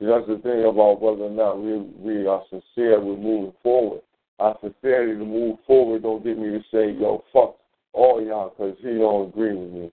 That's 0.00 0.26
the 0.26 0.38
thing 0.42 0.64
about 0.64 1.02
whether 1.02 1.24
or 1.24 1.30
not 1.30 1.60
we 1.60 1.76
we 1.76 2.26
are 2.26 2.42
sincere 2.48 2.98
with 3.00 3.18
moving 3.18 3.52
forward. 3.62 4.00
Our 4.38 4.56
sincerity 4.62 5.18
to 5.18 5.24
move 5.24 5.58
forward 5.66 6.02
don't 6.02 6.24
get 6.24 6.38
me 6.38 6.48
to 6.48 6.60
say, 6.72 6.98
yo, 6.98 7.22
fuck 7.34 7.56
all 7.92 8.24
y'all 8.24 8.48
because 8.48 8.76
he 8.80 8.96
don't 8.96 9.28
agree 9.28 9.54
with 9.54 9.70
me. 9.70 9.92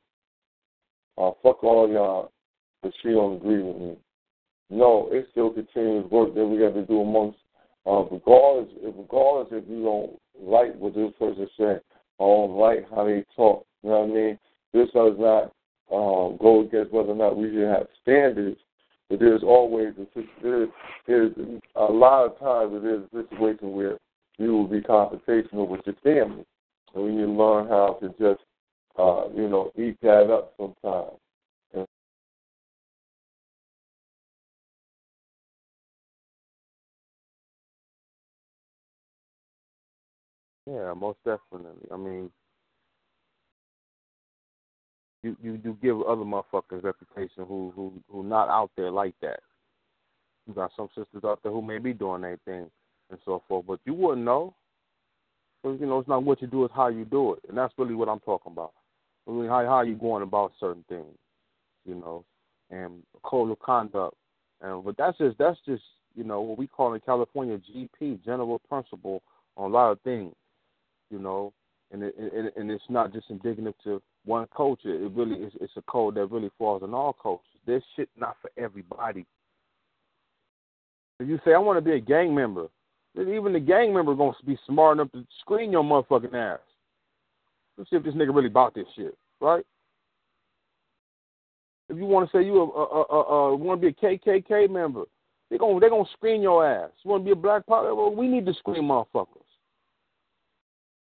Uh, 1.18 1.32
fuck 1.44 1.62
all 1.62 1.90
y'all 1.92 2.32
because 2.82 2.96
she 3.04 3.10
don't 3.10 3.36
agree 3.36 3.62
with 3.62 3.76
me. 3.76 3.98
No, 4.70 5.10
it's 5.12 5.30
still 5.32 5.50
continuous 5.50 6.10
work 6.10 6.34
that 6.36 6.46
we 6.46 6.62
have 6.62 6.76
to 6.76 6.86
do 6.86 7.02
amongst, 7.02 7.40
uh, 7.86 8.04
regardless, 8.10 8.70
regardless 8.82 9.48
if 9.52 9.70
you 9.70 9.84
don't 9.84 10.18
like 10.40 10.74
what 10.76 10.96
this 10.96 11.12
person 11.20 11.50
said 11.58 11.82
or 12.18 12.48
don't 12.48 12.58
like 12.58 12.90
how 12.90 13.04
they 13.04 13.26
talk. 13.36 13.66
You 13.84 13.90
know 13.90 14.00
what 14.02 14.10
I 14.10 14.14
mean? 14.14 14.40
This 14.74 14.88
does 14.94 15.16
not 15.20 15.52
um, 15.92 16.38
go 16.42 16.62
against 16.62 16.92
whether 16.92 17.10
or 17.10 17.16
not 17.16 17.38
we 17.38 17.50
should 17.50 17.68
have 17.68 17.88
standards, 18.02 18.60
but 19.10 19.20
there's 19.20 19.44
always 19.44 19.94
a, 20.00 20.22
there's, 20.42 20.70
there's 21.08 21.32
a 21.76 21.84
lot 21.84 22.26
of 22.26 22.40
times 22.40 22.74
it 22.74 22.86
is 22.86 23.04
a 23.14 23.30
situation 23.30 23.72
where 23.72 23.98
you 24.38 24.54
will 24.54 24.68
be 24.68 24.82
confrontational 24.82 25.68
with 25.68 25.82
your 25.86 25.96
family, 26.04 26.46
and 26.94 27.04
we 27.04 27.12
need 27.12 27.26
to 27.26 27.32
learn 27.32 27.68
how 27.68 27.98
to 28.02 28.10
just, 28.10 28.44
uh, 29.00 29.30
you 29.36 29.48
know, 29.48 29.72
eat 29.78 29.98
that 30.02 30.32
up 30.32 30.54
sometimes. 30.58 31.18
Yeah, 40.68 40.94
most 40.94 41.18
definitely. 41.24 41.88
I 41.94 41.96
mean, 41.96 42.30
you 45.24 45.36
you 45.42 45.60
you 45.64 45.78
give 45.82 46.02
other 46.02 46.24
motherfuckers 46.24 46.84
reputation 46.84 47.46
who 47.48 47.72
who 47.76 47.94
who 48.10 48.24
not 48.24 48.50
out 48.50 48.72
there 48.78 48.92
like 48.92 49.16
that. 49.22 49.40
You 50.48 50.54
got 50.54 50.72
some 50.78 50.88
sisters 50.90 51.24
out 51.26 51.40
there 51.44 51.52
who 51.52 51.62
may 51.62 51.78
be 51.78 51.94
doing 51.94 52.24
anything 52.24 52.70
and 53.10 53.20
so 53.26 53.44
forth, 53.48 53.66
but 53.68 53.80
you 53.86 53.94
wouldn't 53.94 54.26
know. 54.26 54.54
You 55.64 55.86
know, 55.86 56.00
it's 56.00 56.08
not 56.08 56.24
what 56.24 56.42
you 56.42 56.48
do, 56.48 56.64
it's 56.64 56.74
how 56.74 56.88
you 56.88 57.04
do 57.04 57.34
it. 57.34 57.40
And 57.50 57.58
that's 57.58 57.74
really 57.78 57.96
what 57.96 58.08
I'm 58.08 58.22
talking 58.22 58.54
about. 58.54 58.72
I 59.28 59.32
mean, 59.32 59.50
how, 59.50 59.66
how 59.66 59.82
you 59.82 59.96
going 59.96 60.24
about 60.24 60.54
certain 60.60 60.86
things, 60.88 61.18
you 61.86 61.96
know, 61.96 62.24
and 62.70 63.04
code 63.24 63.52
of 63.52 63.60
conduct. 63.60 64.16
And, 64.62 64.84
but 64.86 64.96
that's 64.98 65.18
just, 65.18 65.38
that's 65.38 65.60
just, 65.66 65.84
you 66.16 66.24
know, 66.24 66.42
what 66.42 66.58
we 66.58 66.68
call 66.68 66.94
in 66.94 67.02
California 67.02 67.60
GP, 67.60 68.24
general 68.24 68.60
principle 68.70 69.22
on 69.58 69.72
a 69.72 69.74
lot 69.74 69.92
of 69.92 70.00
things, 70.02 70.34
you 71.10 71.20
know, 71.20 71.52
and 71.92 72.04
it, 72.04 72.16
and, 72.18 72.52
and 72.56 72.72
it's 72.72 72.84
not 72.90 73.12
just 73.12 73.30
indicative 73.30 73.74
to 73.84 74.02
one 74.28 74.48
culture. 74.56 74.94
It 74.94 75.12
really 75.12 75.38
is, 75.38 75.54
it's 75.62 75.74
a 75.78 75.82
code 75.84 76.16
that 76.16 76.26
really 76.26 76.52
falls 76.58 76.84
in 76.84 76.94
all 76.94 77.14
cultures. 77.14 77.46
This 77.66 77.84
shit 77.96 78.10
not 78.18 78.38
for 78.42 78.52
everybody. 78.58 79.26
If 81.20 81.28
you 81.28 81.40
say, 81.44 81.54
I 81.54 81.58
want 81.58 81.78
to 81.78 81.82
be 81.82 81.96
a 81.96 82.00
gang 82.00 82.36
member, 82.36 82.68
even 83.20 83.54
the 83.54 83.60
gang 83.60 83.94
member 83.94 84.14
gonna 84.14 84.34
be 84.46 84.58
smart 84.68 84.98
enough 84.98 85.12
to 85.14 85.26
screen 85.40 85.72
your 85.72 85.84
motherfucking 85.84 86.36
ass. 86.36 86.60
Let's 87.78 87.90
see 87.90 87.96
if 87.96 88.04
this 88.04 88.14
nigga 88.14 88.36
really 88.36 88.50
bought 88.50 88.76
this 88.76 88.86
shit, 88.96 89.18
right? 89.42 89.66
If 91.90 91.98
you 91.98 92.06
want 92.06 92.30
to 92.30 92.38
say 92.38 92.44
you 92.44 92.54
want 92.54 93.82
to 93.82 93.92
be 93.92 93.96
a 93.98 94.18
KKK 94.18 94.70
member, 94.70 95.06
they 95.50 95.58
gonna 95.58 95.80
they 95.80 95.90
gonna 95.90 96.04
screen 96.14 96.42
your 96.42 96.68
ass. 96.68 96.92
You 97.04 97.12
want 97.12 97.24
to 97.24 97.26
be 97.26 97.32
a 97.32 97.36
black 97.36 97.66
power? 97.66 97.96
Well, 97.96 98.14
we 98.14 98.28
need 98.28 98.46
to 98.46 98.54
screen 98.54 98.84
motherfuckers. 98.84 99.47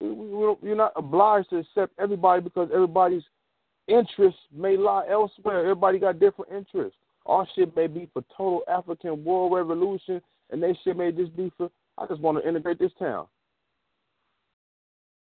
You're 0.02 0.76
not 0.76 0.92
obliged 0.96 1.50
to 1.50 1.58
accept 1.58 1.92
everybody 1.98 2.42
because 2.42 2.68
everybody's 2.74 3.22
interests 3.86 4.40
may 4.52 4.76
lie 4.76 5.06
elsewhere. 5.08 5.60
Everybody 5.60 5.98
got 5.98 6.18
different 6.18 6.52
interests. 6.52 6.98
Our 7.26 7.46
shit 7.54 7.74
may 7.76 7.86
be 7.86 8.08
for 8.12 8.24
total 8.36 8.62
African 8.68 9.24
world 9.24 9.52
revolution, 9.52 10.20
and 10.50 10.62
they 10.62 10.76
shit 10.82 10.96
may 10.96 11.12
just 11.12 11.36
be 11.36 11.52
for 11.56 11.70
I 11.98 12.06
just 12.06 12.20
want 12.20 12.38
to 12.38 12.48
integrate 12.48 12.78
this 12.78 12.90
town. 12.98 13.26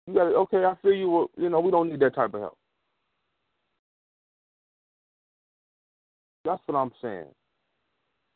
You 0.08 0.14
got 0.16 0.27
it. 0.27 0.35
Okay, 0.35 0.66
I 0.66 0.74
feel 0.82 0.93
you. 0.93 1.30
You 1.38 1.50
know, 1.50 1.60
we 1.60 1.69
don't 1.69 1.90
need 1.90 2.00
that 2.00 2.16
type 2.16 2.34
of 2.34 2.42
help. 2.42 2.58
That's 6.43 6.61
what 6.66 6.76
I'm 6.76 6.92
saying. 7.01 7.27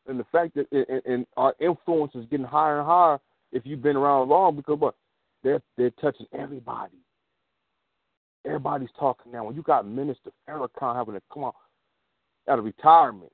And 0.06 0.20
the 0.20 0.26
fact 0.30 0.54
that 0.54 0.66
and, 0.70 1.02
and 1.06 1.26
our 1.36 1.54
influence 1.60 2.14
is 2.14 2.26
getting 2.30 2.46
higher 2.46 2.78
and 2.78 2.86
higher 2.86 3.18
if 3.50 3.64
you've 3.66 3.82
been 3.82 3.96
around 3.96 4.28
long 4.28 4.54
because 4.54 4.78
what 4.78 4.94
they're 5.46 5.62
they're 5.76 5.90
touching 6.02 6.26
everybody. 6.36 6.98
Everybody's 8.44 8.88
talking 8.98 9.30
now. 9.32 9.44
When 9.44 9.54
you 9.54 9.62
got 9.62 9.86
Minister 9.86 10.30
Farrakhan 10.48 10.96
having 10.96 11.14
to 11.14 11.22
come 11.32 11.44
out 11.44 11.54
out 12.48 12.58
of 12.58 12.64
retirement, 12.64 13.32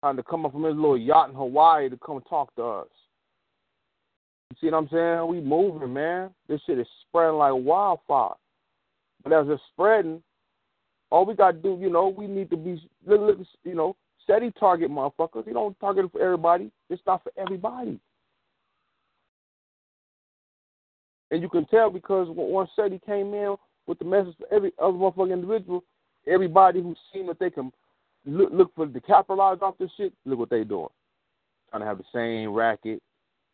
trying 0.00 0.16
to 0.16 0.22
come 0.22 0.46
up 0.46 0.52
from 0.52 0.64
his 0.64 0.74
little 0.74 0.96
yacht 0.96 1.28
in 1.28 1.34
Hawaii 1.34 1.90
to 1.90 1.98
come 1.98 2.22
talk 2.28 2.54
to 2.56 2.62
us. 2.62 2.88
You 4.50 4.56
see 4.60 4.70
what 4.70 4.78
I'm 4.78 4.88
saying? 4.90 5.28
We 5.28 5.40
moving, 5.40 5.92
man. 5.92 6.30
This 6.48 6.60
shit 6.66 6.78
is 6.78 6.86
spreading 7.08 7.36
like 7.36 7.52
wildfire. 7.54 8.34
But 9.22 9.32
as 9.32 9.46
it's 9.48 9.62
spreading, 9.72 10.22
all 11.10 11.24
we 11.24 11.34
got 11.34 11.52
to 11.52 11.58
do, 11.58 11.78
you 11.80 11.90
know, 11.90 12.08
we 12.08 12.26
need 12.26 12.50
to 12.50 12.56
be, 12.56 12.82
you 13.06 13.74
know, 13.74 13.96
steady 14.22 14.52
target 14.58 14.90
motherfuckers. 14.90 15.46
You 15.46 15.52
don't 15.54 15.78
target 15.80 16.10
for 16.12 16.20
everybody. 16.20 16.70
It's 16.90 17.02
not 17.06 17.22
for 17.22 17.32
everybody. 17.38 17.98
And 21.32 21.40
you 21.40 21.48
can 21.48 21.64
tell 21.66 21.88
because 21.88 22.28
once 22.30 22.68
SETI 22.76 23.00
came 23.06 23.32
in 23.32 23.56
with 23.86 23.98
the 23.98 24.04
message 24.04 24.34
for 24.38 24.54
every 24.54 24.70
other 24.80 24.92
motherfucking 24.92 25.32
individual, 25.32 25.82
everybody 26.26 26.82
who 26.82 26.94
seen 27.12 27.26
that 27.26 27.38
they 27.38 27.48
can 27.48 27.72
look, 28.26 28.50
look 28.52 28.74
for 28.76 28.86
to 28.86 29.00
capitalize 29.00 29.58
off 29.62 29.78
this 29.78 29.90
shit, 29.96 30.12
look 30.26 30.38
what 30.38 30.50
they 30.50 30.62
doing. 30.62 30.88
Trying 31.70 31.80
to 31.80 31.86
have 31.86 31.96
the 31.96 32.04
same 32.14 32.52
racket, 32.52 33.02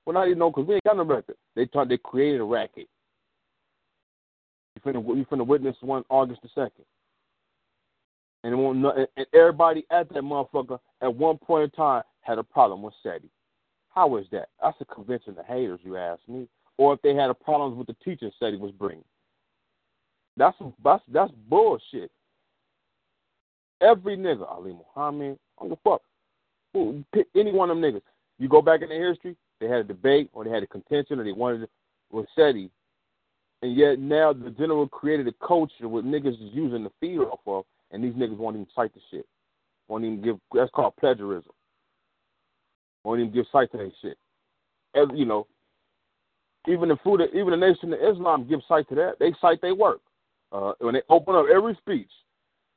well, 0.05 0.15
not 0.15 0.26
even 0.26 0.40
know 0.40 0.50
because 0.50 0.66
we 0.66 0.74
ain't 0.74 0.84
got 0.84 0.97
no 0.97 1.05
record. 1.05 1.36
They 1.55 1.66
thought 1.66 1.89
they 1.89 1.98
created 1.98 2.40
a 2.40 2.44
racket. 2.44 2.89
You 4.74 4.82
finna, 4.84 5.16
you 5.16 5.24
finna 5.31 5.47
witness 5.47 5.76
one 5.81 6.02
August 6.08 6.42
the 6.42 6.48
second, 6.48 6.84
and 8.42 8.55
it 8.55 8.57
won't. 8.57 8.84
And 9.16 9.26
everybody 9.32 9.86
at 9.92 10.08
that 10.08 10.23
motherfucker 10.23 10.81
at 11.00 11.15
one 11.15 11.39
point 11.39 11.65
in 11.65 11.70
time 11.70 12.02
had 12.23 12.39
a 12.39 12.42
problem 12.42 12.82
with 12.82 12.94
SETI. 13.05 13.31
How 13.90 14.16
is 14.16 14.26
that? 14.32 14.48
That's 14.60 14.76
a 14.81 14.84
convention 14.84 15.36
of 15.39 15.47
haters, 15.47 15.81
you 15.84 15.97
ask 15.97 16.20
me. 16.26 16.48
Or 16.78 16.94
if 16.94 17.02
they 17.02 17.15
had 17.15 17.31
a 17.31 17.34
problems 17.34 17.76
with 17.76 17.89
the 17.89 17.97
teachers 18.05 18.32
SETI 18.39 18.57
was 18.57 18.73
bringing. 18.73 19.05
That's 20.36 20.57
that's 20.82 21.02
that's 21.12 21.32
bullshit. 21.48 22.10
Every 23.81 24.16
nigga, 24.16 24.48
Ali 24.48 24.73
Muhammad, 24.73 25.39
I 25.60 25.66
don't 25.66 25.78
fuck. 25.82 26.02
Any 27.34 27.52
one 27.52 27.70
of 27.70 27.76
them 27.76 27.82
niggas. 27.82 28.02
You 28.39 28.48
go 28.48 28.62
back 28.62 28.82
in 28.82 28.89
the 28.89 28.94
history, 28.94 29.36
they 29.60 29.66
had 29.66 29.81
a 29.81 29.84
debate 29.84 30.31
or 30.32 30.44
they 30.44 30.50
had 30.50 30.62
a 30.62 30.66
contention 30.66 31.18
or 31.18 31.24
they 31.24 31.32
wanted 31.32 31.68
with 32.10 32.26
SETI. 32.36 32.70
And 33.62 33.76
yet 33.76 33.98
now 33.98 34.32
the 34.32 34.50
general 34.50 34.86
created 34.89 35.26
a 35.26 35.32
culture 35.44 35.89
with 35.89 36.05
niggas 36.05 36.34
is 36.34 36.52
using 36.52 36.84
the 36.84 36.92
feed 37.00 37.18
off 37.18 37.40
of, 37.47 37.65
and 37.90 38.05
these 38.05 38.12
niggas 38.12 38.36
won't 38.36 38.55
even 38.55 38.68
cite 38.74 38.94
the 38.94 39.00
shit. 39.10 39.26
Won't 39.89 40.05
even 40.05 40.23
give. 40.23 40.39
That's 40.55 40.70
called 40.70 40.94
plagiarism. 41.00 41.50
Won't 43.02 43.20
even 43.20 43.32
give 43.32 43.47
sight 43.50 43.73
to 43.73 43.78
that 43.78 43.90
shit. 44.00 44.18
As, 44.94 45.08
you 45.15 45.24
know, 45.24 45.47
even 46.68 46.88
the 46.88 46.97
food, 47.02 47.20
even 47.34 47.50
the 47.50 47.56
Nation 47.56 47.92
of 47.92 48.00
Islam 48.00 48.47
give 48.48 48.60
sight 48.68 48.88
to 48.88 48.94
that. 48.97 49.14
They 49.18 49.32
cite 49.40 49.60
their 49.60 49.74
work 49.74 50.00
uh, 50.52 50.72
when 50.80 50.94
they 50.94 51.02
open 51.08 51.34
up 51.34 51.47
every 51.52 51.76
speech. 51.76 52.10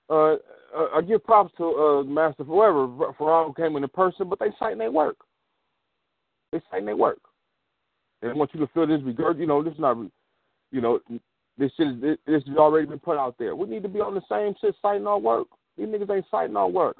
Uh, 0.09 0.33
uh 0.75 0.87
I 0.95 1.01
give 1.01 1.23
props 1.23 1.53
to 1.57 1.63
uh, 1.65 2.03
Master 2.03 2.45
Forever, 2.45 2.87
Farag 3.19 3.55
came 3.55 3.75
in 3.75 3.87
person, 3.89 4.29
but 4.29 4.39
they 4.39 4.49
cite 4.59 4.77
their 4.77 4.91
work. 4.91 5.17
They 6.51 6.61
cite 6.71 6.85
they 6.85 6.93
work. 6.93 7.19
They 8.21 8.27
want 8.29 8.53
you 8.53 8.59
to 8.59 8.67
feel 8.67 8.87
this 8.87 9.01
regard. 9.03 9.39
You 9.39 9.47
know, 9.47 9.63
this 9.63 9.73
is 9.73 9.79
not, 9.79 9.97
you 10.71 10.81
know, 10.81 10.99
this 11.57 11.71
shit 11.75 11.87
is, 11.87 12.17
this 12.25 12.43
has 12.47 12.57
already 12.57 12.87
been 12.87 12.99
put 12.99 13.17
out 13.17 13.35
there. 13.39 13.55
We 13.55 13.67
need 13.67 13.83
to 13.83 13.89
be 13.89 13.99
on 13.99 14.13
the 14.13 14.21
same 14.29 14.53
shit, 14.61 14.75
citing 14.81 15.07
our 15.07 15.19
work. 15.19 15.47
These 15.77 15.87
niggas 15.87 16.13
ain't 16.13 16.25
citing 16.29 16.55
our 16.55 16.67
work. 16.67 16.97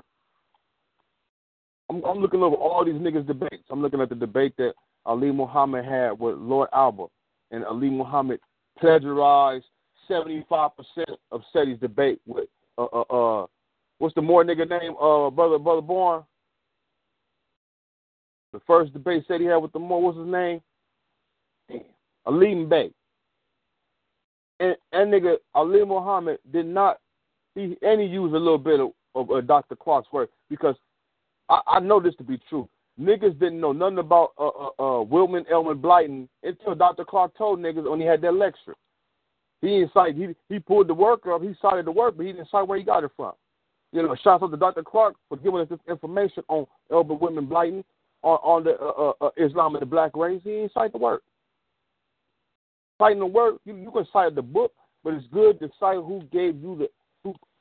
I'm, 1.90 2.04
I'm 2.04 2.20
looking 2.20 2.42
over 2.42 2.56
all 2.56 2.86
these 2.86 2.96
niggas' 2.96 3.28
debates. 3.28 3.66
I'm 3.70 3.82
looking 3.82 4.02
at 4.02 4.10
the 4.10 4.16
debate 4.16 4.56
that 4.58 4.74
Ali 5.06 5.32
Muhammad 5.32 5.86
had 5.86 6.12
with 6.20 6.38
Lord 6.38 6.70
Alba, 6.74 7.08
and 7.52 7.66
Ali 7.66 7.90
Muhammad 7.90 8.40
plagiarized 8.80 9.66
75% 10.10 10.72
of 11.32 11.42
SETI's 11.54 11.80
debate 11.80 12.20
with 12.26 12.48
uh 12.78 12.86
uh 12.86 13.02
uh 13.02 13.46
what's 14.00 14.16
the 14.16 14.22
more 14.22 14.44
nigga 14.44 14.68
name 14.70 14.96
uh 14.98 15.30
brother 15.30 15.60
brother 15.60 15.82
Born 15.82 16.24
the 18.54 18.60
first 18.68 18.94
debate 18.94 19.24
he 19.28 19.46
had 19.46 19.58
with 19.58 19.72
the 19.72 19.80
more 19.80 20.02
what's 20.02 20.18
his 20.18 20.28
name? 20.28 20.62
Damn. 21.70 21.82
Alim 22.26 22.68
Bey. 22.68 22.92
And 24.60 24.76
and 24.92 25.14
nigga 25.14 25.38
Ali 25.54 25.86
Muhammad 25.86 26.40
did 26.52 26.66
not 26.66 27.00
he 27.56 27.78
and 27.82 28.02
he 28.02 28.08
used 28.08 28.34
a 28.34 28.38
little 28.38 28.58
bit 28.58 28.80
of, 28.80 28.92
of 29.16 29.32
uh, 29.32 29.42
Dr. 29.42 29.76
Clarke's 29.76 30.12
work 30.12 30.30
because 30.50 30.76
I, 31.50 31.62
I 31.68 31.80
know 31.80 32.00
this 32.00 32.16
to 32.16 32.24
be 32.24 32.40
true. 32.50 32.68
Niggas 33.00 33.40
didn't 33.40 33.62
know 33.62 33.72
nothing 33.72 34.00
about 34.00 34.32
uh, 34.38 34.48
uh, 34.48 34.70
uh, 34.80 35.06
Wilman 35.06 35.50
Elman 35.50 35.80
Blyden 35.80 36.28
until 36.44 36.76
Dr. 36.76 37.06
Clarke 37.06 37.36
told 37.38 37.60
niggas 37.60 37.90
when 37.90 38.00
he 38.00 38.06
had 38.06 38.22
that 38.22 38.34
lecture. 38.34 38.76
He 39.62 39.68
didn't 39.68 39.94
cite 39.94 40.16
he 40.16 40.36
he 40.50 40.60
pulled 40.60 40.88
the 40.88 40.94
work 40.94 41.26
up, 41.28 41.42
he 41.42 41.54
cited 41.62 41.86
the 41.86 41.92
work, 41.92 42.18
but 42.18 42.26
he 42.26 42.34
didn't 42.34 42.50
cite 42.50 42.68
where 42.68 42.78
he 42.78 42.84
got 42.84 43.04
it 43.04 43.12
from. 43.16 43.34
You 43.94 44.04
know, 44.04 44.16
shout 44.16 44.42
out 44.42 44.52
to 44.52 44.58
Dr. 44.58 44.84
Clarke 44.84 45.16
for 45.30 45.38
giving 45.38 45.60
us 45.60 45.70
this 45.70 45.80
information 45.90 46.44
on 46.48 46.66
Elbert 46.92 47.22
Whitman 47.22 47.48
Blyden 47.48 47.84
on, 48.24 48.38
on 48.38 48.64
the 48.64 48.80
uh, 48.80 49.14
uh, 49.26 49.30
Islam 49.38 49.76
and 49.76 49.82
the 49.82 49.86
black 49.86 50.16
race. 50.16 50.42
He 50.44 50.52
didn't 50.52 50.74
cite 50.74 50.92
the 50.92 50.98
work. 50.98 51.24
Citing 53.00 53.20
the 53.20 53.26
work, 53.26 53.56
you, 53.66 53.76
you 53.76 53.92
can 53.92 54.08
cite 54.14 54.36
the 54.36 54.42
book, 54.42 54.74
but 55.04 55.14
it's 55.14 55.26
good 55.32 55.60
to 55.60 55.70
cite 55.80 55.98
who 55.98 56.22
gave 56.32 56.62
you 56.62 56.76
the 56.78 56.90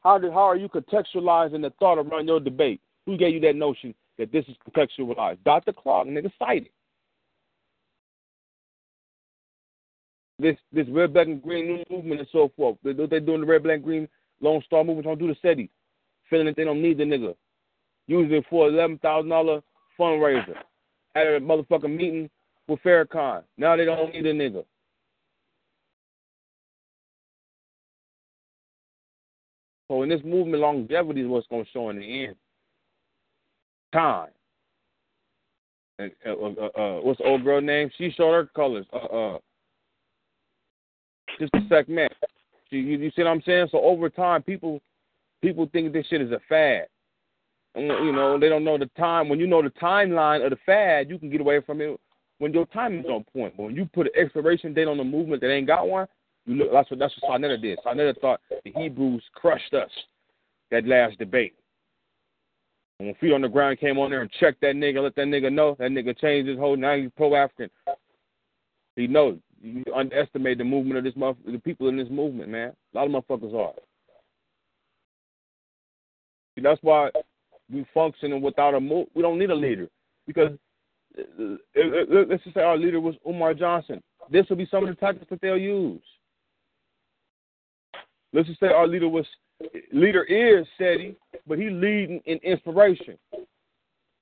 how 0.03 0.19
did 0.19 0.33
how 0.33 0.49
are 0.49 0.57
you 0.57 0.69
contextualizing 0.69 1.63
the 1.63 1.73
thought 1.79 1.99
around 1.99 2.27
your 2.27 2.41
debate? 2.41 2.81
Who 3.07 3.17
gave 3.17 3.35
you 3.35 3.41
that 3.41 3.57
notion 3.57 3.95
that 4.21 4.31
this 4.31 4.45
is 4.49 4.57
contextualized? 4.69 5.39
Dr. 5.45 5.73
Clarke, 5.73 6.09
nigga, 6.09 6.31
cite 6.39 6.67
it. 6.67 6.73
This 10.39 10.57
this 10.73 10.87
red, 10.91 11.13
black, 11.13 11.27
and 11.27 11.43
green 11.43 11.85
movement 11.91 12.21
and 12.21 12.29
so 12.31 12.53
forth. 12.57 12.77
They, 12.85 12.93
they're 12.93 13.21
doing 13.21 13.41
the 13.41 13.47
red, 13.47 13.63
black, 13.63 13.83
green 13.83 14.09
Lone 14.41 14.63
Star 14.65 14.85
movement. 14.85 15.07
Don't 15.07 15.19
do 15.19 15.27
the 15.27 15.37
SETI. 15.43 15.69
Feeling 16.29 16.47
that 16.47 16.57
they 16.57 16.65
don't 16.65 16.83
need 16.83 16.99
the 16.99 17.05
nigga. 17.05 17.35
Using 18.07 18.37
it 18.37 18.45
for 18.49 18.69
eleven 18.69 18.99
thousand 18.99 19.31
dollar 19.31 19.61
fundraiser. 19.99 20.57
At 21.15 21.27
a 21.27 21.41
motherfucking 21.41 21.97
meeting 21.97 22.31
with 22.69 22.81
Farrakhan. 22.83 23.43
Now 23.59 23.77
they 23.77 23.85
don't 23.85 24.13
need 24.13 24.27
a 24.27 24.33
nigga. 24.33 24.65
So 29.89 30.03
in 30.03 30.09
this 30.09 30.21
movement, 30.25 30.63
longevity 30.63 31.23
is 31.23 31.27
what's 31.27 31.49
going 31.49 31.65
to 31.65 31.71
show 31.71 31.91
in 31.91 31.99
the 31.99 32.25
end. 32.27 32.37
Time. 33.93 34.29
And, 35.99 36.13
uh, 36.27 36.31
uh, 36.33 36.67
uh, 36.81 37.01
what's 37.01 37.19
the 37.19 37.25
old 37.25 37.45
girl 37.45 37.61
name? 37.61 37.91
She 37.99 38.11
showed 38.11 38.33
her 38.33 38.47
colors. 38.55 38.87
Uh, 38.93 38.97
uh, 38.97 39.39
just 41.39 41.55
a 41.55 41.61
sec, 41.69 41.89
man. 41.89 42.09
You, 42.71 42.81
you, 42.81 43.11
see 43.11 43.23
what 43.23 43.31
I'm 43.31 43.43
saying? 43.43 43.69
So 43.73 43.81
over 43.81 44.09
time, 44.09 44.43
people 44.43 44.81
people 45.43 45.69
think 45.73 45.93
this 45.93 46.07
shit 46.07 46.21
is 46.21 46.33
a 46.33 46.41
fad. 46.49 46.87
And, 47.75 47.87
you 47.87 48.13
know, 48.13 48.39
they 48.39 48.49
don't 48.49 48.65
know 48.65 48.79
the 48.79 48.91
time. 48.99 49.29
When 49.29 49.39
you 49.39 49.47
know 49.47 49.63
the 49.63 49.71
timeline 49.71 50.45
of 50.45 50.51
the 50.51 50.59
fad, 50.67 51.09
you 51.09 51.19
can 51.19 51.31
get 51.31 51.41
away 51.41 51.61
from 51.61 51.81
it 51.81 51.99
when 52.39 52.53
your 52.53 52.67
timing 52.67 53.01
is 53.01 53.07
on 53.07 53.25
point. 53.33 53.57
But 53.57 53.65
when 53.65 53.77
you 53.77 53.89
put 53.93 54.07
an 54.07 54.13
expiration 54.17 54.75
date 54.75 54.89
on 54.89 54.97
the 54.97 55.05
movement 55.05 55.41
that 55.43 55.53
ain't 55.53 55.67
got 55.67 55.89
one, 55.89 56.07
you 56.47 56.55
look. 56.55 56.73
That's 56.73 56.91
what 56.91 56.99
that's 56.99 57.15
what 57.21 57.31
Sarnetta 57.41 57.61
did. 57.61 57.79
Sarnetta 57.85 58.19
thought 58.21 58.41
the 58.65 58.73
Hebrews 58.75 59.23
crushed 59.35 59.75
us 59.75 59.91
that 60.71 60.87
last 60.87 61.19
debate. 61.19 61.55
When 63.01 63.15
Feet 63.15 63.33
on 63.33 63.41
the 63.41 63.49
Ground 63.49 63.81
came 63.81 63.97
on 63.97 64.11
there 64.11 64.21
and 64.21 64.31
checked 64.31 64.61
that 64.61 64.75
nigga, 64.75 65.03
let 65.03 65.17
that 65.17 65.27
nigga 65.27 65.51
know, 65.51 65.75
that 65.79 65.91
nigga 65.91 66.19
changed 66.19 66.51
his 66.51 66.59
whole. 66.59 66.77
Now 66.77 66.97
he's 66.97 67.09
pro 67.17 67.35
African. 67.35 67.71
He 68.95 69.07
knows 69.07 69.39
you 69.63 69.83
underestimate 69.97 70.59
the 70.59 70.65
movement 70.65 70.99
of 70.99 71.05
this 71.05 71.15
the 71.15 71.59
people 71.61 71.89
in 71.89 71.97
this 71.97 72.11
movement, 72.11 72.51
man. 72.51 72.73
A 72.95 72.99
lot 72.99 73.07
of 73.07 73.13
motherfuckers 73.13 73.55
are. 73.55 73.73
That's 76.63 76.83
why 76.83 77.09
we 77.73 77.87
functioning 77.95 78.43
without 78.43 78.75
a 78.75 78.81
move. 78.81 79.07
We 79.15 79.23
don't 79.23 79.39
need 79.39 79.49
a 79.49 79.55
leader 79.55 79.89
because 80.27 80.51
uh, 81.19 81.23
uh, 81.43 81.81
uh, 81.81 82.25
let's 82.29 82.45
just 82.45 82.55
say 82.55 82.61
our 82.61 82.77
leader 82.77 83.01
was 83.01 83.15
Umar 83.27 83.55
Johnson. 83.55 84.03
This 84.31 84.47
will 84.51 84.57
be 84.57 84.69
some 84.71 84.87
of 84.87 84.91
the 84.91 85.01
tactics 85.01 85.31
that 85.31 85.41
they'll 85.41 85.57
use. 85.57 86.03
Let's 88.35 88.49
just 88.49 88.61
say 88.61 88.67
our 88.67 88.87
leader 88.87 89.09
was 89.09 89.25
leader 89.93 90.25
is 90.25 90.67
SETI, 90.79 91.17
but 91.47 91.59
he 91.59 91.71
leading 91.71 92.21
in 92.27 92.39
inspiration. 92.39 93.19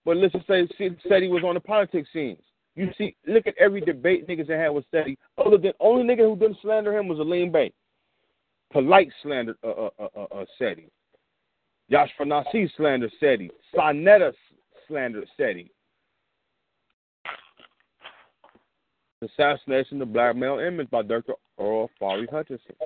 But 0.05 0.17
let's 0.17 0.33
just 0.33 0.47
say 0.47 0.67
SETI 1.09 1.29
was 1.29 1.45
on 1.45 1.55
the 1.55 1.61
politics 1.61 2.09
scenes. 2.13 2.43
You 2.75 2.91
see, 2.97 3.17
look 3.27 3.47
at 3.47 3.55
every 3.59 3.81
debate 3.81 4.29
niggas 4.29 4.49
had 4.49 4.69
with 4.69 4.85
SETI. 4.91 5.19
Other 5.45 5.59
than 5.59 5.73
only 5.81 6.05
nigga 6.05 6.21
who 6.21 6.37
didn't 6.37 6.59
slander 6.63 6.97
him 6.97 7.09
was 7.09 7.19
Aleem 7.19 7.53
Bey. 7.53 7.73
Polite 8.73 9.11
slander 9.23 9.57
uh, 9.65 9.69
uh, 9.69 9.91
uh, 9.99 10.09
uh, 10.17 10.35
uh 10.35 10.45
SETI. 10.59 10.89
Yashfar 11.91 12.27
Nassi 12.27 12.71
slander 12.77 13.11
SETI. 13.19 13.51
Sarnetta 13.75 14.33
slander 14.87 15.25
SETI. 15.37 15.71
Assassination 19.23 20.01
of 20.01 20.13
Black 20.13 20.37
Male 20.37 20.61
Image 20.61 20.89
by 20.91 21.03
Dr. 21.03 21.35
Earl 21.59 21.91
Ofari 22.01 22.31
Hutchinson. 22.31 22.77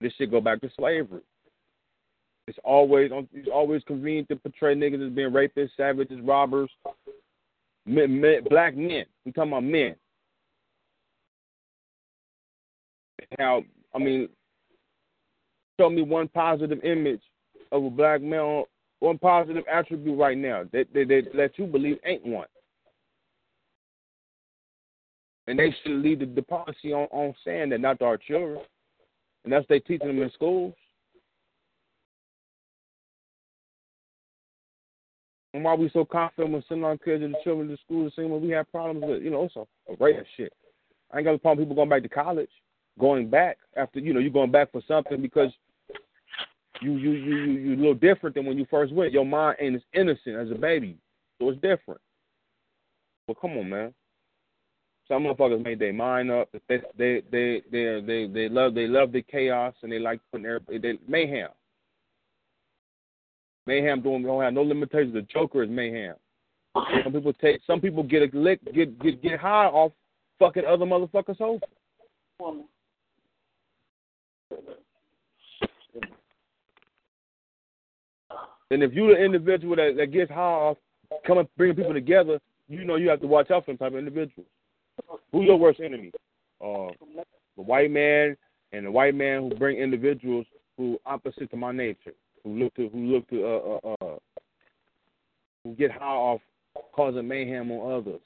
This 0.00 0.12
should 0.16 0.30
go 0.30 0.40
back 0.40 0.60
to 0.60 0.70
slavery. 0.76 1.22
It's 2.46 2.58
always 2.62 3.10
it's 3.32 3.48
always 3.52 3.82
convenient 3.84 4.28
to 4.28 4.36
portray 4.36 4.74
niggas 4.74 5.06
as 5.06 5.12
being 5.12 5.30
rapists, 5.30 5.70
savages, 5.76 6.20
robbers, 6.22 6.70
men, 7.86 8.20
men, 8.20 8.44
black 8.48 8.76
men. 8.76 9.04
We 9.24 9.32
talking 9.32 9.52
about 9.52 9.64
men. 9.64 9.96
How 13.38 13.62
I 13.94 13.98
mean, 13.98 14.28
show 15.80 15.88
me 15.88 16.02
one 16.02 16.28
positive 16.28 16.84
image 16.84 17.22
of 17.72 17.84
a 17.84 17.90
black 17.90 18.20
male, 18.20 18.66
one 19.00 19.18
positive 19.18 19.64
attribute 19.72 20.18
right 20.18 20.36
now 20.36 20.64
that 20.72 20.92
that, 20.92 21.08
that 21.08 21.34
let 21.34 21.58
you 21.58 21.64
believe 21.64 21.98
ain't 22.04 22.26
one. 22.26 22.46
And 25.46 25.58
they 25.58 25.74
should 25.82 25.92
lead 25.92 26.20
the, 26.20 26.26
the 26.26 26.42
policy 26.42 26.92
on, 26.92 27.06
on 27.10 27.34
saying 27.44 27.70
that 27.70 27.80
not 27.80 27.98
to 27.98 28.04
our 28.04 28.16
children. 28.16 28.60
And 29.44 29.52
that's 29.52 29.66
they 29.68 29.78
teaching 29.78 30.08
them 30.08 30.22
in 30.22 30.30
schools. 30.32 30.74
And 35.54 35.62
why 35.62 35.74
we 35.74 35.88
so 35.90 36.04
confident 36.04 36.52
when 36.52 36.64
sending 36.68 36.84
our 36.84 36.98
kids 36.98 37.22
and 37.22 37.32
the 37.32 37.38
children 37.44 37.68
to 37.68 37.76
school, 37.76 38.04
the 38.04 38.10
same 38.16 38.30
when 38.30 38.42
we 38.42 38.50
have 38.50 38.70
problems 38.72 39.04
with, 39.06 39.22
you 39.22 39.30
know, 39.30 39.48
a, 39.54 39.60
a 39.60 39.96
rate 40.00 40.18
of 40.18 40.26
shit. 40.36 40.52
I 41.12 41.18
ain't 41.18 41.24
got 41.24 41.34
a 41.34 41.38
problem 41.38 41.64
people 41.64 41.76
going 41.76 41.88
back 41.88 42.02
to 42.02 42.08
college, 42.08 42.50
going 42.98 43.30
back 43.30 43.58
after, 43.76 44.00
you 44.00 44.12
know, 44.12 44.18
you're 44.18 44.30
going 44.30 44.50
back 44.50 44.72
for 44.72 44.82
something 44.88 45.22
because 45.22 45.50
you 46.80 46.96
you 46.96 47.12
you 47.12 47.36
you 47.36 47.52
you 47.52 47.74
a 47.74 47.76
little 47.76 47.94
different 47.94 48.34
than 48.34 48.46
when 48.46 48.58
you 48.58 48.66
first 48.68 48.92
went. 48.92 49.12
Your 49.12 49.24
mind 49.24 49.56
ain't 49.60 49.76
as 49.76 49.82
innocent 49.92 50.34
as 50.36 50.50
a 50.50 50.56
baby, 50.56 50.98
so 51.38 51.48
it's 51.50 51.60
different. 51.60 52.00
But 53.28 53.40
come 53.40 53.56
on, 53.56 53.68
man. 53.68 53.94
Some 55.06 55.22
motherfuckers 55.22 55.62
made 55.62 55.78
their 55.78 55.92
mind 55.92 56.32
up. 56.32 56.48
They 56.68 56.80
they 56.98 57.22
they 57.30 57.62
they 57.70 58.00
they 58.04 58.26
they 58.26 58.48
love 58.48 58.74
they 58.74 58.88
love 58.88 59.12
the 59.12 59.22
chaos 59.22 59.74
and 59.82 59.92
they 59.92 60.00
like 60.00 60.20
putting 60.32 60.46
everybody 60.46 60.78
they 60.78 60.98
mayhem. 61.06 61.50
Mayhem 63.66 64.02
don't 64.02 64.22
don't 64.22 64.42
have 64.42 64.52
no 64.52 64.62
limitations. 64.62 65.14
The 65.14 65.22
Joker 65.22 65.62
is 65.62 65.70
mayhem. 65.70 66.14
Some 67.02 67.12
people 67.12 67.32
take 67.32 67.60
some 67.66 67.80
people 67.80 68.02
get 68.02 68.22
a 68.22 68.36
lick 68.36 68.60
get 68.74 68.98
get 69.00 69.22
get 69.22 69.40
high 69.40 69.66
off 69.66 69.92
fucking 70.38 70.64
other 70.66 70.84
motherfuckers 70.84 71.40
over. 71.40 71.60
And 78.70 78.82
if 78.82 78.92
you're 78.92 79.14
the 79.14 79.22
individual 79.22 79.76
that, 79.76 79.94
that 79.96 80.06
gets 80.12 80.30
high 80.30 80.40
off 80.40 80.78
coming 81.26 81.48
bringing 81.56 81.76
people 81.76 81.92
together, 81.92 82.40
you 82.68 82.84
know 82.84 82.96
you 82.96 83.08
have 83.08 83.20
to 83.20 83.26
watch 83.26 83.50
out 83.50 83.64
for 83.64 83.70
them 83.70 83.78
type 83.78 83.92
of 83.92 83.98
individuals. 83.98 84.48
Who's 85.32 85.46
your 85.46 85.58
worst 85.58 85.80
enemy? 85.80 86.10
Uh, 86.60 86.88
the 87.56 87.62
white 87.62 87.90
man 87.90 88.36
and 88.72 88.86
the 88.86 88.90
white 88.90 89.14
man 89.14 89.42
who 89.42 89.54
bring 89.54 89.78
individuals 89.78 90.46
who 90.76 90.98
opposite 91.06 91.50
to 91.50 91.56
my 91.56 91.72
nature, 91.72 92.14
who 92.44 92.58
look 92.58 92.74
to 92.74 92.88
who 92.88 92.98
look 93.06 93.28
to 93.30 93.44
uh, 93.44 93.78
uh, 93.88 93.94
uh 94.00 94.18
who 95.64 95.74
get 95.74 95.90
high 95.90 96.04
off 96.04 96.40
causing 96.94 97.26
mayhem 97.26 97.70
on 97.70 98.00
others, 98.00 98.20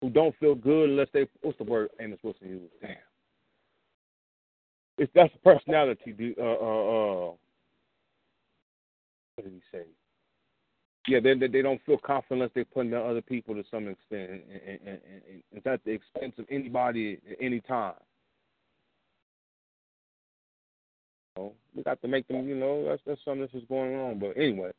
who 0.00 0.10
don't 0.10 0.34
feel 0.38 0.54
good 0.54 0.90
unless 0.90 1.08
they 1.14 1.26
what's 1.42 1.58
the 1.58 1.64
word 1.64 1.90
Amos 2.00 2.18
Wilson 2.22 2.48
used? 2.48 2.72
Damn. 2.80 2.96
It's 4.98 5.12
that's 5.14 5.32
personality. 5.42 6.34
Uh, 6.38 6.42
uh, 6.42 6.44
uh, 6.44 7.32
what 9.34 9.44
did 9.44 9.52
he 9.52 9.62
say? 9.72 9.84
yeah, 11.08 11.18
they 11.20 11.34
they 11.34 11.62
don't 11.62 11.80
feel 11.84 11.98
confident 11.98 12.42
unless 12.42 12.50
they're 12.54 12.64
putting 12.64 12.90
down 12.90 13.08
other 13.08 13.22
people 13.22 13.54
to 13.54 13.64
some 13.70 13.88
extent, 13.88 14.30
and, 14.30 14.42
and, 14.66 14.78
and, 14.86 15.00
and 15.28 15.42
it's 15.52 15.66
at 15.66 15.84
the 15.84 15.90
expense 15.90 16.34
of 16.38 16.44
anybody 16.48 17.18
at 17.30 17.36
any 17.40 17.60
time. 17.60 17.94
So 21.36 21.52
we 21.74 21.82
got 21.82 22.00
to 22.02 22.08
make 22.08 22.28
them, 22.28 22.48
you 22.48 22.56
know, 22.56 22.84
that's 22.88 23.02
that's 23.06 23.20
something 23.24 23.40
that's 23.40 23.52
just 23.52 23.68
going 23.68 23.94
on. 23.94 24.18
But 24.18 24.36
anyway, 24.36 24.70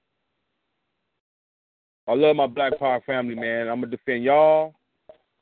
I 2.07 2.13
love 2.13 2.35
my 2.35 2.47
Black 2.47 2.77
Power 2.79 3.01
family, 3.05 3.35
man. 3.35 3.67
I'm 3.67 3.81
gonna 3.81 3.91
defend 3.91 4.23
y'all. 4.23 4.75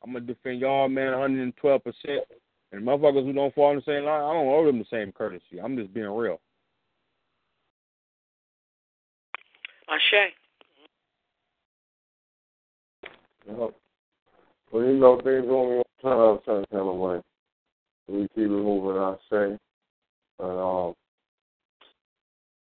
I'm 0.02 0.12
gonna 0.12 0.24
defend 0.24 0.60
y'all, 0.60 0.88
man, 0.88 1.12
112 1.12 1.84
percent. 1.84 2.24
And 2.72 2.86
motherfuckers 2.86 3.24
who 3.24 3.32
don't 3.34 3.54
fall 3.54 3.70
in 3.72 3.76
the 3.76 3.82
same 3.82 4.04
line, 4.04 4.22
I 4.22 4.32
don't 4.32 4.48
owe 4.48 4.64
them 4.64 4.78
the 4.78 4.86
same 4.90 5.12
courtesy. 5.12 5.60
I'm 5.62 5.76
just 5.76 5.92
being 5.92 6.06
real. 6.06 6.40
Ashe. 9.88 10.32
Well, 13.46 13.74
you 14.74 14.94
know, 14.94 15.20
things 15.22 15.44
only 15.50 15.82
turn 16.00 16.12
out 16.12 16.40
a 16.40 16.44
certain 16.46 16.64
kind 16.70 16.88
of 16.88 16.96
way. 16.96 17.20
We 18.08 18.22
keep 18.28 18.38
it 18.38 18.48
moving, 18.48 19.02
I 19.02 19.16
say. 19.30 19.58
But 20.38 20.58
um, 20.58 20.94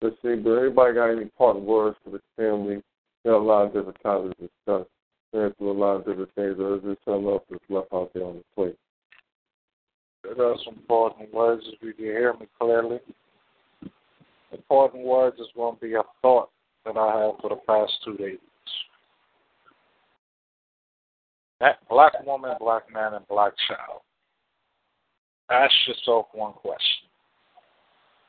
Let's 0.00 0.16
see, 0.22 0.36
but 0.36 0.50
everybody 0.50 0.94
got 0.94 1.10
any 1.10 1.24
parting 1.36 1.64
words 1.64 1.96
for 2.04 2.10
the 2.10 2.20
family? 2.36 2.82
There 3.24 3.32
are 3.32 3.40
a 3.40 3.44
lot 3.44 3.66
of 3.66 3.74
different 3.74 3.98
topics 4.02 4.36
to 4.38 4.46
discuss. 4.46 4.86
There's 5.32 5.52
a 5.60 5.64
lot 5.64 5.96
of 5.96 6.06
different 6.06 6.34
things. 6.34 6.56
Or 6.58 6.76
is 6.76 6.82
there 6.84 6.96
something 7.04 7.28
else 7.28 7.42
that's 7.50 7.64
left 7.68 7.88
out 7.92 8.10
there 8.14 8.24
on 8.24 8.36
the 8.36 8.44
plate? 8.54 8.76
There 10.22 10.46
are 10.46 10.56
some 10.64 10.74
important 10.74 11.32
words 11.34 11.62
if 11.66 11.82
you 11.82 11.92
can 11.92 12.04
hear 12.04 12.32
me 12.34 12.46
clearly. 12.60 13.00
Important 14.52 15.04
words 15.04 15.38
is 15.38 15.46
going 15.54 15.74
to 15.74 15.80
be 15.80 15.94
a 15.94 16.02
thought 16.22 16.50
that 16.84 16.96
I 16.96 17.20
have 17.20 17.40
for 17.40 17.50
the 17.50 17.56
past 17.66 17.92
two 18.04 18.16
days. 18.16 18.38
That 21.60 21.76
black 21.88 22.12
woman, 22.24 22.54
black 22.60 22.84
man, 22.92 23.14
and 23.14 23.26
black 23.28 23.52
child. 23.66 24.00
Ask 25.50 25.74
yourself 25.86 26.26
one 26.32 26.52
question. 26.52 26.97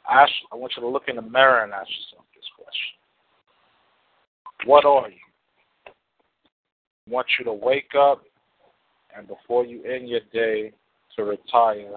Ask, 0.10 0.32
I 0.52 0.56
want 0.56 0.74
you 0.76 0.82
to 0.82 0.90
look 0.90 1.04
in 1.08 1.18
the 1.18 1.22
mirror 1.22 1.64
and 1.64 1.72
ask 1.74 1.90
yourself 1.90 2.26
this 2.34 2.46
question. 2.56 2.96
What 4.66 4.86
are 4.86 5.10
you? 5.10 5.18
I 5.88 7.12
want 7.12 7.28
you 7.38 7.46
to 7.46 7.54
wake 7.54 7.92
up 7.98 8.24
and 9.16 9.28
before 9.28 9.66
you 9.66 9.84
end 9.84 10.08
your 10.08 10.22
day 10.32 10.72
to 11.16 11.24
retire, 11.24 11.96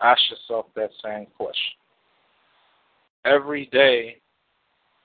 ask 0.00 0.20
yourself 0.30 0.66
that 0.76 0.90
same 1.04 1.26
question. 1.36 1.78
Every 3.24 3.66
day, 3.66 4.16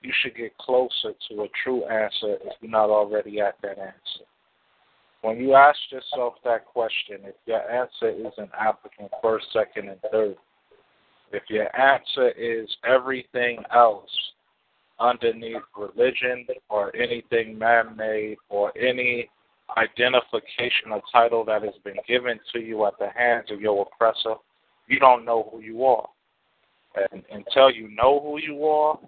you 0.00 0.12
should 0.20 0.36
get 0.36 0.56
closer 0.58 1.12
to 1.28 1.42
a 1.42 1.48
true 1.62 1.84
answer 1.86 2.36
if 2.44 2.52
you're 2.60 2.70
not 2.70 2.90
already 2.90 3.40
at 3.40 3.56
that 3.62 3.78
answer. 3.78 4.24
When 5.22 5.38
you 5.38 5.54
ask 5.54 5.78
yourself 5.90 6.34
that 6.44 6.64
question, 6.66 7.18
if 7.24 7.34
your 7.46 7.68
answer 7.70 8.10
isn't 8.10 8.50
African 8.58 9.08
first, 9.20 9.46
second, 9.52 9.88
and 9.88 9.98
third, 10.12 10.36
if 11.32 11.42
your 11.48 11.68
answer 11.78 12.30
is 12.30 12.68
everything 12.84 13.62
else 13.74 14.10
underneath 15.00 15.62
religion 15.76 16.46
or 16.68 16.94
anything 16.96 17.58
man 17.58 17.96
made 17.96 18.36
or 18.48 18.76
any 18.76 19.28
identification 19.76 20.90
or 20.92 21.02
title 21.12 21.44
that 21.44 21.62
has 21.62 21.74
been 21.84 21.98
given 22.06 22.40
to 22.52 22.60
you 22.60 22.86
at 22.86 22.98
the 22.98 23.08
hands 23.14 23.50
of 23.50 23.60
your 23.60 23.86
oppressor, 23.86 24.34
you 24.88 24.98
don't 24.98 25.24
know 25.24 25.48
who 25.52 25.60
you 25.60 25.84
are. 25.84 26.08
And 27.12 27.22
until 27.30 27.70
you 27.70 27.88
know 27.88 28.20
who 28.20 28.40
you 28.40 28.64
are 28.64 28.98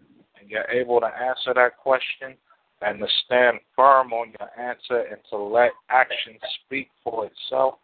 and 0.40 0.50
you're 0.50 0.70
able 0.70 1.00
to 1.00 1.06
answer 1.06 1.54
that 1.54 1.78
question 1.78 2.36
and 2.82 2.98
to 2.98 3.06
stand 3.24 3.58
firm 3.74 4.12
on 4.12 4.32
your 4.38 4.68
answer 4.68 5.06
and 5.10 5.18
to 5.30 5.36
let 5.36 5.72
action 5.88 6.38
speak 6.64 6.88
for 7.02 7.26
itself, 7.26 7.74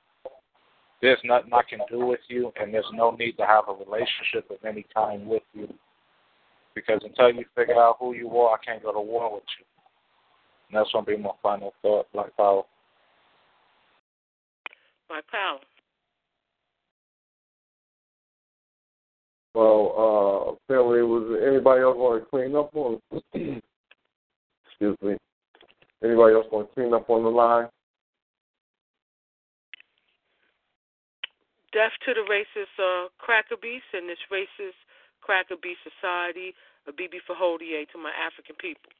there's 1.02 1.18
nothing 1.24 1.52
I 1.52 1.62
can 1.68 1.80
do 1.90 2.06
with 2.06 2.20
you, 2.28 2.52
and 2.60 2.72
there's 2.72 2.90
no 2.92 3.10
need 3.10 3.32
to 3.32 3.46
have 3.46 3.64
a 3.68 3.72
relationship 3.72 4.50
of 4.50 4.56
any 4.66 4.86
kind 4.94 5.26
with 5.26 5.42
you. 5.52 5.68
Because 6.74 7.00
until 7.04 7.32
you 7.32 7.44
figure 7.54 7.74
out 7.74 7.96
who 7.98 8.14
you 8.14 8.28
are, 8.36 8.54
I 8.54 8.64
can't 8.64 8.82
go 8.82 8.92
to 8.92 9.00
war 9.00 9.34
with 9.34 9.44
you. 9.58 9.64
And 10.68 10.78
that's 10.78 10.92
going 10.92 11.04
to 11.04 11.16
be 11.16 11.22
my 11.22 11.30
final 11.42 11.72
thought, 11.82 12.06
Black 12.12 12.36
Power. 12.36 12.62
Black 15.08 15.24
Power. 15.30 15.58
Well, 19.54 20.58
uh, 20.68 20.72
family, 20.72 21.02
was 21.02 21.40
anybody 21.46 21.80
else 21.80 21.96
want 21.96 22.22
to 22.22 22.28
clean 22.28 22.54
up 22.54 22.74
on? 22.74 23.00
excuse 24.68 24.96
me. 25.00 25.16
Anybody 26.04 26.34
else 26.34 26.46
want 26.52 26.68
to 26.68 26.74
clean 26.74 26.92
up 26.92 27.08
on 27.08 27.22
the 27.22 27.30
line? 27.30 27.68
Death 31.76 31.92
to 32.08 32.14
the 32.16 32.24
racist 32.24 32.72
uh, 32.80 33.12
cracker 33.20 33.60
beast 33.60 33.84
and 33.92 34.08
this 34.08 34.24
racist 34.32 34.80
cracker 35.20 35.60
beast 35.60 35.84
society. 35.84 36.56
Abibifahodie 36.88 37.84
to 37.92 37.98
my 38.00 38.12
African 38.16 38.56
people. 38.56 38.92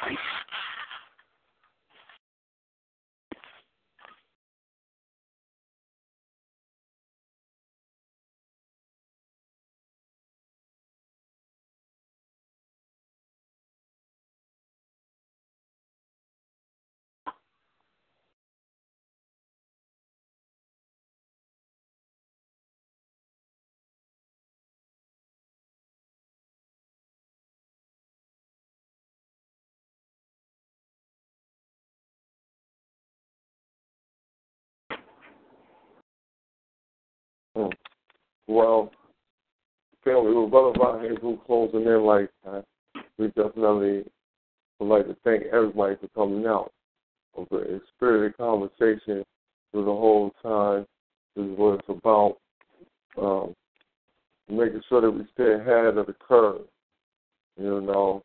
Hmm. 0.00 0.69
Well, 38.50 38.90
family, 40.02 40.34
with 40.34 40.50
Brother 40.50 40.76
Von 40.76 41.02
Hazel 41.02 41.36
closing 41.46 41.86
in 41.86 42.02
like 42.02 42.28
we 43.16 43.28
definitely 43.28 44.02
would 44.80 44.88
like 44.88 45.06
to 45.06 45.16
thank 45.22 45.44
everybody 45.52 45.94
for 46.00 46.08
coming 46.16 46.46
out. 46.46 46.72
Of 47.36 47.46
the 47.48 47.80
spirited 47.94 48.36
conversation 48.36 49.24
through 49.70 49.84
the 49.84 49.92
whole 49.92 50.32
time 50.42 50.84
is 51.36 51.56
what 51.56 51.78
it's 51.78 51.88
about. 51.88 52.38
Um, 53.22 53.54
making 54.48 54.82
sure 54.88 55.02
that 55.02 55.12
we 55.12 55.24
stay 55.32 55.52
ahead 55.52 55.96
of 55.96 56.06
the 56.06 56.16
curve. 56.26 56.62
You 57.56 57.82
know, 57.82 58.24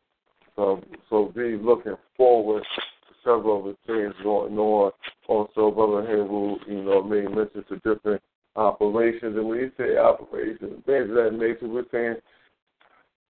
so 0.56 0.82
so 1.08 1.32
be 1.36 1.56
looking 1.56 1.94
forward 2.16 2.64
to 2.64 3.14
several 3.22 3.60
of 3.60 3.76
the 3.76 3.92
things 3.92 4.14
going 4.24 4.58
on. 4.58 4.90
Also, 5.28 5.70
Brother 5.70 6.04
Hazel, 6.04 6.58
you 6.66 6.82
know, 6.82 7.00
made 7.00 7.30
mention 7.30 7.64
to 7.68 7.76
different 7.76 8.20
operations. 8.56 9.36
And 9.36 9.48
when 9.48 9.58
you 9.58 9.72
say 9.76 9.96
operations, 9.96 10.82
things 10.86 11.10
of 11.10 11.14
that 11.16 11.30
nature, 11.32 11.68
we're 11.68 11.84
saying 11.92 12.16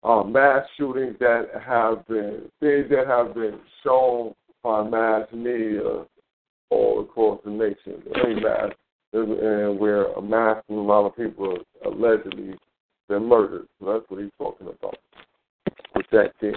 uh, 0.03 0.23
mass 0.23 0.67
shootings 0.77 1.17
that 1.21 1.47
have 1.67 2.07
been, 2.07 2.51
things 2.61 2.87
that 2.91 3.07
have 3.07 3.35
been 3.35 3.59
shown 3.83 4.35
by 4.63 4.89
mass 4.89 5.27
media 5.33 6.05
all 6.71 7.03
across 7.03 7.41
the 7.45 7.51
nation. 7.51 8.03
Mass, 8.43 8.73
and 9.13 9.79
where 9.79 10.13
a 10.13 10.23
massive 10.23 10.65
amount 10.71 11.07
of 11.07 11.17
people 11.17 11.57
allegedly 11.85 12.55
been 13.09 13.29
murdered. 13.29 13.67
So 13.79 13.93
that's 13.93 14.11
what 14.11 14.21
he's 14.21 14.33
talking 14.39 14.67
about 14.67 14.97
with 15.95 16.07
that 16.11 16.33
thing. 16.41 16.55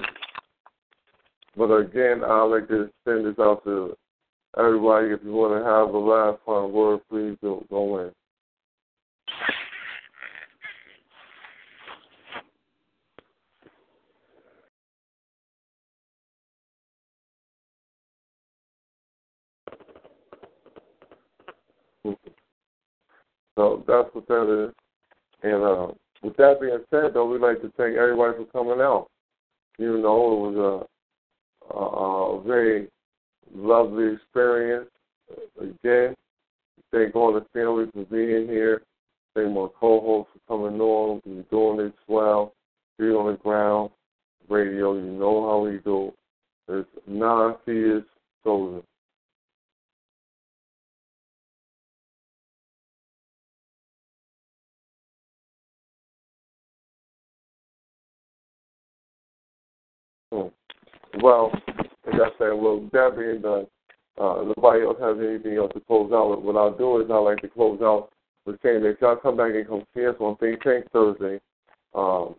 But 1.55 1.71
again, 1.71 2.23
I'd 2.23 2.43
like 2.43 2.67
to 2.69 2.89
send 3.05 3.25
this 3.25 3.39
out 3.39 3.63
to 3.65 3.95
everybody. 4.57 5.07
If 5.07 5.19
you 5.23 5.33
want 5.33 5.53
to 5.53 5.69
have 5.69 5.93
a 5.93 5.97
last 5.97 6.39
final 6.45 6.71
word, 6.71 6.99
please 7.09 7.37
go, 7.41 7.65
go 7.69 7.99
in. 7.99 8.11
So 23.57 23.83
that's 23.87 24.07
what 24.13 24.27
that 24.27 24.65
is. 24.65 24.73
And 25.41 25.63
uh, 25.63 25.87
with 26.21 26.37
that 26.37 26.61
being 26.61 26.77
said, 26.91 27.13
though, 27.13 27.27
we'd 27.27 27.41
like 27.41 27.61
to 27.61 27.71
thank 27.75 27.97
everybody 27.97 28.37
for 28.37 28.45
coming 28.51 28.79
out. 28.79 29.07
You 29.79 29.97
know, 29.97 30.31
it 30.31 30.55
was 30.55 30.87
a, 31.71 31.73
a, 31.73 32.37
a 32.37 32.43
very 32.43 32.87
lovely 33.53 34.13
experience. 34.13 34.89
Again, 35.59 36.15
thank 36.91 37.15
all 37.15 37.33
the 37.33 37.45
family 37.51 37.85
for 37.93 38.05
being 38.05 38.47
here. 38.47 38.83
Thank 39.37 39.53
my 39.53 39.67
co-hosts 39.79 40.31
for 40.47 40.57
coming 40.57 40.81
on. 40.81 41.21
We're 41.23 41.43
doing 41.51 41.77
this 41.77 41.93
well. 42.07 42.55
Feet 42.97 43.11
on 43.11 43.31
the 43.31 43.37
ground. 43.37 43.91
Radio, 44.49 44.95
you 44.95 45.11
know 45.11 45.47
how 45.47 45.59
we 45.59 45.77
do. 45.77 46.11
It's 46.67 46.89
non-fears 47.05 48.03
chosen. 48.43 48.81
Hmm. 60.31 60.47
Well, 61.21 61.51
like 62.07 62.15
I 62.15 62.29
said, 62.39 62.53
well, 62.53 62.89
that 62.91 63.15
being 63.15 63.41
done, 63.43 63.67
uh, 64.17 64.51
nobody 64.57 64.83
else 64.83 64.97
has 64.99 65.17
anything 65.19 65.57
else 65.57 65.73
to 65.75 65.79
close 65.81 66.11
out 66.11 66.31
with. 66.31 66.39
What 66.39 66.55
I'll 66.55 66.75
do 66.75 67.01
is 67.01 67.11
I 67.11 67.17
like 67.19 67.41
to 67.41 67.47
close 67.47 67.79
out 67.83 68.09
with 68.47 68.61
saying 68.63 68.81
that 68.83 68.97
y'all 69.01 69.17
come 69.17 69.37
back 69.37 69.51
and 69.53 69.67
come 69.67 69.83
see 69.93 70.07
us 70.07 70.15
on 70.19 70.37
Think 70.37 70.61
Tank 70.63 70.85
Thursday. 70.91 71.39
Um, 71.93 72.35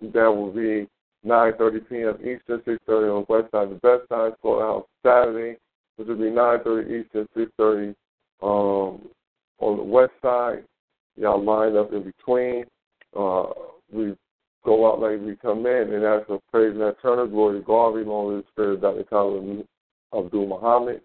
that 0.00 0.26
will 0.26 0.52
be 0.52 0.88
9.30 1.26 1.88
p.m. 1.88 2.16
Eastern, 2.20 2.60
6.30 2.60 3.18
on 3.18 3.26
West 3.28 3.50
Side. 3.52 3.70
The 3.70 3.74
best 3.74 4.08
time 4.08 4.32
Slaughterhouse 4.40 4.86
Saturday, 5.04 5.58
which 5.96 6.08
will 6.08 6.16
be 6.16 6.24
9.30 6.24 7.04
Eastern, 7.04 7.28
6.30 7.36 7.94
um, 8.42 9.08
on 9.58 9.76
the 9.76 9.82
West 9.82 10.12
Side. 10.22 10.64
Y'all 11.16 11.42
line 11.42 11.76
up 11.76 11.92
in 11.92 12.04
between. 12.04 12.64
Uh, 13.18 13.46
we 13.92 14.14
go 14.64 14.90
out 14.90 15.00
like 15.00 15.20
we 15.20 15.36
come 15.36 15.66
in, 15.66 15.92
and 15.92 16.04
that's 16.04 16.28
a 16.30 16.38
praise 16.50 16.74
Nat 16.76 16.94
Turner, 17.02 17.26
glory 17.26 17.58
to 17.58 17.64
God, 17.64 17.96
long 17.96 18.30
to 18.30 18.36
the 18.36 18.44
spirit 18.52 18.74
of 18.74 18.80
Dr. 18.80 19.04
Khalid 19.04 19.66
Abdul 20.16 20.46
Muhammad. 20.46 21.00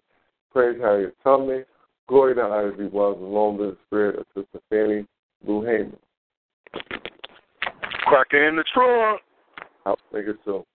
Praise 0.52 0.78
Harriet 0.80 1.16
Tubman. 1.24 1.64
Glory 2.06 2.34
to 2.34 2.42
Ida 2.42 2.72
B. 2.76 2.88
Wells, 2.92 3.16
and 3.18 3.30
long 3.30 3.56
to 3.58 3.64
the 3.64 3.76
spirit 3.86 4.18
of 4.18 4.26
Sister 4.34 4.60
Fannie 4.68 5.06
Lou 5.46 5.64
Hamer. 5.64 5.96
Cracking 8.06 8.44
in 8.44 8.56
the 8.56 8.64
trunk. 8.74 9.22
I'll 9.86 9.98
make 10.12 10.26
it 10.26 10.36
so. 10.44 10.66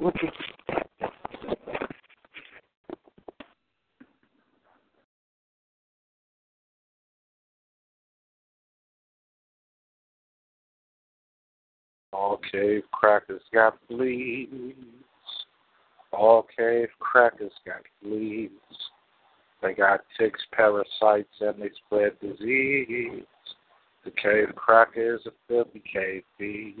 What 0.00 0.14
the 0.14 0.87
All 12.18 12.40
cave 12.50 12.82
crackers 12.90 13.42
got 13.54 13.78
fleas. 13.86 14.74
All 16.12 16.44
cave 16.56 16.88
crackers 16.98 17.52
got 17.64 17.82
fleas. 18.02 18.50
They 19.62 19.72
got 19.72 20.00
ticks, 20.18 20.40
parasites, 20.52 21.28
and 21.40 21.62
they 21.62 21.70
spread 21.86 22.18
disease. 22.20 23.22
The 24.04 24.10
cave 24.10 24.52
cracker 24.56 25.14
is 25.14 25.26
a 25.26 25.30
filthy 25.46 25.80
cave 25.92 26.24
beast. 26.40 26.80